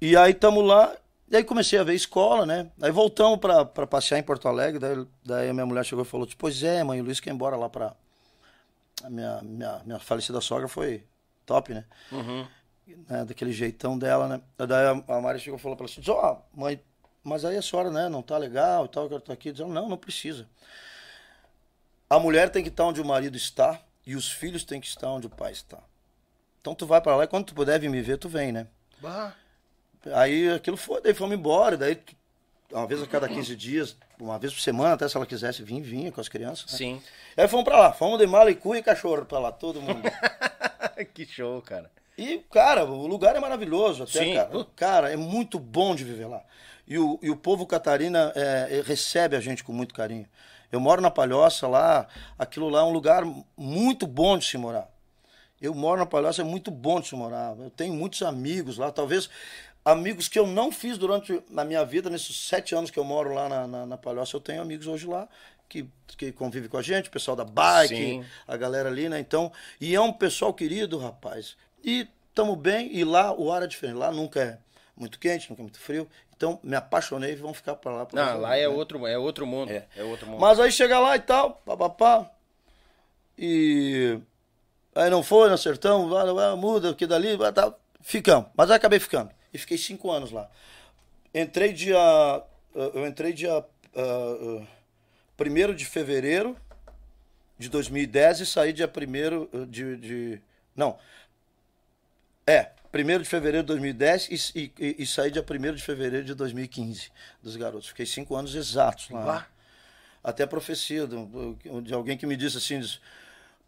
E 0.00 0.16
aí 0.16 0.32
tamo 0.32 0.60
lá, 0.60 0.96
e 1.28 1.36
aí 1.36 1.44
comecei 1.44 1.78
a 1.78 1.84
ver 1.84 1.94
escola, 1.94 2.46
né? 2.46 2.70
Aí 2.80 2.92
voltamos 2.92 3.38
pra 3.38 3.86
passear 3.86 4.18
em 4.18 4.22
Porto 4.22 4.46
Alegre, 4.46 4.78
daí, 4.78 5.06
daí 5.24 5.48
a 5.48 5.52
minha 5.52 5.66
mulher 5.66 5.84
chegou 5.84 6.04
e 6.04 6.08
falou, 6.08 6.28
pois 6.38 6.62
é, 6.62 6.84
mãe, 6.84 7.00
o 7.00 7.04
Luiz 7.04 7.18
quer 7.18 7.30
ir 7.30 7.34
embora 7.34 7.56
lá 7.56 7.68
pra... 7.68 7.94
A 9.02 9.10
minha, 9.10 9.40
minha, 9.42 9.82
minha 9.84 9.98
falecida 9.98 10.40
sogra 10.40 10.68
foi 10.68 11.04
top, 11.44 11.74
né? 11.74 11.84
Né, 12.86 13.24
daquele 13.24 13.52
jeitão 13.52 13.98
dela, 13.98 14.28
né? 14.28 14.40
Daí 14.56 14.86
a, 14.86 15.16
a 15.16 15.20
Mari 15.20 15.38
chegou 15.40 15.58
e 15.58 15.62
falou 15.62 15.76
pra 15.76 15.86
ela 15.86 15.92
assim, 15.92 16.10
ó, 16.10 16.38
mãe, 16.54 16.80
mas 17.22 17.44
aí 17.44 17.56
a 17.56 17.62
senhora, 17.62 17.90
né, 17.90 18.08
não 18.08 18.22
tá 18.22 18.36
legal 18.38 18.86
e 18.86 18.88
tal, 18.88 19.04
eu 19.04 19.08
quero 19.08 19.20
estar 19.20 19.32
aqui. 19.32 19.52
Diz 19.52 19.60
ela, 19.60 19.72
não, 19.72 19.88
não 19.88 19.96
precisa. 19.96 20.48
A 22.08 22.18
mulher 22.18 22.50
tem 22.50 22.62
que 22.62 22.68
estar 22.68 22.84
onde 22.84 23.00
o 23.00 23.04
marido 23.04 23.36
está 23.36 23.80
e 24.06 24.16
os 24.16 24.30
filhos 24.30 24.64
têm 24.64 24.80
que 24.80 24.86
estar 24.86 25.08
onde 25.08 25.26
o 25.26 25.30
pai 25.30 25.52
está. 25.52 25.78
Então 26.60 26.74
tu 26.74 26.86
vai 26.86 27.00
pra 27.00 27.16
lá 27.16 27.24
e 27.24 27.28
quando 27.28 27.46
tu 27.46 27.54
puder 27.54 27.78
vir 27.78 27.88
me 27.88 28.02
ver, 28.02 28.18
tu 28.18 28.28
vem, 28.28 28.52
né? 28.52 28.66
Bah. 29.00 29.34
Aí 30.14 30.50
aquilo 30.50 30.76
foi, 30.76 31.00
daí 31.00 31.14
fomos 31.14 31.36
embora, 31.36 31.76
daí 31.76 32.00
uma 32.72 32.86
vez 32.86 33.02
a 33.02 33.06
cada 33.06 33.28
15 33.28 33.56
dias, 33.56 33.96
uma 34.18 34.38
vez 34.38 34.52
por 34.52 34.60
semana, 34.60 34.94
até 34.94 35.08
se 35.08 35.16
ela 35.16 35.26
quisesse 35.26 35.62
vir, 35.62 35.80
vinha 35.80 36.12
com 36.12 36.20
as 36.20 36.28
crianças. 36.28 36.70
né? 36.72 36.78
Sim. 36.78 37.02
Aí 37.36 37.48
fomos 37.48 37.64
pra 37.64 37.78
lá, 37.78 37.92
fomos 37.92 38.18
de 38.18 38.26
mala 38.26 38.50
e 38.50 38.54
cu 38.54 38.74
e 38.74 38.82
cachorro 38.82 39.24
pra 39.24 39.38
lá, 39.38 39.52
todo 39.52 39.80
mundo. 39.80 40.02
que 41.12 41.26
show, 41.26 41.60
cara. 41.62 41.90
E, 42.20 42.44
cara, 42.50 42.84
o 42.84 43.06
lugar 43.06 43.34
é 43.34 43.40
maravilhoso. 43.40 44.02
Até, 44.02 44.24
Sim. 44.24 44.34
cara, 44.34 44.66
cara, 44.76 45.10
é 45.10 45.16
muito 45.16 45.58
bom 45.58 45.94
de 45.94 46.04
viver 46.04 46.26
lá. 46.26 46.42
E 46.86 46.98
o, 46.98 47.18
e 47.22 47.30
o 47.30 47.36
povo 47.36 47.66
catarina 47.66 48.30
é, 48.36 48.78
é, 48.78 48.82
recebe 48.82 49.36
a 49.36 49.40
gente 49.40 49.64
com 49.64 49.72
muito 49.72 49.94
carinho. 49.94 50.26
Eu 50.70 50.78
moro 50.80 51.00
na 51.00 51.10
Palhoça 51.10 51.66
lá, 51.66 52.06
aquilo 52.38 52.68
lá 52.68 52.80
é 52.80 52.84
um 52.84 52.92
lugar 52.92 53.24
muito 53.56 54.06
bom 54.06 54.36
de 54.36 54.44
se 54.44 54.58
morar. 54.58 54.86
Eu 55.58 55.74
moro 55.74 55.98
na 55.98 56.04
Palhoça, 56.04 56.42
é 56.42 56.44
muito 56.44 56.70
bom 56.70 57.00
de 57.00 57.08
se 57.08 57.14
morar. 57.14 57.56
Eu 57.58 57.70
tenho 57.70 57.94
muitos 57.94 58.20
amigos 58.20 58.76
lá, 58.76 58.92
talvez 58.92 59.30
amigos 59.82 60.28
que 60.28 60.38
eu 60.38 60.46
não 60.46 60.70
fiz 60.70 60.98
durante 60.98 61.42
a 61.56 61.64
minha 61.64 61.84
vida, 61.86 62.10
nesses 62.10 62.38
sete 62.38 62.74
anos 62.74 62.90
que 62.90 62.98
eu 62.98 63.04
moro 63.04 63.32
lá 63.32 63.48
na, 63.48 63.66
na, 63.66 63.86
na 63.86 63.96
Palhoça, 63.96 64.36
eu 64.36 64.40
tenho 64.42 64.60
amigos 64.60 64.86
hoje 64.86 65.06
lá 65.06 65.26
que, 65.70 65.88
que 66.18 66.32
convivem 66.32 66.68
com 66.68 66.76
a 66.76 66.82
gente, 66.82 67.08
o 67.08 67.12
pessoal 67.12 67.36
da 67.36 67.44
bike, 67.44 67.94
Sim. 67.94 68.24
a 68.46 68.56
galera 68.56 68.90
ali, 68.90 69.08
né? 69.08 69.20
Então, 69.20 69.50
e 69.80 69.94
é 69.94 70.00
um 70.00 70.12
pessoal 70.12 70.52
querido, 70.52 70.98
rapaz. 70.98 71.56
E 71.82 72.08
estamos 72.28 72.56
bem, 72.56 72.94
e 72.94 73.04
lá 73.04 73.32
o 73.32 73.52
ar 73.52 73.62
é 73.62 73.66
diferente. 73.66 73.96
Lá 73.96 74.10
nunca 74.10 74.40
é 74.40 74.58
muito 74.96 75.18
quente, 75.18 75.48
nunca 75.50 75.62
é 75.62 75.64
muito 75.64 75.80
frio. 75.80 76.08
Então, 76.36 76.58
me 76.62 76.74
apaixonei 76.74 77.32
e 77.32 77.36
vamos 77.36 77.58
ficar 77.58 77.76
para 77.76 77.92
lá. 77.92 78.06
pra 78.06 78.24
Não, 78.24 78.40
lá 78.40 78.56
é 78.56 78.62
né? 78.62 78.68
outro, 78.68 79.06
é 79.06 79.18
outro 79.18 79.46
mundo. 79.46 79.70
É, 79.70 79.86
outro 80.02 80.26
mundo. 80.26 80.40
Mas 80.40 80.58
aí 80.58 80.72
chega 80.72 80.98
lá 80.98 81.16
e 81.16 81.20
tal, 81.20 81.62
papapá. 81.66 82.30
E 83.36 84.18
aí 84.94 85.10
não 85.10 85.22
foi, 85.22 85.48
não 85.48 85.54
acertamos, 85.54 86.10
muda 86.58 86.90
aqui 86.90 87.06
dali, 87.06 87.36
tá. 87.52 87.74
Ficamos. 88.02 88.48
Mas 88.54 88.70
aí 88.70 88.76
acabei 88.76 88.98
ficando. 88.98 89.30
E 89.52 89.58
fiquei 89.58 89.76
cinco 89.76 90.10
anos 90.10 90.30
lá. 90.30 90.48
Entrei 91.34 91.72
dia. 91.72 92.42
Eu 92.74 93.06
entrei 93.06 93.32
dia. 93.32 93.64
Uh, 93.94 94.66
1 95.38 95.74
de 95.74 95.86
fevereiro 95.86 96.56
de 97.58 97.68
2010 97.68 98.40
e 98.40 98.46
saí 98.46 98.72
dia 98.72 98.90
1 98.90 99.66
de, 99.66 99.96
de. 99.96 100.42
Não. 100.76 100.98
É, 102.46 102.70
1 102.92 103.18
de 103.20 103.24
fevereiro 103.24 103.62
de 103.64 103.68
2010 103.68 104.52
e, 104.54 104.72
e, 104.78 104.96
e 104.98 105.06
saí 105.06 105.30
dia 105.30 105.44
1 105.48 105.74
de 105.74 105.82
fevereiro 105.82 106.24
de 106.26 106.34
2015 106.34 107.10
dos 107.42 107.56
garotos. 107.56 107.88
Fiquei 107.88 108.06
cinco 108.06 108.34
anos 108.34 108.54
exatos 108.54 109.08
lá. 109.10 109.24
Bah. 109.24 109.46
Até 110.22 110.42
a 110.42 110.46
profecia 110.46 111.06
do- 111.06 111.56
de 111.82 111.94
alguém 111.94 112.16
que 112.18 112.26
me 112.26 112.36
disse 112.36 112.58
assim: 112.58 112.80
diz, 112.80 113.00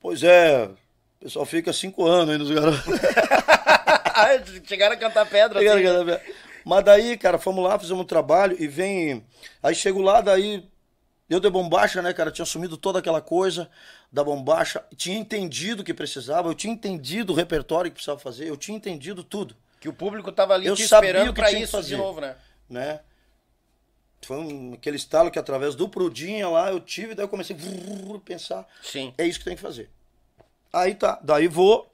Pois 0.01 0.23
é, 0.23 0.65
o 0.65 1.25
pessoal 1.25 1.47
fica 1.47 1.73
cinco 1.73 2.05
anos 2.07 2.31
aí 2.31 2.39
nos 2.39 2.51
garotos. 2.51 2.83
Chegaram 4.67 4.94
a 4.94 4.99
cantar 4.99 5.26
pedra. 5.26 5.59
Pegaram 5.59 5.78
assim, 5.78 5.86
né? 6.07 6.15
aquela 6.15 6.18
pe- 6.18 6.34
Mas 6.65 6.84
daí, 6.84 7.17
cara, 7.17 7.39
fomos 7.39 7.65
lá, 7.65 7.78
fizemos 7.78 8.02
um 8.02 8.07
trabalho 8.07 8.57
e 8.60 8.67
vem. 8.67 9.25
Aí 9.62 9.75
chego 9.75 10.01
lá, 10.02 10.20
daí. 10.20 10.68
Eu 11.33 11.41
de 11.41 11.49
bombacha, 11.49 12.02
né, 12.02 12.12
cara? 12.12 12.31
Tinha 12.31 12.43
assumido 12.43 12.77
toda 12.77 12.99
aquela 12.99 13.23
coisa 13.23 13.70
da 14.12 14.23
bombacha. 14.23 14.85
Tinha 14.94 15.17
entendido 15.17 15.81
o 15.81 15.85
que 15.85 15.94
precisava, 15.94 16.49
eu 16.49 16.55
tinha 16.55 16.73
entendido 16.73 17.33
o 17.33 17.36
repertório 17.36 17.91
que 17.91 17.94
precisava 17.94 18.19
fazer, 18.20 18.49
eu 18.49 18.57
tinha 18.57 18.77
entendido 18.77 19.25
tudo, 19.25 19.57
Que 19.81 19.89
o 19.89 19.94
público 19.94 20.31
tava 20.31 20.52
ali 20.55 20.67
Eu 20.67 20.77
te 20.77 20.83
esperando 20.83 21.33
que 21.33 21.41
isso 21.43 21.59
de 21.59 21.67
fazer. 21.67 21.97
novo, 21.97 22.20
né? 22.20 22.36
né? 22.69 23.01
Foi 24.20 24.36
um- 24.36 24.75
aquele 24.75 24.97
estalo 24.97 25.31
que 25.31 25.39
através 25.39 25.75
do 25.75 25.89
Prudinha 25.89 26.49
lá 26.49 26.70
eu 26.70 26.78
tive, 26.78 27.15
daí 27.15 27.25
eu 27.25 27.28
comecei 27.28 27.57
a 27.57 28.19
pensar. 28.20 28.67
Sim. 28.83 29.15
É 29.17 29.27
isso 29.27 29.39
que 29.39 29.44
tem 29.47 29.57
que 29.57 29.62
fazer. 29.62 29.91
Aí 30.70 30.94
tá, 30.94 31.19
daí 31.23 31.49
vou, 31.49 31.91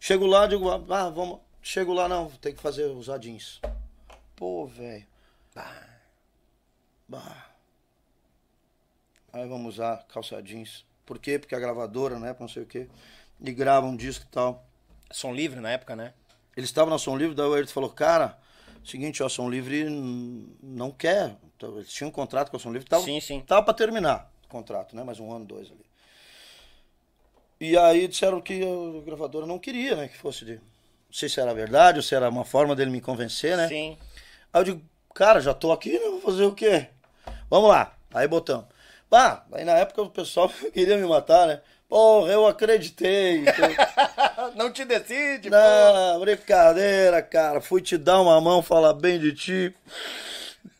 chego 0.00 0.26
lá, 0.26 0.46
digo, 0.46 0.68
ah, 0.70 1.10
vamos, 1.10 1.40
chego 1.62 1.92
lá, 1.92 2.08
não, 2.08 2.28
tem 2.40 2.54
que 2.54 2.60
fazer 2.60 2.86
os 2.86 3.06
jeans. 3.20 3.60
Pô, 4.34 4.66
velho. 4.66 5.06
Bah. 7.06 7.47
Aí 9.32 9.46
vamos 9.46 9.74
usar 9.74 10.04
calça 10.08 10.42
jeans. 10.42 10.84
Por 11.04 11.18
quê? 11.18 11.38
Porque 11.38 11.54
a 11.54 11.58
gravadora, 11.58 12.18
né, 12.18 12.34
não 12.38 12.48
sei 12.48 12.62
o 12.62 12.66
quê, 12.66 12.88
e 13.40 13.52
grava 13.52 13.86
um 13.86 13.96
disco 13.96 14.24
e 14.24 14.28
tal. 14.28 14.64
Som 15.10 15.32
livre 15.32 15.60
na 15.60 15.70
época, 15.70 15.96
né? 15.96 16.12
Eles 16.56 16.70
estavam 16.70 16.90
na 16.90 16.98
Som 16.98 17.16
Livre, 17.16 17.36
daí 17.36 17.46
o 17.46 17.54
Ayrton 17.54 17.72
falou, 17.72 17.88
cara, 17.88 18.36
seguinte, 18.84 19.22
ó, 19.22 19.26
a 19.26 19.30
Som 19.30 19.48
Livre 19.48 19.84
não 20.60 20.90
quer. 20.90 21.36
Então, 21.56 21.76
Eles 21.76 21.92
tinham 21.92 22.08
um 22.08 22.12
contrato 22.12 22.50
com 22.50 22.56
a 22.56 22.60
Som 22.60 22.72
Livre, 22.72 22.88
tava, 22.88 23.04
Sim, 23.04 23.20
sim. 23.20 23.40
tava 23.40 23.62
pra 23.62 23.72
terminar 23.72 24.28
o 24.44 24.48
contrato, 24.48 24.96
né? 24.96 25.04
Mais 25.04 25.20
um 25.20 25.32
ano, 25.32 25.44
dois 25.44 25.70
ali. 25.70 25.86
E 27.60 27.76
aí 27.76 28.08
disseram 28.08 28.40
que 28.40 28.60
a 28.62 29.04
gravadora 29.04 29.46
não 29.46 29.58
queria, 29.58 29.94
né? 29.96 30.08
Que 30.08 30.16
fosse 30.16 30.44
de. 30.44 30.54
Não 30.54 31.12
sei 31.12 31.28
se 31.28 31.40
era 31.40 31.54
verdade 31.54 31.98
ou 31.98 32.02
se 32.02 32.14
era 32.14 32.28
uma 32.28 32.44
forma 32.44 32.74
dele 32.76 32.90
me 32.90 33.00
convencer, 33.00 33.56
né? 33.56 33.68
Sim. 33.68 33.96
Aí 34.52 34.60
eu 34.60 34.64
digo, 34.64 34.82
cara, 35.14 35.40
já 35.40 35.54
tô 35.54 35.72
aqui, 35.72 35.92
né? 35.92 36.06
Vou 36.10 36.20
fazer 36.20 36.44
o 36.44 36.54
quê? 36.54 36.88
Vamos 37.48 37.68
lá. 37.70 37.96
Aí 38.12 38.26
botamos. 38.28 38.66
Bah, 39.10 39.44
aí 39.52 39.64
na 39.64 39.72
época 39.72 40.02
o 40.02 40.10
pessoal 40.10 40.48
queria 40.72 40.96
me 40.96 41.06
matar, 41.06 41.46
né? 41.46 41.60
Porra, 41.88 42.30
eu 42.32 42.46
acreditei. 42.46 43.38
então- 43.38 44.52
Não 44.54 44.70
te 44.70 44.84
decide, 44.84 45.48
não, 45.50 46.20
brincadeira, 46.20 47.22
cara. 47.22 47.60
Fui 47.60 47.80
te 47.80 47.96
dar 47.96 48.20
uma 48.20 48.38
mão, 48.40 48.62
falar 48.62 48.92
bem 48.92 49.18
de 49.18 49.32
ti. 49.32 49.74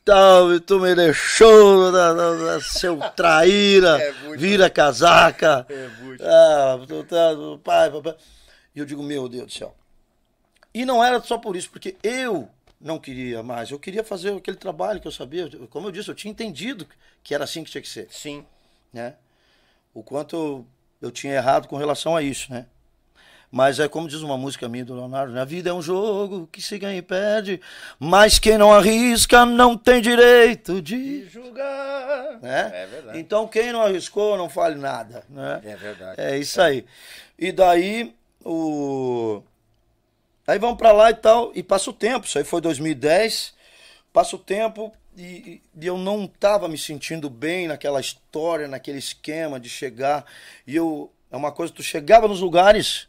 Tal, 0.04 0.54
e 0.54 0.60
tu 0.60 0.78
me 0.80 0.94
deixou, 0.94 1.92
da, 1.92 2.12
da- 2.14 2.34
da- 2.34 2.60
seu 2.60 2.98
traíra, 3.16 4.00
É 4.00 4.12
muito. 4.24 4.40
vira 4.40 4.70
casaca. 4.70 5.66
É 5.68 5.88
muito. 6.02 6.22
Ah, 6.24 6.78
tu 6.86 7.04
tá, 7.04 7.30
pai, 7.62 7.90
papai. 7.90 8.16
E 8.74 8.78
eu 8.80 8.86
digo, 8.86 9.02
meu 9.02 9.28
Deus 9.28 9.46
do 9.46 9.52
céu. 9.52 9.74
E 10.72 10.84
não 10.84 11.02
era 11.04 11.20
só 11.20 11.36
por 11.38 11.56
isso, 11.56 11.70
porque 11.70 11.96
eu 12.02 12.48
não 12.80 12.98
queria 12.98 13.42
mais. 13.42 13.70
Eu 13.70 13.78
queria 13.78 14.04
fazer 14.04 14.32
aquele 14.32 14.56
trabalho 14.56 15.00
que 15.00 15.08
eu 15.08 15.12
sabia. 15.12 15.48
Como 15.70 15.88
eu 15.88 15.92
disse, 15.92 16.08
eu 16.08 16.14
tinha 16.14 16.30
entendido 16.30 16.86
que 17.22 17.34
era 17.34 17.44
assim 17.44 17.64
que 17.64 17.70
tinha 17.70 17.82
que 17.82 17.88
ser 17.88 18.08
Sim. 18.10 18.44
né? 18.92 19.14
O 19.92 20.02
quanto 20.02 20.36
eu, 20.36 20.66
eu 21.02 21.10
tinha 21.10 21.34
errado 21.34 21.66
com 21.66 21.76
relação 21.76 22.16
a 22.16 22.22
isso, 22.22 22.52
né? 22.52 22.66
Mas 23.50 23.80
é 23.80 23.88
como 23.88 24.06
diz 24.06 24.20
uma 24.20 24.36
música 24.36 24.68
minha 24.68 24.84
do 24.84 24.94
Leonardo, 24.94 25.32
né? 25.32 25.40
a 25.40 25.44
vida 25.44 25.70
é 25.70 25.72
um 25.72 25.80
jogo 25.80 26.46
que 26.52 26.60
se 26.60 26.78
ganha 26.78 26.98
e 26.98 27.02
perde, 27.02 27.60
mas 27.98 28.38
quem 28.38 28.58
não 28.58 28.70
arrisca 28.70 29.46
não 29.46 29.74
tem 29.74 30.02
direito 30.02 30.82
de... 30.82 31.26
Julgar. 31.26 32.38
Né? 32.42 32.70
É 32.74 32.86
verdade. 32.86 33.18
Então 33.18 33.48
quem 33.48 33.72
não 33.72 33.80
arriscou 33.80 34.36
não 34.36 34.50
fale 34.50 34.74
nada, 34.74 35.24
né? 35.30 35.62
É 35.64 35.76
verdade. 35.76 36.20
É 36.20 36.36
isso 36.36 36.60
aí. 36.60 36.84
E 37.38 37.50
daí 37.50 38.14
o... 38.44 39.42
Aí 40.48 40.58
vamos 40.58 40.78
pra 40.78 40.92
lá 40.92 41.10
e 41.10 41.14
tal, 41.14 41.52
e 41.54 41.62
passa 41.62 41.90
o 41.90 41.92
tempo, 41.92 42.26
isso 42.26 42.38
aí 42.38 42.42
foi 42.42 42.62
2010, 42.62 43.52
passa 44.14 44.34
o 44.34 44.38
tempo 44.38 44.90
e, 45.14 45.60
e 45.78 45.86
eu 45.86 45.98
não 45.98 46.26
tava 46.26 46.66
me 46.68 46.78
sentindo 46.78 47.28
bem 47.28 47.68
naquela 47.68 48.00
história, 48.00 48.66
naquele 48.66 48.96
esquema 48.96 49.60
de 49.60 49.68
chegar, 49.68 50.24
e 50.66 50.74
eu, 50.74 51.12
é 51.30 51.36
uma 51.36 51.52
coisa, 51.52 51.70
tu 51.70 51.82
chegava 51.82 52.26
nos 52.26 52.40
lugares, 52.40 53.08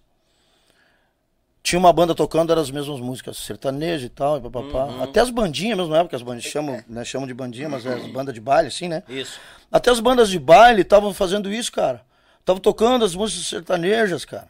tinha 1.64 1.80
uma 1.80 1.94
banda 1.94 2.14
tocando, 2.14 2.52
eram 2.52 2.62
as 2.62 2.72
mesmas 2.72 3.00
músicas, 3.00 3.38
sertanejo 3.38 4.08
e 4.08 4.10
tal, 4.10 4.38
e 4.38 4.42
papapá. 4.42 4.88
Uhum. 4.88 5.04
Até 5.04 5.22
as 5.22 5.30
bandinhas 5.30 5.78
mesmo, 5.78 5.96
é, 5.96 6.02
porque 6.02 6.18
as 6.18 6.22
bandas 6.22 6.44
chamam, 6.44 6.84
né, 6.90 7.06
chamam 7.06 7.26
de 7.26 7.34
bandinha, 7.34 7.70
mas 7.70 7.86
é 7.86 7.94
as 7.94 8.06
bandas 8.08 8.34
de 8.34 8.42
baile, 8.42 8.68
assim, 8.68 8.90
né? 8.90 9.02
Isso. 9.08 9.40
Até 9.72 9.90
as 9.90 10.02
bandas 10.02 10.30
de 10.30 10.40
baile 10.40 10.82
estavam 10.82 11.14
fazendo 11.14 11.50
isso, 11.50 11.72
cara. 11.72 12.04
Estavam 12.42 12.62
tocando 12.62 13.06
as 13.06 13.16
músicas 13.16 13.48
sertanejas, 13.48 14.26
cara. 14.26 14.50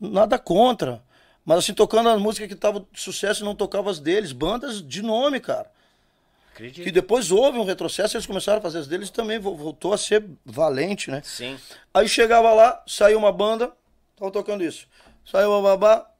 Nada 0.00 0.38
contra. 0.38 1.02
Mas 1.48 1.60
assim, 1.60 1.72
tocando 1.72 2.10
as 2.10 2.20
músicas 2.20 2.46
que 2.46 2.52
estavam 2.52 2.86
de 2.92 3.00
sucesso 3.00 3.40
e 3.40 3.44
não 3.46 3.54
tocavam 3.54 3.90
as 3.90 3.98
deles. 3.98 4.32
Bandas 4.32 4.86
de 4.86 5.00
nome, 5.00 5.40
cara. 5.40 5.70
Acredito. 6.52 6.84
Que 6.84 6.92
depois 6.92 7.30
houve 7.30 7.58
um 7.58 7.64
retrocesso, 7.64 8.18
eles 8.18 8.26
começaram 8.26 8.58
a 8.58 8.60
fazer 8.60 8.80
as 8.80 8.86
deles 8.86 9.08
e 9.08 9.12
também 9.12 9.38
vo- 9.38 9.54
voltou 9.56 9.94
a 9.94 9.96
ser 9.96 10.26
valente, 10.44 11.10
né? 11.10 11.22
Sim. 11.24 11.58
Aí 11.94 12.06
chegava 12.06 12.52
lá, 12.52 12.82
saiu 12.86 13.16
uma 13.18 13.32
banda, 13.32 13.72
tava 14.14 14.30
tocando 14.30 14.62
isso. 14.62 14.86
Saiu 15.24 15.54
a 15.54 15.62
babá, 15.62 16.10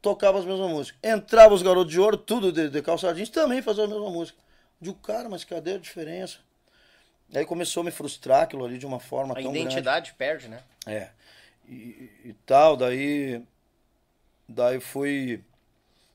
tocava 0.00 0.38
as 0.38 0.46
mesmas 0.46 0.70
músicas. 0.70 0.98
Entrava 1.02 1.52
os 1.52 1.60
garotos 1.60 1.92
de 1.92 2.00
ouro, 2.00 2.16
tudo 2.16 2.50
de, 2.50 2.70
de 2.70 2.80
calça 2.80 3.12
jeans, 3.12 3.28
também 3.28 3.60
fazia 3.60 3.84
a 3.84 3.88
mesma 3.88 4.08
música. 4.08 4.38
Digo, 4.80 4.96
cara, 5.00 5.28
mas 5.28 5.44
cadê 5.44 5.74
a 5.74 5.78
diferença? 5.78 6.38
Aí 7.34 7.44
começou 7.44 7.82
a 7.82 7.84
me 7.84 7.90
frustrar 7.90 8.44
aquilo 8.44 8.64
ali 8.64 8.78
de 8.78 8.86
uma 8.86 8.98
forma 9.00 9.34
A 9.38 9.42
tão 9.42 9.54
identidade 9.54 10.14
perde, 10.16 10.48
né? 10.48 10.62
grande. 10.86 10.98
É. 11.04 11.10
E- 11.68 12.10
e 12.24 12.32
tal, 12.46 12.74
daí. 12.74 13.42
Daí 14.48 14.80
fui. 14.80 15.42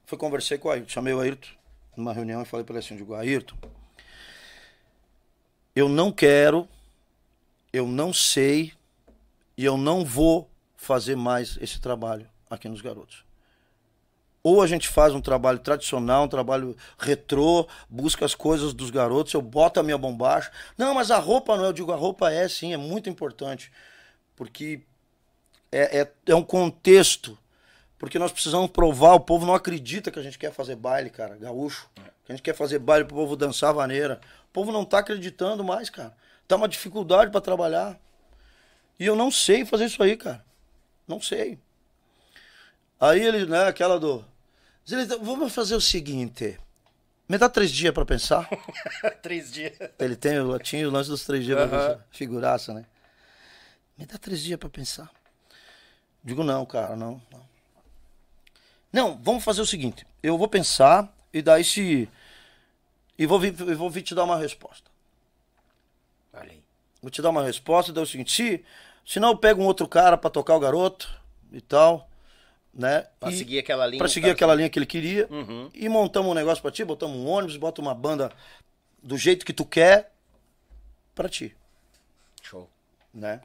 Fui 0.05 0.17
conversei 0.17 0.57
com 0.57 0.67
o 0.67 0.71
Ayrton. 0.71 0.89
Chamei 0.89 1.13
o 1.13 1.19
Ayrton 1.19 1.49
numa 1.95 2.13
reunião 2.13 2.41
e 2.41 2.45
falei 2.45 2.65
para 2.65 2.75
ele 2.75 2.85
assim: 2.85 2.95
digo, 2.95 3.13
Ayrton, 3.13 3.55
eu 5.75 5.87
não 5.87 6.11
quero, 6.11 6.67
eu 7.71 7.87
não 7.87 8.11
sei 8.11 8.73
e 9.57 9.63
eu 9.63 9.77
não 9.77 10.03
vou 10.03 10.49
fazer 10.75 11.15
mais 11.15 11.57
esse 11.61 11.79
trabalho 11.79 12.27
aqui 12.49 12.67
nos 12.67 12.81
garotos. 12.81 13.23
Ou 14.43 14.61
a 14.61 14.67
gente 14.67 14.89
faz 14.89 15.13
um 15.13 15.21
trabalho 15.21 15.59
tradicional, 15.59 16.25
um 16.25 16.27
trabalho 16.27 16.75
retrô, 16.99 17.65
busca 17.89 18.25
as 18.25 18.35
coisas 18.35 18.73
dos 18.73 18.89
garotos, 18.89 19.33
eu 19.33 19.41
boto 19.41 19.79
a 19.79 19.83
minha 19.83 19.97
bombacha. 19.97 20.51
Não, 20.77 20.93
mas 20.93 21.11
a 21.11 21.17
roupa 21.17 21.55
não, 21.55 21.63
é. 21.63 21.67
eu 21.69 21.73
digo, 21.73 21.93
a 21.93 21.95
roupa 21.95 22.29
é 22.29 22.47
sim, 22.49 22.73
é 22.73 22.77
muito 22.77 23.09
importante. 23.09 23.71
Porque 24.35 24.81
é, 25.71 26.01
é, 26.01 26.11
é 26.27 26.35
um 26.35 26.43
contexto. 26.43 27.37
Porque 28.03 28.19
nós 28.19 28.33
precisamos 28.33 28.69
provar, 28.69 29.13
o 29.13 29.19
povo 29.21 29.45
não 29.45 29.55
acredita 29.55 30.11
que 30.11 30.19
a 30.19 30.21
gente 30.21 30.37
quer 30.37 30.51
fazer 30.51 30.75
baile, 30.75 31.09
cara, 31.09 31.37
gaúcho. 31.37 31.89
Que 32.25 32.33
a 32.33 32.35
gente 32.35 32.43
quer 32.43 32.53
fazer 32.53 32.77
baile 32.77 33.05
pro 33.05 33.15
povo 33.15 33.37
dançar 33.37 33.73
vaneira. 33.73 34.19
O 34.49 34.51
povo 34.51 34.73
não 34.73 34.83
tá 34.83 34.99
acreditando 34.99 35.63
mais, 35.63 35.89
cara. 35.89 36.13
Tá 36.45 36.57
uma 36.57 36.67
dificuldade 36.67 37.31
para 37.31 37.39
trabalhar. 37.39 37.97
E 38.99 39.05
eu 39.05 39.15
não 39.15 39.31
sei 39.31 39.63
fazer 39.63 39.85
isso 39.85 40.03
aí, 40.03 40.17
cara. 40.17 40.43
Não 41.07 41.21
sei. 41.21 41.57
Aí 42.99 43.21
ele, 43.25 43.45
né, 43.45 43.67
aquela 43.67 43.97
do. 43.97 44.25
Ele, 44.91 45.05
vamos 45.21 45.53
fazer 45.53 45.75
o 45.75 45.79
seguinte. 45.81 46.59
Me 47.29 47.37
dá 47.37 47.47
três 47.47 47.71
dias 47.71 47.93
para 47.93 48.05
pensar. 48.05 48.49
Três 49.23 49.49
dias. 49.49 49.77
Ele 49.97 50.17
tem, 50.17 50.41
o- 50.41 50.59
tinha 50.59 50.85
o 50.85 50.91
lance 50.91 51.09
dos 51.09 51.23
três 51.23 51.45
dias 51.45 51.55
pra 51.57 51.65
Aham. 51.67 51.87
pensar. 51.93 52.07
Figuraça, 52.11 52.73
né? 52.73 52.85
Me 53.97 54.05
dá 54.05 54.17
três 54.17 54.41
dias 54.43 54.59
para 54.59 54.67
pensar. 54.67 55.09
Digo, 56.21 56.43
não, 56.43 56.65
cara, 56.65 56.97
não, 56.97 57.21
não. 57.31 57.52
Não, 58.93 59.19
vamos 59.21 59.43
fazer 59.43 59.59
o 59.59 59.65
seguinte. 59.65 60.05
Eu 60.21 60.37
vou 60.37 60.47
pensar 60.47 61.11
e 61.33 61.41
daí 61.41 61.63
se. 61.63 62.07
E 63.17 63.25
vou 63.25 63.39
vir, 63.39 63.51
vou 63.51 63.89
vir 63.89 64.03
te 64.03 64.13
dar 64.13 64.23
uma 64.23 64.37
resposta. 64.37 64.91
Olha. 66.31 66.53
Vou 67.01 67.09
te 67.09 67.21
dar 67.21 67.31
uma 67.31 67.43
resposta 67.43 67.91
e 67.91 67.93
daí 67.93 68.03
é 68.03 68.05
o 68.05 68.09
seguinte. 68.09 68.31
Se, 68.31 68.63
se 69.03 69.19
não, 69.19 69.29
eu 69.29 69.37
pego 69.37 69.63
um 69.63 69.65
outro 69.65 69.87
cara 69.87 70.15
para 70.15 70.29
tocar 70.29 70.55
o 70.55 70.59
garoto 70.59 71.09
e 71.51 71.59
tal. 71.59 72.07
Né? 72.71 73.07
Pra 73.19 73.31
e, 73.31 73.37
seguir 73.37 73.59
aquela 73.59 73.85
linha. 73.87 73.97
Pra 73.97 74.07
seguir 74.07 74.29
aquela 74.29 74.53
linha 74.53 74.69
que 74.69 74.77
ele 74.77 74.85
queria. 74.85 75.27
Uhum. 75.29 75.69
E 75.73 75.89
montamos 75.89 76.31
um 76.31 76.35
negócio 76.35 76.61
pra 76.61 76.71
ti, 76.71 76.85
botamos 76.85 77.17
um 77.17 77.27
ônibus, 77.27 77.57
bota 77.57 77.81
uma 77.81 77.93
banda 77.93 78.31
do 79.01 79.17
jeito 79.17 79.45
que 79.45 79.53
tu 79.53 79.65
quer 79.65 80.11
pra 81.13 81.29
ti, 81.29 81.55
Show. 82.41 82.67
né? 83.13 83.41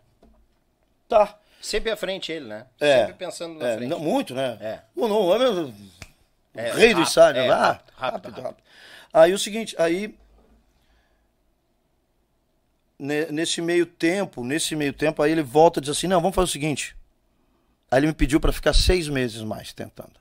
Tá. 1.09 1.39
Sempre 1.61 1.91
à 1.91 1.97
frente 1.97 2.31
ele, 2.33 2.47
né? 2.47 2.67
É. 2.81 3.01
Sempre 3.01 3.15
pensando 3.15 3.59
na 3.59 3.67
É, 3.69 3.77
frente. 3.77 3.89
não, 3.91 3.99
muito, 3.99 4.35
né? 4.35 4.57
É. 4.61 4.81
O 4.95 5.09
não, 5.09 5.33
é 6.55 6.73
rei 6.73 6.95
do 6.95 7.03
estádio, 7.03 7.43
é, 7.43 7.49
lá. 7.49 7.57
rápido, 7.73 7.93
Rápido, 7.97 8.31
rápido, 8.31 8.43
rápido, 8.43 8.63
Aí 9.13 9.33
o 9.33 9.39
seguinte, 9.39 9.75
aí. 9.79 10.15
ne- 12.99 13.27
Nesse 13.27 13.61
meio 13.61 13.87
tempo, 13.87 14.45
nesse 14.45 14.75
meio 14.77 14.93
tempo, 14.93 15.23
aí 15.23 15.33
ele 15.33 15.43
volta 15.43 15.79
e 15.79 15.83
diz 15.83 15.91
assim: 15.91 16.07
não, 16.07 16.21
vamos 16.21 16.35
fazer 16.35 16.45
o 16.49 16.53
seguinte. 16.53 16.97
Aí 17.91 18.01
ele 18.01 18.07
me 18.09 18.13
pediu 18.13 18.39
pra 18.41 18.53
ficar 18.53 18.73
seis 18.75 19.09
meses 19.09 19.43
mais 19.43 19.73
tentando. 19.73 20.19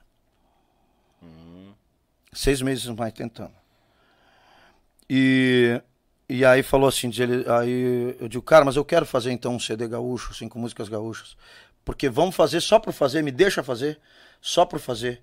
Seis 2.32 2.62
meses 2.62 2.86
mais 2.86 3.12
tentando. 3.12 3.52
E, 5.08 5.80
e 6.28 6.44
aí 6.44 6.62
falou 6.62 6.88
assim, 6.88 7.10
ele, 7.18 7.48
aí 7.50 8.16
eu 8.20 8.28
digo, 8.28 8.42
cara, 8.42 8.64
mas 8.64 8.76
eu 8.76 8.84
quero 8.84 9.06
fazer 9.06 9.32
então 9.32 9.54
um 9.54 9.60
CD 9.60 9.88
gaúcho, 9.88 10.32
assim, 10.32 10.48
com 10.48 10.58
músicas 10.58 10.88
gaúchas. 10.88 11.36
Porque 11.84 12.08
vamos 12.08 12.36
fazer 12.36 12.60
só 12.60 12.78
por 12.78 12.92
fazer, 12.92 13.22
me 13.22 13.30
deixa 13.30 13.62
fazer, 13.62 13.98
só 14.40 14.66
por 14.66 14.78
fazer. 14.78 15.22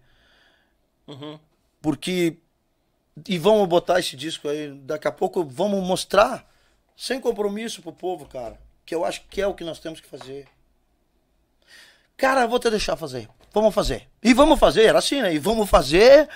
Porque. 1.81 2.37
E 3.27 3.37
vamos 3.37 3.67
botar 3.69 3.99
esse 3.99 4.15
disco 4.15 4.49
aí, 4.49 4.71
daqui 4.73 5.07
a 5.07 5.11
pouco 5.11 5.45
vamos 5.45 5.81
mostrar, 5.87 6.49
sem 6.97 7.21
compromisso 7.21 7.81
pro 7.81 7.93
povo, 7.93 8.25
cara. 8.25 8.59
Que 8.85 8.93
eu 8.95 9.05
acho 9.05 9.21
que 9.29 9.41
é 9.41 9.47
o 9.47 9.53
que 9.53 9.63
nós 9.63 9.79
temos 9.79 10.01
que 10.01 10.07
fazer. 10.07 10.47
Cara, 12.17 12.41
eu 12.41 12.49
vou 12.49 12.59
te 12.59 12.69
deixar 12.69 12.97
fazer. 12.97 13.29
Vamos 13.55 13.73
fazer. 13.73 14.03
E 14.21 14.33
vamos 14.33 14.59
fazer, 14.59 14.83
era 14.83 14.99
assim, 14.99 15.21
né? 15.21 15.33
E 15.33 15.39
vamos 15.39 15.69
fazer, 15.69 16.27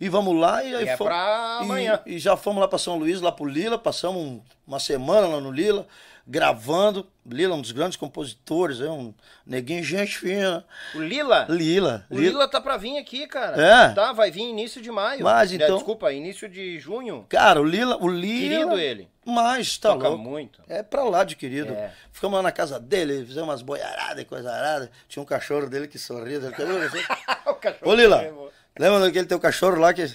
e 0.00 0.08
vamos 0.08 0.34
lá. 0.40 0.62
E, 0.62 0.76
aí 0.76 0.84
E 0.84 0.88
é 0.88 0.96
fomos- 0.96 1.12
pra 1.12 1.58
e- 1.60 1.64
amanhã. 1.64 2.00
E, 2.06 2.18
já 2.20 2.36
fomos 2.36 2.60
lá 2.60 2.68
pra 2.68 2.78
São 2.78 2.96
Luís, 2.96 3.20
lá 3.20 3.32
pro 3.32 3.44
Lila, 3.46 3.76
passamos 3.76 4.22
um- 4.22 4.40
uma 4.64 4.78
semana 4.78 5.26
lá 5.26 5.40
no 5.40 5.50
Lila, 5.50 5.88
gravando. 6.24 7.04
Lila, 7.26 7.56
um 7.56 7.60
dos 7.60 7.72
grandes 7.72 7.96
compositores, 7.96 8.80
é 8.80 8.88
um 8.88 9.12
neguinho 9.44 9.82
gente 9.82 10.18
fina. 10.18 10.64
O 10.94 11.00
Lila? 11.00 11.46
Lila. 11.48 12.06
O 12.08 12.16
Lila 12.18 12.46
tá 12.46 12.60
pra 12.60 12.76
vir 12.76 12.96
aqui, 12.96 13.26
cara. 13.26 13.60
É? 13.60 13.88
Tá, 13.92 14.12
vai 14.12 14.30
vir 14.30 14.42
início 14.42 14.80
de 14.80 14.90
maio. 14.90 15.24
Mas, 15.24 15.50
É, 15.50 15.56
então- 15.56 15.76
Desculpa, 15.76 16.12
início 16.12 16.48
de 16.48 16.78
junho. 16.78 17.26
Cara, 17.28 17.60
o 17.60 17.64
Lila, 17.64 17.96
o 18.00 18.08
Lila. 18.08 18.48
Querido 18.60 18.78
ele. 18.78 19.08
Mas, 19.30 19.76
tá 19.76 19.90
Toca 19.92 20.08
louco. 20.08 20.24
muito. 20.24 20.62
É 20.66 20.82
pra 20.82 21.04
lá 21.04 21.22
de 21.22 21.36
querido. 21.36 21.70
É. 21.70 21.92
Ficamos 22.10 22.36
lá 22.36 22.42
na 22.42 22.50
casa 22.50 22.80
dele, 22.80 23.26
fizemos 23.26 23.46
umas 23.46 23.60
boiaradas 23.60 24.22
e 24.22 24.24
coisa 24.24 24.50
arada. 24.50 24.90
Tinha 25.06 25.22
um 25.22 25.26
cachorro 25.26 25.68
dele 25.68 25.86
que 25.86 25.98
sorria. 25.98 26.36
Ele... 26.36 26.46
o 27.46 27.54
cachorro 27.54 27.90
Ô, 27.90 27.94
Lila, 27.94 28.22
mesmo. 28.22 28.50
lembra 28.78 29.00
daquele 29.00 29.26
teu 29.26 29.38
cachorro 29.38 29.78
lá 29.78 29.92
que. 29.92 30.10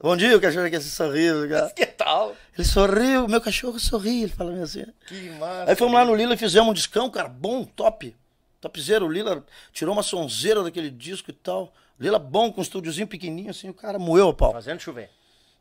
Bom 0.00 0.16
dia, 0.16 0.36
o 0.36 0.40
cachorro 0.40 0.70
que 0.70 0.80
se 0.80 0.88
sorriu. 0.88 1.48
cara. 1.48 1.70
Que 1.70 1.84
tal? 1.84 2.36
Ele 2.56 2.64
sorriu, 2.64 3.26
meu 3.26 3.40
cachorro 3.40 3.80
sorriu, 3.80 4.22
ele 4.22 4.32
fala 4.32 4.52
assim. 4.62 4.86
Que 5.08 5.30
massa. 5.30 5.70
Aí 5.72 5.74
fomos 5.74 5.94
lá 5.94 6.04
no 6.04 6.14
Lila 6.14 6.34
e 6.34 6.36
fizemos 6.36 6.70
um 6.70 6.72
discão, 6.72 7.10
cara, 7.10 7.28
bom, 7.28 7.64
top. 7.64 8.14
Topzera, 8.60 9.04
o 9.04 9.10
Lila 9.10 9.44
tirou 9.72 9.92
uma 9.92 10.04
sonzeira 10.04 10.62
daquele 10.62 10.90
disco 10.90 11.30
e 11.30 11.34
tal. 11.34 11.72
Lila 11.98 12.20
bom, 12.20 12.52
com 12.52 12.60
um 12.60 12.62
estúdiozinho 12.62 13.08
pequenininho, 13.08 13.50
assim, 13.50 13.68
o 13.68 13.74
cara 13.74 13.98
moeu 13.98 14.28
a 14.28 14.34
pau. 14.34 14.52
Fazendo 14.52 14.78
chover. 14.78 15.10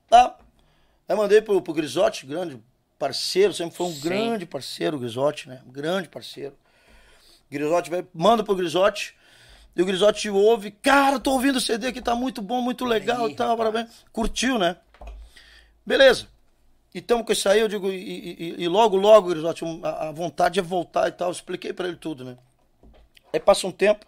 Tá. 0.08 0.38
Aí 1.08 1.16
mandei 1.16 1.42
pro, 1.42 1.62
pro 1.62 1.74
Grisotti, 1.74 2.26
grande 2.26 2.62
parceiro, 3.00 3.54
sempre 3.54 3.76
foi 3.76 3.86
um 3.88 3.94
Sim. 3.94 4.02
grande 4.02 4.46
parceiro, 4.46 4.98
o 4.98 5.00
Grisotti, 5.00 5.48
né? 5.48 5.62
Um 5.68 5.72
grande 5.72 6.10
parceiro. 6.10 6.56
Grisotti 7.50 7.90
vai, 7.90 8.06
manda 8.14 8.44
pro 8.44 8.56
Grisotti. 8.56 9.16
E 9.76 9.82
o 9.82 9.86
Grisotti 9.86 10.30
ouve, 10.30 10.72
cara, 10.72 11.20
tô 11.20 11.32
ouvindo 11.34 11.58
o 11.58 11.62
CD 11.62 11.88
aqui, 11.88 12.02
tá 12.02 12.16
muito 12.16 12.42
bom, 12.42 12.62
muito 12.62 12.84
legal 12.84 13.30
e 13.30 13.36
tal, 13.36 13.50
rapaz. 13.56 13.72
parabéns. 13.72 14.06
Curtiu, 14.12 14.58
né? 14.58 14.78
Beleza. 15.86 16.28
Então, 16.96 17.24
com 17.24 17.32
isso 17.32 17.48
aí, 17.48 17.60
eu 17.60 17.68
digo, 17.68 17.92
e, 17.92 17.96
e- 17.96 18.64
e 18.64 18.68
logo, 18.68 18.98
logo, 18.98 19.30
Grisotti, 19.30 19.64
a, 19.84 20.10
a 20.10 20.12
vontade 20.12 20.60
é 20.60 20.64
voltar 20.64 21.08
e 21.08 21.12
tal. 21.12 21.28
Eu 21.28 21.32
expliquei 21.34 21.72
pra 21.72 21.88
ele 21.88 21.98
tudo, 21.98 22.26
né? 22.26 22.38
Aí 23.32 23.40
passa 23.40 23.68
um 23.68 23.72
tempo, 23.72 24.06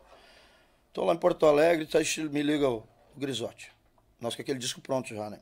tô 0.92 1.06
lá 1.06 1.14
em 1.14 1.18
Porto 1.18 1.46
Alegre, 1.46 1.88
aí 1.94 2.30
me 2.30 2.42
liga 2.42 2.68
o, 2.68 2.78
o 3.16 3.20
Grisotti. 3.20 3.72
Nós 4.20 4.36
com 4.36 4.42
aquele 4.42 4.58
disco 4.58 4.82
pronto 4.82 5.14
já, 5.14 5.30
né? 5.30 5.40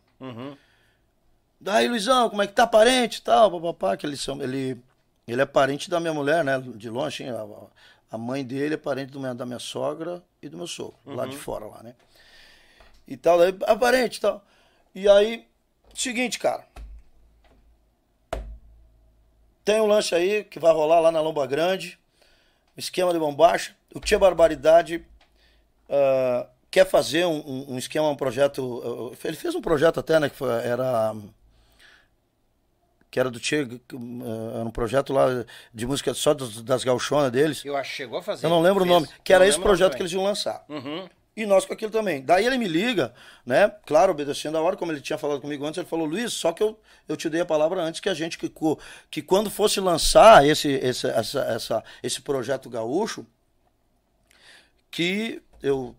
Daí, 1.59 1.87
Luizão, 1.87 2.29
como 2.29 2.41
é 2.41 2.47
que 2.47 2.53
tá 2.53 2.67
parente 2.67 3.17
e 3.17 3.21
tal, 3.21 3.51
papapá, 3.51 3.97
que 3.97 4.15
são, 4.15 4.41
ele, 4.41 4.81
ele 5.27 5.41
é 5.41 5.45
parente 5.45 5.89
da 5.89 5.99
minha 5.99 6.13
mulher, 6.13 6.43
né, 6.43 6.59
de 6.59 6.89
longe, 6.89 7.23
assim, 7.23 7.35
a, 7.35 8.15
a 8.15 8.17
mãe 8.17 8.45
dele 8.45 8.75
é 8.75 8.77
parente 8.77 9.11
do 9.11 9.33
da 9.33 9.45
minha 9.45 9.59
sogra 9.59 10.23
e 10.41 10.47
do 10.47 10.57
meu 10.57 10.67
sogro, 10.67 10.97
lá 11.05 11.25
de 11.25 11.35
fora, 11.35 11.65
lá, 11.65 11.81
né. 11.81 11.95
E 13.07 13.17
tal, 13.17 13.39
daí, 13.39 13.55
é 13.65 13.75
parente 13.75 14.17
e 14.17 14.21
tal. 14.21 14.45
E 14.93 15.09
aí, 15.09 15.47
seguinte, 15.95 16.37
cara, 16.37 16.67
tem 19.65 19.81
um 19.81 19.87
lanche 19.87 20.13
aí 20.13 20.43
que 20.43 20.59
vai 20.59 20.71
rolar 20.71 20.99
lá 20.99 21.11
na 21.11 21.21
Lomba 21.21 21.45
Grande, 21.47 21.97
esquema 22.77 23.11
de 23.11 23.19
bombacha, 23.19 23.75
o 23.93 23.99
Tia 23.99 24.19
Barbaridade 24.19 25.05
uh, 25.89 26.47
quer 26.69 26.85
fazer 26.85 27.25
um, 27.25 27.39
um, 27.39 27.73
um, 27.73 27.77
esquema, 27.77 28.09
um 28.09 28.15
projeto. 28.15 28.61
Uh, 28.61 29.17
ele 29.23 29.35
fez 29.35 29.55
um 29.55 29.61
projeto 29.61 29.99
até, 29.99 30.19
né? 30.19 30.29
Que 30.29 30.35
foi, 30.35 30.49
era. 30.49 31.15
Que 33.17 33.19
era 33.19 33.31
do 33.31 33.39
Che, 33.39 33.63
uh, 33.63 34.51
era 34.53 34.63
um 34.63 34.69
projeto 34.69 35.11
lá 35.11 35.43
de 35.73 35.87
música 35.87 36.13
só 36.13 36.35
das, 36.35 36.61
das 36.61 36.83
gauchonas 36.83 37.31
deles. 37.31 37.65
Eu 37.65 37.75
acho 37.75 37.89
que 37.89 37.95
chegou 37.95 38.19
a 38.19 38.21
fazer. 38.21 38.45
Eu 38.45 38.51
não 38.51 38.61
lembro 38.61 38.83
fez. 38.83 38.91
o 38.91 38.93
nome. 38.93 39.09
Que 39.23 39.33
era 39.33 39.47
esse 39.47 39.59
projeto 39.59 39.95
que 39.95 40.03
eles 40.03 40.11
iam 40.11 40.23
lançar. 40.23 40.63
Uhum. 40.69 41.09
E 41.35 41.43
nós 41.43 41.65
com 41.65 41.73
aquilo 41.73 41.89
também. 41.89 42.21
Daí 42.21 42.45
ele 42.45 42.59
me 42.59 42.67
liga, 42.67 43.11
né? 43.43 43.73
Claro, 43.87 44.11
obedecendo 44.11 44.55
a 44.55 44.61
hora, 44.61 44.77
como 44.77 44.91
ele 44.91 45.01
tinha 45.01 45.17
falado 45.17 45.41
comigo 45.41 45.65
antes, 45.65 45.79
ele 45.79 45.87
falou, 45.87 46.05
Luiz, 46.05 46.31
só 46.31 46.51
que 46.51 46.61
eu, 46.61 46.79
eu 47.09 47.17
te 47.17 47.27
dei 47.27 47.41
a 47.41 47.45
palavra 47.45 47.81
antes 47.81 47.99
que 47.99 48.07
a 48.07 48.13
gente, 48.13 48.37
que, 48.37 48.53
que 49.09 49.23
quando 49.23 49.49
fosse 49.49 49.79
lançar 49.79 50.45
esse, 50.45 50.69
esse, 50.69 51.07
essa, 51.07 51.39
essa, 51.39 51.83
esse 52.03 52.21
projeto 52.21 52.69
gaúcho, 52.69 53.25
que 54.91 55.41
eu 55.63 55.95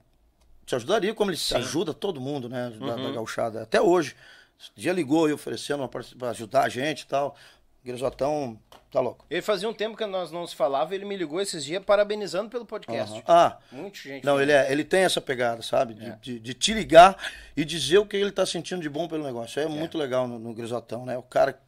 te 0.64 0.76
ajudaria, 0.76 1.12
como 1.12 1.32
ele 1.32 1.36
Sim. 1.36 1.56
ajuda 1.56 1.92
todo 1.92 2.20
mundo, 2.20 2.48
né? 2.48 2.70
Da, 2.78 2.94
uhum. 2.94 3.02
da 3.02 3.10
gauchada. 3.10 3.62
Até 3.62 3.80
hoje. 3.80 4.14
Esse 4.60 4.72
dia 4.74 4.92
ligou 4.92 5.28
e 5.28 5.32
oferecendo 5.32 5.88
para 5.88 6.30
ajudar 6.30 6.64
a 6.64 6.68
gente 6.68 7.02
e 7.02 7.06
tal. 7.06 7.36
Grisotão, 7.84 8.58
tá 8.90 9.00
louco. 9.00 9.24
Ele 9.30 9.40
fazia 9.40 9.68
um 9.68 9.72
tempo 9.72 9.96
que 9.96 10.04
nós 10.04 10.30
não 10.30 10.46
se 10.46 10.54
falava, 10.54 10.94
ele 10.94 11.04
me 11.04 11.16
ligou 11.16 11.40
esses 11.40 11.64
dias 11.64 11.82
parabenizando 11.82 12.50
pelo 12.50 12.66
podcast. 12.66 13.14
Uhum. 13.14 13.22
Ah, 13.26 13.58
muito 13.70 13.98
gente. 13.98 14.24
Não, 14.24 14.40
ele 14.40 14.52
é, 14.52 14.70
ele 14.70 14.84
tem 14.84 15.04
essa 15.04 15.20
pegada, 15.20 15.62
sabe? 15.62 15.94
De, 15.94 16.06
é. 16.06 16.18
de, 16.20 16.40
de, 16.40 16.54
te 16.54 16.74
ligar 16.74 17.16
e 17.56 17.64
dizer 17.64 17.98
o 17.98 18.06
que 18.06 18.16
ele 18.16 18.32
tá 18.32 18.44
sentindo 18.44 18.82
de 18.82 18.88
bom 18.88 19.06
pelo 19.08 19.24
negócio. 19.24 19.60
É, 19.60 19.64
é. 19.64 19.68
muito 19.68 19.96
legal 19.96 20.26
no, 20.26 20.38
no, 20.38 20.52
Grisotão, 20.52 21.06
né? 21.06 21.16
O 21.16 21.22
cara, 21.22 21.58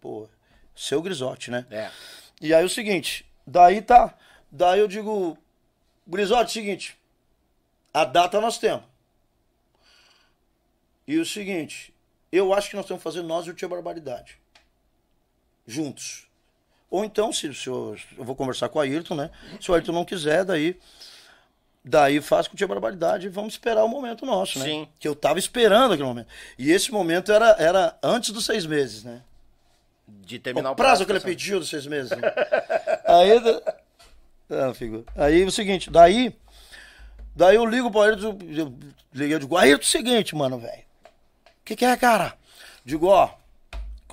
pô, 0.00 0.28
seu 0.74 1.00
Grisote, 1.00 1.50
né? 1.50 1.64
É. 1.70 1.90
E 2.40 2.52
aí 2.52 2.64
o 2.64 2.68
seguinte, 2.68 3.24
daí 3.46 3.80
tá, 3.80 4.14
daí 4.50 4.80
eu 4.80 4.88
digo, 4.88 5.38
Grisote, 6.06 6.52
seguinte, 6.52 6.98
a 7.94 8.04
data 8.04 8.40
nós 8.40 8.58
temos. 8.58 8.84
E 11.06 11.18
o 11.18 11.24
seguinte, 11.24 11.92
eu 12.32 12.54
acho 12.54 12.70
que 12.70 12.76
nós 12.76 12.86
temos 12.86 13.00
que 13.00 13.04
fazer 13.04 13.22
nós 13.22 13.46
e 13.46 13.50
o 13.50 13.54
Tia 13.54 13.68
Barbaridade. 13.68 14.38
Juntos. 15.66 16.28
Ou 16.90 17.04
então, 17.04 17.32
se, 17.32 17.52
se 17.54 17.68
eu, 17.68 17.96
eu, 18.18 18.24
vou 18.24 18.34
conversar 18.34 18.68
com 18.68 18.78
o 18.78 18.82
Ayrton, 18.82 19.14
né? 19.14 19.30
Se 19.60 19.70
o 19.70 19.74
Ayrton 19.74 19.92
não 19.92 20.04
quiser, 20.04 20.44
daí. 20.44 20.76
Daí 21.82 22.20
faz 22.20 22.46
com 22.46 22.54
o 22.54 22.56
Tia 22.56 22.68
Barbaridade 22.68 23.26
e 23.26 23.30
vamos 23.30 23.54
esperar 23.54 23.84
o 23.84 23.88
momento 23.88 24.26
nosso, 24.26 24.58
né? 24.58 24.64
Sim. 24.66 24.88
Que 24.98 25.08
eu 25.08 25.14
tava 25.14 25.38
esperando 25.38 25.92
aquele 25.92 26.08
momento. 26.08 26.28
E 26.58 26.70
esse 26.70 26.92
momento 26.92 27.32
era, 27.32 27.56
era 27.58 27.96
antes 28.02 28.30
dos 28.32 28.44
seis 28.44 28.66
meses, 28.66 29.02
né? 29.02 29.22
De 30.06 30.38
terminar 30.38 30.70
o, 30.70 30.72
o 30.72 30.76
prazo. 30.76 31.04
prazo 31.04 31.06
que 31.06 31.12
ele 31.12 31.20
pediu 31.20 31.58
dos 31.58 31.70
seis 31.70 31.86
meses. 31.86 32.10
Né? 32.10 32.18
aí. 33.06 33.62
Ah, 34.50 34.74
figura. 34.74 35.04
Aí 35.16 35.44
o 35.44 35.50
seguinte, 35.50 35.90
daí. 35.90 36.36
Daí 37.34 37.56
eu 37.56 37.64
ligo 37.64 37.90
pro 37.90 38.02
Ayrton, 38.02 38.36
eu 38.42 38.74
liguei, 39.14 39.34
eu 39.34 39.38
digo, 39.38 39.56
Ayrton, 39.56 39.82
é 39.82 39.86
o 39.86 39.86
seguinte, 39.86 40.34
mano, 40.34 40.58
velho. 40.58 40.89
O 41.70 41.72
que, 41.72 41.76
que 41.76 41.84
é, 41.84 41.96
cara? 41.96 42.36
Digo, 42.84 43.06
ó, 43.06 43.30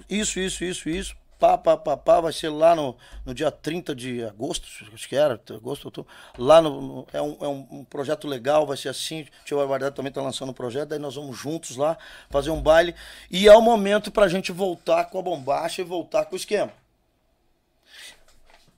isso, 0.07 0.39
isso, 0.39 0.63
isso, 0.63 0.87
isso. 0.87 1.15
Pá, 1.39 1.57
pá, 1.57 1.75
pá, 1.75 1.97
pá, 1.97 2.21
vai 2.21 2.31
ser 2.31 2.49
lá 2.49 2.75
no, 2.75 2.95
no 3.25 3.33
dia 3.33 3.49
30 3.49 3.95
de 3.95 4.23
agosto, 4.23 4.67
acho 4.93 5.09
que 5.09 5.15
era, 5.15 5.41
agosto, 5.49 5.89
tô, 5.89 6.05
lá 6.37 6.61
no, 6.61 6.81
no, 6.81 7.07
é, 7.11 7.19
um, 7.19 7.37
é 7.41 7.47
um, 7.47 7.83
projeto 7.83 8.27
legal, 8.27 8.67
vai 8.67 8.77
ser 8.77 8.89
assim, 8.89 9.21
o 9.21 9.27
Tio 9.43 9.57
Barbardade 9.57 9.95
também 9.95 10.11
tá 10.11 10.21
lançando 10.21 10.49
um 10.49 10.53
projeto, 10.53 10.89
daí 10.89 10.99
nós 10.99 11.15
vamos 11.15 11.35
juntos 11.35 11.77
lá 11.77 11.97
fazer 12.29 12.51
um 12.51 12.61
baile, 12.61 12.93
e 13.29 13.47
é 13.47 13.55
o 13.55 13.61
momento 13.61 14.11
pra 14.11 14.27
gente 14.27 14.51
voltar 14.51 15.05
com 15.05 15.17
a 15.17 15.21
bombacha 15.23 15.81
e 15.81 15.85
voltar 15.85 16.25
com 16.25 16.35
o 16.35 16.37
esquema. 16.37 16.71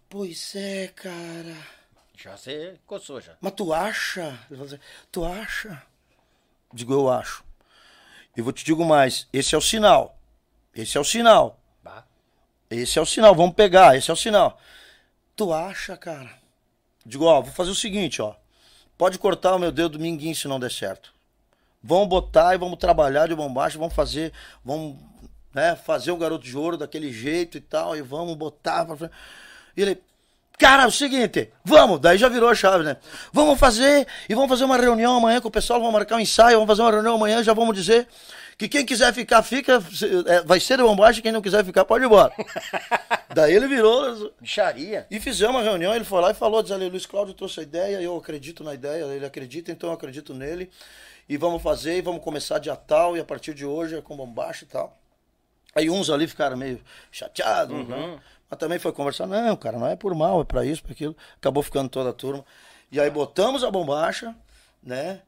Pois 0.10 0.56
é, 0.56 0.88
cara. 0.88 1.58
Já 2.16 2.38
você 2.38 2.80
coçou 2.88 3.20
já. 3.20 3.36
Mas 3.42 3.54
tu 3.54 3.74
acha? 3.74 4.40
Tu 5.12 5.26
acha? 5.26 5.84
Digo, 6.74 6.94
eu 6.94 7.10
acho. 7.10 7.49
E 8.40 8.42
vou 8.42 8.54
te 8.54 8.64
digo 8.64 8.86
mais, 8.86 9.28
esse 9.34 9.54
é 9.54 9.58
o 9.58 9.62
sinal. 9.62 10.18
Esse 10.74 10.98
é 10.98 11.02
o 11.02 11.04
sinal. 11.04 11.60
Bah. 11.84 12.06
Esse 12.70 12.98
é 12.98 13.02
o 13.02 13.06
sinal, 13.06 13.36
vamos 13.36 13.54
pegar, 13.54 13.98
esse 13.98 14.10
é 14.10 14.14
o 14.14 14.16
sinal. 14.16 14.58
Tu 15.36 15.52
acha, 15.52 15.98
cara? 15.98 16.32
Digo, 17.06 17.26
ó, 17.26 17.42
vou 17.42 17.52
fazer 17.52 17.72
o 17.72 17.76
seguinte, 17.76 18.22
ó. 18.22 18.34
Pode 18.98 19.20
cortar 19.20 19.54
o 19.56 19.60
meu 19.60 19.74
dedo 19.74 20.00
minguinho 20.00 20.34
se 20.34 20.48
não 20.48 20.58
der 20.58 20.72
certo. 20.72 21.14
Vamos 21.84 22.08
botar 22.08 22.56
e 22.56 22.58
vamos 22.58 22.80
trabalhar 22.80 23.28
de 23.28 23.36
bombacha, 23.36 23.78
vamos 23.78 23.94
fazer, 23.94 24.32
vamos 24.64 24.96
né, 25.54 25.76
fazer 25.76 26.12
o 26.12 26.18
garoto 26.18 26.46
de 26.46 26.58
ouro 26.58 26.78
daquele 26.78 27.12
jeito 27.12 27.58
e 27.58 27.62
tal, 27.62 27.94
e 27.94 28.02
vamos 28.02 28.38
botar. 28.38 28.88
E 29.76 29.82
ele, 29.82 30.02
Cara, 30.60 30.84
é 30.84 30.88
o 30.88 30.92
seguinte, 30.92 31.50
vamos, 31.64 32.02
daí 32.02 32.18
já 32.18 32.28
virou 32.28 32.50
a 32.50 32.54
chave, 32.54 32.84
né? 32.84 32.98
Vamos 33.32 33.58
fazer, 33.58 34.06
e 34.28 34.36
vamos 34.36 34.50
fazer 34.50 34.66
uma 34.66 34.76
reunião 34.76 35.16
amanhã 35.16 35.40
com 35.40 35.48
o 35.48 35.52
pessoal, 35.52 35.80
vamos 35.80 35.94
marcar 35.94 36.18
um 36.18 36.20
ensaio, 36.20 36.58
vamos 36.58 36.68
fazer 36.68 36.82
uma 36.82 36.92
reunião 36.92 37.16
amanhã, 37.16 37.42
já 37.42 37.54
vamos 37.54 37.74
dizer 37.74 38.06
que 38.58 38.68
quem 38.68 38.86
quiser 38.86 39.14
ficar, 39.14 39.42
fica, 39.42 39.82
é, 40.28 40.42
vai 40.42 40.60
ser 40.60 40.76
de 40.76 40.84
bombagem, 40.84 41.24
quem 41.24 41.32
não 41.32 41.42
quiser 41.42 41.64
ficar, 41.64 41.86
pode 41.86 42.04
ir 42.04 42.08
embora. 42.08 42.34
daí 43.34 43.56
ele 43.56 43.70
virou. 43.70 44.34
Bicharia. 44.42 45.08
E 45.10 45.18
fizemos 45.18 45.56
uma 45.56 45.64
reunião, 45.64 45.96
ele 45.96 46.04
foi 46.04 46.22
lá 46.22 46.32
e 46.32 46.34
falou, 46.34 46.62
diz 46.62 46.74
ali, 46.74 46.90
Luiz 46.90 47.06
Cláudio 47.06 47.34
trouxe 47.34 47.62
a 47.62 47.64
ideia, 47.64 48.02
eu 48.02 48.18
acredito 48.18 48.62
na 48.62 48.74
ideia, 48.74 49.06
ele 49.06 49.26
acredita, 49.26 49.72
então 49.72 49.90
eu 49.90 49.94
acredito 49.94 50.34
nele. 50.34 50.70
E 51.30 51.38
vamos 51.38 51.64
fazer, 51.64 51.98
e 51.98 52.02
vamos 52.02 52.22
começar 52.22 52.60
dia 52.60 52.76
tal, 52.76 53.16
e 53.16 53.22
a 53.22 53.24
partir 53.24 53.54
de 53.54 53.66
hoje 53.66 53.96
é 53.96 54.02
com 54.02 54.18
bombacha 54.18 54.66
e 54.66 54.68
tal. 54.68 55.00
Aí 55.74 55.90
uns 55.90 56.10
ali 56.10 56.28
ficaram 56.28 56.58
meio 56.58 56.82
chateados, 57.10 57.78
uhum. 57.78 57.86
né? 57.86 58.20
Mas 58.50 58.60
também 58.60 58.80
foi 58.80 58.92
conversar, 58.92 59.28
não, 59.28 59.56
cara, 59.56 59.78
não 59.78 59.88
é 59.88 59.96
por 59.96 60.14
mal, 60.16 60.42
é 60.42 60.44
para 60.44 60.66
isso, 60.66 60.82
para 60.82 60.92
aquilo. 60.92 61.16
Acabou 61.38 61.62
ficando 61.62 61.90
toda 61.90 62.10
a 62.10 62.14
turma. 62.14 62.44
E 62.92 63.00
aí 63.00 63.10
botamos 63.10 63.64
a 63.64 63.70
bombacha, 63.70 64.36
né? 64.82 65.22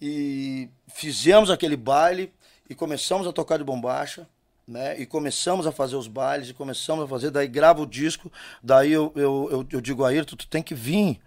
E 0.00 0.68
fizemos 0.88 1.50
aquele 1.50 1.76
baile 1.76 2.32
e 2.68 2.74
começamos 2.74 3.26
a 3.26 3.32
tocar 3.32 3.58
de 3.58 3.64
bombacha, 3.64 4.26
né? 4.66 4.98
E 4.98 5.04
começamos 5.04 5.66
a 5.66 5.72
fazer 5.72 5.96
os 5.96 6.08
bailes 6.08 6.48
e 6.48 6.54
começamos 6.54 7.04
a 7.04 7.08
fazer, 7.08 7.30
daí 7.30 7.46
grava 7.46 7.82
o 7.82 7.86
disco, 7.86 8.32
daí 8.62 8.90
eu, 8.90 9.12
eu, 9.14 9.48
eu, 9.50 9.66
eu 9.70 9.80
digo 9.80 10.04
a 10.04 10.08
Ayrton, 10.08 10.36
tu 10.36 10.46
tem 10.48 10.62
que 10.62 10.74
vir, 10.74 11.20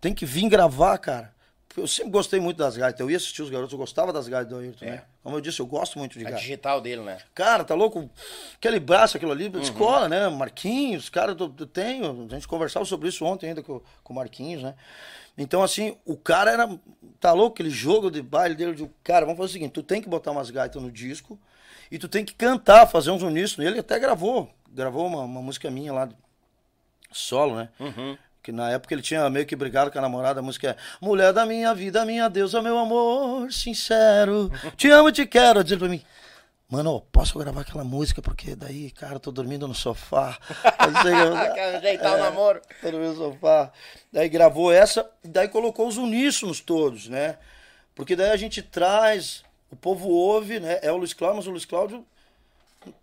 tem 0.00 0.14
que 0.14 0.24
vir 0.24 0.48
gravar, 0.48 0.96
cara. 0.98 1.33
Eu 1.76 1.88
sempre 1.88 2.12
gostei 2.12 2.38
muito 2.38 2.56
das 2.56 2.76
gaitas. 2.76 3.00
Eu 3.00 3.10
ia 3.10 3.16
assistir 3.16 3.42
os 3.42 3.50
garotos, 3.50 3.72
eu 3.72 3.78
gostava 3.78 4.12
das 4.12 4.28
gaitas 4.28 4.48
do 4.48 4.58
Ayrton, 4.58 4.84
é. 4.84 4.90
né? 4.90 5.02
Como 5.22 5.36
eu 5.36 5.40
disse, 5.40 5.60
eu 5.60 5.66
gosto 5.66 5.98
muito 5.98 6.16
de 6.16 6.24
gaita. 6.24 6.38
A 6.38 6.40
digital 6.40 6.80
dele, 6.80 7.02
né? 7.02 7.18
Cara, 7.34 7.64
tá 7.64 7.74
louco? 7.74 8.08
Aquele 8.54 8.78
braço, 8.78 9.16
aquilo 9.16 9.32
ali, 9.32 9.48
uhum. 9.48 9.60
escola, 9.60 10.08
né? 10.08 10.28
Marquinhos, 10.28 11.08
cara, 11.08 11.36
eu, 11.38 11.54
eu 11.58 11.66
tenho. 11.66 12.26
A 12.30 12.34
gente 12.34 12.46
conversava 12.46 12.84
sobre 12.84 13.08
isso 13.08 13.24
ontem 13.24 13.48
ainda 13.48 13.62
com, 13.62 13.80
com 14.04 14.12
o 14.12 14.16
Marquinhos, 14.16 14.62
né? 14.62 14.74
Então, 15.36 15.62
assim, 15.62 15.96
o 16.04 16.16
cara 16.16 16.52
era. 16.52 16.78
Tá 17.18 17.32
louco? 17.32 17.54
Aquele 17.54 17.70
jogo 17.70 18.10
de 18.10 18.22
baile 18.22 18.54
dele. 18.54 18.74
De, 18.74 18.88
cara, 19.02 19.26
vamos 19.26 19.38
fazer 19.38 19.50
o 19.50 19.52
seguinte: 19.52 19.72
tu 19.72 19.82
tem 19.82 20.00
que 20.00 20.08
botar 20.08 20.30
umas 20.30 20.50
gaitas 20.50 20.80
no 20.80 20.92
disco 20.92 21.38
e 21.90 21.98
tu 21.98 22.08
tem 22.08 22.24
que 22.24 22.34
cantar, 22.34 22.86
fazer 22.86 23.10
uns 23.10 23.22
uníssonos. 23.22 23.68
Ele 23.68 23.80
até 23.80 23.98
gravou. 23.98 24.48
Gravou 24.70 25.06
uma, 25.06 25.22
uma 25.22 25.42
música 25.42 25.70
minha 25.70 25.92
lá, 25.92 26.08
solo, 27.10 27.56
né? 27.56 27.68
Uhum. 27.78 28.16
Que 28.44 28.52
na 28.52 28.70
época 28.70 28.92
ele 28.92 29.00
tinha 29.00 29.30
meio 29.30 29.46
que 29.46 29.56
brigado 29.56 29.90
com 29.90 29.98
a 29.98 30.02
namorada, 30.02 30.40
a 30.40 30.42
música 30.42 30.72
é 30.72 30.76
Mulher 31.00 31.32
da 31.32 31.46
minha 31.46 31.74
vida, 31.74 32.04
minha 32.04 32.28
deusa, 32.28 32.60
meu 32.60 32.78
amor 32.78 33.50
sincero, 33.50 34.52
te 34.76 34.90
amo 34.90 35.08
e 35.08 35.12
te 35.12 35.24
quero. 35.24 35.64
Dizer 35.64 35.78
pra 35.78 35.88
mim, 35.88 36.02
mano, 36.68 37.00
posso 37.10 37.38
gravar 37.38 37.62
aquela 37.62 37.84
música? 37.84 38.20
Porque 38.20 38.54
daí, 38.54 38.90
cara, 38.90 39.18
tô 39.18 39.32
dormindo 39.32 39.66
no 39.66 39.74
sofá. 39.74 40.38
Quer 41.54 41.76
ajeitar 41.76 42.12
é, 42.12 42.16
o 42.16 42.18
namoro. 42.18 42.60
Tô 42.82 42.90
no 42.90 43.16
sofá. 43.16 43.72
Daí 44.12 44.28
gravou 44.28 44.70
essa, 44.70 45.08
daí 45.24 45.48
colocou 45.48 45.88
os 45.88 45.96
uníssonos 45.96 46.60
todos, 46.60 47.08
né? 47.08 47.38
Porque 47.94 48.14
daí 48.14 48.28
a 48.28 48.36
gente 48.36 48.60
traz, 48.60 49.42
o 49.70 49.76
povo 49.76 50.10
ouve, 50.10 50.60
né? 50.60 50.80
É 50.82 50.92
o 50.92 50.98
Luiz 50.98 51.14
Cláudio, 51.14 51.38
mas 51.38 51.46
o 51.46 51.50
Luiz 51.50 51.64
Cláudio 51.64 52.04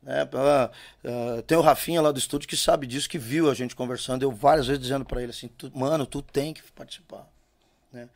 Né? 0.02 0.24
Uh, 0.26 1.38
uh, 1.38 1.42
tem 1.44 1.58
o 1.58 1.62
Rafinha 1.62 2.02
lá 2.02 2.12
do 2.12 2.20
estúdio 2.20 2.48
que 2.48 2.58
sabe 2.58 2.86
disso, 2.86 3.10
que 3.10 3.18
viu 3.18 3.50
a 3.50 3.54
gente 3.54 3.76
conversando. 3.76 4.24
Eu 4.24 4.32
várias 4.32 4.68
vezes 4.68 4.82
dizendo 4.82 5.06
para 5.06 5.22
ele 5.22 5.32
assim: 5.32 5.48
tu, 5.48 5.72
mano, 5.74 6.06
tu 6.06 6.22
tem 6.22 6.54
que 6.54 6.62
participar. 6.74 7.26
Né? 7.92 8.10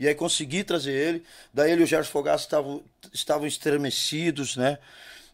E 0.00 0.08
aí 0.08 0.14
consegui 0.14 0.64
trazer 0.64 0.92
ele. 0.92 1.24
Daí 1.52 1.70
ele 1.70 1.82
e 1.82 1.84
o 1.84 1.86
Gerson 1.86 2.10
Fogaça 2.10 2.44
estavam, 2.44 2.82
estavam 3.12 3.46
estremecidos, 3.46 4.56
né? 4.56 4.78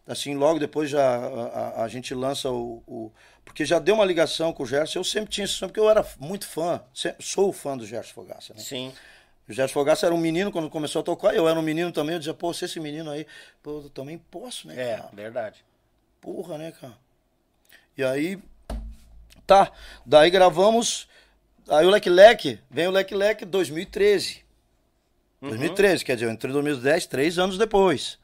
Assim, 0.05 0.35
logo 0.35 0.59
depois 0.59 0.89
já 0.89 1.01
a, 1.01 1.27
a, 1.27 1.83
a 1.85 1.87
gente 1.87 2.13
lança 2.13 2.51
o, 2.51 2.83
o, 2.85 3.11
Porque 3.45 3.65
já 3.65 3.79
deu 3.79 3.95
uma 3.95 4.03
ligação 4.03 4.51
com 4.51 4.63
o 4.63 4.65
Gerson. 4.65 4.99
Eu 4.99 5.05
sempre 5.05 5.29
tinha 5.29 5.45
isso, 5.45 5.65
porque 5.65 5.79
eu 5.79 5.89
era 5.89 6.05
muito 6.19 6.45
fã. 6.45 6.83
Sempre, 6.93 7.25
sou 7.25 7.53
fã 7.53 7.77
do 7.77 7.85
Gerson 7.85 8.13
Fogaça. 8.13 8.53
Né? 8.53 8.59
Sim. 8.59 8.93
O 9.47 9.53
Gerson 9.53 9.73
Fogaça 9.73 10.05
era 10.05 10.13
um 10.13 10.17
menino 10.17 10.51
quando 10.51 10.69
começou 10.69 10.99
a 10.99 11.03
tocar. 11.03 11.33
Eu 11.33 11.47
era 11.47 11.57
um 11.57 11.63
menino 11.63 11.89
também. 11.93 12.15
Eu 12.15 12.19
dizia, 12.19 12.33
pô, 12.33 12.53
se 12.53 12.65
esse 12.65 12.77
menino 12.77 13.09
aí. 13.09 13.25
Pô, 13.63 13.83
eu 13.83 13.89
também 13.89 14.17
posso, 14.17 14.67
né? 14.67 14.75
É, 14.77 14.97
cara? 14.97 15.09
verdade. 15.13 15.63
Porra, 16.19 16.57
né, 16.57 16.73
cara? 16.73 16.97
E 17.97 18.03
aí. 18.03 18.37
Tá. 19.45 19.71
Daí 20.05 20.29
gravamos. 20.29 21.07
Aí 21.69 21.85
o 21.85 21.89
Leque 21.89 22.09
Leque. 22.09 22.59
Vem 22.69 22.87
o 22.87 22.91
Leque 22.91 23.15
Leque 23.15 23.45
2013. 23.45 24.46
Uhum. 25.51 25.57
2013, 25.57 26.05
quer 26.05 26.15
dizer, 26.15 26.25
eu 26.27 26.31
entrei 26.31 26.51
em 26.51 26.53
2010, 26.53 27.05
três 27.07 27.39
anos 27.39 27.57
depois. 27.57 28.17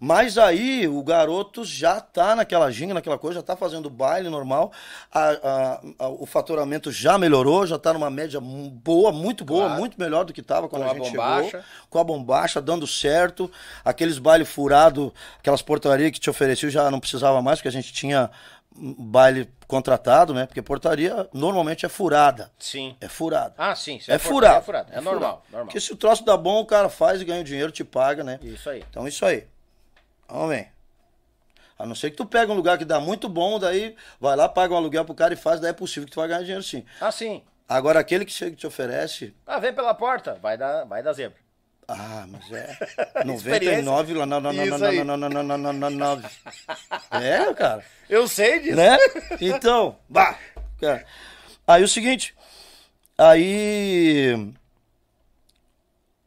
Mas 0.00 0.38
aí 0.38 0.86
o 0.86 1.02
garoto 1.02 1.64
já 1.64 2.00
tá 2.00 2.36
naquela 2.36 2.70
ginga, 2.70 2.94
naquela 2.94 3.18
coisa, 3.18 3.40
já 3.40 3.42
tá 3.42 3.56
fazendo 3.56 3.90
baile 3.90 4.28
normal, 4.28 4.70
a, 5.12 5.30
a, 5.30 5.80
a, 5.98 6.08
o 6.08 6.24
faturamento 6.24 6.92
já 6.92 7.18
melhorou, 7.18 7.66
já 7.66 7.78
tá 7.78 7.92
numa 7.92 8.08
média 8.08 8.40
boa, 8.40 9.10
muito 9.10 9.44
boa, 9.44 9.64
claro. 9.64 9.80
muito 9.80 9.98
melhor 9.98 10.24
do 10.24 10.32
que 10.32 10.40
tava 10.40 10.68
quando 10.68 10.84
com 10.84 10.90
a 10.90 10.94
gente 10.94 11.10
bombacha. 11.10 11.50
chegou. 11.50 11.64
Com 11.90 11.98
a 11.98 12.04
bombacha, 12.04 12.62
dando 12.62 12.86
certo. 12.86 13.50
Aqueles 13.84 14.18
baile 14.18 14.44
furado, 14.44 15.12
aquelas 15.40 15.62
portarias 15.62 16.12
que 16.12 16.20
te 16.20 16.30
ofereciam 16.30 16.70
já 16.70 16.88
não 16.92 17.00
precisava 17.00 17.42
mais, 17.42 17.58
porque 17.58 17.68
a 17.68 17.72
gente 17.72 17.92
tinha 17.92 18.30
baile 18.98 19.50
contratado, 19.66 20.32
né? 20.32 20.46
Porque 20.46 20.62
portaria 20.62 21.28
normalmente 21.32 21.84
é 21.84 21.88
furada. 21.88 22.50
Sim. 22.58 22.96
É 23.00 23.08
furada. 23.08 23.54
Ah, 23.58 23.74
sim. 23.74 24.00
É, 24.08 24.14
é 24.14 24.18
furado. 24.18 24.58
É, 24.58 24.62
furado. 24.62 24.92
é, 24.92 25.00
normal, 25.00 25.44
normal. 25.50 25.66
Porque 25.66 25.80
se 25.80 25.92
o 25.92 25.96
troço 25.96 26.24
dá 26.24 26.36
bom, 26.36 26.60
o 26.60 26.66
cara 26.66 26.88
faz 26.88 27.20
e 27.20 27.24
ganha 27.24 27.40
o 27.40 27.44
dinheiro, 27.44 27.72
te 27.72 27.84
paga, 27.84 28.22
né? 28.22 28.38
Isso 28.42 28.70
aí. 28.70 28.84
Então 28.88 29.06
isso 29.06 29.24
aí. 29.26 29.46
Vamos 30.28 30.48
ver. 30.48 30.72
A 31.78 31.86
não 31.86 31.94
ser 31.94 32.10
que 32.10 32.16
tu 32.16 32.26
pega 32.26 32.52
um 32.52 32.56
lugar 32.56 32.76
que 32.76 32.84
dá 32.84 32.98
muito 32.98 33.28
bom, 33.28 33.58
daí 33.58 33.94
vai 34.20 34.34
lá, 34.34 34.48
paga 34.48 34.74
um 34.74 34.76
aluguel 34.76 35.04
pro 35.04 35.14
cara 35.14 35.32
e 35.32 35.36
faz, 35.36 35.60
daí 35.60 35.70
é 35.70 35.72
possível 35.74 36.06
que 36.06 36.12
tu 36.12 36.20
vai 36.20 36.28
ganhar 36.28 36.40
dinheiro 36.40 36.62
sim. 36.62 36.84
Ah, 37.00 37.12
sim. 37.12 37.42
Agora 37.68 38.00
aquele 38.00 38.24
que 38.24 38.32
chega 38.32 38.52
e 38.52 38.56
te 38.56 38.66
oferece. 38.66 39.34
Ah, 39.46 39.58
vem 39.58 39.72
pela 39.72 39.94
porta, 39.94 40.34
vai 40.42 40.56
dar, 40.56 40.84
vai 40.84 41.02
dar 41.02 41.12
zebra. 41.12 41.38
Ah, 41.88 42.26
mas 42.28 42.52
é. 42.52 43.24
99 43.24 44.14
lá, 44.14 44.26
não, 44.26 44.40
não, 44.40 44.52
não, 44.52 44.66
não, 44.66 44.78
não, 44.78 45.16
não, 45.16 45.28
não, 45.28 45.58
não, 45.58 45.72
não, 45.72 45.90
não, 45.90 46.22
É, 47.10 47.54
cara. 47.54 47.82
Eu 48.08 48.28
sei 48.28 48.60
disso. 48.60 48.76
Né? 48.76 48.98
Então, 49.40 49.96
bah. 50.08 50.38
Cara. 50.78 51.04
Aí 51.66 51.82
o 51.82 51.88
seguinte, 51.88 52.34
aí 53.16 54.52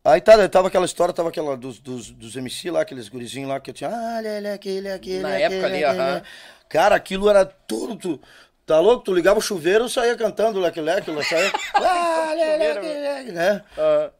Aí 0.03 0.19
tá, 0.19 0.49
tava 0.49 0.67
aquela 0.67 0.85
história, 0.85 1.13
tava 1.13 1.29
aquela 1.29 1.55
dos, 1.55 1.77
dos, 1.79 2.09
dos 2.09 2.35
MC 2.35 2.71
lá, 2.71 2.81
aqueles 2.81 3.07
gurizinhos 3.07 3.49
lá 3.49 3.59
que 3.59 3.69
eu 3.69 3.73
tinha. 3.73 3.91
Ah, 3.91 4.19
ele, 4.23 4.49
aquele, 4.49 4.91
aquele. 4.91 5.19
Na 5.19 5.37
época 5.37 5.65
ali, 5.67 5.83
aham. 5.83 6.23
Cara, 6.67 6.95
aquilo 6.95 7.29
era 7.29 7.45
tudo. 7.45 7.95
Tu, 7.95 8.19
tá 8.65 8.79
louco? 8.79 9.03
Tu 9.03 9.13
ligava 9.13 9.37
o 9.37 9.41
chuveiro, 9.41 9.87
saía 9.87 10.15
cantando 10.15 10.59
leque 10.59 10.81
leque, 10.81 11.11
saía. 11.23 11.51
ah, 11.75 12.10
leque, 12.33 13.31
né? 13.31 13.63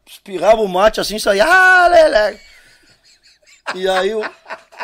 Espirrava 0.05 0.61
o 0.61 0.67
mate 0.67 0.99
assim, 0.99 1.19
saía. 1.19 1.45
Ah. 1.45 2.33
E 3.75 3.87
aí 3.87 4.13
o, 4.13 4.21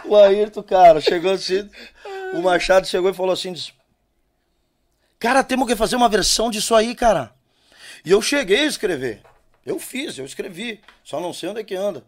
o 0.05 0.15
Ayrton, 0.15 0.63
cara, 0.63 1.01
chegou 1.01 1.31
assim. 1.31 1.69
O 2.33 2.41
Machado 2.41 2.87
chegou 2.87 3.09
e 3.09 3.13
falou 3.13 3.33
assim: 3.33 3.53
Cara, 5.19 5.43
temos 5.43 5.67
que 5.67 5.75
fazer 5.75 5.95
uma 5.95 6.09
versão 6.09 6.49
disso 6.49 6.75
aí, 6.75 6.93
cara. 6.93 7.31
E 8.05 8.11
eu 8.11 8.21
cheguei 8.21 8.61
a 8.61 8.67
escrever. 8.67 9.21
Eu 9.65 9.79
fiz, 9.79 10.17
eu 10.17 10.25
escrevi, 10.25 10.79
só 11.03 11.19
não 11.19 11.33
sei 11.33 11.49
onde 11.49 11.59
é 11.59 11.63
que 11.63 11.75
anda. 11.75 12.03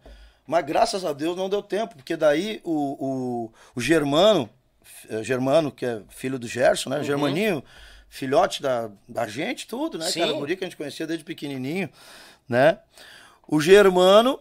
Mas 0.46 0.64
graças 0.64 1.04
a 1.04 1.12
Deus 1.12 1.36
não 1.36 1.48
deu 1.48 1.62
tempo, 1.62 1.94
porque 1.94 2.16
daí 2.16 2.60
o, 2.64 2.72
o, 2.72 3.52
o 3.74 3.80
Germano, 3.80 4.48
eh, 5.08 5.22
Germano, 5.22 5.70
que 5.70 5.84
é 5.84 6.00
filho 6.08 6.38
do 6.38 6.48
Gerson, 6.48 6.90
né? 6.90 6.98
Uhum. 6.98 7.04
Germaninho, 7.04 7.64
filhote 8.10 8.60
da, 8.60 8.90
da 9.08 9.26
gente, 9.26 9.66
tudo, 9.66 9.96
né? 9.96 10.10
Sim. 10.10 10.20
Cara, 10.20 10.32
guri 10.32 10.56
que 10.56 10.64
a 10.64 10.66
gente 10.66 10.76
conhecia 10.76 11.06
desde 11.06 11.24
pequenininho, 11.24 11.88
né? 12.46 12.80
O 13.46 13.60
Germano 13.60 14.38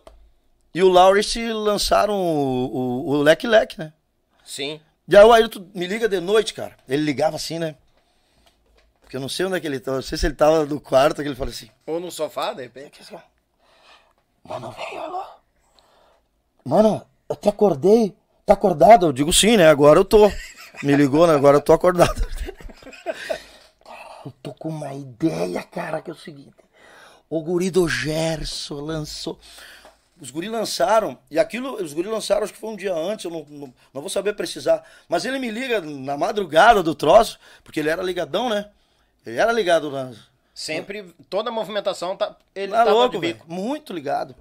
e 0.74 0.84
o 0.84 0.90
Laurence 0.90 1.54
lançaram 1.54 2.16
o, 2.16 2.66
o, 2.66 3.10
o 3.10 3.22
Leque 3.22 3.48
Leque, 3.48 3.80
né? 3.80 3.94
Sim. 4.44 4.82
E 5.08 5.16
aí 5.16 5.24
o 5.24 5.32
Ayrton 5.32 5.66
me 5.74 5.88
liga 5.88 6.10
de 6.10 6.20
noite, 6.20 6.54
cara. 6.54 6.76
Ele 6.88 7.04
ligava 7.04 7.36
assim, 7.36 7.60
né? 7.60 7.76
Porque 9.02 9.16
eu 9.16 9.22
não 9.22 9.30
sei 9.30 9.46
onde 9.46 9.58
é 9.58 9.60
que 9.60 9.68
ele 9.68 9.80
tava. 9.80 9.98
Não 9.98 10.04
sei 10.04 10.18
se 10.18 10.26
ele 10.28 10.36
tava 10.36 10.66
no 10.66 10.80
quarto, 10.80 11.22
que 11.22 11.28
ele 11.28 11.36
falou 11.36 11.52
assim. 11.52 11.70
Ou 11.86 12.00
no 12.00 12.12
sofá, 12.12 12.54
de 12.54 12.64
repente. 12.64 13.02
Mano, 14.44 14.72
velho, 14.72 15.02
alô. 15.02 15.24
Mano, 16.64 17.06
eu 17.28 17.36
te 17.36 17.50
acordei. 17.50 18.16
Tá 18.46 18.54
acordado? 18.54 19.08
Eu 19.08 19.14
digo 19.14 19.34
sim, 19.34 19.58
né? 19.58 19.68
Agora 19.68 20.00
eu 20.00 20.06
tô. 20.06 20.32
Me 20.84 20.96
ligou, 20.96 21.26
né? 21.26 21.34
Agora 21.34 21.58
eu 21.58 21.62
tô 21.62 21.74
acordado. 21.74 22.22
Eu 24.30 24.34
tô 24.44 24.54
com 24.54 24.70
uma 24.70 24.94
ideia, 24.94 25.64
cara, 25.64 26.04
que 26.04 26.12
é 26.12 26.14
o 26.14 26.18
seguinte. 26.18 26.54
O 27.28 27.42
guri 27.42 27.72
do 27.72 27.90
Gerson 27.90 28.76
lançou. 28.76 29.40
Os 30.22 30.30
guri 30.30 30.48
lançaram, 30.50 31.18
e 31.32 31.40
aquilo, 31.40 31.82
os 31.82 31.94
guri 31.94 32.08
lançaram, 32.08 32.44
acho 32.44 32.54
que 32.54 32.60
foi 32.60 32.70
um 32.70 32.76
dia 32.76 32.94
antes, 32.94 33.26
eu 33.26 33.32
não, 33.32 33.46
não, 33.50 33.74
não, 33.94 34.02
vou 34.02 34.10
saber 34.10 34.34
precisar. 34.34 34.84
Mas 35.08 35.26
ele 35.26 35.40
me 35.40 35.50
liga 35.50 35.82
na 35.82 36.16
madrugada 36.16 36.84
do 36.84 36.94
troço, 36.94 37.40
porque 37.64 37.80
ele 37.80 37.90
era 37.90 38.04
ligadão, 38.04 38.50
né? 38.50 38.70
Ele 39.26 39.38
era 39.38 39.52
ligado 39.52 39.90
na. 39.90 40.12
Sempre, 40.54 41.16
toda 41.30 41.50
a 41.50 41.54
movimentação, 41.54 42.16
tá, 42.16 42.36
ele 42.54 42.74
tá 42.74 42.84
louco, 42.84 43.18
muito 43.48 43.94
ligado. 43.94 44.36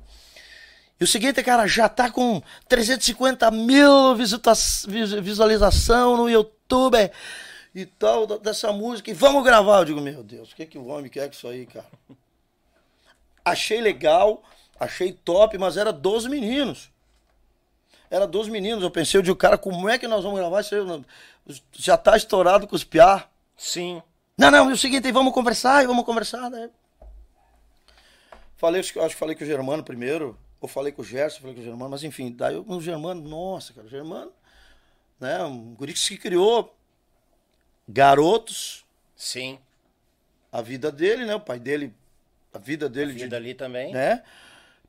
E 1.00 1.05
o 1.05 1.07
seguinte, 1.07 1.42
cara, 1.42 1.67
já 1.67 1.89
tá 1.89 2.10
com 2.10 2.42
350 2.68 3.50
mil 3.52 4.17
visualização 5.23 6.17
no 6.17 6.28
YouTube 6.28 7.10
e 7.83 7.87
tal, 7.87 8.27
dessa 8.27 8.73
música. 8.73 9.11
E 9.11 9.15
vamos 9.15 9.45
gravar. 9.45 9.79
Eu 9.79 9.85
digo, 9.85 10.01
meu 10.01 10.23
Deus, 10.23 10.53
o 10.53 10.57
que, 10.57 10.67
que 10.67 10.79
o 10.79 10.87
homem 10.89 11.11
quer 11.11 11.27
com 11.27 11.35
isso 11.35 11.49
aí, 11.49 11.67
cara? 11.67 11.87
Achei 13.45 13.81
legal, 13.81 14.43
achei 14.79 15.13
top, 15.13 15.57
mas 15.59 15.77
era 15.77 15.93
12 15.93 16.29
meninos. 16.29 16.91
Era 18.11 18.27
12 18.27 18.51
meninos. 18.51 18.83
Eu 18.83 18.91
pensei, 18.91 19.19
eu 19.19 19.23
digo, 19.23 19.37
cara, 19.37 19.57
como 19.57 19.89
é 19.89 19.99
que 19.99 20.09
nós 20.09 20.23
vamos 20.23 20.39
gravar 20.39 20.61
isso 20.61 20.75
aí? 20.75 21.05
Já 21.73 21.97
tá 21.97 22.17
estourado 22.17 22.67
com 22.67 22.77
os 22.77 22.85
piá. 22.85 23.27
Sim. 23.57 24.03
Não, 24.37 24.51
não, 24.51 24.71
é 24.71 24.73
o 24.73 24.77
seguinte, 24.77 25.11
vamos 25.11 25.33
conversar, 25.33 25.87
vamos 25.87 26.05
conversar, 26.05 26.49
né? 26.49 26.71
Falei, 28.57 28.81
acho 28.81 28.93
que 28.93 29.09
falei 29.11 29.35
com 29.35 29.45
o 29.45 29.47
Germano 29.47 29.83
primeiro, 29.83 30.39
ou 30.61 30.69
falei 30.69 30.93
com 30.93 31.03
o 31.03 31.05
Gerson, 31.05 31.41
falei 31.41 31.55
com 31.55 31.61
o 31.61 31.65
Germano, 31.65 31.91
mas 31.91 32.03
enfim, 32.03 32.33
daí 32.33 32.57
o 32.57 32.81
Germano, 32.81 33.21
nossa, 33.21 33.73
cara, 33.73 33.87
o 33.87 33.91
Germano, 33.91 34.33
né, 35.21 35.43
um 35.45 35.75
guri 35.75 35.93
que 35.93 36.19
criou 36.19 36.77
garotos. 37.89 38.84
Sim. 39.17 39.58
A 40.52 40.60
vida 40.60 40.92
dele, 40.92 41.25
né, 41.25 41.34
o 41.34 41.41
pai 41.41 41.58
dele, 41.58 41.94
a 42.52 42.58
vida 42.58 42.89
dele. 42.89 43.12
A 43.12 43.15
vida 43.15 43.28
de, 43.28 43.36
ali 43.36 43.55
também. 43.55 43.92
Né? 43.92 44.23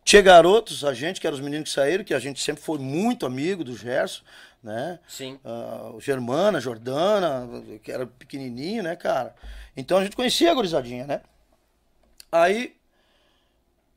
Tinha 0.03 0.21
garotos, 0.21 0.83
a 0.83 0.93
gente, 0.93 1.21
que 1.21 1.27
eram 1.27 1.37
os 1.37 1.43
meninos 1.43 1.69
que 1.69 1.75
saíram, 1.75 2.03
que 2.03 2.13
a 2.13 2.19
gente 2.19 2.41
sempre 2.41 2.63
foi 2.63 2.79
muito 2.79 3.25
amigo 3.25 3.63
do 3.63 3.75
Gerson, 3.75 4.23
né? 4.63 4.99
Sim. 5.07 5.39
Uh, 5.43 5.99
Germana, 5.99 6.59
Jordana, 6.59 7.47
que 7.83 7.91
era 7.91 8.07
pequenininho, 8.07 8.83
né, 8.83 8.95
cara? 8.95 9.35
Então 9.75 9.97
a 9.97 10.03
gente 10.03 10.15
conhecia 10.15 10.51
a 10.51 10.55
gurizadinha, 10.55 11.05
né? 11.05 11.21
Aí 12.31 12.75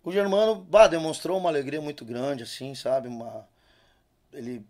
o 0.04 0.10
Germano, 0.10 0.56
bah, 0.56 0.88
demonstrou 0.88 1.38
uma 1.38 1.48
alegria 1.48 1.80
muito 1.80 2.04
grande, 2.04 2.42
assim, 2.42 2.74
sabe? 2.74 3.06
Uma, 3.06 3.46
ele, 4.32 4.66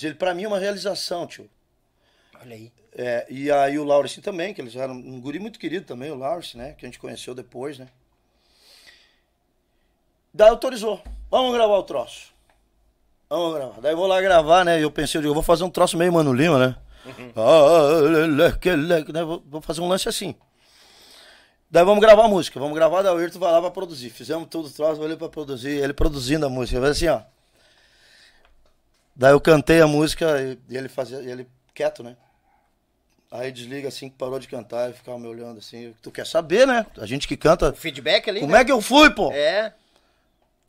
ele 0.00 0.14
para 0.14 0.34
mim, 0.34 0.44
é 0.44 0.48
uma 0.48 0.58
realização, 0.58 1.26
tio. 1.26 1.48
Olha 2.42 2.56
aí. 2.56 2.72
É, 2.94 3.26
e 3.30 3.50
aí 3.50 3.78
o 3.78 3.84
Laurence 3.84 4.20
também, 4.20 4.52
que 4.52 4.60
eles 4.60 4.76
eram 4.76 4.94
um 4.94 5.20
guri 5.20 5.38
muito 5.38 5.58
querido 5.58 5.86
também, 5.86 6.10
o 6.10 6.16
Laurence, 6.16 6.56
né? 6.56 6.74
Que 6.76 6.84
a 6.84 6.88
gente 6.88 6.98
conheceu 6.98 7.34
depois, 7.34 7.78
né? 7.78 7.88
Daí 10.34 10.50
autorizou. 10.50 11.02
Vamos 11.30 11.54
gravar 11.54 11.76
o 11.78 11.82
troço. 11.82 12.32
Vamos 13.30 13.54
gravar. 13.54 13.80
Daí 13.80 13.92
eu 13.92 13.96
vou 13.96 14.06
lá 14.06 14.20
gravar, 14.20 14.64
né? 14.64 14.78
E 14.78 14.82
eu 14.82 14.90
pensei, 14.90 15.18
eu, 15.18 15.22
digo, 15.22 15.30
eu 15.30 15.34
vou 15.34 15.42
fazer 15.42 15.64
um 15.64 15.70
troço 15.70 15.96
meio 15.96 16.12
Mano 16.12 16.32
Lima, 16.32 16.58
né? 16.58 16.76
Vou 19.46 19.62
fazer 19.62 19.80
um 19.80 19.88
lance 19.88 20.08
assim. 20.08 20.34
Daí 21.70 21.84
vamos 21.84 22.00
gravar 22.00 22.24
a 22.24 22.28
música. 22.28 22.60
Vamos 22.60 22.74
gravar, 22.74 23.02
daí 23.02 23.14
o 23.14 23.18
Ayrton 23.18 23.38
vai 23.38 23.52
lá 23.52 23.60
pra 23.60 23.70
produzir. 23.70 24.10
Fizemos 24.10 24.48
tudo 24.48 24.68
o 24.68 24.70
troço, 24.70 25.02
ali 25.02 25.16
pra 25.16 25.28
produzir. 25.28 25.70
Ele 25.70 25.94
produzindo 25.94 26.44
a 26.44 26.50
música. 26.50 26.80
Vai 26.80 26.90
assim, 26.90 27.08
ó. 27.08 27.22
Daí 29.14 29.32
eu 29.32 29.40
cantei 29.40 29.80
a 29.80 29.86
música 29.86 30.40
e 30.68 30.76
ele 30.76 30.88
fazia, 30.88 31.18
ele 31.18 31.46
quieto, 31.74 32.02
né? 32.02 32.16
Aí 33.32 33.50
desliga 33.50 33.88
assim, 33.88 34.10
parou 34.10 34.38
de 34.38 34.46
cantar 34.46 34.90
e 34.90 34.92
ficava 34.92 35.18
me 35.18 35.26
olhando 35.26 35.58
assim. 35.58 35.94
Tu 36.02 36.10
quer 36.10 36.26
saber, 36.26 36.66
né? 36.66 36.84
A 36.98 37.06
gente 37.06 37.26
que 37.26 37.34
canta. 37.34 37.70
O 37.70 37.74
feedback 37.74 38.28
ali. 38.28 38.40
Como 38.40 38.52
né? 38.52 38.60
é 38.60 38.64
que 38.64 38.70
eu 38.70 38.82
fui, 38.82 39.08
pô? 39.08 39.32
É. 39.32 39.72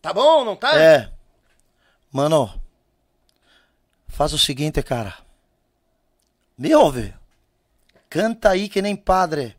Tá 0.02 0.14
bom, 0.14 0.46
não 0.46 0.56
tá? 0.56 0.74
É. 0.82 1.12
Mano, 2.10 2.58
faz 4.08 4.32
o 4.32 4.38
seguinte, 4.38 4.82
cara. 4.82 5.14
Me 6.58 6.74
ouve. 6.74 7.14
Canta 8.10 8.52
aí 8.52 8.70
que 8.70 8.82
nem 8.82 8.96
padre. 8.96 9.58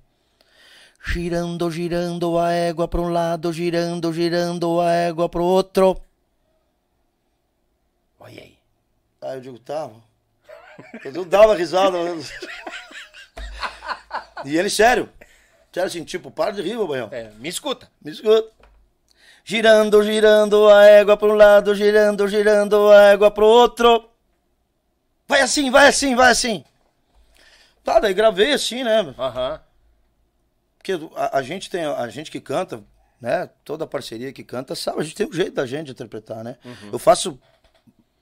Girando, 1.06 1.70
girando 1.70 2.38
a 2.38 2.52
égua 2.52 2.88
para 2.88 3.02
um 3.02 3.10
lado, 3.10 3.52
girando, 3.52 4.14
girando 4.14 4.80
a 4.80 4.90
égua 4.90 5.28
para 5.28 5.42
o 5.42 5.44
outro. 5.44 6.00
Olha 8.18 8.40
aí. 8.40 8.58
Aí 9.20 9.36
eu 9.36 9.40
digo, 9.42 9.58
tá. 9.58 9.90
Eu 11.04 11.12
não 11.12 11.28
dava 11.28 11.54
risada. 11.54 11.98
E 14.44 14.56
ele, 14.56 14.70
sério. 14.70 15.08
Sério 15.72 15.88
assim, 15.88 16.04
tipo, 16.04 16.30
para 16.30 16.52
de 16.52 16.62
rir, 16.62 16.76
Bobanhão. 16.76 17.08
É, 17.10 17.30
me 17.38 17.48
escuta. 17.48 17.90
Me 18.02 18.10
escuta. 18.10 18.50
Girando, 19.44 20.02
girando 20.02 20.68
a 20.70 20.84
égua 20.84 21.16
para 21.16 21.28
um 21.28 21.34
lado, 21.34 21.74
girando, 21.74 22.26
girando 22.28 22.90
a 22.90 23.02
égua 23.12 23.30
para 23.30 23.44
o 23.44 23.48
outro. 23.48 24.08
Vai 25.28 25.42
assim, 25.42 25.70
vai 25.70 25.88
assim, 25.88 26.14
vai 26.14 26.30
assim. 26.30 26.64
Tá, 27.82 27.98
daí 27.98 28.14
gravei 28.14 28.52
assim, 28.52 28.82
né? 28.82 29.14
Aham. 29.18 29.60
Porque 30.78 30.92
a, 31.14 31.38
a 31.38 31.42
gente 31.42 31.68
tem, 31.68 31.84
a 31.84 32.08
gente 32.08 32.30
que 32.30 32.40
canta, 32.40 32.82
né? 33.20 33.50
Toda 33.64 33.86
parceria 33.86 34.32
que 34.32 34.42
canta, 34.42 34.74
sabe? 34.74 35.00
A 35.00 35.02
gente 35.02 35.16
tem 35.16 35.26
um 35.26 35.32
jeito 35.32 35.54
da 35.54 35.66
gente 35.66 35.90
interpretar, 35.90 36.42
né? 36.42 36.56
Eu 36.92 36.98
faço, 36.98 37.38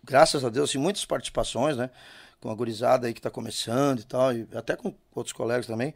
graças 0.02 0.44
a 0.44 0.48
Deus, 0.48 0.70
assim, 0.70 0.78
muitas 0.78 1.04
participações, 1.04 1.76
né? 1.76 1.90
Com 2.42 2.50
a 2.50 2.54
gurizada 2.54 3.06
aí 3.06 3.14
que 3.14 3.20
tá 3.22 3.30
começando 3.30 4.00
e 4.00 4.04
tal, 4.04 4.34
e 4.34 4.48
até 4.52 4.76
com 4.76 4.92
outros 5.14 5.32
colegas 5.32 5.66
também. 5.66 5.94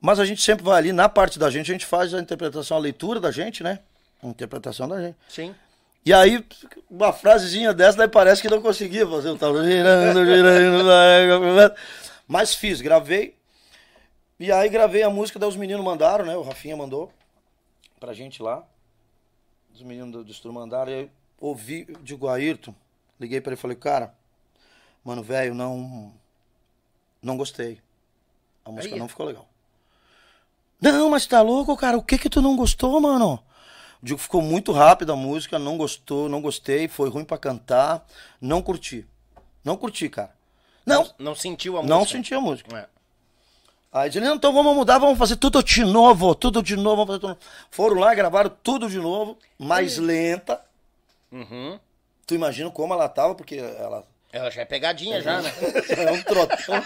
Mas 0.00 0.18
a 0.18 0.24
gente 0.24 0.40
sempre 0.40 0.64
vai 0.64 0.78
ali, 0.78 0.92
na 0.92 1.08
parte 1.08 1.38
da 1.38 1.50
gente, 1.50 1.70
a 1.70 1.74
gente 1.74 1.84
faz 1.84 2.14
a 2.14 2.20
interpretação, 2.20 2.76
a 2.76 2.80
leitura 2.80 3.20
da 3.20 3.30
gente, 3.30 3.62
né? 3.62 3.80
A 4.22 4.28
interpretação 4.28 4.88
da 4.88 5.00
gente. 5.00 5.16
Sim. 5.28 5.54
E 6.06 6.12
aí, 6.12 6.42
uma 6.88 7.12
frasezinha 7.12 7.74
dessa, 7.74 7.98
daí 7.98 8.08
parece 8.08 8.40
que 8.40 8.48
não 8.48 8.62
conseguia 8.62 9.06
fazer. 9.06 9.28
Eu 9.28 9.36
tava 9.36 9.62
girando, 9.62 10.24
girando, 10.24 11.74
mas 12.26 12.54
fiz, 12.54 12.80
gravei. 12.80 13.36
E 14.40 14.50
aí 14.50 14.70
gravei 14.70 15.02
a 15.02 15.10
música, 15.10 15.38
daí 15.38 15.48
os 15.48 15.56
meninos 15.56 15.84
mandaram, 15.84 16.24
né? 16.24 16.34
O 16.34 16.42
Rafinha 16.42 16.76
mandou 16.76 17.12
pra 18.00 18.14
gente 18.14 18.42
lá. 18.42 18.64
Os 19.74 19.82
meninos 19.82 20.12
do, 20.12 20.24
do 20.24 20.32
estúdio 20.32 20.54
mandaram. 20.54 20.90
E 20.90 20.94
aí 20.94 21.10
ouvi, 21.40 21.84
eu 21.88 21.98
digo, 22.02 22.28
Ayrton, 22.28 22.74
liguei 23.20 23.40
pra 23.40 23.50
ele 23.50 23.58
e 23.58 23.60
falei, 23.60 23.76
cara, 23.76 24.14
mano, 25.04 25.22
velho, 25.22 25.54
não. 25.54 26.12
Não 27.22 27.36
gostei. 27.36 27.80
A 28.64 28.70
música 28.70 28.94
Aí. 28.94 28.98
não 29.00 29.08
ficou 29.08 29.26
legal. 29.26 29.48
Não, 30.80 31.10
mas 31.10 31.26
tá 31.26 31.40
louco, 31.42 31.76
cara? 31.76 31.96
O 31.98 32.02
que 32.02 32.16
que 32.18 32.28
tu 32.30 32.40
não 32.40 32.56
gostou, 32.56 33.00
mano? 33.00 33.42
Digo, 34.00 34.18
ficou 34.18 34.40
muito 34.40 34.70
rápida 34.70 35.12
a 35.12 35.16
música, 35.16 35.58
não 35.58 35.76
gostou, 35.76 36.28
não 36.28 36.40
gostei, 36.40 36.86
foi 36.86 37.08
ruim 37.08 37.24
pra 37.24 37.36
cantar, 37.36 38.06
não 38.40 38.62
curti. 38.62 39.04
Não 39.64 39.76
curti, 39.76 40.08
cara. 40.08 40.32
Não, 40.86 41.10
Não 41.18 41.34
sentiu 41.34 41.76
a 41.76 41.82
música. 41.82 41.94
não 41.98 42.06
senti 42.06 42.32
a 42.34 42.40
música. 42.40 42.78
É. 42.78 42.88
Aí 43.90 44.08
disse, 44.08 44.24
não, 44.24 44.36
então 44.36 44.52
vamos 44.52 44.76
mudar, 44.76 44.98
vamos 44.98 45.18
fazer 45.18 45.36
tudo 45.36 45.62
de 45.62 45.82
novo, 45.84 46.34
tudo 46.34 46.62
de 46.62 46.76
novo, 46.76 47.04
vamos 47.04 47.20
fazer 47.20 47.20
tudo. 47.34 47.38
Foram 47.70 47.96
lá, 47.98 48.14
gravaram 48.14 48.50
tudo 48.62 48.88
de 48.88 48.98
novo, 48.98 49.36
mais 49.58 49.98
lenta. 49.98 50.62
Uhum. 51.32 51.80
Tu 52.26 52.34
imagina 52.34 52.70
como 52.70 52.94
ela 52.94 53.08
tava, 53.08 53.34
porque 53.34 53.56
ela 53.56 54.06
Ela 54.32 54.50
já 54.50 54.62
é 54.62 54.64
pegadinha 54.64 55.20
já, 55.22 55.40
né? 55.40 55.52
é 55.96 56.12
um 56.12 56.22
trotão. 56.22 56.84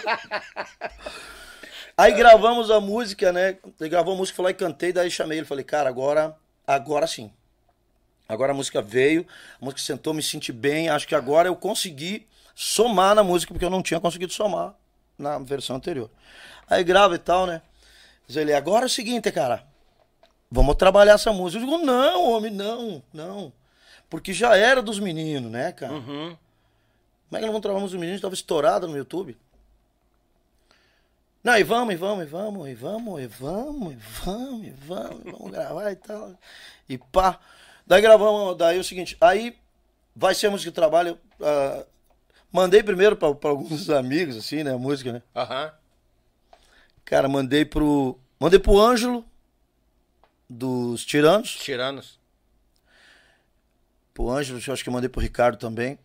Aí 1.97 2.13
gravamos 2.13 2.71
a 2.71 2.79
música, 2.79 3.31
né? 3.31 3.57
Ele 3.79 3.89
gravou 3.89 4.13
a 4.13 4.17
música, 4.17 4.35
falou 4.35 4.49
e 4.49 4.53
cantei, 4.53 4.91
daí 4.91 5.11
chamei 5.11 5.37
ele, 5.37 5.45
falei, 5.45 5.63
cara, 5.63 5.89
agora, 5.89 6.35
agora 6.65 7.05
sim. 7.05 7.31
Agora 8.27 8.51
a 8.51 8.55
música 8.55 8.81
veio, 8.81 9.27
a 9.61 9.65
música 9.65 9.81
sentou, 9.81 10.13
me 10.13 10.23
senti 10.23 10.51
bem, 10.51 10.89
acho 10.89 11.07
que 11.07 11.13
agora 11.13 11.47
eu 11.47 11.55
consegui 11.55 12.25
somar 12.55 13.13
na 13.13 13.23
música, 13.23 13.53
porque 13.53 13.65
eu 13.65 13.69
não 13.69 13.83
tinha 13.83 13.99
conseguido 13.99 14.33
somar 14.33 14.73
na 15.17 15.37
versão 15.37 15.75
anterior. 15.75 16.09
Aí 16.67 16.83
grava 16.83 17.15
e 17.15 17.19
tal, 17.19 17.45
né? 17.45 17.61
Diz 18.25 18.37
ele, 18.37 18.53
agora 18.53 18.85
é 18.85 18.87
o 18.87 18.89
seguinte, 18.89 19.31
cara, 19.31 19.63
vamos 20.49 20.75
trabalhar 20.75 21.13
essa 21.13 21.31
música. 21.33 21.63
Eu 21.63 21.67
digo, 21.67 21.85
não, 21.85 22.31
homem, 22.31 22.51
não, 22.51 23.03
não. 23.13 23.53
Porque 24.09 24.31
já 24.33 24.55
era 24.55 24.81
dos 24.81 24.99
meninos, 24.99 25.51
né, 25.51 25.71
cara? 25.71 25.93
Uhum. 25.93 26.37
Como 27.33 27.37
é 27.37 27.39
que 27.39 27.45
nós 27.47 27.53
vamos 27.53 27.61
trabalhar 27.63 27.81
com 27.81 27.87
os 27.87 27.93
meninos? 27.95 28.17
Estava 28.17 28.35
estourado 28.35 28.87
no 28.87 28.95
YouTube. 28.95 29.35
Não, 31.43 31.57
e 31.57 31.63
vamos, 31.63 31.95
e 31.95 31.97
vamos, 31.97 32.25
e 32.25 32.27
vamos, 32.27 32.69
e 32.69 32.75
vamos, 32.75 33.21
e 33.21 33.25
vamos, 33.25 33.91
e 33.91 33.95
vamos, 33.97 34.67
e 34.67 34.69
vamos, 34.69 35.25
e 35.25 35.31
vamos 35.31 35.51
gravar 35.51 35.91
e 35.91 35.95
tal. 35.95 36.39
E 36.87 36.95
pá. 36.95 37.39
Daí 37.87 38.03
gravamos, 38.03 38.55
daí 38.55 38.77
é 38.77 38.79
o 38.79 38.83
seguinte, 38.83 39.17
aí 39.19 39.57
vai 40.15 40.35
ser 40.35 40.45
a 40.45 40.51
música 40.51 40.69
de 40.69 40.75
trabalho. 40.75 41.17
ah, 41.41 41.83
mandei 42.51 42.83
primeiro 42.83 43.15
para 43.15 43.49
alguns 43.49 43.89
amigos, 43.89 44.37
assim, 44.37 44.61
né? 44.63 44.71
A 44.71 44.77
música, 44.77 45.13
né? 45.13 45.23
Aham. 45.35 45.73
Cara, 47.03 47.27
mandei 47.27 47.65
pro. 47.65 48.15
Mandei 48.39 48.59
pro 48.59 48.79
Ângelo, 48.79 49.25
dos 50.47 51.03
Tiranos. 51.03 51.55
Tiranos. 51.55 52.19
Pro 54.13 54.29
Ângelo, 54.29 54.59
acho 54.71 54.83
que 54.83 54.89
mandei 54.91 55.09
pro 55.09 55.19
Ricardo 55.19 55.57
também. 55.57 55.97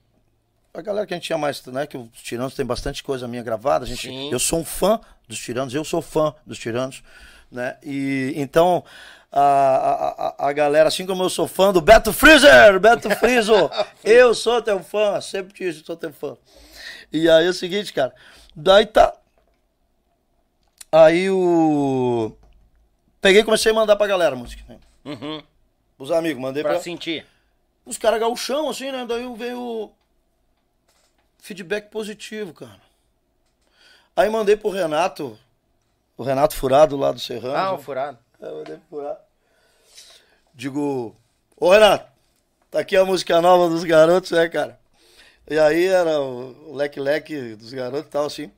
A 0.74 0.80
galera 0.82 1.06
que 1.06 1.14
a 1.14 1.16
gente 1.16 1.26
tinha 1.26 1.38
mais, 1.38 1.64
né? 1.66 1.86
Que 1.86 1.97
os 1.97 2.08
Tiranos 2.22 2.55
tem 2.55 2.64
bastante 2.64 3.02
coisa 3.02 3.26
minha 3.26 3.42
gravada. 3.42 3.84
A 3.84 3.88
gente, 3.88 4.08
Sim. 4.08 4.30
eu 4.30 4.38
sou 4.38 4.60
um 4.60 4.64
fã 4.64 5.00
dos 5.26 5.38
Tiranos, 5.38 5.74
eu 5.74 5.84
sou 5.84 6.00
fã 6.00 6.34
dos 6.47 6.58
Tiranos, 6.58 7.02
né? 7.50 7.76
E 7.82 8.32
então 8.36 8.84
a, 9.32 10.34
a, 10.38 10.48
a- 10.48 10.52
galera, 10.52 10.88
assim 10.88 11.05
como 11.05 11.22
eu 11.22 11.30
sou 11.30 11.48
fã 11.48 11.72
do 11.72 11.80
Beto 11.80 12.12
Freezer, 12.12 12.78
Beto 12.78 13.10
Friso, 13.16 13.70
eu 14.05 14.34
sou 14.34 14.62
teu 14.62 14.80
fã, 14.82 15.20
sempre 15.20 15.52
disse, 15.52 15.84
sou 15.84 15.97
teu 15.97 16.12
fã. 16.12 16.36
E 17.12 17.28
aí 17.28 17.47
é 17.47 17.48
o 17.48 17.55
seguinte, 17.55 17.92
cara, 17.92 18.14
daí 18.55 18.86
tá. 18.86 19.12
Aí 20.92 21.28
o. 21.30 22.32
Peguei 23.20 23.40
e 23.42 23.44
comecei 23.44 23.72
a 23.72 23.74
mandar 23.74 23.97
pra 23.97 24.06
galera 24.06 24.34
a 24.34 24.38
música. 24.38 24.62
Né? 24.68 24.78
Uhum. 25.05 25.42
Os 25.98 26.10
amigos, 26.10 26.40
mandei 26.40 26.62
Pra 26.62 26.74
pra, 26.74 26.80
sentir. 26.82 27.26
os 27.84 27.98
caras 27.98 28.20
gauchão, 28.20 28.68
assim, 28.70 28.90
né? 28.92 29.05
Daí 29.06 29.26
veio 29.36 29.90
feedback 31.39 31.91
positivo, 31.91 32.52
cara. 32.52 32.81
Aí 34.17 34.28
mandei 34.28 34.57
pro 34.57 34.70
Renato, 34.70 35.39
o 36.17 36.23
Renato 36.23 36.57
Furado 36.57 36.97
lá 36.97 37.12
do 37.12 37.20
Serrano. 37.20 37.57
Ah, 37.57 37.73
o 37.73 37.78
furado. 37.78 38.18
Aí 38.41 38.49
eu 38.49 38.57
mandei 38.57 38.76
pro 38.76 38.99
Furado. 38.99 39.20
Digo, 40.55 41.15
ô 41.57 41.70
Renato, 41.70 42.10
tá 42.70 42.81
aqui 42.81 42.97
a 42.97 43.05
música 43.05 43.41
nova 43.41 43.68
dos 43.68 43.84
garotos, 43.84 44.33
né, 44.33 44.49
cara? 44.49 44.78
E 45.49 45.58
aí 45.58 45.86
era 45.86 46.20
o 46.20 46.75
leque 46.75 47.00
leque 47.00 47.55
dos 47.55 47.73
garotos 47.73 48.08
e 48.08 48.10
tal, 48.10 48.26
assim. 48.26 48.50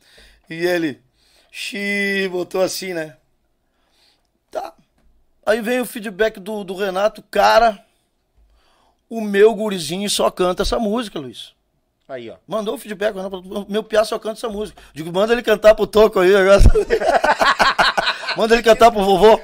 E 0.49 0.55
ele, 0.67 1.01
xi, 1.53 2.29
botou 2.33 2.63
assim, 2.63 2.95
né? 2.95 3.17
Tá. 4.51 4.75
Aí 5.47 5.61
vem 5.61 5.81
o 5.81 5.87
feedback 5.87 6.41
do, 6.41 6.65
do 6.65 6.75
Renato, 6.75 7.23
cara, 7.23 7.85
o 9.09 9.21
meu 9.21 9.55
gurizinho 9.55 10.09
só 10.09 10.31
canta 10.31 10.63
essa 10.63 10.79
música, 10.79 11.19
Luiz. 11.19 11.55
Aí, 12.11 12.29
ó. 12.29 12.35
Mandou 12.45 12.75
o 12.75 12.79
feedback, 12.79 13.15
meu 13.69 13.85
piá 13.85 14.05
só 14.05 14.19
canta 14.19 14.39
essa 14.39 14.49
música. 14.49 14.83
Digo, 14.93 15.13
manda 15.13 15.33
ele 15.33 15.45
cantar 15.45 15.77
pro 15.77 15.87
Toco 15.87 16.19
aí 16.19 16.35
agora. 16.35 16.61
manda 18.37 18.53
ele 18.53 18.65
cantar 18.65 18.91
pro 18.91 19.05
vovô. 19.05 19.41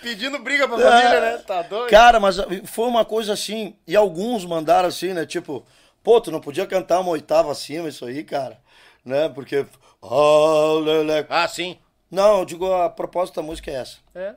Pedindo 0.00 0.38
briga 0.38 0.66
pra 0.66 0.78
família, 0.78 1.20
né? 1.20 1.38
Tá 1.46 1.60
doido? 1.60 1.90
Cara, 1.90 2.18
mas 2.18 2.36
foi 2.64 2.88
uma 2.88 3.04
coisa 3.04 3.34
assim, 3.34 3.76
e 3.86 3.94
alguns 3.94 4.46
mandaram 4.46 4.88
assim, 4.88 5.12
né? 5.12 5.26
Tipo, 5.26 5.66
pô, 6.02 6.18
tu 6.18 6.30
não 6.30 6.40
podia 6.40 6.66
cantar 6.66 7.00
uma 7.00 7.10
oitava 7.10 7.52
acima, 7.52 7.86
isso 7.90 8.06
aí, 8.06 8.24
cara. 8.24 8.56
Né? 9.04 9.28
Porque. 9.28 9.66
Ah, 10.02 10.80
lele. 10.82 11.26
Ah, 11.28 11.46
sim. 11.46 11.76
Não, 12.10 12.38
eu 12.38 12.44
digo, 12.46 12.72
a 12.72 12.88
proposta 12.88 13.42
da 13.42 13.46
música 13.46 13.70
é 13.70 13.74
essa. 13.74 13.98
É. 14.14 14.34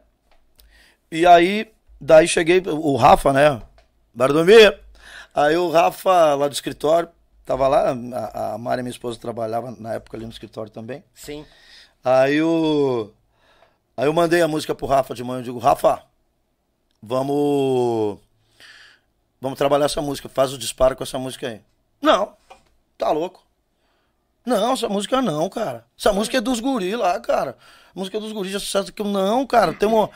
E 1.10 1.26
aí, 1.26 1.72
daí 2.02 2.28
cheguei, 2.28 2.62
o 2.66 2.98
Rafa, 2.98 3.32
né? 3.32 3.62
Bardomir. 4.14 4.78
Aí 5.34 5.56
o 5.56 5.70
Rafa, 5.70 6.36
lá 6.36 6.48
do 6.50 6.54
escritório, 6.54 7.08
tava 7.50 7.68
lá, 7.68 7.86
a, 8.34 8.54
a 8.54 8.58
Mari, 8.60 8.84
minha 8.84 8.92
esposa, 8.92 9.18
trabalhava 9.20 9.76
na 9.80 9.94
época 9.96 10.16
ali 10.16 10.24
no 10.24 10.32
escritório 10.32 10.72
também. 10.72 11.04
Sim. 11.16 11.44
Aí 12.06 12.40
o. 12.44 13.10
Aí 13.98 14.06
eu 14.06 14.14
mandei 14.14 14.40
a 14.44 14.48
música 14.48 14.76
pro 14.76 14.86
Rafa 14.86 15.16
de 15.16 15.24
manhã. 15.24 15.40
Eu 15.40 15.44
digo, 15.44 15.58
Rafa, 15.58 16.04
vamos. 17.02 18.20
Vamos 19.42 19.58
trabalhar 19.58 19.86
essa 19.86 20.00
música. 20.00 20.30
Faz 20.30 20.54
o 20.54 20.60
disparo 20.60 20.96
com 20.96 21.02
essa 21.04 21.18
música 21.18 21.48
aí. 21.48 21.62
Não, 22.00 22.34
tá 22.98 23.10
louco. 23.12 23.44
Não, 24.46 24.74
essa 24.74 24.88
música 24.88 25.20
não, 25.20 25.50
cara. 25.50 25.86
Essa 25.98 26.14
música 26.14 26.38
é 26.38 26.42
dos 26.42 26.60
guri 26.60 26.96
lá, 26.96 27.20
cara. 27.20 27.58
A 27.96 28.00
música 28.00 28.18
é 28.18 28.20
dos 28.20 28.32
guris 28.32 28.52
de 28.52 28.60
sucesso 28.60 28.94
que 28.94 29.02
eu- 29.02 29.06
não, 29.08 29.46
cara. 29.48 29.74
Tem 29.74 29.90
uma. 29.90 30.10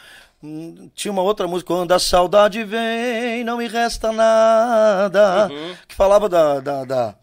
Tinha 0.94 1.12
uma 1.12 1.22
outra 1.22 1.48
música, 1.48 1.74
quando 1.74 1.92
a 1.94 2.00
saudade 2.00 2.64
vem, 2.66 3.44
não 3.46 3.58
me 3.58 3.68
resta 3.68 4.12
nada. 4.12 5.50
Que 5.88 5.96
falava 5.96 6.28
da, 6.28 6.60
da, 6.60 6.84
da, 6.84 7.16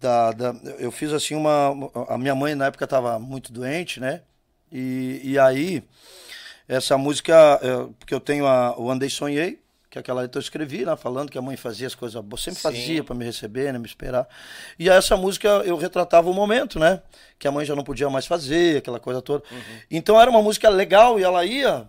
da- 0.00 0.32
da- 0.32 0.54
Eu 0.78 0.90
fiz 0.90 1.12
assim 1.12 1.34
uma. 1.34 1.70
A 2.08 2.18
minha 2.18 2.34
mãe 2.34 2.54
na 2.54 2.66
época 2.66 2.84
estava 2.84 3.18
muito 3.18 3.52
doente, 3.52 4.00
né? 4.00 4.22
E, 4.70 5.20
e 5.22 5.38
aí, 5.38 5.82
essa 6.68 6.98
música, 6.98 7.34
é, 7.62 7.92
porque 7.98 8.14
eu 8.14 8.20
tenho 8.20 8.46
a, 8.46 8.78
o 8.78 8.90
Andei 8.90 9.08
Sonhei, 9.08 9.60
que 9.88 9.96
que 9.96 10.00
aquela 10.00 10.20
letra 10.20 10.38
eu 10.38 10.42
escrevi, 10.42 10.84
né, 10.84 10.94
falando 10.94 11.30
que 11.30 11.38
a 11.38 11.42
mãe 11.42 11.56
fazia 11.56 11.86
as 11.86 11.94
coisas 11.94 12.22
boas, 12.22 12.42
sempre 12.42 12.60
Sim. 12.60 12.62
fazia 12.62 13.02
para 13.04 13.14
me 13.14 13.24
receber, 13.24 13.72
né, 13.72 13.78
me 13.78 13.86
esperar. 13.86 14.28
E 14.78 14.90
essa 14.90 15.16
música 15.16 15.48
eu 15.64 15.74
retratava 15.78 16.28
o 16.28 16.34
momento, 16.34 16.78
né, 16.78 17.00
que 17.38 17.48
a 17.48 17.52
mãe 17.52 17.64
já 17.64 17.74
não 17.74 17.82
podia 17.82 18.10
mais 18.10 18.26
fazer, 18.26 18.76
aquela 18.76 19.00
coisa 19.00 19.22
toda. 19.22 19.42
Uhum. 19.50 19.58
Então 19.90 20.20
era 20.20 20.30
uma 20.30 20.42
música 20.42 20.68
legal 20.68 21.18
e 21.18 21.22
ela 21.22 21.46
ia 21.46 21.88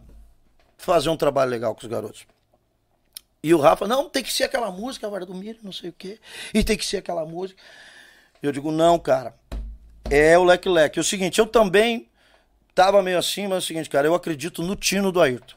fazer 0.77 1.09
um 1.09 1.17
trabalho 1.17 1.51
legal 1.51 1.75
com 1.75 1.81
os 1.81 1.87
garotos. 1.87 2.25
E 3.43 3.53
o 3.53 3.59
Rafa, 3.59 3.85
não, 3.85 4.09
tem 4.09 4.23
que 4.23 4.31
ser 4.31 4.45
aquela 4.45 4.71
música, 4.71 5.09
Vara 5.09 5.25
do 5.25 5.33
não 5.61 5.73
sei 5.73 5.89
o 5.89 5.93
quê, 5.93 6.17
e 6.53 6.63
tem 6.63 6.77
que 6.77 6.85
ser 6.85 6.97
aquela 6.97 7.25
música. 7.25 7.61
Eu 8.41 8.51
digo, 8.51 8.71
não, 8.71 8.99
cara, 8.99 9.35
é 10.09 10.37
o 10.37 10.43
Leque 10.43 10.69
Leque. 10.69 10.99
É 10.99 11.01
o 11.01 11.05
seguinte, 11.05 11.39
eu 11.39 11.47
também 11.47 12.09
tava 12.73 13.01
meio 13.01 13.17
assim, 13.17 13.43
mas 13.43 13.55
é 13.55 13.57
o 13.57 13.61
seguinte, 13.61 13.89
cara, 13.89 14.07
eu 14.07 14.15
acredito 14.15 14.61
no 14.61 14.75
tino 14.75 15.11
do 15.11 15.21
Ayrton. 15.21 15.55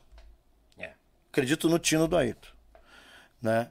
É. 0.79 0.91
Acredito 1.31 1.69
no 1.69 1.79
tino 1.79 2.09
do 2.09 2.17
Ayrton. 2.17 2.49
Né? 3.43 3.69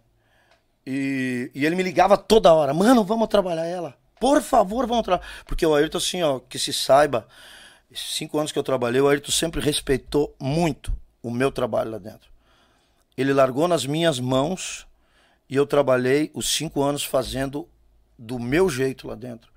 E, 0.86 1.52
e 1.54 1.66
ele 1.66 1.76
me 1.76 1.84
ligava 1.84 2.18
toda 2.18 2.54
hora, 2.54 2.74
mano, 2.74 3.04
vamos 3.04 3.28
trabalhar 3.28 3.66
ela. 3.66 3.96
Por 4.20 4.42
favor, 4.42 4.86
vamos 4.86 5.04
trabalhar. 5.04 5.28
Porque 5.46 5.66
o 5.66 5.74
Ayrton, 5.74 5.98
assim, 5.98 6.22
ó, 6.22 6.40
que 6.40 6.60
se 6.60 6.74
saiba, 6.74 7.28
cinco 7.94 8.38
anos 8.38 8.52
que 8.52 8.60
eu 8.60 8.64
trabalhei, 8.64 9.02
o 9.02 9.08
Ayrton 9.08 9.32
sempre 9.32 9.62
respeitou 9.62 10.36
muito 10.40 10.94
o 11.22 11.32
meu 11.32 11.52
trabalho 11.52 11.92
lá 11.92 11.98
dentro. 11.98 12.30
Ele 13.18 13.34
largou 13.34 13.68
nas 13.68 13.86
minhas 13.86 14.20
mãos 14.20 14.88
e 15.50 15.56
eu 15.56 15.66
trabalhei 15.66 16.32
os 16.34 16.48
cinco 16.50 16.82
anos 16.82 17.04
fazendo 17.04 17.68
do 18.20 18.38
meu 18.38 18.70
jeito 18.70 19.08
lá 19.08 19.16
dentro. 19.16 19.50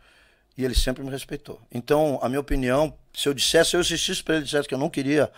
E 0.56 0.64
ele 0.64 0.74
sempre 0.74 1.02
me 1.02 1.10
respeitou. 1.10 1.60
Então, 1.72 2.18
a 2.22 2.28
minha 2.28 2.40
opinião, 2.40 2.96
se 3.12 3.28
eu 3.28 3.34
dissesse, 3.34 3.70
se 3.70 3.76
eu 3.76 3.80
insistisse 3.80 4.22
para 4.22 4.36
ele 4.36 4.44
dissesse 4.44 4.68
que 4.68 4.74
eu 4.74 4.78
não 4.78 4.88
queria, 4.88 5.32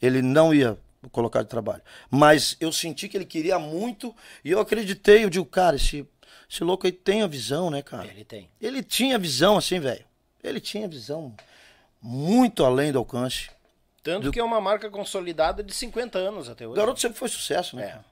ele 0.00 0.22
não 0.22 0.54
ia 0.54 0.78
colocar 1.12 1.42
de 1.42 1.48
trabalho. 1.48 1.82
Mas 2.10 2.56
eu 2.60 2.72
senti 2.72 3.08
que 3.08 3.16
ele 3.16 3.24
queria 3.24 3.58
muito 3.58 4.14
e 4.44 4.50
eu 4.50 4.60
acreditei. 4.60 5.24
Eu 5.24 5.30
digo, 5.30 5.44
cara, 5.44 5.76
esse, 5.76 6.06
esse 6.50 6.64
louco 6.64 6.86
aí 6.86 6.92
tem 6.92 7.22
a 7.22 7.26
visão, 7.26 7.68
né, 7.68 7.82
cara? 7.82 8.06
Ele 8.06 8.24
tem. 8.24 8.48
Ele 8.60 8.82
tinha 8.82 9.18
visão, 9.18 9.58
assim, 9.58 9.78
velho. 9.78 10.04
Ele 10.42 10.60
tinha 10.60 10.88
visão 10.88 11.34
muito 12.00 12.64
além 12.64 12.92
do 12.92 12.98
alcance. 12.98 13.50
Tanto 14.02 14.24
do... 14.24 14.32
que 14.32 14.40
é 14.40 14.44
uma 14.44 14.60
marca 14.60 14.88
consolidada 14.88 15.62
de 15.62 15.74
50 15.74 16.18
anos 16.18 16.48
até 16.48 16.64
hoje. 16.64 16.72
O 16.72 16.76
garoto 16.76 17.00
sempre 17.00 17.18
foi 17.18 17.28
sucesso, 17.28 17.76
né? 17.76 17.84
É. 17.84 18.09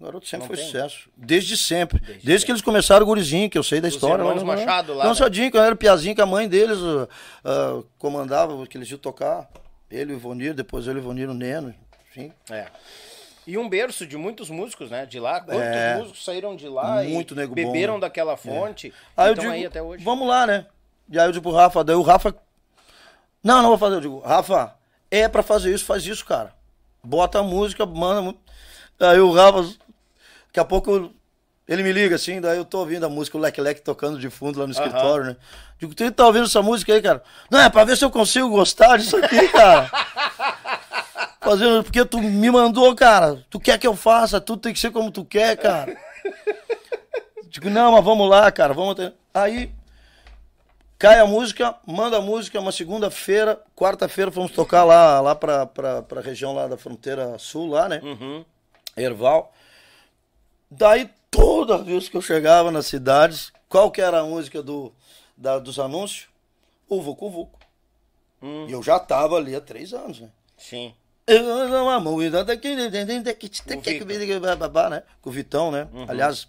O 0.00 0.04
garoto 0.04 0.28
sempre 0.28 0.46
não 0.48 0.54
foi 0.54 0.56
tem. 0.56 0.66
sucesso. 0.66 1.08
Desde 1.16 1.56
sempre. 1.56 1.98
Desde, 1.98 2.24
Desde 2.24 2.46
que 2.46 2.52
eles 2.52 2.62
começaram 2.62 3.02
o 3.02 3.06
gurizinho, 3.06 3.50
que 3.50 3.58
eu 3.58 3.64
sei 3.64 3.80
da 3.80 3.88
Os 3.88 3.94
história. 3.94 4.24
Lá, 4.24 4.34
Machado 4.44 4.94
lá. 4.94 5.04
Não, 5.04 5.12
né? 5.12 5.50
quando 5.50 5.56
eu 5.56 5.64
era 5.64 5.74
piazinho, 5.74 6.14
que 6.14 6.20
a 6.20 6.26
mãe 6.26 6.48
deles 6.48 6.78
uh, 6.78 7.08
uh, 7.44 7.86
comandava, 7.98 8.64
que 8.66 8.78
eles 8.78 8.88
iam 8.90 8.98
tocar. 8.98 9.50
Ele, 9.90 10.12
o 10.12 10.16
Ivonir, 10.16 10.54
depois 10.54 10.86
ele, 10.86 10.98
o 10.98 11.02
Ivonir, 11.02 11.28
o 11.28 11.34
Neno, 11.34 11.74
enfim. 12.10 12.32
É. 12.48 12.66
E 13.44 13.56
um 13.56 13.68
berço 13.68 14.06
de 14.06 14.16
muitos 14.16 14.50
músicos, 14.50 14.90
né? 14.90 15.04
De 15.04 15.18
lá. 15.18 15.40
Quantos 15.40 15.62
é, 15.62 15.96
músicos 15.96 16.24
saíram 16.24 16.54
de 16.54 16.68
lá 16.68 17.02
muito 17.02 17.32
e 17.32 17.46
beberam 17.46 17.94
bom, 17.94 17.98
né? 17.98 18.02
daquela 18.02 18.36
fonte. 18.36 18.88
É. 18.88 18.92
Aí 19.16 19.30
eu 19.30 19.34
digo, 19.34 19.50
aí 19.50 19.66
até 19.66 19.82
hoje. 19.82 20.04
Vamos 20.04 20.28
lá, 20.28 20.46
né? 20.46 20.66
E 21.10 21.18
aí 21.18 21.26
eu 21.26 21.32
digo 21.32 21.42
pro 21.42 21.52
Rafa, 21.52 21.82
daí 21.82 21.96
o 21.96 22.02
Rafa. 22.02 22.34
Não, 23.42 23.62
não 23.62 23.70
vou 23.70 23.78
fazer. 23.78 23.96
Eu 23.96 24.00
digo, 24.02 24.18
Rafa, 24.20 24.76
é 25.10 25.26
pra 25.26 25.42
fazer 25.42 25.74
isso, 25.74 25.86
faz 25.86 26.06
isso, 26.06 26.24
cara. 26.24 26.52
Bota 27.02 27.38
a 27.38 27.42
música, 27.42 27.86
manda. 27.86 28.36
Aí 29.00 29.18
o 29.18 29.32
Rafa 29.32 29.74
Daqui 30.48 30.60
a 30.60 30.64
pouco 30.64 31.12
ele 31.68 31.82
me 31.82 31.92
liga 31.92 32.16
assim, 32.16 32.40
daí 32.40 32.56
eu 32.56 32.64
tô 32.64 32.78
ouvindo 32.78 33.04
a 33.04 33.10
música, 33.10 33.36
o 33.36 33.40
Leque 33.40 33.60
Leque 33.60 33.82
tocando 33.82 34.18
de 34.18 34.30
fundo 34.30 34.58
lá 34.58 34.66
no 34.66 34.72
escritório, 34.72 35.26
né? 35.26 35.36
Digo, 35.78 35.94
tu 35.94 36.10
tá 36.10 36.26
ouvindo 36.26 36.46
essa 36.46 36.62
música 36.62 36.94
aí, 36.94 37.02
cara? 37.02 37.22
Não, 37.50 37.60
é 37.60 37.68
pra 37.68 37.84
ver 37.84 37.96
se 37.96 38.04
eu 38.04 38.10
consigo 38.10 38.48
gostar 38.48 38.96
disso 38.96 39.16
aqui, 39.18 39.48
cara. 39.48 39.90
Fazendo, 41.42 41.84
porque 41.84 42.04
tu 42.06 42.20
me 42.20 42.50
mandou, 42.50 42.94
cara. 42.96 43.44
Tu 43.50 43.60
quer 43.60 43.78
que 43.78 43.86
eu 43.86 43.94
faça, 43.94 44.40
tudo 44.40 44.62
tem 44.62 44.72
que 44.72 44.80
ser 44.80 44.90
como 44.90 45.10
tu 45.10 45.24
quer, 45.24 45.56
cara. 45.58 45.94
Digo, 47.48 47.68
não, 47.68 47.92
mas 47.92 48.04
vamos 48.04 48.28
lá, 48.28 48.50
cara, 48.50 48.72
vamos 48.72 48.94
ter. 48.94 49.12
Aí 49.32 49.70
cai 50.98 51.20
a 51.20 51.26
música, 51.26 51.74
manda 51.86 52.16
a 52.16 52.22
música, 52.22 52.58
uma 52.58 52.72
segunda-feira, 52.72 53.60
quarta-feira 53.76 54.30
fomos 54.30 54.52
tocar 54.52 54.84
lá, 54.84 55.20
lá 55.20 55.34
pra, 55.34 55.66
pra, 55.66 56.02
pra 56.02 56.20
região 56.22 56.54
lá 56.54 56.66
da 56.66 56.78
fronteira 56.78 57.38
sul, 57.38 57.68
lá, 57.68 57.88
né? 57.88 58.00
Uhum. 58.02 58.44
Erval. 58.96 59.52
Daí, 60.70 61.10
toda 61.30 61.78
vez 61.78 62.08
que 62.08 62.16
eu 62.16 62.22
chegava 62.22 62.70
nas 62.70 62.86
cidades, 62.86 63.52
qual 63.68 63.90
que 63.90 64.00
era 64.00 64.20
a 64.20 64.24
música 64.24 64.62
do, 64.62 64.92
da, 65.36 65.58
dos 65.58 65.78
anúncios? 65.78 66.28
O 66.88 67.00
Vucu 67.00 67.30
Vucu. 67.30 67.58
Hum. 68.42 68.66
E 68.68 68.72
eu 68.72 68.82
já 68.82 68.98
tava 68.98 69.36
ali 69.36 69.54
há 69.54 69.60
três 69.60 69.92
anos, 69.92 70.20
né? 70.20 70.28
Sim. 70.56 70.94
Com 75.20 75.28
o 75.28 75.32
Vitão, 75.32 75.70
né? 75.70 75.86
Uhum. 75.92 76.06
Aliás, 76.08 76.48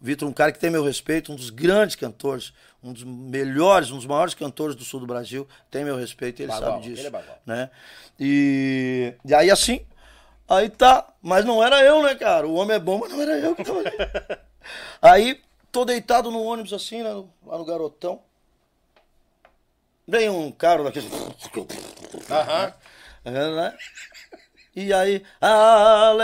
Vitor 0.00 0.26
é 0.26 0.30
um 0.30 0.34
cara 0.34 0.52
que 0.52 0.58
tem 0.58 0.70
meu 0.70 0.84
respeito, 0.84 1.32
um 1.32 1.36
dos 1.36 1.50
grandes 1.50 1.96
cantores, 1.96 2.52
um 2.82 2.92
dos 2.92 3.04
melhores, 3.04 3.90
um 3.90 3.96
dos 3.96 4.06
maiores 4.06 4.34
cantores 4.34 4.74
do 4.76 4.84
sul 4.84 5.00
do 5.00 5.06
Brasil, 5.06 5.46
tem 5.70 5.84
meu 5.84 5.96
respeito, 5.96 6.40
ele 6.40 6.48
bagual, 6.48 6.72
sabe 6.72 6.88
disso. 6.88 7.06
Ele 7.06 7.16
é 7.16 7.24
né? 7.44 7.70
E, 8.18 9.14
e 9.24 9.34
aí 9.34 9.50
assim, 9.50 9.80
Aí 10.48 10.70
tá, 10.70 11.06
mas 11.20 11.44
não 11.44 11.62
era 11.62 11.84
eu, 11.84 12.02
né, 12.02 12.14
cara? 12.14 12.48
O 12.48 12.54
homem 12.54 12.76
é 12.76 12.80
bom, 12.80 12.98
mas 12.98 13.12
não 13.12 13.20
era 13.20 13.38
eu 13.38 13.54
que 13.54 13.62
tava 13.62 13.80
ali. 13.80 13.90
Aí, 15.02 15.42
tô 15.70 15.84
deitado 15.84 16.30
no 16.30 16.42
ônibus 16.42 16.72
assim, 16.72 17.02
né, 17.02 17.10
lá 17.46 17.58
no 17.58 17.64
garotão. 17.64 18.22
Vem 20.06 20.30
um 20.30 20.50
cara 20.50 20.82
daquele. 20.82 21.06
Aham. 22.30 22.74
Né? 23.24 23.78
E 24.74 24.92
aí, 24.92 25.22
ah. 25.38 26.14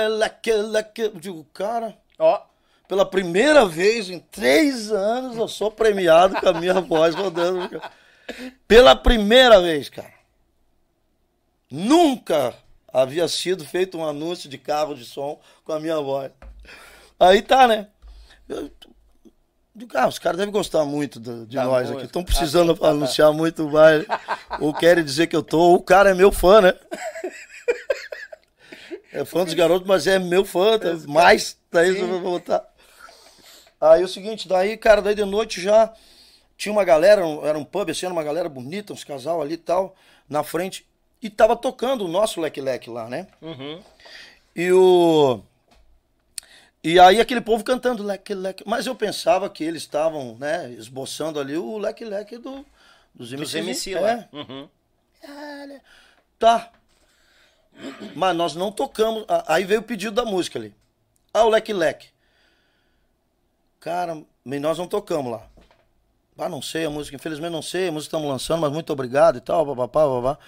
Eu 0.96 1.10
digo, 1.20 1.44
cara, 1.52 1.94
ó, 2.18 2.40
pela 2.88 3.04
primeira 3.04 3.66
vez 3.66 4.08
em 4.08 4.20
três 4.20 4.90
anos 4.90 5.36
eu 5.36 5.48
sou 5.48 5.70
premiado 5.70 6.40
com 6.40 6.48
a 6.48 6.54
minha 6.54 6.80
voz 6.82 7.14
rodando. 7.14 7.82
Pela 8.66 8.96
primeira 8.96 9.60
vez, 9.60 9.90
cara. 9.90 10.14
Nunca 11.70 12.54
havia 12.94 13.26
sido 13.26 13.64
feito 13.64 13.98
um 13.98 14.06
anúncio 14.06 14.48
de 14.48 14.56
carro 14.56 14.94
de 14.94 15.04
som 15.04 15.40
com 15.64 15.72
a 15.72 15.80
minha 15.80 16.00
voz. 16.00 16.30
Aí 17.18 17.42
tá, 17.42 17.66
né? 17.66 17.88
Eu, 18.48 18.70
ah, 19.94 20.06
os 20.06 20.20
caras 20.20 20.38
devem 20.38 20.52
gostar 20.52 20.84
muito 20.84 21.18
de, 21.18 21.46
de 21.46 21.56
tá 21.56 21.64
nós 21.64 21.90
aqui. 21.90 22.04
Estão 22.04 22.22
precisando 22.22 22.72
ah, 22.72 22.76
tá, 22.76 22.88
anunciar 22.90 23.32
tá. 23.32 23.36
muito 23.36 23.68
mais. 23.68 24.06
ou 24.60 24.72
querem 24.72 25.04
dizer 25.04 25.26
que 25.26 25.34
eu 25.34 25.42
tô. 25.42 25.74
O 25.74 25.82
cara 25.82 26.10
é 26.10 26.14
meu 26.14 26.30
fã, 26.30 26.60
né? 26.60 26.74
É 29.12 29.24
fã 29.24 29.44
dos 29.44 29.54
garotos, 29.54 29.86
mas 29.86 30.06
é 30.06 30.18
meu 30.18 30.44
fã. 30.44 30.78
Tá, 30.78 30.88
mais, 31.08 31.56
daí 31.72 31.98
eu 31.98 32.06
vou 32.06 32.20
botar. 32.20 32.64
Aí 33.80 34.02
é 34.02 34.04
o 34.04 34.08
seguinte, 34.08 34.48
daí, 34.48 34.76
cara, 34.76 35.02
daí 35.02 35.14
de 35.14 35.24
noite 35.24 35.60
já 35.60 35.92
tinha 36.56 36.72
uma 36.72 36.84
galera, 36.84 37.22
era 37.42 37.58
um 37.58 37.64
pub 37.64 37.90
assim, 37.90 38.06
era 38.06 38.12
uma 38.12 38.22
galera 38.22 38.48
bonita, 38.48 38.92
uns 38.92 39.04
casal 39.04 39.42
ali 39.42 39.54
e 39.54 39.58
tal, 39.58 39.94
na 40.28 40.42
frente. 40.42 40.86
E 41.24 41.30
tava 41.30 41.56
tocando 41.56 42.04
o 42.04 42.08
nosso 42.08 42.38
leque 42.38 42.60
leque 42.60 42.90
lá, 42.90 43.08
né? 43.08 43.26
Uhum. 43.40 43.82
E 44.54 44.70
o. 44.70 45.40
E 46.82 47.00
aí 47.00 47.18
aquele 47.18 47.40
povo 47.40 47.64
cantando 47.64 48.02
leque 48.02 48.34
leque. 48.34 48.62
Mas 48.66 48.86
eu 48.86 48.94
pensava 48.94 49.48
que 49.48 49.64
eles 49.64 49.84
estavam, 49.84 50.36
né, 50.38 50.70
esboçando 50.72 51.40
ali 51.40 51.56
o 51.56 51.78
leque 51.78 52.04
leque 52.04 52.36
do, 52.36 52.62
dos 53.14 53.32
MC. 53.32 53.38
Dos 53.42 53.54
MC 53.54 53.94
lá. 53.94 54.10
É. 54.10 54.28
Uhum. 54.34 54.68
Tá. 56.38 56.70
Mas 58.14 58.36
nós 58.36 58.54
não 58.54 58.70
tocamos. 58.70 59.24
Aí 59.46 59.64
veio 59.64 59.80
o 59.80 59.84
pedido 59.84 60.14
da 60.14 60.26
música 60.26 60.58
ali. 60.58 60.74
Ah, 61.32 61.46
o 61.46 61.48
leque 61.48 61.72
leque. 61.72 62.08
Cara, 63.80 64.22
nós 64.44 64.76
não 64.76 64.86
tocamos 64.86 65.32
lá. 65.32 65.48
Ah, 66.36 66.48
não 66.48 66.60
sei 66.60 66.84
a 66.84 66.90
música, 66.90 67.16
infelizmente 67.16 67.52
não 67.52 67.62
sei, 67.62 67.88
a 67.88 67.92
música 67.92 68.08
estamos 68.08 68.28
lançando, 68.28 68.60
mas 68.60 68.72
muito 68.72 68.92
obrigado 68.92 69.38
e 69.38 69.40
tal, 69.40 69.64
papapá, 69.64 70.04
papapá. 70.04 70.38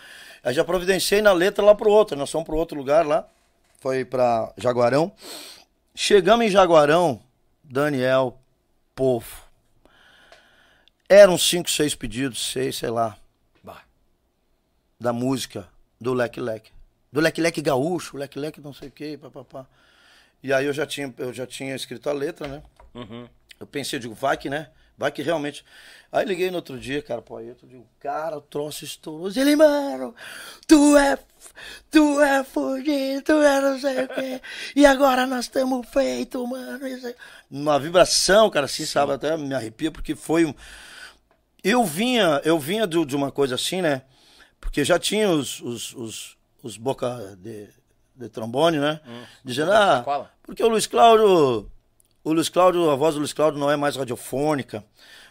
Aí 0.46 0.54
já 0.54 0.64
providenciei 0.64 1.20
na 1.20 1.32
letra 1.32 1.64
lá 1.64 1.74
pro 1.74 1.90
outro, 1.90 2.16
nós 2.16 2.30
fomos 2.30 2.46
pro 2.46 2.56
outro 2.56 2.78
lugar 2.78 3.04
lá, 3.04 3.28
foi 3.80 4.04
pra 4.04 4.54
Jaguarão. 4.56 5.12
Chegamos 5.92 6.46
em 6.46 6.48
Jaguarão, 6.48 7.20
Daniel, 7.64 8.38
povo. 8.94 9.26
Eram 11.08 11.36
cinco, 11.36 11.68
seis 11.68 11.96
pedidos, 11.96 12.52
seis, 12.52 12.76
sei 12.76 12.90
lá. 12.90 13.16
Bah. 13.60 13.82
Da 15.00 15.12
música 15.12 15.66
do 16.00 16.14
Leque 16.14 16.40
Leque. 16.40 16.70
Do 17.12 17.20
Leque 17.20 17.40
Leque 17.40 17.60
Gaúcho, 17.60 18.16
Leque 18.16 18.38
Leque 18.38 18.60
não 18.60 18.72
sei 18.72 18.86
o 18.86 18.92
que, 18.92 19.16
papapá. 19.16 19.66
E 20.44 20.52
aí 20.52 20.64
eu 20.64 20.72
já 20.72 20.86
tinha, 20.86 21.12
eu 21.18 21.32
já 21.32 21.44
tinha 21.44 21.74
escrito 21.74 22.08
a 22.08 22.12
letra, 22.12 22.46
né? 22.46 22.62
Uhum. 22.94 23.28
Eu 23.58 23.66
pensei, 23.66 23.96
eu 23.96 24.00
digo, 24.00 24.14
vai 24.14 24.36
que, 24.36 24.48
né? 24.48 24.70
Vai 24.98 25.12
que 25.12 25.22
realmente. 25.22 25.64
Aí 26.10 26.24
liguei 26.24 26.50
no 26.50 26.56
outro 26.56 26.78
dia, 26.78 27.02
cara, 27.02 27.20
pro 27.20 27.36
Ayrton, 27.36 27.66
digo, 27.66 27.86
cara, 28.00 28.38
o 28.38 28.40
troço 28.40 28.84
estourou. 28.84 29.28
Ele, 29.34 29.56
mano, 29.56 30.14
tu 30.66 30.96
é. 30.96 31.18
Tu 31.90 32.20
é 32.20 32.42
fugido, 32.42 33.22
tu 33.22 33.32
é 33.32 33.60
não 33.60 33.78
sei 33.78 34.04
o 34.04 34.08
quê. 34.08 34.40
E 34.74 34.86
agora 34.86 35.26
nós 35.26 35.44
estamos 35.44 35.86
feito, 35.88 36.46
mano. 36.46 36.86
Isso 36.86 37.14
Uma 37.50 37.78
vibração, 37.78 38.48
cara, 38.50 38.66
assim, 38.66 38.84
Sim. 38.84 38.92
sabe? 38.92 39.12
Até 39.12 39.36
me 39.36 39.54
arrepia, 39.54 39.90
porque 39.90 40.14
foi 40.14 40.44
um. 40.44 40.54
Eu 41.62 41.84
vinha, 41.84 42.40
eu 42.44 42.58
vinha 42.58 42.86
de, 42.86 43.04
de 43.04 43.16
uma 43.16 43.30
coisa 43.30 43.54
assim, 43.54 43.82
né? 43.82 44.02
Porque 44.60 44.84
já 44.84 44.98
tinha 44.98 45.28
os, 45.28 45.60
os, 45.60 45.94
os, 45.94 46.36
os 46.62 46.76
boca 46.76 47.36
de 47.38 47.68
de 48.16 48.28
trombone, 48.28 48.78
né? 48.78 49.00
Hum. 49.06 49.22
Dizendo, 49.44 49.72
ah, 49.72 50.30
porque 50.42 50.62
o 50.64 50.68
Luiz 50.68 50.86
Cláudio, 50.86 51.70
o 52.26 52.32
Luiz 52.32 52.48
Cláudio, 52.48 52.90
a 52.90 52.96
voz 52.96 53.14
do 53.14 53.20
Luiz 53.20 53.32
Cláudio 53.32 53.60
não 53.60 53.70
é 53.70 53.76
mais 53.76 53.94
radiofônica. 53.94 54.84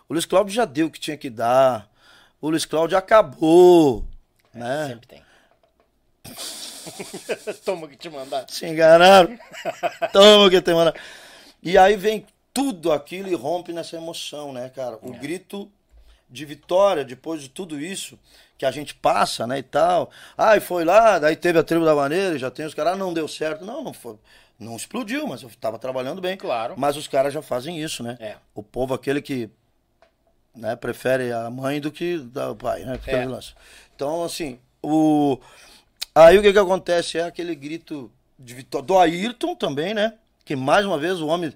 O 0.07 0.13
Luiz 0.13 0.25
Cláudio 0.25 0.53
já 0.53 0.63
deu 0.63 0.87
o 0.87 0.89
que 0.89 0.97
tinha 0.97 1.17
que 1.17 1.29
dar. 1.29 1.91
O 2.39 2.49
Luiz 2.49 2.63
Cláudio 2.63 2.97
acabou, 2.97 4.05
é, 4.53 4.59
né? 4.59 4.87
Sempre 4.87 5.07
tem. 5.07 5.23
Toma 7.65 7.89
que 7.89 7.97
te 7.97 8.09
mandar. 8.09 8.45
Se 8.49 8.65
enganaram. 8.65 9.37
Toma 10.13 10.49
que 10.49 10.61
te 10.61 10.73
mandar. 10.73 10.95
E 11.61 11.77
aí 11.77 11.97
vem 11.97 12.25
tudo 12.53 12.93
aquilo 12.93 13.27
e 13.27 13.35
rompe 13.35 13.73
nessa 13.73 13.97
emoção, 13.97 14.53
né, 14.53 14.71
cara? 14.73 14.97
O 15.01 15.13
é. 15.13 15.17
grito 15.17 15.69
de 16.29 16.45
vitória 16.45 17.03
depois 17.03 17.41
de 17.41 17.49
tudo 17.49 17.77
isso 17.77 18.17
que 18.57 18.65
a 18.65 18.71
gente 18.71 18.95
passa, 18.95 19.45
né, 19.45 19.59
e 19.59 19.63
tal. 19.63 20.09
Ah, 20.37 20.55
e 20.55 20.61
foi 20.61 20.85
lá, 20.85 21.19
daí 21.19 21.35
teve 21.35 21.59
a 21.59 21.63
tribo 21.63 21.83
da 21.83 21.93
maneira, 21.93 22.39
já 22.39 22.49
tem 22.49 22.65
os 22.65 22.73
caras, 22.73 22.93
ah, 22.93 22.95
não 22.95 23.13
deu 23.13 23.27
certo. 23.27 23.65
Não, 23.65 23.83
não 23.83 23.91
foi. 23.91 24.15
Não 24.59 24.75
explodiu, 24.75 25.27
mas 25.27 25.41
eu 25.41 25.49
tava 25.59 25.77
trabalhando 25.77 26.21
bem. 26.21 26.37
Claro. 26.37 26.75
Mas 26.77 26.95
os 26.95 27.07
caras 27.07 27.33
já 27.33 27.41
fazem 27.41 27.81
isso, 27.81 28.01
né? 28.01 28.17
É. 28.19 28.35
O 28.53 28.63
povo, 28.63 28.93
aquele 28.93 29.21
que 29.21 29.49
né, 30.55 30.75
prefere 30.75 31.31
a 31.33 31.49
mãe 31.49 31.81
do 31.81 31.91
que 31.91 32.21
o 32.49 32.55
pai, 32.55 32.85
né? 32.85 32.99
É. 33.07 33.25
Então, 33.95 34.23
assim, 34.23 34.59
o... 34.81 35.37
aí 36.13 36.37
o 36.37 36.41
que 36.41 36.53
que 36.53 36.59
acontece? 36.59 37.17
É 37.17 37.23
aquele 37.23 37.53
grito 37.53 38.09
de 38.39 38.53
vitória 38.53 38.85
do 38.85 38.97
Ayrton 38.97 39.55
também, 39.55 39.93
né? 39.93 40.13
Que 40.45 40.55
mais 40.55 40.85
uma 40.85 40.97
vez 40.97 41.19
o 41.19 41.27
homem 41.27 41.53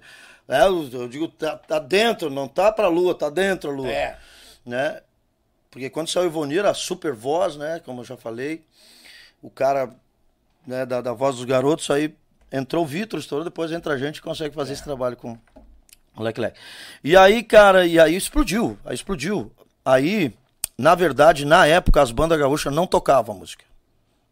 é, 0.50 0.66
eu 0.66 1.06
digo, 1.06 1.28
tá, 1.28 1.56
tá 1.56 1.78
dentro, 1.78 2.28
não 2.28 2.48
tá 2.48 2.72
pra 2.72 2.88
lua, 2.88 3.14
tá 3.14 3.30
dentro 3.30 3.70
a 3.70 3.72
lua. 3.72 3.88
É. 3.88 4.18
Né? 4.66 5.00
Porque 5.70 5.88
quando 5.88 6.08
saiu 6.08 6.24
o 6.24 6.26
Ivonir, 6.26 6.66
a 6.66 6.74
super 6.74 7.12
voz, 7.12 7.54
né? 7.54 7.80
Como 7.84 8.00
eu 8.00 8.04
já 8.04 8.16
falei, 8.16 8.64
o 9.40 9.48
cara 9.48 9.94
né, 10.66 10.84
da, 10.84 11.00
da 11.00 11.12
voz 11.12 11.36
dos 11.36 11.44
garotos, 11.44 11.88
aí 11.88 12.12
entrou 12.52 12.84
o 12.84 12.86
Vitor, 12.86 13.18
estourou, 13.18 13.44
depois 13.44 13.72
entra 13.72 13.94
a 13.94 13.98
gente 13.98 14.18
e 14.18 14.22
consegue 14.22 14.54
fazer 14.54 14.70
é. 14.70 14.74
esse 14.74 14.84
trabalho 14.84 15.16
com 15.16 15.38
o 16.16 16.22
Leclerc. 16.22 16.58
E 17.02 17.16
aí, 17.16 17.42
cara, 17.42 17.86
e 17.86 17.98
aí 17.98 18.16
explodiu, 18.16 18.78
aí 18.84 18.94
explodiu. 18.94 19.52
Aí, 19.84 20.34
na 20.76 20.94
verdade, 20.94 21.44
na 21.44 21.66
época, 21.66 22.02
as 22.02 22.10
bandas 22.10 22.38
gaúchas 22.38 22.74
não 22.74 22.86
tocavam 22.86 23.34
música. 23.34 23.64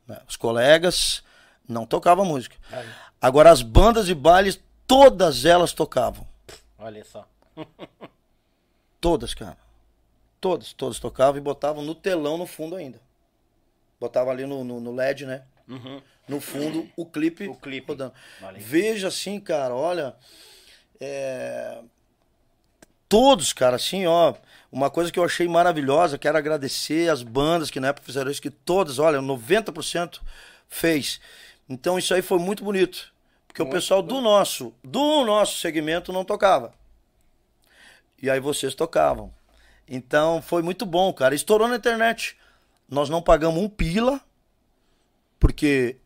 Né? 0.07 0.19
Os 0.29 0.37
colegas 0.37 1.23
não 1.69 1.87
tocavam 1.87 2.25
música. 2.25 2.57
Aí. 2.71 2.87
Agora, 3.21 3.51
as 3.51 3.63
bandas 3.63 4.07
de 4.07 4.15
bailes 4.15 4.61
Todas 4.89 5.45
elas 5.45 5.75
tocavam. 5.75 6.27
Olha 6.79 7.05
só. 7.05 7.29
todas, 8.99 9.35
cara. 9.35 9.59
Todas, 10.41 10.73
todas 10.73 10.99
tocavam 10.99 11.37
e 11.37 11.43
botavam 11.43 11.85
no 11.85 11.95
telão 11.95 12.39
no 12.39 12.47
fundo 12.47 12.75
ainda. 12.75 12.99
Botava 14.01 14.31
ali 14.31 14.47
no, 14.47 14.65
no, 14.65 14.81
no 14.81 14.95
LED, 14.95 15.27
né? 15.27 15.45
Uhum. 15.69 16.01
No 16.29 16.41
fundo, 16.41 16.89
o 16.97 17.07
clipe, 17.07 17.49
o 17.49 17.55
clipe. 17.55 17.87
rodando. 17.89 18.13
Veja 18.59 19.09
assim, 19.09 19.41
cara, 19.41 19.75
olha. 19.75 20.15
É... 21.01 21.81
Todos, 23.09 23.53
cara, 23.53 23.77
assim, 23.77 24.07
ó. 24.07 24.35
Uma 24.71 24.91
coisa 24.91 25.11
que 25.11 25.19
eu 25.19 25.25
achei 25.25 25.49
maravilhosa, 25.49 26.19
quero 26.19 26.37
agradecer 26.37 27.11
as 27.11 27.23
bandas 27.23 27.71
que 27.71 27.81
na 27.81 27.89
época 27.89 28.05
fizeram 28.05 28.31
isso, 28.31 28.43
que 28.43 28.51
todas, 28.51 28.99
olha, 28.99 29.19
90% 29.19 30.21
fez. 30.69 31.19
Então 31.67 31.99
isso 31.99 32.13
aí 32.13 32.21
foi 32.21 32.39
muito 32.39 32.63
bonito. 32.63 33.13
Porque 33.47 33.63
Muito 33.63 33.73
o 33.73 33.77
pessoal 33.77 34.03
bom. 34.03 34.09
do 34.09 34.21
nosso, 34.21 34.75
do 34.85 35.25
nosso 35.25 35.59
segmento 35.59 36.13
não 36.13 36.25
tocava. 36.25 36.75
E 38.21 38.29
aí 38.29 38.41
vocês 38.41 38.75
tocavam. 38.75 39.33
Então 39.89 40.43
foi 40.43 40.63
muito 40.63 40.85
bom, 40.85 41.13
cara. 41.13 41.35
Estourou 41.35 41.67
na 41.67 41.77
internet. 41.77 42.37
Nós 42.89 43.09
não 43.09 43.23
pagamos 43.23 43.61
um 43.63 43.69
pila, 43.69 44.21
porque 45.41 45.97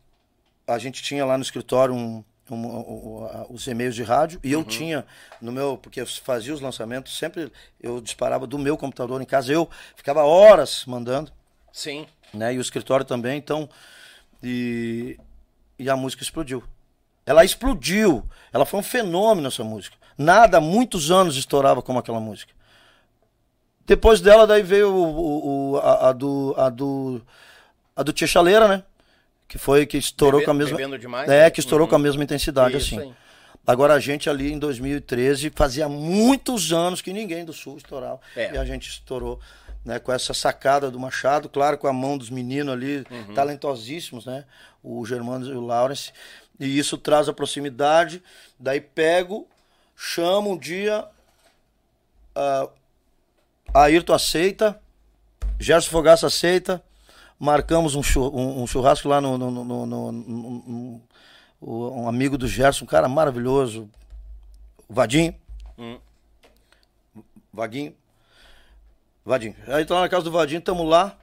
a 0.67 0.77
gente 0.77 1.03
tinha 1.03 1.25
lá 1.25 1.37
no 1.37 1.43
escritório 1.43 1.93
um, 1.93 2.23
um, 2.49 2.55
um, 2.55 3.45
os 3.49 3.67
e-mails 3.67 3.95
de 3.95 4.03
rádio 4.03 4.39
e 4.43 4.55
uhum. 4.55 4.61
eu 4.61 4.65
tinha 4.65 5.05
no 5.41 5.51
meu, 5.51 5.77
porque 5.77 6.01
eu 6.01 6.07
fazia 6.07 6.53
os 6.53 6.61
lançamentos, 6.61 7.17
sempre 7.17 7.51
eu 7.79 8.01
disparava 8.01 8.47
do 8.47 8.57
meu 8.57 8.77
computador 8.77 9.21
em 9.21 9.25
casa, 9.25 9.51
eu 9.51 9.69
ficava 9.95 10.23
horas 10.23 10.85
mandando. 10.85 11.31
Sim. 11.71 12.05
Né? 12.33 12.53
E 12.53 12.57
o 12.57 12.61
escritório 12.61 13.05
também, 13.05 13.37
então. 13.37 13.69
E, 14.41 15.17
e 15.77 15.89
a 15.89 15.95
música 15.95 16.23
explodiu. 16.23 16.63
Ela 17.25 17.45
explodiu. 17.45 18.27
Ela 18.51 18.65
foi 18.65 18.79
um 18.79 18.83
fenômeno 18.83 19.47
essa 19.47 19.63
música. 19.63 19.95
Nada, 20.17 20.59
muitos 20.59 21.09
anos 21.09 21.35
estourava 21.35 21.81
como 21.81 21.99
aquela 21.99 22.19
música. 22.19 22.53
Depois 23.85 24.21
dela, 24.21 24.47
daí 24.47 24.61
veio 24.61 24.93
o, 24.93 25.71
o 25.73 25.77
a, 25.77 26.09
a, 26.09 26.13
do 26.13 26.53
a 26.57 26.69
do 26.69 27.21
a 27.95 28.03
do 28.03 28.13
Tia 28.13 28.27
Chaleira, 28.27 28.67
né? 28.67 28.83
Que 29.47 29.57
foi 29.57 29.85
que 29.85 29.97
estourou 29.97 30.39
Bebe, 30.39 30.45
com 30.45 30.51
a 30.51 30.53
mesma 30.53 30.97
demais, 30.99 31.29
é, 31.29 31.43
né? 31.43 31.49
que 31.49 31.59
estourou 31.59 31.85
uhum. 31.85 31.89
com 31.89 31.95
a 31.95 31.99
mesma 31.99 32.23
intensidade 32.23 32.77
Isso, 32.77 32.95
assim. 32.95 33.07
Hein. 33.07 33.15
Agora 33.65 33.93
a 33.93 33.99
gente 33.99 34.29
ali 34.29 34.51
em 34.51 34.59
2013 34.59 35.51
fazia 35.55 35.87
muitos 35.87 36.73
anos 36.73 37.01
que 37.01 37.13
ninguém 37.13 37.45
do 37.45 37.53
sul 37.53 37.77
estourava. 37.77 38.19
É. 38.35 38.53
E 38.53 38.57
a 38.57 38.65
gente 38.65 38.89
estourou, 38.89 39.39
né, 39.85 39.99
com 39.99 40.11
essa 40.11 40.33
sacada 40.33 40.91
do 40.91 40.99
Machado, 40.99 41.47
claro, 41.47 41.77
com 41.77 41.87
a 41.87 41.93
mão 41.93 42.17
dos 42.17 42.29
meninos 42.29 42.73
ali, 42.73 43.05
uhum. 43.09 43.33
talentosíssimos, 43.33 44.25
né? 44.25 44.43
O 44.83 45.05
Germano 45.05 45.47
e 45.47 45.55
o 45.55 45.61
Lawrence. 45.61 46.11
E 46.59 46.77
isso 46.77 46.97
traz 46.97 47.29
a 47.29 47.33
proximidade. 47.33 48.21
Daí 48.59 48.81
pego, 48.81 49.47
chamo 49.95 50.51
um 50.51 50.57
dia. 50.57 51.05
Uh, 52.35 52.69
Ayrton 53.73 54.13
aceita. 54.13 54.79
Gerson 55.57 55.89
Fogaça 55.89 56.27
aceita. 56.27 56.83
Marcamos 57.43 57.95
um, 57.95 58.67
churrasco 58.67 59.07
lá 59.07 59.19
no, 59.19 59.37
no, 59.37 59.51
no, 59.51 59.85
no, 59.85 61.01
um 61.61 62.07
amigo 62.07 62.37
do 62.37 62.47
Gerson, 62.47 62.85
um 62.85 62.87
cara 62.87 63.07
maravilhoso. 63.07 63.89
O 64.87 64.93
Vadinho. 64.93 65.35
Hum. 65.77 65.99
Vaguinho. 67.51 67.95
Vadinho. 69.25 69.55
Aí 69.67 69.85
tô 69.85 69.93
lá 69.93 70.01
na 70.01 70.09
casa 70.09 70.23
do 70.23 70.31
Vadinho, 70.31 70.59
estamos 70.59 70.87
lá. 70.87 71.17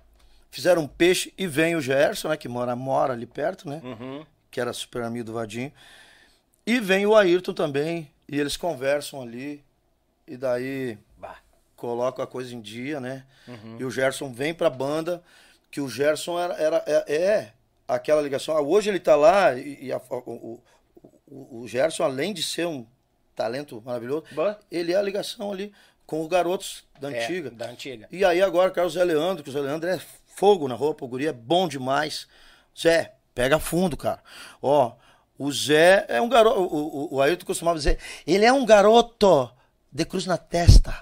Fizeram 0.51 0.83
um 0.83 0.89
peixe 0.89 1.33
e 1.39 1.47
vem 1.47 1.77
o 1.77 1.81
Gerson, 1.81 2.29
né? 2.29 2.37
Que 2.37 2.49
mora, 2.49 2.75
mora 2.75 3.13
ali 3.13 3.27
perto, 3.27 3.69
né? 3.69 3.81
Uhum 3.85 4.25
que 4.51 4.61
era 4.61 4.73
super 4.73 5.03
amigo 5.03 5.25
do 5.25 5.33
Vadinho. 5.33 5.73
E 6.67 6.81
vem 6.81 7.07
o 7.07 7.17
Ayrton 7.17 7.55
também, 7.55 8.11
e 8.29 8.39
eles 8.39 8.57
conversam 8.57 9.23
ali, 9.23 9.65
e 10.27 10.37
daí 10.37 10.99
bah, 11.17 11.39
colocam 11.77 12.23
a 12.23 12.27
coisa 12.27 12.55
em 12.55 12.61
dia, 12.61 13.01
né? 13.01 13.25
Uhum. 13.47 13.77
E 13.79 13.85
o 13.85 13.91
Gerson 13.91 14.33
vem 14.33 14.53
pra 14.53 14.69
banda, 14.69 15.23
que 15.71 15.81
o 15.81 15.89
Gerson 15.89 16.39
era, 16.39 16.55
era 16.55 16.85
é, 16.87 17.15
é, 17.15 17.53
aquela 17.87 18.21
ligação. 18.21 18.57
Ah, 18.57 18.61
hoje 18.61 18.91
ele 18.91 19.01
tá 19.01 19.17
lá, 19.17 19.55
e, 19.55 19.87
e 19.87 19.93
a, 19.93 20.01
o, 20.11 20.61
o, 21.27 21.61
o, 21.63 21.69
Gerson, 21.69 22.03
além 22.03 22.33
de 22.33 22.43
ser 22.43 22.67
um 22.67 22.87
talento 23.35 23.81
maravilhoso, 23.85 24.25
bah. 24.33 24.59
ele 24.71 24.93
é 24.93 24.97
a 24.97 25.03
ligação 25.03 25.53
ali 25.53 25.73
com 26.07 26.23
os 26.23 26.29
garotos 26.29 26.85
da 27.01 27.13
é, 27.13 27.23
antiga. 27.23 27.51
Da 27.51 27.67
antiga. 27.67 28.09
E 28.11 28.25
aí 28.25 28.43
agora, 28.43 28.71
cara, 28.71 28.87
o 28.87 28.91
Zé 28.91 29.05
Leandro, 29.05 29.45
que 29.45 29.51
o 29.51 29.53
Zé 29.53 29.61
Leandro 29.61 29.89
é 29.89 30.01
fogo 30.37 30.67
na 30.67 30.75
roupa, 30.75 31.05
o 31.05 31.09
guri 31.09 31.27
é 31.27 31.33
bom 31.33 31.69
demais. 31.69 32.27
Zé, 32.79 33.15
Pega 33.35 33.59
fundo, 33.59 33.97
cara. 33.97 34.21
Ó, 34.61 34.93
o 35.39 35.53
Zé 35.53 36.05
é 36.09 36.21
um 36.21 36.29
garoto. 36.29 36.61
O, 36.61 37.15
o, 37.15 37.15
o 37.15 37.23
Ailton 37.23 37.47
costumava 37.47 37.79
dizer, 37.79 37.99
ele 38.27 38.45
é 38.45 38.53
um 38.53 38.67
garoto 38.67 39.51
de 39.91 40.05
cruz 40.05 40.27
na 40.27 40.37
testa. 40.37 40.95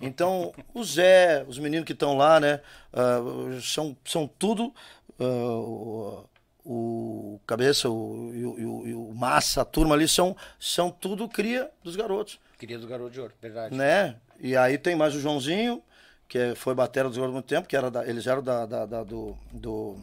Então, 0.00 0.52
o 0.72 0.82
Zé, 0.82 1.44
os 1.46 1.58
meninos 1.58 1.84
que 1.84 1.92
estão 1.92 2.16
lá, 2.16 2.40
né, 2.40 2.60
uh, 2.92 3.60
são, 3.60 3.96
são 4.04 4.26
tudo. 4.26 4.72
Uh, 5.18 6.24
o, 6.64 7.40
Cabeça 7.46 7.88
o, 7.90 8.32
e, 8.34 8.44
o, 8.44 9.10
o, 9.10 9.14
Massa, 9.14 9.62
a 9.62 9.64
turma 9.64 9.94
ali, 9.94 10.08
são, 10.08 10.36
são 10.58 10.90
tudo 10.90 11.28
cria 11.28 11.70
dos 11.82 11.96
garotos. 11.96 12.38
Cria 12.58 12.78
do 12.78 12.86
garoto 12.86 13.10
de 13.10 13.20
ouro, 13.20 13.32
verdade. 13.40 13.74
Né? 13.74 14.16
E 14.38 14.56
aí 14.56 14.78
tem 14.78 14.94
mais 14.94 15.14
o 15.14 15.20
Joãozinho, 15.20 15.82
que 16.28 16.54
foi 16.54 16.74
batera 16.74 17.08
dos 17.08 17.16
garotos 17.16 17.34
há 17.34 17.38
muito 17.38 17.48
tempo, 17.48 17.68
que 17.68 17.76
era 17.76 17.90
da, 17.90 18.06
eles 18.06 18.26
eram 18.26 18.42
da, 18.42 18.66
da, 18.66 18.86
da 18.86 19.02
do, 19.02 19.36
do 19.52 19.98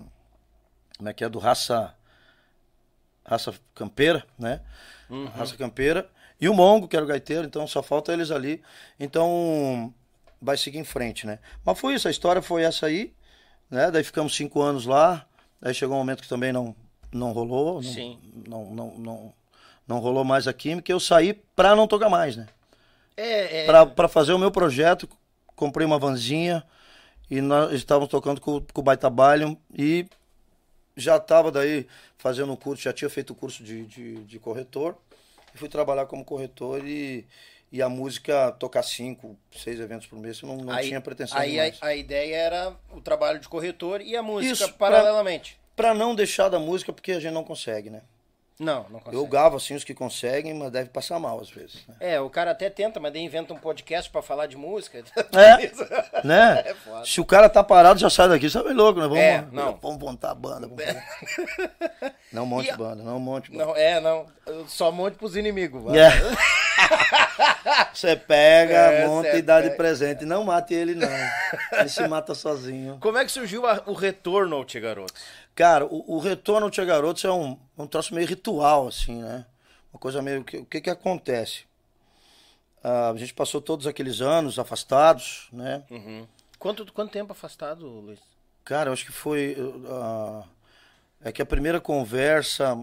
como 0.97 1.09
é 1.09 1.13
que 1.13 1.23
é, 1.23 1.29
do 1.29 1.39
raça, 1.39 1.93
raça 3.25 3.53
campeira, 3.73 4.25
né? 4.37 4.61
Uhum. 5.09 5.25
Raça 5.25 5.55
campeira. 5.55 6.09
E 6.39 6.47
o 6.47 6.53
Mongo, 6.53 6.87
que 6.87 6.95
era 6.95 7.05
o 7.05 7.07
gaiteiro, 7.07 7.45
então 7.45 7.65
só 7.67 7.81
falta 7.81 8.13
eles 8.13 8.31
ali. 8.31 8.61
Então 8.99 9.93
vai 10.41 10.57
seguir 10.57 10.77
em 10.77 10.83
frente, 10.83 11.25
né? 11.25 11.39
Mas 11.65 11.79
foi 11.79 11.95
isso, 11.95 12.07
a 12.07 12.11
história 12.11 12.41
foi 12.41 12.63
essa 12.63 12.85
aí, 12.85 13.13
né? 13.69 13.89
Daí 13.89 14.03
ficamos 14.03 14.35
cinco 14.35 14.61
anos 14.61 14.85
lá, 14.85 15.25
aí 15.61 15.73
chegou 15.73 15.95
um 15.95 15.99
momento 15.99 16.21
que 16.21 16.29
também 16.29 16.53
não, 16.53 16.75
não 17.11 17.31
rolou. 17.31 17.75
Não, 17.75 17.83
Sim. 17.83 18.19
Não, 18.47 18.65
não, 18.73 18.97
não, 18.97 19.33
não 19.87 19.99
rolou 19.99 20.23
mais 20.23 20.47
a 20.47 20.53
química, 20.53 20.91
eu 20.91 20.99
saí 20.99 21.33
pra 21.55 21.75
não 21.75 21.87
tocar 21.87 22.09
mais, 22.09 22.35
né? 22.35 22.47
É, 23.15 23.63
é... 23.63 23.65
Pra, 23.65 23.85
pra 23.85 24.07
fazer 24.07 24.33
o 24.33 24.39
meu 24.39 24.51
projeto, 24.51 25.09
comprei 25.55 25.85
uma 25.85 25.97
vanzinha 25.97 26.63
e 27.29 27.41
nós 27.41 27.73
estávamos 27.73 28.09
tocando 28.09 28.39
com, 28.39 28.61
com 28.61 28.81
o 28.81 28.83
Baita 28.83 29.11
e 29.75 30.05
já 30.95 31.17
estava 31.17 31.51
daí 31.51 31.87
fazendo 32.17 32.51
um 32.51 32.55
curso, 32.55 32.83
já 32.83 32.93
tinha 32.93 33.09
feito 33.09 33.31
o 33.31 33.35
curso 33.35 33.63
de, 33.63 33.85
de, 33.85 34.23
de, 34.23 34.39
corretor. 34.39 34.97
E 35.57 35.59
fui 35.59 35.67
trabalhar 35.67 36.05
como 36.05 36.23
corretor 36.23 36.87
e, 36.87 37.25
e 37.71 37.81
a 37.81 37.89
música 37.89 38.51
tocar 38.51 38.83
cinco, 38.83 39.35
seis 39.51 39.79
eventos 39.79 40.05
por 40.05 40.19
mês, 40.19 40.39
não, 40.43 40.57
não 40.57 40.71
aí, 40.71 40.87
tinha 40.87 41.01
pretensão 41.01 41.35
Aí 41.35 41.59
a, 41.59 41.73
a, 41.81 41.95
ideia 41.95 42.35
era 42.35 42.75
o 42.93 43.01
trabalho 43.01 43.39
de 43.39 43.49
corretor 43.49 43.99
e 44.01 44.15
a 44.15 44.21
música 44.21 44.65
Isso, 44.65 44.73
paralelamente. 44.73 45.59
pra 45.75 45.95
não 45.95 46.13
deixar 46.13 46.47
da 46.47 46.59
música, 46.59 46.93
porque 46.93 47.11
a 47.11 47.19
gente 47.19 47.33
não 47.33 47.43
consegue, 47.43 47.89
né? 47.89 48.03
Não, 48.59 48.85
não 48.89 48.99
consegue. 48.99 49.15
Eu 49.17 49.27
gavo 49.27 49.55
assim 49.57 49.75
os 49.75 49.83
que 49.83 49.93
conseguem, 49.93 50.51
mas 50.53 50.71
deve 50.71 50.89
passar 50.89 51.19
mal 51.19 51.39
às 51.39 51.49
vezes. 51.49 51.85
Né? 51.87 51.95
É, 51.99 52.19
o 52.19 52.27
cara 52.29 52.51
até 52.51 52.69
tenta, 52.71 52.99
mas 52.99 53.13
daí 53.13 53.21
inventa 53.21 53.53
um 53.53 53.57
podcast 53.59 54.09
pra 54.09 54.21
falar 54.23 54.47
de 54.47 54.57
música. 54.57 55.03
É, 55.33 55.71
né? 56.25 56.63
É. 56.67 57.05
Se 57.05 57.21
o 57.21 57.25
cara 57.25 57.47
tá 57.49 57.63
parado, 57.63 57.99
já 57.99 58.09
sai 58.09 58.27
daqui, 58.29 58.49
sabe 58.49 58.73
louco, 58.73 58.99
né? 58.99 59.07
Vamos, 59.07 59.23
É, 59.23 59.45
não. 59.51 59.77
vamos 59.81 59.99
montar 59.99 60.31
a 60.31 60.35
banda. 60.35 60.67
Vamos 60.67 60.83
fazer. 60.83 61.03
Não 62.33 62.45
monte 62.45 62.69
E 62.69 62.75
banda, 62.75 63.03
não 63.03 63.19
monte 63.19 63.51
banda. 63.51 63.65
Não, 63.65 63.75
é, 63.75 63.99
não. 63.99 64.25
Só 64.67 64.91
monte 64.91 65.15
pros 65.17 65.35
inimigos. 65.35 65.83
vai. 65.83 65.97
É. 65.99 66.09
Você 67.93 68.15
pega, 68.15 68.73
É, 68.75 69.07
monta 69.07 69.35
e 69.37 69.41
dá 69.41 69.61
de 69.61 69.71
presente. 69.71 70.25
Não 70.25 70.43
mate 70.43 70.73
ele, 70.73 70.93
não. 70.95 71.07
Ele 71.79 71.89
se 71.89 72.07
mata 72.07 72.33
sozinho. 72.33 72.97
Como 72.99 73.17
é 73.17 73.25
que 73.25 73.31
surgiu 73.31 73.65
a- 73.65 73.81
o 73.85 73.93
retorno 73.93 74.55
ao 74.55 74.65
Tia 74.65 74.81
Garoto? 74.81 75.13
Cara, 75.55 75.85
o, 75.85 76.15
o 76.15 76.19
retorno 76.19 76.65
ao 76.67 76.71
Tia 76.71 76.85
Garotos 76.85 77.23
é 77.25 77.31
um, 77.31 77.57
um 77.77 77.87
troço 77.87 78.13
meio 78.13 78.27
ritual, 78.27 78.87
assim, 78.87 79.21
né? 79.21 79.45
Uma 79.93 79.99
coisa 79.99 80.21
meio. 80.21 80.43
que- 80.43 80.57
O 80.57 80.65
que 80.65 80.81
que 80.81 80.89
acontece? 80.89 81.65
Ah, 82.83 83.09
a 83.11 83.17
gente 83.17 83.33
passou 83.33 83.61
todos 83.61 83.87
aqueles 83.87 84.21
anos 84.21 84.57
afastados, 84.59 85.47
né? 85.51 85.83
Quanto, 86.59 86.91
quanto 86.93 87.11
tempo 87.11 87.31
afastado, 87.31 87.85
Luiz? 87.87 88.19
Cara, 88.63 88.89
eu 88.89 88.93
acho 88.93 89.05
que 89.05 89.11
foi. 89.11 89.55
ah, 89.89 90.43
é 91.21 91.31
que 91.31 91.41
a 91.41 91.45
primeira 91.45 91.79
conversa 91.79 92.77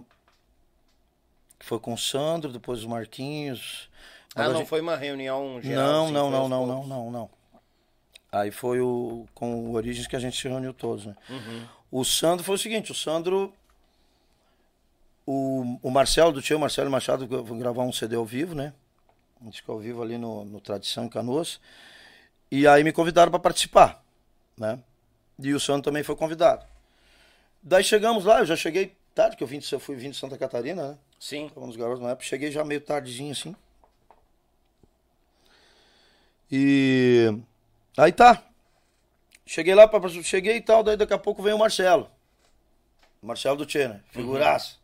foi 1.61 1.79
com 1.79 1.95
o 1.95 1.99
Sandro, 1.99 2.53
depois 2.53 2.81
os 2.81 2.87
Marquinhos. 2.87 3.89
Ah, 4.35 4.49
não 4.49 4.59
gente- 4.59 4.69
foi 4.69 4.81
uma 4.81 4.97
reunião 4.97 5.61
geral? 5.63 5.87
Não, 5.87 6.05
assim, 6.05 6.13
não, 6.13 6.31
não, 6.31 6.49
não, 6.49 6.67
não, 6.67 6.87
não, 6.87 7.11
não. 7.11 7.31
Aí 8.33 8.51
foi 8.51 8.81
o, 8.81 9.27
com 9.33 9.67
o 9.67 9.75
Origens 9.75 10.07
que 10.09 10.17
a 10.17 10.19
gente 10.19 10.37
se 10.41 10.49
reuniu 10.49 10.75
todos, 10.75 11.07
né? 11.07 11.15
Uhum. 11.31 11.67
O 11.91 12.05
Sandro 12.05 12.45
foi 12.45 12.57
o 12.57 12.59
seguinte, 12.59 12.91
o 12.91 12.95
Sandro... 12.95 13.53
O, 15.27 15.79
o 15.83 15.91
Marcelo, 15.91 16.33
do 16.33 16.43
tio 16.43 16.59
Marcelo 16.59 16.91
Machado, 16.91 17.27
vou 17.27 17.59
gravar 17.59 17.83
um 17.83 17.93
CD 17.93 18.17
ao 18.17 18.27
vivo, 18.27 18.55
né? 18.55 18.73
Um 19.41 19.49
disco 19.49 19.73
ao 19.73 19.79
vivo 19.79 20.03
ali 20.03 20.19
no, 20.19 20.45
no 20.45 20.61
Tradição 20.61 21.09
Canoas. 21.09 21.61
E 22.51 22.67
aí 22.67 22.85
me 22.85 22.93
convidaram 22.93 23.31
para 23.31 23.41
participar, 23.41 24.05
né? 24.57 24.79
E 25.39 25.53
o 25.53 25.61
Sandro 25.61 25.83
também 25.83 26.03
foi 26.03 26.15
convidado. 26.15 26.65
Daí 27.63 27.83
chegamos 27.83 28.25
lá, 28.25 28.41
eu 28.41 28.47
já 28.47 28.55
cheguei 28.55 28.95
tarde, 29.15 29.37
que 29.37 29.43
eu, 29.43 29.49
vim 29.49 29.59
de, 29.59 29.73
eu 29.73 29.81
fui 29.81 29.97
vim 29.97 30.11
de 30.11 30.17
Santa 30.17 30.37
Catarina, 30.37 30.89
né? 30.89 30.99
Sim. 31.19 31.49
Tava 31.49 31.67
nos 31.67 31.77
garotos 31.77 32.03
na 32.03 32.11
época, 32.11 32.27
cheguei 32.27 32.51
já 32.51 32.65
meio 32.65 32.81
tardezinho 32.81 33.33
assim. 33.33 33.57
E 36.53 37.35
aí 37.97 38.13
tá. 38.13 38.43
Cheguei 39.47 39.75
lá, 39.75 39.89
pra, 39.89 40.01
cheguei 40.23 40.57
e 40.57 40.61
tal, 40.61 40.83
daí 40.83 40.97
daqui 40.97 41.15
a 41.15 41.19
pouco 41.19 41.43
vem 41.43 41.55
o 41.55 41.59
Marcelo. 41.59 42.11
Marcelo 43.23 43.57
do 43.57 43.67
Tchê, 43.67 43.89
né? 43.89 44.01
Figuraço. 44.11 44.81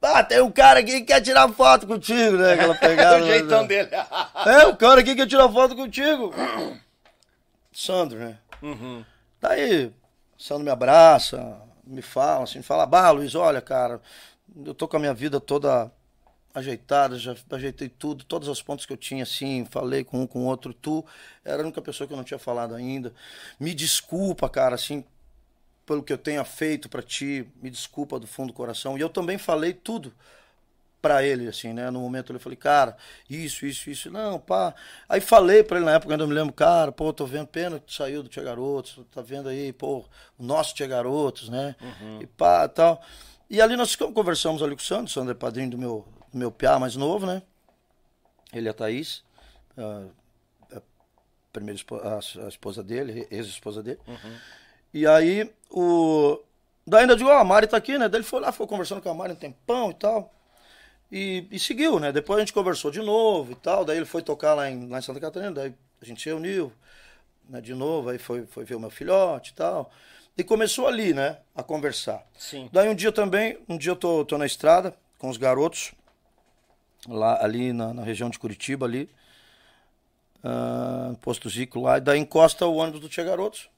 Ah, 0.00 0.22
tem 0.22 0.40
um 0.40 0.50
cara 0.50 0.80
aqui 0.80 1.00
que 1.00 1.06
quer 1.06 1.20
tirar 1.20 1.48
foto 1.52 1.86
contigo, 1.86 2.36
né? 2.36 2.52
Aquela 2.54 2.74
pegada. 2.78 3.22
o 3.22 3.26
jeitão 3.26 3.62
né? 3.62 3.68
dele. 3.68 3.90
É, 4.46 4.66
o 4.66 4.76
cara 4.76 5.00
aqui 5.00 5.14
quer 5.14 5.26
tirar 5.26 5.48
foto 5.48 5.74
contigo. 5.74 6.32
Sandro, 7.72 8.18
né? 8.18 8.38
Uhum. 8.62 9.04
Daí, 9.40 9.92
Sandro 10.36 10.64
me 10.64 10.70
abraça, 10.70 11.60
me 11.84 12.02
fala 12.02 12.44
assim, 12.44 12.62
fala, 12.62 12.86
bah, 12.86 13.10
Luiz, 13.10 13.34
olha, 13.34 13.60
cara, 13.60 14.00
eu 14.64 14.74
tô 14.74 14.86
com 14.88 14.96
a 14.96 15.00
minha 15.00 15.14
vida 15.14 15.40
toda 15.40 15.90
ajeitada, 16.54 17.18
já 17.18 17.36
ajeitei 17.50 17.88
tudo, 17.88 18.24
todas 18.24 18.48
as 18.48 18.60
pontas 18.62 18.86
que 18.86 18.92
eu 18.92 18.96
tinha, 18.96 19.22
assim, 19.22 19.64
falei 19.70 20.02
com 20.02 20.22
um, 20.22 20.26
com 20.26 20.44
outro, 20.44 20.72
tu 20.72 21.04
era 21.44 21.62
a 21.62 21.64
única 21.64 21.80
pessoa 21.80 22.06
que 22.06 22.12
eu 22.12 22.16
não 22.16 22.24
tinha 22.24 22.38
falado 22.38 22.74
ainda. 22.74 23.12
Me 23.60 23.74
desculpa, 23.74 24.48
cara, 24.48 24.74
assim, 24.74 25.04
pelo 25.88 26.02
que 26.02 26.12
eu 26.12 26.18
tenha 26.18 26.44
feito 26.44 26.88
pra 26.88 27.02
ti, 27.02 27.48
me 27.62 27.70
desculpa 27.70 28.20
do 28.20 28.26
fundo 28.26 28.48
do 28.48 28.52
coração. 28.52 28.96
E 28.96 29.00
eu 29.00 29.08
também 29.08 29.38
falei 29.38 29.72
tudo 29.72 30.14
pra 31.00 31.22
ele, 31.22 31.48
assim, 31.48 31.72
né? 31.72 31.90
No 31.90 32.00
momento 32.00 32.32
eu 32.32 32.40
falei, 32.40 32.56
cara, 32.56 32.96
isso, 33.30 33.64
isso, 33.64 33.88
isso. 33.88 34.10
Não, 34.10 34.38
pá. 34.38 34.74
Aí 35.08 35.20
falei 35.20 35.62
pra 35.64 35.78
ele 35.78 35.86
na 35.86 35.92
época, 35.94 36.12
ainda 36.12 36.26
me 36.26 36.34
lembro, 36.34 36.52
cara, 36.52 36.92
pô, 36.92 37.12
tô 37.12 37.24
vendo 37.24 37.46
pena 37.46 37.80
que 37.80 37.94
saiu 37.94 38.22
do 38.22 38.28
Tia 38.28 38.42
Garotos, 38.42 39.00
tá 39.14 39.22
vendo 39.22 39.48
aí, 39.48 39.72
pô, 39.72 40.04
o 40.38 40.42
nosso 40.44 40.74
Tia 40.74 40.86
Garotos, 40.86 41.48
né? 41.48 41.74
E 42.20 42.26
pá, 42.26 42.68
tal. 42.68 43.00
E 43.48 43.60
ali 43.62 43.76
nós 43.76 43.96
conversamos 43.96 44.62
ali 44.62 44.74
com 44.76 44.82
o 44.82 44.84
Sandro, 44.84 45.06
o 45.06 45.08
Sandro 45.08 45.30
é 45.30 45.34
padrinho 45.34 45.70
do 45.70 45.78
meu, 45.78 46.06
do 46.30 46.36
meu 46.38 46.52
piá 46.52 46.78
mais 46.78 46.96
novo, 46.96 47.24
né? 47.26 47.42
Ele 48.52 48.66
é 48.68 48.70
a 48.70 48.74
Thaís, 48.74 49.22
a, 49.76 50.76
a 50.76 50.82
primeira 51.52 51.76
espo- 51.76 51.96
a, 52.02 52.18
a 52.44 52.48
esposa 52.48 52.82
dele, 52.82 53.26
ex-esposa 53.30 53.82
dele. 53.82 54.00
E 54.92 55.06
aí, 55.06 55.50
o. 55.70 56.40
Daí 56.86 57.02
ainda 57.02 57.16
digo, 57.16 57.28
ó, 57.28 57.38
a 57.38 57.44
Mari 57.44 57.66
tá 57.66 57.76
aqui, 57.76 57.98
né? 57.98 58.08
Daí 58.08 58.20
ele 58.20 58.26
foi 58.26 58.40
lá, 58.40 58.50
ficou 58.50 58.66
conversando 58.66 59.02
com 59.02 59.10
a 59.10 59.14
Mari 59.14 59.32
um 59.32 59.36
tempão 59.36 59.90
e 59.90 59.94
tal. 59.94 60.34
E, 61.10 61.46
e 61.50 61.58
seguiu, 61.58 61.98
né? 61.98 62.12
Depois 62.12 62.38
a 62.38 62.40
gente 62.40 62.52
conversou 62.52 62.90
de 62.90 63.00
novo 63.00 63.52
e 63.52 63.54
tal. 63.54 63.84
Daí 63.84 63.96
ele 63.96 64.06
foi 64.06 64.22
tocar 64.22 64.54
lá 64.54 64.70
em, 64.70 64.88
lá 64.88 64.98
em 64.98 65.02
Santa 65.02 65.20
Catarina, 65.20 65.52
daí 65.52 65.74
a 66.00 66.04
gente 66.04 66.22
se 66.22 66.28
reuniu, 66.28 66.72
né, 67.48 67.60
de 67.60 67.74
novo, 67.74 68.10
aí 68.10 68.18
foi, 68.18 68.46
foi 68.46 68.64
ver 68.64 68.74
o 68.74 68.80
meu 68.80 68.90
filhote 68.90 69.52
e 69.52 69.54
tal. 69.54 69.90
E 70.36 70.44
começou 70.44 70.86
ali, 70.86 71.12
né, 71.12 71.38
a 71.54 71.62
conversar. 71.62 72.24
Sim. 72.38 72.68
Daí 72.72 72.88
um 72.88 72.94
dia 72.94 73.10
também, 73.10 73.58
um 73.68 73.76
dia 73.76 73.92
eu 73.92 73.96
tô, 73.96 74.24
tô 74.24 74.38
na 74.38 74.46
estrada 74.46 74.94
com 75.18 75.28
os 75.28 75.36
garotos, 75.36 75.92
lá 77.08 77.42
ali 77.42 77.72
na, 77.72 77.92
na 77.92 78.02
região 78.02 78.30
de 78.30 78.38
Curitiba, 78.38 78.86
ali, 78.86 79.10
no 81.10 81.16
posto 81.16 81.50
Zico 81.50 81.80
lá, 81.80 81.98
e 81.98 82.00
daí 82.00 82.18
encosta 82.20 82.66
o 82.66 82.76
ônibus 82.76 83.00
do 83.00 83.08
Tia 83.08 83.24
Garotos. 83.24 83.68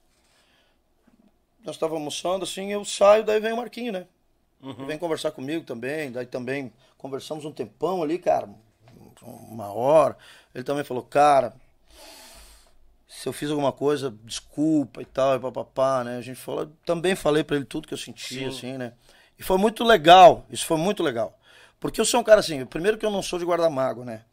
Nós 1.65 1.77
estávamos 1.77 2.01
almoçando, 2.01 2.45
assim, 2.45 2.73
eu 2.73 2.85
saio, 2.85 3.25
daí 3.25 3.41
vem 3.41 3.53
o 3.53 3.57
Marquinho, 3.57 3.93
né? 3.93 4.07
Vem 4.87 4.99
conversar 4.99 5.31
comigo 5.31 5.65
também, 5.65 6.13
daí 6.13 6.27
também 6.27 6.71
conversamos 6.99 7.45
um 7.47 7.53
tempão 7.53 8.03
ali, 8.03 8.19
cara, 8.19 8.49
uma 9.23 9.73
hora. 9.73 10.17
Ele 10.55 10.65
também 10.65 10.85
falou, 10.85 11.03
cara, 11.03 11.55
se 13.09 13.27
eu 13.27 13.33
fiz 13.33 13.51
alguma 13.51 13.73
coisa, 13.73 14.15
desculpa 14.23 15.01
e 15.01 15.05
tal, 15.05 15.35
e 15.35 15.41
papapá, 15.41 16.05
né? 16.05 16.19
A 16.19 16.21
gente 16.21 16.39
falou, 16.39 16.71
também 16.85 17.15
falei 17.15 17.43
pra 17.43 17.57
ele 17.57 17.65
tudo 17.65 17.89
que 17.89 17.95
eu 17.95 17.99
sentia, 17.99 18.49
assim, 18.49 18.77
né? 18.77 18.93
E 19.39 19.43
foi 19.43 19.57
muito 19.57 19.83
legal, 19.83 20.45
isso 20.51 20.67
foi 20.67 20.77
muito 20.77 21.03
legal. 21.03 21.39
Porque 21.79 21.99
eu 21.99 22.05
sou 22.05 22.21
um 22.21 22.25
cara 22.25 22.41
assim, 22.41 22.65
primeiro 22.67 22.99
que 22.99 23.07
eu 23.07 23.11
não 23.11 23.23
sou 23.23 23.39
de 23.39 23.45
guardar 23.45 23.71
mágoa, 23.71 24.05
né? 24.05 24.25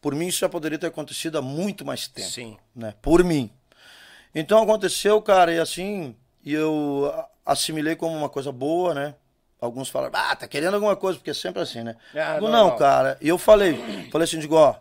Por 0.00 0.14
mim 0.14 0.28
isso 0.28 0.38
já 0.38 0.48
poderia 0.48 0.78
ter 0.78 0.86
acontecido 0.86 1.36
há 1.36 1.42
muito 1.42 1.84
mais 1.84 2.06
tempo. 2.06 2.28
Sim. 2.28 2.56
Né? 2.74 2.94
Por 3.02 3.24
mim. 3.24 3.50
Então 4.32 4.62
aconteceu, 4.62 5.20
cara, 5.20 5.52
e 5.52 5.58
assim, 5.58 6.14
e 6.44 6.52
eu 6.54 7.12
assimilei 7.44 7.96
como 7.96 8.16
uma 8.16 8.28
coisa 8.28 8.50
boa, 8.52 8.94
né? 8.94 9.14
Alguns 9.60 9.88
falaram, 9.88 10.18
ah, 10.18 10.34
tá 10.34 10.48
querendo 10.48 10.74
alguma 10.74 10.96
coisa, 10.96 11.18
porque 11.18 11.30
é 11.30 11.34
sempre 11.34 11.60
assim, 11.60 11.82
né? 11.82 11.96
Ah, 12.14 12.34
Digo, 12.34 12.48
não, 12.48 12.70
não, 12.70 12.76
cara. 12.76 13.18
E 13.20 13.28
eu 13.28 13.36
falei, 13.36 13.76
falei 14.10 14.24
assim, 14.24 14.38
digo, 14.38 14.54
ó, 14.54 14.74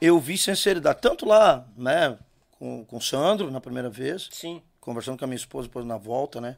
eu 0.00 0.18
vi 0.18 0.36
sinceridade, 0.36 1.00
tanto 1.00 1.24
lá, 1.26 1.64
né, 1.76 2.18
com, 2.58 2.84
com 2.84 2.96
o 2.96 3.00
Sandro 3.02 3.50
na 3.50 3.60
primeira 3.60 3.88
vez, 3.88 4.28
Sim. 4.32 4.60
conversando 4.80 5.18
com 5.18 5.24
a 5.24 5.28
minha 5.28 5.36
esposa 5.36 5.68
depois 5.68 5.86
na 5.86 5.96
volta, 5.96 6.40
né, 6.40 6.56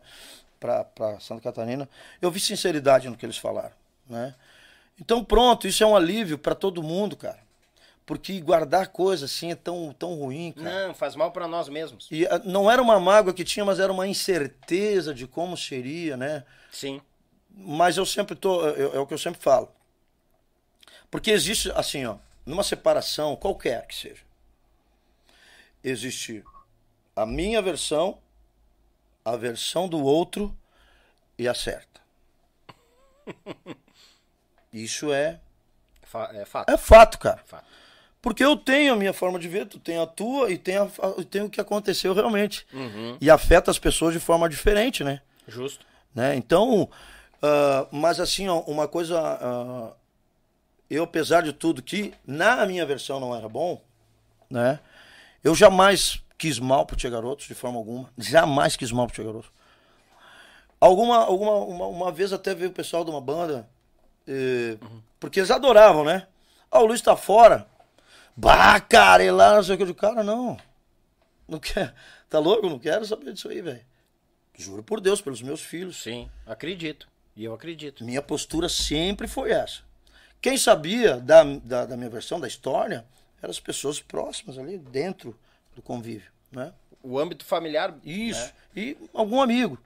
pra, 0.58 0.84
pra 0.84 1.20
Santa 1.20 1.42
Catarina, 1.42 1.88
eu 2.22 2.30
vi 2.30 2.40
sinceridade 2.40 3.08
no 3.08 3.16
que 3.16 3.26
eles 3.26 3.36
falaram, 3.36 3.72
né? 4.08 4.34
Então 4.98 5.24
pronto, 5.24 5.66
isso 5.66 5.82
é 5.82 5.86
um 5.86 5.96
alívio 5.96 6.38
pra 6.38 6.54
todo 6.54 6.82
mundo, 6.82 7.16
cara. 7.16 7.38
Porque 8.10 8.40
guardar 8.40 8.88
coisa 8.88 9.26
assim 9.26 9.52
é 9.52 9.54
tão, 9.54 9.94
tão 9.96 10.16
ruim, 10.16 10.50
cara. 10.50 10.88
Não, 10.88 10.94
faz 10.94 11.14
mal 11.14 11.30
pra 11.30 11.46
nós 11.46 11.68
mesmos. 11.68 12.08
E 12.10 12.26
ah, 12.26 12.40
não 12.44 12.68
era 12.68 12.82
uma 12.82 12.98
mágoa 12.98 13.32
que 13.32 13.44
tinha, 13.44 13.64
mas 13.64 13.78
era 13.78 13.92
uma 13.92 14.04
incerteza 14.04 15.14
de 15.14 15.28
como 15.28 15.56
seria, 15.56 16.16
né? 16.16 16.44
Sim. 16.72 17.00
Mas 17.48 17.96
eu 17.96 18.04
sempre 18.04 18.34
tô, 18.34 18.66
eu- 18.66 18.94
é 18.96 18.98
o 18.98 19.06
que 19.06 19.14
eu 19.14 19.18
sempre 19.18 19.40
falo. 19.40 19.70
Porque 21.08 21.30
existe, 21.30 21.70
assim, 21.70 22.04
ó, 22.04 22.16
numa 22.44 22.64
separação, 22.64 23.36
qualquer 23.36 23.86
que 23.86 23.94
seja, 23.94 24.22
existe 25.84 26.42
a 27.14 27.24
minha 27.24 27.62
versão, 27.62 28.18
a 29.24 29.36
versão 29.36 29.88
do 29.88 30.02
outro 30.02 30.52
e 31.38 31.46
a 31.46 31.54
certa. 31.54 32.00
Isso 34.72 35.12
é, 35.12 35.38
É 36.02 36.44
fato. 36.44 36.68
é 36.70 36.76
fato, 36.76 37.18
cara. 37.20 37.40
Fato. 37.46 37.70
Porque 38.22 38.44
eu 38.44 38.56
tenho 38.56 38.92
a 38.92 38.96
minha 38.96 39.12
forma 39.12 39.38
de 39.38 39.48
ver, 39.48 39.66
tu 39.66 39.78
tem 39.78 39.98
a 39.98 40.06
tua 40.06 40.50
e 40.50 40.58
tem, 40.58 40.76
a, 40.76 40.86
tem 41.30 41.42
o 41.42 41.48
que 41.50 41.60
aconteceu 41.60 42.12
realmente. 42.12 42.66
E 43.20 43.30
afeta 43.30 43.70
as 43.70 43.78
pessoas 43.78 44.12
de 44.12 44.20
forma 44.20 44.48
diferente, 44.48 45.02
né? 45.02 45.22
Justo. 45.48 45.86
né? 46.14 46.36
Então, 46.36 46.88
ah, 47.42 47.86
mas 47.90 48.20
assim, 48.20 48.46
ó, 48.48 48.60
uma 48.60 48.86
coisa, 48.86 49.18
ah, 49.18 49.92
eu 50.90 51.04
apesar 51.04 51.42
de 51.42 51.52
tudo 51.52 51.82
que 51.82 52.12
na 52.26 52.66
minha 52.66 52.84
versão 52.84 53.18
não 53.18 53.34
era 53.34 53.48
bom, 53.48 53.80
né? 54.50 54.78
Eu 55.42 55.54
jamais 55.54 56.22
quis 56.36 56.58
mal 56.58 56.84
pro 56.84 56.96
Tia 56.96 57.08
Garotos 57.08 57.46
de 57.46 57.54
forma 57.54 57.78
alguma, 57.78 58.10
jamais 58.18 58.76
quis 58.76 58.92
mal 58.92 59.06
pro 59.06 59.14
Tia 59.14 59.24
Garotos. 59.24 59.50
Alguma, 60.78 61.18
alguma 61.24 61.52
uma, 61.56 61.86
uma 61.86 62.12
vez 62.12 62.32
até 62.32 62.54
veio 62.54 62.70
o 62.70 62.74
pessoal 62.74 63.04
de 63.04 63.10
uma 63.10 63.20
banda, 63.20 63.68
eh, 64.26 64.76
porque 65.18 65.40
eles 65.40 65.50
adoravam, 65.50 66.04
né? 66.04 66.26
Ah, 66.70 66.80
o 66.80 66.86
Luiz 66.86 67.00
tá 67.00 67.16
fora. 67.16 67.66
Bah, 68.40 68.80
cara, 68.80 69.22
e 69.22 69.30
lá, 69.30 69.56
não 69.56 69.62
sei 69.62 69.74
o 69.74 69.76
que. 69.76 69.82
Eu 69.82 69.86
digo, 69.88 69.98
cara, 69.98 70.22
não. 70.22 70.56
Não 71.46 71.58
quer. 71.58 71.94
Tá 72.28 72.38
louco? 72.38 72.68
Não 72.70 72.78
quero 72.78 73.04
saber 73.04 73.32
disso 73.32 73.48
aí, 73.48 73.60
velho. 73.60 73.84
Juro 74.56 74.82
por 74.82 75.00
Deus, 75.00 75.20
pelos 75.20 75.42
meus 75.42 75.60
filhos. 75.60 76.02
Sim, 76.02 76.30
acredito. 76.46 77.06
E 77.36 77.44
eu 77.44 77.52
acredito. 77.52 78.02
Minha 78.04 78.22
postura 78.22 78.68
sempre 78.68 79.26
foi 79.28 79.50
essa. 79.50 79.80
Quem 80.40 80.56
sabia 80.56 81.16
da, 81.18 81.42
da, 81.44 81.84
da 81.86 81.96
minha 81.96 82.08
versão, 82.08 82.40
da 82.40 82.48
história, 82.48 83.04
eram 83.42 83.50
as 83.50 83.60
pessoas 83.60 84.00
próximas 84.00 84.58
ali, 84.58 84.78
dentro 84.78 85.38
do 85.74 85.82
convívio, 85.82 86.30
né? 86.50 86.72
O 87.02 87.18
âmbito 87.18 87.44
familiar. 87.44 87.94
Isso. 88.04 88.40
né? 88.46 88.52
E 88.76 88.96
algum 89.12 89.40
amigo, 89.40 89.78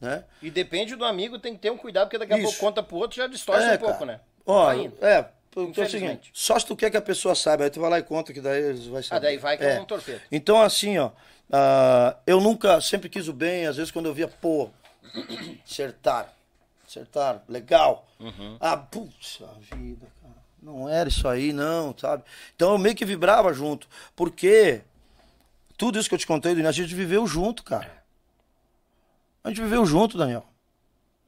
né? 0.00 0.24
E 0.40 0.50
depende 0.50 0.96
do 0.96 1.04
amigo, 1.04 1.38
tem 1.38 1.54
que 1.54 1.60
ter 1.60 1.70
um 1.70 1.76
cuidado, 1.76 2.06
porque 2.06 2.18
daqui 2.18 2.32
a 2.32 2.38
Isso. 2.38 2.44
pouco 2.46 2.60
conta 2.60 2.82
pro 2.82 2.96
outro 2.96 3.16
já 3.16 3.26
distorce 3.26 3.66
É, 3.66 3.74
um 3.74 3.78
pouco, 3.78 3.98
cara. 3.98 4.12
né? 4.12 4.20
Vai 4.46 4.80
indo. 4.84 4.96
é, 5.04 5.28
então 5.52 5.84
é 5.84 5.86
o 5.86 5.90
seguinte, 5.90 6.30
só 6.32 6.58
se 6.58 6.66
tu 6.66 6.76
quer 6.76 6.90
que 6.90 6.96
a 6.96 7.02
pessoa 7.02 7.34
saiba, 7.34 7.64
aí 7.64 7.70
tu 7.70 7.80
vai 7.80 7.90
lá 7.90 7.98
e 7.98 8.02
conta 8.02 8.32
que 8.32 8.40
daí 8.40 8.62
eles 8.62 8.86
vai 8.86 9.02
saber. 9.02 9.16
Ah, 9.16 9.28
daí 9.28 9.38
vai 9.38 9.58
que 9.58 9.64
é 9.64 9.80
um 9.80 9.84
torpedo. 9.84 10.20
Então, 10.30 10.60
assim, 10.60 10.98
ó, 10.98 11.10
ah, 11.52 12.16
eu 12.26 12.40
nunca, 12.40 12.80
sempre 12.80 13.08
quis 13.08 13.26
o 13.26 13.32
bem, 13.32 13.66
às 13.66 13.76
vezes 13.76 13.90
quando 13.90 14.06
eu 14.06 14.14
via, 14.14 14.28
pô, 14.28 14.70
acertaram, 15.68 16.28
acertaram, 16.86 17.42
legal. 17.48 18.06
Uhum. 18.20 18.56
Ah, 18.60 18.76
putz, 18.76 19.40
a 19.42 19.74
vida, 19.74 20.06
cara, 20.22 20.34
não 20.62 20.88
era 20.88 21.08
isso 21.08 21.26
aí, 21.26 21.52
não, 21.52 21.94
sabe? 21.98 22.22
Então 22.54 22.72
eu 22.72 22.78
meio 22.78 22.94
que 22.94 23.04
vibrava 23.04 23.52
junto, 23.52 23.88
porque 24.14 24.82
tudo 25.76 25.98
isso 25.98 26.08
que 26.08 26.14
eu 26.14 26.18
te 26.18 26.26
contei 26.26 26.52
a 26.64 26.72
gente 26.72 26.94
viveu 26.94 27.26
junto, 27.26 27.64
cara. 27.64 28.00
A 29.42 29.48
gente 29.48 29.62
viveu 29.62 29.84
junto, 29.86 30.18
Daniel. 30.18 30.49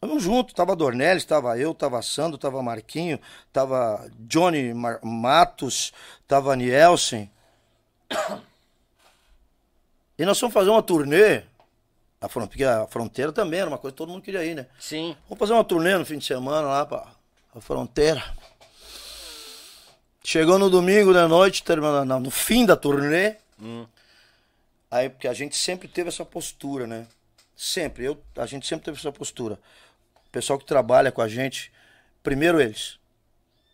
Vamos 0.02 0.22
junto, 0.24 0.52
tava 0.52 0.74
Dornelles, 0.74 1.24
tava 1.24 1.56
eu, 1.56 1.72
tava 1.72 2.02
Sandro, 2.02 2.36
tava 2.36 2.60
Marquinho, 2.60 3.20
tava 3.52 4.04
Johnny 4.18 4.74
Mar- 4.74 4.98
Matos, 5.02 5.92
tava 6.26 6.54
Nielsen. 6.56 7.30
E 10.18 10.24
nós 10.24 10.38
fomos 10.38 10.52
fazer 10.52 10.68
uma 10.70 10.82
turnê, 10.82 11.42
a 12.20 12.28
fron- 12.28 12.46
porque 12.46 12.62
a 12.62 12.86
fronteira 12.86 13.32
também 13.32 13.58
era 13.60 13.68
uma 13.68 13.78
coisa 13.78 13.92
que 13.92 13.98
todo 13.98 14.10
mundo 14.10 14.22
queria 14.22 14.44
ir, 14.44 14.54
né? 14.54 14.66
Sim. 14.78 15.16
Vamos 15.24 15.38
fazer 15.38 15.52
uma 15.54 15.64
turnê 15.64 15.96
no 15.96 16.04
fim 16.04 16.18
de 16.18 16.26
semana 16.26 16.68
lá 16.68 16.86
pra 16.86 17.06
a 17.54 17.60
fronteira. 17.60 18.22
Chegou 20.22 20.58
no 20.58 20.70
domingo 20.70 21.12
da 21.12 21.26
noite, 21.26 21.64
termina- 21.64 22.04
não, 22.04 22.20
no 22.20 22.30
fim 22.30 22.64
da 22.64 22.76
turnê. 22.76 23.36
Aí, 24.90 25.08
porque 25.08 25.26
a 25.26 25.32
gente 25.32 25.56
sempre 25.56 25.88
teve 25.88 26.10
essa 26.10 26.24
postura, 26.24 26.86
né? 26.86 27.06
Sempre. 27.56 28.04
Eu, 28.04 28.22
a 28.36 28.46
gente 28.46 28.66
sempre 28.66 28.84
teve 28.84 28.98
essa 28.98 29.10
postura. 29.10 29.58
O 30.32 30.38
pessoal 30.40 30.58
que 30.58 30.64
trabalha 30.64 31.12
com 31.12 31.20
a 31.20 31.28
gente, 31.28 31.70
primeiro 32.22 32.58
eles. 32.58 32.98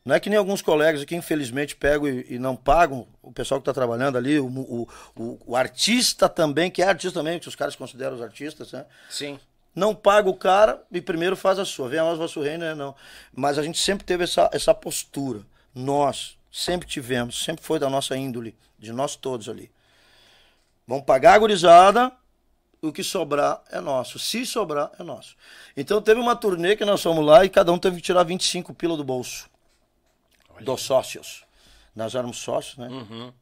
Não 0.05 0.17
é 0.17 0.19
que 0.19 0.29
nem 0.29 0.37
alguns 0.37 0.61
colegas 0.61 1.03
aqui, 1.03 1.15
infelizmente, 1.15 1.77
pegam 1.77 2.09
e, 2.09 2.35
e 2.35 2.39
não 2.39 2.57
pagam 2.57 3.07
o 3.23 3.31
pessoal 3.31 3.61
que 3.61 3.63
está 3.63 3.73
trabalhando 3.73 4.19
ali, 4.19 4.41
o, 4.41 4.47
o, 4.47 4.89
o, 5.15 5.39
o 5.47 5.55
artista 5.55 6.29
também, 6.29 6.69
que 6.69 6.83
é 6.83 6.89
artista 6.89 7.21
também, 7.21 7.39
que 7.39 7.47
os 7.47 7.55
caras 7.55 7.77
consideram 7.77 8.17
os 8.17 8.23
artistas, 8.23 8.73
né? 8.73 8.85
Sim. 9.09 9.39
não 9.73 9.95
paga 9.95 10.29
o 10.29 10.35
cara 10.35 10.83
e 10.91 11.01
primeiro 11.01 11.37
faz 11.37 11.61
a 11.61 11.65
sua. 11.65 11.89
Vem 11.89 12.01
a 12.01 12.03
nós, 12.03 12.19
vosso 12.19 12.43
reino, 12.43 12.65
né? 12.65 12.75
Não. 12.75 12.93
Mas 13.33 13.57
a 13.57 13.63
gente 13.63 13.79
sempre 13.79 14.05
teve 14.05 14.25
essa, 14.25 14.51
essa 14.53 14.75
postura. 14.75 15.43
Nós 15.73 16.37
sempre 16.51 16.89
tivemos, 16.89 17.45
sempre 17.45 17.65
foi 17.65 17.79
da 17.79 17.89
nossa 17.89 18.17
índole, 18.17 18.57
de 18.77 18.93
nós 18.93 19.15
todos 19.15 19.49
ali. 19.49 19.71
Vamos 20.89 21.05
pagar 21.05 21.35
a 21.35 21.39
gurizada, 21.39 22.11
o 22.81 22.93
que 22.93 23.03
sobrar 23.03 23.63
é 23.71 23.81
nosso. 23.81 24.19
Se 24.19 24.47
sobrar, 24.47 24.93
é 24.99 25.03
nosso. 25.03 25.37
Então 25.77 26.01
teve 26.01 26.21
uma 26.21 26.37
turnê 26.37 26.77
que 26.77 26.85
nós 26.85 27.03
fomos 27.03 27.25
lá 27.25 27.45
e 27.45 27.49
cada 27.49 27.73
um 27.73 27.79
teve 27.79 27.97
que 27.97 28.03
tirar 28.03 28.23
25 28.23 28.73
pila 28.75 28.97
do 28.97 29.05
bolso. 29.05 29.49
Dos 30.61 30.83
sócios. 30.83 31.45
Nós 31.95 32.15
éramos 32.15 32.39
sócios, 32.39 32.77
né? 32.79 32.89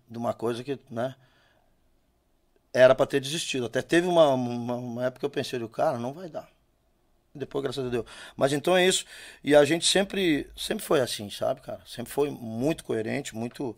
De 0.09 0.19
uma 0.19 0.33
coisa 0.33 0.65
que, 0.65 0.79
né? 0.91 1.15
Era 2.73 2.95
pra 2.95 3.07
ter 3.07 3.21
desistido. 3.21 3.67
Até 3.67 3.83
teve 3.83 4.07
uma, 4.07 4.29
uma, 4.29 4.75
uma 4.75 5.05
época 5.07 5.21
que 5.21 5.27
eu 5.27 5.31
pensei, 5.31 5.63
o 5.63 5.69
cara, 5.69 5.99
não 5.99 6.13
vai 6.13 6.29
dar. 6.29 6.49
Depois, 7.35 7.63
graças 7.63 7.87
a 7.87 7.89
Deus. 7.89 8.07
Mas 8.37 8.53
então 8.53 8.77
é 8.77 8.87
isso. 8.87 9.05
E 9.45 9.55
a 9.55 9.65
gente 9.65 9.87
sempre, 9.87 10.51
sempre 10.57 10.85
foi 10.85 11.01
assim, 11.01 11.31
sabe, 11.31 11.61
cara? 11.61 11.81
Sempre 11.87 12.13
foi 12.13 12.31
muito 12.31 12.85
coerente, 12.85 13.35
muito, 13.35 13.77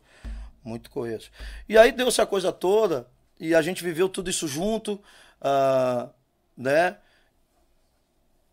muito 0.64 0.90
coeso. 0.90 1.30
E 1.68 1.76
aí 1.76 1.92
deu 1.92 2.08
essa 2.08 2.24
coisa 2.24 2.52
toda 2.52 3.06
e 3.38 3.54
a 3.54 3.62
gente 3.62 3.82
viveu 3.82 4.08
tudo 4.08 4.30
isso 4.30 4.46
junto, 4.46 5.00
ah, 5.40 6.08
né? 6.56 6.96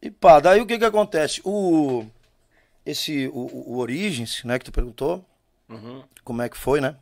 E 0.02 0.12
pá, 0.12 0.40
daí 0.40 0.62
o 0.62 0.66
que 0.68 0.78
que 0.78 0.86
acontece? 0.86 1.42
O, 1.44 2.06
esse, 2.86 3.28
o, 3.30 3.74
o 3.74 3.78
Origins, 3.80 4.44
né, 4.44 4.60
que 4.60 4.66
tu 4.66 4.72
perguntou, 4.72 5.26
como 6.24 6.42
é 6.42 6.50
que 6.50 6.58
foi, 6.58 6.82
né? 6.82 6.96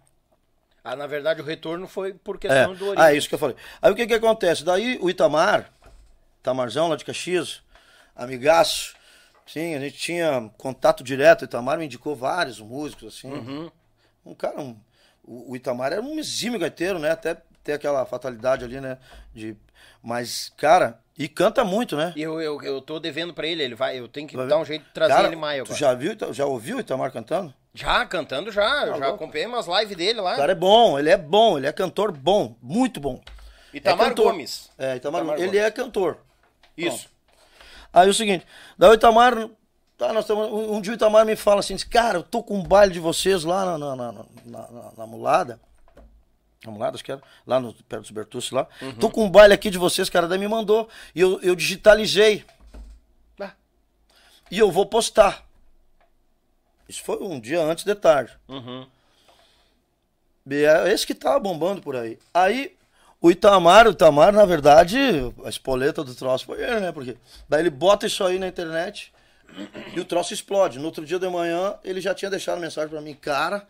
Ah, 0.83 0.95
na 0.95 1.07
verdade, 1.07 1.41
o 1.41 1.45
retorno 1.45 1.87
foi 1.87 2.13
por 2.13 2.35
É, 2.35 2.39
questão 2.39 2.75
do 2.75 2.99
ah, 2.99 3.13
isso 3.13 3.29
que 3.29 3.35
eu 3.35 3.39
falei. 3.39 3.55
Aí 3.81 3.91
o 3.91 3.95
que 3.95 4.05
que 4.05 4.13
acontece? 4.13 4.63
Daí 4.65 4.97
o 5.01 5.09
Itamar, 5.09 5.71
Itamarzão 6.41 6.89
lá 6.89 6.95
de 6.97 7.05
Caxias, 7.05 7.61
amigaço, 8.15 8.95
sim, 9.45 9.75
a 9.75 9.79
gente 9.79 9.97
tinha 9.97 10.49
contato 10.57 11.03
direto, 11.03 11.43
o 11.43 11.45
Itamar 11.45 11.77
me 11.77 11.85
indicou 11.85 12.15
vários 12.15 12.59
músicos, 12.59 13.15
assim. 13.15 13.31
Uhum. 13.31 13.71
Um 14.25 14.35
cara, 14.35 14.59
um- 14.61 14.77
o, 15.23 15.51
o 15.51 15.55
Itamar 15.55 15.93
era 15.93 16.01
um 16.01 16.19
exímio 16.19 16.59
gaiteiro, 16.59 16.99
né? 16.99 17.11
Até 17.11 17.41
ter 17.63 17.73
aquela 17.73 18.05
fatalidade 18.05 18.65
ali, 18.65 18.81
né? 18.81 18.97
De, 19.33 19.55
mas, 20.03 20.51
cara, 20.57 20.99
e 21.17 21.27
canta 21.27 21.63
muito, 21.63 21.95
né? 21.95 22.13
Eu, 22.15 22.41
eu, 22.41 22.61
eu 22.61 22.81
tô 22.81 22.99
devendo 22.99 23.33
pra 23.33 23.47
ele, 23.47 23.63
ele 23.63 23.75
vai, 23.75 23.97
eu 23.99 24.07
tenho 24.07 24.27
que 24.27 24.35
Vai 24.35 24.47
dar 24.47 24.57
um 24.57 24.65
jeito 24.65 24.83
de 24.85 24.91
trazer 24.91 25.13
Cara, 25.13 25.27
ele 25.27 25.35
maio 25.35 25.63
tu 25.63 25.67
agora. 25.67 25.79
já 25.79 25.93
viu, 25.93 26.15
já 26.33 26.45
ouviu 26.45 26.77
o 26.77 26.79
Itamar 26.79 27.11
cantando? 27.11 27.53
Já, 27.73 28.05
cantando 28.05 28.51
já, 28.51 28.85
eu 28.85 28.93
Tá 28.93 28.99
já 28.99 29.07
louco. 29.07 29.23
acompanhei 29.23 29.47
umas 29.47 29.65
lives 29.67 29.95
dele 29.97 30.21
lá. 30.21 30.33
O 30.33 30.37
cara 30.37 30.51
é 30.51 30.55
bom, 30.55 30.99
ele 30.99 31.09
é 31.09 31.17
bom, 31.17 31.57
ele 31.57 31.65
é 31.67 31.71
cantor 31.71 32.11
bom, 32.11 32.55
muito 32.61 32.99
bom. 32.99 33.19
Itamar 33.73 34.05
é 34.05 34.09
cantor. 34.09 34.25
Gomes. 34.31 34.69
É, 34.77 34.95
Itamar, 34.95 35.21
Itamar 35.21 35.37
ele 35.39 35.47
Gomes. 35.47 35.61
é 35.63 35.71
cantor. 35.71 36.17
Isso. 36.77 37.07
Aí 37.91 38.07
é 38.07 38.11
o 38.11 38.13
seguinte, 38.13 38.45
daí 38.77 38.89
o 38.89 38.93
Itamar, 38.93 39.49
tá, 39.97 40.11
nós 40.13 40.25
tamo, 40.25 40.43
um, 40.43 40.75
um 40.75 40.81
dia 40.81 40.91
o 40.93 40.95
Itamar 40.95 41.25
me 41.25 41.35
fala 41.35 41.59
assim, 41.61 41.75
cara, 41.77 42.17
eu 42.19 42.23
tô 42.23 42.43
com 42.43 42.57
um 42.57 42.63
baile 42.63 42.93
de 42.93 42.99
vocês 42.99 43.43
lá 43.43 43.65
na, 43.65 43.77
na, 43.77 43.95
na- 43.95 44.13
na- 44.45 44.91
na 44.97 45.07
mulada. 45.07 45.59
Na 46.65 46.71
mulada, 46.71 46.95
acho 46.95 47.03
que 47.03 47.11
era, 47.11 47.21
lá 47.45 47.59
no, 47.59 47.73
perto 47.73 48.03
dos 48.03 48.11
Bertucci 48.11 48.53
lá. 48.53 48.67
Uhum. 48.81 48.93
Tô 48.95 49.09
com 49.09 49.25
um 49.25 49.29
baile 49.29 49.53
aqui 49.53 49.69
de 49.69 49.77
vocês, 49.77 50.09
cara, 50.09 50.27
daí 50.27 50.39
me 50.39 50.47
mandou. 50.47 50.87
E 51.13 51.21
eu, 51.21 51.39
eu 51.41 51.55
digitalizei. 51.55 52.45
Ah. 53.39 53.53
E 54.49 54.59
eu 54.59 54.71
vou 54.71 54.85
postar. 54.85 55.45
Isso 56.87 57.03
foi 57.03 57.17
um 57.21 57.39
dia 57.39 57.61
antes 57.61 57.83
de 57.83 57.95
tarde. 57.95 58.37
Uhum. 58.47 58.87
E 60.49 60.65
é 60.65 60.91
esse 60.91 61.07
que 61.07 61.15
tava 61.15 61.39
bombando 61.39 61.81
por 61.81 61.95
aí. 61.95 62.19
Aí, 62.33 62.75
o 63.21 63.31
Itamar, 63.31 63.87
o 63.87 63.91
Itamar, 63.91 64.33
na 64.33 64.45
verdade, 64.45 64.97
a 65.45 65.49
espoleta 65.49 66.03
do 66.03 66.13
troço 66.13 66.45
foi 66.45 66.61
ele, 66.61 66.81
né? 66.81 66.91
Porque 66.91 67.17
daí 67.47 67.61
ele 67.61 67.69
bota 67.69 68.05
isso 68.05 68.23
aí 68.23 68.37
na 68.37 68.47
internet 68.47 69.13
e 69.95 69.99
o 69.99 70.05
troço 70.05 70.33
explode. 70.33 70.79
No 70.79 70.85
outro 70.85 71.05
dia 71.05 71.19
de 71.19 71.29
manhã, 71.29 71.75
ele 71.83 72.01
já 72.01 72.13
tinha 72.13 72.29
deixado 72.29 72.59
mensagem 72.59 72.89
pra 72.89 73.01
mim, 73.01 73.13
cara, 73.13 73.65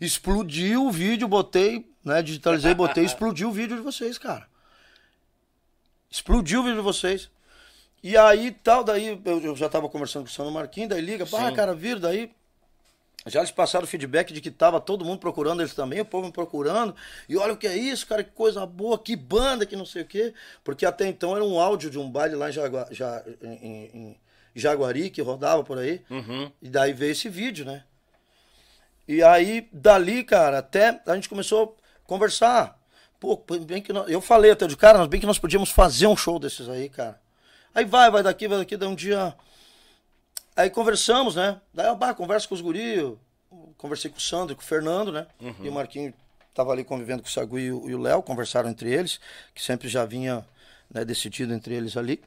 explodiu 0.00 0.86
o 0.86 0.90
vídeo, 0.90 1.28
botei, 1.28 1.86
né? 2.06 2.22
Digitalizei, 2.22 2.72
botei, 2.74 3.04
explodiu 3.04 3.48
o 3.48 3.52
vídeo 3.52 3.76
de 3.76 3.82
vocês, 3.82 4.16
cara. 4.16 4.46
Explodiu 6.10 6.60
o 6.60 6.62
vídeo 6.62 6.76
de 6.76 6.82
vocês. 6.82 7.28
E 8.02 8.16
aí, 8.16 8.52
tal, 8.52 8.84
daí 8.84 9.20
eu, 9.24 9.40
eu 9.42 9.56
já 9.56 9.68
tava 9.68 9.88
conversando 9.88 10.22
com 10.24 10.28
o 10.30 10.32
Sandro 10.32 10.52
Marquinhos, 10.52 10.90
daí 10.90 11.00
liga, 11.00 11.26
pá, 11.26 11.50
cara, 11.56 11.74
viram, 11.74 12.00
daí 12.00 12.30
já 13.26 13.40
eles 13.40 13.50
passaram 13.50 13.84
o 13.84 13.88
feedback 13.88 14.32
de 14.32 14.40
que 14.40 14.52
tava 14.52 14.80
todo 14.80 15.04
mundo 15.04 15.18
procurando 15.18 15.60
eles 15.60 15.74
também, 15.74 16.00
o 16.00 16.04
povo 16.04 16.26
me 16.28 16.32
procurando. 16.32 16.94
E 17.28 17.36
olha 17.36 17.52
o 17.54 17.56
que 17.56 17.66
é 17.66 17.76
isso, 17.76 18.06
cara, 18.06 18.22
que 18.22 18.30
coisa 18.30 18.64
boa, 18.64 18.96
que 18.96 19.16
banda, 19.16 19.66
que 19.66 19.74
não 19.74 19.84
sei 19.84 20.02
o 20.02 20.06
quê. 20.06 20.32
Porque 20.62 20.86
até 20.86 21.08
então 21.08 21.34
era 21.34 21.44
um 21.44 21.58
áudio 21.58 21.90
de 21.90 21.98
um 21.98 22.08
baile 22.08 22.36
lá 22.36 22.48
em, 22.48 22.52
Jagua, 22.52 22.86
Ja- 22.92 23.24
em- 23.42 23.90
em 23.92 24.16
Jaguari, 24.54 25.10
que 25.10 25.20
rodava 25.20 25.64
por 25.64 25.76
aí. 25.76 26.00
E 26.62 26.68
daí 26.70 26.92
veio 26.92 27.10
esse 27.10 27.28
vídeo, 27.28 27.64
né? 27.64 27.82
E 29.08 29.20
aí, 29.24 29.68
dali, 29.72 30.22
cara, 30.22 30.58
até 30.58 31.00
a 31.04 31.14
gente 31.16 31.28
começou 31.28 31.76
conversar. 32.06 32.78
Pô, 33.18 33.36
bem 33.60 33.80
que 33.82 33.92
nós- 33.92 34.08
eu 34.10 34.20
falei 34.20 34.50
até 34.50 34.66
de 34.66 34.76
cara, 34.76 35.06
bem 35.06 35.20
que 35.20 35.26
nós 35.26 35.38
podíamos 35.38 35.70
fazer 35.70 36.06
um 36.06 36.16
show 36.16 36.38
desses 36.38 36.68
aí, 36.68 36.88
cara. 36.88 37.20
Aí 37.74 37.84
vai, 37.84 38.10
vai 38.10 38.22
daqui, 38.22 38.48
vai 38.48 38.58
daqui, 38.58 38.76
daí 38.76 38.88
um 38.88 38.94
dia. 38.94 39.34
Aí 40.56 40.70
conversamos, 40.70 41.34
né? 41.34 41.60
Daí, 41.72 41.94
bah, 41.94 42.14
conversa 42.14 42.48
com 42.48 42.54
os 42.54 42.60
guri. 42.60 42.96
eu 42.96 43.18
Conversei 43.76 44.10
com 44.10 44.16
o 44.16 44.20
Sandro 44.20 44.52
e 44.52 44.56
com 44.56 44.62
o 44.62 44.64
Fernando, 44.64 45.12
né? 45.12 45.26
E 45.66 45.68
o 45.68 45.72
Marquinho 45.72 46.12
tava 46.54 46.72
ali 46.72 46.82
convivendo 46.82 47.22
com 47.22 47.28
o 47.28 47.30
Sagui 47.30 47.66
e 47.66 47.70
o 47.70 47.98
Léo, 48.00 48.22
conversaram 48.22 48.70
entre 48.70 48.90
eles, 48.90 49.20
que 49.54 49.62
sempre 49.62 49.86
já 49.88 50.06
vinha 50.06 50.44
né, 50.90 51.04
decidido 51.04 51.52
entre 51.52 51.74
eles 51.74 51.94
ali. 51.96 52.22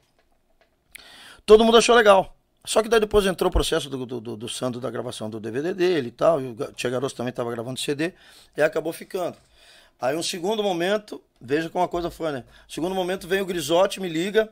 Todo 1.44 1.64
mundo 1.64 1.76
achou 1.76 1.94
legal. 1.96 2.36
Só 2.64 2.82
que 2.82 2.88
daí 2.88 3.00
depois 3.00 3.26
entrou 3.26 3.48
o 3.48 3.52
processo 3.52 3.88
do, 3.90 4.06
do, 4.06 4.36
do, 4.36 4.48
Sandro 4.48 4.80
da 4.80 4.90
gravação 4.90 5.28
do 5.30 5.40
DVD 5.40 5.74
dele 5.74 6.08
e 6.08 6.12
tal. 6.12 6.40
E 6.40 6.48
o 6.48 6.72
Tia 6.72 6.90
Garoto 6.90 7.14
também 7.14 7.30
estava 7.30 7.50
gravando 7.50 7.80
CD. 7.80 8.12
E 8.56 8.62
acabou 8.62 8.92
ficando. 8.92 9.36
Aí 10.00 10.16
um 10.16 10.22
segundo 10.22 10.62
momento, 10.62 11.22
veja 11.40 11.68
como 11.68 11.84
a 11.84 11.88
coisa 11.88 12.10
foi, 12.10 12.32
né? 12.32 12.44
Segundo 12.68 12.94
momento 12.94 13.28
vem 13.28 13.40
o 13.40 13.46
Grisotti, 13.46 14.00
me 14.00 14.08
liga. 14.08 14.48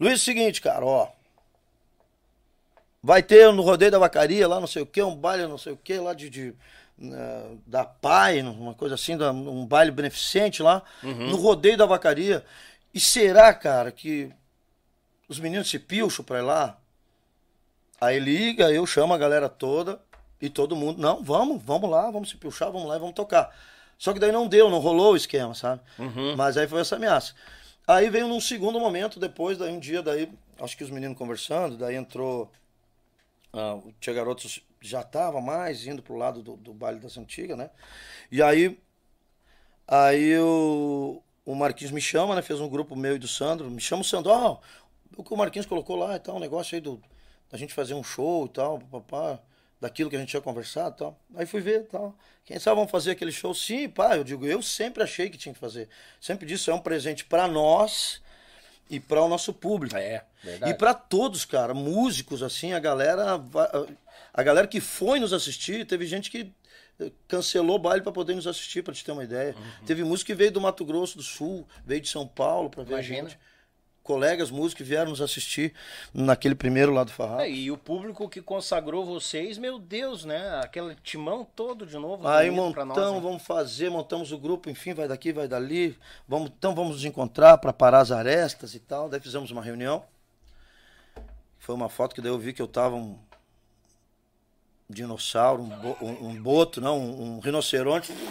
Luiz, 0.00 0.12
é 0.12 0.16
o 0.16 0.18
seguinte, 0.18 0.60
cara, 0.60 0.84
ó. 0.84 1.08
Vai 3.02 3.22
ter 3.22 3.52
no 3.52 3.62
Rodeio 3.62 3.90
da 3.90 3.98
Vacaria, 3.98 4.48
lá 4.48 4.58
não 4.58 4.66
sei 4.66 4.82
o 4.82 4.86
que, 4.86 5.02
um 5.02 5.14
baile 5.14 5.46
não 5.46 5.58
sei 5.58 5.72
o 5.72 5.76
que, 5.76 5.98
lá 5.98 6.12
de, 6.12 6.28
de, 6.28 6.54
eh, 7.00 7.50
da 7.66 7.84
PAI, 7.84 8.42
uma 8.42 8.74
coisa 8.74 8.94
assim, 8.94 9.14
um 9.14 9.64
baile 9.64 9.90
beneficente 9.90 10.62
lá, 10.62 10.82
no 11.02 11.36
Rodeio 11.36 11.76
da 11.76 11.86
Vacaria. 11.86 12.44
E 12.92 12.98
será, 12.98 13.52
cara, 13.54 13.92
que 13.92 14.32
os 15.28 15.38
meninos 15.38 15.68
se 15.68 15.78
pilcham 15.78 16.24
pra 16.24 16.38
ir 16.38 16.42
lá? 16.42 16.78
Aí 18.00 18.18
liga, 18.18 18.70
eu 18.72 18.86
chamo 18.86 19.14
a 19.14 19.18
galera 19.18 19.48
toda 19.48 20.00
e 20.40 20.50
todo 20.50 20.74
mundo, 20.74 21.00
não, 21.00 21.22
vamos, 21.22 21.62
vamos 21.62 21.88
lá, 21.88 22.10
vamos 22.10 22.30
se 22.30 22.36
pilchar, 22.36 22.72
vamos 22.72 22.88
lá 22.88 22.96
e 22.96 22.98
vamos 22.98 23.14
tocar. 23.14 23.54
Só 23.98 24.12
que 24.12 24.18
daí 24.18 24.32
não 24.32 24.46
deu, 24.46 24.70
não 24.70 24.78
rolou 24.78 25.12
o 25.12 25.16
esquema, 25.16 25.54
sabe? 25.54 25.80
Uhum. 25.98 26.36
Mas 26.36 26.56
aí 26.56 26.68
foi 26.68 26.80
essa 26.80 26.96
ameaça. 26.96 27.34
Aí 27.86 28.10
veio 28.10 28.28
num 28.28 28.40
segundo 28.40 28.80
momento, 28.80 29.20
depois, 29.20 29.56
daí 29.58 29.72
um 29.72 29.78
dia, 29.78 30.02
daí, 30.02 30.30
acho 30.60 30.76
que 30.76 30.84
os 30.84 30.90
meninos 30.90 31.16
conversando, 31.16 31.76
daí 31.76 31.94
entrou. 31.94 32.50
ah, 33.52 33.74
o 33.74 33.92
Tia 34.00 34.12
Garotos 34.12 34.60
já 34.80 35.02
tava 35.02 35.40
mais 35.40 35.86
indo 35.86 36.02
pro 36.02 36.16
lado 36.16 36.42
do, 36.42 36.56
do 36.56 36.74
baile 36.74 37.00
das 37.00 37.16
antigas, 37.16 37.56
né? 37.56 37.70
E 38.30 38.42
aí. 38.42 38.78
Aí 39.88 40.36
o, 40.38 41.22
o 41.44 41.54
Marquinhos 41.54 41.92
me 41.92 42.00
chama, 42.00 42.34
né? 42.34 42.42
Fez 42.42 42.60
um 42.60 42.68
grupo 42.68 42.96
meu 42.96 43.14
e 43.14 43.18
do 43.18 43.28
Sandro. 43.28 43.70
Me 43.70 43.80
chama 43.80 44.02
o 44.02 44.04
Sandro, 44.04 44.32
ó, 44.32 44.58
o 45.16 45.22
que 45.22 45.32
o 45.32 45.36
Marquinhos 45.36 45.66
colocou 45.66 45.96
lá 45.96 46.16
e 46.16 46.18
tal, 46.18 46.36
um 46.36 46.40
negócio 46.40 46.74
aí 46.74 46.80
do, 46.80 47.00
da 47.50 47.56
gente 47.56 47.72
fazer 47.72 47.94
um 47.94 48.02
show 48.02 48.46
e 48.46 48.48
tal, 48.48 48.80
papá, 48.80 49.40
daquilo 49.80 50.08
que 50.08 50.16
a 50.16 50.18
gente 50.18 50.30
tinha 50.30 50.40
conversado 50.40 50.94
e 50.94 50.98
tal. 50.98 51.20
Aí 51.34 51.46
fui 51.46 51.60
ver 51.60 51.86
tal. 51.86 52.14
Quem 52.44 52.58
sabe 52.58 52.76
vamos 52.76 52.90
fazer 52.90 53.12
aquele 53.12 53.32
show? 53.32 53.54
Sim, 53.54 53.88
pá, 53.88 54.16
eu 54.16 54.24
digo, 54.24 54.46
eu 54.46 54.62
sempre 54.62 55.02
achei 55.02 55.28
que 55.28 55.36
tinha 55.36 55.52
que 55.52 55.58
fazer. 55.58 55.88
Sempre 56.20 56.46
disse, 56.46 56.70
é 56.70 56.74
um 56.74 56.78
presente 56.78 57.24
para 57.24 57.48
nós 57.48 58.22
e 58.88 59.00
para 59.00 59.20
o 59.22 59.28
nosso 59.28 59.52
público. 59.52 59.96
É, 59.96 60.24
verdade. 60.42 60.72
E 60.72 60.74
para 60.74 60.94
todos, 60.94 61.44
cara, 61.44 61.74
músicos, 61.74 62.42
assim, 62.42 62.72
a 62.72 62.78
galera. 62.78 63.40
A 64.32 64.42
galera 64.42 64.66
que 64.66 64.80
foi 64.80 65.18
nos 65.18 65.32
assistir, 65.32 65.86
teve 65.86 66.06
gente 66.06 66.30
que 66.30 66.52
eh, 67.00 67.10
cancelou 67.26 67.76
o 67.76 67.78
baile 67.78 68.02
para 68.02 68.12
poder 68.12 68.34
nos 68.34 68.46
assistir, 68.46 68.82
para 68.82 68.92
te 68.92 69.04
ter 69.04 69.12
uma 69.12 69.24
ideia. 69.24 69.54
Uhum. 69.56 69.86
Teve 69.86 70.04
músico 70.04 70.26
que 70.26 70.34
veio 70.34 70.52
do 70.52 70.60
Mato 70.60 70.84
Grosso 70.84 71.16
do 71.16 71.22
Sul, 71.22 71.66
veio 71.84 72.00
de 72.00 72.08
São 72.08 72.26
Paulo 72.26 72.68
para 72.68 72.84
ver 72.84 72.92
Imagina. 72.92 73.26
a 73.26 73.30
gente. 73.30 73.38
Colegas 74.06 74.52
músicos 74.52 74.74
que 74.74 74.84
vieram 74.84 75.10
nos 75.10 75.20
assistir 75.20 75.74
naquele 76.14 76.54
primeiro 76.54 76.92
lá 76.92 77.02
do 77.02 77.10
Farrapo. 77.10 77.40
É, 77.42 77.50
e 77.50 77.70
o 77.72 77.76
público 77.76 78.28
que 78.28 78.40
consagrou 78.40 79.04
vocês, 79.04 79.58
meu 79.58 79.80
Deus, 79.80 80.24
né? 80.24 80.60
Aquele 80.62 80.94
timão 81.02 81.44
todo 81.44 81.84
de 81.84 81.96
novo. 81.98 82.26
Aí 82.28 82.48
montamos, 82.50 82.96
nós, 82.96 83.14
né? 83.14 83.20
vamos 83.20 83.42
fazer, 83.42 83.90
montamos 83.90 84.30
o 84.30 84.38
grupo, 84.38 84.70
enfim, 84.70 84.94
vai 84.94 85.08
daqui, 85.08 85.32
vai 85.32 85.48
dali. 85.48 85.98
Vamos, 86.28 86.52
então 86.56 86.72
vamos 86.72 86.92
nos 86.94 87.04
encontrar 87.04 87.58
para 87.58 87.72
parar 87.72 87.98
as 87.98 88.12
arestas 88.12 88.74
e 88.76 88.78
tal. 88.78 89.08
Daí 89.08 89.18
fizemos 89.18 89.50
uma 89.50 89.60
reunião. 89.62 90.04
Foi 91.58 91.74
uma 91.74 91.88
foto 91.88 92.14
que 92.14 92.20
daí 92.20 92.30
eu 92.30 92.38
vi 92.38 92.52
que 92.52 92.62
eu 92.62 92.68
tava 92.68 92.94
um 92.94 93.18
dinossauro, 94.88 95.64
um, 95.64 95.68
bo- 95.68 95.96
um- 96.00 96.28
um 96.28 96.42
boto, 96.42 96.80
não, 96.80 96.96
um, 96.96 97.36
um 97.36 97.40
rinoceronte. 97.40 98.12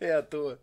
É 0.00 0.12
à 0.14 0.22
toa. 0.22 0.58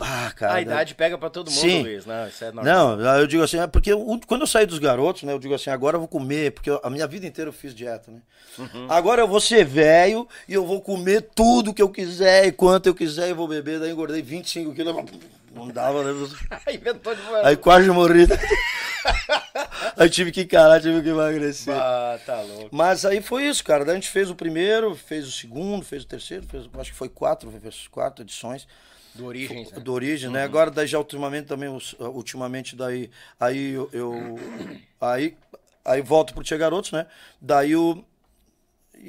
Ah, 0.00 0.32
cara. 0.36 0.52
a 0.52 0.54
daí- 0.56 0.64
idade 0.64 0.94
pega 0.94 1.18
pra 1.18 1.28
todo 1.28 1.50
mundo, 1.50 1.60
Sim. 1.60 1.82
Luiz. 1.82 2.06
Não, 2.06 2.28
isso 2.28 2.44
é 2.44 2.52
normal. 2.52 2.96
Não, 2.96 3.18
eu 3.18 3.26
digo 3.26 3.42
assim, 3.42 3.58
é 3.58 3.66
porque 3.66 3.92
o- 3.92 4.20
quando 4.26 4.42
eu 4.42 4.46
saí 4.46 4.64
dos 4.64 4.78
garotos, 4.78 5.24
né, 5.24 5.32
eu 5.32 5.38
digo 5.38 5.54
assim, 5.54 5.70
agora 5.70 5.96
eu 5.96 6.00
vou 6.00 6.08
comer, 6.08 6.52
porque 6.52 6.70
eu- 6.70 6.80
a 6.84 6.88
minha 6.90 7.06
vida 7.06 7.26
inteira 7.26 7.48
eu 7.48 7.52
fiz 7.52 7.74
dieta, 7.74 8.10
né? 8.10 8.20
Uhum. 8.58 8.86
Agora 8.88 9.22
eu 9.22 9.28
vou 9.28 9.40
ser 9.40 9.64
velho 9.64 10.26
e 10.48 10.54
eu 10.54 10.64
vou 10.66 10.80
comer 10.80 11.22
tudo 11.34 11.74
que 11.74 11.82
eu 11.82 11.88
quiser 11.88 12.46
e 12.46 12.52
quanto 12.52 12.86
eu 12.86 12.94
quiser 12.94 13.28
e 13.28 13.32
vou 13.32 13.46
beber, 13.48 13.80
daí 13.80 13.90
engordei 13.90 14.22
25 14.22 14.72
quilos, 14.74 14.94
não 15.54 15.68
dava, 15.68 16.02
né? 16.04 16.12
Inventou 16.72 17.14
de 17.14 17.20
Aí 17.44 17.56
quase 17.56 17.88
morri. 17.90 18.26
aí 19.96 20.08
tive 20.10 20.30
que 20.32 20.42
encarar, 20.42 20.80
tive 20.80 21.02
que 21.02 21.08
emagrecer. 21.08 21.74
Ah, 21.74 22.18
tá 22.24 22.40
louco. 22.40 22.68
Mas 22.70 23.04
aí 23.04 23.20
foi 23.20 23.44
isso, 23.46 23.64
cara. 23.64 23.84
Daí 23.84 23.92
a 23.92 23.94
gente 23.96 24.10
fez 24.10 24.30
o 24.30 24.34
primeiro, 24.34 24.94
fez 24.94 25.26
o 25.26 25.30
segundo, 25.32 25.84
fez 25.84 26.02
o 26.02 26.06
terceiro, 26.06 26.44
fez, 26.46 26.64
acho 26.78 26.92
que 26.92 26.96
foi 26.96 27.08
quatro, 27.08 27.52
quatro 27.90 28.22
edições 28.24 28.66
Do 29.18 29.26
Origens, 29.26 29.72
né? 29.72 29.80
do 29.80 29.92
Origem, 29.92 30.30
né? 30.30 30.44
Agora 30.44 30.70
daí 30.70 30.86
já 30.86 30.96
ultimamente 30.98 31.46
também, 31.46 31.68
os- 31.68 31.94
ultimamente 31.98 32.76
daí, 32.76 33.10
aí 33.38 33.72
eu, 33.72 33.90
eu- 33.92 34.36
aí, 35.00 35.36
aí 35.84 36.00
volto 36.00 36.32
pro 36.32 36.44
Tia 36.44 36.56
Garotos, 36.56 36.92
né? 36.92 37.04
Daí 37.40 37.74
o, 37.74 38.04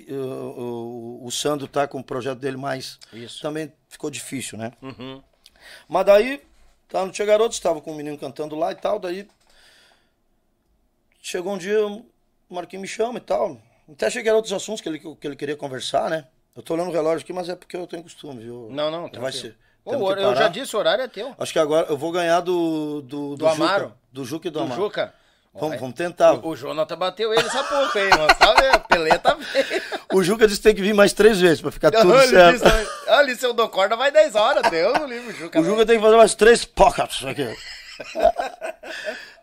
o, 0.09 1.21
o, 1.25 1.31
Sandro 1.31 1.67
tá 1.67 1.87
com 1.87 1.99
o 1.99 2.03
projeto 2.03 2.39
dele 2.39 2.57
mais, 2.57 2.97
Isso. 3.13 3.39
também 3.41 3.71
ficou 3.87 4.09
difícil, 4.09 4.57
né? 4.57 4.71
Uhum. 4.81 5.21
Mas 5.87 6.05
daí, 6.07 6.41
tá 6.87 7.05
no 7.05 7.11
Tia 7.11 7.25
Garotos, 7.25 7.57
estava 7.57 7.79
com 7.79 7.91
o 7.91 7.95
menino 7.95 8.17
cantando 8.17 8.55
lá 8.55 8.71
e 8.71 8.75
tal, 8.75 8.97
daí 8.97 9.27
chegou 11.21 11.53
um 11.53 11.57
dia, 11.57 11.85
o 11.85 12.03
Marquinhos 12.49 12.81
me 12.81 12.87
chama 12.87 13.19
e 13.19 13.21
tal, 13.21 13.61
até 13.91 14.09
cheguei 14.09 14.31
a 14.31 14.35
outros 14.35 14.53
assuntos 14.53 14.81
que 14.81 14.89
ele, 14.89 14.99
que 14.99 15.27
ele 15.27 15.35
queria 15.35 15.55
conversar, 15.55 16.09
né? 16.09 16.27
Eu 16.55 16.63
tô 16.63 16.73
olhando 16.73 16.89
o 16.89 16.93
relógio 16.93 17.23
aqui, 17.23 17.31
mas 17.31 17.47
é 17.47 17.55
porque 17.55 17.77
eu 17.77 17.85
tenho 17.85 18.01
costume, 18.01 18.41
viu? 18.41 18.69
Não, 18.71 18.89
não, 18.89 19.01
Vai 19.03 19.11
tranquilo. 19.11 19.31
ser. 19.31 19.68
Ô, 19.85 20.11
eu 20.13 20.35
já 20.35 20.47
disse, 20.47 20.75
o 20.75 20.79
horário 20.79 21.03
é 21.03 21.07
teu. 21.07 21.33
Acho 21.37 21.53
que 21.53 21.59
agora 21.59 21.87
eu 21.89 21.97
vou 21.97 22.11
ganhar 22.11 22.41
do. 22.41 23.01
Do, 23.01 23.35
Do 23.35 23.47
Amaro? 23.47 23.85
Juca, 23.85 23.95
do 24.11 24.25
Juca 24.25 24.47
e 24.47 24.51
do, 24.51 24.59
Do 24.59 24.65
Amaro. 24.65 24.81
Juca. 24.81 25.13
Vamos, 25.51 25.71
Olha, 25.71 25.79
vamos 25.79 25.95
tentar. 25.95 26.33
O, 26.33 26.49
o 26.49 26.55
Jonathan 26.55 26.97
bateu 26.97 27.33
ele 27.33 27.45
essa 27.45 27.63
pouco 27.63 27.97
aí, 27.97 28.09
mas 28.09 28.37
tá 28.37 28.53
vendo? 28.53 28.79
Peleta 28.81 29.35
veio. 29.35 29.81
O 30.13 30.23
Juca 30.23 30.47
disse 30.47 30.59
que 30.59 30.63
tem 30.63 30.75
que 30.75 30.81
vir 30.81 30.93
mais 30.93 31.13
três 31.13 31.39
vezes 31.39 31.61
pra 31.61 31.71
ficar 31.71 31.91
tudo 31.91 32.11
Olha, 32.11 32.27
certo. 32.27 32.63
disse, 32.63 32.89
olha, 33.07 33.35
se 33.35 33.45
eu 33.45 33.53
dou 33.53 33.69
corda 33.69 33.95
vai 33.95 34.11
10 34.11 34.33
horas. 34.35 34.69
Deus 34.71 34.97
no 34.97 35.05
livro, 35.05 35.31
Juca. 35.33 35.59
O 35.59 35.63
Juca 35.63 35.85
tem 35.85 35.97
que 35.97 36.03
fazer 36.03 36.17
mais 36.17 36.33
três 36.33 36.65
pockets 36.65 37.23
aqui. 37.25 37.47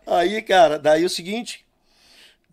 Aí, 0.05 0.41
cara, 0.41 0.79
daí 0.79 1.03
é 1.03 1.05
o 1.05 1.09
seguinte. 1.09 1.65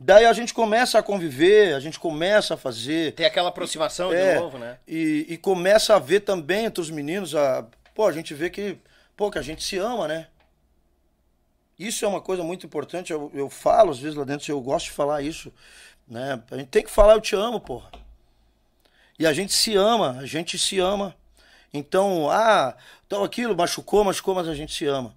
Daí 0.05 0.27
a 0.27 0.35
gente 0.35 0.53
começa 0.53 0.99
a 0.99 1.03
conviver, 1.03 1.75
a 1.75 1.81
gente 1.81 1.99
começa 1.99 2.53
a 2.53 2.57
fazer. 2.59 3.15
Tem 3.15 3.25
aquela 3.25 3.49
aproximação 3.49 4.13
É, 4.13 4.35
de 4.35 4.41
novo, 4.41 4.59
né? 4.59 4.77
E, 4.87 5.25
e 5.31 5.39
começa 5.39 5.97
a 5.97 5.99
ver 5.99 6.21
também 6.21 6.67
entre 6.67 6.83
os 6.83 6.91
meninos, 6.91 7.35
a, 7.35 7.67
pô, 7.95 8.07
a 8.07 8.13
gente 8.13 8.35
vê 8.35 8.51
que, 8.51 8.77
pô, 9.17 9.31
que 9.31 9.39
a 9.39 9.43
gente 9.43 9.65
se 9.65 9.79
ama, 9.79 10.07
né? 10.07 10.27
Isso 11.79 12.05
é 12.05 12.09
uma 12.09 12.21
coisa 12.21 12.43
muito 12.43 12.67
importante, 12.67 13.15
eu, 13.15 13.31
eu 13.33 13.49
falo 13.49 13.93
às 13.93 13.99
vezes 13.99 14.15
lá 14.15 14.25
dentro, 14.25 14.53
eu 14.53 14.61
gosto 14.61 14.87
de 14.87 14.93
falar 14.93 15.23
isso, 15.23 15.51
né? 16.07 16.39
A 16.51 16.57
gente 16.59 16.69
tem 16.69 16.83
que 16.83 16.91
falar 16.91 17.15
eu 17.15 17.21
te 17.23 17.35
amo, 17.35 17.59
porra. 17.59 17.91
E 19.19 19.27
a 19.27 19.33
gente 19.33 19.55
se 19.55 19.75
ama, 19.75 20.19
a 20.21 20.27
gente 20.27 20.59
se 20.59 20.79
ama. 20.79 21.17
Então, 21.73 22.29
ah, 22.31 22.77
então 23.07 23.25
aquilo 23.25 23.57
machucou, 23.57 24.05
machucou, 24.05 24.35
mas 24.35 24.49
a 24.49 24.55
gente 24.55 24.75
se 24.75 24.85
ama. 24.85 25.17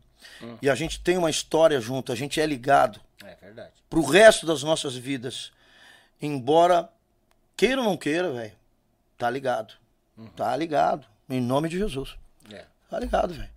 E 0.62 0.70
a 0.70 0.76
gente 0.76 1.02
tem 1.02 1.18
uma 1.18 1.30
história 1.30 1.82
junto, 1.82 2.14
a 2.14 2.16
gente 2.16 2.40
é 2.40 2.46
ligado 2.46 3.02
É 3.32 3.36
verdade. 3.36 3.74
pro 3.90 4.02
resto 4.04 4.46
das 4.46 4.64
nossas 4.64 4.96
vidas. 4.96 5.52
Embora 6.22 6.90
queira 7.56 7.82
ou 7.82 7.88
não 7.88 7.98
queira, 7.98 8.32
velho, 8.32 8.54
tá 9.18 9.30
ligado. 9.30 9.74
Tá 10.36 10.56
ligado. 10.56 11.06
Em 11.30 11.40
nome 11.42 11.70
de 11.70 11.78
Jesus. 11.78 12.16
É. 12.52 12.66
Tá 12.90 13.00
ligado, 13.00 13.34
velho. 13.34 13.50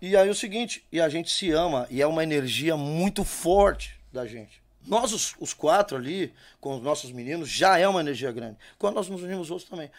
E 0.00 0.16
aí 0.16 0.26
é 0.28 0.30
o 0.30 0.34
seguinte, 0.34 0.84
e 0.92 1.00
a 1.00 1.08
gente 1.08 1.30
se 1.30 1.50
ama, 1.52 1.86
e 1.90 2.00
é 2.00 2.06
uma 2.06 2.22
energia 2.22 2.76
muito 2.76 3.24
forte 3.24 3.98
da 4.12 4.26
gente. 4.26 4.60
Nós, 4.86 5.12
os, 5.12 5.34
os 5.38 5.52
quatro 5.52 5.96
ali, 5.96 6.32
com 6.60 6.76
os 6.76 6.82
nossos 6.82 7.12
meninos, 7.12 7.48
já 7.48 7.78
é 7.78 7.86
uma 7.86 8.00
energia 8.00 8.32
grande. 8.32 8.56
Quando 8.78 8.94
nós 8.94 9.08
nos 9.08 9.22
unimos 9.22 9.50
outros 9.50 9.68
também. 9.68 9.90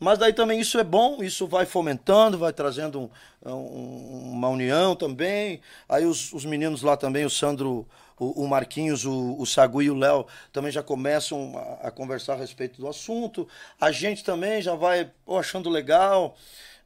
Mas 0.00 0.18
daí 0.18 0.32
também 0.32 0.58
isso 0.60 0.78
é 0.78 0.84
bom, 0.84 1.22
isso 1.22 1.46
vai 1.46 1.66
fomentando, 1.66 2.38
vai 2.38 2.52
trazendo 2.52 3.10
um- 3.44 3.50
um- 3.52 4.32
uma 4.32 4.48
união 4.48 4.96
também. 4.96 5.60
Aí 5.88 6.04
os, 6.06 6.32
os 6.32 6.44
meninos 6.44 6.82
lá 6.82 6.96
também, 6.96 7.24
o 7.24 7.30
Sandro, 7.30 7.86
o, 8.22 8.44
o 8.44 8.48
Marquinhos, 8.48 9.04
o, 9.04 9.36
o 9.38 9.44
Sagu 9.46 9.82
e 9.82 9.90
o 9.90 9.94
Léo 9.94 10.26
também 10.52 10.70
já 10.70 10.82
começam 10.82 11.56
a, 11.82 11.88
a 11.88 11.90
conversar 11.90 12.34
a 12.34 12.36
respeito 12.36 12.80
do 12.80 12.88
assunto. 12.88 13.48
A 13.80 13.90
gente 13.90 14.22
também 14.24 14.60
já 14.62 14.74
vai 14.74 15.10
pô, 15.24 15.38
achando 15.38 15.68
legal. 15.70 16.36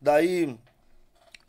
Daí 0.01 0.57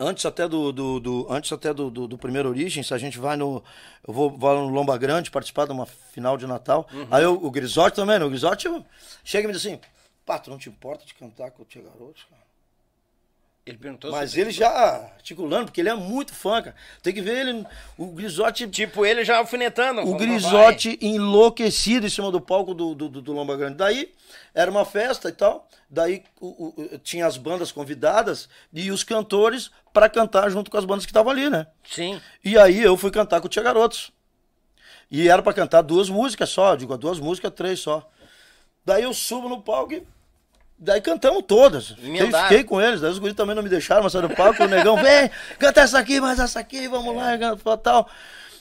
antes 0.00 0.24
até 0.24 0.46
do, 0.46 0.72
do, 0.72 1.00
do- 1.00 1.26
antes 1.30 1.52
até 1.52 1.74
do, 1.74 1.90
do, 1.90 2.06
do 2.06 2.16
primeiro 2.18 2.48
Origens, 2.48 2.90
a 2.92 2.98
gente 2.98 3.18
vai 3.18 3.36
no 3.36 3.62
eu 4.06 4.12
vou, 4.14 4.30
vou 4.30 4.54
no 4.54 4.68
Lomba 4.68 4.96
Grande 4.96 5.30
participar 5.30 5.66
de 5.66 5.72
uma 5.72 5.86
final 5.86 6.36
de 6.36 6.46
Natal. 6.46 6.86
Aí 7.10 7.24
o, 7.26 7.34
o 7.34 7.50
Grisotti 7.50 7.96
também, 7.96 8.18
né? 8.18 8.24
o 8.24 8.28
Grisotti 8.30 8.66
eu- 8.66 8.84
chega 9.24 9.44
e 9.44 9.46
me 9.48 9.52
diz 9.52 9.66
assim, 9.66 9.78
pá, 10.24 10.38
tu 10.38 10.50
não 10.50 10.58
te 10.58 10.68
importa 10.68 11.04
de 11.04 11.14
cantar 11.14 11.50
com 11.50 11.62
o 11.62 11.66
Tia 11.66 11.82
Garotos, 11.82 12.24
cara? 12.30 12.47
Ele 13.68 13.78
perguntou 13.78 14.10
Mas 14.10 14.36
ele 14.36 14.50
já 14.50 14.68
articulando, 15.14 15.66
porque 15.66 15.80
ele 15.80 15.88
é 15.88 15.94
muito 15.94 16.34
fã, 16.34 16.62
cara. 16.62 16.74
Tem 17.02 17.12
que 17.12 17.20
ver 17.20 17.46
ele, 17.46 17.66
o 17.96 18.06
Grisotti 18.08 18.66
Tipo, 18.68 19.04
ele 19.04 19.24
já 19.24 19.38
alfinetando. 19.38 20.00
o 20.02 20.16
Grisotti 20.16 20.98
enlouquecido 21.02 22.06
em 22.06 22.10
cima 22.10 22.30
do 22.30 22.40
palco 22.40 22.74
do, 22.74 22.94
do, 22.94 23.08
do, 23.08 23.32
Lomba 23.32 23.56
Grande. 23.56 23.76
Daí, 23.76 24.12
era 24.54 24.70
uma 24.70 24.84
festa 24.84 25.28
e 25.28 25.32
tal. 25.32 25.68
Daí 25.90 26.22
o- 26.40 26.68
o- 26.94 26.98
tinha 26.98 27.26
as 27.26 27.36
bandas 27.36 27.72
convidadas 27.72 28.48
e 28.72 28.90
os 28.90 29.02
cantores 29.04 29.70
para 29.92 30.08
cantar 30.08 30.50
junto 30.50 30.70
com 30.70 30.76
as 30.76 30.84
bandas 30.84 31.04
que 31.06 31.10
estavam 31.10 31.32
ali, 31.32 31.48
né? 31.48 31.66
Sim. 31.84 32.20
E 32.44 32.58
aí 32.58 32.82
eu 32.82 32.96
fui 32.96 33.10
cantar 33.10 33.40
com 33.40 33.46
o 33.46 33.50
Tia 33.50 33.62
Garotos. 33.62 34.10
E 35.10 35.28
era 35.28 35.42
pra 35.42 35.54
cantar 35.54 35.80
duas 35.82 36.10
músicas 36.10 36.50
só, 36.50 36.76
digo, 36.76 36.96
duas 36.98 37.18
músicas, 37.18 37.50
três 37.54 37.80
só. 37.80 38.06
Daí 38.84 39.02
eu 39.04 39.14
subo 39.14 39.48
no 39.48 39.62
palco 39.62 39.94
e. 39.94 40.02
Daí 40.78 41.00
cantamos 41.00 41.42
todas. 41.46 41.90
Eu 41.98 42.04
Emendaram. 42.04 42.48
fiquei 42.48 42.62
com 42.62 42.80
eles, 42.80 43.00
daí 43.00 43.10
os 43.10 43.18
guris 43.18 43.34
também 43.34 43.54
não 43.54 43.62
me 43.62 43.68
deixaram, 43.68 44.04
mas 44.04 44.12
saíram 44.12 44.28
do 44.28 44.36
palco, 44.36 44.62
o 44.62 44.68
negão, 44.68 44.96
vem, 45.02 45.28
canta 45.58 45.80
essa 45.80 45.98
aqui, 45.98 46.20
mais 46.20 46.38
essa 46.38 46.60
aqui, 46.60 46.86
vamos 46.86 47.16
lá, 47.16 47.36
canta, 47.36 47.76
tal. 47.78 48.08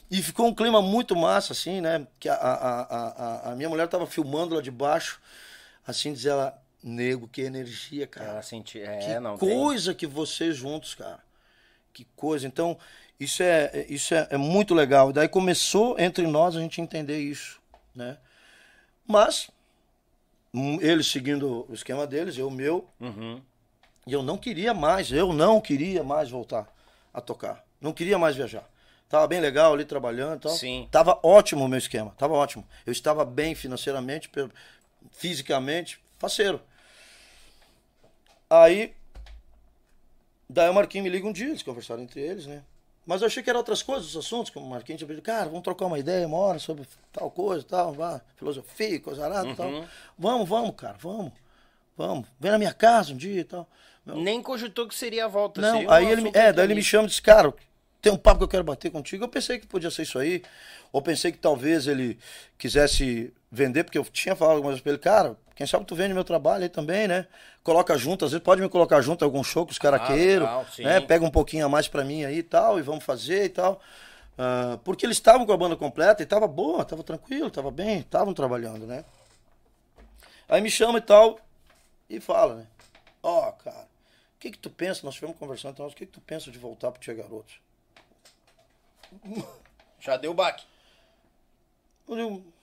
E 0.09 0.21
ficou 0.21 0.47
um 0.47 0.55
clima 0.55 0.81
muito 0.81 1.15
massa, 1.15 1.53
assim, 1.53 1.79
né? 1.79 2.07
Que 2.19 2.27
a, 2.27 2.33
a, 2.33 2.81
a, 2.81 3.51
a, 3.51 3.55
minha 3.55 3.69
mulher 3.69 3.87
tava 3.87 4.07
filmando 4.07 4.55
lá 4.55 4.61
de 4.61 4.71
baixo, 4.71 5.19
assim, 5.85 6.13
diz 6.13 6.25
ela, 6.25 6.57
nego, 6.81 7.27
que 7.27 7.41
energia, 7.41 8.07
cara. 8.07 8.29
Ela 8.31 8.41
senti... 8.41 8.79
É, 8.81 8.97
Que 8.97 9.19
não 9.19 9.37
tem. 9.37 9.49
coisa 9.49 9.93
que 9.93 10.07
vocês 10.07 10.55
juntos, 10.55 10.95
cara. 10.95 11.19
que 11.93 12.07
coisa. 12.15 12.47
Então, 12.47 12.77
isso 13.19 13.43
é, 13.43 13.85
isso 13.89 14.13
é, 14.15 14.27
é 14.31 14.37
muito 14.37 14.73
legal. 14.73 15.11
Daí 15.11 15.27
começou 15.27 15.99
entre 15.99 16.25
nós 16.25 16.55
a 16.55 16.61
gente 16.61 16.79
entender 16.79 17.19
isso, 17.19 17.59
né? 17.93 18.17
Mas, 19.05 19.49
eles 20.81 21.07
seguindo 21.07 21.65
o 21.69 21.73
esquema 21.73 22.05
deles, 22.07 22.37
eu 22.37 22.47
o 22.47 22.51
meu, 22.51 22.87
Uhum. 22.99 23.41
e 24.05 24.13
eu 24.13 24.21
não 24.23 24.37
queria 24.37 24.73
mais, 24.73 25.11
eu 25.11 25.33
não 25.33 25.59
queria 25.61 26.03
mais 26.03 26.29
voltar 26.29 26.67
a 27.13 27.19
tocar. 27.21 27.63
Não 27.81 27.93
queria 27.93 28.17
mais 28.17 28.35
viajar. 28.35 28.67
Tava 29.09 29.25
bem 29.27 29.39
legal 29.39 29.73
ali 29.73 29.85
trabalhando 29.85 30.37
e 30.37 30.39
tal. 30.41 30.51
Sim. 30.51 30.87
Tava 30.91 31.19
ótimo 31.23 31.63
o 31.63 31.67
meu 31.67 31.77
esquema, 31.77 32.13
tava 32.17 32.33
ótimo. 32.33 32.67
Eu 32.85 32.91
estava 32.91 33.23
bem 33.23 33.55
financeiramente, 33.55 34.29
fisicamente, 35.11 35.99
faceiro. 36.17 36.59
Aí, 38.49 38.93
daí 40.49 40.69
o 40.69 40.73
Marquinhos 40.73 41.03
me 41.05 41.09
liga 41.09 41.27
um 41.27 41.33
dia, 41.33 41.47
eles 41.47 41.63
conversaram 41.63 42.01
entre 42.03 42.21
eles, 42.21 42.45
né? 42.45 42.63
Mas 43.07 43.21
eu 43.21 43.27
achei 43.27 43.41
que 43.41 43.49
eram 43.49 43.59
outras 43.61 43.81
coisas, 43.81 44.09
os 44.09 44.17
assuntos, 44.17 44.51
como 44.51 44.65
o 44.65 44.69
Marquinhos 44.69 44.99
tinha 44.99 45.07
pedido, 45.07 45.23
cara, 45.23 45.45
vamos 45.45 45.63
trocar 45.63 45.85
uma 45.85 45.97
ideia 45.97 46.27
uma 46.27 46.37
hora 46.37 46.59
sobre 46.59 46.85
tal 47.13 47.31
coisa, 47.31 47.63
tal, 47.63 47.93
vá, 47.93 48.19
filosofia, 48.35 48.99
coisa 48.99 49.23
arada 49.25 49.47
e 49.49 49.55
tal. 49.55 49.71
Vamos, 50.19 50.47
vamos, 50.49 50.75
cara, 50.75 50.97
vamos, 50.99 51.31
vamos. 51.97 52.27
Vem 52.39 52.51
na 52.51 52.57
minha 52.57 52.73
casa 52.73 53.13
um 53.13 53.17
dia 53.17 53.39
e 53.41 53.43
tal. 53.45 53.67
Nem 54.05 54.41
cogitou 54.41 54.87
que 54.87 54.93
seria 54.95 55.25
a 55.25 55.27
volta. 55.29 55.61
Não, 55.61 55.89
aí 55.89 56.05
ele, 56.11 56.21
me- 56.21 56.31
é, 56.33 56.51
daí 56.53 56.65
ele 56.65 56.75
me 56.75 56.83
chama 56.83 57.05
e 57.05 57.07
disse, 57.07 57.21
cara, 57.21 57.53
tem 58.01 58.11
um 58.11 58.17
papo 58.17 58.39
que 58.39 58.43
eu 58.43 58.47
quero 58.49 58.63
bater 58.63 58.91
contigo. 58.91 59.23
Eu 59.23 59.29
pensei 59.29 59.57
que 59.57 59.65
podia 59.67 59.89
ser 59.89 60.03
isso 60.03 60.19
aí. 60.19 60.43
Ou 60.91 61.01
pensei 61.01 61.31
que 61.31 61.37
talvez 61.37 61.87
ele 61.87 62.17
quisesse 62.57 63.33
vender, 63.51 63.83
porque 63.83 63.97
eu 63.97 64.05
tinha 64.05 64.35
falado 64.35 64.55
algumas 64.55 64.73
vezes 64.75 64.83
pra 64.83 64.91
ele, 64.91 64.99
cara, 64.99 65.37
quem 65.55 65.65
sabe 65.65 65.85
tu 65.85 65.95
vende 65.95 66.13
meu 66.13 66.23
trabalho 66.23 66.63
aí 66.63 66.69
também, 66.69 67.07
né? 67.07 67.27
Coloca 67.63 67.97
junto, 67.97 68.25
às 68.25 68.31
vezes 68.31 68.43
pode 68.43 68.61
me 68.61 68.69
colocar 68.69 69.01
junto 69.01 69.25
algum 69.25 69.43
show 69.43 69.65
que 69.65 69.71
os 69.71 69.79
caras 69.79 70.01
Ah, 70.01 70.07
queiram, 70.07 70.65
né? 70.79 71.01
Pega 71.01 71.25
um 71.25 71.31
pouquinho 71.31 71.65
a 71.65 71.69
mais 71.69 71.87
pra 71.87 72.03
mim 72.03 72.23
aí 72.23 72.37
e 72.39 72.43
tal, 72.43 72.79
e 72.79 72.81
vamos 72.81 73.03
fazer 73.03 73.45
e 73.45 73.49
tal. 73.49 73.81
Ah, 74.37 74.77
porque 74.83 75.05
eles 75.05 75.17
estavam 75.17 75.45
com 75.45 75.51
a 75.51 75.57
banda 75.57 75.75
completa 75.75 76.21
e 76.21 76.25
tava 76.25 76.47
boa, 76.47 76.85
tava 76.85 77.03
tranquilo, 77.03 77.49
tava 77.49 77.71
bem, 77.71 77.99
estavam 77.99 78.33
trabalhando, 78.33 78.85
né? 78.85 79.03
Aí 80.47 80.61
me 80.61 80.69
chama 80.69 80.99
e 80.99 81.01
tal, 81.01 81.39
e 82.09 82.19
fala, 82.19 82.55
né? 82.55 82.67
Ó, 83.21 83.51
cara, 83.51 83.87
o 84.35 84.39
que 84.39 84.51
que 84.51 84.57
tu 84.57 84.69
pensa? 84.69 85.01
Nós 85.03 85.15
tivemos 85.15 85.37
conversando, 85.37 85.73
então, 85.73 85.87
o 85.87 85.89
que 85.89 86.05
que 86.05 86.11
tu 86.11 86.21
pensa 86.21 86.51
de 86.51 86.57
voltar 86.57 86.91
pro 86.91 87.01
Tia 87.01 87.13
Garotos? 87.13 87.59
Já 89.99 90.15
deu 90.15 90.33
baque. 90.33 90.65
Eu 92.07 92.15
digo, 92.15 92.53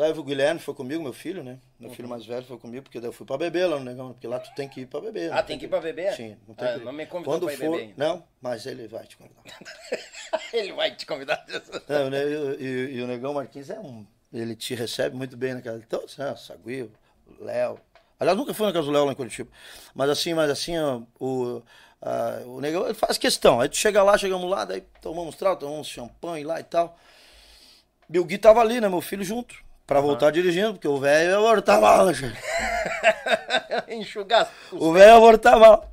Daí 0.00 0.12
o 0.12 0.22
Guilherme 0.24 0.58
foi 0.58 0.72
comigo, 0.72 1.02
meu 1.02 1.12
filho, 1.12 1.44
né? 1.44 1.58
Meu 1.78 1.90
filho 1.90 2.08
mais 2.08 2.24
velho 2.24 2.42
foi 2.46 2.56
comigo, 2.56 2.84
porque 2.84 2.98
daí 2.98 3.08
eu 3.08 3.12
fui 3.12 3.26
pra 3.26 3.36
beber 3.36 3.66
lá 3.66 3.78
no 3.78 3.84
negão, 3.84 4.14
porque 4.14 4.26
lá 4.26 4.38
tu 4.40 4.50
tem 4.54 4.66
que 4.66 4.80
ir 4.80 4.86
pra 4.86 4.98
beber. 4.98 5.30
Ah, 5.30 5.36
não 5.36 5.42
tem 5.42 5.58
que 5.58 5.66
ir 5.66 5.68
pra 5.68 5.78
beber? 5.78 6.14
Sim, 6.14 6.38
não 6.48 6.54
tem 6.54 6.68
Ah, 6.68 6.78
que 6.78 6.84
não 6.86 6.92
me 6.92 7.04
convidou 7.04 7.34
Quando 7.34 7.44
pra 7.44 7.52
ir 7.52 7.56
for, 7.58 7.70
beber 7.72 7.82
ainda. 7.82 7.94
Não, 7.98 8.24
mas 8.40 8.64
ele 8.64 8.88
vai 8.88 9.06
te 9.06 9.18
convidar. 9.18 9.42
Ele 10.54 10.72
vai 10.72 10.94
te 10.96 11.04
convidar. 11.04 11.44
É, 11.88 12.08
né, 12.10 12.22
e, 12.24 12.62
e- 12.64 12.94
e 12.96 13.02
o 13.02 13.06
Negão 13.06 13.34
Marquinhos 13.34 13.68
é 13.68 13.78
um. 13.78 14.06
Ele 14.32 14.56
te 14.56 14.74
recebe 14.74 15.14
muito 15.14 15.36
bem 15.36 15.52
na 15.54 15.60
casa 15.60 15.84
todos, 15.86 16.16
né? 16.16 16.34
Saguio, 16.34 16.90
Léo. 17.38 17.78
Aliás, 18.18 18.38
nunca 18.38 18.54
fui 18.54 18.66
na 18.66 18.72
casa 18.72 18.86
do 18.86 18.92
Léo 18.92 19.04
lá 19.04 19.12
em 19.12 19.16
Curitiba. 19.16 19.50
Mas 19.94 20.08
assim, 20.08 20.32
mas 20.32 20.50
assim, 20.50 20.78
ó, 20.78 21.02
o, 21.20 21.62
ah, 22.00 22.40
o 22.46 22.60
Negão 22.60 22.84
ele 22.86 22.94
faz 22.94 23.18
questão. 23.18 23.60
Aí 23.60 23.68
tu 23.68 23.76
chega 23.76 24.02
lá, 24.02 24.16
chegamos 24.16 24.48
lá, 24.48 24.64
daí 24.64 24.80
tomamos 25.02 25.36
trago, 25.36 25.60
tomamos 25.60 25.88
champanhe 25.88 26.42
lá 26.44 26.58
e 26.58 26.64
tal. 26.64 26.98
E 28.08 28.18
o 28.18 28.24
Gui 28.24 28.38
tava 28.38 28.60
ali, 28.60 28.80
né? 28.80 28.88
Meu 28.88 29.00
filho 29.02 29.22
junto. 29.24 29.54
Pra 29.90 30.00
voltar 30.00 30.30
dirigindo, 30.30 30.74
porque 30.74 30.86
o 30.86 31.00
velho 31.00 31.30
ia 31.30 31.40
voltar 31.40 31.80
mal, 31.80 32.14
gente. 32.14 32.38
Enxugar. 33.90 34.48
O 34.70 34.92
velho 34.92 35.14
ia 35.14 35.18
voltar 35.18 35.58
mal. 35.58 35.92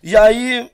E 0.00 0.16
aí, 0.16 0.70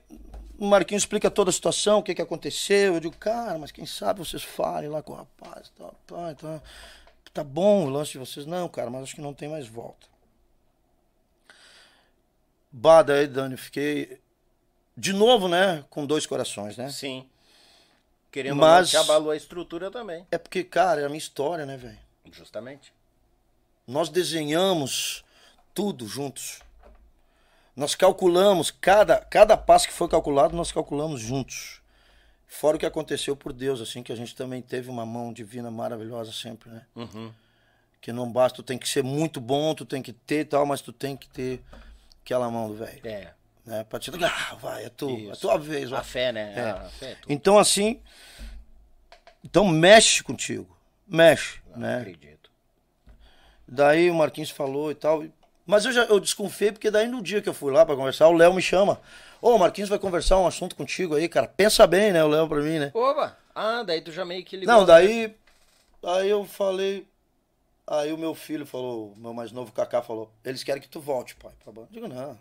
o 0.55 0.67
Marquinhos 0.67 1.01
explica 1.01 1.31
toda 1.31 1.49
a 1.49 1.51
situação, 1.51 1.97
o 1.97 2.03
que, 2.03 2.13
que 2.13 2.21
aconteceu. 2.21 2.93
Eu 2.93 2.99
digo, 2.99 3.17
cara, 3.17 3.57
mas 3.57 3.71
quem 3.71 3.87
sabe 3.87 4.19
vocês 4.19 4.43
falem 4.43 4.87
lá 4.87 5.01
com 5.01 5.13
o 5.13 5.15
rapaz. 5.15 5.71
Tá, 5.75 5.89
tá, 6.05 6.35
tá, 6.35 6.61
tá 7.33 7.43
bom 7.43 7.87
o 7.87 7.89
lance 7.89 8.11
de 8.11 8.19
vocês. 8.19 8.45
Não, 8.45 8.69
cara, 8.69 8.91
mas 8.91 9.01
acho 9.01 9.15
que 9.15 9.21
não 9.21 9.33
tem 9.33 9.49
mais 9.49 9.67
volta. 9.67 10.05
Bah, 12.71 13.01
daí, 13.01 13.25
Dani, 13.25 13.57
fiquei 13.57 14.21
de 14.95 15.11
novo, 15.11 15.47
né? 15.47 15.83
Com 15.89 16.05
dois 16.05 16.27
corações, 16.27 16.77
né? 16.77 16.91
Sim. 16.91 17.27
Querendo 18.31 18.57
Mas- 18.57 18.93
abalou 18.93 19.31
a 19.31 19.35
estrutura 19.35 19.89
também. 19.89 20.27
É 20.29 20.37
porque, 20.37 20.63
cara, 20.63 21.01
é 21.01 21.05
a 21.05 21.09
minha 21.09 21.17
história, 21.17 21.65
né, 21.65 21.75
velho? 21.75 22.08
Justamente. 22.31 22.93
Nós 23.87 24.09
desenhamos 24.09 25.23
tudo 25.73 26.07
juntos. 26.07 26.59
Nós 27.75 27.95
calculamos, 27.95 28.71
cada, 28.71 29.19
cada 29.19 29.55
passo 29.55 29.87
que 29.87 29.93
foi 29.93 30.07
calculado, 30.09 30.55
nós 30.55 30.71
calculamos 30.71 31.21
juntos. 31.21 31.81
Fora 32.45 32.75
o 32.75 32.79
que 32.79 32.85
aconteceu 32.85 33.35
por 33.35 33.53
Deus, 33.53 33.79
assim, 33.79 34.03
que 34.03 34.11
a 34.11 34.15
gente 34.15 34.35
também 34.35 34.61
teve 34.61 34.89
uma 34.89 35.05
mão 35.05 35.31
divina 35.31 35.69
maravilhosa 35.69 36.33
sempre, 36.33 36.69
né? 36.69 36.85
Que 38.01 38.11
não 38.11 38.29
basta, 38.31 38.57
tu 38.57 38.63
tem 38.63 38.77
que 38.77 38.89
ser 38.89 39.03
muito 39.03 39.39
bom, 39.39 39.73
tu 39.73 39.85
tem 39.85 40.01
que 40.01 40.11
ter 40.11 40.41
e 40.41 40.45
tal, 40.45 40.65
mas 40.65 40.81
tu 40.81 40.91
tem 40.91 41.15
que 41.15 41.29
ter 41.29 41.63
aquela 42.21 42.49
mão 42.49 42.67
do 42.67 42.75
velho. 42.75 42.99
É. 43.05 43.33
Né? 43.65 43.83
Pra 43.83 43.99
te 43.99 44.11
ah, 44.11 44.55
vai, 44.55 44.85
é 44.85 44.89
tu, 44.89 45.31
é 45.31 45.35
tua 45.35 45.57
vez. 45.57 45.93
A 45.93 46.03
fé, 46.03 46.31
né? 46.31 46.53
É. 46.55 46.69
A 46.71 46.89
fé 46.89 47.11
é. 47.11 47.17
Então, 47.29 47.57
assim, 47.57 48.01
então 49.43 49.67
mexe 49.67 50.23
contigo, 50.23 50.75
mexe, 51.07 51.61
né? 51.77 51.97
Acredito. 51.97 52.49
Daí 53.67 54.09
o 54.09 54.15
Marquinhos 54.15 54.49
falou 54.49 54.91
e 54.91 54.95
tal. 54.95 55.23
Mas 55.65 55.85
eu 55.85 55.91
já 55.91 56.03
eu 56.05 56.19
desconfiei, 56.19 56.71
porque 56.71 56.89
daí 56.89 57.07
no 57.07 57.21
dia 57.21 57.41
que 57.41 57.49
eu 57.49 57.53
fui 57.53 57.71
lá 57.71 57.85
pra 57.85 57.95
conversar, 57.95 58.27
o 58.27 58.33
Léo 58.33 58.53
me 58.53 58.61
chama. 58.61 58.99
Ô, 59.41 59.55
o 59.55 59.59
Marquinhos 59.59 59.89
vai 59.89 59.99
conversar 59.99 60.37
um 60.39 60.47
assunto 60.47 60.75
contigo 60.75 61.15
aí, 61.15 61.29
cara. 61.29 61.47
Pensa 61.47 61.85
bem, 61.85 62.11
né? 62.11 62.23
O 62.23 62.27
Léo 62.27 62.47
pra 62.47 62.59
mim, 62.61 62.79
né? 62.79 62.91
Opa! 62.93 63.37
Ah, 63.53 63.83
daí 63.83 64.01
tu 64.01 64.11
já 64.11 64.25
meio 64.25 64.43
que 64.43 64.57
ligou. 64.57 64.73
Não, 64.73 64.85
daí. 64.85 65.35
Aí 66.03 66.29
eu 66.29 66.43
falei. 66.45 67.07
Aí 67.85 68.13
o 68.13 68.17
meu 68.17 68.35
filho 68.35 68.65
falou, 68.67 69.13
o 69.13 69.15
meu 69.19 69.33
mais 69.33 69.51
novo 69.51 69.71
Kaká 69.71 70.01
falou, 70.03 70.31
eles 70.45 70.63
querem 70.63 70.79
que 70.81 70.87
tu 70.87 70.99
volte, 71.01 71.35
pai, 71.35 71.51
pra 71.63 71.73
banda. 71.73 71.87
Eu 71.89 71.93
digo, 72.01 72.07
não, 72.07 72.37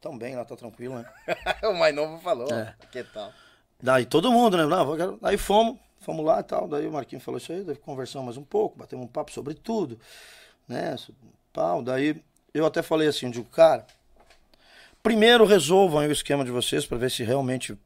tão 0.00 0.18
bem 0.18 0.34
lá, 0.34 0.44
tá 0.44 0.56
tranquilo, 0.56 0.98
né? 0.98 1.04
o 1.62 1.72
mais 1.74 1.94
novo 1.94 2.18
falou. 2.18 2.52
É. 2.52 2.74
Que 2.90 3.04
tal? 3.04 3.32
Daí 3.80 4.04
todo 4.04 4.32
mundo, 4.32 4.56
né? 4.56 4.66
Não, 4.66 4.96
quero- 4.96 5.18
Aí 5.22 5.38
fomos, 5.38 5.78
fomos 6.00 6.24
lá 6.24 6.40
e 6.40 6.42
tal. 6.42 6.66
Daí 6.66 6.86
o 6.86 6.92
Marquinhos 6.92 7.24
falou 7.24 7.38
isso 7.38 7.52
aí, 7.52 7.62
daí 7.62 7.76
conversamos 7.76 8.26
mais 8.26 8.36
um 8.36 8.44
pouco, 8.44 8.78
batemos 8.78 9.04
um 9.04 9.08
papo 9.08 9.30
sobre 9.30 9.54
tudo, 9.54 9.98
né? 10.66 10.96
Pau. 11.52 11.82
Daí 11.82 12.22
eu 12.52 12.66
até 12.66 12.82
falei 12.82 13.08
assim, 13.08 13.26
eu 13.26 13.32
digo, 13.32 13.48
cara, 13.48 13.86
primeiro 15.02 15.44
resolvam 15.44 16.06
o 16.06 16.12
esquema 16.12 16.44
de 16.44 16.50
vocês 16.50 16.86
para 16.86 16.98
ver 16.98 17.10
se 17.10 17.22
realmente 17.22 17.78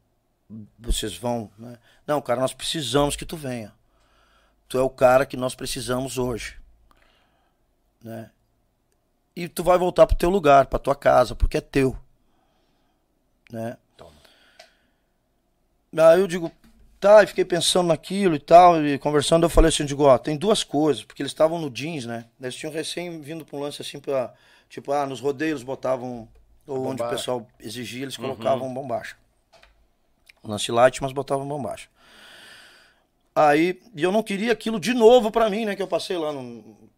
vocês 0.77 1.15
vão, 1.15 1.51
né? 1.57 1.77
Não, 2.05 2.21
cara, 2.21 2.41
nós 2.41 2.53
precisamos 2.53 3.15
que 3.15 3.25
tu 3.25 3.35
venha. 3.35 3.73
Tu 4.67 4.77
é 4.77 4.81
o 4.81 4.89
cara 4.89 5.25
que 5.25 5.37
nós 5.37 5.53
precisamos 5.53 6.17
hoje, 6.17 6.57
né? 8.03 8.31
E 9.35 9.47
tu 9.49 9.63
vai 9.63 9.77
voltar 9.77 10.07
pro 10.07 10.15
teu 10.15 10.29
lugar, 10.29 10.67
pra 10.67 10.79
tua 10.79 10.95
casa, 10.95 11.35
porque 11.35 11.57
é 11.57 11.61
teu, 11.61 11.97
né? 13.51 13.77
Aí 15.97 16.19
eu 16.19 16.27
digo, 16.27 16.51
tá, 16.99 17.23
e 17.23 17.27
fiquei 17.27 17.45
pensando 17.45 17.87
naquilo 17.87 18.35
e 18.35 18.39
tal, 18.39 18.83
e 18.85 18.97
conversando, 18.97 19.43
eu 19.43 19.49
falei 19.49 19.69
assim, 19.69 19.85
digo, 19.85 20.03
ó, 20.03 20.17
tem 20.17 20.37
duas 20.37 20.63
coisas, 20.63 21.03
porque 21.03 21.21
eles 21.21 21.31
estavam 21.31 21.59
no 21.59 21.69
jeans, 21.69 22.05
né? 22.05 22.25
Eles 22.41 22.55
tinham 22.55 22.71
recém 22.71 23.21
vindo 23.21 23.45
pra 23.45 23.57
um 23.57 23.61
lance 23.61 23.81
assim 23.81 23.99
pra, 23.99 24.33
tipo, 24.69 24.91
ah, 24.91 25.05
nos 25.05 25.19
rodeios 25.19 25.63
botavam, 25.63 26.27
ou 26.65 26.85
onde 26.87 27.01
o 27.01 27.09
pessoal 27.09 27.47
exigia, 27.59 28.03
eles 28.03 28.17
colocavam 28.17 28.73
bombacha. 28.73 29.15
Lance 30.43 30.71
light, 30.71 31.01
mas 31.01 31.11
botavam 31.11 31.47
bombacha. 31.47 31.89
Aí, 33.35 33.81
e 33.93 34.01
eu 34.01 34.11
não 34.11 34.23
queria 34.23 34.53
aquilo 34.53 34.79
de 34.79 34.93
novo 34.93 35.29
pra 35.29 35.49
mim, 35.49 35.65
né, 35.65 35.75
que 35.75 35.81
eu 35.81 35.87
passei 35.87 36.17
lá 36.17 36.31
no... 36.31 36.89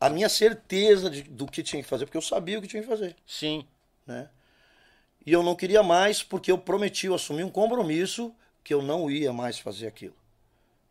A 0.00 0.08
minha 0.08 0.28
certeza 0.28 1.08
de- 1.08 1.22
do 1.22 1.46
que 1.46 1.62
tinha 1.62 1.82
que 1.82 1.88
fazer, 1.88 2.06
porque 2.06 2.16
eu 2.16 2.22
sabia 2.22 2.58
o 2.58 2.62
que 2.62 2.68
tinha 2.68 2.82
que 2.82 2.88
fazer 2.88 3.14
Sim. 3.24 3.64
né? 4.06 4.28
E 5.24 5.32
eu 5.32 5.42
não 5.42 5.54
queria 5.54 5.82
mais 5.82 6.22
porque 6.22 6.50
eu 6.50 6.58
prometi, 6.58 7.06
eu 7.06 7.14
assumi 7.14 7.44
um 7.44 7.48
compromisso 7.50 8.34
que 8.62 8.72
eu 8.72 8.82
não 8.82 9.10
ia 9.10 9.32
mais 9.32 9.58
fazer 9.58 9.86
aquilo. 9.86 10.14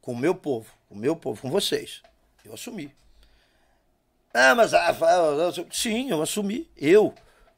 Com 0.01 0.13
o 0.13 0.17
meu 0.17 0.33
povo, 0.35 0.71
com 0.89 0.95
o 0.95 0.97
meu 0.97 1.15
povo, 1.15 1.41
com 1.41 1.49
vocês. 1.49 2.01
Eu 2.43 2.53
assumi. 2.53 2.93
Ah, 4.33 4.55
mas 4.55 4.73
ah, 4.73 4.87
Rafael, 4.87 5.39
eu- 5.39 5.67
sim, 5.71 6.09
eu 6.09 6.21
assumi. 6.21 6.69
Eu 6.75 7.13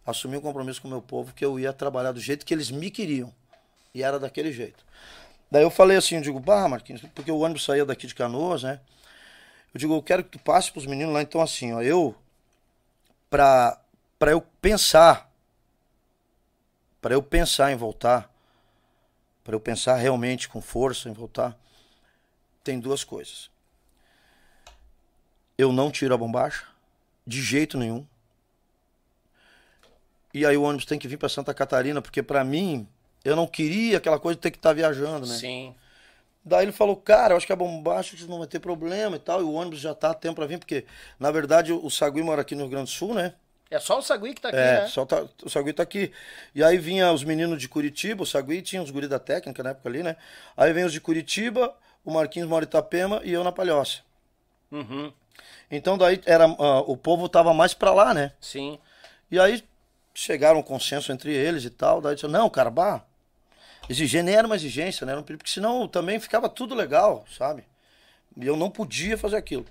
assumi 0.06 0.38
um 0.38 0.42
compromisso 0.42 0.82
com 0.82 0.88
o 0.88 0.92
meu 0.92 1.02
povo 1.02 1.34
que 1.34 1.46
eu 1.46 1.60
ia 1.60 1.72
trabalhar 1.72 2.12
do 2.12 2.20
jeito 2.20 2.46
que 2.46 2.54
eles 2.54 2.70
me 2.70 2.92
queriam. 2.92 3.34
E 3.94 4.04
era 4.04 4.20
daquele 4.20 4.52
jeito. 4.52 4.84
Daí 5.50 5.64
eu 5.64 5.70
falei 5.70 5.98
assim, 5.98 6.16
eu 6.16 6.22
digo, 6.22 6.40
bah, 6.40 6.68
Marquinhos, 6.68 7.02
porque 7.14 7.32
o 7.32 7.40
ônibus 7.40 7.64
saía 7.64 7.86
daqui 7.86 8.08
de 8.08 8.16
Canoas, 8.16 8.64
né? 8.64 8.80
Eu 9.74 9.80
digo, 9.80 9.94
eu 9.96 10.02
quero 10.02 10.24
que 10.24 10.32
tu 10.32 10.40
passe 10.40 10.72
pros 10.72 10.86
meninos 10.86 11.14
lá, 11.14 11.22
então 11.22 11.42
assim, 11.42 11.74
ó, 11.74 11.82
eu 11.82 12.16
pra 13.30 13.80
eu 14.28 14.42
pensar 14.62 15.32
para 17.02 17.14
eu 17.16 17.22
pensar 17.22 17.72
em 17.72 17.76
voltar, 17.76 18.33
para 19.44 19.56
eu 19.56 19.60
pensar 19.60 19.96
realmente 19.96 20.48
com 20.48 20.62
força 20.62 21.10
em 21.10 21.14
voltar, 21.14 21.58
tem 22.64 22.80
duas 22.80 23.04
coisas. 23.04 23.50
Eu 25.58 25.72
não 25.72 25.92
tiro 25.92 26.14
a 26.14 26.18
bombacha, 26.18 26.66
de 27.26 27.42
jeito 27.42 27.78
nenhum. 27.78 28.06
E 30.34 30.46
aí 30.46 30.58
o 30.58 30.64
ônibus 30.64 30.86
tem 30.86 30.98
que 30.98 31.08
vir 31.08 31.18
para 31.18 31.30
Santa 31.30 31.54
Catarina, 31.54 32.02
porque 32.02 32.24
para 32.24 32.44
mim 32.44 32.88
Eu 33.24 33.36
não 33.36 33.48
queria 33.48 33.98
aquela 33.98 34.20
coisa 34.20 34.36
de 34.36 34.42
ter 34.42 34.52
que 34.52 34.58
estar 34.58 34.74
viajando, 34.74 35.26
né? 35.26 35.36
Sim. 35.36 35.74
Daí 36.44 36.66
ele 36.66 36.74
falou, 36.74 36.98
cara, 36.98 37.34
eu 37.34 37.38
acho 37.38 37.48
que 37.48 37.54
a 37.54 37.56
bombacha 37.56 38.18
não 38.28 38.40
vai 38.40 38.48
ter 38.48 38.60
problema 38.60 39.16
e 39.16 39.20
tal, 39.20 39.40
e 39.40 39.44
o 39.44 39.54
ônibus 39.54 39.80
já 39.80 39.96
tá 39.96 40.12
a 40.12 40.14
tempo 40.14 40.36
pra 40.36 40.46
vir, 40.46 40.60
porque, 40.60 40.86
na 41.18 41.32
verdade, 41.32 41.72
o 41.72 41.90
Sagui 41.90 42.22
mora 42.22 42.42
aqui 42.42 42.54
no 42.54 42.64
Rio 42.64 42.72
Grande 42.72 42.92
do 42.92 42.94
Sul, 42.94 43.14
né? 43.14 43.34
É 43.74 43.80
só 43.80 43.98
o 43.98 44.04
Sagui 44.04 44.36
que 44.36 44.42
tá 44.42 44.50
aqui, 44.50 44.58
É, 44.58 44.82
né? 44.82 44.88
só 44.88 45.04
tá, 45.04 45.26
o 45.44 45.50
Sagui 45.50 45.74
tá 45.74 45.82
aqui. 45.82 46.12
E 46.54 46.64
aí 46.64 46.78
vinha 46.78 47.12
os 47.12 47.24
meninos 47.24 47.60
de 47.60 47.68
Curitiba, 47.68 48.22
o 48.22 48.26
Sagui 48.26 48.62
tinha 48.62 48.80
os 48.84 48.92
guri 48.92 49.08
da 49.08 49.18
técnica 49.18 49.64
na 49.64 49.72
época 49.72 49.90
ali, 49.90 50.04
né? 50.04 50.16
Aí 50.56 50.72
vem 50.72 50.84
os 50.84 50.94
de 50.94 51.02
Curitiba, 51.02 51.76
o 52.06 52.14
Marquinhos 52.14 52.48
mora 52.48 52.64
em 52.64 52.68
Itapema 52.68 53.20
e 53.24 53.34
eu 53.34 53.44
na 53.44 53.52
Palhoça. 53.52 54.02
Uhum. 54.72 55.12
Então 55.72 55.98
daí 55.98 56.22
era, 56.24 56.46
ah, 56.46 56.82
o 56.82 56.96
povo 56.96 57.28
tava 57.28 57.52
mais 57.52 57.74
pra 57.74 57.92
lá, 57.92 58.14
né? 58.14 58.34
Sim. 58.40 58.78
E 59.32 59.40
aí 59.40 59.64
chegaram 60.14 60.58
a 60.58 60.60
um 60.60 60.64
consenso 60.64 61.12
entre 61.12 61.34
eles 61.34 61.66
e 61.66 61.72
tal. 61.72 62.00
Daí 62.00 62.14
disseram, 62.14 62.34
não, 62.34 62.50
cara, 62.52 62.70
bah, 62.70 63.02
exigir 63.90 64.24
nem 64.24 64.36
era 64.36 64.46
uma 64.46 64.56
exigência, 64.56 65.04
né? 65.04 65.14
Era 65.14 65.20
um 65.22 65.24
Porque 65.24 65.50
senão 65.50 65.88
também 65.88 66.20
ficava 66.20 66.48
tudo 66.48 66.76
legal, 66.76 67.26
sabe? 67.36 67.64
E 68.38 68.46
eu 68.46 68.56
não 68.56 68.70
podia 68.70 69.18
fazer 69.18 69.38
aquilo. 69.38 69.66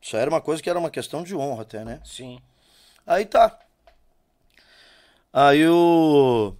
Isso 0.00 0.16
era 0.16 0.30
uma 0.30 0.40
coisa 0.40 0.62
que 0.62 0.70
era 0.70 0.78
uma 0.78 0.90
questão 0.90 1.24
de 1.24 1.34
honra 1.34 1.62
até, 1.62 1.84
né? 1.84 2.00
Sim. 2.04 2.40
Aí 3.08 3.24
tá. 3.24 3.58
Aí 5.32 5.66
o. 5.66 6.54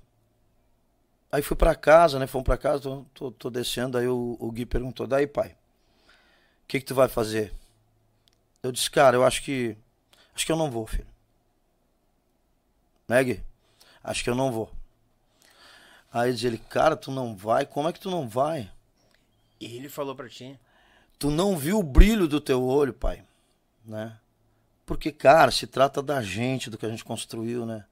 Aí 1.30 1.42
fui 1.42 1.54
pra 1.54 1.74
casa, 1.74 2.18
né? 2.18 2.26
Fomos 2.26 2.46
pra 2.46 2.56
casa, 2.56 2.80
tô, 2.80 3.04
tô, 3.12 3.30
tô 3.30 3.50
descendo. 3.50 3.98
Aí 3.98 4.08
o, 4.08 4.34
o 4.40 4.50
Gui 4.50 4.64
perguntou: 4.64 5.06
daí, 5.06 5.26
pai, 5.26 5.50
o 5.50 6.66
que 6.66 6.80
que 6.80 6.86
tu 6.86 6.94
vai 6.94 7.06
fazer? 7.06 7.52
Eu 8.62 8.72
disse, 8.72 8.90
cara, 8.90 9.14
eu 9.14 9.24
acho 9.24 9.42
que. 9.42 9.76
Acho 10.34 10.46
que 10.46 10.50
eu 10.50 10.56
não 10.56 10.70
vou, 10.70 10.86
filho. 10.86 11.06
Né, 13.06 13.22
Gui? 13.22 13.44
Acho 14.02 14.24
que 14.24 14.30
eu 14.30 14.34
não 14.34 14.50
vou. 14.50 14.72
Aí 16.10 16.32
diz 16.32 16.44
ele, 16.44 16.56
cara, 16.56 16.96
tu 16.96 17.10
não 17.10 17.36
vai? 17.36 17.66
Como 17.66 17.90
é 17.90 17.92
que 17.92 18.00
tu 18.00 18.10
não 18.10 18.26
vai? 18.26 18.72
E 19.60 19.76
ele 19.76 19.90
falou 19.90 20.16
pra 20.16 20.30
ti. 20.30 20.58
Tu 21.18 21.30
não 21.30 21.58
viu 21.58 21.78
o 21.78 21.82
brilho 21.82 22.26
do 22.26 22.40
teu 22.40 22.64
olho, 22.64 22.94
pai, 22.94 23.22
né? 23.84 24.18
Porque, 24.88 25.12
cara, 25.12 25.50
se 25.50 25.66
trata 25.66 26.02
da 26.02 26.22
gente, 26.22 26.70
do 26.70 26.78
que 26.78 26.86
a 26.86 26.88
gente 26.88 27.04
construiu, 27.04 27.66
né? 27.66 27.84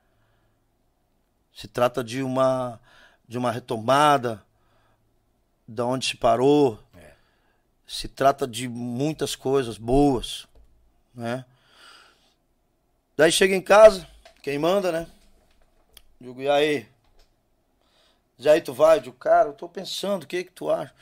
Se 1.54 1.68
trata 1.68 2.02
de 2.02 2.22
uma 2.22 2.80
de 3.28 3.36
uma 3.36 3.52
retomada 3.52 4.42
da 5.68 5.84
onde 5.84 6.06
se 6.06 6.16
parou. 6.16 6.82
Se 7.86 8.08
trata 8.08 8.46
de 8.46 8.66
muitas 8.66 9.36
coisas 9.36 9.76
boas, 9.76 10.48
né? 11.14 11.44
Daí 13.14 13.30
chega 13.30 13.54
em 13.54 13.60
casa, 13.60 14.08
quem 14.42 14.58
manda, 14.58 14.90
né? 14.90 15.06
Digo, 16.18 16.40
e 16.40 16.48
aí? 16.48 16.88
Diz 18.38 18.46
aí 18.46 18.62
tu 18.62 18.72
vai? 18.72 19.00
Digo, 19.00 19.16
cara, 19.16 19.50
eu 19.50 19.52
tô 19.52 19.68
pensando, 19.68 20.22
o 20.22 20.26
que 20.26 20.44
que 20.44 20.52
tu 20.52 20.70
acha? 20.70 20.94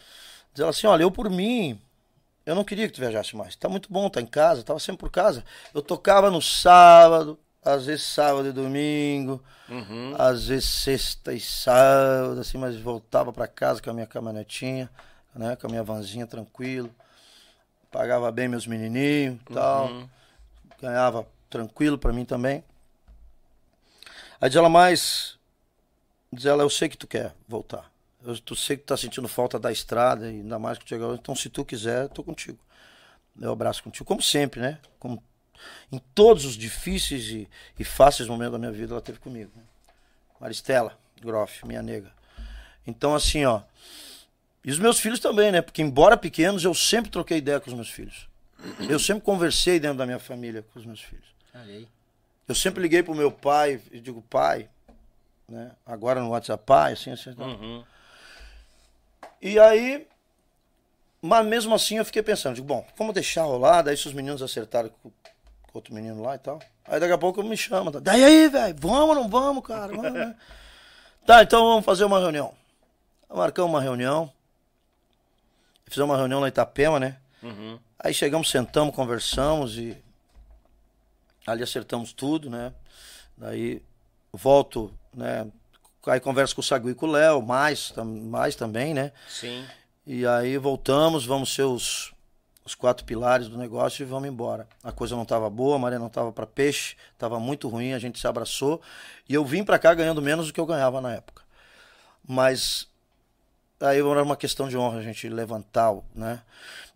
Diz 0.53 0.61
ela 0.61 0.71
assim, 0.71 0.89
olha, 0.89 1.05
eu 1.05 1.11
por 1.13 1.31
mim, 1.31 1.81
eu 2.47 2.55
não 2.55 2.65
queria 2.65 2.87
que 2.87 2.95
tu 2.95 3.01
viajasse 3.01 3.37
mais. 3.37 3.57
Tá 3.57 3.69
muito 3.69 3.93
bom, 3.93 4.09
tá 4.11 4.21
em 4.21 4.27
casa, 4.27 4.63
tava 4.63 4.79
sempre 4.79 5.01
por 5.01 5.11
casa. 5.11 5.45
Eu 5.73 5.81
tocava 5.83 6.31
no 6.31 6.41
sábado, 6.43 7.39
às 7.65 7.87
vezes 7.87 8.05
sábado 8.05 8.49
e 8.49 8.53
domingo, 8.53 9.43
Uhum. 9.69 10.15
às 10.19 10.49
vezes 10.49 10.69
sexta 10.69 11.33
e 11.33 11.41
sábado, 11.41 12.39
assim, 12.41 12.59
mas 12.59 12.77
voltava 12.77 13.33
pra 13.33 13.47
casa 13.49 13.81
com 13.81 13.89
a 13.91 13.95
minha 13.95 14.07
caminhonetinha, 14.07 14.91
né, 15.35 15.57
com 15.57 15.67
a 15.67 15.71
minha 15.71 15.83
vanzinha 15.83 16.27
tranquilo. 16.27 16.91
Pagava 17.91 18.31
bem 18.33 18.49
meus 18.49 18.67
menininhos 18.67 19.39
e 19.49 19.55
tal. 19.55 19.87
Uhum. 19.87 20.09
Ganhava 20.83 21.27
tranquilo 21.49 21.97
pra 21.97 22.13
mim 22.13 22.25
também. 22.25 22.63
Aí 24.41 24.49
diz 24.51 24.57
ela, 24.57 24.69
mas. 24.69 25.39
Diz 26.33 26.45
ela, 26.45 26.63
eu 26.65 26.69
sei 26.71 26.89
que 26.89 26.97
tu 26.99 27.07
quer 27.07 27.33
voltar. 27.49 27.91
Eu 28.25 28.39
tu 28.39 28.57
sei 28.57 28.77
que 28.77 28.85
tu 28.85 28.86
tá 28.86 28.97
sentindo 28.97 29.28
falta 29.28 29.59
da 29.59 29.70
estrada, 29.70 30.27
e 30.27 30.36
ainda 30.41 30.59
mais 30.59 30.78
que 30.78 30.85
tu 30.85 30.89
chegou. 30.89 31.15
Então, 31.15 31.35
se 31.35 31.49
tu 31.51 31.65
quiser, 31.65 32.05
eu 32.05 32.09
tô 32.09 32.23
contigo. 32.23 32.59
Eu 33.41 33.53
abraço 33.53 33.83
contigo, 33.83 34.05
como 34.05 34.23
sempre, 34.23 34.61
né? 34.61 34.78
Como 34.99 35.23
em 35.91 35.99
todos 36.15 36.44
os 36.44 36.57
difíceis 36.57 37.28
e, 37.28 37.49
e 37.78 37.85
fáceis 37.85 38.28
momentos 38.28 38.53
da 38.53 38.59
minha 38.59 38.73
vida, 38.73 38.93
ela 38.93 39.01
teve 39.01 39.19
comigo. 39.19 39.51
Né? 39.55 39.62
Maristela 40.41 40.99
Groff, 41.20 41.67
minha 41.67 41.83
nega. 41.83 42.12
Então, 42.86 43.15
assim, 43.15 43.44
ó. 43.44 43.62
E 44.65 44.70
os 44.70 44.78
meus 44.78 44.99
filhos 44.99 45.20
também, 45.20 45.53
né? 45.53 45.61
Porque, 45.61 45.83
embora 45.83 46.17
pequenos, 46.17 46.65
eu 46.65 46.75
sempre 46.75 47.11
troquei 47.11 47.39
ideia 47.39 47.61
com 47.61 47.69
os 47.69 47.75
meus 47.75 47.91
filhos. 47.91 48.28
Eu 48.89 48.99
sempre 48.99 49.23
conversei 49.23 49.78
dentro 49.78 49.99
da 49.99 50.07
minha 50.07 50.19
família 50.19 50.62
com 50.62 50.78
os 50.78 50.86
meus 50.86 51.01
filhos. 51.01 51.27
Aí. 51.53 51.86
Eu 52.49 52.55
sempre 52.55 52.83
liguei 52.83 53.03
pro 53.03 53.15
meu 53.15 53.31
pai 53.31 53.81
e 53.91 54.01
digo, 54.01 54.23
pai, 54.23 54.69
né? 55.49 55.73
Agora 55.85 56.20
no 56.20 56.31
WhatsApp, 56.31 56.62
pai, 56.65 56.93
assim, 56.93 57.11
assim. 57.11 57.31
assim. 57.31 57.43
Uhum. 57.43 57.85
E 59.45 59.61
aí, 59.61 60.09
mas 61.21 61.45
mesmo 61.45 61.75
assim 61.75 61.99
eu 61.99 62.05
fiquei 62.07 62.23
pensando, 62.23 62.55
digo, 62.55 62.67
bom, 62.67 62.87
vamos 62.97 63.13
deixar 63.13 63.43
rolar, 63.43 63.83
daí 63.83 63.95
se 63.95 64.09
os 64.09 64.15
meninos 64.15 64.41
acertaram 64.41 64.89
com, 65.03 65.13
outro 65.75 65.93
menino 65.93 66.23
lá 66.23 66.35
e 66.37 66.39
tal. 66.39 66.61
Aí 66.87 66.99
daqui 66.99 67.13
a 67.13 67.19
pouco 67.19 67.43
me 67.43 67.55
chama, 67.55 67.93
tá? 67.93 68.01
daí 68.01 68.25
aí, 68.25 68.49
velho, 68.49 68.75
vamos 68.79 69.11
ou 69.11 69.15
não 69.17 69.29
vamos, 69.29 69.63
cara? 69.63 69.89
Vamos, 69.89 70.13
né? 70.15 70.35
tá, 71.27 71.43
então 71.43 71.63
vamos 71.63 71.85
fazer 71.85 72.07
uma 72.07 72.19
reunião. 72.19 72.55
Marcamos 73.29 73.71
uma 73.71 73.83
reunião. 73.83 74.33
Fizemos 75.85 76.11
uma 76.11 76.17
reunião 76.17 76.41
lá 76.41 76.47
em 76.47 76.49
Itapema, 76.49 76.99
né? 76.99 77.19
Uhum. 77.43 77.79
Aí 77.99 78.15
chegamos, 78.15 78.49
sentamos, 78.49 78.95
conversamos 78.95 79.77
e 79.77 79.95
ali 81.47 81.63
acertamos 81.63 82.15
tudo, 82.15 82.49
né? 82.49 82.73
Daí 83.37 83.83
volto, 84.33 84.91
né? 85.13 85.47
Aí 86.07 86.20
converso 86.20 86.55
com 86.55 86.60
o 86.60 86.65
Sagui 86.65 86.91
e 86.91 86.94
com 86.94 87.07
o 87.07 87.10
Léo, 87.12 87.41
mais, 87.42 87.91
tam- 87.91 88.05
mais 88.05 88.55
também, 88.57 88.92
né? 88.94 89.12
Sim. 89.28 89.65
E 90.07 90.26
aí 90.26 90.58
voltamos, 90.58 91.24
vamos 91.24 91.55
ser 91.55 91.62
os, 91.62 92.12
os 92.65 92.74
quatro 92.74 93.05
pilares 93.07 93.49
do 93.49 93.57
negócio 93.57 94.02
e 94.02 94.07
vamos 94.07 94.28
embora. 94.28 94.68
A 94.83 94.92
coisa 94.92 95.15
não 95.16 95.23
estava 95.23 95.49
boa, 95.49 95.76
a 95.76 95.78
maré 95.78 95.99
não 95.99 96.08
estava 96.08 96.31
para 96.31 96.47
peixe, 96.47 96.94
estava 97.12 97.41
muito 97.41 97.68
ruim, 97.68 97.92
a 97.94 97.99
gente 97.99 98.18
se 98.18 98.26
abraçou. 98.26 98.83
E 99.28 99.33
eu 99.34 99.44
vim 99.44 99.65
para 99.65 99.78
cá 99.78 99.94
ganhando 99.94 100.20
menos 100.20 100.49
do 100.49 100.52
que 100.52 100.60
eu 100.60 100.66
ganhava 100.66 101.00
na 101.00 101.12
época. 101.12 101.42
Mas 102.26 102.86
aí 103.81 103.99
era 103.99 104.23
uma 104.23 104.36
questão 104.36 104.68
de 104.68 104.76
honra 104.76 104.99
a 104.99 105.02
gente 105.02 105.28
levantar, 105.28 105.94
né? 106.15 106.41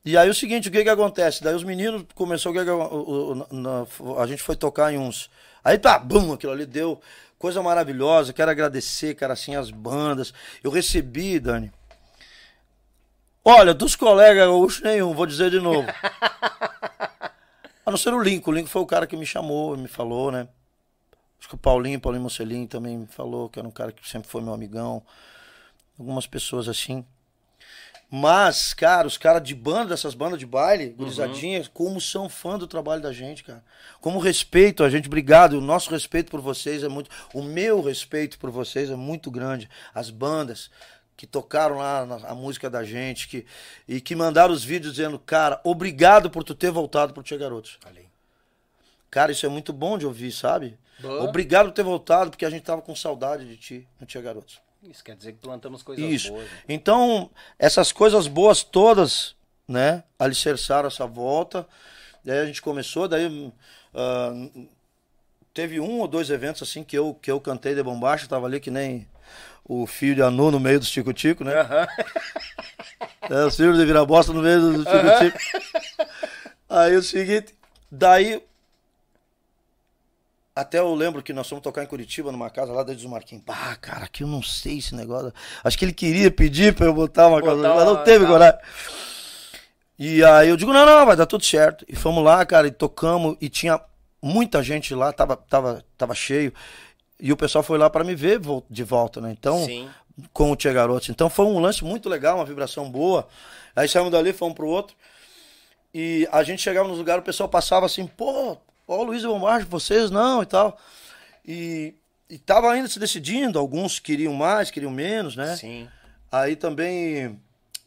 E 0.04 0.16
aí 0.16 0.28
o 0.30 0.34
seguinte, 0.34 0.68
o 0.68 0.72
que 0.72 0.82
que 0.82 0.88
acontece? 0.88 1.42
Daí 1.42 1.54
os 1.54 1.64
meninos 1.64 2.04
começou, 2.14 2.52
o 2.52 2.54
que 2.54 2.64
que, 2.64 3.54
na- 3.54 3.86
a 4.22 4.26
gente 4.26 4.42
foi 4.42 4.56
tocar 4.56 4.92
em 4.92 4.98
uns... 4.98 5.28
Aí 5.62 5.76
tá, 5.76 5.98
bum, 5.98 6.32
aquilo 6.32 6.52
ali 6.52 6.64
deu 6.64 7.00
coisa 7.38 7.62
maravilhosa, 7.62 8.32
quero 8.32 8.50
agradecer, 8.50 9.14
cara, 9.14 9.32
assim, 9.32 9.54
as 9.54 9.70
bandas. 9.70 10.32
Eu 10.62 10.70
recebi, 10.70 11.38
Dani, 11.38 11.72
Olha, 13.50 13.72
dos 13.72 13.96
colegas 13.96 14.46
gaúchos 14.46 14.82
nenhum, 14.82 15.14
vou 15.14 15.24
dizer 15.24 15.50
de 15.50 15.58
novo. 15.58 15.88
A 17.86 17.90
não 17.90 17.96
ser 17.96 18.12
o 18.12 18.22
Lincoln. 18.22 18.50
O 18.50 18.54
Lincoln 18.54 18.68
foi 18.68 18.82
o 18.82 18.86
cara 18.86 19.06
que 19.06 19.16
me 19.16 19.24
chamou, 19.24 19.74
me 19.74 19.88
falou, 19.88 20.30
né? 20.30 20.46
Acho 21.40 21.48
que 21.48 21.54
o 21.54 21.58
Paulinho, 21.58 21.98
Paulinho 21.98 22.24
Mocelin 22.24 22.66
também 22.66 22.98
me 22.98 23.06
falou, 23.06 23.48
que 23.48 23.58
era 23.58 23.66
um 23.66 23.70
cara 23.70 23.90
que 23.90 24.06
sempre 24.06 24.28
foi 24.28 24.42
meu 24.42 24.52
amigão. 24.52 25.02
Algumas 25.98 26.26
pessoas 26.26 26.68
assim. 26.68 27.02
Mas, 28.10 28.72
cara, 28.72 29.06
os 29.06 29.18
caras 29.18 29.42
de 29.42 29.54
banda, 29.54 29.90
dessas 29.90 30.14
bandas 30.14 30.38
de 30.38 30.46
baile, 30.46 30.88
gurizadinhas, 30.90 31.68
como 31.68 32.00
são 32.00 32.26
fã 32.28 32.58
do 32.58 32.66
trabalho 32.66 33.02
da 33.02 33.12
gente, 33.12 33.44
cara. 33.44 33.62
Como 34.00 34.18
respeito 34.18 34.82
a 34.82 34.88
gente, 34.88 35.08
obrigado. 35.08 35.54
O 35.58 35.60
nosso 35.60 35.90
respeito 35.90 36.30
por 36.30 36.40
vocês 36.40 36.82
é 36.82 36.88
muito. 36.88 37.10
O 37.34 37.42
meu 37.42 37.82
respeito 37.82 38.38
por 38.38 38.50
vocês 38.50 38.88
é 38.90 38.96
muito 38.96 39.30
grande. 39.30 39.68
As 39.94 40.08
bandas 40.08 40.70
que 41.18 41.26
tocaram 41.26 41.76
lá 41.78 42.06
na- 42.06 42.28
a 42.28 42.34
música 42.34 42.70
da 42.70 42.82
gente 42.82 43.28
que, 43.28 43.44
e 43.86 44.00
que 44.00 44.14
mandaram 44.16 44.54
os 44.54 44.64
vídeos 44.64 44.94
dizendo, 44.94 45.18
cara, 45.18 45.60
obrigado 45.62 46.30
por 46.30 46.42
tu 46.44 46.54
ter 46.54 46.70
voltado 46.70 47.12
pro 47.12 47.22
Tia 47.22 47.36
Garotos. 47.36 47.76
Aí. 47.84 48.06
Cara, 49.10 49.32
isso 49.32 49.44
é 49.44 49.48
muito 49.48 49.72
bom 49.72 49.98
de 49.98 50.06
ouvir, 50.06 50.32
sabe? 50.32 50.78
Boa. 51.00 51.24
Obrigado 51.24 51.66
por 51.66 51.72
ter 51.72 51.82
voltado, 51.82 52.30
porque 52.30 52.44
a 52.46 52.50
gente 52.50 52.62
tava 52.62 52.80
com 52.80 52.94
saudade 52.94 53.46
de 53.46 53.56
ti 53.56 53.88
no 54.00 54.06
Tia 54.06 54.22
Garotos. 54.22 54.60
Isso 54.82 55.02
quer 55.02 55.16
dizer 55.16 55.32
que 55.32 55.38
plantamos 55.38 55.82
coisas 55.82 56.04
Isso. 56.04 56.30
boas. 56.30 56.44
né? 56.44 56.58
Então, 56.68 57.30
essas 57.58 57.90
coisas 57.92 58.26
boas 58.26 58.62
todas, 58.62 59.34
né, 59.66 60.04
alicerçaram 60.18 60.88
essa 60.88 61.06
volta. 61.06 61.66
Daí 62.24 62.38
a 62.38 62.46
gente 62.46 62.62
começou, 62.62 63.08
daí 63.08 63.52
ah, 63.94 64.32
teve 65.52 65.80
um 65.80 65.98
ou 65.98 66.06
dois 66.08 66.30
eventos 66.30 66.62
assim 66.62 66.84
que 66.84 66.96
eu, 66.96 67.14
que 67.14 67.30
eu 67.30 67.40
cantei 67.40 67.74
de 67.74 67.82
bombacha, 67.82 68.28
tava 68.28 68.46
ali 68.46 68.60
que 68.60 68.70
nem 68.70 69.08
o 69.64 69.86
filho 69.86 70.14
de 70.14 70.22
Anu 70.22 70.50
no 70.50 70.60
meio 70.60 70.80
do 70.80 70.86
Tico-Tico, 70.86 71.44
né? 71.44 71.52
É, 73.30 73.44
o 73.44 73.50
filho 73.50 73.76
de 73.76 73.84
Virabosta 73.84 74.32
no 74.32 74.40
meio 74.40 74.58
do 74.58 74.84
Tico-Tico. 74.84 75.38
Aí 76.66 76.96
o 76.96 77.02
seguinte, 77.02 77.54
daí 77.90 78.42
até 80.60 80.80
eu 80.80 80.92
lembro 80.92 81.22
que 81.22 81.32
nós 81.32 81.48
fomos 81.48 81.62
tocar 81.62 81.84
em 81.84 81.86
Curitiba, 81.86 82.32
numa 82.32 82.50
casa 82.50 82.72
lá 82.72 82.82
desde 82.82 83.06
o 83.06 83.10
Marquinhos. 83.10 83.44
Bah, 83.44 83.76
cara, 83.80 84.06
aqui 84.06 84.24
eu 84.24 84.26
não 84.26 84.42
sei 84.42 84.78
esse 84.78 84.92
negócio. 84.92 85.32
Acho 85.62 85.78
que 85.78 85.84
ele 85.84 85.92
queria 85.92 86.32
pedir 86.32 86.74
pra 86.74 86.86
eu 86.86 86.92
botar 86.92 87.28
uma 87.28 87.40
Botar 87.40 87.62
casa, 87.62 87.74
mas 87.76 87.84
não 87.84 88.02
teve 88.02 88.26
coragem. 88.26 88.58
E 89.96 90.24
aí 90.24 90.48
eu 90.48 90.56
digo, 90.56 90.72
não, 90.72 90.84
não, 90.84 91.06
vai 91.06 91.14
dar 91.14 91.26
tudo 91.26 91.44
certo. 91.44 91.84
E 91.88 91.94
fomos 91.94 92.24
lá, 92.24 92.44
cara, 92.44 92.66
e 92.66 92.72
tocamos, 92.72 93.36
e 93.40 93.48
tinha 93.48 93.80
muita 94.20 94.60
gente 94.60 94.96
lá, 94.96 95.12
tava, 95.12 95.36
tava, 95.36 95.84
tava 95.96 96.12
cheio. 96.12 96.52
E 97.20 97.32
o 97.32 97.36
pessoal 97.36 97.62
foi 97.62 97.78
lá 97.78 97.88
pra 97.88 98.02
me 98.02 98.16
ver 98.16 98.40
de 98.68 98.82
volta, 98.82 99.20
né? 99.20 99.30
Então, 99.30 99.64
Sim. 99.64 99.88
com 100.32 100.50
o 100.50 100.56
Tia 100.56 100.72
Garotos. 100.72 101.08
Então 101.08 101.30
foi 101.30 101.46
um 101.46 101.60
lance 101.60 101.84
muito 101.84 102.08
legal, 102.08 102.36
uma 102.36 102.44
vibração 102.44 102.90
boa. 102.90 103.28
Aí 103.76 103.88
saímos 103.88 104.10
dali, 104.10 104.32
fomos 104.32 104.56
pro 104.56 104.66
outro. 104.66 104.96
E 105.94 106.28
a 106.32 106.42
gente 106.42 106.62
chegava 106.62 106.88
nos 106.88 106.98
lugares, 106.98 107.22
o 107.22 107.24
pessoal 107.24 107.48
passava 107.48 107.86
assim, 107.86 108.08
pô, 108.08 108.56
ó 108.88 108.98
o 108.98 109.04
Luiz 109.04 109.22
Bombarde, 109.22 109.66
vocês 109.66 110.10
não 110.10 110.42
e 110.42 110.46
tal. 110.46 110.78
E, 111.46 111.94
e 112.28 112.38
tava 112.38 112.72
ainda 112.72 112.88
se 112.88 112.98
decidindo, 112.98 113.58
alguns 113.58 113.98
queriam 113.98 114.32
mais, 114.32 114.70
queriam 114.70 114.90
menos, 114.90 115.36
né? 115.36 115.54
Sim. 115.54 115.88
Aí 116.32 116.56
também. 116.56 117.38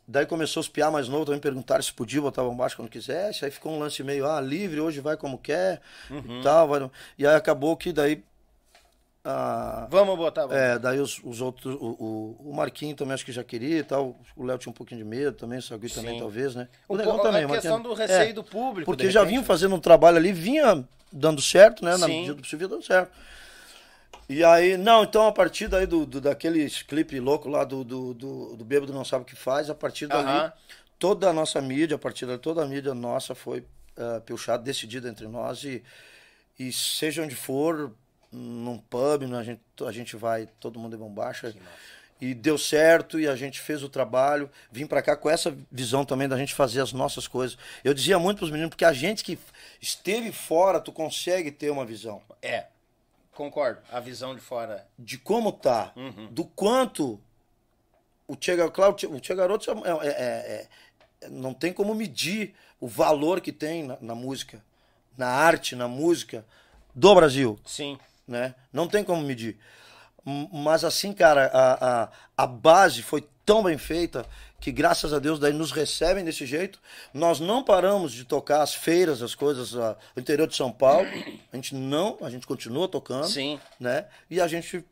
Daí 0.07 0.25
começou 0.25 0.59
os 0.59 0.67
piar 0.67 0.91
mais 0.91 1.07
novos, 1.07 1.25
também 1.25 1.39
perguntaram 1.39 1.81
se 1.81 1.93
podia 1.93 2.19
botar 2.19 2.43
bombacha 2.43 2.75
quando 2.75 2.89
quisesse. 2.89 3.45
Aí 3.45 3.51
ficou 3.51 3.71
um 3.71 3.79
lance 3.79 4.03
meio, 4.03 4.27
ah, 4.27 4.41
livre, 4.41 4.79
hoje 4.79 4.99
vai 4.99 5.15
como 5.15 5.37
quer 5.37 5.81
e 6.09 6.43
tal. 6.43 6.67
Vai... 6.67 6.89
E 7.17 7.25
aí 7.25 7.35
acabou 7.35 7.75
que 7.77 7.93
daí. 7.93 8.23
Ah, 9.23 9.87
Vamos 9.89 10.17
botar. 10.17 10.47
vamos. 10.47 10.55
é, 10.55 10.79
daí 10.79 10.99
os, 10.99 11.21
os 11.23 11.41
outros, 11.41 11.75
o, 11.75 11.95
o, 11.99 12.49
o 12.49 12.53
Marquinho 12.53 12.95
também 12.95 13.13
acho 13.13 13.25
que 13.25 13.31
já 13.31 13.43
queria 13.43 13.79
e 13.79 13.83
tal. 13.83 14.19
O 14.35 14.43
Léo 14.43 14.57
tinha 14.57 14.71
um 14.71 14.73
pouquinho 14.73 14.99
de 14.99 15.05
medo 15.05 15.37
também, 15.37 15.59
o 15.59 15.61
Sagui 15.61 15.89
também, 15.89 16.17
talvez, 16.17 16.55
né? 16.55 16.67
O 16.87 16.97
Negão 16.97 17.17
po- 17.17 17.23
também, 17.23 17.43
a 17.43 17.47
o 17.47 17.51
questão 17.51 17.81
do 17.81 17.93
receio 17.93 18.31
é, 18.31 18.33
do 18.33 18.43
público. 18.43 18.85
Porque 18.85 19.11
já 19.11 19.23
né? 19.23 19.43
fazendo 19.43 19.75
um 19.75 19.79
trabalho 19.79 20.17
ali, 20.17 20.31
vinha 20.31 20.83
dando 21.11 21.41
certo, 21.41 21.85
né? 21.85 21.97
Na 21.97 22.07
Sim. 22.07 22.15
medida 22.17 22.33
do 22.35 22.41
possível 22.41 22.67
dando 22.67 22.83
certo. 22.83 23.11
E 24.27 24.43
aí, 24.43 24.77
não, 24.77 25.03
então 25.03 25.27
a 25.27 25.31
partir 25.31 25.67
daí 25.67 25.85
do, 25.85 26.05
do, 26.05 26.21
daqueles 26.21 26.81
clipe 26.83 27.19
louco 27.19 27.49
lá 27.49 27.63
do, 27.65 27.83
do, 27.83 28.13
do, 28.13 28.55
do 28.55 28.63
Bêbado 28.65 28.93
Não 28.93 29.03
Sabe 29.03 29.23
o 29.23 29.25
que 29.25 29.35
Faz, 29.35 29.69
a 29.69 29.75
partir 29.75 30.07
dali, 30.07 30.25
Aham. 30.25 30.53
toda 30.97 31.29
a 31.29 31.33
nossa 31.33 31.59
mídia, 31.61 31.95
a 31.95 31.99
partir 31.99 32.25
dali, 32.25 32.39
toda 32.39 32.63
a 32.63 32.65
mídia 32.65 32.93
nossa 32.93 33.35
foi 33.35 33.59
uh, 33.59 34.21
pilchada, 34.21 34.63
decidida 34.63 35.09
entre 35.09 35.27
nós 35.27 35.63
e, 35.65 35.83
e 36.57 36.71
seja 36.71 37.23
onde 37.23 37.35
for, 37.35 37.91
num 38.31 38.77
pub, 38.77 39.23
né, 39.27 39.37
a, 39.37 39.43
gente, 39.43 39.61
a 39.85 39.91
gente 39.91 40.15
vai, 40.15 40.47
todo 40.59 40.79
mundo 40.79 40.95
é 40.95 40.99
bombacha. 40.99 41.53
E 42.19 42.35
deu 42.35 42.55
certo 42.57 43.19
e 43.19 43.27
a 43.27 43.35
gente 43.35 43.59
fez 43.59 43.81
o 43.81 43.89
trabalho. 43.89 44.47
Vim 44.71 44.85
pra 44.85 45.01
cá 45.01 45.15
com 45.15 45.27
essa 45.29 45.57
visão 45.71 46.05
também 46.05 46.27
da 46.29 46.37
gente 46.37 46.53
fazer 46.53 46.79
as 46.79 46.93
nossas 46.93 47.27
coisas. 47.27 47.57
Eu 47.83 47.95
dizia 47.95 48.19
muito 48.19 48.37
pros 48.37 48.51
meninos, 48.51 48.69
porque 48.69 48.85
a 48.85 48.93
gente 48.93 49.23
que 49.23 49.39
esteve 49.81 50.31
fora, 50.31 50.79
tu 50.79 50.91
consegue 50.91 51.51
ter 51.51 51.71
uma 51.71 51.83
visão 51.85 52.21
É. 52.41 52.65
Concordo. 53.33 53.79
A 53.91 53.99
visão 53.99 54.35
de 54.35 54.41
fora. 54.41 54.85
de 54.99 55.17
como 55.17 55.51
tá, 55.51 55.91
Uhum. 55.95 56.27
do 56.29 56.43
quanto 56.45 57.19
o 58.27 58.37
Che, 58.39 58.55
claro, 58.69 58.93
o 59.09 59.19
Che- 59.23 59.35
Garoto 59.35 59.71
é, 59.71 59.73
é- 59.73 60.07
é- 60.09 60.67
é- 61.23 61.29
não 61.29 61.53
tem 61.53 61.73
como 61.73 61.95
medir 61.95 62.53
o 62.79 62.87
valor 62.87 63.41
que 63.41 63.51
tem 63.51 63.83
na, 63.83 63.97
na 63.99 64.13
música, 64.13 64.61
na 65.17 65.27
arte, 65.27 65.75
na 65.75 65.87
música 65.87 66.45
do 66.93 67.15
Brasil, 67.15 67.57
Sim. 67.65 67.97
Né? 68.31 68.55
Não 68.73 68.87
tem 68.87 69.03
como 69.03 69.21
medir. 69.21 69.59
Mas 70.51 70.83
assim, 70.83 71.13
cara, 71.13 71.47
a, 71.47 72.03
a, 72.03 72.09
a 72.37 72.47
base 72.47 73.01
foi 73.01 73.27
tão 73.45 73.63
bem 73.63 73.77
feita 73.77 74.25
que 74.59 74.71
graças 74.71 75.13
a 75.13 75.19
Deus 75.19 75.39
daí 75.39 75.51
nos 75.51 75.71
recebem 75.71 76.23
desse 76.23 76.45
jeito. 76.45 76.79
Nós 77.13 77.39
não 77.39 77.63
paramos 77.63 78.13
de 78.13 78.23
tocar 78.23 78.61
as 78.61 78.73
feiras, 78.73 79.21
as 79.21 79.35
coisas, 79.35 79.75
a, 79.75 79.97
o 80.15 80.19
interior 80.19 80.47
de 80.47 80.55
São 80.55 80.71
Paulo. 80.71 81.07
A 81.51 81.55
gente 81.55 81.75
não, 81.75 82.17
a 82.21 82.29
gente 82.29 82.47
continua 82.47 82.87
tocando 82.87 83.27
Sim. 83.27 83.59
né? 83.79 84.05
E 84.29 84.39
a 84.39 84.47
gente 84.47 84.85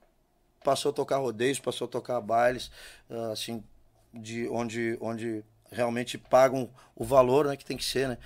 passou 0.63 0.89
a 0.89 0.93
tocar 0.93 1.17
rodeios, 1.17 1.59
passou 1.59 1.85
a 1.85 1.89
tocar 1.89 2.19
bailes, 2.19 2.71
ah, 3.09 3.31
assim, 3.31 3.63
de 4.13 4.47
onde, 4.49 4.97
onde 4.99 5.43
realmente 5.71 6.17
pagam 6.17 6.69
o 6.95 7.05
valor, 7.05 7.45
né, 7.45 7.55
que 7.55 7.63
tem 7.63 7.77
que 7.77 7.85
ser, 7.85 8.07
né? 8.09 8.17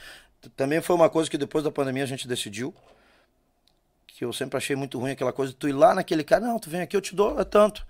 Também 0.56 0.82
foi 0.82 0.96
uma 0.96 1.10
coisa 1.10 1.30
que 1.30 1.38
depois 1.38 1.64
da 1.64 1.72
pandemia 1.72 2.04
a 2.04 2.08
gente 2.08 2.28
decidiu, 2.28 2.74
que 4.16 4.24
eu 4.24 4.32
sempre 4.32 4.58
achei 4.58 4.76
muito 4.76 5.00
ruim 5.00 5.12
aquela 5.12 5.34
coisa 5.34 5.52
de 5.52 5.58
tu 5.58 5.68
ir 5.68 5.74
lá 5.74 5.96
naquele 5.96 6.24
cara, 6.24 6.46
não, 6.46 6.60
tu 6.60 6.70
vem 6.70 6.82
aqui, 6.82 6.96
eu 6.96 7.02
te 7.02 7.16
dou 7.16 7.40
é 7.40 7.44
tanto. 7.44 7.86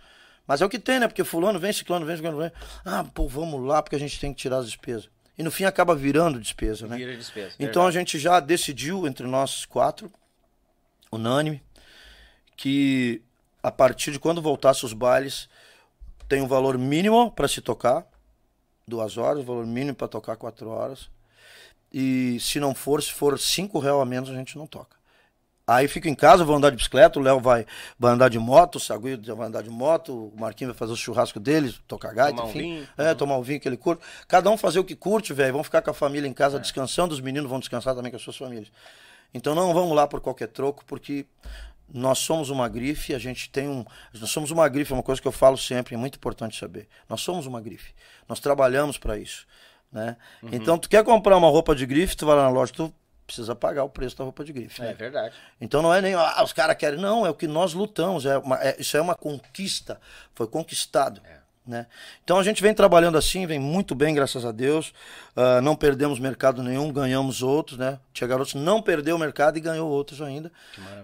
Mas 0.47 0.61
é 0.61 0.65
o 0.65 0.69
que 0.69 0.79
tem, 0.79 0.99
né? 0.99 1.07
Porque 1.07 1.23
fulano 1.23 1.59
vem, 1.59 1.71
ciclano 1.71 2.05
vem, 2.05 2.15
ciclano 2.15 2.37
vem. 2.37 2.51
Ah, 2.85 3.03
pô, 3.13 3.27
vamos 3.27 3.61
lá, 3.65 3.81
porque 3.81 3.95
a 3.95 3.99
gente 3.99 4.19
tem 4.19 4.33
que 4.33 4.41
tirar 4.41 4.57
as 4.57 4.65
despesas. 4.65 5.09
E 5.37 5.43
no 5.43 5.51
fim 5.51 5.65
acaba 5.65 5.95
virando 5.95 6.39
despesa, 6.39 6.87
né? 6.87 6.95
Vira 6.95 7.15
despesa. 7.15 7.55
Então 7.59 7.81
a 7.81 7.85
verdade. 7.85 7.97
gente 7.97 8.19
já 8.19 8.39
decidiu 8.39 9.05
entre 9.05 9.27
nós 9.27 9.65
quatro, 9.65 10.11
unânime, 11.11 11.61
que 12.55 13.21
a 13.61 13.71
partir 13.71 14.11
de 14.11 14.19
quando 14.19 14.41
voltasse 14.41 14.85
os 14.85 14.93
bailes, 14.93 15.49
tem 16.29 16.41
um 16.41 16.47
valor 16.47 16.77
mínimo 16.77 17.31
para 17.31 17.47
se 17.47 17.61
tocar, 17.61 18.05
duas 18.87 19.17
horas, 19.17 19.43
valor 19.43 19.65
mínimo 19.65 19.95
para 19.95 20.07
tocar 20.07 20.37
quatro 20.37 20.69
horas. 20.69 21.09
E 21.91 22.37
se 22.39 22.59
não 22.59 22.73
for, 22.73 23.01
se 23.03 23.11
for 23.11 23.37
cinco 23.37 23.79
reais 23.79 23.99
a 23.99 24.05
menos, 24.05 24.29
a 24.29 24.33
gente 24.33 24.57
não 24.57 24.67
toca. 24.67 25.02
Aí 25.75 25.87
fico 25.87 26.07
em 26.07 26.15
casa, 26.15 26.43
vou 26.43 26.55
andar 26.55 26.69
de 26.69 26.75
bicicleta, 26.77 27.19
o 27.19 27.21
Léo 27.21 27.39
vai, 27.39 27.65
vai 27.97 28.13
andar 28.13 28.29
de 28.29 28.37
moto, 28.39 28.75
o 28.75 28.79
Sagui 28.79 29.15
vai 29.15 29.47
andar 29.47 29.61
de 29.63 29.69
moto, 29.69 30.31
o 30.33 30.39
Marquinhos 30.39 30.73
vai 30.73 30.77
fazer 30.77 30.93
o 30.93 30.95
churrasco 30.95 31.39
dele, 31.39 31.73
tocar 31.87 32.13
gaita, 32.13 32.37
Tomar 32.37 32.43
um 32.45 32.49
enfim. 32.49 32.59
vinho. 32.59 32.87
É, 32.97 33.13
tomar 33.13 33.37
um 33.37 33.41
vinho 33.41 33.59
que 33.59 33.67
ele 33.67 33.77
curte. 33.77 34.03
Cada 34.27 34.49
um 34.49 34.57
fazer 34.57 34.79
o 34.79 34.83
que 34.83 34.95
curte, 34.95 35.33
velho. 35.33 35.53
Vão 35.53 35.63
ficar 35.63 35.81
com 35.81 35.89
a 35.89 35.93
família 35.93 36.27
em 36.27 36.31
É. 36.31 36.33
casa 36.33 36.59
descansando, 36.59 37.13
os 37.13 37.19
meninos 37.21 37.49
vão 37.49 37.59
descansar 37.59 37.95
também 37.95 38.11
com 38.11 38.17
as 38.17 38.23
suas 38.23 38.37
famílias. 38.37 38.71
Então 39.33 39.55
não 39.55 39.73
vamos 39.73 39.95
lá 39.95 40.05
por 40.07 40.21
qualquer 40.21 40.47
troco, 40.47 40.83
porque 40.85 41.25
nós 41.91 42.19
somos 42.19 42.49
uma 42.49 42.67
grife, 42.69 43.13
a 43.13 43.19
gente 43.19 43.49
tem 43.49 43.67
um. 43.67 43.83
Nós 44.19 44.29
somos 44.29 44.51
uma 44.51 44.67
grife, 44.69 44.91
é 44.91 44.95
uma 44.95 45.03
coisa 45.03 45.21
que 45.21 45.27
eu 45.27 45.31
falo 45.31 45.57
sempre, 45.57 45.95
é 45.95 45.97
muito 45.97 46.15
importante 46.15 46.57
saber. 46.57 46.87
Nós 47.09 47.21
somos 47.21 47.45
uma 47.45 47.59
grife. 47.61 47.93
Nós 48.29 48.39
trabalhamos 48.39 48.97
para 48.97 49.17
isso. 49.17 49.45
Né? 49.91 50.17
Uhum. 50.41 50.49
Então, 50.53 50.77
tu 50.77 50.89
quer 50.89 51.03
comprar 51.03 51.37
uma 51.37 51.47
roupa 51.49 51.75
de 51.75 51.85
grife, 51.85 52.17
tu 52.17 52.25
vai 52.25 52.35
lá 52.35 52.43
na 52.43 52.49
loja, 52.49 52.73
tu 52.73 52.93
precisa 53.25 53.55
pagar 53.55 53.83
o 53.83 53.89
preço 53.89 54.17
da 54.17 54.23
roupa 54.23 54.43
de 54.43 54.53
grife. 54.53 54.81
É 54.81 54.85
né? 54.85 54.93
verdade. 54.93 55.35
Então 55.59 55.81
não 55.81 55.93
é 55.93 56.01
nem, 56.01 56.13
ah, 56.13 56.43
os 56.43 56.53
caras 56.53 56.75
querem. 56.75 56.99
Não, 56.99 57.25
é 57.25 57.29
o 57.29 57.33
que 57.33 57.47
nós 57.47 57.73
lutamos. 57.73 58.25
É 58.25 58.37
uma- 58.37 58.61
é- 58.61 58.75
isso 58.79 58.95
é 58.97 59.01
uma 59.01 59.15
conquista. 59.15 59.99
Foi 60.35 60.47
conquistado. 60.47 61.21
Né? 61.65 61.85
Então 62.25 62.37
a 62.37 62.43
gente 62.43 62.61
vem 62.61 62.73
trabalhando 62.73 63.17
assim, 63.17 63.45
vem 63.45 63.57
muito 63.57 63.95
bem, 63.95 64.13
graças 64.13 64.43
a 64.45 64.51
Deus. 64.51 64.93
Ah, 65.35 65.61
não 65.61 65.75
perdemos 65.75 66.19
mercado 66.19 66.61
nenhum, 66.61 66.91
ganhamos 66.91 67.41
outros. 67.41 67.77
Né? 67.77 67.97
Tia 68.13 68.27
Garotos 68.27 68.53
não 68.53 68.81
perdeu 68.81 69.15
o 69.15 69.19
mercado 69.19 69.57
e 69.57 69.61
ganhou 69.61 69.89
outros 69.89 70.21
ainda. 70.21 70.51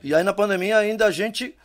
E 0.04 0.14
aí 0.14 0.24
na 0.24 0.34
pandemia 0.34 0.78
ainda 0.78 1.06
a 1.06 1.12
gente. 1.12 1.56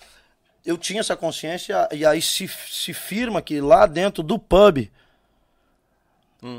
Eu 0.64 0.78
tinha 0.78 1.00
essa 1.00 1.14
consciência 1.14 1.86
e 1.92 2.06
aí 2.06 2.22
se, 2.22 2.48
se 2.48 2.94
firma 2.94 3.42
que 3.42 3.60
lá 3.60 3.84
dentro 3.84 4.22
do 4.22 4.38
pub, 4.38 4.88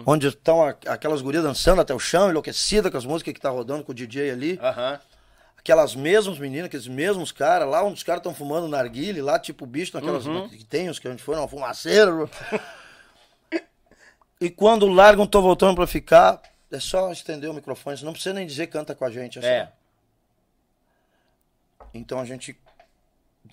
onde 0.06 0.28
estão 0.28 0.64
a- 0.64 0.76
aquelas 0.88 1.22
gurias 1.22 1.44
dançando 1.44 1.82
até 1.82 1.94
o 1.94 2.00
chão, 2.00 2.30
enlouquecida 2.30 2.90
com 2.90 2.98
as 2.98 3.06
músicas 3.06 3.34
que 3.34 3.40
tá 3.40 3.50
rodando 3.50 3.84
com 3.84 3.92
o 3.92 3.96
DJ 3.96 4.32
ali 4.32 4.60
Aham. 4.62 5.00
aquelas 5.58 5.96
mesmas 5.96 6.40
meninas, 6.40 6.66
aqueles 6.68 6.88
mesmos 6.88 7.32
caras, 7.32 7.68
lá 7.70 7.84
onde 7.84 7.94
os 7.96 8.04
caras 8.04 8.20
estão 8.20 8.34
fumando 8.34 8.68
narguile, 8.68 9.22
lá 9.22 9.38
tipo 9.40 9.66
bicho, 9.66 9.92
naquelas 9.96 10.24
que 10.50 10.64
tem 10.66 10.90
os 10.90 10.98
que 11.00 11.08
a 11.08 11.12
gente 11.12 11.22
foi, 11.24 11.36
uma 11.38 11.48
fumaceira. 11.48 12.12
e 14.42 14.50
quando 14.50 14.88
largam, 14.88 15.26
tô 15.28 15.42
voltando 15.42 15.76
pra 15.76 15.88
ficar, 15.88 16.42
é 16.72 16.80
só 16.80 17.12
estender 17.12 17.50
o 17.50 17.54
microfone, 17.54 18.04
não 18.04 18.12
precisa 18.14 18.34
nem 18.34 18.46
dizer 18.48 18.68
canta 18.68 18.94
com 18.96 19.06
a 19.06 19.10
gente. 19.12 19.40
só. 19.40 19.48
É. 19.48 19.72
Então 21.94 22.20
a 22.20 22.26
gente 22.26 22.58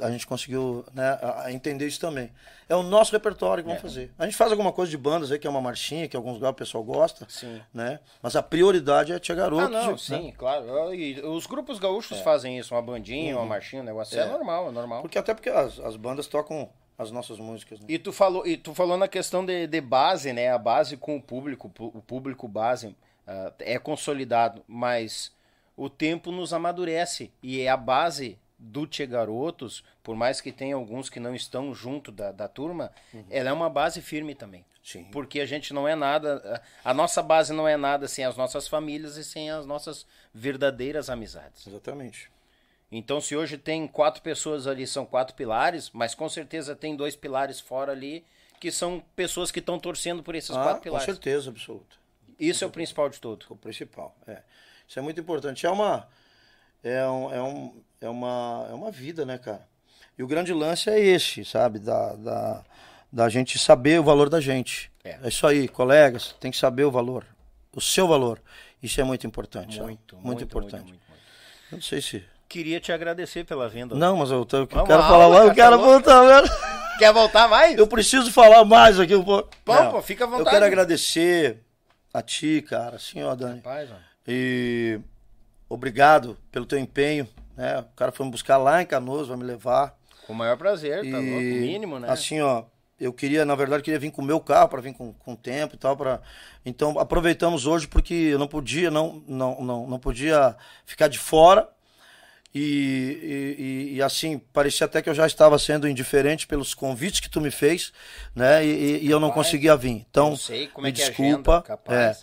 a 0.01 0.11
gente 0.11 0.27
conseguiu 0.27 0.85
né, 0.95 1.19
entender 1.49 1.87
isso 1.87 2.01
também. 2.01 2.31
É 2.69 2.75
o 2.75 2.83
nosso 2.83 3.13
repertório 3.13 3.63
que 3.63 3.69
vamos 3.69 3.83
fazer. 3.83 4.13
A 4.19 4.25
gente 4.25 4.37
faz 4.37 4.51
alguma 4.51 4.73
coisa 4.73 4.91
de 4.91 4.97
bandas 4.97 5.31
aí, 5.31 5.39
que 5.39 5.47
é 5.47 5.51
uma 5.51 5.61
marchinha, 5.61 6.09
que 6.09 6.17
em 6.17 6.19
alguns 6.19 6.35
lugares 6.35 6.55
o 6.55 6.59
pessoal 6.59 6.85
gosta. 6.85 7.27
Sim. 7.29 7.61
Né? 7.73 8.01
Mas 8.23 8.35
a 8.37 8.43
prioridade 8.43 9.13
é 9.13 9.19
Tia 9.19 9.35
Garoto. 9.35 9.65
Ah, 9.65 9.69
não, 9.69 9.93
né? 9.93 9.99
sim, 9.99 10.33
claro. 10.37 10.95
E 10.95 11.21
os 11.21 11.47
grupos 11.47 11.79
gaúchos 11.79 12.21
fazem 12.21 12.59
isso, 12.59 12.75
uma 12.75 12.83
bandinha, 12.83 13.37
uma 13.37 13.45
marchinha, 13.45 13.83
um 13.83 13.85
negócio. 13.85 14.19
É, 14.19 14.23
É. 14.23 14.27
normal, 14.27 14.69
é 14.69 14.71
normal. 14.71 15.03
Porque 15.03 15.19
até 15.19 15.35
porque 15.35 15.51
as, 15.51 15.79
as 15.81 15.97
bandas 15.97 16.27
tocam 16.27 16.71
as 16.99 17.11
nossas 17.11 17.39
músicas. 17.39 17.81
Né? 17.81 17.87
E 17.89 17.99
tu 17.99 18.13
falou, 18.13 18.47
e 18.47 18.57
tu 18.57 18.75
falou 18.75 18.97
na 18.97 19.09
questão 19.09 19.45
de, 19.45 19.67
de 19.67 19.81
base, 19.81 20.33
né? 20.33 20.51
A 20.51 20.59
base 20.59 20.97
com 20.97 21.17
o 21.17 21.23
público, 21.23 21.71
o 21.79 22.01
público 22.01 22.47
base 22.49 22.97
ah, 23.27 23.53
é 23.59 23.79
consolidado, 23.79 24.63
mas 24.67 25.33
o 25.77 25.89
tempo 25.89 26.31
nos 26.31 26.53
amadurece 26.53 27.33
e 27.43 27.61
é 27.61 27.69
a 27.69 27.77
base 27.77 28.39
do 28.63 28.87
Tchê 28.87 29.07
Garotos, 29.07 29.83
por 30.05 30.15
mais 30.15 30.41
que 30.41 30.53
tenha 30.53 30.77
alguns 30.77 31.11
que 31.11 31.19
não 31.19 31.35
estão 31.35 31.75
junto 31.75 32.13
da, 32.13 32.31
da 32.31 32.47
turma, 32.47 32.93
ela 33.29 33.51
é 33.51 33.53
uma 33.53 33.69
base 33.69 34.01
firme 34.01 34.37
também. 34.37 34.65
Sim. 34.85 35.05
Porque 35.13 35.41
a 35.41 35.47
gente 35.47 35.75
não 35.75 35.87
é 35.87 35.97
nada, 35.97 36.63
a 36.85 36.95
nossa 36.95 37.23
base 37.23 37.53
não 37.53 37.67
é 37.67 37.77
nada 37.77 38.07
sem 38.07 38.25
as 38.25 38.37
nossas 38.37 38.69
famílias 38.69 39.17
e 39.17 39.25
sem 39.25 39.51
as 39.51 39.67
nossas 39.67 40.07
verdadeiras 40.33 41.11
amizades. 41.11 41.67
Exatamente. 41.67 42.31
Então, 42.91 43.21
se 43.21 43.35
hoje 43.35 43.59
tem 43.59 43.87
quatro 43.89 44.23
pessoas 44.23 44.67
ali, 44.67 44.87
são 44.87 45.05
quatro 45.05 45.35
pilares, 45.35 45.91
mas 45.93 46.15
com 46.15 46.29
certeza 46.29 46.77
tem 46.77 46.95
dois 46.95 47.17
pilares 47.17 47.59
fora 47.59 47.91
ali, 47.93 48.25
que 48.61 48.71
são 48.71 49.03
pessoas 49.17 49.51
que 49.51 49.59
estão 49.59 49.79
torcendo 49.79 50.23
por 50.23 50.35
esses 50.35 50.51
Ah, 50.51 50.63
quatro 50.63 50.77
com 50.77 50.83
pilares. 50.85 51.07
certeza 51.07 51.51
absoluta. 51.51 51.97
Isso 52.39 52.63
é 52.63 52.67
o 52.67 52.71
principal 52.71 53.09
de 53.09 53.21
tudo. 53.21 53.47
O 53.51 53.57
principal, 53.57 54.15
é. 54.27 54.43
Isso 54.87 54.99
é 54.99 55.03
muito 55.03 55.21
importante. 55.21 55.65
É 55.65 55.71
uma 55.71 56.09
é, 56.83 57.09
um, 57.09 57.33
é, 57.33 57.43
um, 57.43 57.75
é 58.03 58.09
uma 58.09 58.67
é 58.71 58.75
uma 58.75 58.91
vida, 58.91 59.25
né, 59.25 59.39
cara? 59.39 59.67
E 60.19 60.23
o 60.23 60.27
grande 60.27 60.53
lance 60.53 60.91
é 60.91 61.01
esse, 61.01 61.45
sabe, 61.45 61.79
da, 61.79 62.15
da, 62.15 62.63
da 63.11 63.29
gente 63.29 63.59
saber 63.59 63.99
o 63.99 64.05
valor 64.05 64.29
da 64.29 64.41
gente. 64.41 64.91
É. 65.05 65.19
isso 65.27 65.47
aí, 65.47 65.67
colegas, 65.69 66.35
tem 66.39 66.51
que 66.51 66.57
saber 66.57 66.85
o 66.85 66.91
valor, 66.91 67.27
o 67.75 67.81
seu 67.81 68.07
valor. 68.07 68.41
Isso 68.83 69.01
é 69.01 69.05
muito 69.05 69.27
importante? 69.27 69.81
Muito, 69.81 70.17
muito, 70.17 70.27
muito, 70.27 70.45
importante. 70.45 70.83
muito, 70.91 71.01
muito. 71.09 71.23
Eu 71.71 71.77
não 71.77 71.83
sei 71.83 72.01
se 72.03 72.23
Queria 72.53 72.79
te 72.79 72.93
agradecer 72.93 73.45
pela 73.47 73.67
vinda. 73.67 73.95
Não, 73.95 74.19
mas 74.19 74.31
eu, 74.31 74.45
tô- 74.45 74.59
eu 74.59 74.67
quero 74.67 74.83
lá, 74.85 75.09
falar 75.09 75.25
aula, 75.25 75.39
lá, 75.39 75.45
eu 75.47 75.55
quero 75.55 75.71
tá 75.71 75.77
louco? 75.77 75.91
voltar, 75.91 76.23
velho. 76.43 76.55
Quer 76.99 77.11
voltar 77.11 77.49
mais? 77.49 77.79
Eu 77.79 77.87
preciso 77.87 78.31
falar 78.31 78.63
mais 78.67 79.01
aqui 79.01 79.17
um 79.17 79.25
pouco. 79.25 79.49
Pô, 79.65 79.91
pô, 79.91 80.03
fica 80.03 80.25
à 80.25 80.27
Eu 80.27 80.31
vontade. 80.33 80.51
quero 80.51 80.67
agradecer 80.67 81.61
a 82.13 82.21
ti, 82.21 82.63
cara, 82.69 82.97
assim, 82.97 83.23
ó, 83.23 83.35
Dani. 83.35 83.57
Rapaz, 83.57 83.91
ó. 83.91 83.95
E 84.29 85.01
obrigado 85.67 86.37
pelo 86.53 86.67
teu 86.67 86.79
empenho, 86.79 87.27
né? 87.63 87.79
O 87.79 87.97
cara 87.97 88.11
foi 88.11 88.27
me 88.27 88.33
buscar 88.33 88.57
lá 88.59 88.83
em 88.83 88.87
Canoas, 88.87 89.29
vai 89.29 89.37
me 89.37 89.45
levar. 89.45 89.97
Com 90.27 90.33
o 90.33 90.37
maior 90.37 90.57
prazer, 90.57 91.09
tá 91.09 91.19
E, 91.19 91.31
louco? 91.31 91.67
Mínimo, 91.67 91.99
né? 92.01 92.09
Assim, 92.11 92.41
ó, 92.41 92.65
eu 92.99 93.13
queria, 93.13 93.45
na 93.45 93.55
verdade, 93.55 93.85
queria 93.85 94.01
vir 94.01 94.11
com 94.11 94.21
o 94.21 94.25
meu 94.25 94.41
carro 94.41 94.69
para 94.69 94.81
vir 94.81 94.93
com, 94.95 95.13
com 95.13 95.37
tempo 95.37 95.77
e 95.77 95.79
tal, 95.79 95.97
para 95.97 96.21
então 96.67 96.99
aproveitamos 96.99 97.67
hoje 97.67 97.87
porque 97.87 98.15
eu 98.15 98.39
não 98.39 98.49
podia, 98.49 98.91
não, 98.91 99.23
não, 99.29 99.61
não, 99.63 99.87
não 99.87 99.99
podia 99.99 100.57
ficar 100.85 101.07
de 101.09 101.19
fora. 101.19 101.69
E, 102.55 103.57
e- 103.59 103.97
e- 103.97 104.03
assim, 104.03 104.39
parecia 104.53 104.85
até 104.85 105.01
que 105.01 105.09
eu 105.09 105.15
já 105.15 105.27
estava 105.27 105.59
sendo 105.59 105.89
indiferente 105.89 106.47
pelos 106.47 106.75
convites 106.75 107.21
que 107.21 107.31
tu 107.31 107.41
me 107.41 107.51
fez, 107.51 107.93
né? 108.35 108.65
E, 108.65 109.07
e- 109.07 109.11
eu 109.11 109.19
não 109.19 109.31
conseguia 109.31 109.75
vir. 109.75 110.05
Então, 110.11 110.37
como 110.75 110.85
me 110.87 110.91
é 110.91 110.93
é 110.93 110.93
desculpa. 110.93 111.65
é. 111.89 112.15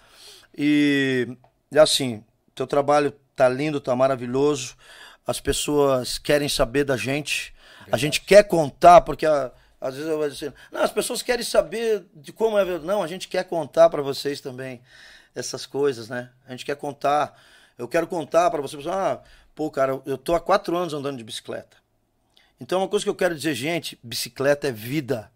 E, 0.56 1.28
e 1.72 1.80
assim, 1.80 2.24
teu 2.54 2.68
trabalho 2.68 3.12
tá 3.36 3.50
lindo, 3.50 3.80
tá 3.82 3.96
maravilhoso. 3.96 4.76
As 5.30 5.40
pessoas 5.40 6.18
querem 6.18 6.50
saber 6.50 6.84
da 6.84 6.98
gente. 6.98 7.54
A 7.92 7.98
gente 7.98 8.22
quer 8.22 8.44
contar, 8.44 9.02
porque 9.02 9.28
a- 9.28 9.52
às 9.80 9.94
vezes 9.94 10.10
eu 10.10 10.18
vou 10.18 10.28
dizer, 10.28 10.52
não, 10.72 10.82
as 10.82 10.92
pessoas 10.92 11.22
querem 11.22 11.46
saber 11.46 12.04
de 12.16 12.34
como 12.34 12.58
é. 12.58 12.66
vida." 12.66 12.80
Não, 12.80 13.04
a 13.04 13.08
gente 13.08 13.28
quer 13.28 13.44
contar 13.44 13.92
para 13.92 14.02
vocês 14.02 14.42
também 14.42 14.82
essas 15.36 15.68
coisas, 15.68 16.10
né? 16.10 16.32
A 16.48 16.52
gente 16.52 16.66
quer 16.66 16.76
contar. 16.76 17.40
Eu 17.78 17.88
quero 17.88 18.08
contar 18.08 18.50
para 18.50 18.60
vocês, 18.60 18.88
ah, 18.88 19.22
pô, 19.54 19.70
cara, 19.70 20.02
eu 20.04 20.18
tô 20.18 20.34
há 20.34 20.40
quatro 20.40 20.76
anos 20.76 20.96
andando 20.96 21.18
de 21.18 21.24
bicicleta. 21.24 21.78
Então, 22.60 22.80
uma 22.80 22.88
coisa 22.88 23.06
que 23.06 23.10
eu 23.10 23.16
quero 23.16 23.36
dizer, 23.36 23.54
gente, 23.54 24.00
bicicleta 24.02 24.68
é 24.68 24.72
vida. 24.72 25.32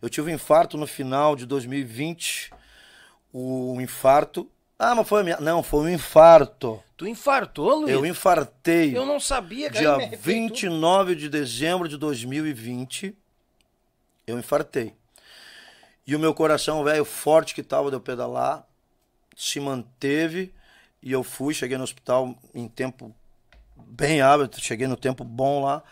Eu 0.00 0.08
tive 0.08 0.30
um 0.30 0.34
infarto 0.34 0.78
no 0.78 0.86
final 0.86 1.34
de 1.34 1.46
2020. 1.46 2.52
O 3.32 3.80
infarto. 3.80 4.48
Ah, 4.78 4.94
mas 4.94 5.08
foi 5.08 5.22
minha. 5.22 5.38
Não, 5.40 5.62
foi 5.62 5.80
um 5.80 5.88
infarto. 5.88 6.82
Tu 6.96 7.06
infartou, 7.06 7.80
Luiz? 7.80 7.90
Eu 7.92 8.04
infartei. 8.04 8.96
Eu 8.96 9.06
não 9.06 9.18
sabia, 9.20 9.68
cara. 9.70 9.78
Dia 9.80 9.88
eu 9.88 9.96
me 9.98 10.04
arrepiei 10.04 10.40
29 10.48 11.14
de 11.14 11.28
dezembro 11.28 11.88
de 11.88 11.96
2020, 11.96 13.16
eu 14.26 14.38
infartei. 14.38 14.94
E 16.06 16.14
o 16.14 16.18
meu 16.18 16.32
coração, 16.34 16.84
velho, 16.84 17.04
forte 17.04 17.54
que 17.54 17.62
tava 17.62 17.90
de 17.90 17.96
eu 17.96 18.00
pedalar, 18.00 18.66
se 19.36 19.58
manteve. 19.60 20.54
E 21.02 21.12
eu 21.12 21.22
fui, 21.22 21.52
cheguei 21.54 21.76
no 21.76 21.84
hospital 21.84 22.34
em 22.54 22.66
tempo 22.68 23.14
bem 23.76 24.20
hábil, 24.20 24.48
cheguei 24.58 24.86
no 24.86 24.96
tempo 24.96 25.22
bom 25.24 25.62
lá. 25.64 25.82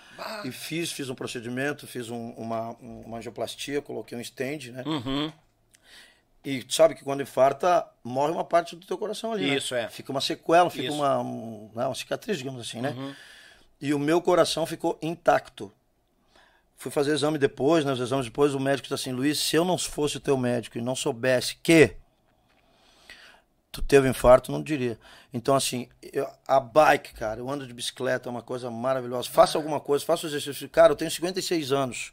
E 0.45 0.51
fiz, 0.53 0.91
fiz 0.93 1.09
um 1.11 1.15
procedimento, 1.15 1.87
fiz 1.87 2.11
um- 2.11 2.31
uma, 2.31 2.71
uma 2.81 3.19
angioplastia, 3.19 3.81
coloquei 3.83 4.17
um 4.17 4.21
stand, 4.21 4.73
né? 4.73 4.83
Uhum. 4.87 5.33
E 6.45 6.65
sabe 6.69 6.95
que 6.95 7.03
quando 7.03 7.23
infarta, 7.23 7.87
morre 8.03 8.31
uma 8.33 8.45
parte 8.45 8.77
do 8.77 8.87
teu 8.87 8.99
coração 8.99 9.33
ali. 9.33 9.49
né? 9.51 9.57
Isso, 9.57 9.75
é. 9.75 9.89
Fica 9.89 10.11
uma 10.13 10.21
sequela, 10.21 10.69
fica 10.69 10.89
Isso. 10.89 10.97
uma, 10.97 11.19
um- 11.21 11.71
né, 11.75 11.87
uma 11.87 11.95
cicatriz, 11.95 12.37
digamos 12.37 12.61
assim, 12.61 12.81
né? 12.81 12.91
Uhum. 12.91 13.15
E 13.81 13.95
o 13.95 13.99
meu 13.99 14.21
coração 14.21 14.67
ficou 14.67 14.99
intacto. 15.01 15.73
Fui 16.77 16.91
fazer 16.91 17.13
exame 17.13 17.39
depois, 17.39 17.85
né? 17.85 17.93
Os 17.93 18.01
exames 18.01 18.27
depois, 18.27 18.55
o 18.55 18.61
médico 18.61 18.85
disse 18.89 18.95
assim, 18.95 19.13
Luiz, 19.13 19.39
se 19.39 19.57
eu 19.57 19.65
não 19.65 19.79
fosse 19.79 20.19
o 20.19 20.21
teu 20.21 20.37
médico 20.37 20.77
e 20.77 20.83
não 20.83 20.95
soubesse 20.95 21.57
que 21.63 21.97
tu 23.73 23.83
teve 23.83 24.09
infarto, 24.09 24.53
não 24.53 24.63
diria. 24.63 24.99
Então, 25.33 25.55
assim, 25.55 25.89
eu- 26.13 26.29
a 26.47 26.61
bike, 26.61 27.15
cara, 27.15 27.41
eu 27.41 27.49
ando 27.51 27.67
de 27.67 27.73
bicicleta, 27.73 28.29
é 28.29 28.31
uma 28.31 28.43
coisa 28.43 28.71
maravilhosa. 28.71 29.29
Faça 29.31 29.59
alguma 29.59 29.81
coisa, 29.81 30.05
faça 30.05 30.27
o 30.27 30.31
exercício. 30.31 30.69
Cara, 30.69 30.93
eu 30.93 30.97
tenho 30.97 31.11
56 31.11 31.73
anos. 31.73 32.13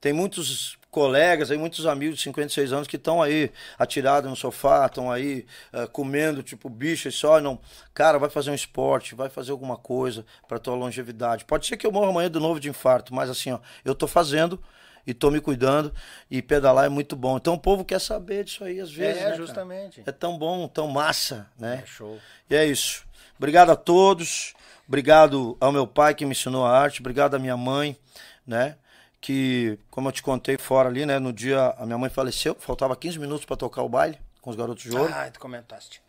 Tem 0.00 0.12
muitos 0.12 0.78
colegas 0.90 1.50
aí, 1.50 1.58
muitos 1.58 1.86
amigos 1.86 2.16
de 2.16 2.22
56 2.24 2.72
anos 2.72 2.88
que 2.88 2.96
estão 2.96 3.22
aí 3.22 3.50
atirados 3.78 4.28
no 4.28 4.36
sofá, 4.36 4.86
estão 4.86 5.10
aí 5.10 5.46
eh, 5.72 5.86
comendo 5.86 6.42
tipo 6.42 6.68
bicho 6.68 7.08
e 7.08 7.12
só. 7.12 7.40
Não, 7.40 7.58
cara, 7.94 8.18
vai 8.18 8.28
fazer 8.28 8.50
um 8.50 8.54
esporte, 8.54 9.14
vai 9.14 9.28
fazer 9.28 9.52
alguma 9.52 9.76
coisa 9.76 10.24
para 10.48 10.58
tua 10.58 10.74
longevidade. 10.74 11.44
Pode 11.44 11.66
ser 11.66 11.76
que 11.76 11.86
eu 11.86 11.92
morra 11.92 12.10
amanhã 12.10 12.30
de 12.30 12.38
novo 12.38 12.58
de 12.58 12.68
infarto, 12.68 13.14
mas 13.14 13.30
assim, 13.30 13.52
ó, 13.52 13.60
eu 13.84 13.94
tô 13.94 14.06
fazendo 14.06 14.60
e 15.06 15.14
tô 15.14 15.30
me 15.30 15.40
cuidando 15.40 15.92
e 16.30 16.42
pedalar 16.42 16.86
é 16.86 16.88
muito 16.88 17.16
bom. 17.16 17.36
Então 17.36 17.54
o 17.54 17.58
povo 17.58 17.84
quer 17.84 18.00
saber 18.00 18.44
disso 18.44 18.64
aí 18.64 18.80
às 18.80 18.92
vezes. 18.92 19.16
É, 19.16 19.24
né, 19.24 19.30
cara? 19.30 19.36
justamente. 19.36 20.02
É 20.04 20.12
tão 20.12 20.36
bom, 20.36 20.66
tão 20.68 20.88
massa, 20.88 21.48
né? 21.58 21.82
É 21.84 21.86
show. 21.86 22.18
E 22.48 22.54
é 22.54 22.66
isso. 22.66 23.04
Obrigado 23.38 23.70
a 23.70 23.76
todos. 23.76 24.54
Obrigado 24.86 25.56
ao 25.60 25.70
meu 25.70 25.86
pai 25.86 26.14
que 26.14 26.24
me 26.24 26.32
ensinou 26.32 26.66
a 26.66 26.76
arte. 26.76 27.00
Obrigado 27.00 27.34
à 27.34 27.38
minha 27.38 27.56
mãe, 27.56 27.96
né? 28.44 28.76
Que, 29.20 29.78
como 29.90 30.08
eu 30.08 30.12
te 30.12 30.22
contei 30.22 30.56
fora 30.56 30.88
ali, 30.88 31.04
né? 31.04 31.18
No 31.18 31.32
dia 31.32 31.74
a 31.78 31.84
minha 31.84 31.98
mãe 31.98 32.08
faleceu, 32.08 32.54
faltava 32.58 32.96
15 32.96 33.18
minutos 33.18 33.44
para 33.44 33.56
tocar 33.56 33.82
o 33.82 33.88
baile 33.88 34.18
com 34.40 34.48
os 34.50 34.56
garotos 34.56 34.82
de 34.82 34.96
ouro. 34.96 35.12
Ah, 35.14 35.30
tu 35.30 35.38
comentaste. 35.38 36.00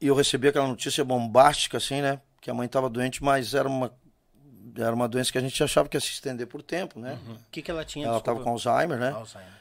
E 0.00 0.06
eu 0.06 0.14
recebi 0.14 0.48
aquela 0.48 0.66
notícia 0.66 1.04
bombástica, 1.04 1.76
assim, 1.76 2.00
né? 2.00 2.20
Que 2.40 2.50
a 2.50 2.54
mãe 2.54 2.66
estava 2.66 2.88
doente, 2.88 3.22
mas 3.22 3.54
era 3.54 3.68
uma, 3.68 3.92
era 4.76 4.94
uma 4.94 5.06
doença 5.08 5.30
que 5.30 5.38
a 5.38 5.40
gente 5.40 5.62
achava 5.62 5.88
que 5.88 5.96
ia 5.96 6.00
se 6.00 6.08
estender 6.10 6.46
por 6.46 6.62
tempo, 6.62 6.98
né? 6.98 7.18
O 7.28 7.50
que, 7.50 7.62
que 7.62 7.70
ela 7.70 7.84
tinha? 7.84 8.06
Ela 8.06 8.18
estava 8.18 8.42
com 8.42 8.50
Alzheimer, 8.50 8.98
né? 8.98 9.10
Alzheimer. 9.10 9.52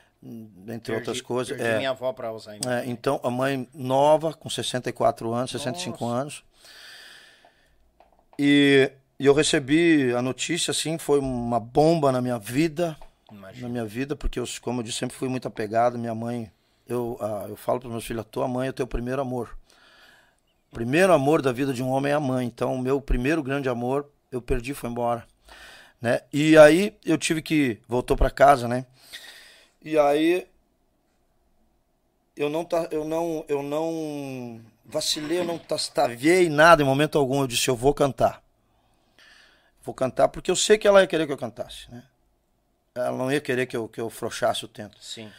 Entre 0.70 0.94
outras 0.96 1.18
Perdi- 1.18 1.24
coisas. 1.24 1.58
perdi 1.58 1.74
é. 1.74 1.78
minha 1.78 1.90
avó 1.90 2.14
pra 2.14 2.30
Alzheimer. 2.30 2.66
É, 2.68 2.86
então, 2.86 3.20
a 3.24 3.30
mãe 3.30 3.68
nova, 3.74 4.34
com 4.34 4.50
64 4.50 5.34
anos, 5.34 5.52
65 5.52 6.06
anos. 6.06 6.44
E, 8.40 8.92
e 9.24 9.26
eu 9.26 9.34
recebi 9.34 10.14
a 10.14 10.22
notícia, 10.22 10.72
assim, 10.72 10.98
foi 10.98 11.18
uma 11.18 11.58
bomba 11.58 12.12
na 12.12 12.22
minha 12.22 12.38
vida. 12.38 12.98
Imagina. 13.32 13.68
Na 13.70 13.72
minha 13.72 13.86
vida, 13.86 14.18
porque 14.18 14.38
eu, 14.38 14.44
como 14.60 14.82
eu 14.82 14.84
disse, 14.84 14.98
sempre 14.98 15.16
fui 15.16 15.30
muito 15.30 15.48
apegado. 15.48 15.98
Minha 15.98 16.14
mãe, 16.14 16.52
eu, 16.86 17.18
ah, 17.22 17.46
eu 17.48 17.56
falo 17.56 17.80
para 17.80 17.90
meus 17.90 18.04
filhos, 18.04 18.20
a 18.20 18.26
tua 18.26 18.50
mãe 18.50 18.68
é 18.68 18.72
o 18.72 18.74
teu 18.74 18.86
primeiro 18.86 19.22
amor. 19.22 19.58
O 20.70 20.76
primeiro 20.76 21.14
amor 21.14 21.42
da 21.42 21.54
vida 21.54 21.74
de 21.74 21.82
um 21.82 21.88
homem 21.88 22.12
é 22.12 22.16
a 22.16 22.20
mãe. 22.20 22.46
Então, 22.46 22.76
o 22.76 22.78
meu 22.78 23.00
primeiro 23.00 23.42
grande 23.42 23.70
amor, 23.70 24.10
eu 24.30 24.42
perdi, 24.42 24.74
foi 24.74 24.90
embora. 24.90 25.26
Né? 26.02 26.20
E 26.34 26.58
aí, 26.58 26.94
eu 27.06 27.18
tive 27.18 27.42
que... 27.42 27.80
Voltou 27.88 28.18
para 28.18 28.30
casa, 28.30 28.68
né? 28.68 28.86
E 29.82 29.98
aí, 29.98 30.46
eu 32.36 32.50
não 32.50 32.66
tá, 32.66 32.90
eu 32.92 33.06
não 33.06 33.46
eu 33.48 33.64
não 33.64 34.60
vacilei, 34.86 35.40
eu 35.40 35.46
não 35.46 35.58
tastaviei 35.58 36.50
nada 36.50 36.84
em 36.84 36.86
momento 36.86 37.18
algum. 37.18 37.40
Eu 37.40 37.48
disse, 37.48 37.70
eu 37.70 37.76
vou 37.78 37.94
cantar. 37.94 38.43
Vou 39.84 39.94
cantar 39.94 40.30
porque 40.30 40.50
eu 40.50 40.56
sei 40.56 40.78
que 40.78 40.88
ela 40.88 41.02
ia 41.02 41.08
querer 41.08 41.28
que 41.28 41.34
eu 41.34 41.38
cantasse, 41.38 41.92
né? 41.92 42.04
Ela 42.96 43.18
não 43.18 43.32
ia 43.32 43.42
querer 43.42 43.66
que 43.66 43.76
eu, 43.76 43.88
que 43.88 44.00
eu 44.00 44.10
frouxasse 44.10 44.64
o 44.64 44.68
tempo. 44.68 44.96
Sim. 45.00 45.30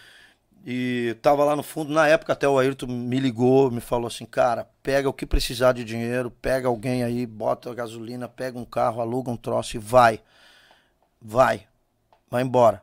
E 0.66 1.16
tava 1.20 1.44
lá 1.44 1.54
no 1.54 1.62
fundo, 1.62 1.92
na 1.92 2.08
época 2.08 2.32
até 2.32 2.48
o 2.48 2.58
Ayrton 2.58 2.86
me 2.86 3.20
ligou, 3.20 3.70
me 3.70 3.80
falou 3.80 4.06
assim, 4.06 4.24
cara, 4.24 4.66
pega 4.82 5.08
o 5.08 5.12
que 5.12 5.26
precisar 5.26 5.72
de 5.72 5.84
dinheiro, 5.84 6.30
pega 6.30 6.68
alguém 6.68 7.04
aí, 7.04 7.26
bota 7.26 7.70
a 7.70 7.74
gasolina, 7.74 8.28
pega 8.28 8.58
um 8.58 8.64
carro, 8.64 9.00
aluga 9.00 9.30
um 9.30 9.36
troço 9.36 9.76
e 9.76 9.78
vai. 9.78 10.20
Vai. 11.20 11.66
Vai 12.30 12.42
embora. 12.42 12.82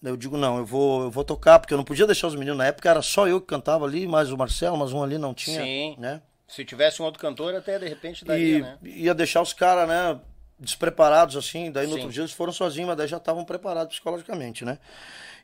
Daí 0.00 0.12
Eu 0.12 0.16
digo, 0.16 0.36
não, 0.36 0.58
eu 0.58 0.64
vou, 0.66 1.04
eu 1.04 1.10
vou 1.10 1.24
tocar, 1.24 1.58
porque 1.58 1.72
eu 1.74 1.78
não 1.78 1.84
podia 1.84 2.06
deixar 2.06 2.28
os 2.28 2.34
meninos. 2.34 2.58
Na 2.58 2.66
época 2.66 2.88
era 2.88 3.02
só 3.02 3.26
eu 3.26 3.40
que 3.40 3.46
cantava 3.46 3.84
ali, 3.84 4.06
mais 4.06 4.30
o 4.30 4.36
Marcelo, 4.36 4.76
mas 4.76 4.92
um 4.92 5.02
ali 5.02 5.18
não 5.18 5.34
tinha. 5.34 5.62
Sim. 5.62 5.96
Né? 5.98 6.22
Se 6.46 6.64
tivesse 6.64 7.02
um 7.02 7.04
outro 7.04 7.20
cantor, 7.20 7.54
até 7.54 7.78
de 7.78 7.88
repente 7.88 8.24
daria, 8.24 8.58
E 8.58 8.62
né? 8.62 8.78
ia 8.82 9.14
deixar 9.14 9.42
os 9.42 9.52
caras, 9.52 9.88
né, 9.88 10.20
despreparados 10.58 11.36
assim. 11.36 11.70
Daí 11.70 11.86
no 11.86 11.94
Sim. 11.94 11.98
outro 11.98 12.12
dia 12.12 12.22
eles 12.22 12.32
foram 12.32 12.52
sozinhos, 12.52 12.88
mas 12.88 12.96
daí 12.96 13.08
já 13.08 13.16
estavam 13.18 13.44
preparados 13.44 13.94
psicologicamente, 13.94 14.64
né? 14.64 14.78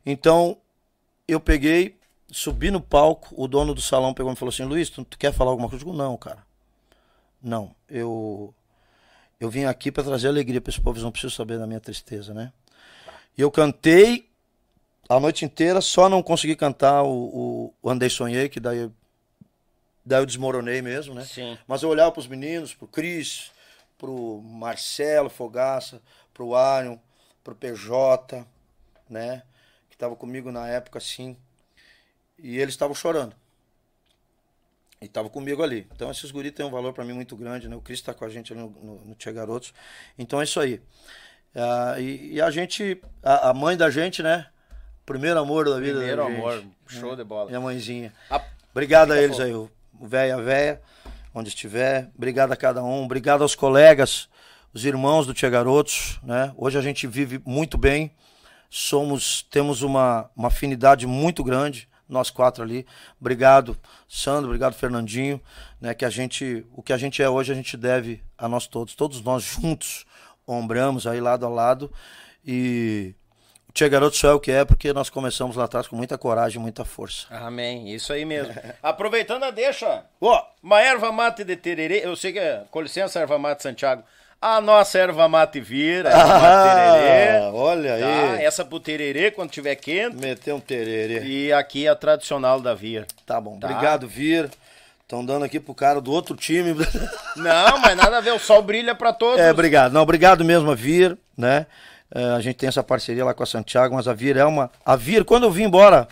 Então 0.04 0.56
eu 1.26 1.40
peguei, 1.40 1.96
subi 2.30 2.70
no 2.70 2.80
palco, 2.80 3.34
o 3.36 3.48
dono 3.48 3.74
do 3.74 3.80
salão 3.80 4.14
pegou 4.14 4.32
e 4.32 4.36
falou 4.36 4.52
assim: 4.52 4.64
Luiz, 4.64 4.90
tu, 4.90 5.04
tu 5.04 5.18
quer 5.18 5.32
falar 5.32 5.50
alguma 5.50 5.68
coisa? 5.68 5.84
Eu 5.84 5.90
digo, 5.90 5.96
não, 5.96 6.16
cara. 6.16 6.44
Não, 7.42 7.74
eu. 7.88 8.54
Eu 9.40 9.50
vim 9.50 9.64
aqui 9.64 9.92
para 9.92 10.04
trazer 10.04 10.28
alegria 10.28 10.60
para 10.60 10.70
esse 10.70 10.80
povo, 10.80 10.96
eles 10.96 11.04
não 11.04 11.10
precisam 11.10 11.36
saber 11.36 11.58
da 11.58 11.66
minha 11.66 11.80
tristeza, 11.80 12.32
né? 12.32 12.52
E 13.36 13.42
eu 13.42 13.50
cantei 13.50 14.28
a 15.08 15.20
noite 15.20 15.44
inteira, 15.44 15.80
só 15.80 16.08
não 16.08 16.22
consegui 16.22 16.56
cantar 16.56 17.02
o, 17.02 17.74
o, 17.82 17.90
Andei 17.90 18.08
Sonhei, 18.08 18.48
que 18.48 18.60
daí, 18.60 18.90
daí 20.04 20.22
eu 20.22 20.26
desmoronei 20.26 20.80
mesmo, 20.80 21.14
né? 21.14 21.24
Sim. 21.24 21.58
Mas 21.66 21.82
eu 21.82 21.90
olhava 21.90 22.12
pros 22.12 22.26
meninos, 22.26 22.72
pro 22.72 22.86
Cris, 22.86 23.50
pro 24.04 24.42
Marcelo 24.42 25.30
Fogaça, 25.30 26.02
pro 26.34 26.54
Arion, 26.54 26.98
pro 27.42 27.54
PJ, 27.54 28.46
né? 29.08 29.42
Que 29.88 29.96
tava 29.96 30.14
comigo 30.14 30.52
na 30.52 30.68
época, 30.68 30.98
assim. 30.98 31.34
E 32.38 32.58
eles 32.58 32.74
estavam 32.74 32.94
chorando. 32.94 33.34
E 35.00 35.06
estavam 35.06 35.30
comigo 35.30 35.62
ali. 35.62 35.86
Então 35.94 36.10
esses 36.10 36.30
guris 36.30 36.52
têm 36.52 36.66
um 36.66 36.70
valor 36.70 36.92
para 36.92 37.02
mim 37.04 37.14
muito 37.14 37.34
grande, 37.34 37.66
né? 37.66 37.74
O 37.76 37.80
Cris 37.80 38.02
tá 38.02 38.12
com 38.12 38.26
a 38.26 38.28
gente 38.28 38.52
ali 38.52 38.60
no, 38.60 38.68
no, 38.70 39.04
no 39.06 39.14
Tia 39.14 39.32
Garotos. 39.32 39.72
Então 40.18 40.38
é 40.40 40.44
isso 40.44 40.60
aí. 40.60 40.82
Ah, 41.54 41.94
e, 41.98 42.34
e 42.34 42.40
a 42.42 42.50
gente, 42.50 43.00
a, 43.22 43.50
a 43.50 43.54
mãe 43.54 43.76
da 43.76 43.88
gente, 43.88 44.22
né? 44.22 44.46
Primeiro 45.06 45.38
amor 45.40 45.64
da 45.68 45.78
vida 45.80 45.96
Primeiro 45.98 46.22
da 46.24 46.28
gente. 46.28 46.38
amor, 46.38 46.64
show 46.86 47.16
de 47.16 47.24
bola. 47.24 47.46
Minha 47.46 47.60
mãezinha. 47.60 48.12
A- 48.28 48.44
Obrigado 48.70 49.12
a 49.12 49.20
eles 49.22 49.40
aí, 49.40 49.54
o 49.54 49.70
o 49.98 50.06
véia, 50.08 50.34
a 50.34 50.40
véia, 50.40 50.82
onde 51.34 51.48
estiver. 51.48 52.10
Obrigado 52.16 52.52
a 52.52 52.56
cada 52.56 52.82
um. 52.82 53.04
Obrigado 53.04 53.42
aos 53.42 53.56
colegas, 53.56 54.28
os 54.72 54.84
irmãos 54.84 55.26
do 55.26 55.34
Tia 55.34 55.50
Garotos, 55.50 56.20
né? 56.22 56.54
Hoje 56.56 56.78
a 56.78 56.80
gente 56.80 57.06
vive 57.06 57.42
muito 57.44 57.76
bem, 57.76 58.12
somos, 58.70 59.42
temos 59.50 59.82
uma, 59.82 60.30
uma 60.36 60.48
afinidade 60.48 61.06
muito 61.06 61.42
grande, 61.42 61.88
nós 62.08 62.30
quatro 62.30 62.62
ali. 62.62 62.86
Obrigado, 63.20 63.76
Sandro, 64.08 64.46
obrigado, 64.46 64.74
Fernandinho, 64.74 65.40
né? 65.80 65.92
Que 65.92 66.04
a 66.04 66.10
gente, 66.10 66.64
o 66.72 66.82
que 66.82 66.92
a 66.92 66.96
gente 66.96 67.20
é 67.20 67.28
hoje, 67.28 67.50
a 67.50 67.54
gente 67.54 67.76
deve 67.76 68.22
a 68.38 68.48
nós 68.48 68.68
todos, 68.68 68.94
todos 68.94 69.20
nós 69.20 69.42
juntos, 69.42 70.06
ombramos 70.46 71.06
aí 71.06 71.20
lado 71.20 71.44
a 71.44 71.48
lado 71.48 71.90
e 72.46 73.14
Tia 73.74 73.88
Garoto 73.88 74.16
só 74.16 74.28
é 74.28 74.32
o 74.34 74.38
que 74.40 74.52
é 74.52 74.64
porque 74.64 74.92
nós 74.92 75.10
começamos 75.10 75.56
lá 75.56 75.64
atrás 75.64 75.88
com 75.88 75.96
muita 75.96 76.16
coragem, 76.16 76.62
muita 76.62 76.84
força. 76.84 77.26
Amém, 77.28 77.92
isso 77.92 78.12
aí 78.12 78.24
mesmo. 78.24 78.54
Aproveitando 78.80 79.42
a 79.42 79.50
deixa, 79.50 80.02
Ó, 80.20 80.42
uma 80.62 80.80
erva 80.80 81.10
mate 81.10 81.42
de 81.42 81.56
tererê, 81.56 82.00
eu 82.04 82.14
sei 82.14 82.32
que 82.32 82.38
é, 82.38 82.62
com 82.70 82.80
licença, 82.80 83.18
erva 83.18 83.36
mate 83.36 83.64
Santiago, 83.64 84.04
a 84.40 84.60
nossa 84.60 84.96
erva 84.98 85.28
mate 85.28 85.58
vira, 85.60 86.08
erva 86.08 86.38
mate 86.38 86.70
tererê. 86.94 87.36
Ah, 87.38 87.50
olha 87.52 87.98
Tá, 87.98 88.32
aí. 88.34 88.44
essa 88.44 88.64
pro 88.64 88.78
tererê 88.78 89.32
quando 89.32 89.50
tiver 89.50 89.74
quente. 89.74 90.16
Meteu 90.18 90.54
um 90.54 90.60
tererê. 90.60 91.24
E 91.24 91.52
aqui 91.52 91.88
a 91.88 91.96
tradicional 91.96 92.60
da 92.60 92.74
Via. 92.74 93.04
Tá 93.26 93.40
bom, 93.40 93.58
Tá. 93.58 93.66
obrigado, 93.68 94.06
Vir. 94.06 94.50
Estão 95.02 95.24
dando 95.24 95.44
aqui 95.44 95.58
pro 95.58 95.74
cara 95.74 96.00
do 96.00 96.12
outro 96.12 96.36
time. 96.36 96.74
Não, 97.36 97.78
mas 97.78 97.96
nada 97.96 98.18
a 98.18 98.20
ver, 98.20 98.32
o 98.34 98.38
sol 98.38 98.62
brilha 98.62 98.94
pra 98.94 99.12
todos. 99.12 99.40
É, 99.40 99.50
obrigado. 99.50 99.92
Não, 99.92 100.02
obrigado 100.02 100.44
mesmo 100.44 100.70
a 100.70 100.74
Vir, 100.76 101.18
né? 101.36 101.66
É, 102.14 102.30
a 102.30 102.40
gente 102.40 102.54
tem 102.54 102.68
essa 102.68 102.82
parceria 102.82 103.24
lá 103.24 103.34
com 103.34 103.42
a 103.42 103.46
Santiago, 103.46 103.96
mas 103.96 104.06
a 104.06 104.14
Vir 104.14 104.36
é 104.36 104.44
uma. 104.44 104.70
A 104.86 104.94
Vir, 104.94 105.24
quando 105.24 105.42
eu 105.42 105.50
vim 105.50 105.64
embora, 105.64 106.06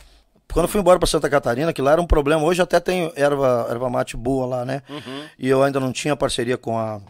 quando 0.53 0.65
eu 0.65 0.69
fui 0.69 0.81
embora 0.81 0.99
para 0.99 1.07
Santa 1.07 1.31
Catarina, 1.31 1.73
que 1.73 1.81
lá 1.81 1.93
era 1.93 2.01
um 2.03 2.07
problema. 2.07 2.43
Hoje 2.43 2.61
até 2.61 2.81
tem 2.81 3.13
erva, 3.15 3.69
erva 3.71 3.89
mate 3.89 4.17
boa 4.17 4.45
lá, 4.45 4.65
né? 4.65 4.83
Uhum. 4.89 5.25
E 5.39 5.49
eu 5.49 5.63
ainda 5.63 5.79
não 5.79 5.93
tinha 5.93 6.17
parceria 6.17 6.59
com 6.59 6.77
a. 6.77 7.01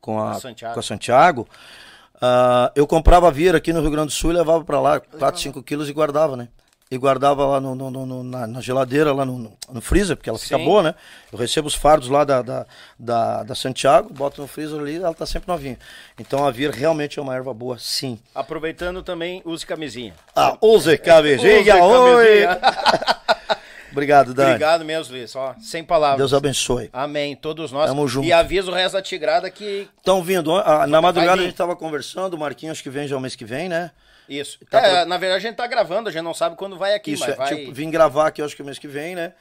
Com 0.00 0.18
a, 0.20 0.34
Santiago. 0.40 0.74
com 0.74 0.80
a 0.80 0.82
Santiago. 0.82 1.48
Ah, 2.20 2.72
eu 2.74 2.86
comprava 2.86 3.30
Vir 3.30 3.54
aqui 3.54 3.72
no 3.72 3.80
Rio 3.80 3.90
Grande 3.90 4.08
do 4.08 4.12
Sul 4.12 4.30
e 4.30 4.34
levava 4.34 4.64
para 4.64 4.80
lá 4.80 5.00
4, 5.00 5.40
5 5.40 5.62
quilos 5.62 5.88
e 5.88 5.92
guardava, 5.92 6.36
né? 6.36 6.48
E 6.88 6.96
guardava 6.96 7.44
lá 7.44 7.60
no, 7.60 7.74
no- 7.74 7.90
no- 7.90 8.22
na, 8.22 8.46
na 8.46 8.60
geladeira, 8.60 9.12
lá 9.12 9.24
no, 9.24 9.52
freezer, 9.80 10.16
porque 10.16 10.30
ela 10.30 10.38
fica 10.38 10.56
Sim. 10.56 10.64
boa, 10.64 10.84
né? 10.84 10.94
Eu 11.32 11.38
recebo 11.38 11.66
os 11.66 11.74
fardos 11.74 12.08
lá 12.08 12.22
da, 12.22 12.42
da, 12.42 12.64
da, 12.96 13.42
da 13.42 13.54
Santiago, 13.56 14.12
boto 14.14 14.40
no 14.40 14.46
freezer 14.46 14.78
ali 14.78 14.94
ela 14.96 15.12
tá 15.12 15.26
sempre 15.26 15.48
novinha. 15.48 15.76
Então 16.16 16.46
a 16.46 16.50
Vir 16.52 16.70
realmente 16.70 17.18
é 17.18 17.22
uma 17.22 17.34
erva 17.34 17.52
boa, 17.52 17.76
sim. 17.76 18.20
Aproveitando 18.32 19.02
também, 19.02 19.42
use 19.44 19.66
camisinha. 19.66 20.14
Ah, 20.34 20.56
use 20.62 20.96
camisinha, 20.98 21.60
Use 21.60 21.70
oi! 21.72 22.42
camisinha. 22.42 22.60
Obrigado, 23.90 24.34
Dani. 24.34 24.50
Obrigado 24.50 24.84
mesmo, 24.84 25.14
Luiz. 25.14 25.34
Ó, 25.34 25.54
sem 25.58 25.82
palavras. 25.82 26.18
Deus 26.18 26.34
abençoe. 26.34 26.90
Amém, 26.92 27.34
todos 27.34 27.72
nós. 27.72 27.86
Tamo 27.88 28.06
junto. 28.06 28.26
E 28.28 28.32
avisa 28.32 28.70
o 28.70 28.74
resto 28.74 28.92
da 28.92 29.02
tigrada 29.02 29.50
que. 29.50 29.88
Estão 29.96 30.22
vindo. 30.22 30.52
Na 30.86 31.00
madrugada 31.00 31.40
a 31.40 31.44
gente 31.44 31.54
tava 31.56 31.74
conversando, 31.74 32.34
o 32.34 32.38
Marquinhos 32.38 32.72
acho 32.76 32.82
que 32.82 32.90
vem 32.90 33.08
já 33.08 33.16
o 33.16 33.20
mês 33.20 33.34
que 33.34 33.44
vem, 33.44 33.68
né? 33.68 33.90
Isso. 34.28 34.58
Tá 34.70 34.80
É, 34.80 35.00
pro- 35.00 35.08
na 35.08 35.16
verdade 35.18 35.44
a 35.44 35.48
gente 35.48 35.56
tá 35.56 35.66
gravando, 35.66 36.08
a 36.08 36.12
gente 36.12 36.22
não 36.22 36.34
sabe 36.34 36.56
quando 36.56 36.76
vai 36.76 36.94
aqui, 36.94 37.12
Isso, 37.12 37.22
mas 37.24 37.32
é, 37.32 37.36
vai. 37.36 37.54
tipo, 37.56 37.72
vim 37.72 37.90
gravar 37.90 38.28
aqui, 38.28 38.42
acho 38.42 38.56
que 38.56 38.62
o 38.62 38.64
mês 38.64 38.78
que 38.78 38.88
vem, 38.88 39.14
né? 39.14 39.32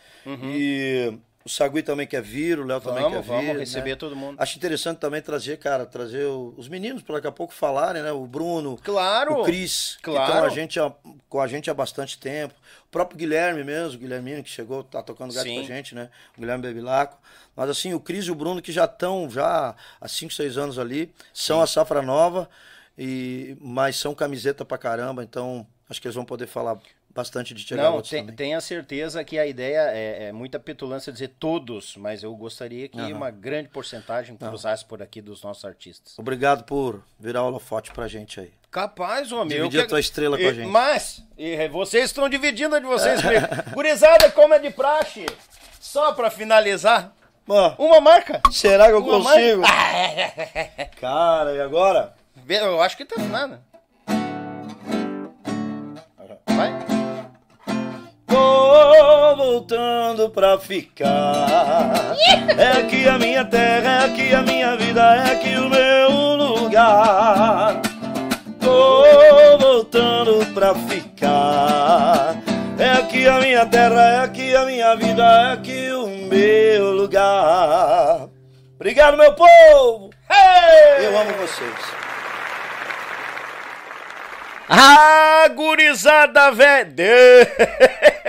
E 0.43 1.13
o 1.43 1.49
Sagui 1.49 1.83
também 1.83 2.07
quer 2.07 2.21
vir, 2.23 2.57
o 2.59 2.65
Léo 2.65 2.81
também 2.81 3.03
Vamos, 3.03 3.17
quer 3.17 3.21
vir. 3.23 3.27
vamos 3.29 3.53
né? 3.53 3.59
receber 3.59 3.95
todo 3.95 4.15
mundo. 4.15 4.35
Acho 4.39 4.57
interessante 4.57 4.97
também 4.97 5.21
trazer, 5.21 5.57
cara, 5.57 5.85
trazer 5.85 6.25
os 6.25 6.67
meninos 6.67 7.03
para 7.03 7.15
daqui 7.15 7.27
a 7.27 7.31
pouco 7.31 7.53
falarem, 7.53 8.01
né? 8.01 8.11
O 8.11 8.25
Bruno, 8.25 8.79
Claro. 8.83 9.41
o 9.41 9.43
Cris, 9.43 9.95
que 9.97 10.03
Claro. 10.03 10.31
estão 10.31 10.45
a 10.45 10.49
gente, 10.49 10.79
com 11.29 11.39
a 11.39 11.47
gente 11.47 11.69
há 11.69 11.73
bastante 11.73 12.17
tempo. 12.17 12.55
O 12.87 12.89
próprio 12.89 13.17
Guilherme 13.17 13.63
mesmo, 13.63 13.97
o 13.97 13.99
Guilhermino 13.99 14.41
que 14.43 14.49
chegou, 14.49 14.83
tá 14.83 15.03
tocando 15.03 15.33
gato 15.33 15.43
Sim. 15.45 15.55
com 15.55 15.61
a 15.61 15.63
gente, 15.63 15.93
né? 15.93 16.09
O 16.35 16.39
Guilherme 16.41 16.63
Bebilaco. 16.63 17.17
Mas 17.55 17.69
assim, 17.69 17.93
o 17.93 17.99
Cris 17.99 18.25
e 18.25 18.31
o 18.31 18.35
Bruno 18.35 18.61
que 18.61 18.71
já 18.71 18.85
estão 18.85 19.29
já 19.29 19.75
há 20.01 20.07
5, 20.07 20.33
6 20.33 20.57
anos 20.57 20.79
ali, 20.79 21.13
são 21.33 21.61
a 21.61 21.67
safra 21.67 22.01
nova, 22.01 22.49
e 22.97 23.57
mas 23.59 23.95
são 23.97 24.13
camiseta 24.15 24.63
pra 24.65 24.77
caramba, 24.77 25.23
então 25.23 25.65
acho 25.89 26.01
que 26.01 26.07
eles 26.07 26.15
vão 26.15 26.25
poder 26.25 26.47
falar 26.47 26.77
bastante 27.13 27.53
de 27.53 27.63
Tia 27.63 27.77
Não, 27.77 28.01
tem- 28.01 28.27
tenha 28.27 28.59
certeza 28.59 29.23
que 29.23 29.39
a 29.39 29.45
ideia 29.47 29.89
é, 29.93 30.23
é 30.25 30.31
muita 30.33 30.59
petulância 30.59 31.13
dizer 31.13 31.29
todos, 31.39 31.95
mas 31.95 32.23
eu 32.23 32.35
gostaria 32.35 32.89
que 32.89 32.99
uma 33.13 33.31
grande 33.31 33.69
porcentagem 33.69 34.35
cruzasse 34.35 34.83
por 34.83 35.01
aqui 35.01 35.21
dos 35.21 35.41
nossos 35.41 35.63
artistas. 35.63 36.19
Obrigado 36.19 36.65
por 36.65 37.01
virar 37.17 37.43
holofote 37.43 37.91
pra 37.91 38.05
gente 38.09 38.41
aí. 38.41 38.51
Capaz, 38.69 39.31
homem. 39.31 39.55
Dividir 39.55 39.79
eu 39.79 39.85
a 39.85 39.87
tua 39.87 39.99
estrela 40.01 40.35
com 40.37 40.43
E- 40.43 40.47
a 40.47 40.53
gente. 40.53 40.67
Mas, 40.67 41.23
e 41.37 41.65
vocês 41.69 42.03
estão 42.05 42.27
dividindo 42.27 42.75
a 42.75 42.79
de 42.79 42.85
vocês. 42.85 43.21
Gurizada, 43.73 44.29
como 44.31 44.53
é 44.53 44.59
de 44.59 44.69
praxe, 44.71 45.25
só 45.79 46.11
pra 46.11 46.29
finalizar, 46.29 47.15
Ó, 47.47 47.75
uma 47.77 48.01
marca. 48.01 48.41
será 48.51 48.87
que 48.87 48.91
eu 48.91 48.99
Uma 49.01 49.21
consigo? 49.23 49.61
marca. 49.61 50.85
Cara, 50.99 51.53
e 51.55 51.61
agora? 51.61 52.13
Eu 52.47 52.81
acho 52.81 52.95
que 52.95 53.05
tá 53.05 53.19
nada. 53.23 53.61
Vai. 56.47 56.71
Tô 58.27 59.35
voltando 59.35 60.29
pra 60.29 60.59
ficar. 60.59 62.15
É 62.57 62.79
aqui 62.79 63.07
a 63.09 63.17
minha 63.17 63.43
terra, 63.45 64.03
é 64.03 64.05
aqui 64.05 64.33
a 64.33 64.41
minha 64.43 64.75
vida, 64.77 65.01
é 65.01 65.31
aqui 65.31 65.55
o 65.55 65.69
meu 65.69 66.35
lugar. 66.35 67.81
Tô 68.59 69.57
voltando 69.57 70.45
pra 70.53 70.75
ficar. 70.75 72.35
É 72.77 72.91
aqui 72.91 73.27
a 73.27 73.39
minha 73.39 73.65
terra, 73.65 74.01
é 74.01 74.19
aqui 74.19 74.55
a 74.55 74.65
minha 74.65 74.95
vida, 74.95 75.23
é 75.23 75.53
aqui 75.53 75.91
o 75.91 76.07
meu 76.07 76.91
lugar. 76.91 78.27
Obrigado, 78.75 79.17
meu 79.17 79.33
povo! 79.33 80.11
Eu 80.99 81.17
amo 81.17 81.31
vocês. 81.33 82.04
Ah, 84.67 85.47
gurizada, 85.55 86.51
velho! 86.51 86.95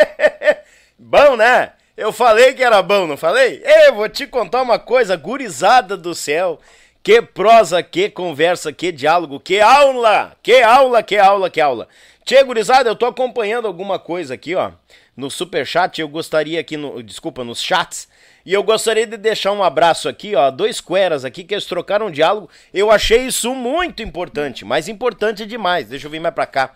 bom, 0.99 1.37
né? 1.37 1.73
Eu 1.97 2.13
falei 2.13 2.53
que 2.53 2.63
era 2.63 2.83
bom, 2.83 3.07
não 3.07 3.17
falei? 3.17 3.63
Ei, 3.65 3.91
vou 3.93 4.09
te 4.09 4.27
contar 4.27 4.61
uma 4.61 4.79
coisa, 4.79 5.17
gurizada 5.17 5.97
do 5.97 6.15
céu. 6.15 6.61
Que 7.03 7.23
prosa, 7.23 7.83
que 7.83 8.11
conversa, 8.11 8.73
que 8.73 8.93
diálogo, 8.93 9.41
que 9.41 9.61
aula! 9.61 10.37
Que 10.43 10.61
aula, 10.61 11.03
que 11.03 11.17
aula, 11.17 11.49
que 11.49 11.61
aula. 11.61 11.89
Tchê, 12.25 12.43
gurizada, 12.43 12.91
eu 12.91 12.97
tô 12.97 13.07
acompanhando 13.07 13.67
alguma 13.67 13.99
coisa 13.99 14.35
aqui, 14.35 14.55
ó. 14.55 14.73
No 15.17 15.31
superchat, 15.31 15.99
eu 16.01 16.09
gostaria 16.09 16.61
aqui, 16.61 16.77
no, 16.77 17.03
desculpa, 17.03 17.45
nos 17.45 17.63
chats. 17.63 18.09
E 18.47 18.53
eu 18.53 18.63
gostaria 18.63 19.05
de 19.05 19.17
deixar 19.17 19.51
um 19.51 19.61
abraço 19.61 20.09
aqui, 20.09 20.37
ó, 20.37 20.53
dois 20.53 20.81
cueras 20.81 21.25
aqui 21.25 21.43
que 21.43 21.53
eles 21.53 21.67
trocaram 21.67 22.07
um 22.07 22.11
diálogo. 22.13 22.49
Eu 22.73 22.93
achei 22.93 23.27
isso 23.27 23.53
muito 23.53 24.05
importante, 24.05 24.65
mas 24.65 24.87
importante 24.87 25.45
demais. 25.45 25.89
Deixa 25.89 26.07
eu 26.07 26.11
vir 26.13 26.21
mais 26.21 26.33
pra 26.33 26.47
cá. 26.47 26.73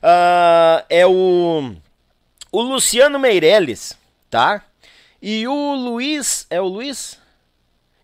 Ah, 0.00 0.84
é 0.88 1.04
o, 1.04 1.74
o 2.52 2.62
Luciano 2.62 3.18
Meirelles, 3.18 3.98
tá? 4.30 4.62
E 5.20 5.48
o 5.48 5.74
Luiz, 5.74 6.46
é 6.48 6.60
o 6.60 6.66
Luiz? 6.66 7.18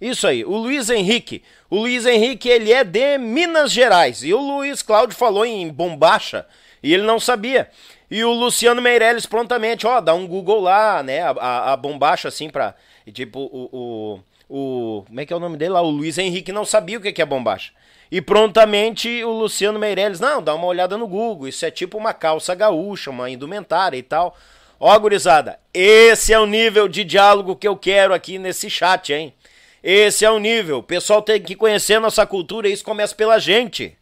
Isso 0.01 0.27
aí, 0.27 0.45
o 0.45 0.57
Luiz 0.57 0.91
Henrique. 0.91 1.45
O 1.71 1.77
Luiz 1.77 2.07
Henrique, 2.07 2.49
ele 2.49 2.73
é 2.73 2.83
de 2.83 3.17
Minas 3.17 3.71
Gerais. 3.71 4.25
E 4.25 4.35
o 4.35 4.41
Luiz 4.41 4.83
Cláudio 4.83 5.17
falou 5.17 5.47
em 5.47 5.69
bombacha 5.69 6.45
e 6.83 6.93
ele 6.93 7.05
não 7.05 7.21
sabia. 7.21 7.71
E 8.11 8.25
o 8.25 8.33
Luciano 8.33 8.83
Meirelles 8.83 9.25
prontamente, 9.25 9.87
ó, 9.87 10.01
dá 10.01 10.15
um 10.15 10.27
Google 10.27 10.61
lá, 10.61 11.01
né? 11.03 11.23
A, 11.23 11.31
a, 11.31 11.73
a 11.73 11.77
bombacha 11.77 12.27
assim 12.27 12.51
pra. 12.51 12.75
E 13.07 13.13
tipo, 13.13 13.39
o, 13.41 13.69
o, 13.73 14.21
o. 14.49 15.05
Como 15.07 15.21
é 15.21 15.27
que 15.27 15.33
é 15.33 15.37
o 15.37 15.41
nome 15.41 15.57
dele 15.57 15.73
lá? 15.73 15.83
O 15.83 15.91
Luiz 15.91 16.19
Henrique 16.19 16.53
não 16.53 16.65
sabia 16.65 16.99
o 16.99 17.01
que 17.01 17.21
é 17.21 17.27
bombacha. 17.27 17.73
E 18.11 18.21
prontamente 18.21 19.25
o 19.25 19.31
Luciano 19.31 19.79
Meirelles, 19.79 20.21
não, 20.21 20.43
dá 20.43 20.55
uma 20.55 20.67
olhada 20.67 20.97
no 20.97 21.07
Google. 21.07 21.49
Isso 21.49 21.67
é 21.67 21.71
tipo 21.71 21.99
uma 21.99 22.15
calça 22.15 22.55
gaúcha, 22.55 23.11
uma 23.11 23.29
indumentária 23.29 23.97
e 23.97 24.03
tal. 24.03 24.37
Ó, 24.79 24.99
gurizada, 24.99 25.59
esse 25.73 26.33
é 26.33 26.39
o 26.39 26.47
nível 26.47 26.89
de 26.89 27.05
diálogo 27.05 27.57
que 27.57 27.67
eu 27.67 27.77
quero 27.77 28.13
aqui 28.13 28.39
nesse 28.39 28.69
chat, 28.69 29.13
hein? 29.13 29.35
Esse 29.83 30.25
é 30.25 30.31
o 30.31 30.39
nível. 30.39 30.79
O 30.79 30.83
pessoal 30.83 31.23
tem 31.23 31.41
que 31.41 31.55
conhecer 31.55 31.95
a 31.95 32.01
nossa 32.01 32.27
cultura 32.27 32.69
e 32.69 32.73
isso 32.73 32.85
começa 32.85 33.15
pela 33.15 33.39
gente. 33.39 33.97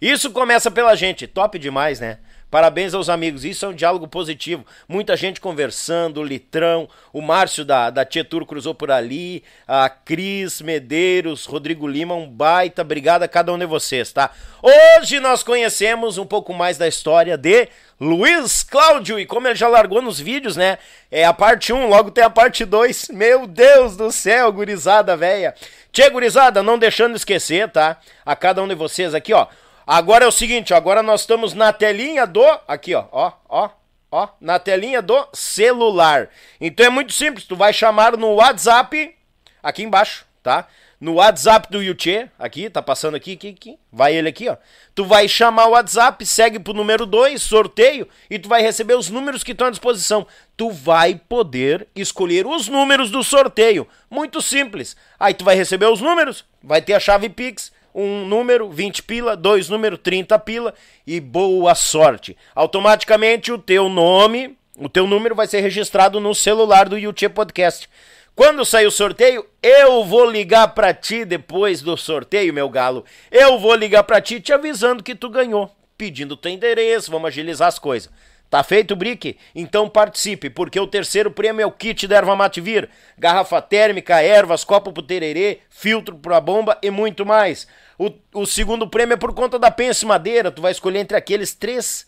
Isso 0.00 0.30
começa 0.30 0.70
pela 0.70 0.94
gente. 0.94 1.26
Top 1.26 1.58
demais, 1.58 2.00
né? 2.00 2.18
Parabéns 2.52 2.92
aos 2.92 3.08
amigos. 3.08 3.46
Isso 3.46 3.64
é 3.64 3.68
um 3.68 3.74
diálogo 3.74 4.06
positivo. 4.06 4.66
Muita 4.86 5.16
gente 5.16 5.40
conversando, 5.40 6.20
o 6.20 6.22
Litrão, 6.22 6.86
o 7.10 7.22
Márcio 7.22 7.64
da, 7.64 7.88
da 7.88 8.04
Tietur 8.04 8.44
cruzou 8.44 8.74
por 8.74 8.90
ali, 8.90 9.42
a 9.66 9.88
Cris 9.88 10.60
Medeiros, 10.60 11.46
Rodrigo 11.46 11.88
Lima, 11.88 12.14
um 12.14 12.28
baita. 12.28 12.82
Obrigado 12.82 13.22
a 13.22 13.28
cada 13.28 13.54
um 13.54 13.58
de 13.58 13.64
vocês, 13.64 14.12
tá? 14.12 14.32
Hoje 14.62 15.18
nós 15.18 15.42
conhecemos 15.42 16.18
um 16.18 16.26
pouco 16.26 16.52
mais 16.52 16.76
da 16.76 16.86
história 16.86 17.38
de 17.38 17.70
Luiz 17.98 18.62
Cláudio 18.62 19.18
e 19.18 19.24
como 19.24 19.48
ele 19.48 19.54
já 19.54 19.68
largou 19.68 20.02
nos 20.02 20.20
vídeos, 20.20 20.54
né? 20.54 20.76
É 21.10 21.24
a 21.24 21.32
parte 21.32 21.72
1, 21.72 21.88
logo 21.88 22.10
tem 22.10 22.22
a 22.22 22.28
parte 22.28 22.66
2. 22.66 23.08
Meu 23.14 23.46
Deus 23.46 23.96
do 23.96 24.12
céu, 24.12 24.52
gurizada 24.52 25.16
velha. 25.16 25.54
Tchê, 25.90 26.10
gurizada, 26.10 26.62
não 26.62 26.78
deixando 26.78 27.16
esquecer, 27.16 27.70
tá? 27.70 27.96
A 28.26 28.36
cada 28.36 28.62
um 28.62 28.68
de 28.68 28.74
vocês 28.74 29.14
aqui, 29.14 29.32
ó. 29.32 29.46
Agora 29.86 30.24
é 30.24 30.28
o 30.28 30.32
seguinte, 30.32 30.72
agora 30.72 31.02
nós 31.02 31.22
estamos 31.22 31.54
na 31.54 31.72
telinha 31.72 32.26
do. 32.26 32.44
Aqui, 32.66 32.94
ó, 32.94 33.06
ó, 33.10 33.32
ó, 33.48 33.70
ó, 34.10 34.28
na 34.40 34.58
telinha 34.58 35.02
do 35.02 35.28
celular. 35.32 36.28
Então 36.60 36.86
é 36.86 36.90
muito 36.90 37.12
simples, 37.12 37.44
tu 37.44 37.56
vai 37.56 37.72
chamar 37.72 38.16
no 38.16 38.34
WhatsApp, 38.34 39.14
aqui 39.62 39.82
embaixo, 39.82 40.24
tá? 40.42 40.68
no 41.02 41.14
WhatsApp 41.14 41.66
do 41.68 41.82
Yuchê, 41.82 42.28
aqui, 42.38 42.70
tá 42.70 42.80
passando 42.80 43.16
aqui, 43.16 43.32
aqui, 43.32 43.48
aqui, 43.48 43.78
vai 43.90 44.14
ele 44.14 44.28
aqui, 44.28 44.48
ó. 44.48 44.56
Tu 44.94 45.04
vai 45.04 45.26
chamar 45.26 45.66
o 45.66 45.70
WhatsApp, 45.70 46.24
segue 46.24 46.60
pro 46.60 46.72
número 46.72 47.04
2, 47.04 47.42
sorteio, 47.42 48.06
e 48.30 48.38
tu 48.38 48.48
vai 48.48 48.62
receber 48.62 48.94
os 48.94 49.10
números 49.10 49.42
que 49.42 49.50
estão 49.50 49.66
à 49.66 49.70
disposição. 49.70 50.24
Tu 50.56 50.70
vai 50.70 51.16
poder 51.28 51.88
escolher 51.96 52.46
os 52.46 52.68
números 52.68 53.10
do 53.10 53.24
sorteio. 53.24 53.84
Muito 54.08 54.40
simples. 54.40 54.96
Aí 55.18 55.34
tu 55.34 55.44
vai 55.44 55.56
receber 55.56 55.86
os 55.86 56.00
números, 56.00 56.44
vai 56.62 56.80
ter 56.80 56.94
a 56.94 57.00
chave 57.00 57.28
Pix, 57.28 57.71
um 57.94 58.26
número, 58.26 58.70
20 58.70 59.02
pila, 59.02 59.36
dois 59.36 59.68
números, 59.68 59.98
30 60.02 60.38
pila, 60.38 60.74
e 61.06 61.20
boa 61.20 61.74
sorte. 61.74 62.36
Automaticamente 62.54 63.52
o 63.52 63.58
teu 63.58 63.88
nome, 63.88 64.56
o 64.78 64.88
teu 64.88 65.06
número 65.06 65.34
vai 65.34 65.46
ser 65.46 65.60
registrado 65.60 66.20
no 66.20 66.34
celular 66.34 66.88
do 66.88 66.98
YouTube 66.98 67.32
Podcast. 67.32 67.88
Quando 68.34 68.64
sair 68.64 68.86
o 68.86 68.90
sorteio, 68.90 69.46
eu 69.62 70.04
vou 70.04 70.30
ligar 70.30 70.68
para 70.68 70.94
ti 70.94 71.24
depois 71.24 71.82
do 71.82 71.96
sorteio, 71.96 72.54
meu 72.54 72.68
galo. 72.68 73.04
Eu 73.30 73.58
vou 73.58 73.74
ligar 73.74 74.04
para 74.04 74.22
ti 74.22 74.40
te 74.40 74.52
avisando 74.52 75.02
que 75.02 75.14
tu 75.14 75.28
ganhou, 75.28 75.70
pedindo 75.98 76.36
teu 76.36 76.50
endereço, 76.50 77.10
vamos 77.10 77.28
agilizar 77.28 77.68
as 77.68 77.78
coisas. 77.78 78.10
Tá 78.52 78.62
feito 78.62 78.90
o 78.90 78.96
brique? 78.96 79.38
Então 79.54 79.88
participe, 79.88 80.50
porque 80.50 80.78
o 80.78 80.86
terceiro 80.86 81.30
prêmio 81.30 81.62
é 81.62 81.66
o 81.66 81.72
kit 81.72 82.06
da 82.06 82.16
erva 82.16 82.36
Mativir, 82.36 82.86
garrafa 83.16 83.62
térmica, 83.62 84.20
ervas, 84.20 84.62
copo 84.62 84.92
pro 84.92 85.02
tererê, 85.02 85.60
filtro 85.70 86.18
pra 86.18 86.38
bomba 86.38 86.76
e 86.82 86.90
muito 86.90 87.24
mais. 87.24 87.66
O, 87.98 88.12
o 88.34 88.44
segundo 88.44 88.86
prêmio 88.86 89.14
é 89.14 89.16
por 89.16 89.32
conta 89.32 89.58
da 89.58 89.70
Pense 89.70 90.04
Madeira, 90.04 90.50
tu 90.50 90.60
vai 90.60 90.70
escolher 90.70 90.98
entre 90.98 91.16
aqueles 91.16 91.54
três, 91.54 92.06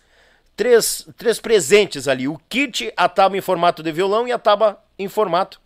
três, 0.55 1.09
três 1.17 1.41
presentes 1.41 2.07
ali, 2.07 2.29
o 2.29 2.39
kit, 2.47 2.93
a 2.95 3.09
tábua 3.09 3.39
em 3.39 3.41
formato 3.41 3.83
de 3.83 3.91
violão 3.91 4.29
e 4.29 4.33
a 4.33 4.39
tábua 4.39 4.79
em 4.99 5.09
formato 5.09 5.59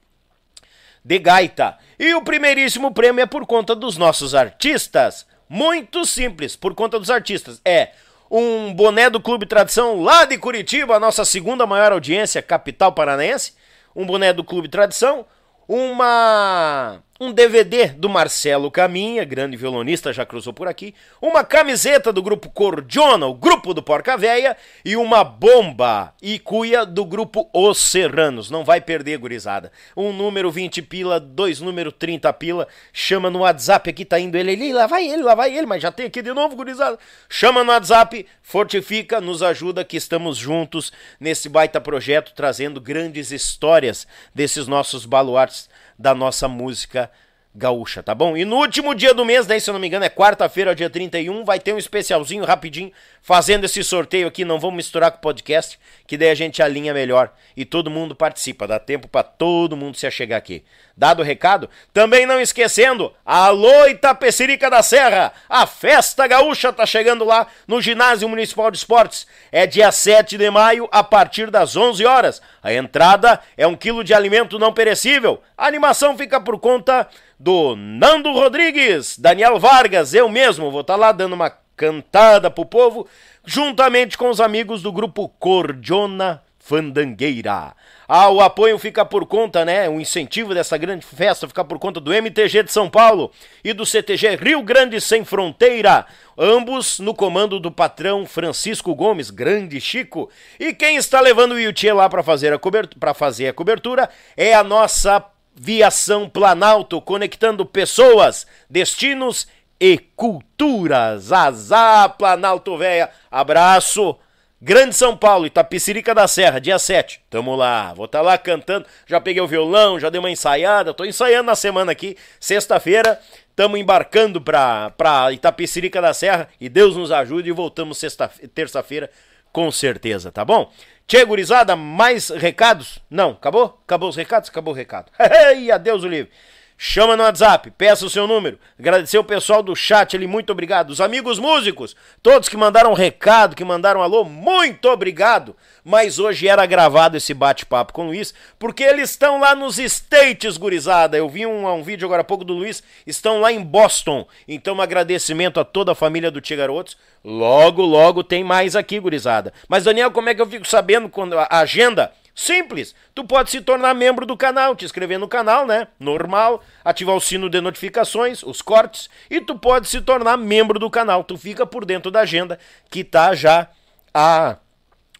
de 1.04 1.18
gaita. 1.18 1.76
E 1.98 2.14
o 2.14 2.22
primeiríssimo 2.22 2.94
prêmio 2.94 3.20
é 3.20 3.26
por 3.26 3.44
conta 3.46 3.74
dos 3.74 3.96
nossos 3.96 4.32
artistas. 4.32 5.26
Muito 5.48 6.06
simples, 6.06 6.54
por 6.54 6.72
conta 6.72 7.00
dos 7.00 7.10
artistas. 7.10 7.60
É 7.64 7.90
um 8.30 8.72
boné 8.74 9.08
do 9.08 9.20
Clube 9.20 9.46
Tradição 9.46 10.02
lá 10.02 10.24
de 10.24 10.36
Curitiba, 10.38 10.96
a 10.96 11.00
nossa 11.00 11.24
segunda 11.24 11.66
maior 11.66 11.92
audiência, 11.92 12.42
capital 12.42 12.92
paranaense. 12.92 13.54
Um 13.96 14.06
boné 14.06 14.32
do 14.32 14.44
Clube 14.44 14.68
Tradição, 14.68 15.26
uma 15.66 17.02
um 17.20 17.32
DVD 17.32 17.86
do 17.86 18.08
Marcelo 18.08 18.70
Caminha, 18.70 19.24
grande 19.24 19.56
violonista, 19.56 20.12
já 20.12 20.24
cruzou 20.24 20.52
por 20.52 20.68
aqui, 20.68 20.94
uma 21.20 21.42
camiseta 21.42 22.12
do 22.12 22.22
grupo 22.22 22.48
Cordiona, 22.48 23.26
o 23.26 23.34
grupo 23.34 23.74
do 23.74 23.82
Porca 23.82 24.16
Véia, 24.16 24.56
e 24.84 24.96
uma 24.96 25.24
bomba 25.24 26.14
e 26.22 26.38
cuia 26.38 26.86
do 26.86 27.04
grupo 27.04 27.50
Os 27.52 27.78
Serranos. 27.78 28.50
Não 28.50 28.64
vai 28.64 28.80
perder, 28.80 29.18
gurizada. 29.18 29.72
Um 29.96 30.12
número 30.12 30.48
20 30.48 30.80
pila, 30.82 31.18
dois 31.18 31.60
número 31.60 31.90
30 31.90 32.32
pila, 32.34 32.68
chama 32.92 33.28
no 33.28 33.40
WhatsApp, 33.40 33.90
aqui 33.90 34.04
tá 34.04 34.20
indo 34.20 34.36
ele 34.36 34.52
ali, 34.52 34.72
lá 34.72 34.86
vai 34.86 35.08
ele, 35.08 35.22
lá 35.22 35.34
vai 35.34 35.56
ele, 35.56 35.66
mas 35.66 35.82
já 35.82 35.90
tem 35.90 36.06
aqui 36.06 36.22
de 36.22 36.32
novo, 36.32 36.54
gurizada. 36.54 36.98
Chama 37.28 37.64
no 37.64 37.72
WhatsApp, 37.72 38.26
fortifica, 38.40 39.20
nos 39.20 39.42
ajuda 39.42 39.84
que 39.84 39.96
estamos 39.96 40.36
juntos 40.36 40.92
nesse 41.18 41.48
baita 41.48 41.80
projeto, 41.80 42.32
trazendo 42.32 42.80
grandes 42.80 43.32
histórias 43.32 44.06
desses 44.32 44.68
nossos 44.68 45.04
baluartes 45.04 45.68
da 45.98 46.14
nossa 46.14 46.46
música 46.46 47.10
gaúcha, 47.54 48.02
tá 48.02 48.14
bom? 48.14 48.36
E 48.36 48.44
no 48.44 48.56
último 48.56 48.94
dia 48.94 49.12
do 49.12 49.24
mês, 49.24 49.46
daí 49.46 49.60
se 49.60 49.68
eu 49.68 49.72
não 49.72 49.80
me 49.80 49.88
engano 49.88 50.04
é 50.04 50.08
quarta-feira, 50.08 50.74
dia 50.74 50.88
31, 50.88 51.44
vai 51.44 51.58
ter 51.58 51.72
um 51.72 51.78
especialzinho 51.78 52.44
rapidinho 52.44 52.92
fazendo 53.20 53.64
esse 53.64 53.82
sorteio 53.82 54.28
aqui, 54.28 54.44
não 54.44 54.60
vamos 54.60 54.76
misturar 54.76 55.10
com 55.10 55.18
o 55.18 55.20
podcast, 55.20 55.78
que 56.06 56.16
daí 56.16 56.30
a 56.30 56.34
gente 56.34 56.62
alinha 56.62 56.94
melhor 56.94 57.32
e 57.56 57.64
todo 57.64 57.90
mundo 57.90 58.14
participa, 58.14 58.66
dá 58.66 58.78
tempo 58.78 59.08
para 59.08 59.24
todo 59.24 59.76
mundo 59.76 59.96
se 59.96 60.06
achegar 60.06 60.38
aqui. 60.38 60.64
Dado 60.98 61.20
o 61.20 61.24
recado, 61.24 61.70
também 61.92 62.26
não 62.26 62.40
esquecendo, 62.40 63.14
alô 63.24 63.86
Itapecerica 63.86 64.68
da 64.68 64.82
Serra, 64.82 65.32
a 65.48 65.64
festa 65.64 66.26
gaúcha 66.26 66.72
tá 66.72 66.84
chegando 66.84 67.24
lá 67.24 67.46
no 67.68 67.80
Ginásio 67.80 68.28
Municipal 68.28 68.68
de 68.68 68.78
Esportes. 68.78 69.24
É 69.52 69.64
dia 69.64 69.92
7 69.92 70.36
de 70.36 70.50
maio, 70.50 70.88
a 70.90 71.04
partir 71.04 71.52
das 71.52 71.76
11 71.76 72.04
horas. 72.04 72.42
A 72.60 72.72
entrada 72.72 73.38
é 73.56 73.64
um 73.64 73.76
quilo 73.76 74.02
de 74.02 74.12
alimento 74.12 74.58
não 74.58 74.72
perecível. 74.72 75.40
A 75.56 75.68
animação 75.68 76.18
fica 76.18 76.40
por 76.40 76.58
conta 76.58 77.06
do 77.38 77.76
Nando 77.76 78.32
Rodrigues, 78.32 79.16
Daniel 79.16 79.56
Vargas, 79.60 80.14
eu 80.14 80.28
mesmo 80.28 80.68
vou 80.68 80.80
estar 80.80 80.94
tá 80.94 80.98
lá 80.98 81.12
dando 81.12 81.34
uma 81.34 81.52
cantada 81.76 82.50
pro 82.50 82.66
povo, 82.66 83.06
juntamente 83.46 84.18
com 84.18 84.30
os 84.30 84.40
amigos 84.40 84.82
do 84.82 84.90
grupo 84.90 85.28
Cordiona 85.38 86.42
Fandangueira. 86.68 87.74
Ah, 88.06 88.28
o 88.28 88.42
apoio 88.42 88.78
fica 88.78 89.02
por 89.02 89.24
conta, 89.24 89.64
né? 89.64 89.88
O 89.88 89.98
incentivo 89.98 90.52
dessa 90.52 90.76
grande 90.76 91.06
festa 91.06 91.48
fica 91.48 91.64
por 91.64 91.78
conta 91.78 91.98
do 91.98 92.12
MTG 92.12 92.64
de 92.64 92.70
São 92.70 92.90
Paulo 92.90 93.32
e 93.64 93.72
do 93.72 93.86
CTG 93.86 94.36
Rio 94.36 94.62
Grande 94.62 95.00
Sem 95.00 95.24
Fronteira. 95.24 96.04
Ambos 96.36 96.98
no 96.98 97.14
comando 97.14 97.58
do 97.58 97.72
patrão 97.72 98.26
Francisco 98.26 98.94
Gomes, 98.94 99.30
grande 99.30 99.80
Chico. 99.80 100.28
E 100.60 100.74
quem 100.74 100.96
está 100.96 101.22
levando 101.22 101.52
o 101.52 101.58
Yuchê 101.58 101.90
lá 101.90 102.06
para 102.06 102.22
fazer, 102.22 102.52
a 102.52 102.58
cobertura, 102.58 103.14
fazer 103.14 103.48
a 103.48 103.54
cobertura 103.54 104.10
é 104.36 104.52
a 104.52 104.62
nossa 104.62 105.24
Viação 105.54 106.28
Planalto, 106.28 107.00
conectando 107.00 107.64
pessoas, 107.64 108.46
destinos 108.68 109.48
e 109.80 109.96
culturas. 110.14 111.32
Azar, 111.32 112.14
Planalto 112.18 112.76
Véia. 112.76 113.08
Abraço. 113.30 114.18
Grande 114.60 114.92
São 114.92 115.16
Paulo, 115.16 115.46
Itapicirica 115.46 116.12
da 116.12 116.26
Serra, 116.26 116.60
dia 116.60 116.80
7. 116.80 117.20
Tamo 117.30 117.54
lá, 117.54 117.94
vou 117.94 118.06
estar 118.06 118.18
tá 118.18 118.24
lá 118.24 118.36
cantando. 118.36 118.86
Já 119.06 119.20
peguei 119.20 119.40
o 119.40 119.46
violão, 119.46 120.00
já 120.00 120.10
dei 120.10 120.18
uma 120.18 120.30
ensaiada. 120.30 120.92
Tô 120.92 121.04
ensaiando 121.04 121.44
na 121.44 121.54
semana 121.54 121.92
aqui. 121.92 122.16
Sexta-feira, 122.40 123.20
tamo 123.54 123.76
embarcando 123.76 124.40
pra, 124.40 124.90
pra 124.90 125.30
Itapicirica 125.32 126.02
da 126.02 126.12
Serra. 126.12 126.48
E 126.60 126.68
Deus 126.68 126.96
nos 126.96 127.12
ajude 127.12 127.48
e 127.48 127.52
voltamos 127.52 127.98
sexta, 127.98 128.28
terça-feira 128.52 129.08
com 129.52 129.70
certeza, 129.70 130.32
tá 130.32 130.44
bom? 130.44 130.72
Tchê, 131.06 131.24
gurizada, 131.24 131.76
mais 131.76 132.28
recados? 132.28 132.98
Não, 133.08 133.30
acabou? 133.30 133.80
Acabou 133.84 134.08
os 134.08 134.16
recados? 134.16 134.50
Acabou 134.50 134.74
o 134.74 134.76
recado. 134.76 135.10
e 135.56 135.70
adeus 135.70 136.02
o 136.02 136.08
livre. 136.08 136.32
Chama 136.80 137.16
no 137.16 137.24
WhatsApp, 137.24 137.72
peça 137.72 138.06
o 138.06 138.10
seu 138.10 138.24
número. 138.28 138.56
Agradecer 138.78 139.18
o 139.18 139.24
pessoal 139.24 139.64
do 139.64 139.74
chat 139.74 140.14
ali, 140.14 140.28
muito 140.28 140.52
obrigado. 140.52 140.90
Os 140.90 141.00
amigos 141.00 141.36
músicos, 141.40 141.96
todos 142.22 142.48
que 142.48 142.56
mandaram 142.56 142.94
recado, 142.94 143.56
que 143.56 143.64
mandaram 143.64 144.00
alô, 144.00 144.22
muito 144.22 144.88
obrigado. 144.88 145.56
Mas 145.84 146.20
hoje 146.20 146.46
era 146.46 146.64
gravado 146.66 147.16
esse 147.16 147.34
bate-papo 147.34 147.92
com 147.92 148.04
o 148.04 148.06
Luiz, 148.06 148.32
porque 148.60 148.84
eles 148.84 149.10
estão 149.10 149.40
lá 149.40 149.56
nos 149.56 149.76
States, 149.80 150.56
gurizada. 150.56 151.16
Eu 151.16 151.28
vi 151.28 151.44
um, 151.44 151.66
um 151.66 151.82
vídeo 151.82 152.06
agora 152.06 152.20
há 152.20 152.24
pouco 152.24 152.44
do 152.44 152.54
Luiz, 152.54 152.80
estão 153.04 153.40
lá 153.40 153.50
em 153.50 153.60
Boston. 153.60 154.24
Então, 154.46 154.76
um 154.76 154.80
agradecimento 154.80 155.58
a 155.58 155.64
toda 155.64 155.90
a 155.90 155.96
família 155.96 156.30
do 156.30 156.40
Tia 156.40 156.56
Garotos. 156.56 156.96
Logo, 157.24 157.82
logo 157.82 158.22
tem 158.22 158.44
mais 158.44 158.76
aqui, 158.76 159.00
gurizada. 159.00 159.52
Mas, 159.68 159.82
Daniel, 159.82 160.12
como 160.12 160.28
é 160.28 160.34
que 160.34 160.40
eu 160.40 160.46
fico 160.46 160.68
sabendo 160.68 161.08
quando 161.08 161.36
a 161.36 161.48
agenda? 161.50 162.12
Simples. 162.38 162.94
Tu 163.16 163.24
pode 163.24 163.50
se 163.50 163.60
tornar 163.60 163.92
membro 163.94 164.24
do 164.24 164.36
canal, 164.36 164.76
te 164.76 164.84
inscrever 164.84 165.18
no 165.18 165.26
canal, 165.26 165.66
né? 165.66 165.88
Normal, 165.98 166.62
ativar 166.84 167.16
o 167.16 167.20
sino 167.20 167.50
de 167.50 167.60
notificações, 167.60 168.44
os 168.44 168.62
cortes, 168.62 169.10
e 169.28 169.40
tu 169.40 169.58
pode 169.58 169.88
se 169.88 170.00
tornar 170.00 170.36
membro 170.36 170.78
do 170.78 170.88
canal. 170.88 171.24
Tu 171.24 171.36
fica 171.36 171.66
por 171.66 171.84
dentro 171.84 172.12
da 172.12 172.20
agenda 172.20 172.56
que 172.88 173.02
tá 173.02 173.34
já 173.34 173.66
há 174.14 174.56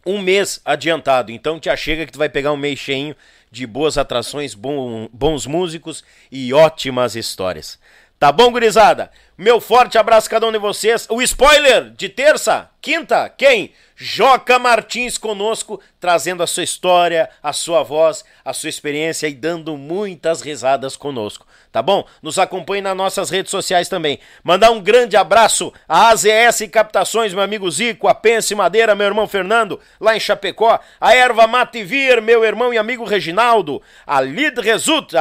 um 0.07 0.23
mês 0.23 0.61
adiantado. 0.65 1.33
Então 1.33 1.59
te 1.59 1.69
achega 1.69 2.07
que 2.07 2.13
tu 2.13 2.21
vai 2.21 2.29
pegar 2.29 2.53
um 2.53 2.57
mês 2.57 2.79
cheinho 2.79 3.17
de 3.51 3.67
boas 3.67 3.99
atrações, 3.99 4.55
bom, 4.55 5.09
bons 5.13 5.45
músicos 5.45 6.05
e 6.31 6.55
ótimas 6.55 7.17
histórias. 7.17 7.81
Tá 8.17 8.31
bom, 8.31 8.53
gurizada? 8.53 9.11
Meu 9.37 9.61
forte 9.61 9.99
abraço 9.99 10.29
a 10.29 10.31
cada 10.31 10.47
um 10.47 10.53
de 10.53 10.59
vocês. 10.59 11.05
O 11.11 11.21
spoiler 11.21 11.91
de 11.91 12.09
terça, 12.09 12.71
quinta, 12.81 13.29
quem? 13.29 13.73
Joca 14.01 14.60
Martins 14.60 15.18
conosco, 15.18 15.81
trazendo 15.99 16.41
a 16.41 16.47
sua 16.47 16.62
história, 16.62 17.28
a 17.43 17.52
sua 17.52 17.83
voz, 17.83 18.25
a 18.44 18.52
sua 18.52 18.68
experiência 18.68 19.27
e 19.27 19.35
dando 19.35 19.77
muitas 19.77 20.41
risadas 20.41 20.97
conosco, 20.97 21.44
tá 21.73 21.83
bom? 21.83 22.05
Nos 22.23 22.39
acompanhe 22.39 22.83
nas 22.83 22.97
nossas 22.97 23.31
redes 23.31 23.51
sociais 23.51 23.89
também. 23.89 24.19
Mandar 24.43 24.71
um 24.71 24.81
grande 24.81 25.17
abraço 25.17 25.73
à 25.89 26.09
AZS 26.09 26.69
Captações, 26.71 27.33
meu 27.35 27.43
amigo 27.43 27.71
Zico, 27.71 28.09
a 28.09 28.15
Pense 28.15 28.55
Madeira, 28.55 28.95
meu 28.95 29.07
irmão 29.07 29.29
Fernando, 29.29 29.81
lá 30.01 30.17
em 30.17 30.21
Chapecó, 30.21 30.79
a 31.01 31.15
Erva 31.15 31.47
Mativir, 31.47 32.23
meu 32.23 32.45
irmão 32.45 32.73
e 32.73 32.79
amigo 32.79 33.05
Reginaldo, 33.05 33.83
a 34.07 34.21
Lead 34.21 34.61
Result, 34.61 35.13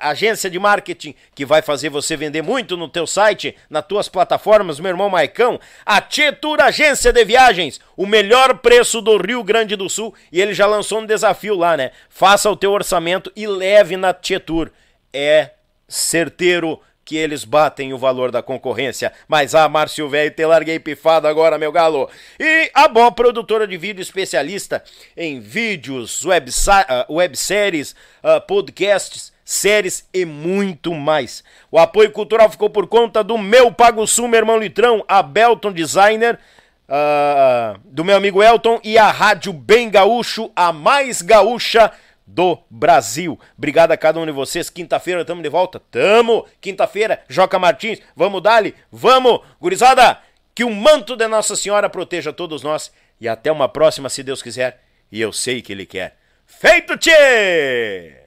agência 0.00 0.50
de 0.50 0.58
marketing 0.58 1.14
que 1.34 1.44
vai 1.44 1.62
fazer 1.62 1.88
você 1.88 2.16
vender 2.16 2.42
muito 2.42 2.76
no 2.76 2.88
teu 2.88 3.06
site, 3.06 3.56
nas 3.68 3.86
tuas 3.86 4.08
plataformas, 4.08 4.80
meu 4.80 4.90
irmão 4.90 5.10
Maicão, 5.10 5.58
a 5.84 6.00
Tietur 6.00 6.60
Agência 6.60 7.12
de 7.12 7.24
Viagens, 7.24 7.80
o 7.96 8.06
melhor 8.06 8.58
preço 8.58 9.00
do 9.00 9.16
Rio 9.16 9.42
Grande 9.42 9.76
do 9.76 9.88
Sul 9.88 10.14
e 10.30 10.40
ele 10.40 10.54
já 10.54 10.66
lançou 10.66 11.00
um 11.00 11.06
desafio 11.06 11.54
lá, 11.54 11.76
né? 11.76 11.90
Faça 12.08 12.50
o 12.50 12.56
teu 12.56 12.72
orçamento 12.72 13.30
e 13.34 13.46
leve 13.46 13.96
na 13.96 14.12
Tietur. 14.12 14.70
É 15.12 15.50
certeiro 15.88 16.80
que 17.06 17.16
eles 17.16 17.44
batem 17.44 17.92
o 17.94 17.98
valor 17.98 18.32
da 18.32 18.42
concorrência. 18.42 19.12
Mas 19.28 19.54
ah, 19.54 19.68
Márcio 19.68 20.08
Velho, 20.08 20.32
te 20.32 20.44
larguei 20.44 20.80
pifado 20.80 21.28
agora, 21.28 21.56
meu 21.56 21.70
galo. 21.70 22.10
E 22.38 22.68
a 22.74 22.88
boa 22.88 23.12
produtora 23.12 23.64
de 23.66 23.76
vídeo 23.76 24.02
especialista 24.02 24.82
em 25.16 25.38
vídeos, 25.38 26.24
webséries, 27.08 27.92
uh, 27.92 28.44
podcasts, 28.48 29.32
séries 29.44 30.08
e 30.12 30.24
muito 30.24 30.92
mais. 30.92 31.44
O 31.70 31.78
apoio 31.78 32.10
cultural 32.10 32.50
ficou 32.50 32.68
por 32.68 32.88
conta 32.88 33.22
do 33.22 33.38
meu 33.38 33.70
Pago 33.70 34.04
Sul, 34.04 34.26
meu 34.26 34.38
irmão 34.38 34.58
Litrão, 34.58 35.04
a 35.06 35.22
Belton 35.22 35.70
Designer, 35.70 36.40
uh, 36.88 37.78
do 37.84 38.04
meu 38.04 38.16
amigo 38.16 38.42
Elton 38.42 38.80
e 38.82 38.98
a 38.98 39.12
Rádio 39.12 39.52
Bem 39.52 39.88
Gaúcho, 39.88 40.50
a 40.56 40.72
mais 40.72 41.22
gaúcha 41.22 41.92
do 42.26 42.58
Brasil. 42.68 43.38
Obrigado 43.56 43.92
a 43.92 43.96
cada 43.96 44.18
um 44.18 44.26
de 44.26 44.32
vocês. 44.32 44.68
Quinta-feira 44.68 45.20
estamos 45.20 45.42
de 45.42 45.48
volta. 45.48 45.78
Tamo! 45.78 46.46
Quinta-feira, 46.60 47.22
Joca 47.28 47.58
Martins. 47.58 48.00
Vamos 48.14 48.42
dali? 48.42 48.74
Vamos! 48.90 49.40
Gurizada, 49.60 50.18
que 50.54 50.64
o 50.64 50.70
manto 50.70 51.16
de 51.16 51.28
Nossa 51.28 51.54
Senhora 51.54 51.88
proteja 51.88 52.32
todos 52.32 52.62
nós. 52.62 52.92
E 53.20 53.28
até 53.28 53.50
uma 53.52 53.68
próxima, 53.68 54.08
se 54.08 54.22
Deus 54.22 54.42
quiser. 54.42 54.82
E 55.10 55.20
eu 55.20 55.32
sei 55.32 55.62
que 55.62 55.72
Ele 55.72 55.86
quer. 55.86 56.18
Feito, 56.44 56.96
tchê! 56.96 58.26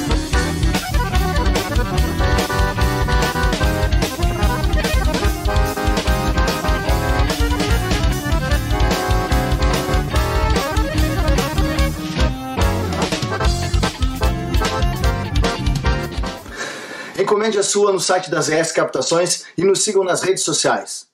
Encomende 17.41 17.57
a 17.57 17.63
sua 17.63 17.91
no 17.91 17.99
site 17.99 18.29
das 18.29 18.49
ES 18.49 18.71
Captações 18.71 19.45
e 19.57 19.63
nos 19.63 19.83
sigam 19.83 20.03
nas 20.03 20.21
redes 20.21 20.43
sociais. 20.43 21.07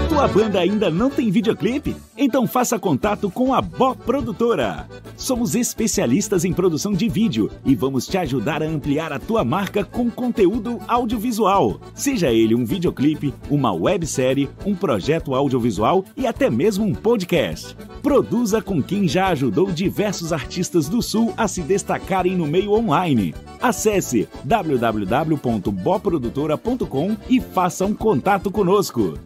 Tua 0.11 0.27
banda 0.27 0.59
ainda 0.59 0.91
não 0.91 1.09
tem 1.09 1.31
videoclipe? 1.31 1.95
Então 2.17 2.45
faça 2.45 2.77
contato 2.77 3.31
com 3.31 3.53
a 3.53 3.61
Bó 3.61 3.95
Produtora. 3.95 4.85
Somos 5.15 5.55
especialistas 5.55 6.43
em 6.43 6.51
produção 6.51 6.91
de 6.91 7.07
vídeo 7.07 7.49
e 7.63 7.73
vamos 7.73 8.07
te 8.07 8.17
ajudar 8.17 8.61
a 8.61 8.65
ampliar 8.65 9.13
a 9.13 9.19
tua 9.19 9.45
marca 9.45 9.85
com 9.85 10.11
conteúdo 10.11 10.81
audiovisual. 10.85 11.79
Seja 11.95 12.29
ele 12.29 12.53
um 12.53 12.65
videoclipe, 12.65 13.33
uma 13.49 13.71
websérie, 13.71 14.49
um 14.65 14.75
projeto 14.75 15.33
audiovisual 15.33 16.03
e 16.17 16.27
até 16.27 16.49
mesmo 16.49 16.83
um 16.83 16.93
podcast. 16.93 17.73
Produza 18.03 18.61
com 18.61 18.83
quem 18.83 19.07
já 19.07 19.29
ajudou 19.29 19.71
diversos 19.71 20.33
artistas 20.33 20.89
do 20.89 21.01
Sul 21.01 21.33
a 21.37 21.47
se 21.47 21.61
destacarem 21.61 22.35
no 22.35 22.45
meio 22.45 22.73
online. 22.73 23.33
Acesse 23.61 24.27
www.boprodutora.com 24.43 27.15
e 27.29 27.39
faça 27.39 27.85
um 27.85 27.93
contato 27.93 28.51
conosco. 28.51 29.17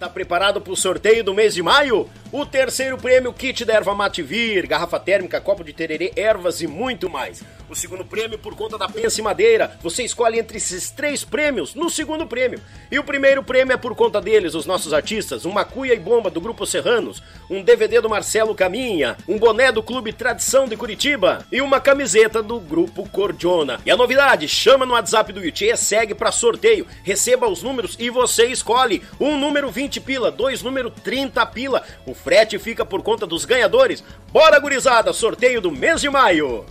Tá 0.00 0.08
preparado 0.08 0.62
para 0.62 0.72
o 0.72 0.76
sorteio 0.76 1.22
do 1.22 1.34
mês 1.34 1.52
de 1.52 1.62
maio? 1.62 2.08
O 2.32 2.46
terceiro 2.46 2.96
prêmio 2.96 3.34
kit 3.34 3.66
da 3.66 3.74
erva 3.74 3.94
mate 3.94 4.22
vir, 4.22 4.66
garrafa 4.66 4.98
térmica, 4.98 5.38
copo 5.42 5.62
de 5.62 5.74
tererê, 5.74 6.10
ervas 6.16 6.62
e 6.62 6.66
muito 6.66 7.10
mais. 7.10 7.42
O 7.68 7.74
segundo 7.74 8.04
prêmio 8.04 8.38
por 8.38 8.56
conta 8.56 8.78
da 8.78 8.88
Pense 8.88 9.20
Madeira. 9.20 9.76
Você 9.82 10.02
escolhe 10.02 10.38
entre 10.38 10.56
esses 10.56 10.90
três 10.90 11.22
prêmios 11.22 11.74
no 11.74 11.90
segundo 11.90 12.26
prêmio. 12.26 12.60
E 12.90 12.98
o 12.98 13.04
primeiro 13.04 13.44
prêmio 13.44 13.74
é 13.74 13.76
por 13.76 13.94
conta 13.94 14.20
deles, 14.20 14.54
os 14.54 14.64
nossos 14.64 14.92
artistas, 14.92 15.44
uma 15.44 15.64
cuia 15.64 15.94
e 15.94 16.00
bomba 16.00 16.30
do 16.30 16.40
Grupo 16.40 16.66
Serranos, 16.66 17.22
um 17.48 17.62
DVD 17.62 18.00
do 18.00 18.08
Marcelo 18.08 18.54
Caminha, 18.54 19.16
um 19.28 19.38
boné 19.38 19.70
do 19.70 19.82
Clube 19.82 20.12
Tradição 20.12 20.66
de 20.66 20.76
Curitiba 20.76 21.44
e 21.52 21.60
uma 21.60 21.78
camiseta 21.78 22.42
do 22.42 22.58
Grupo 22.58 23.08
Cordiona. 23.08 23.80
E 23.84 23.90
a 23.90 23.96
novidade, 23.96 24.48
chama 24.48 24.86
no 24.86 24.94
WhatsApp 24.94 25.32
do 25.32 25.44
Yuchê, 25.44 25.76
segue 25.76 26.14
para 26.14 26.32
sorteio, 26.32 26.86
receba 27.04 27.48
os 27.48 27.62
números 27.62 27.96
e 27.98 28.08
você 28.08 28.46
escolhe 28.46 29.02
um 29.20 29.38
número 29.38 29.70
20 29.70 29.89
pila, 29.98 30.30
dois 30.30 30.62
número 30.62 30.90
30 30.90 31.44
pila. 31.46 31.82
O 32.06 32.12
frete 32.12 32.58
fica 32.58 32.84
por 32.84 33.02
conta 33.02 33.26
dos 33.26 33.46
ganhadores. 33.46 34.04
Bora, 34.30 34.58
gurizada, 34.58 35.14
sorteio 35.14 35.62
do 35.62 35.72
mês 35.72 36.02
de 36.02 36.10
maio! 36.10 36.66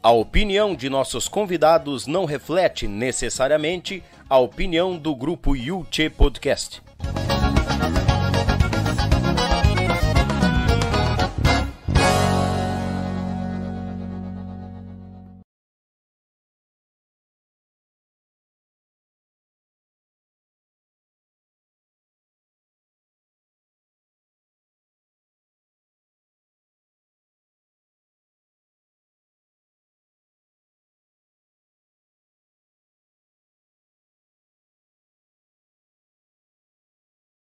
A 0.00 0.12
opinião 0.12 0.76
de 0.76 0.90
nossos 0.90 1.26
convidados 1.26 2.06
não 2.06 2.24
reflete 2.26 2.86
necessariamente 2.86 4.02
a 4.28 4.38
opinião 4.38 4.96
do 4.96 5.14
grupo 5.16 5.56
Yuchê 5.56 6.10
Podcast. 6.10 6.82